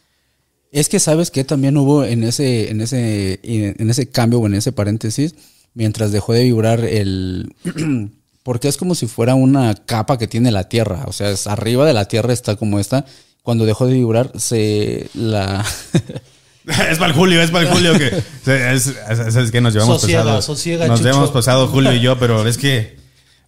Es 0.72 0.88
que 0.88 0.98
sabes 0.98 1.30
que 1.30 1.44
también 1.44 1.76
hubo 1.76 2.04
en 2.04 2.24
ese, 2.24 2.70
en 2.70 2.80
ese, 2.80 3.38
en 3.42 3.90
ese 3.90 4.08
cambio 4.10 4.40
o 4.40 4.46
en 4.46 4.54
ese 4.54 4.72
paréntesis, 4.72 5.34
mientras 5.74 6.10
dejó 6.12 6.32
de 6.32 6.42
vibrar 6.44 6.80
el 6.84 7.52
porque 8.42 8.68
es 8.68 8.76
como 8.76 8.94
si 8.94 9.06
fuera 9.06 9.34
una 9.36 9.74
capa 9.74 10.18
que 10.18 10.26
tiene 10.26 10.50
la 10.50 10.68
Tierra. 10.68 11.04
O 11.06 11.12
sea, 11.12 11.30
es 11.30 11.46
arriba 11.46 11.86
de 11.86 11.92
la 11.94 12.06
Tierra 12.06 12.32
está 12.32 12.56
como 12.56 12.78
esta. 12.80 13.04
Cuando 13.42 13.66
dejó 13.66 13.86
de 13.86 13.94
vibrar, 13.94 14.32
se 14.38 15.08
la 15.14 15.64
Es 16.90 16.98
para 16.98 17.08
el 17.10 17.12
Julio, 17.12 17.42
es 17.42 17.50
para 17.50 17.68
el 17.68 17.74
Julio 17.74 17.92
que 17.98 18.06
es, 18.74 18.86
es- 18.88 19.36
es 19.36 19.50
que 19.50 19.60
nos 19.60 19.74
llevamos 19.74 20.00
Sosiega, 20.00 20.22
pasado. 20.24 20.42
sosiega, 20.42 20.86
nos 20.88 20.98
Chucho. 20.98 21.08
llevamos 21.10 21.30
pasado 21.30 21.68
Julio 21.68 21.92
y 21.92 22.00
yo, 22.00 22.18
pero 22.18 22.46
es 22.48 22.56
que 22.58 22.96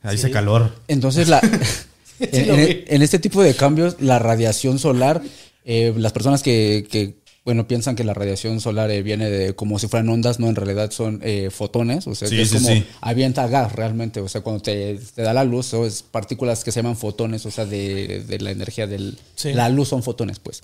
ahí 0.03 0.17
hace 0.17 0.31
calor. 0.31 0.73
Entonces, 0.89 1.29
la, 1.29 1.41
en, 2.21 3.03
este 3.03 3.19
tipo 3.19 3.43
de 3.43 3.55
cambios, 3.55 3.97
la 4.01 4.19
radiación 4.19 4.79
solar, 4.79 5.23
eh, 5.65 5.93
las 5.97 6.13
personas 6.13 6.43
que, 6.43 6.87
que, 6.91 7.17
bueno, 7.45 7.69
piensan 7.69 7.95
que 7.95 8.05
la 8.05 8.15
radiación 8.15 8.61
solar 8.61 8.91
eh, 8.91 9.03
viene 9.03 9.31
de 9.31 9.55
como 9.55 9.79
si 9.79 9.87
fueran 9.89 10.09
ondas, 10.09 10.41
no, 10.41 10.49
en 10.49 10.57
realidad 10.57 10.91
son 10.91 11.21
eh, 11.23 11.51
fotones, 11.51 12.07
o 12.07 12.15
sea, 12.15 12.29
Sí, 12.29 12.37
que 12.37 12.43
es 12.43 12.49
sí, 12.49 12.57
como 12.57 12.69
sí. 12.69 12.85
avienta 13.01 13.47
gas 13.49 13.73
realmente, 13.73 14.21
o 14.21 14.29
sea, 14.29 14.41
cuando 14.41 14.63
te, 14.63 14.99
te 15.15 15.23
da 15.23 15.33
la 15.33 15.45
luz, 15.45 15.73
o 15.75 15.87
es 15.87 16.03
partículas 16.03 16.65
que 16.65 16.73
se 16.73 16.81
llaman 16.81 16.97
fotones, 16.97 17.45
o 17.47 17.51
sea, 17.51 17.67
de, 17.67 18.25
de 18.27 18.39
la 18.41 18.51
energía 18.51 18.87
del... 18.87 19.19
Sí. 19.35 19.53
La 19.53 19.69
luz 19.69 19.89
son 19.89 20.03
fotones, 20.03 20.39
pues. 20.39 20.63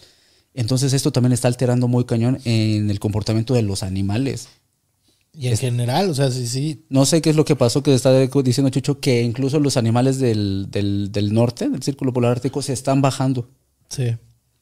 Entonces, 0.54 0.92
esto 0.92 1.12
también 1.12 1.32
está 1.32 1.48
alterando 1.48 1.88
muy 1.88 2.04
cañón 2.04 2.40
en 2.44 2.90
el 2.90 3.00
comportamiento 3.00 3.54
de 3.54 3.62
los 3.62 3.82
animales. 3.82 4.48
Y 5.34 5.48
en 5.48 5.56
general, 5.56 6.10
o 6.10 6.14
sea, 6.14 6.30
sí, 6.30 6.46
sí. 6.46 6.84
No 6.90 7.06
sé 7.06 7.22
qué 7.22 7.30
es 7.30 7.36
lo 7.36 7.44
que 7.44 7.56
pasó, 7.56 7.82
que 7.82 7.94
está 7.94 8.12
diciendo 8.12 8.68
Chucho, 8.68 9.00
que 9.00 9.22
incluso 9.22 9.58
los 9.60 9.78
animales 9.78 10.18
del, 10.18 10.66
del, 10.70 11.10
del 11.10 11.32
norte, 11.32 11.70
del 11.70 11.82
Círculo 11.82 12.12
Polar 12.12 12.32
Ártico, 12.32 12.60
se 12.60 12.74
están 12.74 13.00
bajando. 13.00 13.48
Sí. 13.88 14.16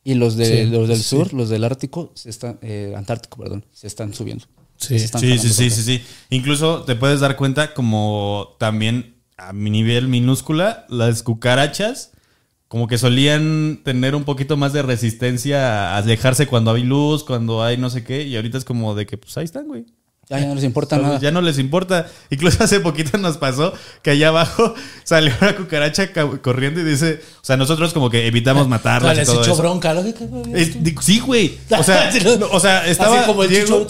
Y 0.05 0.15
los, 0.15 0.37
de, 0.37 0.65
Sí, 0.65 0.71
los 0.71 0.89
del 0.89 0.99
sí. 0.99 1.03
sur, 1.03 1.35
los 1.35 1.49
del 1.49 1.65
Ártico, 1.65 2.13
se 2.15 2.31
están, 2.31 2.59
eh, 2.63 2.95
Antártico, 2.97 3.39
perdón, 3.39 3.67
se 3.73 3.89
están 3.89 4.15
subiendo. 4.15 4.45
Sí. 4.77 4.99
Se 4.99 5.05
están 5.07 5.21
Sí, 5.21 5.39
sí, 5.39 5.49
sí, 5.49 5.71
sí, 5.71 5.83
sí. 5.83 6.03
Incluso 6.31 6.85
te 6.85 6.95
puedes 6.95 7.21
dar 7.21 7.37
cuenta 7.37 7.75
como 7.75 8.57
también 8.59 9.17
a 9.37 9.53
mi 9.53 9.71
nivel 9.71 10.07
minúscula, 10.07 10.87
las 10.89 11.23
cucarachas 11.23 12.13
como 12.69 12.87
que 12.87 12.99
solían 12.99 13.81
tener 13.83 14.15
un 14.15 14.23
poquito 14.23 14.57
más 14.57 14.73
de 14.73 14.83
resistencia 14.83 15.91
a 15.93 15.97
alejarse 15.97 16.47
cuando 16.47 16.71
hay 16.71 16.85
luz, 16.85 17.25
cuando 17.25 17.65
hay 17.65 17.77
no 17.77 17.91
sé 17.91 18.05
qué, 18.05 18.23
y 18.23 18.37
ahorita 18.37 18.59
es 18.59 18.65
como 18.65 18.95
de 18.95 19.07
que 19.07 19.19
pues 19.19 19.37
ahí 19.37 19.45
están, 19.45 19.67
güey. 19.67 19.87
Ya, 20.31 20.39
ya 20.39 20.47
no 20.47 20.55
les 20.55 20.63
importa 20.65 20.95
Entonces, 20.95 21.15
nada. 21.21 21.23
Ya 21.23 21.33
no 21.33 21.41
les 21.43 21.59
importa. 21.59 22.07
Incluso 22.31 22.63
hace 22.63 22.79
poquito 22.81 23.19
nos 23.19 23.37
pasó 23.37 23.73
que 24.03 24.11
allá 24.13 24.29
abajo 24.29 24.75
salió 25.05 25.33
una 25.41 25.57
cucaracha 25.57 26.13
ca- 26.13 26.29
corriendo 26.41 26.81
y 26.81 26.85
dice, 26.85 27.21
o 27.43 27.45
sea, 27.45 27.57
nosotros 27.57 27.93
como 27.93 28.11
que 28.11 28.27
evitamos 28.29 28.69
matarlas 28.69 29.15
y 29.17 29.21
les 29.21 29.29
echó 29.29 29.57
bronca. 29.57 29.93
sí, 31.01 31.21
güey. 31.21 31.59
O 31.77 31.83
sea, 31.83 32.11
o 32.53 32.61
sea, 32.61 32.87
estaba 32.87 33.19
Así 33.19 33.27
como 33.27 33.43
el 33.43 33.51
Diego, 33.51 33.87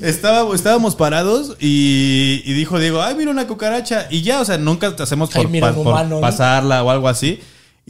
estaba, 0.00 0.54
estábamos 0.54 0.94
parados 0.94 1.56
y, 1.58 2.42
y 2.44 2.52
dijo 2.52 2.78
Diego, 2.78 3.02
ay, 3.02 3.14
mira 3.16 3.30
una 3.30 3.46
cucaracha. 3.46 4.06
Y 4.10 4.22
ya, 4.22 4.40
o 4.40 4.44
sea, 4.44 4.58
nunca 4.58 4.94
te 4.94 5.02
hacemos 5.02 5.30
Ay, 5.34 5.42
por, 5.42 5.50
mira 5.50 5.72
pa- 5.72 5.76
un 5.78 5.84
por 5.84 5.92
humano, 5.92 6.14
¿no? 6.16 6.20
pasarla 6.20 6.82
o 6.84 6.90
algo 6.90 7.08
así. 7.08 7.40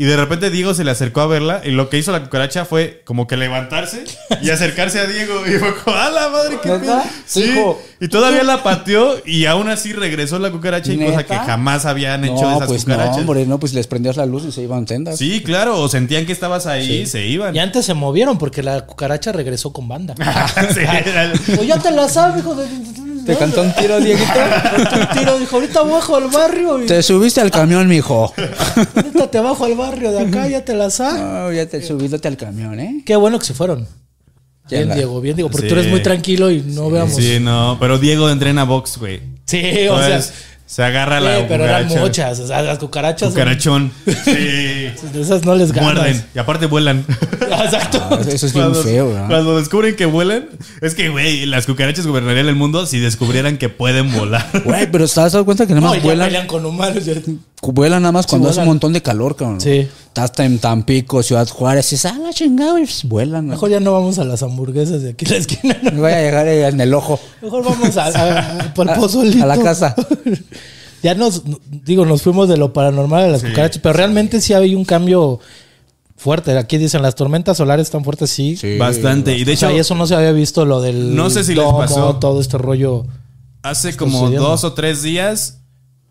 Y 0.01 0.05
de 0.07 0.17
repente 0.17 0.49
Diego 0.49 0.73
se 0.73 0.83
le 0.83 0.93
acercó 0.93 1.21
a 1.21 1.27
verla 1.27 1.61
y 1.63 1.73
lo 1.73 1.91
que 1.91 1.99
hizo 1.99 2.11
la 2.11 2.23
cucaracha 2.23 2.65
fue 2.65 3.03
como 3.05 3.27
que 3.27 3.37
levantarse 3.37 4.05
y 4.41 4.49
acercarse 4.49 4.99
a 4.99 5.05
Diego. 5.05 5.47
Y 5.47 5.59
fue 5.59 5.75
como, 5.77 5.95
¡a 5.95 6.09
la 6.09 6.31
madre, 6.31 6.59
qué 6.63 6.71
pedo! 6.71 7.03
Sí. 7.27 7.55
Y 8.01 8.09
todavía 8.09 8.43
la 8.43 8.63
pateó 8.63 9.17
y 9.27 9.45
aún 9.45 9.69
así 9.69 9.93
regresó 9.93 10.39
la 10.39 10.51
cucaracha 10.51 10.91
y 10.91 10.99
cosa 11.05 11.25
que 11.27 11.35
jamás 11.37 11.85
habían 11.85 12.25
hecho 12.25 12.35
de 12.37 12.41
No, 12.41 12.57
esas 12.57 12.67
pues 12.69 12.87
no, 12.87 12.95
cucarachas. 12.95 13.19
hombre, 13.19 13.45
no, 13.45 13.61
pues 13.61 13.75
les 13.75 13.87
prendías 13.89 14.17
la 14.17 14.25
luz 14.25 14.45
y 14.47 14.53
se 14.53 14.63
iban 14.63 14.87
tendas. 14.87 15.19
Sí, 15.19 15.43
claro, 15.43 15.79
o 15.79 15.87
sentían 15.91 16.25
que 16.25 16.33
estabas 16.33 16.65
ahí 16.67 17.03
y 17.03 17.07
se 17.07 17.27
iban. 17.27 17.55
Y 17.55 17.59
antes 17.59 17.85
se 17.85 17.93
movieron 17.93 18.39
porque 18.39 18.63
la 18.63 18.87
cucaracha 18.87 19.33
regresó 19.33 19.71
con 19.75 19.87
banda. 19.87 20.15
Sí, 20.75 20.81
era- 20.81 21.31
Pues 21.45 21.67
ya 21.67 21.79
te 21.79 21.91
la 21.91 22.09
sabes, 22.09 22.41
hijo 22.41 22.55
de. 22.55 22.65
¿Te 23.27 23.37
cantó 23.37 23.63
un 23.63 23.73
tiro, 23.75 24.01
Dieguito? 24.01 24.31
Un 24.77 25.19
tiro, 25.19 25.39
dijo, 25.39 25.57
ahorita 25.57 25.83
bajo 25.83 26.17
al 26.17 26.29
barrio 26.29 26.83
y 26.83 26.87
Te 26.87 27.03
subiste 27.03 27.41
al 27.41 27.51
camión, 27.51 27.87
mijo. 27.89 28.33
ahorita 28.97 29.31
te 29.31 29.41
bajo 29.41 29.65
al 29.65 29.75
barrio 29.75 30.13
de 30.13 30.21
acá, 30.21 30.49
ya 30.49 30.65
te 30.65 30.75
la 30.75 30.91
sabes. 30.91 31.21
No, 31.23 31.53
ya 31.53 31.67
te 31.67 31.83
subiste 31.83 32.27
al 32.29 32.37
camión, 32.37 32.79
¿eh? 32.81 33.03
Qué 33.05 33.17
bueno 33.17 33.39
que 33.39 33.45
se 33.47 33.55
fueron. 33.55 33.87
Ya 34.69 34.79
Bien, 34.79 34.89
la- 34.89 34.95
Diego, 34.95 35.21
bien, 35.21 35.37
Diego, 35.37 35.51
porque 35.51 35.67
Sí. 35.69 35.73
tú 35.75 35.79
eres 35.81 35.91
muy 35.91 36.03
tranquilo 36.03 36.51
y 36.51 36.61
no 36.63 36.91
veamos. 36.91 37.15
Sí, 37.17 37.39
no, 37.41 37.77
pero 37.81 37.99
Diego 37.99 38.31
entrena 38.31 38.65
box, 38.65 38.99
güey. 38.99 39.21
Sí, 39.47 39.89
o 39.91 39.99
sea. 39.99 40.21
Se 40.71 40.85
agarra 40.85 41.19
la 41.19 41.41
eh, 41.41 41.47
pero 41.49 41.65
eran 41.65 41.89
muchas. 41.89 42.39
O 42.39 42.47
sea, 42.47 42.63
las 42.63 42.79
cucarachas. 42.79 43.31
son- 43.31 43.33
Cucarachón. 43.33 43.93
Sí. 44.07 44.31
de 44.33 44.95
esas 45.21 45.45
no 45.45 45.57
les 45.57 45.73
ganas. 45.73 45.95
Muerden. 45.95 46.25
Y 46.33 46.39
aparte 46.39 46.67
vuelan. 46.67 47.05
Exacto. 47.41 48.01
Ah, 48.09 48.19
eso 48.21 48.47
es 48.47 48.53
bien 48.53 48.67
Cuando- 48.67 48.83
feo, 48.85 49.09
¿verdad? 49.09 49.27
Cuando 49.29 49.59
descubren 49.59 49.97
que 49.97 50.07
vuelan, 50.07 50.47
es 50.81 50.95
que, 50.95 51.09
güey, 51.09 51.45
las 51.47 51.67
cucarachas 51.67 52.07
gobernarían 52.07 52.47
el 52.47 52.55
mundo 52.55 52.87
si 52.87 53.01
descubrieran 53.01 53.59
que 53.59 53.69
pueden 53.69 54.13
volar. 54.13 54.47
Güey, 54.65 54.89
pero 54.93 55.09
¿te 55.09 55.21
has 55.21 55.33
dado 55.33 55.45
cuenta 55.45 55.67
que 55.67 55.75
nada 55.75 55.81
No, 55.87 55.89
más 55.89 55.97
ya 55.99 56.05
vuelan? 56.05 56.29
pelean 56.29 56.47
con 56.47 56.65
humanos. 56.65 57.05
ya. 57.05 57.15
Vuelan 57.63 58.03
nada 58.03 58.13
más 58.13 58.27
cuando 58.29 58.49
hace 58.49 58.59
vuelan. 58.59 58.69
un 58.69 58.75
montón 58.75 58.93
de 58.93 59.03
calor, 59.03 59.35
cabrón. 59.35 59.61
Sí. 59.61 59.89
Estás 60.15 60.33
en 60.41 60.59
Tampico, 60.59 61.23
Ciudad 61.23 61.49
Juárez, 61.49 61.87
y 61.93 61.95
dices, 61.95 62.13
ah, 62.13 62.19
la 62.21 62.33
chingada, 62.33 62.79
y 62.81 62.85
pues, 62.85 63.05
vuelan. 63.05 63.47
Mejor 63.47 63.71
ya 63.71 63.79
no 63.81 63.93
vamos 63.93 64.19
a 64.19 64.25
las 64.25 64.43
hamburguesas 64.43 65.03
de 65.03 65.11
aquí 65.11 65.25
en 65.25 65.31
la 65.31 65.37
esquina. 65.39 65.77
no. 65.85 65.93
Me 65.93 66.01
voy 66.01 66.11
a 66.13 66.21
llegar 66.21 66.49
eh, 66.49 66.67
en 66.67 66.81
el 66.81 66.93
ojo. 66.95 67.21
Mejor 67.41 67.65
vamos 67.65 67.97
a, 67.97 68.07
a, 68.07 68.61
a- 68.65 68.75
por 68.75 68.89
el 68.89 68.93
A- 68.95 68.97
pozolito. 68.97 69.43
a 69.43 69.47
la 69.47 69.57
casa. 69.63 69.95
ya 71.03 71.15
nos, 71.15 71.43
digo, 71.71 72.05
nos 72.07 72.23
fuimos 72.23 72.49
de 72.49 72.57
lo 72.57 72.73
paranormal 72.73 73.23
a 73.25 73.29
las 73.29 73.43
cucarachas, 73.45 73.79
pero 73.81 73.93
realmente 73.93 74.41
sí 74.41 74.53
había 74.53 74.77
un 74.77 74.85
cambio 74.85 75.39
fuerte. 76.17 76.59
Aquí 76.59 76.77
dicen 76.77 77.03
las 77.03 77.15
tormentas 77.15 77.57
solares 77.57 77.89
tan 77.91 78.03
fuertes, 78.03 78.31
sí. 78.31 78.57
Sí. 78.57 78.77
Bastante. 78.79 79.39
Y 79.39 79.45
de 79.45 79.53
O 79.53 79.57
sea, 79.57 79.69
hecho, 79.69 79.77
y 79.77 79.81
eso 79.81 79.95
no 79.95 80.09
se 80.09 80.17
había 80.17 80.33
visto 80.33 80.65
lo 80.65 80.81
del 80.81 81.15
No 81.15 81.31
sé 81.31 81.45
si 81.45 81.55
les 81.55 81.65
pasó. 81.65 82.17
todo 82.17 82.41
este 82.41 82.59
rollo 82.59 83.07
hace 83.63 83.97
como 83.97 84.19
sucediendo. 84.19 84.49
dos 84.49 84.65
o 84.65 84.73
tres 84.73 85.03
días 85.03 85.61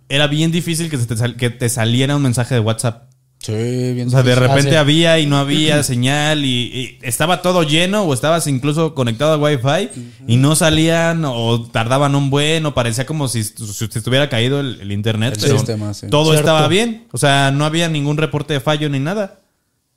era 0.07 0.27
bien 0.27 0.51
difícil 0.51 0.89
que, 0.89 0.97
se 0.97 1.05
te, 1.05 1.17
sal- 1.17 1.35
que 1.35 1.49
te 1.49 1.67
saliera 1.67 2.15
un 2.15 2.21
mensaje 2.21 2.55
de 2.55 2.61
WhatsApp. 2.61 3.08
Sí, 3.41 3.53
bien. 3.93 4.07
O 4.09 4.11
sea, 4.11 4.21
de 4.21 4.35
repente 4.35 4.71
sí. 4.71 4.75
había 4.75 5.17
y 5.17 5.25
no 5.25 5.37
había 5.37 5.81
señal 5.83 6.43
y, 6.43 6.49
y 6.49 6.99
estaba 7.01 7.41
todo 7.41 7.63
lleno 7.63 8.03
o 8.03 8.13
estabas 8.13 8.47
incluso 8.47 8.93
conectado 8.93 9.33
al 9.33 9.41
Wi-Fi 9.41 9.89
y 10.27 10.35
no 10.35 10.57
salían 10.57 11.23
o 11.25 11.61
tardaban 11.71 12.15
un 12.15 12.29
buen 12.29 12.65
o 12.65 12.73
parecía 12.73 13.05
como 13.05 13.29
si, 13.29 13.43
si 13.45 13.85
estuviera 13.85 14.27
caído 14.27 14.59
el, 14.59 14.81
el 14.81 14.91
internet. 14.91 15.35
El 15.37 15.41
pero 15.41 15.57
sistema, 15.57 15.93
sí. 15.93 16.07
todo 16.09 16.25
Cierto. 16.31 16.39
estaba 16.41 16.67
bien. 16.67 17.07
O 17.13 17.17
sea, 17.17 17.51
no 17.51 17.63
había 17.63 17.87
ningún 17.87 18.17
reporte 18.17 18.53
de 18.53 18.59
fallo 18.59 18.89
ni 18.89 18.99
nada. 18.99 19.39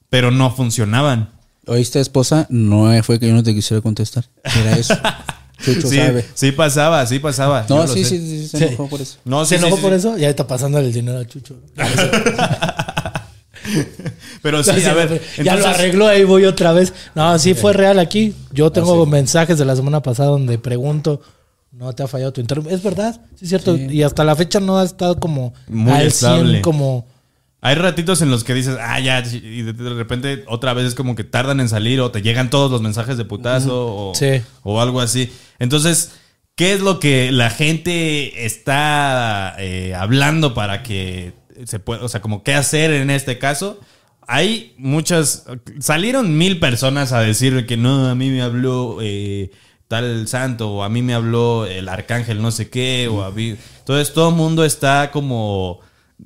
Pero 0.09 0.31
no 0.31 0.51
funcionaban. 0.55 1.31
¿Oíste, 1.67 1.99
esposa? 1.99 2.47
No 2.51 2.91
fue 3.03 3.19
que 3.19 3.27
yo 3.29 3.35
no 3.35 3.43
te 3.43 3.55
quisiera 3.55 3.81
contestar. 3.81 4.27
Era 4.45 4.77
eso. 4.77 4.95
Chucho 5.65 5.89
Sí, 5.89 5.97
sabe. 5.97 6.25
sí 6.35 6.53
pasaba, 6.53 7.07
sí 7.07 7.19
pasaba. 7.21 7.65
No, 7.69 7.87
sí, 7.87 8.05
sí, 8.05 8.19
sí, 8.19 8.49
se 8.49 8.59
Sí. 8.59 8.65
enojó 8.65 8.89
por 8.89 9.01
eso. 9.01 9.19
No, 9.25 9.45
¿Se 9.47 9.57
enojó 9.57 9.77
sí, 9.77 9.83
por 9.83 9.91
sí. 9.93 9.97
eso? 9.97 10.19
Ya 10.19 10.29
está 10.29 10.47
pasando 10.47 10.79
el 10.79 10.93
dinero 10.93 11.19
a 11.21 11.25
Chucho. 11.27 11.57
Pero 14.43 14.63
sí, 14.65 14.85
a 14.85 14.95
ver. 14.95 15.21
ya 15.43 15.57
lo 15.57 15.67
arregló, 15.67 16.07
ahí 16.07 16.25
voy 16.25 16.45
otra 16.45 16.73
vez. 16.73 16.93
No, 17.15 17.39
sí 17.39 17.55
fue 17.55 17.73
real 17.73 17.99
aquí. 17.99 18.35
Yo 18.53 18.71
tengo 18.73 19.07
mensajes 19.07 19.59
de 19.59 19.65
la 19.65 19.77
semana 19.77 20.03
pasada 20.03 20.31
donde 20.31 20.59
pregunto, 20.59 21.21
¿no 21.73 21.93
te 21.93 22.03
ha 22.03 22.09
fallado 22.09 22.33
tu 22.33 22.41
internet? 22.41 22.73
Es 22.73 22.83
verdad, 22.83 23.21
sí 23.37 23.45
es 23.45 23.49
cierto. 23.49 23.77
Y 23.77 24.03
hasta 24.03 24.25
la 24.25 24.37
fecha 24.37 24.61
no 24.61 24.79
ha 24.79 24.85
estado 24.85 25.19
como 25.19 25.55
Muy 25.69 25.93
al 25.93 26.07
estable. 26.07 26.51
100 26.53 26.63
como... 26.63 27.07
Hay 27.65 27.77
ratitos 27.77 28.21
en 28.23 28.31
los 28.31 28.43
que 28.43 28.55
dices, 28.55 28.77
ah, 28.81 28.99
ya, 28.99 29.21
y 29.21 29.63
de, 29.63 29.73
repente 29.91 30.43
otra 30.49 30.75
vez 30.75 30.85
es 30.85 30.95
como 30.97 31.15
que 31.15 31.23
tardan 31.23 31.61
en 31.61 31.69
salir 31.69 32.01
o 32.01 32.11
te 32.11 32.21
llegan 32.21 32.51
todos 32.51 32.73
los 32.73 32.83
mensajes 32.83 33.17
de 33.17 33.25
putazo 33.25 34.09
o, 34.09 34.15
Sí. 34.17 34.43
o 34.65 34.81
algo 34.81 35.01
así. 35.01 35.33
Entonces, 35.61 36.11
¿qué 36.57 36.73
es 36.73 36.81
lo 36.81 36.99
que 36.99 37.31
la 37.31 37.51
gente 37.51 38.45
está 38.47 39.55
eh, 39.61 39.95
hablando 39.95 40.55
para 40.55 40.83
que 40.83 41.35
se 41.67 41.79
pueda, 41.79 42.05
o 42.05 42.09
sea, 42.09 42.21
como 42.21 42.43
qué 42.43 42.55
hacer 42.55 42.93
en 42.93 43.11
este 43.11 43.39
caso? 43.39 43.81
Hay 44.27 44.75
muchas, 44.79 45.47
salieron 45.81 46.39
mil 46.39 46.61
personas 46.61 47.13
a 47.13 47.21
decir 47.21 47.67
que 47.67 47.77
no, 47.77 48.09
a 48.09 48.15
mí 48.15 48.31
me 48.31 48.43
habló 48.43 48.99
eh, 49.03 49.51
tal 49.89 50.29
santo 50.29 50.71
o 50.71 50.83
a 50.85 50.89
mí 50.89 51.03
me 51.03 51.15
habló 51.15 51.67
el 51.67 51.89
arcángel 51.89 52.41
no 52.41 52.51
sé 52.51 52.71
qué 52.71 53.09
o 53.09 53.25
a 53.25 53.31
mí... 53.31 53.57
Entonces 53.81 54.15
todo 54.15 54.31
el 54.31 54.37
mundo 54.37 54.65
está 54.65 55.11
como 55.11 55.81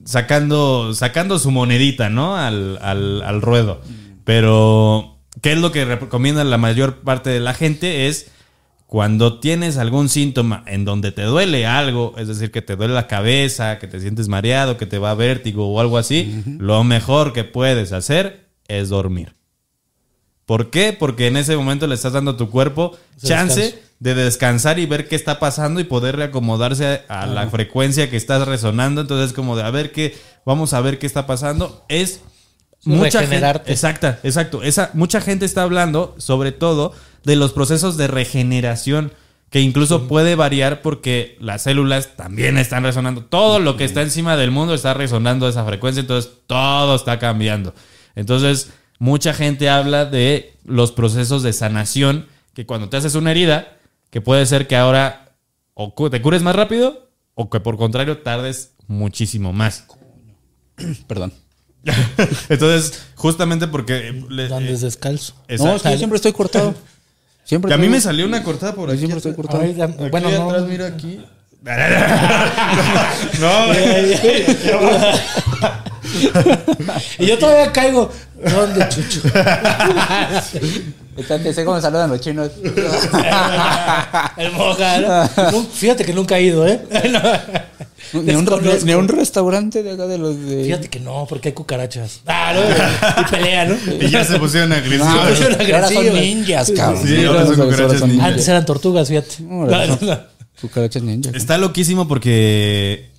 sacando, 0.05 0.95
sacando 0.95 1.39
su 1.39 1.51
monedita, 1.51 2.11
¿no? 2.11 2.37
Al, 2.37 2.79
al, 2.83 3.23
al 3.23 3.43
ruedo. 3.43 3.81
Pero, 4.25 5.19
¿qué 5.41 5.53
es 5.53 5.59
lo 5.59 5.73
que 5.73 5.85
recomienda 5.85 6.45
la 6.45 6.59
mayor 6.59 7.01
parte 7.01 7.31
de 7.31 7.41
la 7.41 7.55
gente? 7.55 8.09
Es 8.09 8.31
cuando 8.87 9.41
tienes 9.41 9.79
algún 9.79 10.09
síntoma 10.09 10.63
en 10.67 10.85
donde 10.85 11.11
te 11.11 11.23
duele 11.23 11.67
algo, 11.67 12.15
es 12.19 12.29
decir, 12.29 12.53
que 12.53 12.63
te 12.63 12.77
duele 12.77 12.95
la 12.95 13.09
cabeza, 13.09 13.79
que 13.79 13.89
te 13.89 14.01
sientes 14.01 14.29
mareado, 14.29 14.77
que 14.77 14.87
te 14.87 14.99
va 14.99 15.15
vértigo 15.15 15.69
o 15.69 15.81
algo 15.81 15.99
así, 15.99 16.43
lo 16.59 16.85
mejor 16.85 17.33
que 17.33 17.43
puedes 17.43 17.93
hacer 17.93 18.49
es 18.69 18.89
dormir. 18.89 19.35
¿Por 20.45 20.71
qué? 20.71 20.93
Porque 20.93 21.27
en 21.27 21.37
ese 21.37 21.57
momento 21.57 21.89
le 21.89 21.97
estás 21.97 22.13
dando 22.13 22.33
a 22.33 22.37
tu 22.37 22.49
cuerpo 22.49 22.97
chance 23.21 23.61
descanso. 23.61 23.87
de 23.99 24.15
descansar 24.15 24.79
y 24.79 24.87
ver 24.87 25.09
qué 25.09 25.17
está 25.17 25.41
pasando 25.41 25.81
y 25.81 25.85
poder 25.85 26.15
reacomodarse 26.15 27.03
a 27.09 27.27
la 27.27 27.49
frecuencia 27.49 28.09
que 28.09 28.17
estás 28.17 28.47
resonando. 28.47 29.01
Entonces, 29.01 29.33
como 29.33 29.57
de 29.57 29.65
a 29.65 29.71
ver 29.73 29.91
qué, 29.91 30.17
vamos 30.45 30.73
a 30.73 30.81
ver 30.81 31.01
qué 31.01 31.07
está 31.09 31.27
pasando. 31.27 31.85
Es 31.89 32.21
mucha 32.87 33.21
gente. 33.21 33.27
Regenerarte. 33.27 33.73
Exacta, 33.73 34.21
exacto. 34.23 34.63
Esa, 34.63 34.91
mucha 34.95 35.21
gente 35.21 35.45
está 35.45 35.63
hablando, 35.63 36.15
sobre 36.19 36.53
todo, 36.53 36.93
de 37.25 37.37
los 37.37 37.53
procesos 37.53 37.97
de 37.97 38.07
regeneración. 38.07 39.13
Que 39.51 39.61
incluso 39.61 40.09
puede 40.09 40.35
variar 40.35 40.83
porque 40.83 41.37
las 41.41 41.63
células 41.63 42.17
también 42.17 42.59
están 42.59 42.83
resonando. 42.83 43.25
Todo 43.25 43.61
lo 43.61 43.77
que 43.77 43.85
está 43.85 44.03
encima 44.03 44.37
del 44.37 44.51
mundo 44.51 44.75
está 44.75 44.93
resonando 44.93 45.47
a 45.47 45.51
esa 45.51 45.65
frecuencia. 45.65 46.01
Entonces, 46.01 46.33
todo 46.49 46.97
está 46.97 47.21
cambiando. 47.21 47.73
Entonces, 48.17 48.73
mucha 48.99 49.33
gente 49.33 49.71
habla 49.71 50.05
de 50.05 50.57
los 50.65 50.91
procesos 50.91 51.45
de 51.45 51.53
sanación. 51.53 52.27
Que 52.55 52.67
cuando 52.67 52.89
te 52.89 52.97
haces 52.97 53.15
una 53.15 53.31
herida, 53.31 53.77
que 54.11 54.21
puede 54.21 54.47
ser 54.47 54.67
que 54.67 54.77
ahora 54.77 55.37
o 55.75 55.93
te 56.11 56.23
cures 56.23 56.43
más 56.43 56.57
rápido 56.57 57.11
o 57.35 57.51
que 57.51 57.61
por 57.61 57.77
contrario 57.77 58.19
tardes 58.19 58.75
muchísimo 58.89 59.53
más. 59.53 59.87
Perdón. 61.07 61.33
Entonces, 62.49 63.03
justamente 63.15 63.67
porque... 63.69 64.25
le- 64.29 64.53
Andes 64.55 64.81
descalzo. 64.81 65.35
No, 65.35 65.41
es 65.41 65.47
que 65.49 65.55
Exacto. 65.65 65.91
yo 65.91 65.97
siempre 65.99 66.17
estoy 66.17 66.33
cortado. 66.33 66.75
Siempre 67.45 67.69
Que 67.69 67.75
a 67.75 67.79
mí 67.79 67.89
me 67.89 68.01
salió 68.01 68.27
una 68.27 68.43
cortada 68.43 68.75
por 68.75 68.89
Yo 68.89 68.93
aquí. 68.95 68.99
siempre 69.07 69.19
estoy 69.19 69.35
cortado. 69.35 69.61
Ahorita- 69.63 69.85
Aquí 69.85 70.09
bueno, 70.11 70.31
no. 70.33 70.51
atrás, 70.51 70.65
mira 70.69 70.87
aquí. 70.89 71.25
no, 73.41 73.75
y 77.19 77.27
yo 77.27 77.37
todavía 77.39 77.73
caigo. 77.73 78.09
¿Dónde, 78.37 78.89
Chucho? 78.89 79.23
Te 81.27 81.53
sé 81.53 81.65
cómo 81.65 81.81
saludan 81.81 82.11
los 82.11 82.21
chinos. 82.21 82.53
El 84.37 84.53
moja, 84.53 85.01
¿no? 85.01 85.29
Fíjate 85.73 86.05
que 86.05 86.13
nunca 86.13 86.39
he 86.39 86.43
ido, 86.43 86.69
¿eh? 86.69 86.81
No. 87.11 87.21
ni, 88.23 88.33
un, 88.35 88.47
ni 88.85 88.95
un 88.95 89.09
restaurante 89.09 89.83
de 89.83 89.91
acá 89.93 90.07
de 90.07 90.19
los 90.19 90.41
de. 90.41 90.63
Fíjate 90.63 90.89
que 90.89 91.01
no, 91.01 91.27
porque 91.29 91.49
hay 91.49 91.55
cucarachas. 91.55 92.21
Ah, 92.27 92.53
¿no? 92.55 92.61
Y 93.23 93.25
pelea, 93.29 93.65
¿no? 93.65 93.75
y 94.01 94.09
ya 94.09 94.23
se 94.23 94.39
pusieron 94.39 94.73
agresivos. 94.73 95.09
No, 95.09 95.35
Son 95.35 95.53
ahora 95.61 95.89
son 95.89 96.15
ninjas, 96.15 96.71
cabrón. 96.71 97.03
Sí, 97.05 97.25
ahora 97.25 97.45
son 97.47 97.57
cucarachas 97.57 97.99
son 97.99 98.11
ninjas. 98.11 98.29
Antes 98.29 98.47
eran 98.47 98.65
tortugas, 98.65 99.09
fíjate. 99.09 99.35
Cucarachas 100.61 101.03
ninjas. 101.03 101.35
Está 101.35 101.59
loquísimo 101.59 102.09
porque 102.09 103.11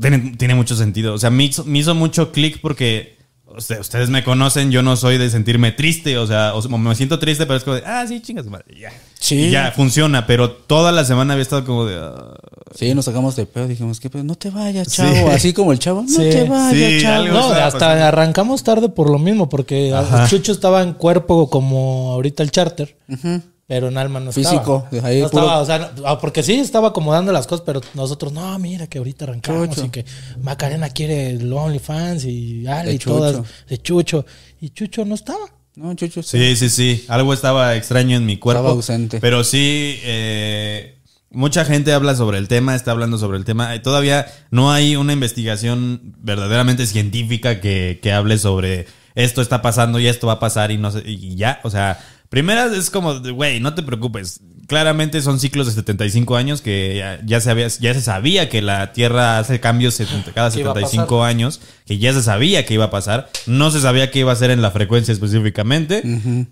tiene, 0.00 0.34
tiene 0.36 0.54
mucho 0.54 0.76
sentido. 0.76 1.14
O 1.14 1.18
sea, 1.18 1.30
me 1.30 1.44
hizo, 1.44 1.64
me 1.64 1.78
hizo 1.78 1.94
mucho 1.94 2.32
clic 2.32 2.60
porque 2.60 3.18
o 3.52 3.60
sea, 3.60 3.80
ustedes 3.80 4.10
me 4.10 4.22
conocen, 4.22 4.70
yo 4.70 4.80
no 4.80 4.94
soy 4.96 5.18
de 5.18 5.28
sentirme 5.28 5.72
triste. 5.72 6.16
O 6.18 6.26
sea, 6.26 6.54
o 6.54 6.62
sea, 6.62 6.70
me 6.78 6.94
siento 6.94 7.18
triste, 7.18 7.46
pero 7.46 7.56
es 7.56 7.64
como 7.64 7.76
de, 7.76 7.82
ah, 7.84 8.06
sí, 8.06 8.20
chingas, 8.22 8.46
madre, 8.46 8.78
ya. 8.78 8.92
Sí. 9.18 9.34
Y 9.46 9.50
ya, 9.50 9.72
funciona. 9.72 10.24
Pero 10.26 10.50
toda 10.52 10.92
la 10.92 11.04
semana 11.04 11.32
había 11.34 11.42
estado 11.42 11.64
como 11.64 11.84
de, 11.84 11.96
ah, 12.00 12.34
Sí, 12.76 12.94
nos 12.94 13.04
sacamos 13.06 13.34
de 13.34 13.46
pedo. 13.46 13.66
Dijimos, 13.66 13.98
¿qué 13.98 14.08
pedo? 14.08 14.22
No 14.22 14.36
te 14.36 14.50
vayas, 14.50 14.86
Sí. 14.88 14.98
chavo. 15.02 15.30
Así 15.30 15.52
como 15.52 15.72
el 15.72 15.80
chavo. 15.80 16.02
No 16.02 16.08
Sí. 16.08 16.30
te 16.30 16.44
vayas, 16.44 16.72
Sí, 16.92 16.98
chavo. 17.02 17.26
No, 17.26 17.48
hasta 17.50 17.78
pasando. 17.80 18.04
arrancamos 18.04 18.62
tarde 18.62 18.88
por 18.88 19.10
lo 19.10 19.18
mismo, 19.18 19.48
porque 19.48 19.92
Ajá. 19.92 20.28
Chucho 20.28 20.52
estaba 20.52 20.80
en 20.82 20.92
cuerpo 20.94 21.50
como 21.50 22.12
ahorita 22.12 22.44
el 22.44 22.52
charter, 22.52 22.96
Ujú. 23.08 23.42
Pero 23.70 23.86
en 23.86 23.96
alma 23.98 24.18
no 24.18 24.32
Físico, 24.32 24.88
estaba. 24.90 25.08
ahí 25.08 25.20
no 25.22 25.28
puro- 25.30 25.42
estaba, 25.44 25.60
o 25.60 25.64
sea, 25.64 25.78
no- 25.78 26.04
ah, 26.04 26.18
porque 26.18 26.42
sí 26.42 26.54
estaba 26.54 26.88
acomodando 26.88 27.30
las 27.30 27.46
cosas, 27.46 27.62
pero 27.64 27.80
nosotros, 27.94 28.32
no, 28.32 28.58
mira 28.58 28.88
que 28.88 28.98
ahorita 28.98 29.26
arrancamos 29.26 29.68
Chucho. 29.70 29.84
y 29.86 29.90
que 29.90 30.04
Macarena 30.42 30.88
quiere 30.90 31.30
el 31.30 31.52
OnlyFans 31.52 32.24
y 32.24 32.66
Ale 32.66 32.88
De 32.88 32.94
y 32.96 32.98
todas 32.98 33.36
Chucho. 33.36 33.48
de 33.68 33.78
Chucho. 33.78 34.26
Y 34.60 34.70
Chucho 34.70 35.04
no 35.04 35.14
estaba. 35.14 35.46
No, 35.76 35.94
chucho. 35.94 36.20
Sí, 36.24 36.56
sí, 36.56 36.68
sí. 36.68 37.04
Algo 37.06 37.32
estaba 37.32 37.76
extraño 37.76 38.16
en 38.16 38.26
mi 38.26 38.38
cuerpo. 38.38 38.58
Estaba 38.60 38.74
ausente. 38.74 39.20
Pero 39.20 39.44
sí, 39.44 40.00
eh, 40.02 40.98
mucha 41.30 41.64
gente 41.64 41.92
habla 41.92 42.16
sobre 42.16 42.38
el 42.38 42.48
tema, 42.48 42.74
está 42.74 42.90
hablando 42.90 43.18
sobre 43.18 43.38
el 43.38 43.44
tema. 43.44 43.72
Eh, 43.76 43.78
Todavía 43.78 44.26
no 44.50 44.72
hay 44.72 44.96
una 44.96 45.12
investigación 45.12 46.16
verdaderamente 46.18 46.86
científica 46.86 47.60
que, 47.60 48.00
que 48.02 48.12
hable 48.12 48.36
sobre 48.38 48.86
esto 49.14 49.40
está 49.42 49.62
pasando 49.62 50.00
y 50.00 50.08
esto 50.08 50.26
va 50.26 50.34
a 50.34 50.38
pasar 50.40 50.72
y 50.72 50.76
no 50.76 50.90
sé, 50.90 51.02
y 51.06 51.36
ya. 51.36 51.60
O 51.62 51.70
sea, 51.70 52.00
primera 52.30 52.74
es 52.74 52.88
como, 52.88 53.20
güey, 53.20 53.60
no 53.60 53.74
te 53.74 53.82
preocupes. 53.82 54.40
Claramente 54.66 55.20
son 55.20 55.40
ciclos 55.40 55.66
de 55.66 55.72
75 55.72 56.36
años 56.36 56.62
que 56.62 56.96
ya, 56.96 57.20
ya 57.26 57.40
se, 57.40 57.50
había, 57.50 57.66
ya 57.66 57.92
se 57.92 58.00
sabía 58.00 58.48
que 58.48 58.62
la 58.62 58.92
Tierra 58.92 59.40
hace 59.40 59.58
cambios 59.58 59.94
70 59.94 60.32
cada 60.32 60.50
Que 60.50 60.60
iba 60.60 60.70
a 60.70 60.74
75 60.74 61.24
años, 61.24 61.60
que 61.84 61.98
ya 61.98 62.12
se 62.12 62.22
sabía 62.22 62.64
que 62.64 62.74
iba 62.74 62.84
a 62.84 62.90
pasar. 62.90 63.28
No 63.46 63.72
se 63.72 63.80
sabía 63.80 64.12
que 64.12 64.20
iba 64.20 64.30
a 64.30 64.36
ser 64.36 64.52
en 64.52 64.62
la 64.62 64.70
frecuencia 64.70 65.12
específicamente, 65.12 66.02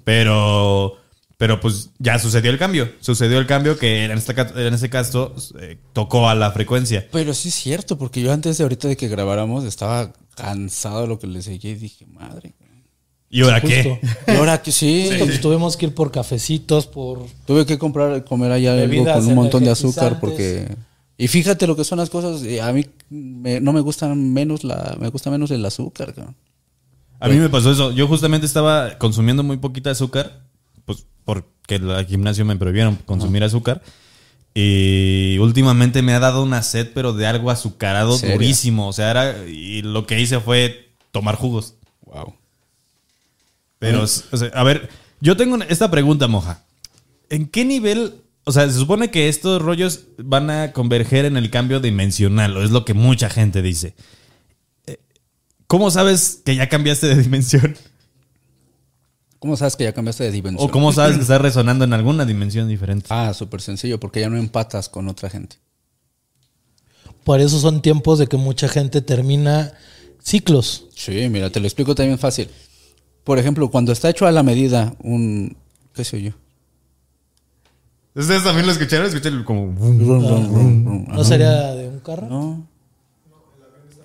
pero, 0.03 0.97
pero 1.37 1.61
pues 1.61 1.91
ya 1.99 2.19
sucedió 2.19 2.51
el 2.51 2.59
cambio. 2.59 2.93
Sucedió 2.99 3.39
el 3.39 3.47
cambio 3.47 3.79
que 3.79 4.05
en 4.05 4.11
este, 4.11 4.35
en 4.35 4.75
este 4.75 4.91
caso 4.91 5.37
eh, 5.61 5.79
tocó 5.93 6.29
a 6.29 6.35
la 6.35 6.51
frecuencia. 6.51 7.07
Pero 7.13 7.33
sí 7.35 7.51
es 7.51 7.55
cierto, 7.55 7.97
porque 7.99 8.21
yo 8.21 8.33
antes 8.33 8.59
de 8.59 8.65
ahorita 8.65 8.89
de 8.89 8.97
que 8.97 9.07
grabáramos 9.07 9.65
estaba 9.65 10.13
cansado 10.35 11.03
de 11.03 11.07
lo 11.07 11.21
que 11.21 11.29
le 11.29 11.41
seguía 11.41 11.71
y 11.71 11.77
dije, 11.77 12.05
madre. 12.07 12.55
¿Y 13.31 13.43
ahora 13.43 13.61
Sí, 13.61 13.67
qué? 13.67 14.01
Y 14.27 14.31
ahora 14.33 14.63
que 14.63 14.73
sí, 14.73 15.11
pues, 15.19 15.41
tuvimos 15.41 15.77
que 15.77 15.87
ir 15.87 15.95
por 15.95 16.11
cafecitos, 16.11 16.87
por... 16.87 17.27
tuve 17.47 17.67
que 17.67 17.79
comprar, 17.79 18.25
comer 18.25 18.53
allá 18.53 18.73
algo 18.73 19.05
con 19.05 19.27
un 19.27 19.35
montón 19.35 19.65
de 19.65 19.71
azúcar 19.71 20.19
porque... 20.21 20.75
Y 21.21 21.27
fíjate 21.29 21.67
lo 21.67 21.75
que 21.77 21.83
son 21.85 21.99
las 21.99 22.11
cosas, 22.11 22.43
eh, 22.45 22.61
a 22.61 22.73
mí 22.73 22.87
me- 23.11 23.61
no 23.61 23.73
me 23.73 23.81
gustan 23.81 24.33
menos 24.33 24.63
la, 24.63 24.97
me 25.01 25.09
gusta 25.09 25.31
menos 25.31 25.51
el 25.51 25.65
azúcar, 25.65 26.15
cabrón. 26.15 26.37
A 27.21 27.29
mí 27.29 27.37
me 27.37 27.49
pasó 27.49 27.73
eso. 27.73 27.91
Yo 27.91 28.07
justamente 28.07 28.47
estaba 28.47 28.97
consumiendo 28.99 29.43
muy 29.43 29.57
poquita 29.57 29.91
azúcar, 29.91 30.45
pues 30.85 31.05
porque 31.25 31.75
el 31.75 32.07
gimnasio 32.07 32.45
me 32.45 32.55
prohibieron 32.57 32.95
consumir 33.05 33.43
azúcar. 33.43 33.83
Y 34.55 35.37
últimamente 35.39 36.03
me 36.03 36.15
ha 36.15 36.21
dado 36.21 36.43
una 36.43 36.63
sed, 36.63 36.89
pero 36.95 37.13
de 37.13 37.27
algo 37.27 37.51
azucarado 37.51 38.17
durísimo. 38.19 38.89
O 38.89 38.93
sea, 38.93 39.11
era, 39.11 39.45
y 39.47 39.83
lo 39.83 40.07
que 40.07 40.21
hice 40.21 40.41
fue 40.41 40.91
tomar 41.11 41.35
jugos. 41.35 41.75
Wow. 42.07 42.35
Pero, 43.79 44.03
o 44.03 44.07
sea, 44.07 44.49
a 44.55 44.63
ver, 44.65 44.89
yo 45.21 45.37
tengo 45.37 45.55
una- 45.55 45.65
esta 45.67 45.91
pregunta, 45.91 46.27
Moja. 46.29 46.65
¿En 47.31 47.47
qué 47.47 47.65
nivel, 47.65 48.23
O 48.45 48.53
sea, 48.53 48.67
se 48.67 48.79
supone 48.79 49.11
que 49.11 49.29
estos 49.29 49.61
rollos 49.61 50.05
van 50.17 50.49
a 50.49 50.73
converger 50.73 51.27
en 51.27 51.37
el 51.37 51.51
cambio 51.51 51.81
dimensional, 51.81 52.57
o 52.57 52.63
es 52.63 52.71
lo 52.71 52.87
que 52.87 52.95
mucha 52.95 53.29
gente 53.29 53.61
dice. 53.61 53.95
Eh, 54.87 54.99
¿Cómo 55.67 55.91
sabes 55.91 56.41
que 56.45 56.57
ya 56.57 56.67
cambiaste 56.71 57.09
de 57.09 57.17
dimensión? 57.23 57.77
¿Cómo 59.39 59.55
sabes 59.57 59.77
que 59.77 59.85
ya 59.85 59.93
cambiaste 59.93 60.25
de 60.25 60.31
dimensión? 60.33 60.67
¿O 60.67 60.73
cómo 60.73 60.93
sabes 60.93 61.17
que 61.17 61.23
estás 61.23 61.41
resonando 61.43 61.85
en 61.85 61.93
alguna 61.93 62.25
dimensión 62.25 62.69
diferente? 62.69 63.07
Ah, 63.11 63.35
súper 63.35 63.61
sencillo, 63.61 64.01
porque 64.01 64.21
ya 64.21 64.31
no 64.31 64.39
empatas 64.39 64.89
con 64.89 65.09
otra 65.09 65.29
gente. 65.29 65.57
Por 67.25 67.41
eso 67.41 67.61
son 67.61 67.83
tiempos 67.83 68.19
de 68.19 68.27
que 68.29 68.39
mucha 68.39 68.69
gente 68.69 69.03
termina 69.03 69.75
ciclos. 70.23 70.87
Sí, 70.95 71.29
mira, 71.29 71.51
te 71.51 71.61
lo 71.61 71.67
explico 71.67 71.95
también 71.95 72.19
fácil. 72.19 72.49
Por 73.29 73.39
ejemplo, 73.39 73.69
cuando 73.69 73.93
está 73.93 74.09
hecho 74.09 74.27
a 74.27 74.31
la 74.33 74.43
medida 74.43 74.95
un... 75.03 75.55
¿Qué 75.93 76.03
sé 76.03 76.23
yo? 76.23 76.31
¿Ustedes 78.15 78.43
también 78.43 78.65
lo 78.65 78.73
escucharon? 78.73 79.05
Escuché 79.07 79.45
como... 79.45 79.67
¿No 79.77 81.23
sería 81.25 81.75
de 81.75 81.89
un 81.91 82.01
carro? 82.01 82.27
No. 82.27 82.67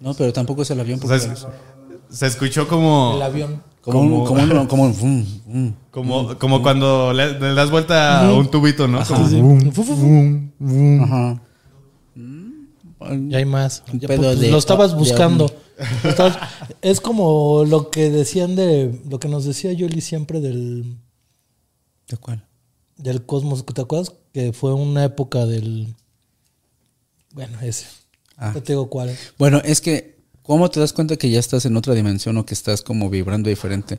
No, 0.01 0.13
pero 0.13 0.33
tampoco 0.33 0.63
es 0.63 0.71
el 0.71 0.81
avión. 0.81 0.99
O 0.99 1.03
Porque 1.03 1.19
sea, 1.19 1.31
es- 1.31 1.47
se 2.09 2.27
escuchó 2.27 2.67
como... 2.67 3.13
El 3.15 3.21
avión. 3.21 3.63
como, 3.81 4.01
un, 4.01 4.25
como, 4.25 4.43
un, 4.43 4.67
como 4.67 4.83
un- 4.83 4.99
vum, 4.99 5.25
vum. 5.47 5.73
Como, 5.89 6.37
como 6.37 6.61
cuando 6.61 7.13
le, 7.13 7.39
le 7.39 7.53
das 7.53 7.71
vuelta 7.71 8.27
a 8.27 8.33
un 8.33 8.51
tubito, 8.51 8.89
¿no? 8.89 8.99
Como- 9.05 9.25
Ajá. 11.01 11.41
Ya 13.29 13.37
hay 13.37 13.45
más. 13.45 13.83
Un 13.93 14.01
Ya, 14.01 14.07
pues, 14.09 14.39
de- 14.41 14.51
lo 14.51 14.57
estabas 14.57 14.91
de- 14.91 14.97
buscando. 14.97 15.49
Es 16.81 17.01
como 17.01 17.65
lo 17.65 17.89
que 17.89 18.09
decían 18.09 18.55
de. 18.55 18.99
Lo 19.09 19.19
que 19.19 19.27
nos 19.27 19.45
decía 19.45 19.73
Yoli 19.73 20.01
siempre 20.01 20.39
del, 20.39 20.97
¿De 22.07 22.17
cuál? 22.17 22.45
del 22.97 23.25
cosmos. 23.25 23.65
¿Te 23.65 23.81
acuerdas? 23.81 24.13
Que 24.33 24.53
fue 24.53 24.73
una 24.73 25.03
época 25.03 25.45
del. 25.45 25.95
Bueno, 27.31 27.59
ese. 27.61 27.85
Ah. 28.37 28.51
No 28.53 28.61
te 28.61 28.73
digo 28.73 28.89
cuál. 28.89 29.15
Bueno, 29.37 29.61
es 29.63 29.81
que, 29.81 30.17
¿cómo 30.41 30.69
te 30.69 30.79
das 30.79 30.93
cuenta 30.93 31.17
que 31.17 31.29
ya 31.29 31.39
estás 31.39 31.65
en 31.65 31.77
otra 31.77 31.93
dimensión 31.93 32.37
o 32.37 32.45
que 32.45 32.53
estás 32.53 32.81
como 32.81 33.09
vibrando 33.09 33.49
diferente? 33.49 33.97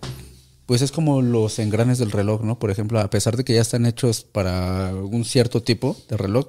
Pues 0.66 0.80
es 0.82 0.92
como 0.92 1.20
los 1.20 1.58
engranes 1.58 1.98
del 1.98 2.10
reloj, 2.10 2.42
¿no? 2.42 2.58
Por 2.58 2.70
ejemplo, 2.70 2.98
a 3.00 3.10
pesar 3.10 3.36
de 3.36 3.44
que 3.44 3.54
ya 3.54 3.60
están 3.60 3.84
hechos 3.86 4.24
para 4.24 4.94
un 4.94 5.24
cierto 5.24 5.62
tipo 5.62 5.96
de 6.08 6.16
reloj, 6.16 6.46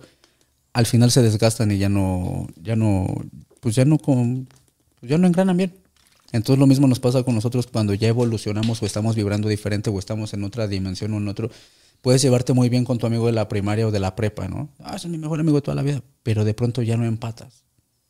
al 0.74 0.86
final 0.86 1.12
se 1.12 1.22
desgastan 1.22 1.72
y 1.72 1.78
ya 1.78 1.90
no, 1.90 2.48
ya 2.62 2.76
no, 2.76 3.08
pues 3.60 3.76
ya 3.76 3.84
no, 3.86 3.98
con, 3.98 4.48
pues 5.06 5.11
ya 5.11 5.17
no 5.19 5.27
engranan 5.27 5.56
bien. 5.56 5.72
Entonces 6.32 6.59
lo 6.59 6.66
mismo 6.66 6.88
nos 6.88 7.00
pasa 7.00 7.22
con 7.24 7.35
nosotros 7.35 7.67
cuando 7.67 7.93
ya 7.93 8.08
evolucionamos 8.08 8.82
o 8.82 8.85
estamos 8.85 9.16
vibrando 9.16 9.48
diferente 9.48 9.92
o 9.92 10.00
estamos 10.00 10.34
en 10.34 10.43
otra 10.43 10.67
dimensión 10.67 11.14
o 11.14 11.17
en 11.17 11.27
otro. 11.27 11.51
Puedes 12.01 12.24
llevarte 12.24 12.53
muy 12.53 12.69
bien 12.69 12.85
con 12.85 12.98
tu 12.98 13.06
amigo 13.06 13.27
de 13.27 13.32
la 13.32 13.48
primaria 13.48 13.88
o 13.88 13.92
de 13.92 14.00
la 14.00 14.16
prepa, 14.16 14.48
¿no? 14.48 14.69
Ah, 14.80 14.95
es 14.95 15.06
mi 15.06 15.17
mejor 15.17 15.40
amigo 15.40 15.58
de 15.58 15.61
toda 15.61 15.75
la 15.75 15.84
vida, 15.84 16.01
pero 16.24 16.43
de 16.43 16.53
pronto 16.56 16.82
ya 16.82 16.98
no 16.98 17.06
empatas. 17.06 17.64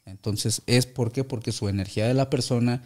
Entonces, 0.05 0.61
¿es 0.67 0.85
por 0.85 1.11
qué? 1.11 1.23
Porque 1.23 1.51
su 1.51 1.67
energía 1.67 2.07
de 2.07 2.13
la 2.13 2.29
persona 2.29 2.81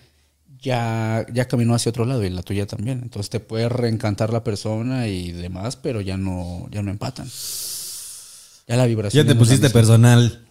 ya, 0.59 1.25
ya 1.31 1.47
caminó 1.47 1.75
hacia 1.75 1.91
otro 1.91 2.05
lado 2.05 2.23
y 2.23 2.29
la 2.29 2.41
tuya 2.41 2.65
también. 2.65 3.01
Entonces 3.03 3.29
te 3.29 3.39
puede 3.39 3.69
reencantar 3.69 4.33
la 4.33 4.43
persona 4.43 5.07
y 5.07 5.31
demás, 5.31 5.75
pero 5.75 6.01
ya 6.01 6.17
no, 6.17 6.67
ya 6.71 6.81
no 6.81 6.89
empatan. 6.89 7.29
Ya 8.67 8.75
la 8.75 8.85
vibración. 8.85 9.23
Ya 9.23 9.27
te 9.27 9.35
no 9.35 9.39
pusiste 9.39 9.69
personal. 9.69 10.47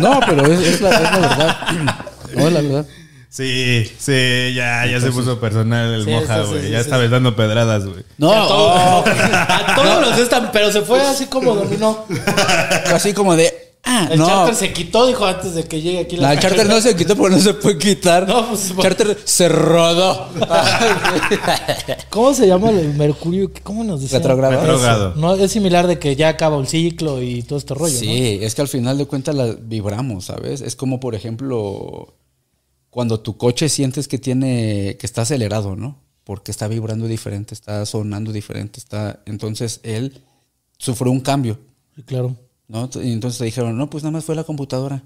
No, 0.00 0.20
pero 0.26 0.46
es, 0.46 0.60
es 0.60 0.80
la, 0.80 0.90
es 0.90 1.02
la 1.02 1.18
verdad. 1.18 2.06
No, 2.34 2.46
es 2.48 2.52
la 2.52 2.60
verdad. 2.60 2.86
Sí, 3.28 3.92
sí, 3.98 4.54
ya, 4.54 4.86
ya 4.86 4.98
se 5.00 5.10
puso 5.10 5.38
personal 5.38 5.92
el 5.92 6.04
Sí, 6.04 6.10
moja, 6.10 6.36
sí, 6.38 6.42
sí, 6.44 6.48
güey. 6.52 6.62
sí, 6.64 6.70
ya 6.70 6.78
sí, 6.78 6.84
estabas 6.84 7.10
dando 7.10 7.36
pedradas, 7.36 7.84
güey. 7.84 8.02
No, 8.16 8.32
a, 8.32 8.46
todo- 8.48 8.74
oh, 8.74 9.04
a 9.06 9.74
todos 9.74 10.08
los 10.08 10.18
están, 10.18 10.50
pero 10.52 10.72
se 10.72 10.80
fue 10.82 11.02
así 11.02 11.26
como 11.26 11.54
dominó. 11.54 12.06
así 12.94 13.12
como 13.12 13.36
de. 13.36 13.65
Ah, 13.88 14.08
El 14.10 14.18
no. 14.18 14.26
charter 14.26 14.54
se 14.56 14.72
quitó, 14.72 15.06
dijo 15.06 15.24
antes 15.24 15.54
de 15.54 15.62
que 15.62 15.80
llegue 15.80 16.00
aquí 16.00 16.16
No, 16.16 16.28
el 16.28 16.40
charter 16.40 16.66
no 16.66 16.80
se 16.80 16.96
quitó 16.96 17.14
porque 17.14 17.36
no 17.36 17.40
se 17.40 17.54
puede 17.54 17.78
quitar. 17.78 18.26
No, 18.26 18.48
pues, 18.48 18.74
charter 18.76 19.16
se 19.24 19.48
rodó. 19.48 20.28
¿Cómo 22.10 22.34
se 22.34 22.48
llama 22.48 22.70
el 22.70 22.94
mercurio? 22.94 23.50
¿Cómo 23.62 23.84
nos 23.84 24.00
decía? 24.00 24.18
Retrogrado. 24.18 24.60
Retrogrado. 24.60 25.14
No, 25.14 25.34
es 25.34 25.52
similar 25.52 25.86
de 25.86 26.00
que 26.00 26.16
ya 26.16 26.30
acaba 26.30 26.58
el 26.58 26.66
ciclo 26.66 27.22
y 27.22 27.44
todo 27.44 27.58
este 27.60 27.74
rollo, 27.74 27.96
Sí, 27.96 28.40
es 28.42 28.56
que 28.56 28.62
al 28.62 28.68
final 28.68 28.98
de 28.98 29.06
cuentas 29.06 29.36
la 29.36 29.54
vibramos, 29.54 30.24
¿sabes? 30.26 30.62
Es 30.62 30.74
como, 30.74 30.98
por 30.98 31.14
ejemplo, 31.14 32.16
cuando 32.90 33.20
tu 33.20 33.36
coche 33.36 33.68
sientes 33.68 34.08
que 34.08 34.18
tiene, 34.18 34.96
que 34.98 35.06
está 35.06 35.22
acelerado, 35.22 35.76
¿no? 35.76 36.00
Porque 36.24 36.50
está 36.50 36.66
vibrando 36.66 37.06
diferente, 37.06 37.54
está 37.54 37.86
sonando 37.86 38.32
diferente, 38.32 38.80
está. 38.80 39.20
Entonces 39.26 39.78
él 39.84 40.22
sufrió 40.76 41.12
un 41.12 41.20
cambio, 41.20 41.58
claro. 42.04 42.34
¿No? 42.68 42.88
Y 43.02 43.12
entonces 43.12 43.38
te 43.38 43.44
dijeron, 43.44 43.76
no, 43.76 43.90
pues 43.90 44.02
nada 44.04 44.12
más 44.12 44.24
fue 44.24 44.34
la 44.34 44.44
computadora. 44.44 45.02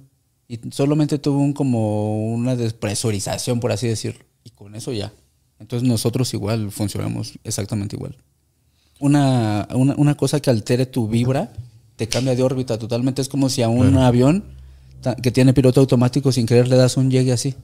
Y 0.48 0.58
solamente 0.72 1.18
tuvo 1.18 1.39
un 1.39 1.52
como 1.52 2.32
una 2.32 2.56
despresurización, 2.56 3.60
por 3.60 3.72
así 3.72 3.86
decirlo. 3.86 4.24
Y 4.44 4.50
con 4.50 4.74
eso 4.74 4.92
ya. 4.92 5.12
Entonces 5.58 5.89
nosotros 5.89 6.32
igual 6.34 6.72
funcionamos 6.72 7.34
exactamente 7.44 7.97
igual. 7.97 8.16
Una, 8.98 9.68
una, 9.72 9.94
una 9.97 10.16
cosa 10.16 10.40
que 10.40 10.50
altere 10.50 10.86
tu 10.86 11.08
vibra 11.08 11.52
te 11.97 12.08
cambia 12.08 12.34
de 12.34 12.42
órbita 12.42 12.78
totalmente. 12.78 13.22
Es 13.22 13.28
como 13.28 13.48
si 13.48 13.62
a 13.62 13.68
un 13.68 13.97
avión 13.98 14.44
que 15.22 15.30
tiene 15.30 15.52
piloto 15.52 15.80
automático 15.80 16.32
sin 16.32 16.47
querer 16.47 16.68
le 16.68 16.76
das 16.76 16.97
un 16.97 17.10
llegue 17.10 17.32
así. 17.32 17.55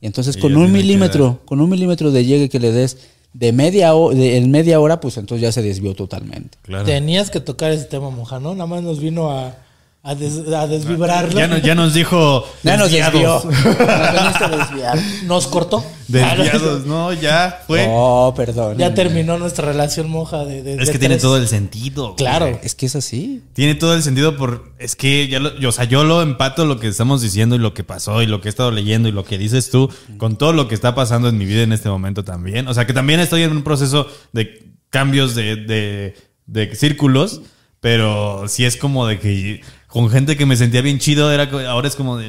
Y 0.00 0.06
entonces 0.06 0.36
Y 0.36 0.40
con 0.40 0.56
un 0.56 0.72
milímetro, 0.72 1.40
con 1.44 1.60
un 1.60 1.70
milímetro 1.70 2.10
de 2.10 2.24
llegue 2.24 2.48
que 2.48 2.58
le 2.58 2.72
des 2.72 2.98
de 3.32 3.52
media 3.52 3.94
hora, 3.94 4.16
de, 4.16 4.36
en 4.36 4.50
media 4.50 4.80
hora, 4.80 5.00
pues 5.00 5.16
entonces 5.16 5.42
ya 5.42 5.52
se 5.52 5.62
desvió 5.62 5.94
totalmente. 5.94 6.58
Claro. 6.62 6.84
Tenías 6.84 7.30
que 7.30 7.40
tocar 7.40 7.72
ese 7.72 7.84
tema, 7.84 8.10
moja, 8.10 8.40
¿no? 8.40 8.54
Nada 8.54 8.66
más 8.66 8.82
nos 8.82 9.00
vino 9.00 9.30
a, 9.30 9.56
a, 10.04 10.14
des- 10.16 10.48
a 10.52 10.66
desvibrarlo. 10.66 11.38
Ya, 11.38 11.46
no- 11.46 11.58
ya 11.58 11.74
nos 11.76 11.94
dijo. 11.94 12.44
Ya 12.64 12.76
nos 12.76 12.90
desvió. 12.90 13.40
desviados. 13.40 13.44
Nos 14.42 14.50
desviar. 14.70 14.98
Nos 15.24 15.46
cortó. 15.46 15.84
Desviados, 16.08 16.84
no, 16.86 17.12
ya 17.12 17.62
fue. 17.66 17.86
Oh, 17.88 18.34
perdón. 18.36 18.76
Ya 18.78 18.92
terminó 18.94 19.38
nuestra 19.38 19.64
relación 19.66 20.10
moja 20.10 20.44
de, 20.44 20.62
de- 20.62 20.72
es 20.74 20.86
de 20.86 20.92
que 20.92 20.98
tiene 20.98 21.14
tres. 21.14 21.22
todo 21.22 21.36
el 21.36 21.46
sentido. 21.48 22.04
güey. 22.08 22.16
Claro. 22.16 22.58
Es 22.62 22.74
que 22.74 22.86
es 22.86 22.96
así. 22.96 23.42
Tiene 23.52 23.74
todo 23.76 23.94
el 23.94 24.02
sentido 24.02 24.36
por. 24.36 24.72
Es 24.78 24.96
que 24.96 25.28
ya 25.28 25.38
lo, 25.38 25.56
yo, 25.58 25.68
o 25.68 25.72
sea, 25.72 25.84
yo 25.84 26.02
lo 26.04 26.20
empato 26.22 26.64
lo 26.66 26.78
que 26.80 26.88
estamos 26.88 27.22
diciendo 27.22 27.54
y 27.54 27.58
lo 27.58 27.72
que 27.72 27.84
pasó 27.84 28.22
y 28.22 28.26
lo 28.26 28.40
que 28.40 28.48
he 28.48 28.50
estado 28.50 28.70
leyendo 28.72 29.08
y 29.08 29.12
lo 29.12 29.24
que 29.24 29.38
dices 29.38 29.70
tú 29.70 29.88
con 30.18 30.36
todo 30.36 30.52
lo 30.52 30.66
que 30.68 30.74
está 30.74 30.94
pasando 30.94 31.28
en 31.28 31.38
mi 31.38 31.44
vida 31.46 31.62
en 31.62 31.72
este 31.72 31.88
momento 31.88 32.24
también. 32.24 32.66
O 32.68 32.74
sea, 32.74 32.86
que 32.86 32.92
también 32.92 33.20
estoy 33.20 33.42
en 33.44 33.52
un 33.52 33.62
proceso 33.62 34.08
de 34.32 34.66
cambios 34.90 35.34
de, 35.34 35.56
de, 35.56 36.14
de 36.46 36.74
círculos, 36.74 37.40
pero 37.80 38.44
sí 38.48 38.64
es 38.64 38.76
como 38.76 39.06
de 39.06 39.18
que 39.18 39.62
con 39.92 40.08
gente 40.08 40.38
que 40.38 40.46
me 40.46 40.56
sentía 40.56 40.80
bien 40.80 40.98
chido, 40.98 41.30
era, 41.30 41.50
ahora 41.70 41.86
es 41.86 41.96
como 41.96 42.16
de. 42.16 42.28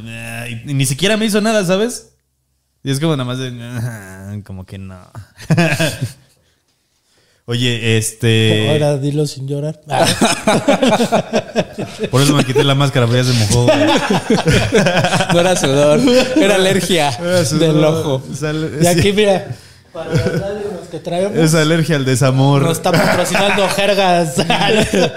Y, 0.50 0.72
y 0.72 0.74
ni 0.74 0.86
siquiera 0.86 1.16
me 1.16 1.24
hizo 1.26 1.40
nada, 1.40 1.64
¿sabes? 1.64 2.10
Y 2.84 2.92
es 2.92 3.00
como 3.00 3.16
nada 3.16 3.24
más 3.24 3.38
de. 3.38 4.44
Como 4.44 4.66
que 4.66 4.78
no. 4.78 5.00
Oye, 7.46 7.98
este. 7.98 8.70
Ahora 8.70 8.98
dilo 8.98 9.26
sin 9.28 9.48
llorar. 9.48 9.80
Por 12.12 12.22
eso 12.22 12.36
me 12.36 12.44
quité 12.44 12.66
la 12.66 12.76
máscara, 12.76 13.08
pero 13.08 13.24
ya 13.24 13.32
se 13.32 13.40
mojó. 13.40 13.64
güey. 13.64 13.80
No 15.34 15.40
era 15.40 15.56
sudor, 15.56 16.02
era 16.36 16.56
alergia 16.56 17.12
del 17.12 17.82
ojo. 17.82 18.22
Y 18.82 18.88
aquí, 18.88 19.02
sí, 19.04 19.14
mira, 19.14 19.56
para 19.94 20.10
que 20.94 21.00
traemos, 21.00 21.36
es 21.38 21.56
alergia 21.56 21.96
al 21.96 22.06
desamor. 22.06 22.62
nos 22.62 22.78
está 22.78 22.92
patrocinando 22.92 23.68
Jergas. 23.76 24.36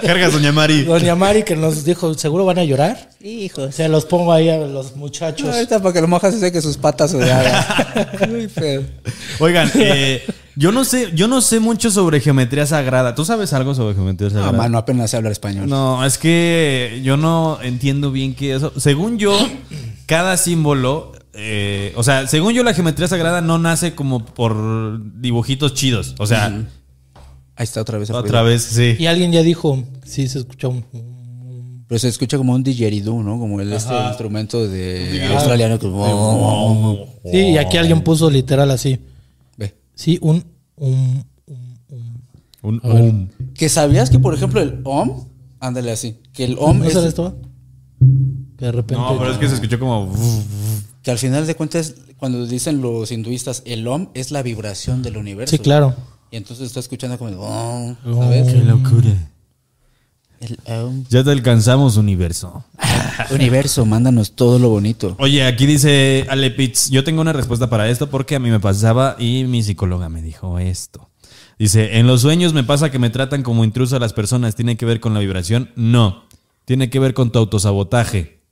Jergas, 0.01 0.33
doña 0.33 0.51
Mari. 0.53 0.85
Doña 0.85 1.15
Mari 1.15 1.43
que 1.43 1.55
nos 1.55 1.85
dijo, 1.85 2.15
¿seguro 2.15 2.47
van 2.47 2.59
a 2.59 2.65
llorar? 2.65 3.11
Hijos. 3.23 3.75
Se 3.75 3.87
los 3.89 4.07
pongo 4.07 4.33
ahí 4.33 4.49
a 4.49 4.57
los 4.57 4.97
muchachos. 4.97 5.49
Ahorita 5.55 5.81
para 5.81 5.93
que 5.93 6.01
lo 6.01 6.09
mojas 6.09 6.35
y 6.43 6.51
que 6.51 6.63
sus 6.63 6.79
patas 6.79 7.11
sudadas. 7.11 7.67
Muy 8.29 8.49
feo. 8.49 8.85
Oigan, 9.39 9.71
eh, 9.75 10.25
yo 10.55 10.73
no 10.73 10.85
sé, 10.87 11.11
yo 11.15 11.29
no 11.29 11.43
sé 11.43 11.61
mucho 11.61 11.91
sobre 11.91 12.21
geometría 12.21 12.65
sagrada. 12.65 13.15
¿Tú 13.15 13.27
sabes 13.27 13.53
algo 13.53 13.75
sobre 13.75 13.95
geometría 13.95 14.29
Ah, 14.29 14.33
sagrada? 14.33 14.53
mano, 14.53 14.79
apenas 14.79 15.11
sé 15.11 15.19
hablar 15.19 15.33
español. 15.33 15.69
No, 15.69 16.05
es 16.07 16.17
que 16.17 17.03
yo 17.05 17.19
no 17.19 17.59
entiendo 17.63 18.11
bien 18.13 18.35
qué 18.35 18.55
eso. 18.55 18.73
Según 18.79 19.19
yo, 19.19 19.37
cada 20.07 20.39
símbolo, 20.39 21.13
eh, 21.37 21.93
o 21.97 22.03
sea, 22.03 22.27
según 22.27 22.53
yo 22.55 22.63
la 22.63 22.75
geometría 22.75 23.09
sagrada 23.09 23.41
no 23.41 23.59
nace 23.59 23.95
como 23.95 24.25
por 24.25 25.21
dibujitos 25.21 25.75
chidos. 25.75 26.15
O 26.19 26.27
sea, 26.27 26.47
Ahí 27.59 27.65
está 27.65 27.81
otra 27.81 27.99
vez. 27.99 28.11
otra 28.11 28.43
vez, 28.43 28.63
sí. 28.63 28.97
Y 28.99 29.07
alguien 29.07 29.33
ya 29.33 29.43
dijo, 29.43 29.83
sí, 30.05 30.29
se 30.29 30.39
escuchó 30.41 30.71
un... 30.71 30.85
Pero 31.89 31.99
se 32.01 32.09
escucha 32.09 32.37
como 32.37 32.53
un 32.53 32.63
didgeridoo, 32.65 33.23
¿no? 33.23 33.39
Como 33.39 33.61
el 33.61 33.73
este 33.73 33.95
instrumento 34.09 34.67
de 34.67 35.25
australiano 35.33 35.79
que... 35.79 35.87
Sí, 37.31 37.39
y 37.51 37.59
aquí 37.59 37.77
alguien 37.77 38.03
puso 38.03 38.29
literal 38.29 38.71
así. 38.73 38.99
Ve. 39.57 39.75
Sí, 39.95 40.19
un... 40.21 40.45
un, 40.77 41.25
un- 41.47 41.79
un- 42.63 42.81
Un 42.83 43.01
um. 43.01 43.29
Que 43.55 43.69
sabías 43.69 44.11
que, 44.11 44.19
por 44.19 44.35
ejemplo, 44.35 44.61
el 44.61 44.81
OM, 44.85 45.27
ándale 45.61 45.93
así, 45.93 46.19
que 46.33 46.45
el 46.45 46.57
OM 46.59 46.79
¿No 46.81 46.85
es, 46.87 46.97
esto? 46.97 47.39
Que 48.59 48.65
de 48.67 48.73
repente... 48.73 48.97
No, 49.01 49.17
pero 49.19 49.31
es 49.33 49.39
que 49.39 49.49
se 49.49 49.55
escuchó 49.55 49.79
como. 49.79 50.13
Que 51.07 51.13
al 51.13 51.19
final 51.19 51.47
de 51.47 51.55
cuentas, 51.55 51.95
cuando 52.17 52.45
dicen 52.47 52.81
los 52.81 53.13
hinduistas, 53.13 53.63
el 53.65 53.87
OM 53.87 54.09
es 54.15 54.33
la 54.33 54.43
vibración 54.43 55.05
del 55.05 55.19
universo. 55.19 55.55
Sí, 55.55 55.63
claro. 55.63 55.95
Y 56.33 56.37
entonces 56.37 56.67
está 56.67 56.81
escuchando 56.81 57.17
como, 57.17 57.31
el 57.31 57.37
OM, 57.39 57.97
¿sabes? 58.23 58.53
Qué 58.53 58.59
locura. 58.65 59.31
El. 60.41 60.59
Ya 61.09 61.23
te 61.23 61.31
alcanzamos, 61.31 61.97
universo. 61.97 62.65
Universo, 63.31 63.87
mándanos 63.87 64.33
todo 64.33 64.59
lo 64.59 64.69
bonito. 64.69 65.15
Oye, 65.21 65.45
aquí 65.45 65.65
dice 65.67 66.27
Ale 66.29 66.51
Pitts, 66.51 66.91
yo 66.91 67.05
tengo 67.05 67.21
una 67.21 67.33
respuesta 67.33 67.71
para 67.71 67.89
esto 67.89 68.11
porque 68.11 68.35
a 68.35 68.41
mí 68.41 68.51
me 68.51 68.59
pasaba 68.59 69.15
y 69.17 69.45
mi 69.45 69.63
psicóloga 69.63 70.09
me 70.09 70.23
dijo 70.23 70.59
esto. 70.59 71.09
Dice, 71.57 72.01
en 72.01 72.09
los 72.09 72.23
sueños 72.23 72.53
me 72.53 72.65
pasa 72.65 72.91
que 72.91 72.99
me 72.99 73.11
tratan 73.11 73.45
como 73.45 73.63
intruso 73.63 73.95
a 73.95 74.01
las 74.01 74.13
personas. 74.13 74.57
¿Tiene 74.57 74.77
que 74.77 74.87
ver 74.87 74.99
con 74.99 75.15
la 75.15 75.21
vibración? 75.21 75.71
No. 75.77 76.25
Tiene 76.65 76.91
que 76.91 76.99
ver 76.99 77.15
con 77.15 77.31
tu 77.31 77.39
autosabotaje. 77.39 78.43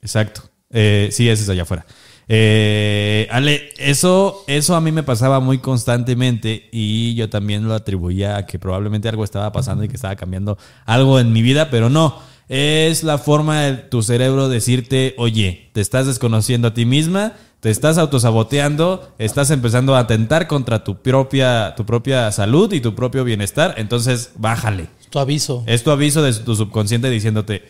Exacto. 0.00 0.51
Eh, 0.72 1.08
sí, 1.12 1.28
ese 1.28 1.42
es 1.42 1.48
allá 1.48 1.62
afuera. 1.62 1.86
Eh, 2.28 3.28
Ale, 3.30 3.70
eso, 3.76 4.44
eso 4.46 4.74
a 4.74 4.80
mí 4.80 4.92
me 4.92 5.02
pasaba 5.02 5.40
muy 5.40 5.58
constantemente 5.58 6.68
y 6.72 7.14
yo 7.14 7.28
también 7.28 7.66
lo 7.66 7.74
atribuía 7.74 8.36
a 8.36 8.46
que 8.46 8.58
probablemente 8.58 9.08
algo 9.08 9.24
estaba 9.24 9.52
pasando 9.52 9.84
y 9.84 9.88
que 9.88 9.96
estaba 9.96 10.16
cambiando 10.16 10.56
algo 10.86 11.20
en 11.20 11.32
mi 11.32 11.42
vida, 11.42 11.70
pero 11.70 11.90
no. 11.90 12.18
Es 12.48 13.02
la 13.02 13.18
forma 13.18 13.62
de 13.62 13.72
tu 13.74 14.02
cerebro 14.02 14.48
decirte, 14.48 15.14
oye, 15.16 15.70
te 15.72 15.80
estás 15.80 16.06
desconociendo 16.06 16.68
a 16.68 16.74
ti 16.74 16.84
misma, 16.84 17.34
te 17.60 17.70
estás 17.70 17.96
autosaboteando, 17.96 19.14
estás 19.18 19.50
empezando 19.50 19.94
a 19.94 20.00
atentar 20.00 20.48
contra 20.48 20.84
tu 20.84 21.00
propia, 21.00 21.74
tu 21.76 21.86
propia 21.86 22.30
salud 22.32 22.72
y 22.72 22.80
tu 22.80 22.94
propio 22.94 23.24
bienestar, 23.24 23.74
entonces 23.78 24.32
bájale. 24.36 24.88
Tu 25.10 25.18
aviso. 25.18 25.62
Es 25.66 25.82
tu 25.82 25.90
aviso 25.90 26.22
de 26.22 26.32
tu 26.32 26.56
subconsciente 26.56 27.08
diciéndote, 27.08 27.62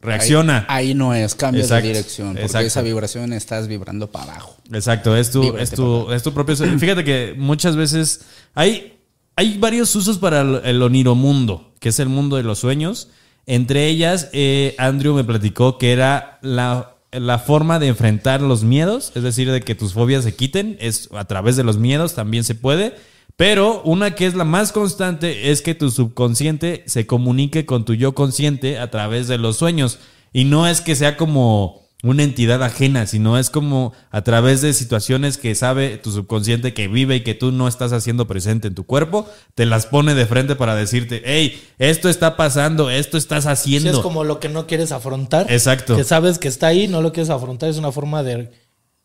reacciona. 0.00 0.66
Ahí, 0.68 0.88
ahí 0.88 0.94
no 0.94 1.14
es, 1.14 1.34
cambio 1.34 1.66
de 1.66 1.82
dirección. 1.82 2.28
Porque 2.28 2.42
exacto. 2.42 2.66
esa 2.66 2.82
vibración 2.82 3.32
estás 3.32 3.68
vibrando 3.68 4.10
para 4.10 4.32
abajo. 4.32 4.56
Exacto, 4.72 5.16
es 5.16 5.30
tu, 5.30 5.42
Víbrate, 5.42 5.62
es 5.64 5.70
tu, 5.70 6.12
es 6.12 6.22
tu 6.22 6.32
propio. 6.32 6.56
Fíjate 6.78 7.04
que 7.04 7.34
muchas 7.36 7.76
veces 7.76 8.22
hay, 8.54 8.98
hay 9.36 9.58
varios 9.58 9.94
usos 9.96 10.18
para 10.18 10.40
el, 10.40 10.60
el 10.64 10.82
oniromundo, 10.82 11.74
que 11.80 11.90
es 11.90 11.98
el 11.98 12.08
mundo 12.08 12.36
de 12.36 12.42
los 12.42 12.58
sueños. 12.58 13.08
Entre 13.46 13.86
ellas, 13.88 14.28
eh, 14.32 14.74
Andrew 14.78 15.14
me 15.14 15.24
platicó 15.24 15.78
que 15.78 15.92
era 15.92 16.38
la, 16.42 16.96
la 17.10 17.38
forma 17.38 17.78
de 17.78 17.88
enfrentar 17.88 18.40
los 18.42 18.62
miedos, 18.64 19.12
es 19.14 19.22
decir, 19.22 19.50
de 19.50 19.60
que 19.60 19.74
tus 19.74 19.92
fobias 19.92 20.24
se 20.24 20.34
quiten, 20.34 20.76
es 20.80 21.08
a 21.12 21.24
través 21.24 21.56
de 21.56 21.64
los 21.64 21.78
miedos 21.78 22.14
también 22.14 22.44
se 22.44 22.54
puede. 22.54 22.94
Pero 23.40 23.80
una 23.86 24.14
que 24.14 24.26
es 24.26 24.34
la 24.34 24.44
más 24.44 24.70
constante 24.70 25.50
es 25.50 25.62
que 25.62 25.74
tu 25.74 25.90
subconsciente 25.90 26.82
se 26.84 27.06
comunique 27.06 27.64
con 27.64 27.86
tu 27.86 27.94
yo 27.94 28.14
consciente 28.14 28.78
a 28.78 28.90
través 28.90 29.28
de 29.28 29.38
los 29.38 29.56
sueños. 29.56 29.98
Y 30.30 30.44
no 30.44 30.66
es 30.68 30.82
que 30.82 30.94
sea 30.94 31.16
como 31.16 31.88
una 32.02 32.22
entidad 32.22 32.62
ajena, 32.62 33.06
sino 33.06 33.38
es 33.38 33.48
como 33.48 33.94
a 34.10 34.20
través 34.24 34.60
de 34.60 34.74
situaciones 34.74 35.38
que 35.38 35.54
sabe 35.54 35.96
tu 35.96 36.10
subconsciente 36.10 36.74
que 36.74 36.86
vive 36.86 37.16
y 37.16 37.20
que 37.22 37.32
tú 37.32 37.50
no 37.50 37.66
estás 37.66 37.94
haciendo 37.94 38.26
presente 38.26 38.68
en 38.68 38.74
tu 38.74 38.84
cuerpo, 38.84 39.26
te 39.54 39.64
las 39.64 39.86
pone 39.86 40.14
de 40.14 40.26
frente 40.26 40.54
para 40.54 40.74
decirte, 40.74 41.22
hey, 41.24 41.58
esto 41.78 42.10
está 42.10 42.36
pasando, 42.36 42.90
esto 42.90 43.16
estás 43.16 43.44
Sí, 43.44 43.48
haciendo. 43.48 43.90
es 43.90 43.98
como 44.00 44.22
lo 44.22 44.38
que 44.38 44.50
no 44.50 44.66
quieres 44.66 44.92
afrontar. 44.92 45.50
Exacto. 45.50 45.96
Que 45.96 46.04
sabes 46.04 46.38
que 46.38 46.48
está 46.48 46.66
ahí, 46.66 46.88
no 46.88 47.00
lo 47.00 47.14
quieres 47.14 47.30
afrontar. 47.30 47.70
Es 47.70 47.78
una 47.78 47.90
forma 47.90 48.22
de 48.22 48.50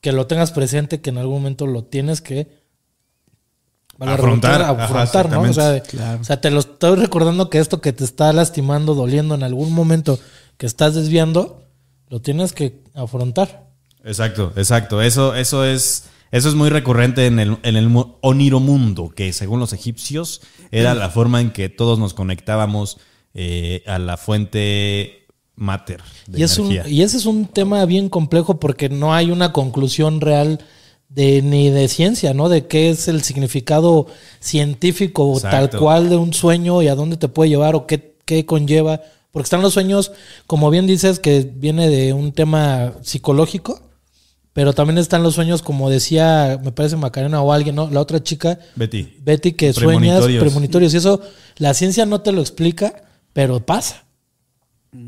que 0.01 0.11
lo 0.11 0.27
tengas 0.27 0.51
presente, 0.51 0.99
que 0.99 1.11
en 1.11 1.19
algún 1.19 1.35
momento 1.35 1.67
lo 1.67 1.85
tienes 1.85 2.19
que 2.19 2.64
Afrontar, 3.99 4.61
ajá, 4.61 4.83
afrontar, 4.85 5.29
¿no? 5.29 5.41
O 5.41 5.53
sea, 5.53 5.69
de- 5.71 5.81
Claro. 5.81 6.19
o 6.21 6.23
sea, 6.23 6.41
te 6.41 6.51
lo 6.51 6.59
estoy 6.59 6.95
recordando 6.97 7.49
que 7.49 7.59
esto 7.59 7.79
que 7.81 7.93
te 7.93 8.03
está 8.03 8.33
lastimando, 8.33 8.93
doliendo 8.93 9.35
en 9.35 9.43
algún 9.43 9.71
momento 9.71 10.19
que 10.57 10.65
estás 10.65 10.95
desviando, 10.95 11.63
lo 12.09 12.21
tienes 12.21 12.51
que 12.53 12.81
afrontar. 12.93 13.69
Exacto, 14.03 14.51
exacto. 14.57 15.01
Eso, 15.01 15.33
eso 15.33 15.65
es, 15.65 16.05
eso 16.31 16.49
es 16.49 16.55
muy 16.55 16.69
recurrente 16.69 17.25
en 17.25 17.39
el, 17.39 17.57
en 17.63 17.75
el 17.77 17.89
mu- 17.89 18.15
oniromundo, 18.21 19.09
que 19.09 19.31
según 19.33 19.59
los 19.59 19.73
egipcios 19.73 20.41
era 20.71 20.93
la 20.93 21.09
forma 21.09 21.39
en 21.41 21.51
que 21.51 21.69
todos 21.69 21.97
nos 21.97 22.13
conectábamos 22.13 22.97
eh, 23.33 23.83
a 23.87 23.97
la 23.99 24.17
fuente 24.17 25.25
mater 25.55 26.01
de 26.27 26.39
Y, 26.39 26.43
es 26.43 26.57
un, 26.57 26.71
y 26.71 27.01
ese 27.01 27.17
es 27.17 27.25
un 27.25 27.47
tema 27.47 27.85
bien 27.85 28.09
complejo 28.09 28.59
porque 28.59 28.89
no 28.89 29.13
hay 29.13 29.31
una 29.31 29.53
conclusión 29.53 30.19
real 30.21 30.59
de 31.15 31.41
ni 31.41 31.69
de 31.69 31.87
ciencia, 31.87 32.33
¿no? 32.33 32.49
De 32.49 32.67
qué 32.67 32.89
es 32.89 33.07
el 33.07 33.23
significado 33.23 34.07
científico 34.41 35.33
Exacto. 35.35 35.69
tal 35.69 35.79
cual 35.79 36.09
de 36.09 36.17
un 36.17 36.33
sueño 36.33 36.81
y 36.81 36.89
a 36.89 36.95
dónde 36.95 37.15
te 37.15 37.29
puede 37.29 37.49
llevar 37.49 37.73
o 37.73 37.87
qué, 37.87 38.17
qué 38.25 38.45
conlleva. 38.45 39.01
Porque 39.31 39.45
están 39.45 39.61
los 39.61 39.73
sueños, 39.73 40.11
como 40.45 40.69
bien 40.69 40.87
dices, 40.87 41.19
que 41.19 41.49
viene 41.55 41.89
de 41.89 42.11
un 42.11 42.33
tema 42.33 42.93
psicológico, 43.01 43.81
pero 44.51 44.73
también 44.73 44.97
están 44.97 45.23
los 45.23 45.35
sueños, 45.35 45.61
como 45.61 45.89
decía, 45.89 46.59
me 46.63 46.71
parece 46.73 46.97
Macarena 46.97 47.41
o 47.41 47.51
alguien, 47.51 47.75
¿no? 47.75 47.89
La 47.89 48.01
otra 48.01 48.21
chica, 48.21 48.59
Betty. 48.75 49.15
Betty, 49.21 49.53
que 49.53 49.71
sueñas 49.71 50.19
Premonitorios. 50.19 50.43
premonitorios. 50.43 50.93
Y 50.93 50.97
eso, 50.97 51.21
la 51.57 51.73
ciencia 51.73 52.05
no 52.05 52.21
te 52.21 52.33
lo 52.33 52.41
explica, 52.41 53.03
pero 53.31 53.65
pasa. 53.65 54.03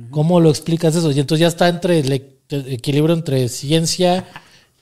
¿Cómo 0.09 0.39
lo 0.39 0.49
explicas 0.49 0.95
eso? 0.95 1.11
Y 1.11 1.19
entonces 1.19 1.41
ya 1.41 1.47
está 1.47 1.69
entre 1.69 1.99
el 1.99 2.11
equilibrio 2.49 3.15
entre 3.15 3.47
ciencia 3.47 4.25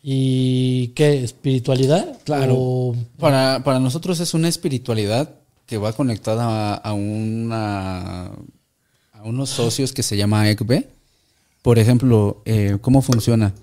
y 0.07 0.89
¿qué? 0.89 1.23
¿Espiritualidad? 1.23 2.19
Claro. 2.25 2.53
O- 2.55 2.95
Para, 3.17 3.63
para 3.63 3.79
nosotros 3.79 4.19
es 4.19 4.35
una 4.35 4.47
espiritualidad 4.47 5.31
que 5.65 5.79
va 5.79 5.93
conectada 5.93 6.45
a, 6.45 6.75
a 6.75 6.93
una, 6.93 8.25
a 9.13 9.23
unos 9.23 9.49
socios 9.49 9.93
que 9.93 10.03
se 10.03 10.15
llama 10.15 10.47
ECB. 10.47 10.85
Por 11.63 11.79
ejemplo, 11.79 12.43
eh, 12.45 12.77
¿cómo 12.81 13.01
funciona? 13.01 13.53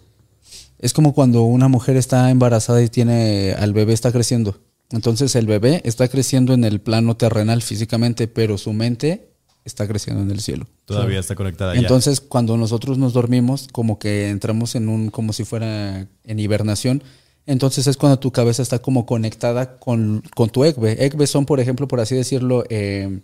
Es 0.80 0.92
como 0.92 1.14
cuando 1.14 1.44
una 1.44 1.68
mujer 1.68 1.96
está 1.96 2.28
embarazada 2.30 2.82
y 2.82 2.88
tiene 2.88 3.52
al 3.56 3.72
bebé 3.72 3.92
está 3.92 4.10
creciendo. 4.10 4.58
Entonces 4.90 5.36
el 5.36 5.46
bebé 5.46 5.80
está 5.84 6.08
creciendo 6.08 6.54
en 6.54 6.64
el 6.64 6.80
plano 6.80 7.16
terrenal 7.16 7.62
físicamente, 7.62 8.26
pero 8.26 8.58
su 8.58 8.72
mente 8.72 9.28
está 9.64 9.86
creciendo 9.86 10.22
en 10.22 10.30
el 10.30 10.40
cielo. 10.40 10.66
Todavía 10.84 11.20
está 11.20 11.34
conectada. 11.34 11.74
Entonces, 11.74 12.20
cuando 12.20 12.56
nosotros 12.56 12.98
nos 12.98 13.12
dormimos, 13.12 13.68
como 13.72 13.98
que 13.98 14.28
entramos 14.28 14.74
en 14.74 14.88
un, 14.88 15.10
como 15.10 15.32
si 15.32 15.44
fuera 15.44 16.06
en 16.24 16.38
hibernación, 16.38 17.02
entonces 17.46 17.86
es 17.86 17.96
cuando 17.96 18.18
tu 18.18 18.30
cabeza 18.30 18.62
está 18.62 18.80
como 18.80 19.06
conectada 19.06 19.78
con, 19.78 20.22
con 20.34 20.50
tu 20.50 20.64
ECBE. 20.64 21.04
ECBE 21.04 21.26
son, 21.26 21.46
por 21.46 21.60
ejemplo, 21.60 21.88
por 21.88 22.00
así 22.00 22.14
decirlo, 22.14 22.64
eh, 22.70 23.20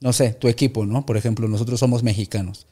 no 0.00 0.12
sé, 0.12 0.32
tu 0.32 0.48
equipo, 0.48 0.86
¿no? 0.86 1.06
Por 1.06 1.16
ejemplo, 1.16 1.48
nosotros 1.48 1.80
somos 1.80 2.02
mexicanos. 2.02 2.66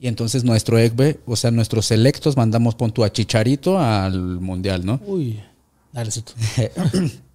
Y 0.00 0.06
entonces 0.06 0.44
nuestro 0.44 0.78
ECBE, 0.78 1.20
o 1.26 1.36
sea, 1.36 1.50
nuestros 1.50 1.86
selectos, 1.86 2.36
mandamos 2.36 2.76
pon 2.76 2.92
tu 2.92 3.04
a 3.04 3.12
Chicharito 3.12 3.78
al 3.78 4.40
Mundial, 4.40 4.86
¿no? 4.86 5.00
Uy, 5.06 5.40
dale. 5.92 6.10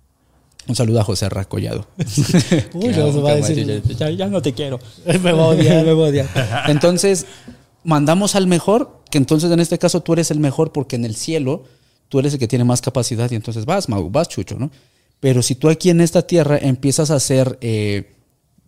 Un 0.67 0.75
saludo 0.75 1.01
a 1.01 1.03
José 1.03 1.27
Racollado. 1.29 1.87
Uy, 2.73 2.87
no 2.89 3.11
se 3.11 3.19
va 3.19 3.31
a 3.31 3.35
decir. 3.35 3.83
Ya, 3.97 4.09
ya 4.09 4.27
no 4.27 4.41
te 4.41 4.53
quiero. 4.53 4.79
Me 5.05 5.31
va 5.31 5.43
a 5.43 5.47
odiar. 5.47 5.85
Me 5.85 5.93
va 5.93 6.05
a 6.05 6.09
odiar. 6.09 6.27
Entonces, 6.67 7.25
mandamos 7.83 8.35
al 8.35 8.47
mejor, 8.47 9.01
que 9.09 9.17
entonces 9.17 9.51
en 9.51 9.59
este 9.59 9.77
caso 9.77 10.01
tú 10.01 10.13
eres 10.13 10.31
el 10.31 10.39
mejor 10.39 10.71
porque 10.71 10.95
en 10.95 11.05
el 11.05 11.15
cielo 11.15 11.63
tú 12.09 12.19
eres 12.19 12.33
el 12.33 12.39
que 12.39 12.47
tiene 12.47 12.63
más 12.63 12.81
capacidad 12.81 13.29
y 13.31 13.35
entonces 13.35 13.65
vas, 13.65 13.89
Mau, 13.89 14.09
vas, 14.09 14.29
Chucho, 14.29 14.55
¿no? 14.57 14.71
Pero 15.19 15.41
si 15.41 15.55
tú 15.55 15.69
aquí 15.69 15.89
en 15.89 16.01
esta 16.01 16.21
tierra 16.27 16.57
empiezas 16.57 17.09
a 17.11 17.15
hacer 17.15 17.57
eh, 17.61 18.12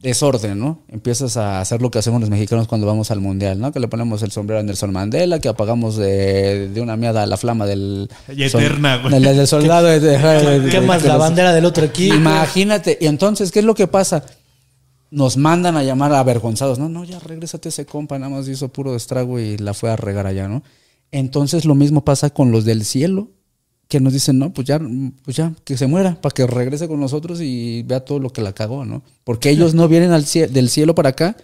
desorden, 0.06 0.60
¿no? 0.60 0.84
Empiezas 0.88 1.36
a 1.36 1.60
hacer 1.60 1.82
lo 1.82 1.90
que 1.92 2.00
hacemos 2.00 2.22
los 2.22 2.30
mexicanos 2.30 2.68
cuando 2.68 2.86
vamos 2.88 3.10
al 3.12 3.20
mundial, 3.20 3.60
¿no? 3.60 3.72
Que 3.72 3.80
le 3.80 3.88
ponemos 3.88 4.22
el 4.24 4.32
sombrero 4.32 4.60
a 4.60 4.64
Nelson 4.64 4.94
Mandela, 4.94 5.40
que 5.40 5.50
apagamos 5.50 5.98
de, 5.98 6.70
de 6.70 6.80
una 6.82 6.96
miada 6.96 7.26
la 7.26 7.38
flama 7.38 7.66
del, 7.66 8.10
Y 8.34 8.44
eterna, 8.44 8.98
güey. 8.98 9.14
del, 9.20 9.36
del 9.36 9.48
soldado. 9.48 9.88
de- 10.00 10.70
Quemas 10.70 11.02
de 11.02 11.08
la 11.08 11.16
los- 11.16 11.24
bandera 11.24 11.52
del 11.54 11.66
otro 11.66 11.84
equipo. 11.86 12.16
Imagínate. 12.16 12.98
Y 13.02 13.08
entonces, 13.08 13.52
¿qué 13.52 13.60
es 13.60 13.66
lo 13.66 13.74
que 13.74 13.88
pasa? 13.88 14.24
Nos 15.12 15.38
mandan 15.38 15.76
a 15.78 15.84
llamar 15.84 16.14
avergonzados. 16.14 16.78
No, 16.80 16.88
no, 16.88 17.04
ya 17.04 17.20
regrésate 17.20 17.70
ese 17.70 17.86
compa, 17.86 18.20
nada 18.20 18.30
más 18.36 18.48
hizo 18.48 18.70
puro 18.70 18.96
estrago 18.96 19.40
y 19.40 19.58
la 19.58 19.74
fue 19.74 19.90
a 19.90 19.96
regar 19.96 20.28
allá, 20.28 20.48
¿no? 20.48 20.64
Entonces 21.12 21.66
lo 21.66 21.76
mismo 21.76 22.04
pasa 22.06 22.30
con 22.30 22.52
los 22.52 22.66
del 22.66 22.86
cielo, 22.86 23.30
que 23.88 24.00
nos 24.00 24.14
dicen, 24.14 24.40
no, 24.40 24.52
pues 24.54 24.68
ya, 24.68 24.80
pues 25.24 25.38
ya, 25.38 25.54
que 25.64 25.78
se 25.78 25.88
muera, 25.88 26.20
para 26.22 26.34
que 26.34 26.48
regrese 26.48 26.88
con 26.88 27.00
nosotros 27.00 27.40
y 27.42 27.84
vea 27.84 28.00
todo 28.00 28.20
lo 28.20 28.32
que 28.32 28.42
la 28.42 28.54
cagó, 28.54 28.86
¿no? 28.86 29.04
Porque 29.24 29.50
ellos 29.50 29.74
no 29.76 29.88
vienen 29.88 30.12
al 30.12 30.26
del 30.26 30.70
cielo 30.70 30.96
para 30.96 31.10
acá 31.10 31.38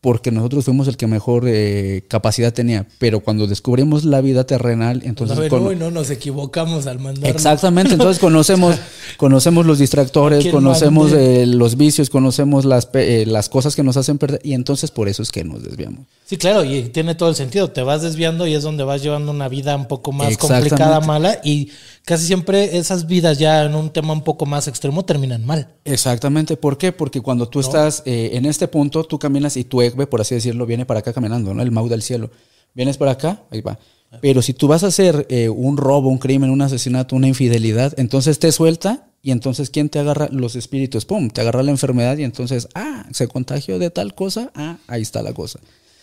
porque 0.00 0.30
nosotros 0.30 0.64
fuimos 0.64 0.88
el 0.88 0.96
que 0.96 1.06
mejor 1.06 1.44
eh, 1.46 2.04
capacidad 2.08 2.54
tenía. 2.54 2.86
Pero 2.98 3.20
cuando 3.20 3.46
descubrimos 3.46 4.04
la 4.04 4.22
vida 4.22 4.44
terrenal, 4.44 5.02
entonces... 5.04 5.36
a 5.36 5.40
ver, 5.40 5.50
con- 5.50 5.66
uy, 5.66 5.76
no 5.76 5.90
nos 5.90 6.08
equivocamos 6.08 6.86
al 6.86 7.00
mandar. 7.00 7.30
Exactamente, 7.30 7.92
entonces 7.92 8.18
conocemos, 8.20 8.76
conocemos 9.18 9.66
los 9.66 9.78
distractores, 9.78 10.40
¿Quién 10.40 10.54
conocemos 10.54 11.12
eh, 11.12 11.44
los 11.46 11.76
vicios, 11.76 12.08
conocemos 12.08 12.64
las, 12.64 12.88
eh, 12.94 13.24
las 13.26 13.50
cosas 13.50 13.76
que 13.76 13.82
nos 13.82 13.98
hacen 13.98 14.16
perder 14.16 14.40
y 14.42 14.54
entonces 14.54 14.90
por 14.90 15.08
eso 15.08 15.22
es 15.22 15.30
que 15.30 15.44
nos 15.44 15.62
desviamos. 15.62 16.06
Sí, 16.24 16.38
claro, 16.38 16.64
y 16.64 16.84
tiene 16.84 17.14
todo 17.14 17.28
el 17.28 17.34
sentido. 17.34 17.70
Te 17.70 17.82
vas 17.82 18.00
desviando 18.00 18.46
y 18.46 18.54
es 18.54 18.62
donde 18.62 18.84
vas 18.84 19.02
llevando 19.02 19.32
una 19.32 19.48
vida 19.48 19.76
un 19.76 19.86
poco 19.86 20.12
más 20.12 20.38
complicada, 20.38 21.00
mala, 21.00 21.40
y 21.44 21.70
casi 22.04 22.26
siempre 22.26 22.78
esas 22.78 23.06
vidas 23.06 23.38
ya 23.38 23.64
en 23.64 23.74
un 23.74 23.90
tema 23.90 24.12
un 24.12 24.22
poco 24.22 24.46
más 24.46 24.68
extremo 24.68 25.04
terminan 25.04 25.44
mal. 25.44 25.68
Exactamente, 25.84 26.56
¿por 26.56 26.78
qué? 26.78 26.92
Porque 26.92 27.20
cuando 27.20 27.48
tú 27.48 27.60
estás 27.60 28.02
eh, 28.06 28.30
en 28.34 28.46
este 28.46 28.68
punto, 28.68 29.04
tú 29.04 29.18
caminas 29.18 29.56
y 29.56 29.64
tu 29.64 29.82
EGBE, 29.82 30.06
por 30.06 30.20
así 30.20 30.34
decirlo, 30.34 30.66
viene 30.66 30.86
para 30.86 31.00
acá 31.00 31.12
caminando, 31.12 31.54
¿no? 31.54 31.62
El 31.62 31.70
Mau 31.70 31.88
del 31.88 32.02
cielo. 32.02 32.30
Vienes 32.74 32.96
para 32.96 33.12
acá, 33.12 33.42
ahí 33.50 33.60
va. 33.60 33.78
Pero 34.20 34.42
si 34.42 34.54
tú 34.54 34.66
vas 34.66 34.82
a 34.82 34.88
hacer 34.88 35.26
eh, 35.30 35.48
un 35.48 35.76
robo, 35.76 36.08
un 36.08 36.18
crimen, 36.18 36.50
un 36.50 36.62
asesinato, 36.62 37.14
una 37.14 37.28
infidelidad, 37.28 37.94
entonces 37.96 38.38
te 38.38 38.50
suelta 38.50 39.06
Y 39.22 39.30
entonces, 39.32 39.68
¿quién 39.70 39.90
te 39.90 39.98
agarra? 39.98 40.28
Los 40.32 40.56
espíritus, 40.56 41.04
pum, 41.04 41.28
te 41.28 41.42
agarra 41.42 41.62
la 41.62 41.70
enfermedad 41.70 42.16
y 42.16 42.24
entonces, 42.24 42.68
ah, 42.74 43.06
se 43.12 43.28
contagió 43.28 43.78
de 43.78 43.90
tal 43.90 44.14
cosa, 44.14 44.50
ah, 44.54 44.78
ahí 44.88 45.02
está 45.02 45.22
la 45.22 45.34
cosa. 45.34 45.60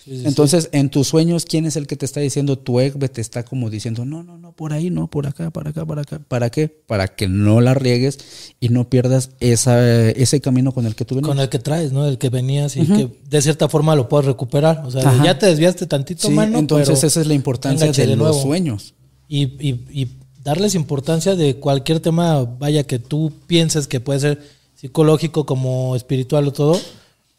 Entonces, 0.09 0.69
en 0.71 0.89
tus 0.89 1.07
sueños, 1.07 1.45
¿quién 1.45 1.65
es 1.65 1.75
el 1.75 1.85
que 1.87 1.95
te 1.95 2.05
está 2.05 2.19
diciendo? 2.19 2.57
Tu 2.57 2.79
ex 2.79 2.95
te 3.11 3.21
está 3.21 3.43
como 3.43 3.69
diciendo, 3.69 4.05
no, 4.05 4.23
no, 4.23 4.37
no, 4.37 4.51
por 4.53 4.73
ahí, 4.73 4.89
no, 4.89 5.07
por 5.07 5.27
acá, 5.27 5.49
para 5.51 5.71
acá, 5.71 5.85
para 5.85 6.01
acá. 6.01 6.19
¿Para 6.27 6.49
qué? 6.49 6.67
Para 6.69 7.07
que 7.09 7.27
no 7.27 7.59
la 7.61 7.73
riegues 7.73 8.19
y 8.59 8.69
no 8.69 8.89
pierdas 8.89 9.31
esa, 9.39 10.09
ese 10.09 10.39
camino 10.41 10.71
con 10.71 10.85
el 10.85 10.95
que 10.95 11.03
tú 11.05 11.15
venías. 11.15 11.27
Con 11.27 11.39
el 11.39 11.49
que 11.49 11.59
traes, 11.59 11.91
¿no? 11.91 12.05
El 12.07 12.17
que 12.17 12.29
venías 12.29 12.75
y 12.77 12.85
que 12.85 13.09
de 13.29 13.41
cierta 13.41 13.67
forma 13.69 13.95
lo 13.95 14.07
puedes 14.07 14.25
recuperar. 14.25 14.83
O 14.85 14.91
sea, 14.91 15.01
Ajá. 15.01 15.23
ya 15.25 15.37
te 15.37 15.45
desviaste 15.47 15.85
tantito, 15.87 16.27
Sí, 16.27 16.33
mano. 16.33 16.57
entonces 16.57 16.87
pero 16.87 17.07
esa 17.07 17.21
es 17.21 17.27
la 17.27 17.33
importancia 17.33 17.91
de, 17.91 18.07
de 18.07 18.15
los 18.15 18.41
sueños. 18.41 18.93
Y, 19.27 19.43
y- 19.59 19.85
y 19.91 20.07
darles 20.43 20.75
importancia 20.75 21.35
de 21.35 21.57
cualquier 21.57 21.99
tema, 21.99 22.43
vaya, 22.43 22.83
que 22.83 22.99
tú 22.99 23.33
pienses 23.47 23.87
que 23.87 23.99
puede 23.99 24.21
ser 24.21 24.41
psicológico 24.75 25.45
como 25.45 25.95
espiritual 25.95 26.47
o 26.47 26.53
todo. 26.53 26.79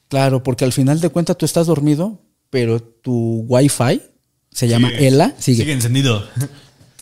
Claro, 0.08 0.42
porque 0.42 0.64
al 0.64 0.72
final 0.72 1.00
de 1.00 1.08
cuentas 1.10 1.36
tú 1.38 1.44
estás 1.46 1.66
dormido, 1.66 2.18
pero 2.50 2.82
tu 2.82 3.44
wifi 3.48 4.02
se 4.50 4.68
llama 4.68 4.90
ELA, 4.90 5.34
sigue. 5.38 5.58
Sigue 5.58 5.72
encendido. 5.72 6.24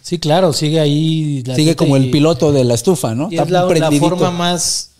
Sí, 0.02 0.20
claro, 0.20 0.52
sigue 0.52 0.78
ahí. 0.78 1.42
la 1.44 1.56
Sigue 1.56 1.74
como 1.74 1.96
el 1.96 2.12
piloto 2.12 2.52
de 2.52 2.62
la 2.62 2.74
estufa, 2.74 3.16
¿no? 3.16 3.28
Y 3.28 3.38
es 3.38 3.50
la, 3.50 3.66
forma 3.98 4.30
más 4.30 4.92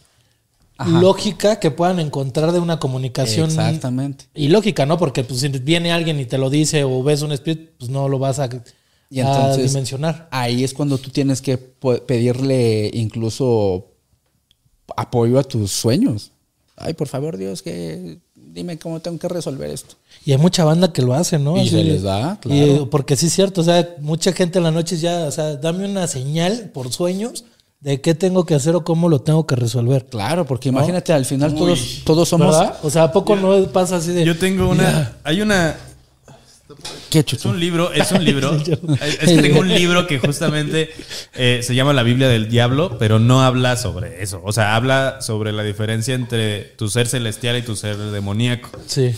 Ajá. 0.78 1.00
lógica 1.00 1.60
que 1.60 1.70
puedan 1.70 2.00
encontrar 2.00 2.50
de 2.50 2.58
una 2.58 2.81
comunicación. 2.81 3.50
Exactamente. 3.50 4.25
Y 4.34 4.49
lógica, 4.49 4.84
¿no? 4.84 4.99
Porque 4.99 5.23
pues, 5.23 5.39
si 5.39 5.49
viene 5.49 5.92
alguien 5.92 6.18
y 6.18 6.25
te 6.25 6.39
lo 6.39 6.50
dice 6.50 6.83
o 6.83 7.05
ves 7.05 7.23
un 7.23 7.31
espíritu, 7.31 7.70
pues 7.78 7.89
no 7.89 8.08
lo 8.08 8.18
vas 8.18 8.41
a, 8.41 8.49
Y 9.08 9.20
a 9.20 9.57
dimensionar. 9.57 10.28
ahí 10.33 10.65
es 10.65 10.75
cuando 10.75 10.99
tú 10.99 11.10
tienes 11.10 11.41
que 11.41 11.57
pedirle 11.57 12.91
incluso 12.92 13.92
apoyo 14.97 15.39
a 15.39 15.44
tus 15.44 15.70
sueños. 15.70 16.33
Ay, 16.76 16.94
por 16.94 17.07
favor, 17.07 17.36
Dios, 17.36 17.62
que 17.62 18.18
dime 18.57 18.78
cómo 18.78 19.01
tengo 19.01 19.18
que 19.18 19.28
resolver 19.28 19.70
esto. 19.70 19.94
Y 20.25 20.33
hay 20.33 20.39
mucha 20.39 20.65
banda 20.65 20.93
que 20.93 21.02
lo 21.02 21.15
hace, 21.15 21.39
¿no? 21.39 21.57
Y 21.59 21.68
se 21.68 21.85
les 21.85 22.02
da, 22.02 22.41
y, 22.47 22.49
claro. 22.49 22.91
porque 22.91 23.15
sí 23.15 23.26
es 23.26 23.35
cierto, 23.35 23.60
o 23.60 23.65
sea, 23.65 23.94
mucha 24.01 24.33
gente 24.33 24.59
en 24.59 24.65
la 24.65 24.70
noche 24.70 24.97
ya, 24.97 25.26
o 25.26 25.31
sea, 25.31 25.57
dame 25.57 25.85
una 25.85 26.07
señal 26.07 26.70
por 26.73 26.91
sueños 26.91 27.44
de 27.81 28.01
qué 28.01 28.15
tengo 28.15 28.47
que 28.47 28.55
hacer 28.55 28.75
o 28.75 28.83
cómo 28.83 29.09
lo 29.10 29.20
tengo 29.20 29.47
que 29.47 29.55
resolver. 29.55 30.07
Claro, 30.07 30.47
porque 30.47 30.70
imagínate, 30.70 31.12
al 31.12 31.26
final 31.26 31.55
todos, 31.55 32.02
todos 32.05 32.28
somos. 32.28 32.49
¿Verdad? 32.49 32.78
O 32.83 32.91
sea, 32.91 33.05
¿a 33.05 33.12
poco 33.12 33.36
no 33.36 33.62
pasa 33.68 33.97
así 33.97 34.12
de... 34.12 34.25
Yo 34.25 34.39
tengo 34.39 34.68
una. 34.70 35.18
Hay 35.23 35.43
una. 35.43 35.76
¿Qué 37.10 37.20
Es 37.20 37.44
un 37.44 37.60
libro, 37.60 37.92
es 37.92 38.10
un 38.12 38.24
libro. 38.24 38.54
es 38.56 39.18
que 39.18 39.42
tengo 39.42 39.60
un 39.60 39.68
libro 39.68 40.06
que 40.06 40.18
justamente 40.18 40.90
eh, 41.34 41.60
se 41.62 41.74
llama 41.74 41.92
La 41.92 42.02
Biblia 42.02 42.28
del 42.28 42.48
Diablo, 42.48 42.96
pero 42.98 43.18
no 43.18 43.42
habla 43.42 43.76
sobre 43.76 44.22
eso. 44.22 44.40
O 44.44 44.52
sea, 44.52 44.74
habla 44.74 45.20
sobre 45.20 45.52
la 45.52 45.62
diferencia 45.62 46.14
entre 46.14 46.60
tu 46.60 46.88
ser 46.88 47.06
celestial 47.06 47.56
y 47.56 47.62
tu 47.62 47.76
ser 47.76 47.96
demoníaco. 47.96 48.70
Sí. 48.86 49.14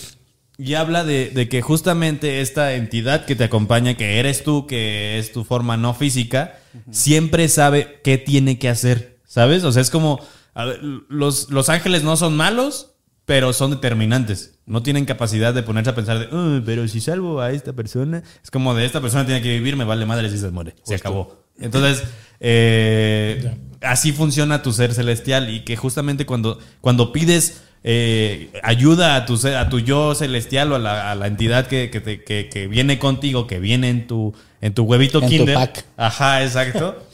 Y 0.58 0.74
habla 0.74 1.04
de, 1.04 1.30
de 1.30 1.48
que 1.48 1.62
justamente 1.62 2.40
esta 2.40 2.74
entidad 2.74 3.24
que 3.24 3.36
te 3.36 3.44
acompaña, 3.44 3.96
que 3.96 4.18
eres 4.18 4.44
tú, 4.44 4.66
que 4.66 5.18
es 5.18 5.32
tu 5.32 5.44
forma 5.44 5.76
no 5.76 5.94
física, 5.94 6.58
siempre 6.90 7.48
sabe 7.48 8.00
qué 8.04 8.18
tiene 8.18 8.58
que 8.58 8.68
hacer. 8.68 9.18
¿Sabes? 9.24 9.62
O 9.64 9.72
sea, 9.72 9.82
es 9.82 9.90
como. 9.90 10.20
a 10.54 10.64
ver, 10.64 10.82
los, 10.82 11.50
los 11.50 11.68
ángeles 11.68 12.02
no 12.02 12.16
son 12.16 12.36
malos, 12.36 12.94
pero 13.28 13.52
son 13.52 13.72
determinantes. 13.72 14.54
No 14.64 14.82
tienen 14.82 15.04
capacidad 15.04 15.52
de 15.52 15.62
ponerse 15.62 15.90
a 15.90 15.94
pensar 15.94 16.18
de, 16.18 16.34
"Uy, 16.34 16.62
pero 16.64 16.88
si 16.88 16.98
salvo 17.02 17.42
a 17.42 17.52
esta 17.52 17.74
persona, 17.74 18.22
es 18.42 18.50
como 18.50 18.74
de 18.74 18.86
esta 18.86 19.02
persona 19.02 19.26
tiene 19.26 19.42
que 19.42 19.50
vivir, 19.50 19.76
me 19.76 19.84
vale 19.84 20.06
madre 20.06 20.30
si 20.30 20.38
se 20.38 20.50
muere. 20.50 20.74
Se 20.82 20.94
acabó. 20.94 21.44
Entonces, 21.60 22.04
eh, 22.40 23.54
así 23.82 24.12
funciona 24.12 24.62
tu 24.62 24.72
ser 24.72 24.94
celestial 24.94 25.50
y 25.50 25.60
que 25.60 25.76
justamente 25.76 26.24
cuando, 26.24 26.58
cuando 26.80 27.12
pides 27.12 27.60
eh, 27.84 28.50
ayuda 28.62 29.14
a 29.16 29.26
tu, 29.26 29.36
ser- 29.36 29.56
a 29.56 29.68
tu 29.68 29.78
yo 29.78 30.14
celestial 30.14 30.72
o 30.72 30.76
a 30.76 30.78
la, 30.78 31.10
a 31.10 31.14
la 31.14 31.26
entidad 31.26 31.66
que, 31.66 31.90
que, 31.90 32.00
te- 32.00 32.24
que- 32.24 32.48
que 32.50 32.66
viene 32.66 32.98
contigo, 32.98 33.46
que 33.46 33.58
viene 33.60 33.90
en 33.90 34.06
tu, 34.06 34.34
en 34.62 34.72
tu 34.72 34.84
huevito 34.84 35.18
En 35.18 35.24
tu 35.26 35.30
kinder. 35.30 35.54
pack. 35.54 35.84
Ajá, 35.98 36.42
exacto. 36.44 37.06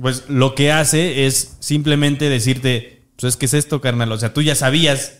Pues 0.00 0.24
lo 0.28 0.54
que 0.54 0.70
hace 0.70 1.26
es 1.26 1.56
simplemente 1.58 2.28
decirte, 2.28 3.02
pues 3.16 3.34
es 3.34 3.36
que 3.36 3.46
es 3.46 3.54
esto, 3.54 3.80
carnal. 3.80 4.12
O 4.12 4.18
sea, 4.18 4.32
tú 4.32 4.40
ya 4.40 4.54
sabías, 4.54 5.14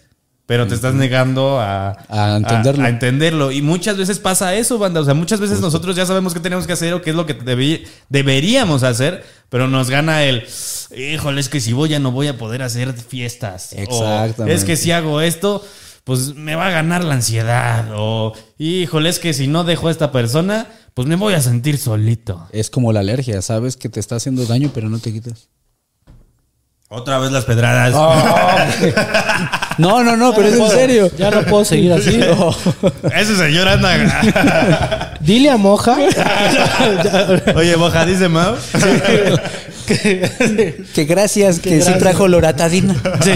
pero 0.49 0.67
te 0.67 0.75
estás 0.75 0.95
negando 0.95 1.61
a, 1.61 1.91
A 2.09 2.37
entenderlo. 2.39 2.83
a- 2.83 2.87
a 2.87 2.89
entenderlo. 2.89 3.53
Y 3.53 3.61
muchas 3.61 3.99
veces 3.99 4.19
pasa 4.19 4.55
eso, 4.55 4.79
banda. 4.79 5.03
O 5.03 5.05
sea, 5.05 5.13
muchas 5.13 5.41
veces 5.41 5.61
nosotros 5.61 5.95
ya 5.95 6.07
sabemos 6.07 6.33
qué 6.33 6.41
tenemos 6.41 6.67
que 6.67 6.73
hacer 6.73 6.95
o 6.95 7.03
qué 7.03 7.11
es 7.11 7.17
lo 7.17 7.27
que 7.27 7.35
deberíamos 8.09 8.83
hacer, 8.83 9.25
pero 9.51 9.69
nos 9.69 9.91
gana 9.91 10.25
el, 10.25 10.45
híjole, 10.97 11.41
es 11.43 11.51
que 11.51 11.61
si 11.61 11.75
voy 11.75 11.91
ya 11.91 11.99
no 11.99 12.13
voy 12.13 12.29
a 12.29 12.39
poder 12.39 12.63
hacer 12.63 12.95
fiestas. 12.95 13.75
O, 13.75 13.81
Exactamente. 13.81 14.55
es 14.57 14.65
que 14.65 14.77
si 14.77 14.91
hago 14.91 15.21
esto, 15.21 15.63
pues 16.05 16.35
me 16.35 16.55
va 16.55 16.69
a 16.69 16.71
ganar 16.71 17.05
la 17.05 17.13
ansiedad. 17.15 17.91
O, 17.95 18.33
híjole, 18.57 19.11
es 19.11 19.19
que 19.19 19.35
si 19.35 19.49
no 19.49 19.65
dejo 19.65 19.89
a 19.89 19.91
esta 19.91 20.13
persona, 20.13 20.67
pues 20.95 21.07
me 21.07 21.17
voy 21.17 21.35
a 21.35 21.43
sentir 21.43 21.77
solito. 21.77 22.49
Es 22.53 22.71
como 22.71 22.95
la 22.95 23.01
alergia, 23.01 23.43
sabes 23.43 23.77
que 23.77 23.91
te 23.91 24.01
está 24.01 24.17
haciendo 24.17 24.47
daño, 24.47 24.71
pero 24.73 24.89
no 24.89 24.99
te 24.99 25.13
quitas. 25.13 25.49
Otra 26.91 27.19
vez 27.19 27.31
las 27.31 27.45
pedradas. 27.45 27.93
No, 29.77 30.03
no, 30.05 30.17
no, 30.17 30.35
pero 30.35 30.49
es 30.49 30.55
en 30.59 30.69
serio. 30.71 31.11
Ya 31.19 31.31
no 31.31 31.43
puedo 31.43 31.63
seguir 31.65 31.93
así. 31.93 32.19
Ese 33.15 33.37
señor 33.37 33.69
anda. 33.69 35.15
Dile 35.21 35.51
a 35.51 35.59
Moja. 35.59 35.99
Oye, 37.55 37.77
Moja, 37.77 38.07
dice 38.07 38.29
Mau. 38.31 38.55
Que 39.87 41.05
gracias, 41.07 41.61
que 41.61 41.71
sí 41.71 41.77
gracias. 41.77 41.99
trajo 41.99 42.27
loratadina. 42.27 42.95
sí, 43.23 43.33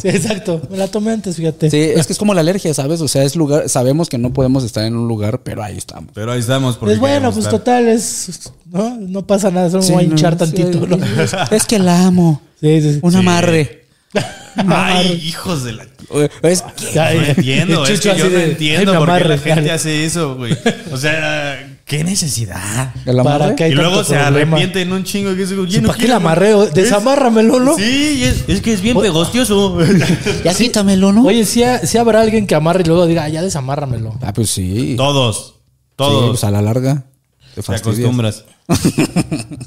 sí, 0.00 0.08
exacto. 0.08 0.60
Me 0.68 0.76
la 0.76 0.88
tomé 0.88 1.12
antes, 1.12 1.36
fíjate. 1.36 1.70
Sí, 1.70 1.78
es 1.78 2.06
que 2.08 2.12
es 2.14 2.18
como 2.18 2.34
la 2.34 2.40
alergia, 2.40 2.74
¿sabes? 2.74 3.00
O 3.00 3.06
sea, 3.08 3.22
es 3.22 3.36
lugar, 3.36 3.68
sabemos 3.68 4.08
que 4.08 4.18
no 4.18 4.32
podemos 4.32 4.64
estar 4.64 4.84
en 4.84 4.96
un 4.96 5.06
lugar, 5.06 5.40
pero 5.42 5.62
ahí 5.62 5.78
estamos. 5.78 6.10
Pero 6.14 6.32
ahí 6.32 6.40
estamos. 6.40 6.76
porque 6.76 6.94
Es 6.94 7.00
bueno, 7.00 7.30
pues 7.32 7.44
estar. 7.46 7.60
total, 7.60 7.86
es. 7.88 8.50
No, 8.72 8.96
no 8.98 9.22
pasa 9.24 9.50
nada, 9.52 9.70
solo 9.70 9.82
me 9.82 9.86
Sí, 9.86 9.92
voy 9.92 10.02
a 10.04 10.06
no, 10.06 10.12
hinchar 10.12 10.32
sí, 10.32 10.38
tantito. 10.38 10.86
¿no? 10.86 10.98
Es 11.50 11.64
que 11.64 11.78
la 11.78 12.06
amo. 12.06 12.40
Sí, 12.62 12.80
sí, 12.80 12.92
sí. 12.94 12.98
Un 13.02 13.12
Sí. 13.12 13.18
amarre. 13.18 13.82
Ay, 14.68 15.20
hijos 15.24 15.64
de 15.64 15.72
la. 15.72 15.86
Es 16.42 16.62
Ya, 16.94 17.12
No 17.14 17.22
entiendo, 17.22 17.86
es 17.86 18.00
que 18.00 18.14
yo 18.16 18.28
no 18.30 18.38
entiendo 18.38 18.92
"Ay, 18.92 18.98
me 18.98 19.06
por 19.06 19.06
qué 19.18 19.24
la 19.24 19.34
amarre", 19.34 19.38
gente 19.38 19.70
hace 19.70 20.04
eso, 20.04 20.36
güey. 20.36 20.56
O 20.92 20.96
sea, 20.98 21.76
qué 21.86 22.04
necesidad. 22.04 22.92
el 23.06 23.16
¿Para 23.16 23.54
hay 23.58 23.72
Y 23.72 23.74
luego 23.74 24.04
se 24.04 24.14
problema? 24.14 24.26
arrepiente 24.56 24.82
en 24.82 24.92
un 24.92 25.04
chingo 25.04 25.34
que 25.34 25.42
es 25.44 25.48
Sí, 25.48 25.80
¿Para 25.80 25.94
qué 25.98 26.06
la 26.08 26.16
amarreo? 26.16 26.66
Desamárramelo, 26.66 27.60
¿no? 27.60 27.76
Sí, 27.76 28.22
es, 28.24 28.44
es 28.46 28.60
que 28.60 28.74
es 28.74 28.82
bien 28.82 29.00
pegostioso. 29.00 29.78
Ya 30.44 30.52
quítamelo, 30.54 31.12
¿no? 31.12 31.24
Oye, 31.24 31.44
si 31.46 31.62
habrá 31.98 32.20
alguien 32.20 32.46
que 32.46 32.54
amarre 32.54 32.82
y 32.82 32.86
luego 32.88 33.06
diga, 33.06 33.24
"Ah, 33.24 33.28
ya 33.30 33.42
desamárramelo. 33.42 34.18
Ah, 34.20 34.32
pues 34.34 34.50
sí. 34.50 34.94
Todos. 34.98 35.54
Sí, 35.56 35.96
Todos. 35.96 36.30
pues 36.30 36.44
a 36.44 36.50
la 36.50 36.60
larga. 36.60 37.04
Te 37.54 37.60
acostumbras. 37.74 38.44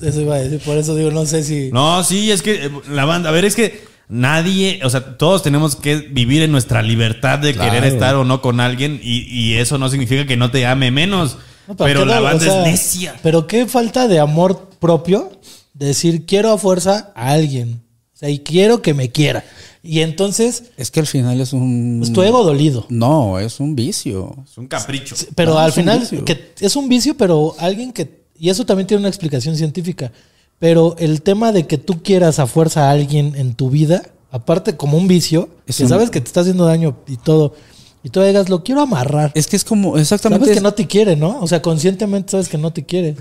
Eso 0.01 0.21
iba 0.21 0.35
a 0.35 0.39
decir, 0.39 0.59
por 0.59 0.77
eso 0.77 0.95
digo, 0.95 1.11
no 1.11 1.25
sé 1.25 1.43
si. 1.43 1.69
No, 1.71 2.03
sí, 2.03 2.31
es 2.31 2.41
que 2.41 2.65
eh, 2.65 2.71
la 2.89 3.05
banda, 3.05 3.29
a 3.29 3.31
ver, 3.31 3.45
es 3.45 3.55
que 3.55 3.83
nadie, 4.09 4.79
o 4.83 4.89
sea, 4.89 5.17
todos 5.17 5.41
tenemos 5.43 5.75
que 5.75 5.97
vivir 5.97 6.41
en 6.43 6.51
nuestra 6.51 6.81
libertad 6.81 7.39
de 7.39 7.53
Claro. 7.53 7.71
querer 7.71 7.93
estar 7.93 8.15
o 8.15 8.23
no 8.23 8.41
con 8.41 8.59
alguien 8.59 8.99
y, 9.01 9.21
y 9.29 9.55
eso 9.55 9.77
no 9.77 9.89
significa 9.89 10.25
que 10.25 10.37
no 10.37 10.51
te 10.51 10.65
ame 10.65 10.91
menos. 10.91 11.37
No, 11.67 11.75
pero 11.75 12.01
qué 12.01 12.05
la 12.05 12.19
banda 12.19 12.37
o 12.37 12.39
sea, 12.47 12.61
es 12.61 12.67
necia. 12.67 13.15
Pero 13.23 13.47
qué 13.47 13.65
falta 13.65 14.07
de 14.07 14.19
amor 14.19 14.69
propio 14.79 15.31
decir 15.73 16.25
quiero 16.25 16.51
a 16.51 16.57
fuerza 16.57 17.11
a 17.15 17.31
alguien. 17.31 17.81
O 18.13 18.17
sea, 18.17 18.29
y 18.29 18.39
quiero 18.39 18.81
que 18.81 18.93
me 18.93 19.11
quiera. 19.11 19.43
Y 19.83 19.99
entonces, 20.01 20.63
Es 20.77 20.89
que 20.89 20.99
al 20.99 21.05
final 21.07 21.39
es 21.41 21.53
un. 21.53 21.97
pues 21.99 22.11
tu 22.13 22.23
ego 22.23 22.43
dolido. 22.43 22.85
No, 22.89 23.39
es 23.39 23.59
un 23.59 23.75
vicio. 23.75 24.35
Es 24.49 24.57
un 24.57 24.67
capricho. 24.67 25.15
Pero 25.35 25.53
No, 25.53 25.59
al 25.59 25.69
es 25.69 25.77
un 25.77 25.83
final, 25.83 26.09
que 26.25 26.53
es 26.59 26.75
un 26.75 26.87
vicio, 26.89 27.15
pero 27.17 27.55
alguien 27.59 27.91
que. 27.91 28.24
Y 28.37 28.49
eso 28.49 28.65
también 28.65 28.87
tiene 28.87 28.99
una 28.99 29.09
explicación 29.09 29.55
científica. 29.55 30.11
Pero 30.59 30.95
el 30.99 31.21
tema 31.21 31.51
de 31.51 31.67
que 31.67 31.77
tú 31.77 32.01
quieras 32.01 32.39
a 32.39 32.47
fuerza 32.47 32.87
a 32.87 32.91
alguien 32.91 33.33
en 33.35 33.55
tu 33.55 33.69
vida, 33.69 34.03
aparte 34.31 34.75
como 34.77 34.97
un 34.97 35.07
vicio, 35.07 35.49
Es 35.67 35.77
que 35.77 35.83
un- 35.83 35.89
sabes 35.89 36.09
que 36.09 36.21
te 36.21 36.27
está 36.27 36.41
haciendo 36.41 36.65
daño 36.65 36.95
y 37.07 37.17
todo, 37.17 37.53
y 38.03 38.09
tú 38.09 38.21
digas, 38.21 38.49
lo 38.49 38.63
quiero 38.63 38.81
amarrar. 38.81 39.31
Es 39.35 39.47
que 39.47 39.55
es 39.55 39.63
como, 39.65 39.97
exactamente. 39.97 40.45
Sabes 40.45 40.57
que 40.59 40.63
no 40.63 40.73
te 40.73 40.87
quiere, 40.87 41.15
¿no? 41.15 41.39
O 41.41 41.47
sea, 41.47 41.61
conscientemente 41.61 42.31
sabes 42.31 42.47
que 42.49 42.57
no 42.57 42.71
te 42.71 42.85
quiere. 42.85 43.15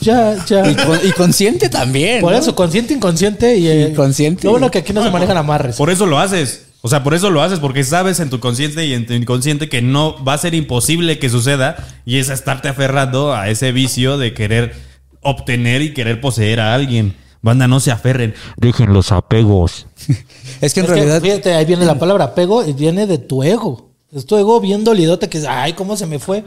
Ya, 0.00 0.44
ya. 0.46 0.70
y, 0.70 0.74
con- 0.76 1.00
y 1.04 1.12
consciente 1.12 1.68
también. 1.68 2.20
Por 2.20 2.32
¿no? 2.32 2.38
eso, 2.38 2.54
consciente, 2.54 2.94
inconsciente 2.94 3.56
y. 3.56 3.66
eh, 3.66 3.88
Inconsciente. 3.90 4.44
Lo 4.44 4.50
bueno 4.52 4.70
que 4.70 4.78
aquí 4.78 4.92
no 4.92 5.02
se 5.02 5.10
manejan 5.10 5.36
amarres. 5.36 5.76
Por 5.76 5.90
eso 5.90 6.06
lo 6.06 6.18
haces. 6.18 6.65
O 6.86 6.88
sea, 6.88 7.02
por 7.02 7.14
eso 7.14 7.30
lo 7.30 7.42
haces, 7.42 7.58
porque 7.58 7.82
sabes 7.82 8.20
en 8.20 8.30
tu 8.30 8.38
consciente 8.38 8.86
y 8.86 8.94
en 8.94 9.06
tu 9.06 9.12
inconsciente 9.12 9.68
que 9.68 9.82
no 9.82 10.22
va 10.24 10.34
a 10.34 10.38
ser 10.38 10.54
imposible 10.54 11.18
que 11.18 11.28
suceda 11.28 11.74
y 12.04 12.18
es 12.18 12.28
estarte 12.28 12.68
aferrando 12.68 13.34
a 13.34 13.48
ese 13.50 13.72
vicio 13.72 14.18
de 14.18 14.32
querer 14.34 14.72
obtener 15.20 15.82
y 15.82 15.92
querer 15.92 16.20
poseer 16.20 16.60
a 16.60 16.74
alguien. 16.76 17.16
Banda, 17.42 17.66
no 17.66 17.80
se 17.80 17.90
aferren. 17.90 18.34
Dejen 18.56 18.92
los 18.92 19.10
apegos. 19.10 19.88
Es 20.60 20.74
que 20.74 20.78
en 20.78 20.86
Es 20.86 20.92
que, 20.92 20.94
realidad. 20.94 21.20
fíjate, 21.20 21.54
ahí 21.54 21.64
viene 21.64 21.84
la 21.84 21.98
palabra 21.98 22.26
apego 22.26 22.64
y 22.64 22.72
viene 22.72 23.08
de 23.08 23.18
tu 23.18 23.42
ego. 23.42 23.90
Es 24.12 24.24
tu 24.24 24.36
ego 24.36 24.60
bien 24.60 24.84
dolidote 24.84 25.28
que 25.28 25.38
es, 25.38 25.44
ay, 25.44 25.72
¿cómo 25.72 25.96
se 25.96 26.06
me 26.06 26.20
fue? 26.20 26.44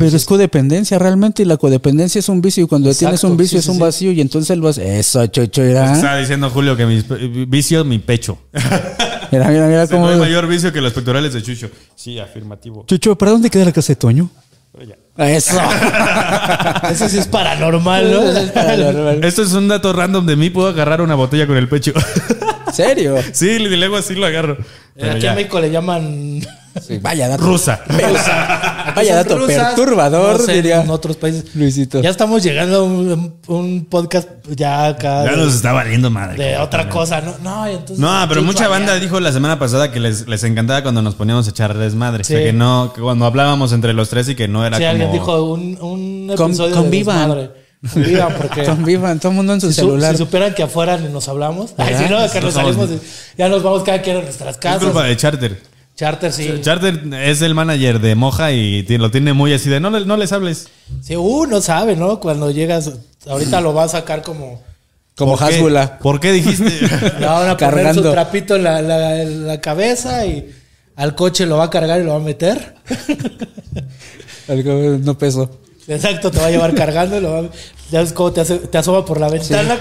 Pero 0.00 0.16
es 0.16 0.24
codependencia 0.24 0.98
realmente 0.98 1.42
y 1.42 1.44
la 1.46 1.56
codependencia 1.56 2.18
es 2.18 2.28
un 2.28 2.40
vicio 2.42 2.64
y 2.64 2.66
cuando 2.66 2.92
tienes 2.94 3.22
un 3.22 3.36
vicio 3.36 3.56
sí, 3.56 3.58
es 3.58 3.64
sí, 3.64 3.70
un 3.70 3.76
sí. 3.76 3.80
vacío 3.82 4.12
y 4.12 4.20
entonces 4.20 4.50
el 4.50 4.60
vacío... 4.60 4.82
Eso, 4.84 5.26
chocho, 5.28 5.62
era... 5.62 5.92
Estaba 5.92 6.16
diciendo 6.16 6.50
Julio 6.50 6.76
que 6.76 6.86
mis 6.86 7.04
pe- 7.04 7.28
vicio, 7.46 7.84
mi 7.84 7.98
pecho. 7.98 8.38
Mira, 9.32 9.46
mira, 9.46 9.66
mira 9.68 9.86
cómo... 9.86 10.10
el 10.10 10.18
mayor 10.18 10.48
vicio 10.48 10.72
que 10.72 10.80
los 10.80 10.92
pectorales 10.92 11.32
de 11.32 11.40
Chucho. 11.40 11.70
Sí, 11.94 12.18
afirmativo. 12.18 12.84
Chucho, 12.88 13.16
¿para 13.16 13.30
dónde 13.30 13.48
queda 13.48 13.64
la 13.64 13.70
casa 13.72 13.92
de 13.92 13.96
Toño? 13.96 14.28
Eso. 15.16 15.56
Eso 16.90 17.08
sí 17.08 17.18
es 17.18 17.28
paranormal, 17.28 18.10
¿no? 18.10 18.22
Esto 19.24 19.42
es 19.42 19.52
un 19.52 19.68
dato 19.68 19.92
random 19.92 20.26
de 20.26 20.34
mí. 20.34 20.50
Puedo 20.50 20.66
agarrar 20.68 21.00
una 21.00 21.14
botella 21.14 21.46
con 21.46 21.56
el 21.56 21.68
pecho. 21.68 21.92
¿Serio? 22.72 23.16
sí, 23.32 23.50
y 23.50 23.58
luego 23.76 23.96
así 23.98 24.14
lo 24.14 24.26
agarro. 24.26 24.56
Pero 24.96 25.12
Aquí 25.12 25.20
ya. 25.20 25.30
en 25.30 25.36
México 25.36 25.60
le 25.60 25.70
llaman 25.70 26.40
Sí, 26.80 26.98
vaya 26.98 27.28
dato. 27.28 27.44
Rusa. 27.44 27.80
Vaya 28.94 29.16
dato 29.16 29.38
rusas, 29.38 29.74
perturbador, 29.74 30.40
no 30.40 30.46
sé, 30.46 30.52
diría. 30.54 30.82
en 30.82 30.90
otros 30.90 31.16
países. 31.16 31.44
Luisito. 31.54 32.00
Ya 32.00 32.10
estamos 32.10 32.42
llegando 32.42 32.78
a 32.78 32.82
un, 32.82 33.34
un 33.46 33.84
podcast 33.86 34.28
ya 34.54 34.86
acá 34.86 35.24
Ya 35.24 35.30
de, 35.32 35.36
nos 35.36 35.54
está 35.54 35.72
valiendo 35.72 36.10
madre. 36.10 36.36
de 36.42 36.56
otra 36.58 36.88
completamente. 36.88 36.92
cosa, 36.92 37.20
¿no? 37.20 37.34
No, 37.42 37.66
entonces, 37.66 37.98
No, 37.98 38.24
pero 38.28 38.42
mucha 38.42 38.68
banda 38.68 38.94
dijo 38.96 39.20
la 39.20 39.32
semana 39.32 39.58
pasada 39.58 39.90
que 39.92 40.00
les, 40.00 40.26
les 40.28 40.42
encantaba 40.44 40.82
cuando 40.82 41.02
nos 41.02 41.14
poníamos 41.14 41.46
a 41.46 41.50
echar 41.50 41.76
desmadre. 41.76 42.24
Sí. 42.24 42.34
O 42.34 42.36
sea, 42.36 42.46
que 42.46 42.52
no, 42.52 42.92
que 42.94 43.00
cuando 43.00 43.26
hablábamos 43.26 43.72
entre 43.72 43.92
los 43.92 44.08
tres 44.08 44.28
y 44.28 44.34
que 44.34 44.48
no 44.48 44.64
era 44.66 44.76
Sí, 44.78 44.82
como... 44.82 44.90
alguien 44.90 45.12
dijo 45.12 45.42
un, 45.52 45.78
un 45.80 46.32
Con- 46.36 46.50
episodio 46.50 46.74
convivan. 46.76 47.16
de 47.30 47.34
desmadre. 47.36 47.60
Convivan, 47.94 48.34
porque 48.36 48.64
Convivan, 48.66 49.18
todo 49.20 49.30
el 49.30 49.36
mundo 49.36 49.54
en 49.54 49.60
su 49.60 49.68
si, 49.68 49.74
su- 49.74 49.80
celular. 49.86 50.12
si 50.12 50.18
supieran 50.18 50.52
que 50.54 50.62
afuera 50.62 50.98
ni 50.98 51.08
nos 51.08 51.28
hablamos, 51.28 51.72
ay, 51.78 51.94
si 51.96 52.10
no, 52.12 52.30
que 52.30 52.40
nos 52.40 52.52
salimos, 52.54 52.90
y 52.90 52.98
ya 53.38 53.48
nos 53.48 53.62
vamos 53.62 53.82
cada 53.84 54.02
quien 54.02 54.18
a 54.18 54.22
nuestras 54.22 54.50
Es 54.56 54.60
casas. 54.60 54.84
culpa 54.84 55.04
de 55.04 55.16
Charter. 55.16 55.62
Charter, 56.00 56.32
sí. 56.32 56.50
Charter 56.62 56.98
es 57.12 57.42
el 57.42 57.54
manager 57.54 58.00
de 58.00 58.14
Moja 58.14 58.52
y 58.52 58.82
lo 58.96 59.10
tiene 59.10 59.34
muy 59.34 59.52
así 59.52 59.68
de 59.68 59.80
no, 59.80 59.90
le- 59.90 60.06
no 60.06 60.16
les 60.16 60.32
hables. 60.32 60.68
Sí, 61.02 61.14
uno 61.14 61.60
sabe, 61.60 61.94
¿no? 61.94 62.20
Cuando 62.20 62.50
llegas, 62.50 62.90
ahorita 63.28 63.60
lo 63.60 63.74
va 63.74 63.84
a 63.84 63.88
sacar 63.88 64.22
como... 64.22 64.62
Como 65.14 65.36
¿Por 65.36 65.48
qué? 65.50 65.88
¿Por 66.00 66.20
qué 66.20 66.32
dijiste? 66.32 66.70
Le 67.20 67.26
van 67.26 67.50
a 67.50 67.56
poner 67.58 67.94
su 67.94 68.00
trapito 68.12 68.56
en 68.56 68.64
la, 68.64 68.80
la- 68.80 69.20
en 69.20 69.46
la 69.46 69.60
cabeza 69.60 70.24
y 70.24 70.50
al 70.96 71.14
coche 71.14 71.44
lo 71.44 71.58
va 71.58 71.64
a 71.64 71.70
cargar 71.70 72.00
y 72.00 72.04
lo 72.04 72.12
va 72.12 72.16
a 72.16 72.20
meter. 72.20 72.76
Algo 74.48 74.98
no 75.02 75.18
peso. 75.18 75.50
Exacto, 75.86 76.30
te 76.30 76.38
va 76.38 76.46
a 76.46 76.50
llevar 76.50 76.74
cargando 76.74 77.18
y 77.18 77.20
lo 77.20 77.30
va 77.32 77.38
a... 77.40 77.44
Ya 77.90 78.00
ves 78.00 78.14
cómo 78.14 78.32
te, 78.32 78.40
hace- 78.40 78.58
te 78.58 78.78
asoma 78.78 79.04
por 79.04 79.20
la 79.20 79.28
ventana. 79.28 79.78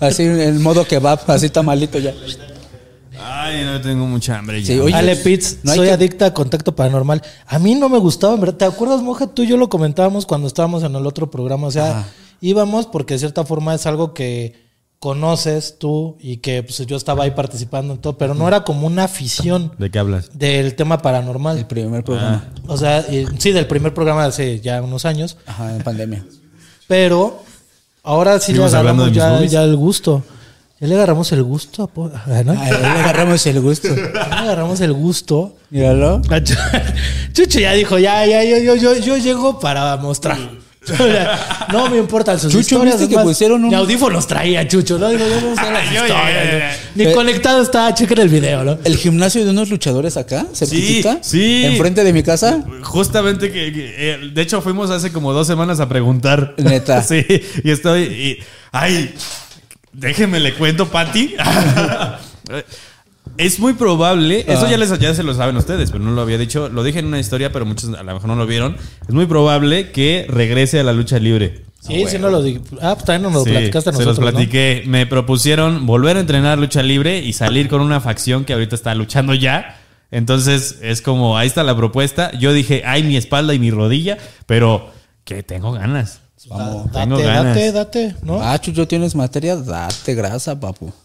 Así 0.00 0.24
en 0.24 0.60
modo 0.60 0.84
kebab, 0.86 1.20
así 1.28 1.48
tamalito 1.48 1.98
ya. 1.98 2.12
Ay, 3.20 3.64
no 3.64 3.80
tengo 3.80 4.06
mucha 4.06 4.38
hambre 4.38 4.62
ya. 4.62 4.74
Sí, 4.74 4.80
oye, 4.80 4.94
Ale 4.94 5.16
Pitts, 5.16 5.58
no 5.62 5.74
soy 5.74 5.86
que- 5.88 5.92
adicta 5.92 6.26
a 6.26 6.34
contacto 6.34 6.74
paranormal. 6.74 7.22
A 7.46 7.58
mí 7.58 7.74
no 7.74 7.88
me 7.88 7.98
gustaba, 7.98 8.34
en 8.34 8.40
verdad. 8.40 8.56
¿Te 8.56 8.64
acuerdas, 8.64 9.02
Moja? 9.02 9.26
Tú 9.26 9.42
y 9.42 9.46
yo 9.48 9.56
lo 9.56 9.68
comentábamos 9.68 10.24
cuando 10.26 10.46
estábamos 10.46 10.82
en 10.82 10.94
el 10.94 11.06
otro 11.06 11.30
programa. 11.30 11.66
O 11.66 11.70
sea, 11.70 12.06
íbamos 12.40 12.86
porque 12.86 13.14
de 13.14 13.18
cierta 13.18 13.44
forma 13.44 13.74
es 13.74 13.86
algo 13.86 14.14
que 14.14 14.60
conoces 14.98 15.78
tú 15.80 16.16
y 16.20 16.36
que 16.36 16.62
pues, 16.62 16.78
yo 16.86 16.96
estaba 16.96 17.24
ahí 17.24 17.32
participando 17.32 17.94
en 17.94 18.00
todo, 18.00 18.16
pero 18.16 18.34
no 18.34 18.46
era 18.46 18.62
como 18.62 18.86
una 18.86 19.02
afición 19.04 19.72
¿De 19.76 19.90
qué 19.90 19.98
hablas? 19.98 20.30
del 20.38 20.76
tema 20.76 20.94
El 20.94 21.00
paranormal. 21.00 21.66
primer 21.66 22.04
programa. 22.04 22.44
O 22.68 22.76
sea, 22.76 23.00
y- 23.10 23.26
sí, 23.38 23.50
del 23.50 23.66
primer 23.66 23.92
programa 23.94 24.22
de 24.22 24.28
hace 24.28 24.60
ya 24.60 24.80
unos 24.80 25.04
años, 25.04 25.36
Ajá, 25.44 25.74
en 25.74 25.82
pandemia. 25.82 26.24
pero 26.86 27.42
ahora 28.04 28.38
sí 28.38 28.52
de 28.52 28.62
agarramos 28.64 29.12
ya, 29.12 29.44
ya 29.44 29.64
el 29.64 29.74
gusto. 29.76 30.22
Ya 30.82 30.88
le 30.88 30.94
agarramos 30.96 31.30
el 31.30 31.42
gusto, 31.44 31.84
a 31.84 31.86
po- 31.86 32.10
ah, 32.12 32.42
¿no? 32.44 32.52
A 32.60 32.68
él 32.68 32.76
le 32.82 32.86
agarramos 32.88 33.46
el 33.46 33.60
gusto. 33.60 33.88
Ya 33.94 34.02
le 34.28 34.34
agarramos 34.50 34.80
el 34.80 34.92
gusto. 34.92 35.56
Míralo. 35.70 36.20
Chucho 37.32 37.60
ya 37.60 37.72
dijo, 37.72 37.98
ya, 37.98 38.26
ya, 38.26 38.42
yo, 38.44 38.58
yo, 38.58 38.74
yo, 38.74 38.96
yo 38.96 39.16
llego 39.16 39.60
para 39.60 39.96
mostrar. 39.98 40.36
no 41.72 41.88
me 41.88 41.98
importan 41.98 42.40
sus 42.40 42.50
Chucho, 42.50 42.60
historias. 42.62 42.98
¿viste 42.98 43.14
que 43.14 43.22
pusieron 43.22 43.62
un- 43.62 43.70
Ni 43.70 43.76
audífonos 43.76 44.26
traía 44.26 44.66
Chucho, 44.66 44.98
¿no? 44.98 45.08
Digo, 45.10 45.24
yo 45.28 45.40
no 45.40 45.54
sé 45.54 45.70
las 45.70 45.84
historias, 45.84 46.18
oye. 46.18 46.62
Ni 46.96 47.04
Eh, 47.04 47.12
conectado 47.12 47.62
está, 47.62 47.94
chequen 47.94 48.18
el 48.18 48.28
video, 48.28 48.64
¿no? 48.64 48.78
El 48.82 48.96
gimnasio 48.96 49.44
de 49.44 49.50
unos 49.50 49.70
luchadores 49.70 50.16
acá, 50.16 50.46
cerquitita. 50.52 51.18
sí. 51.22 51.64
Enfrente 51.64 52.02
de 52.02 52.12
mi 52.12 52.24
casa. 52.24 52.64
Justamente 52.82 53.52
que, 53.52 53.72
que, 53.72 53.94
eh, 53.96 54.18
de 54.34 54.42
hecho 54.42 54.60
fuimos 54.60 54.90
hace 54.90 55.12
como 55.12 55.32
dos 55.32 55.46
semanas 55.46 55.78
a 55.78 55.88
preguntar. 55.88 56.54
Neta. 56.58 57.00
sí, 57.04 57.24
y 57.62 57.70
estoy 57.70 58.02
y, 58.02 58.38
ay, 58.72 59.14
déjeme 59.92 60.40
le 60.40 60.54
cuento, 60.54 60.88
Pati. 60.88 61.34
es 63.38 63.58
muy 63.60 63.72
probable, 63.74 64.40
eso 64.46 64.66
Ah. 64.66 64.70
ya 64.70 64.76
les 64.76 64.98
ya 64.98 65.14
se 65.14 65.22
lo 65.22 65.34
saben 65.34 65.56
ustedes, 65.56 65.90
pero 65.90 66.02
no 66.04 66.12
lo 66.12 66.20
había 66.22 66.38
dicho, 66.38 66.68
lo 66.68 66.82
dije 66.82 66.98
en 66.98 67.06
una 67.06 67.18
historia, 67.18 67.52
pero 67.52 67.64
muchos 67.64 67.92
a 67.94 68.02
lo 68.02 68.14
mejor 68.14 68.26
no 68.28 68.36
lo 68.36 68.46
vieron. 68.46 68.76
Es 69.08 69.14
muy 69.14 69.26
probable 69.26 69.90
que 69.92 70.26
regrese 70.28 70.80
a 70.80 70.82
la 70.84 70.92
lucha 70.92 71.18
libre. 71.18 71.64
Sí, 71.80 72.04
sí, 72.06 72.18
no 72.18 72.30
lo 72.30 72.42
dije. 72.42 72.60
Ah, 72.80 72.94
pues 72.94 73.06
también 73.06 73.22
nos 73.22 73.32
lo 73.32 73.44
Sí, 73.44 73.50
platicaste 73.50 73.90
a 73.90 73.92
se 73.92 74.04
los 74.04 74.18
platiqué. 74.18 74.84
Me 74.86 75.04
propusieron 75.06 75.84
volver 75.84 76.16
a 76.16 76.20
entrenar 76.20 76.56
lucha 76.58 76.80
libre 76.82 77.18
y 77.18 77.32
salir 77.32 77.68
con 77.68 77.80
una 77.80 78.00
facción 78.00 78.44
que 78.44 78.52
ahorita 78.52 78.76
está 78.76 78.94
luchando 78.94 79.34
ya. 79.34 79.78
Entonces 80.12 80.78
es 80.82 81.02
como, 81.02 81.36
ahí 81.36 81.48
está 81.48 81.64
la 81.64 81.76
propuesta. 81.76 82.30
Yo 82.38 82.52
dije, 82.52 82.84
ay, 82.86 83.02
mi 83.02 83.16
espalda 83.16 83.52
y 83.54 83.58
mi 83.58 83.72
rodilla, 83.72 84.16
pero 84.46 84.92
que 85.24 85.42
tengo 85.42 85.72
ganas. 85.72 86.20
Tengo 86.48 86.88
Date, 86.92 87.22
ganas. 87.22 87.44
date, 87.54 87.72
date, 87.72 88.16
¿no? 88.22 88.40
Ah, 88.42 88.58
Chucho, 88.60 88.86
tienes 88.88 89.14
materia, 89.14 89.56
date 89.56 90.14
grasa, 90.14 90.58
papu. 90.58 90.92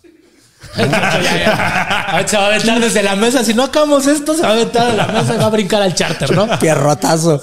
Ya, 0.76 0.84
ya. 0.88 2.24
Se 2.28 2.36
va 2.38 2.44
a 2.44 2.48
aventar 2.48 2.80
desde 2.80 3.04
la 3.04 3.16
mesa. 3.16 3.44
Si 3.44 3.54
no 3.54 3.64
acabamos 3.64 4.08
esto, 4.08 4.34
se 4.36 4.42
va 4.42 4.50
a 4.50 4.52
aventar 4.54 4.88
a 4.90 4.94
la 4.94 5.08
mesa 5.08 5.36
y 5.36 5.38
va 5.38 5.46
a 5.46 5.50
brincar 5.50 5.82
al 5.82 5.94
charter, 5.94 6.36
¿no? 6.36 6.60
Pierrotazo. 6.60 7.42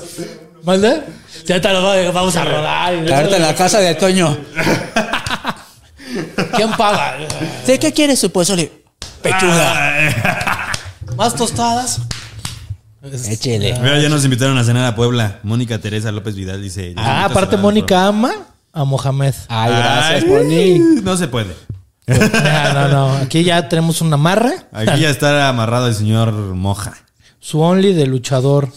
¿Mande? 0.64 1.02
Ya 1.46 1.60
te 1.60 1.68
lo 1.72 1.82
va- 1.82 2.10
vamos 2.10 2.36
a 2.36 2.44
rodar. 2.44 3.04
Caerte 3.06 3.36
en 3.36 3.42
la 3.42 3.54
casa 3.54 3.78
de 3.80 3.94
Toño. 3.94 4.36
¿Quién 6.56 6.70
paga? 6.72 7.16
¿De 7.66 7.78
qué 7.78 7.92
quieres 7.92 8.18
su 8.18 8.30
pozole? 8.30 8.70
Pechuga. 9.22 10.72
¿Más 11.16 11.34
tostadas? 11.34 12.00
Échele. 13.12 13.78
Mira, 13.80 14.00
ya 14.00 14.08
nos 14.08 14.24
invitaron 14.24 14.56
a 14.58 14.64
cenar 14.64 14.84
a 14.86 14.94
Puebla. 14.94 15.40
Mónica 15.42 15.78
Teresa 15.78 16.10
López 16.12 16.34
Vidal 16.34 16.62
dice. 16.62 16.94
Ah, 16.96 17.22
"Nos 17.24 17.30
aparte 17.32 17.56
Mónica 17.56 18.06
ama 18.06 18.32
a 18.72 18.84
Mohamed. 18.84 19.34
Ay, 19.48 19.70
gracias, 19.72 20.26
Moni. 20.26 20.78
No 21.02 21.16
se 21.16 21.28
puede. 21.28 21.54
No, 22.06 22.74
no, 22.74 22.88
no. 22.88 23.12
Aquí 23.16 23.44
ya 23.44 23.68
tenemos 23.68 24.00
una 24.00 24.16
marra. 24.16 24.52
Aquí 24.72 25.00
ya 25.00 25.10
está 25.10 25.48
amarrado 25.48 25.88
el 25.88 25.94
señor 25.94 26.32
Moja. 26.32 26.94
Su 27.40 27.60
only 27.60 27.92
de 27.92 28.06
luchador. 28.06 28.70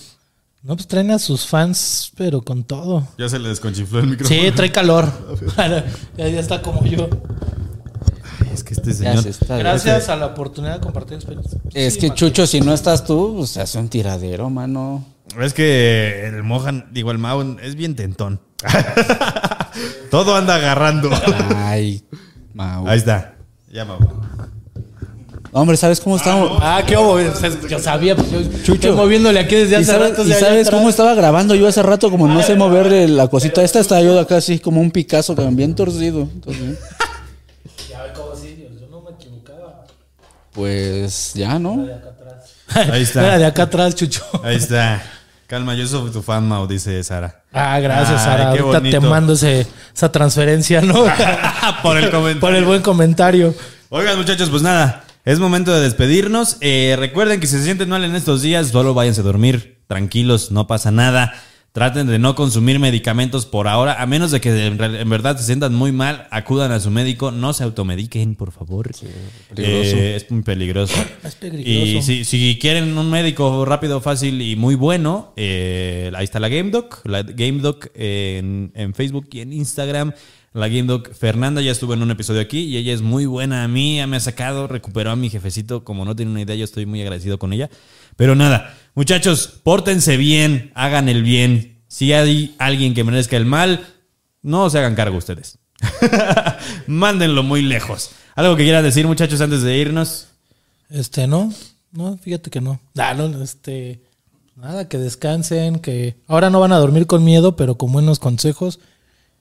No, 0.64 0.76
pues 0.76 0.88
traen 0.88 1.12
a 1.12 1.20
sus 1.20 1.46
fans, 1.46 2.12
pero 2.18 2.42
con 2.42 2.64
todo. 2.66 3.08
Ya 3.18 3.30
se 3.30 3.40
le 3.40 3.48
desconchifló 3.50 4.00
el 4.00 4.08
micrófono. 4.08 4.42
Sí, 4.42 4.52
trae 4.52 4.72
calor. 4.72 5.10
ya, 6.18 6.28
ya 6.28 6.40
está 6.40 6.62
como 6.62 6.86
yo. 6.86 7.10
Que 8.68 8.74
este 8.74 8.92
Ya 8.92 8.98
señor. 8.98 9.24
se 9.24 9.30
está. 9.30 9.58
Gracias 9.58 10.10
a 10.10 10.16
la 10.18 10.26
oportunidad 10.28 10.76
de 10.76 10.80
compartir 10.82 11.16
experiencias. 11.16 11.62
Es 11.74 11.94
Sí, 11.94 12.00
que 12.02 12.08
Martín. 12.10 12.28
Chucho, 12.28 12.46
si 12.48 12.60
no 12.62 12.74
estás 12.74 13.06
tú, 13.06 13.36
pues 13.38 13.52
se 13.52 13.62
hace 13.62 13.80
un 13.80 13.88
tiradero, 13.90 14.50
mano. 14.50 15.06
Es 15.40 15.54
que 15.54 16.28
el 16.28 16.44
Mohan, 16.44 16.88
digo, 16.92 17.12
el 17.12 17.18
Mau 17.18 17.58
es 17.62 17.76
bien 17.76 17.96
tentón. 17.96 18.40
Todo 20.12 20.36
anda 20.36 20.56
agarrando. 20.56 21.10
Ay, 21.56 22.04
Mau. 22.54 22.88
Ahí 22.88 22.98
está. 22.98 23.36
Ya, 23.72 23.86
Mau. 23.86 24.00
Hombre, 25.54 25.78
¿sabes 25.78 26.00
cómo 26.02 26.18
estamos? 26.18 26.60
Ah, 26.62 26.82
qué 26.86 26.98
hubo. 26.98 27.20
Yo 27.70 27.80
sabía. 27.80 28.16
Pues 28.16 28.30
yo 28.32 28.42
Chucho. 28.60 28.74
estoy 28.74 28.92
moviéndole 28.92 29.40
aquí 29.40 29.56
desde 29.56 29.78
¿Y 29.78 29.82
hace 29.82 29.98
rato. 29.98 30.24
y 30.28 30.34
sabes 30.34 30.70
cómo 30.70 30.90
estaba 30.90 31.14
grabando 31.14 31.56
yo 31.56 31.68
hace 31.68 31.82
rato? 31.84 32.10
Como 32.12 32.28
no 32.28 32.42
sé 32.44 32.56
moverle 32.56 33.08
la 33.08 33.28
cosita. 33.28 33.64
Esta 33.64 33.80
estaba 33.80 34.02
yo 34.02 34.20
acá 34.20 34.38
así 34.38 34.60
como 34.60 34.82
un 34.82 34.92
Picasso 34.92 35.36
bien 35.52 35.74
torcido. 35.76 36.22
Entonces, 36.22 36.78
Ya 37.90 38.04
ve 38.04 38.10
cómo 38.14 38.36
sí, 38.36 38.58
yo- 38.62 38.80
yo 38.80 38.88
no 38.90 39.02
me 39.02 39.12
equivocaba. 39.12 39.86
Pues 40.58 41.34
ya, 41.36 41.60
¿no? 41.60 41.86
Ahí 42.74 43.04
está. 43.04 43.24
Era 43.26 43.38
de 43.38 43.46
acá 43.46 43.64
atrás, 43.64 43.94
Chucho. 43.96 44.24
Ahí 44.44 44.56
está. 44.56 45.02
Calma, 45.46 45.76
yo 45.76 45.86
soy 45.88 46.12
tu 46.12 46.22
fan, 46.24 46.46
Mau, 46.48 46.68
dice 46.68 47.02
Sara. 47.04 47.44
Ah, 47.54 47.80
gracias, 47.80 48.20
Ay, 48.20 48.26
Sara. 48.26 48.54
qué 48.54 48.60
Ahorita 48.60 48.82
te 48.82 48.98
bonito. 48.98 49.02
mando 49.02 49.34
ese, 49.34 49.66
esa 49.96 50.12
transferencia, 50.12 50.82
¿no? 50.82 51.06
Por 51.84 51.98
el 51.98 52.10
comentario. 52.10 52.40
Por 52.42 52.56
el 52.56 52.66
buen 52.66 52.82
comentario. 52.82 53.54
Oigan, 53.90 54.18
muchachos, 54.18 54.50
pues 54.50 54.64
nada. 54.64 55.04
Es 55.24 55.40
momento 55.40 55.74
de 55.74 55.82
despedirnos. 55.82 56.58
Eh, 56.60 56.96
recuerden 56.98 57.40
que 57.40 57.46
si 57.48 57.58
se 57.58 57.64
sienten 57.64 57.88
mal 57.90 58.04
en 58.04 58.16
estos 58.16 58.42
días, 58.42 58.68
solo 58.70 58.94
váyanse 58.96 59.22
a 59.22 59.24
dormir. 59.24 59.78
Tranquilos, 59.88 60.52
no 60.52 60.66
pasa 60.68 60.90
nada. 60.92 61.34
Traten 61.78 62.08
de 62.08 62.18
no 62.18 62.34
consumir 62.34 62.80
medicamentos 62.80 63.46
por 63.46 63.68
ahora, 63.68 64.02
a 64.02 64.08
menos 64.08 64.32
de 64.32 64.42
que 64.42 64.66
en, 64.66 64.78
verdad 64.78 65.38
se 65.38 65.44
sientan 65.44 65.76
muy 65.76 65.92
mal, 65.92 66.28
acudan 66.32 66.72
a 66.72 66.80
su 66.80 66.90
médico, 66.90 67.30
no 67.30 67.54
se 67.54 67.64
automediquen, 67.64 68.34
por 68.34 68.52
favor. 68.52 68.90
peligroso. 69.54 69.96
Eh, 69.96 70.16
es 70.16 70.32
muy 70.32 70.42
peligroso. 70.42 70.96
Es 71.24 71.36
peligroso. 71.36 71.70
Y 71.70 72.02
si, 72.02 72.26
si 72.26 72.58
quieren 72.60 72.98
un 72.98 73.12
médico 73.12 73.64
rápido, 73.64 74.02
fácil 74.02 74.42
y 74.42 74.56
muy 74.56 74.74
bueno, 74.74 75.34
eh, 75.36 76.12
ahí 76.16 76.24
está 76.24 76.40
la 76.40 76.50
GameDoc. 76.50 77.06
La 77.06 77.22
GameDoc 77.22 77.92
en, 77.94 78.72
en 78.74 78.96
Facebook 78.96 79.28
y 79.34 79.42
en 79.42 79.54
Instagram. 79.54 80.14
La 80.54 80.70
GameDoc 80.70 81.14
Fernanda 81.14 81.62
ya 81.62 81.72
estuvo 81.72 81.94
en 81.94 82.02
un 82.02 82.10
episodio 82.10 82.42
aquí 82.42 82.62
y 82.62 82.78
ella 82.78 82.92
es 82.92 83.04
muy 83.04 83.28
buena 83.28 83.64
a 83.64 83.68
mí, 83.68 83.98
ya 83.98 84.08
me 84.08 84.18
ha 84.18 84.20
sacado, 84.20 84.66
recuperó 84.66 85.12
a 85.12 85.16
mi 85.16 85.30
jefecito, 85.30 85.84
como 85.84 86.06
no 86.06 86.16
tiene 86.16 86.32
una 86.32 86.42
idea, 86.42 86.56
yo 86.56 86.64
estoy 86.64 86.88
muy 86.88 87.00
agradecido 87.04 87.38
con 87.38 87.54
ella. 87.54 87.70
Pero 88.16 88.34
nada, 88.34 88.76
Muchachos, 88.98 89.60
pórtense 89.62 90.18
bien, 90.18 90.72
hagan 90.74 91.08
el 91.08 91.22
bien. 91.22 91.84
Si 91.88 92.14
hay 92.14 92.56
alguien 92.58 92.96
que 92.96 93.04
merezca 93.04 93.38
el 93.38 93.46
mal, 93.46 93.86
no 94.42 94.72
se 94.72 94.80
hagan 94.80 94.96
cargo 94.96 95.20
ustedes. 95.20 95.60
Mándenlo 96.88 97.44
muy 97.44 97.62
lejos. 97.62 98.10
¿Algo 98.34 98.56
que 98.56 98.64
quieran 98.64 98.84
decir, 98.84 99.06
muchachos, 99.06 99.40
antes 99.40 99.62
de 99.62 99.78
irnos? 99.78 100.30
Este, 100.90 101.28
no, 101.28 101.54
no, 101.92 102.18
fíjate 102.18 102.50
que 102.50 102.60
no. 102.60 102.80
Ah, 102.98 103.14
no, 103.14 103.44
este, 103.44 104.02
nada, 104.56 104.90
que 104.90 104.98
descansen, 104.98 105.78
que 105.78 106.18
ahora 106.26 106.50
no 106.50 106.60
van 106.60 106.72
a 106.72 106.80
dormir 106.80 107.06
con 107.06 107.24
miedo, 107.24 107.56
pero 107.56 107.78
con 107.78 107.92
buenos 107.92 108.18
consejos. 108.18 108.80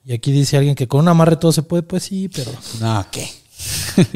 Y 0.05 0.12
aquí 0.12 0.33
dice 0.33 0.59
alguien 0.59 0.75
que 0.75 0.86
con 0.86 1.01
un 1.01 1.09
amarre 1.09 1.36
todo 1.36 1.52
se 1.52 1.62
puede, 1.62 1.83
pues 1.83 2.02
sí, 2.02 2.28
pero. 2.28 2.52
No, 2.78 3.07
¿qué? 3.10 3.26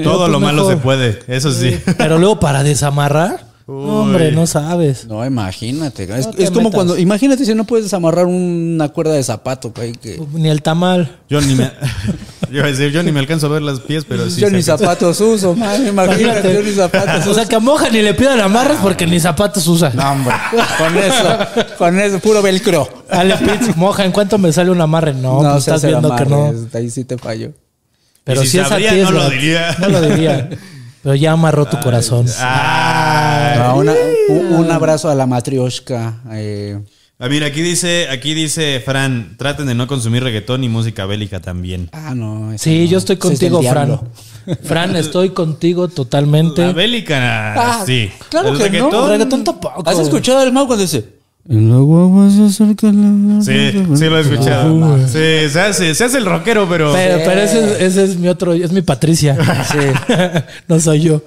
Todo 0.05 0.19
pues 0.19 0.33
lo 0.33 0.39
malo 0.39 0.69
se 0.69 0.77
puede, 0.77 1.19
eso 1.28 1.51
sí. 1.51 1.81
Pero 1.97 2.19
luego 2.19 2.39
para 2.39 2.62
desamarrar, 2.62 3.50
hombre, 3.73 4.32
no 4.32 4.47
sabes. 4.47 5.07
No, 5.07 5.24
imagínate. 5.24 6.05
Es, 6.05 6.26
No 6.26 6.32
como 6.52 6.60
metas. 6.68 6.74
cuando, 6.74 6.99
imagínate 6.99 7.44
si 7.44 7.55
no 7.55 7.65
puedes 7.65 7.84
desamarrar 7.86 8.26
una 8.26 8.89
cuerda 8.89 9.12
de 9.15 9.23
zapato, 9.23 9.73
güey, 9.74 9.92
que 9.92 10.20
Ni 10.32 10.49
el 10.49 10.62
tamal. 10.62 11.18
Yo 11.28 11.40
ni 11.40 11.55
me, 11.55 11.70
yo, 12.50 12.62
decir, 12.62 13.05
ni 13.05 13.12
me 13.12 13.20
alcanzo 13.20 13.47
a 13.47 13.50
ver 13.50 13.62
los 13.62 13.81
pies, 13.81 14.05
pero 14.08 14.28
sí. 14.28 14.40
yo 14.40 14.49
ni 14.50 14.57
que- 14.57 14.62
zapatos 14.65 15.20
uso, 15.20 15.55
man, 15.55 15.86
imagínate, 15.86 16.52
yo 16.55 16.62
ni 16.62 16.73
zapatos 16.73 17.26
O 17.26 17.31
uso. 17.31 17.34
sea, 17.34 17.44
que 17.47 17.57
a 17.57 17.60
Moja 17.60 17.89
ni 17.90 18.02
le 18.02 18.15
pidan 18.15 18.40
amarres 18.40 18.78
porque 18.82 19.07
ni 19.07 19.20
zapatos 19.20 19.66
usa. 19.66 19.90
No, 19.94 20.10
hombre, 20.12 20.34
con 20.78 20.97
eso, 20.97 21.39
con 21.78 21.99
eso, 22.00 22.18
puro 22.18 22.42
velcro. 22.42 22.89
Dale, 23.10 23.36
Pitts, 23.36 23.76
Moja, 23.76 24.05
¿en 24.05 24.12
cuánto 24.12 24.39
me 24.39 24.52
sale 24.52 24.70
un 24.70 24.81
amarre? 24.81 25.15
No, 25.15 25.39
pues 25.40 25.65
se 25.65 25.70
estás 25.70 25.84
viendo 25.84 26.15
que 26.16 26.26
no. 26.26 26.52
Ahí 26.74 26.90
sí 26.90 27.05
te 27.05 27.18
fallo. 27.18 27.52
Pero 28.23 28.42
Y 28.42 28.47
si 28.47 28.50
si, 28.52 28.58
es 28.58 28.66
a 28.66 28.68
sabría, 28.68 28.90
ti, 28.90 28.97
no 28.99 29.05
es 29.08 29.10
lo 29.15 29.31
diría. 29.31 29.76
No 29.81 29.89
lo 29.89 30.00
diría. 30.02 30.50
Pero 31.03 31.15
ya 31.15 31.33
amarró 31.33 31.67
tu 31.67 31.79
corazón. 31.81 32.27
Ah. 32.39 33.55
No, 33.59 33.77
una- 33.79 33.95
un, 34.29 34.55
un 34.55 34.70
abrazo 34.70 35.09
a 35.11 35.15
la 35.15 35.27
matrioshka. 35.27 36.20
eh, 36.33 36.79
Ah, 37.23 37.29
mira, 37.29 37.49
aquí 37.49 37.61
dice, 37.61 38.09
aquí 38.11 38.33
dice 38.33 38.81
Fran, 38.83 39.37
traten 39.37 39.67
de 39.67 39.75
no 39.75 39.87
consumir 39.87 40.23
reggaetón 40.23 40.65
y 40.65 40.70
música 40.70 41.05
bélica 41.05 41.41
también. 41.41 41.91
ah, 41.93 42.15
no. 42.15 42.53
Sí, 42.57 42.85
no, 42.85 42.91
yo 42.93 42.99
estoy 42.99 43.17
ese 43.17 43.29
es 43.35 43.41
contigo, 43.51 43.62
Fran. 43.62 44.01
Fran, 44.65 44.97
estoy 44.97 45.31
contigo 45.31 45.89
totalmente. 45.89 46.62
La 46.62 46.73
bélica, 46.73 47.53
Ah, 47.55 47.83
sí. 47.85 48.11
claro 48.31 48.49
El 48.49 48.57
que 48.57 48.62
no. 48.65 48.69
reggaetón, 48.73 49.11
Reggaetón 49.11 49.45
tampoco. 49.45 49.83
¿Has 49.87 49.99
escuchado 49.99 50.43
el 50.43 50.51
Mau 50.53 50.67
cuando 50.67 50.83
dice? 50.83 51.19
Guagua 51.44 52.31
se 52.31 52.44
acerca 52.44 52.86
la... 52.89 53.43
Sí, 53.43 53.73
sí 53.97 54.05
lo 54.05 54.19
he 54.19 54.20
escuchado. 54.20 54.99
Sí, 55.09 55.49
se 55.51 55.60
hace, 55.60 55.94
se 55.94 56.05
hace 56.05 56.19
el 56.19 56.27
rockero, 56.27 56.69
pero... 56.69 56.93
Pero, 56.93 57.19
pero 57.25 57.41
ese, 57.41 57.65
es- 57.65 57.81
ese 57.81 58.05
es 58.05 58.17
mi 58.19 58.28
otro, 58.28 58.52
es 58.52 58.70
mi 58.73 58.83
Patricia. 58.83 59.36
no 60.69 60.78
soy 60.81 61.01
yo. 61.01 61.23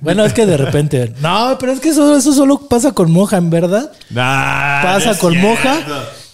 Bueno, 0.00 0.24
es 0.24 0.32
que 0.32 0.44
de 0.44 0.56
repente. 0.56 1.12
No, 1.20 1.56
pero 1.58 1.72
es 1.72 1.80
que 1.80 1.90
eso, 1.90 2.16
eso 2.16 2.32
solo 2.32 2.58
pasa 2.68 2.92
con 2.92 3.10
Moja, 3.10 3.36
en 3.38 3.48
verdad. 3.50 3.90
Pasa 4.14 5.16
con 5.18 5.32
cierto. 5.32 5.48
Moja 5.48 5.76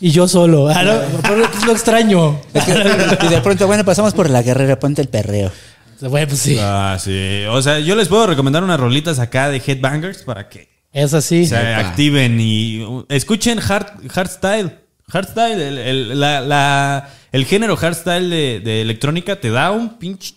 y 0.00 0.10
yo 0.10 0.26
solo. 0.26 0.68
Ah, 0.68 0.82
no, 0.82 0.92
pero 1.22 1.44
es 1.44 1.64
lo 1.66 1.72
extraño. 1.72 2.40
Es 2.54 2.64
que- 3.18 3.26
y 3.26 3.28
de 3.28 3.40
pronto, 3.40 3.66
bueno, 3.66 3.84
pasamos 3.84 4.14
por 4.14 4.28
la 4.30 4.42
guerrera, 4.42 4.78
ponte 4.80 5.02
el 5.02 5.08
perreo. 5.08 5.52
Bueno, 6.00 6.26
pues 6.28 6.40
sí. 6.40 6.56
Ah, 6.58 6.96
sí. 6.98 7.42
O 7.50 7.60
sea, 7.60 7.78
yo 7.80 7.94
les 7.94 8.08
puedo 8.08 8.26
recomendar 8.26 8.64
unas 8.64 8.80
rolitas 8.80 9.18
acá 9.18 9.50
de 9.50 9.58
Headbangers 9.64 10.22
para 10.22 10.48
que 10.48 10.68
Es 10.92 11.14
así. 11.14 11.46
se 11.46 11.56
activen 11.56 12.40
y 12.40 12.82
uh, 12.82 13.04
escuchen 13.08 13.58
hard, 13.60 14.08
hardstyle. 14.08 14.78
Hardstyle, 15.08 15.60
el, 15.60 15.78
el, 15.78 16.20
la- 16.20 16.40
la- 16.40 17.08
el 17.32 17.44
género 17.44 17.76
hardstyle 17.76 18.28
de, 18.30 18.60
de 18.60 18.80
electrónica 18.82 19.40
te 19.40 19.50
da 19.50 19.70
un 19.72 19.98
pinche 19.98 20.34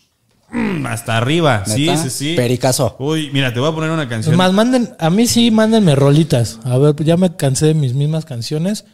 mm, 0.51 0.85
hasta 0.87 1.17
arriba. 1.17 1.63
Sí, 1.65 1.87
¿Neta? 1.87 1.97
sí, 2.03 2.09
sí. 2.09 2.33
Pericazo. 2.35 2.95
Uy, 2.99 3.29
mira, 3.33 3.53
te 3.53 3.59
voy 3.59 3.69
a 3.69 3.75
poner 3.75 3.89
una 3.91 4.03
Es 4.03 4.09
canción. 4.09 4.35
más, 4.35 4.51
manden, 4.53 4.95
a 4.99 5.09
mí 5.09 5.27
sí, 5.27 5.49
mándenme 5.51 5.95
rolitas. 5.95 6.59
A 6.63 6.77
ver, 6.77 6.95
ya 7.03 7.17
me 7.17 7.35
cansé 7.35 7.67
de 7.67 7.73
mis 7.75 7.93
mismas 7.93 8.25
canciones 8.25 8.85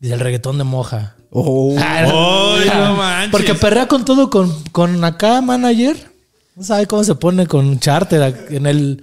y 0.00 0.08
del 0.08 0.20
reggaetón 0.20 0.58
de 0.58 0.64
Moja. 0.64 1.16
Oh. 1.30 1.68
Uy, 1.74 1.78
no 2.74 2.94
manches. 2.96 3.30
Porque 3.30 3.54
perrea 3.54 3.88
con 3.88 4.04
todo, 4.04 4.28
con, 4.30 4.52
con 4.72 5.02
acá 5.04 5.40
manager. 5.40 5.96
No 6.54 6.62
sabe 6.64 6.86
cómo 6.86 7.02
se 7.04 7.14
pone 7.14 7.46
con 7.46 7.78
charter 7.80 8.46
en 8.50 8.66
el. 8.66 9.02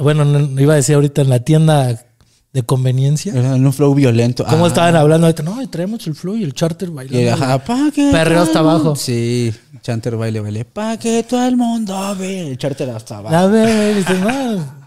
Bueno, 0.00 0.24
no, 0.24 0.60
iba 0.60 0.72
a 0.74 0.76
decir 0.76 0.94
ahorita 0.94 1.22
en 1.22 1.28
la 1.30 1.40
tienda 1.40 1.98
de 2.52 2.62
conveniencia. 2.62 3.32
Era 3.34 3.56
en 3.56 3.66
un 3.66 3.72
flow 3.72 3.94
violento. 3.94 4.44
¿Cómo 4.48 4.64
Ah, 4.64 4.68
estaban 4.68 4.96
hablando 4.96 5.26
ahorita? 5.26 5.42
No, 5.42 5.68
traemos 5.68 6.06
el 6.06 6.14
flow 6.14 6.36
y 6.36 6.44
el 6.44 6.54
charter 6.54 6.90
bailando. 6.90 7.20
y 7.20 7.28
ajá, 7.28 7.58
pa' 7.64 7.90
que 7.94 8.10
Perreo 8.10 8.40
hasta 8.42 8.60
abajo. 8.60 8.96
Sí, 8.96 9.52
chanter 9.82 10.16
baile, 10.16 10.40
baile. 10.40 10.64
Pa' 10.64 10.96
que 10.96 11.22
todo 11.24 11.46
el 11.46 11.56
mundo 11.56 11.94
ve. 12.18 12.48
El 12.50 12.58
charter 12.58 12.90
hasta 12.90 13.18
abajo. 13.18 13.36
A 13.36 13.46
ver, 13.46 13.96
dices, 13.96 14.18
no, 14.20 14.77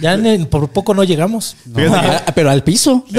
ya 0.00 0.18
por 0.50 0.68
poco 0.70 0.94
no 0.94 1.04
llegamos. 1.04 1.56
Ah, 1.76 2.22
pero 2.34 2.50
al 2.50 2.62
piso. 2.62 3.04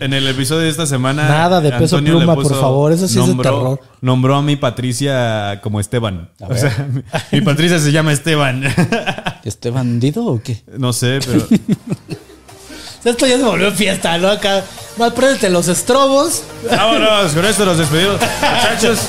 En 0.00 0.12
el 0.12 0.26
episodio 0.26 0.62
de 0.62 0.68
esta 0.68 0.86
semana. 0.86 1.28
Nada 1.28 1.60
de 1.60 1.70
peso 1.70 1.96
Antonio 1.96 2.18
pluma, 2.18 2.34
por 2.34 2.48
favor, 2.48 2.92
eso 2.92 3.06
sí 3.08 3.20
es 3.20 3.26
de 3.26 3.34
terror. 3.42 3.80
Nombró 4.00 4.36
a 4.36 4.42
mi 4.42 4.56
Patricia 4.56 5.60
como 5.62 5.80
Esteban. 5.80 6.30
O 6.40 6.54
sea, 6.56 6.86
mi, 6.90 7.02
mi 7.30 7.40
Patricia 7.44 7.78
se 7.78 7.92
llama 7.92 8.12
Esteban. 8.12 8.64
¿Este 9.44 9.70
bandido 9.70 10.26
o 10.26 10.42
qué? 10.42 10.62
no 10.78 10.92
sé, 10.92 11.20
pero. 11.24 11.46
Esto 13.04 13.26
ya 13.26 13.36
se 13.36 13.42
volvió 13.42 13.72
fiesta, 13.72 14.16
¿no? 14.18 14.28
Acá, 14.28 14.62
más 14.96 15.12
préndete 15.12 15.50
los 15.50 15.66
estrobos. 15.66 16.44
Vámonos, 16.70 17.32
con 17.32 17.44
esto 17.44 17.64
nos 17.64 17.78
despedimos. 17.78 18.14
Muchachos, 18.14 19.00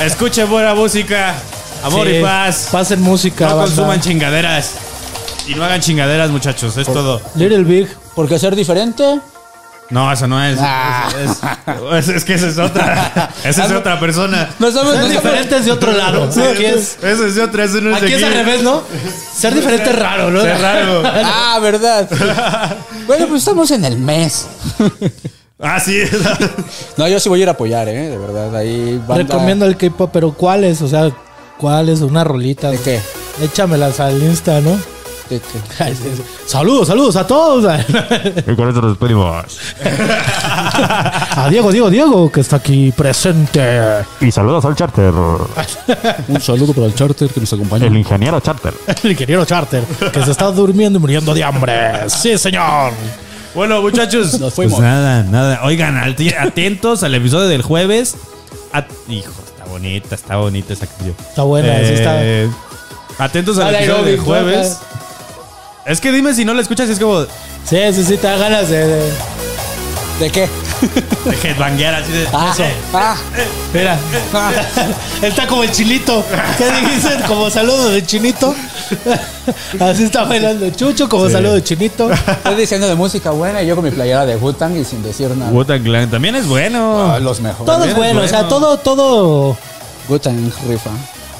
escuchen 0.00 0.50
buena 0.50 0.74
música. 0.74 1.36
Amor 1.82 2.06
Sí, 2.06 2.14
y 2.16 2.22
paz. 2.22 2.68
Pasen 2.70 3.00
música. 3.00 3.44
No 3.48 3.56
banda. 3.56 3.66
consuman 3.74 4.00
chingaderas. 4.00 4.72
Y 5.46 5.54
no 5.54 5.64
hagan 5.64 5.80
chingaderas, 5.80 6.30
muchachos. 6.30 6.76
Es 6.76 6.86
todo. 6.86 7.20
Little 7.34 7.64
Big. 7.64 7.88
Porque 8.14 8.38
ser 8.38 8.54
diferente. 8.54 9.20
No, 9.88 10.12
eso 10.12 10.28
no 10.28 10.40
es. 10.44 10.56
Ah. 10.60 11.08
Es, 11.98 12.08
es- 12.08 12.16
es 12.16 12.24
que 12.24 12.34
esa 12.34 12.46
es 12.46 12.58
otra. 12.58 13.30
Esa 13.44 13.64
es 13.64 13.72
otra 13.72 13.98
persona. 13.98 14.48
No 14.60 14.70
somos, 14.70 14.92
Ser 14.94 15.02
no 15.02 15.64
de 15.64 15.72
otro 15.72 15.90
lado. 15.92 16.24
Aquí 16.52 16.64
es, 16.64 16.96
Eso 17.02 17.26
es 17.26 17.34
de 17.34 17.42
otra. 17.42 17.64
Eso 17.64 17.80
no 17.80 17.90
es 17.96 18.00
de 18.00 18.06
aquí 18.06 18.14
es 18.14 18.22
al 18.22 18.32
revés, 18.34 18.62
¿no? 18.62 18.82
Ser 19.36 19.52
diferente 19.52 19.90
es 19.90 19.98
raro, 19.98 20.30
¿no? 20.30 20.42
Es 20.42 20.60
raro. 20.60 21.02
Ah, 21.24 21.58
verdad. 21.60 22.08
bueno, 23.08 23.26
pues 23.26 23.40
estamos 23.40 23.68
en 23.72 23.84
el 23.84 23.96
mes. 23.98 24.46
Ah, 25.58 25.80
sí. 25.80 25.98
No, 26.96 27.08
yo 27.08 27.18
sí 27.18 27.28
voy 27.28 27.40
a 27.40 27.42
ir 27.42 27.48
a 27.48 27.52
apoyar, 27.52 27.88
¿eh? 27.88 28.10
De 28.10 28.16
verdad. 28.18 28.54
Ahí 28.54 28.96
banda- 28.98 29.16
Recomiendo 29.24 29.66
el 29.66 29.76
K-pop, 29.76 30.10
pero 30.12 30.32
¿cuáles? 30.32 30.80
O 30.82 30.88
sea, 30.88 31.10
¿cuáles? 31.60 32.00
Una 32.00 32.24
rolita. 32.24 32.70
¿De 32.70 32.78
qué? 32.78 33.00
Échamelas 33.42 34.00
al 34.00 34.22
Insta, 34.22 34.60
¿no? 34.60 34.70
¿De 35.28 35.38
qué? 35.40 35.94
Saludos, 36.46 36.88
saludos 36.88 37.14
a 37.16 37.26
todos. 37.26 37.72
Y 38.46 38.54
con 38.56 38.68
esto 38.68 38.80
nos 38.82 38.90
despedimos. 38.98 39.44
A 39.82 41.46
Diego, 41.50 41.70
Diego, 41.70 41.90
Diego, 41.90 42.32
que 42.32 42.40
está 42.40 42.56
aquí 42.56 42.92
presente. 42.92 43.80
Y 44.20 44.30
saludos 44.32 44.64
al 44.64 44.74
charter, 44.74 45.12
Un 46.28 46.40
saludo 46.40 46.72
para 46.72 46.86
el 46.88 46.94
charter 46.94 47.28
que 47.28 47.40
nos 47.40 47.52
acompaña. 47.52 47.86
el 47.86 47.96
ingeniero 47.96 48.40
charter. 48.40 48.74
El 49.04 49.12
ingeniero 49.12 49.44
Charter, 49.44 49.84
que 49.84 50.24
se 50.24 50.30
está 50.32 50.46
durmiendo 50.50 50.98
y 50.98 51.00
muriendo 51.00 51.32
de 51.34 51.44
hambre. 51.44 52.08
Sí, 52.08 52.36
señor. 52.38 52.92
Bueno, 53.54 53.80
muchachos. 53.82 54.38
Nos 54.40 54.54
fuimos. 54.54 54.78
Pues 54.78 54.88
nada, 54.88 55.22
nada. 55.24 55.60
Oigan, 55.64 55.96
atentos 55.98 57.02
al 57.02 57.14
episodio 57.14 57.46
del 57.48 57.62
jueves. 57.62 58.16
At- 58.72 58.86
Hijo, 59.08 59.30
está 59.44 59.49
bonita, 59.70 60.14
está 60.14 60.36
bonita 60.36 60.72
esa 60.72 60.86
canción. 60.86 61.14
Está 61.18 61.42
buena, 61.42 61.78
sí 61.78 61.94
está. 61.94 62.22
Eh, 62.24 62.48
Atentos 63.18 63.58
al 63.58 63.74
episodio 63.74 63.96
Aerobic, 63.96 64.24
jueves. 64.24 64.78
Es 65.86 66.00
que 66.00 66.12
dime 66.12 66.34
si 66.34 66.44
no 66.44 66.54
la 66.54 66.62
escuchas, 66.62 66.88
es 66.90 66.98
como 66.98 67.22
Sí, 67.64 67.78
sí, 67.92 68.04
sí, 68.04 68.16
te 68.16 68.26
da 68.26 68.36
ganas 68.36 68.68
de. 68.68 68.86
de- 68.86 69.49
¿De 70.20 70.30
qué? 70.30 70.48
de 71.24 71.48
headbanguear 71.48 71.94
así 71.94 72.12
de. 72.12 72.28
Ah, 72.32 72.54
ah, 72.92 73.16
Mira, 73.72 73.98
él 75.22 75.28
está 75.28 75.46
como 75.46 75.62
el 75.62 75.72
chilito. 75.72 76.22
¿Qué 76.58 76.70
dijiste? 76.70 77.24
Como 77.26 77.48
saludo 77.48 77.88
de 77.88 78.04
chinito. 78.04 78.54
Así 79.80 80.04
está 80.04 80.24
bailando 80.24 80.68
Chucho, 80.70 81.08
como 81.08 81.30
saludo 81.30 81.54
de 81.54 81.64
chinito. 81.64 82.10
estoy 82.12 82.54
diciendo 82.54 82.86
de 82.86 82.96
música 82.96 83.30
buena 83.30 83.62
y 83.62 83.66
yo 83.66 83.74
con 83.76 83.84
mi 83.84 83.90
playera 83.90 84.26
de 84.26 84.36
Wu-Tang 84.36 84.76
y 84.76 84.84
sin 84.84 85.02
decir 85.02 85.30
nada. 85.30 85.50
Wu-Tang 85.52 85.82
Clan 85.82 86.10
también 86.10 86.36
es 86.36 86.46
bueno. 86.46 87.12
Ah, 87.12 87.18
los 87.18 87.40
mejores. 87.40 87.64
Todo 87.64 87.84
es 87.84 87.96
bueno, 87.96 88.20
o 88.20 88.28
sea, 88.28 88.46
todo, 88.46 88.76
todo, 88.76 89.56
Wu-Tang 90.08 90.52
rifa. 90.68 90.90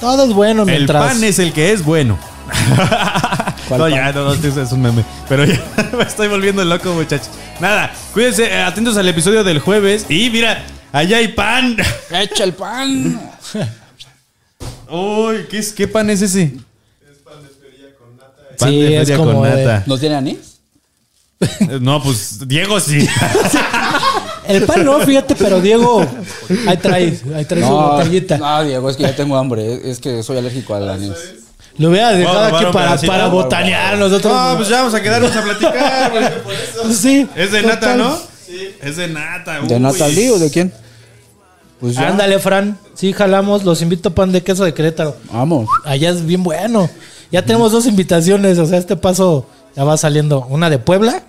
todo 0.00 0.24
es 0.24 0.32
bueno 0.32 0.62
el 0.62 0.68
mientras. 0.68 1.04
pan 1.06 1.22
es 1.22 1.38
el 1.38 1.52
que 1.52 1.72
es 1.72 1.84
bueno. 1.84 2.18
¿Cuál 3.70 3.80
no, 3.80 3.84
pan? 3.86 3.94
ya, 3.94 4.12
no, 4.12 4.34
no, 4.34 4.62
es 4.62 4.72
un 4.72 4.82
meme. 4.82 5.04
Pero 5.28 5.44
ya 5.44 5.60
me 5.96 6.02
estoy 6.02 6.28
volviendo 6.28 6.64
loco, 6.64 6.92
muchachos. 6.92 7.30
Nada, 7.60 7.92
cuídense, 8.12 8.44
eh, 8.46 8.60
atentos 8.62 8.96
al 8.96 9.08
episodio 9.08 9.42
del 9.44 9.58
jueves. 9.60 10.06
Y 10.08 10.28
mira, 10.30 10.62
allá 10.92 11.16
hay 11.18 11.28
pan. 11.28 11.76
¡Echa 12.10 12.44
el 12.44 12.52
pan! 12.52 13.20
Uy, 14.90 15.46
¿qué, 15.50 15.58
es, 15.58 15.72
¿qué 15.72 15.86
pan 15.88 16.10
es 16.10 16.20
ese? 16.22 16.52
Pan 18.58 18.68
Sí, 18.70 18.80
de 18.82 18.96
es 18.96 19.08
feria 19.08 19.16
como 19.16 19.32
con 19.40 19.42
de- 19.50 19.64
nata. 19.64 19.84
¿No 19.86 19.96
tiene 19.98 20.14
anís? 20.16 20.58
Eh, 21.40 21.78
No, 21.80 22.02
pues 22.02 22.46
Diego 22.46 22.78
sí. 22.80 23.08
El 24.48 24.64
pan 24.64 24.84
no, 24.84 24.98
fíjate, 25.00 25.36
pero 25.36 25.60
Diego, 25.60 26.04
ahí 26.66 26.76
trae, 26.76 27.18
ahí 27.36 27.44
trae 27.44 27.62
su 27.62 27.68
botellita. 27.68 28.36
no, 28.36 28.64
Diego, 28.64 28.90
es 28.90 28.96
que 28.96 29.04
ya 29.04 29.14
tengo 29.14 29.36
hambre. 29.36 29.88
Es 29.88 30.00
que 30.00 30.22
soy 30.24 30.38
alérgico 30.38 30.74
al 30.74 30.88
anís. 30.90 31.12
Lo 31.80 31.88
hubiera 31.88 32.12
dejado 32.12 32.40
a 32.40 32.46
aquí 32.48 32.66
para, 32.74 32.94
para 32.98 33.26
botanear 33.28 33.96
nosotros. 33.96 34.30
No, 34.30 34.56
pues 34.58 34.68
ya 34.68 34.80
vamos 34.80 34.92
a 34.92 35.00
quedarnos 35.02 35.34
a 35.34 35.42
platicar, 35.42 36.10
güey. 36.10 36.94
sí. 36.94 37.26
Es 37.34 37.52
de 37.52 37.62
nata. 37.62 37.96
¿no? 37.96 38.18
Sí. 38.46 38.74
Es 38.82 38.96
de 38.98 39.08
nata, 39.08 39.62
¿De 39.62 39.76
uy. 39.76 39.80
Natalie 39.80 40.30
o 40.30 40.38
de 40.38 40.50
quién? 40.50 40.74
Pues 41.80 41.94
ya. 41.94 42.08
Ándale, 42.08 42.38
Fran. 42.38 42.76
Sí, 42.92 43.14
jalamos. 43.14 43.64
Los 43.64 43.80
invito 43.80 44.10
a 44.10 44.14
pan 44.14 44.30
de 44.30 44.42
queso 44.42 44.62
de 44.64 44.74
Querétaro. 44.74 45.16
Vamos. 45.32 45.70
Allá 45.86 46.10
es 46.10 46.26
bien 46.26 46.42
bueno. 46.42 46.90
Ya 47.32 47.46
tenemos 47.46 47.72
dos 47.72 47.86
invitaciones. 47.86 48.58
O 48.58 48.66
sea, 48.66 48.76
este 48.76 48.96
paso 48.96 49.46
ya 49.74 49.82
va 49.84 49.96
saliendo. 49.96 50.44
Una 50.50 50.68
de 50.68 50.78
Puebla. 50.78 51.22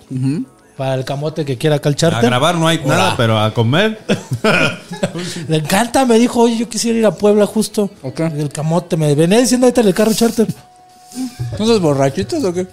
Para 0.76 0.94
el 0.94 1.04
camote 1.04 1.44
que 1.44 1.58
quiera 1.58 1.76
acá 1.76 1.90
el 1.90 1.96
A 2.14 2.20
grabar 2.22 2.54
no 2.56 2.66
hay 2.66 2.80
nada, 2.84 3.14
pero 3.16 3.38
a 3.38 3.52
comer. 3.52 4.00
Le 5.48 5.58
encanta, 5.58 6.06
me 6.06 6.18
dijo, 6.18 6.40
oye, 6.40 6.56
yo 6.56 6.68
quisiera 6.68 6.98
ir 6.98 7.06
a 7.06 7.10
Puebla 7.12 7.46
justo. 7.46 7.90
Ok. 8.02 8.20
El 8.20 8.48
camote, 8.48 8.96
me 8.96 9.14
venía 9.14 9.38
diciendo 9.38 9.66
ahorita 9.66 9.82
en 9.82 9.88
el 9.88 9.94
carro 9.94 10.14
charter. 10.14 10.46
¿Son 11.56 11.62
esos 11.66 11.80
borrachitos 11.80 12.42
o 12.42 12.54
qué? 12.54 12.66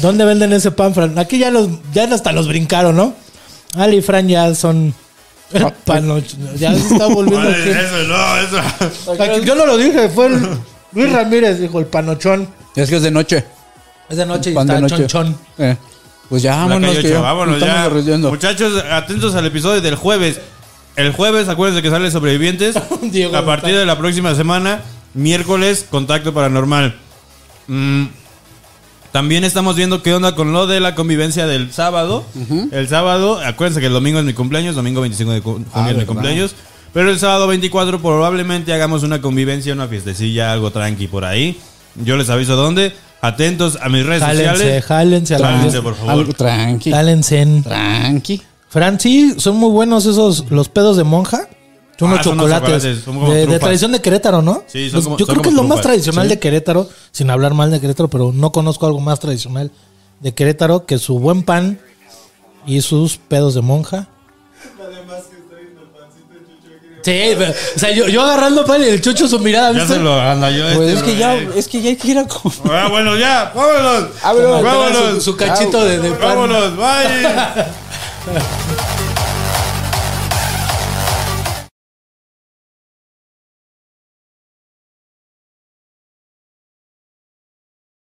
¿Dónde 0.00 0.24
venden 0.24 0.52
ese 0.52 0.70
pan, 0.72 0.94
Fran? 0.94 1.18
Aquí 1.18 1.38
ya 1.38 1.50
los, 1.50 1.68
ya 1.92 2.04
hasta 2.04 2.32
los 2.32 2.48
brincaron, 2.48 2.96
¿no? 2.96 3.14
Ali 3.74 3.98
y 3.98 4.02
Fran 4.02 4.28
ya 4.28 4.54
son 4.54 4.94
panoch. 5.84 6.24
Ya 6.58 6.74
se 6.74 6.80
está 6.94 7.06
volviendo. 7.06 7.48
Vale, 7.48 7.62
aquí. 7.62 7.70
eso 7.70 8.02
no, 8.08 8.38
eso. 8.38 9.22
Aquí- 9.22 9.44
Yo 9.46 9.54
no 9.54 9.66
lo 9.66 9.76
dije, 9.76 10.08
fue 10.08 10.26
el 10.26 10.40
Luis 10.94 11.12
Ramírez, 11.12 11.58
dijo 11.60 11.78
el 11.80 11.86
panochón. 11.86 12.48
Es 12.76 12.88
que 12.90 12.96
es 12.96 13.02
de 13.02 13.10
noche. 13.10 13.44
Es 14.08 14.16
de 14.16 14.26
noche 14.26 14.50
y 14.50 14.54
Pan 14.54 14.66
de 14.66 14.74
está 14.74 14.80
noche. 14.82 14.96
chonchón. 15.06 15.36
Eh, 15.58 15.76
Pues 16.28 16.42
ya 16.42 16.56
vámonos, 16.56 16.96
que 16.96 17.08
ya 17.10 17.20
vámonos 17.20 17.60
ya. 17.60 17.82
derritiendo. 17.84 18.30
Muchachos, 18.30 18.82
atentos 18.90 19.34
al 19.34 19.46
episodio 19.46 19.80
del 19.80 19.94
jueves. 19.96 20.40
El 20.96 21.12
jueves, 21.12 21.48
acuérdense 21.48 21.82
que 21.82 21.90
sale 21.90 22.10
Sobrevivientes. 22.10 22.76
Diego, 23.02 23.36
a 23.36 23.44
partir 23.44 23.74
de 23.76 23.86
la 23.86 23.96
próxima 23.98 24.34
semana, 24.34 24.80
miércoles, 25.14 25.86
Contacto 25.90 26.32
Paranormal. 26.34 26.94
Mm, 27.66 28.04
también 29.12 29.44
estamos 29.44 29.76
viendo 29.76 30.02
qué 30.02 30.14
onda 30.14 30.34
con 30.34 30.52
lo 30.52 30.66
de 30.66 30.80
la 30.80 30.94
convivencia 30.94 31.46
del 31.46 31.72
sábado. 31.72 32.24
El 32.70 32.88
sábado, 32.88 33.40
acuérdense 33.44 33.80
que 33.80 33.86
el 33.86 33.92
domingo 33.92 34.18
es 34.18 34.24
mi 34.24 34.32
cumpleaños, 34.32 34.74
domingo 34.74 35.00
25 35.02 35.32
de 35.32 35.40
cu- 35.42 35.52
junio 35.52 35.66
Ah, 35.74 35.80
es 35.80 35.86
mi 35.88 35.92
verdad. 35.92 36.06
cumpleaños. 36.06 36.54
Pero 36.92 37.10
el 37.10 37.18
sábado 37.18 37.46
24 37.46 38.00
probablemente 38.00 38.72
hagamos 38.72 39.02
una 39.02 39.20
convivencia, 39.22 39.72
una 39.72 39.88
fiestecilla, 39.88 40.52
algo 40.52 40.70
tranqui 40.70 41.06
por 41.08 41.24
ahí. 41.24 41.58
Yo 41.96 42.16
les 42.16 42.28
aviso 42.30 42.54
dónde. 42.56 42.92
Atentos 43.22 43.78
a 43.80 43.88
mis 43.88 44.04
redes 44.04 44.22
Jálense, 44.22 44.50
sociales. 44.50 44.84
jálense 44.84 45.34
a 45.34 45.38
la 45.38 45.48
Jálense, 45.52 45.80
por 45.82 45.94
favor. 45.94 46.10
Algo 46.10 46.32
tranqui. 46.32 46.90
Jálense. 46.90 47.46
Tranqui. 47.62 48.42
Fran, 48.68 48.98
sí, 48.98 49.34
son 49.38 49.56
muy 49.56 49.70
buenos 49.70 50.06
esos, 50.06 50.50
los 50.50 50.68
pedos 50.68 50.96
de 50.96 51.04
monja. 51.04 51.48
Son 51.98 52.08
Ah, 52.10 52.14
unos 52.14 52.24
son 52.24 52.40
unos 52.40 52.50
chocolates. 52.50 52.98
son 53.04 53.14
como 53.14 53.32
de, 53.32 53.58
tradición 53.60 53.92
de 53.92 54.00
Querétaro, 54.00 54.42
¿no? 54.42 54.64
Sí, 54.66 54.88
son 54.90 54.96
Los- 54.96 55.04
como- 55.04 55.18
yo 55.18 55.26
son 55.26 55.34
creo 55.34 55.42
que 55.42 55.48
es 55.50 55.54
lo 55.54 55.62
más 55.62 55.80
tradicional 55.82 56.28
de 56.28 56.38
Querétaro, 56.40 56.88
sin 57.12 57.30
hablar 57.30 57.54
mal 57.54 57.70
de 57.70 57.80
Querétaro, 57.80 58.08
pero 58.08 58.32
no 58.32 58.50
conozco 58.50 58.86
algo 58.86 58.98
más 59.00 59.20
tradicional 59.20 59.70
de 60.20 60.32
Querétaro 60.34 60.84
que 60.84 60.98
su 60.98 61.18
buen 61.20 61.42
pan 61.44 61.78
y 62.66 62.80
sus 62.80 63.18
pedos 63.18 63.54
de 63.54 63.60
monja. 63.60 64.08
Sí, 67.02 67.34
pero, 67.36 67.50
o 67.50 67.78
sea, 67.78 67.90
yo, 67.90 68.06
yo 68.08 68.22
agarrando 68.22 68.64
pan 68.64 68.80
y 68.82 68.86
el 68.86 69.00
chucho 69.00 69.26
su 69.28 69.38
mirada, 69.40 69.72
Ya 69.72 69.80
¿viste? 69.80 69.94
se 69.94 70.00
lo 70.00 70.20
anda 70.20 70.50
yo. 70.50 70.64
Pues 70.74 70.88
este, 70.90 70.98
es 71.00 71.02
que 71.02 71.16
ya, 71.16 71.34
es 71.34 71.68
que 71.68 71.82
ya 71.82 71.90
hay 71.90 71.96
que 71.96 72.08
ir 72.08 72.18
a 72.18 72.26
comer. 72.26 72.58
Ah, 72.70 72.88
bueno, 72.88 73.16
ya, 73.16 73.52
vámonos. 73.54 74.04
Vámonos. 74.22 74.62
vámonos. 74.62 75.14
Su, 75.14 75.20
su 75.32 75.36
cachito 75.36 75.84
de, 75.84 75.98
de 75.98 76.10
pan. 76.12 76.20
Vámonos, 76.36 76.76
bye. 76.76 77.64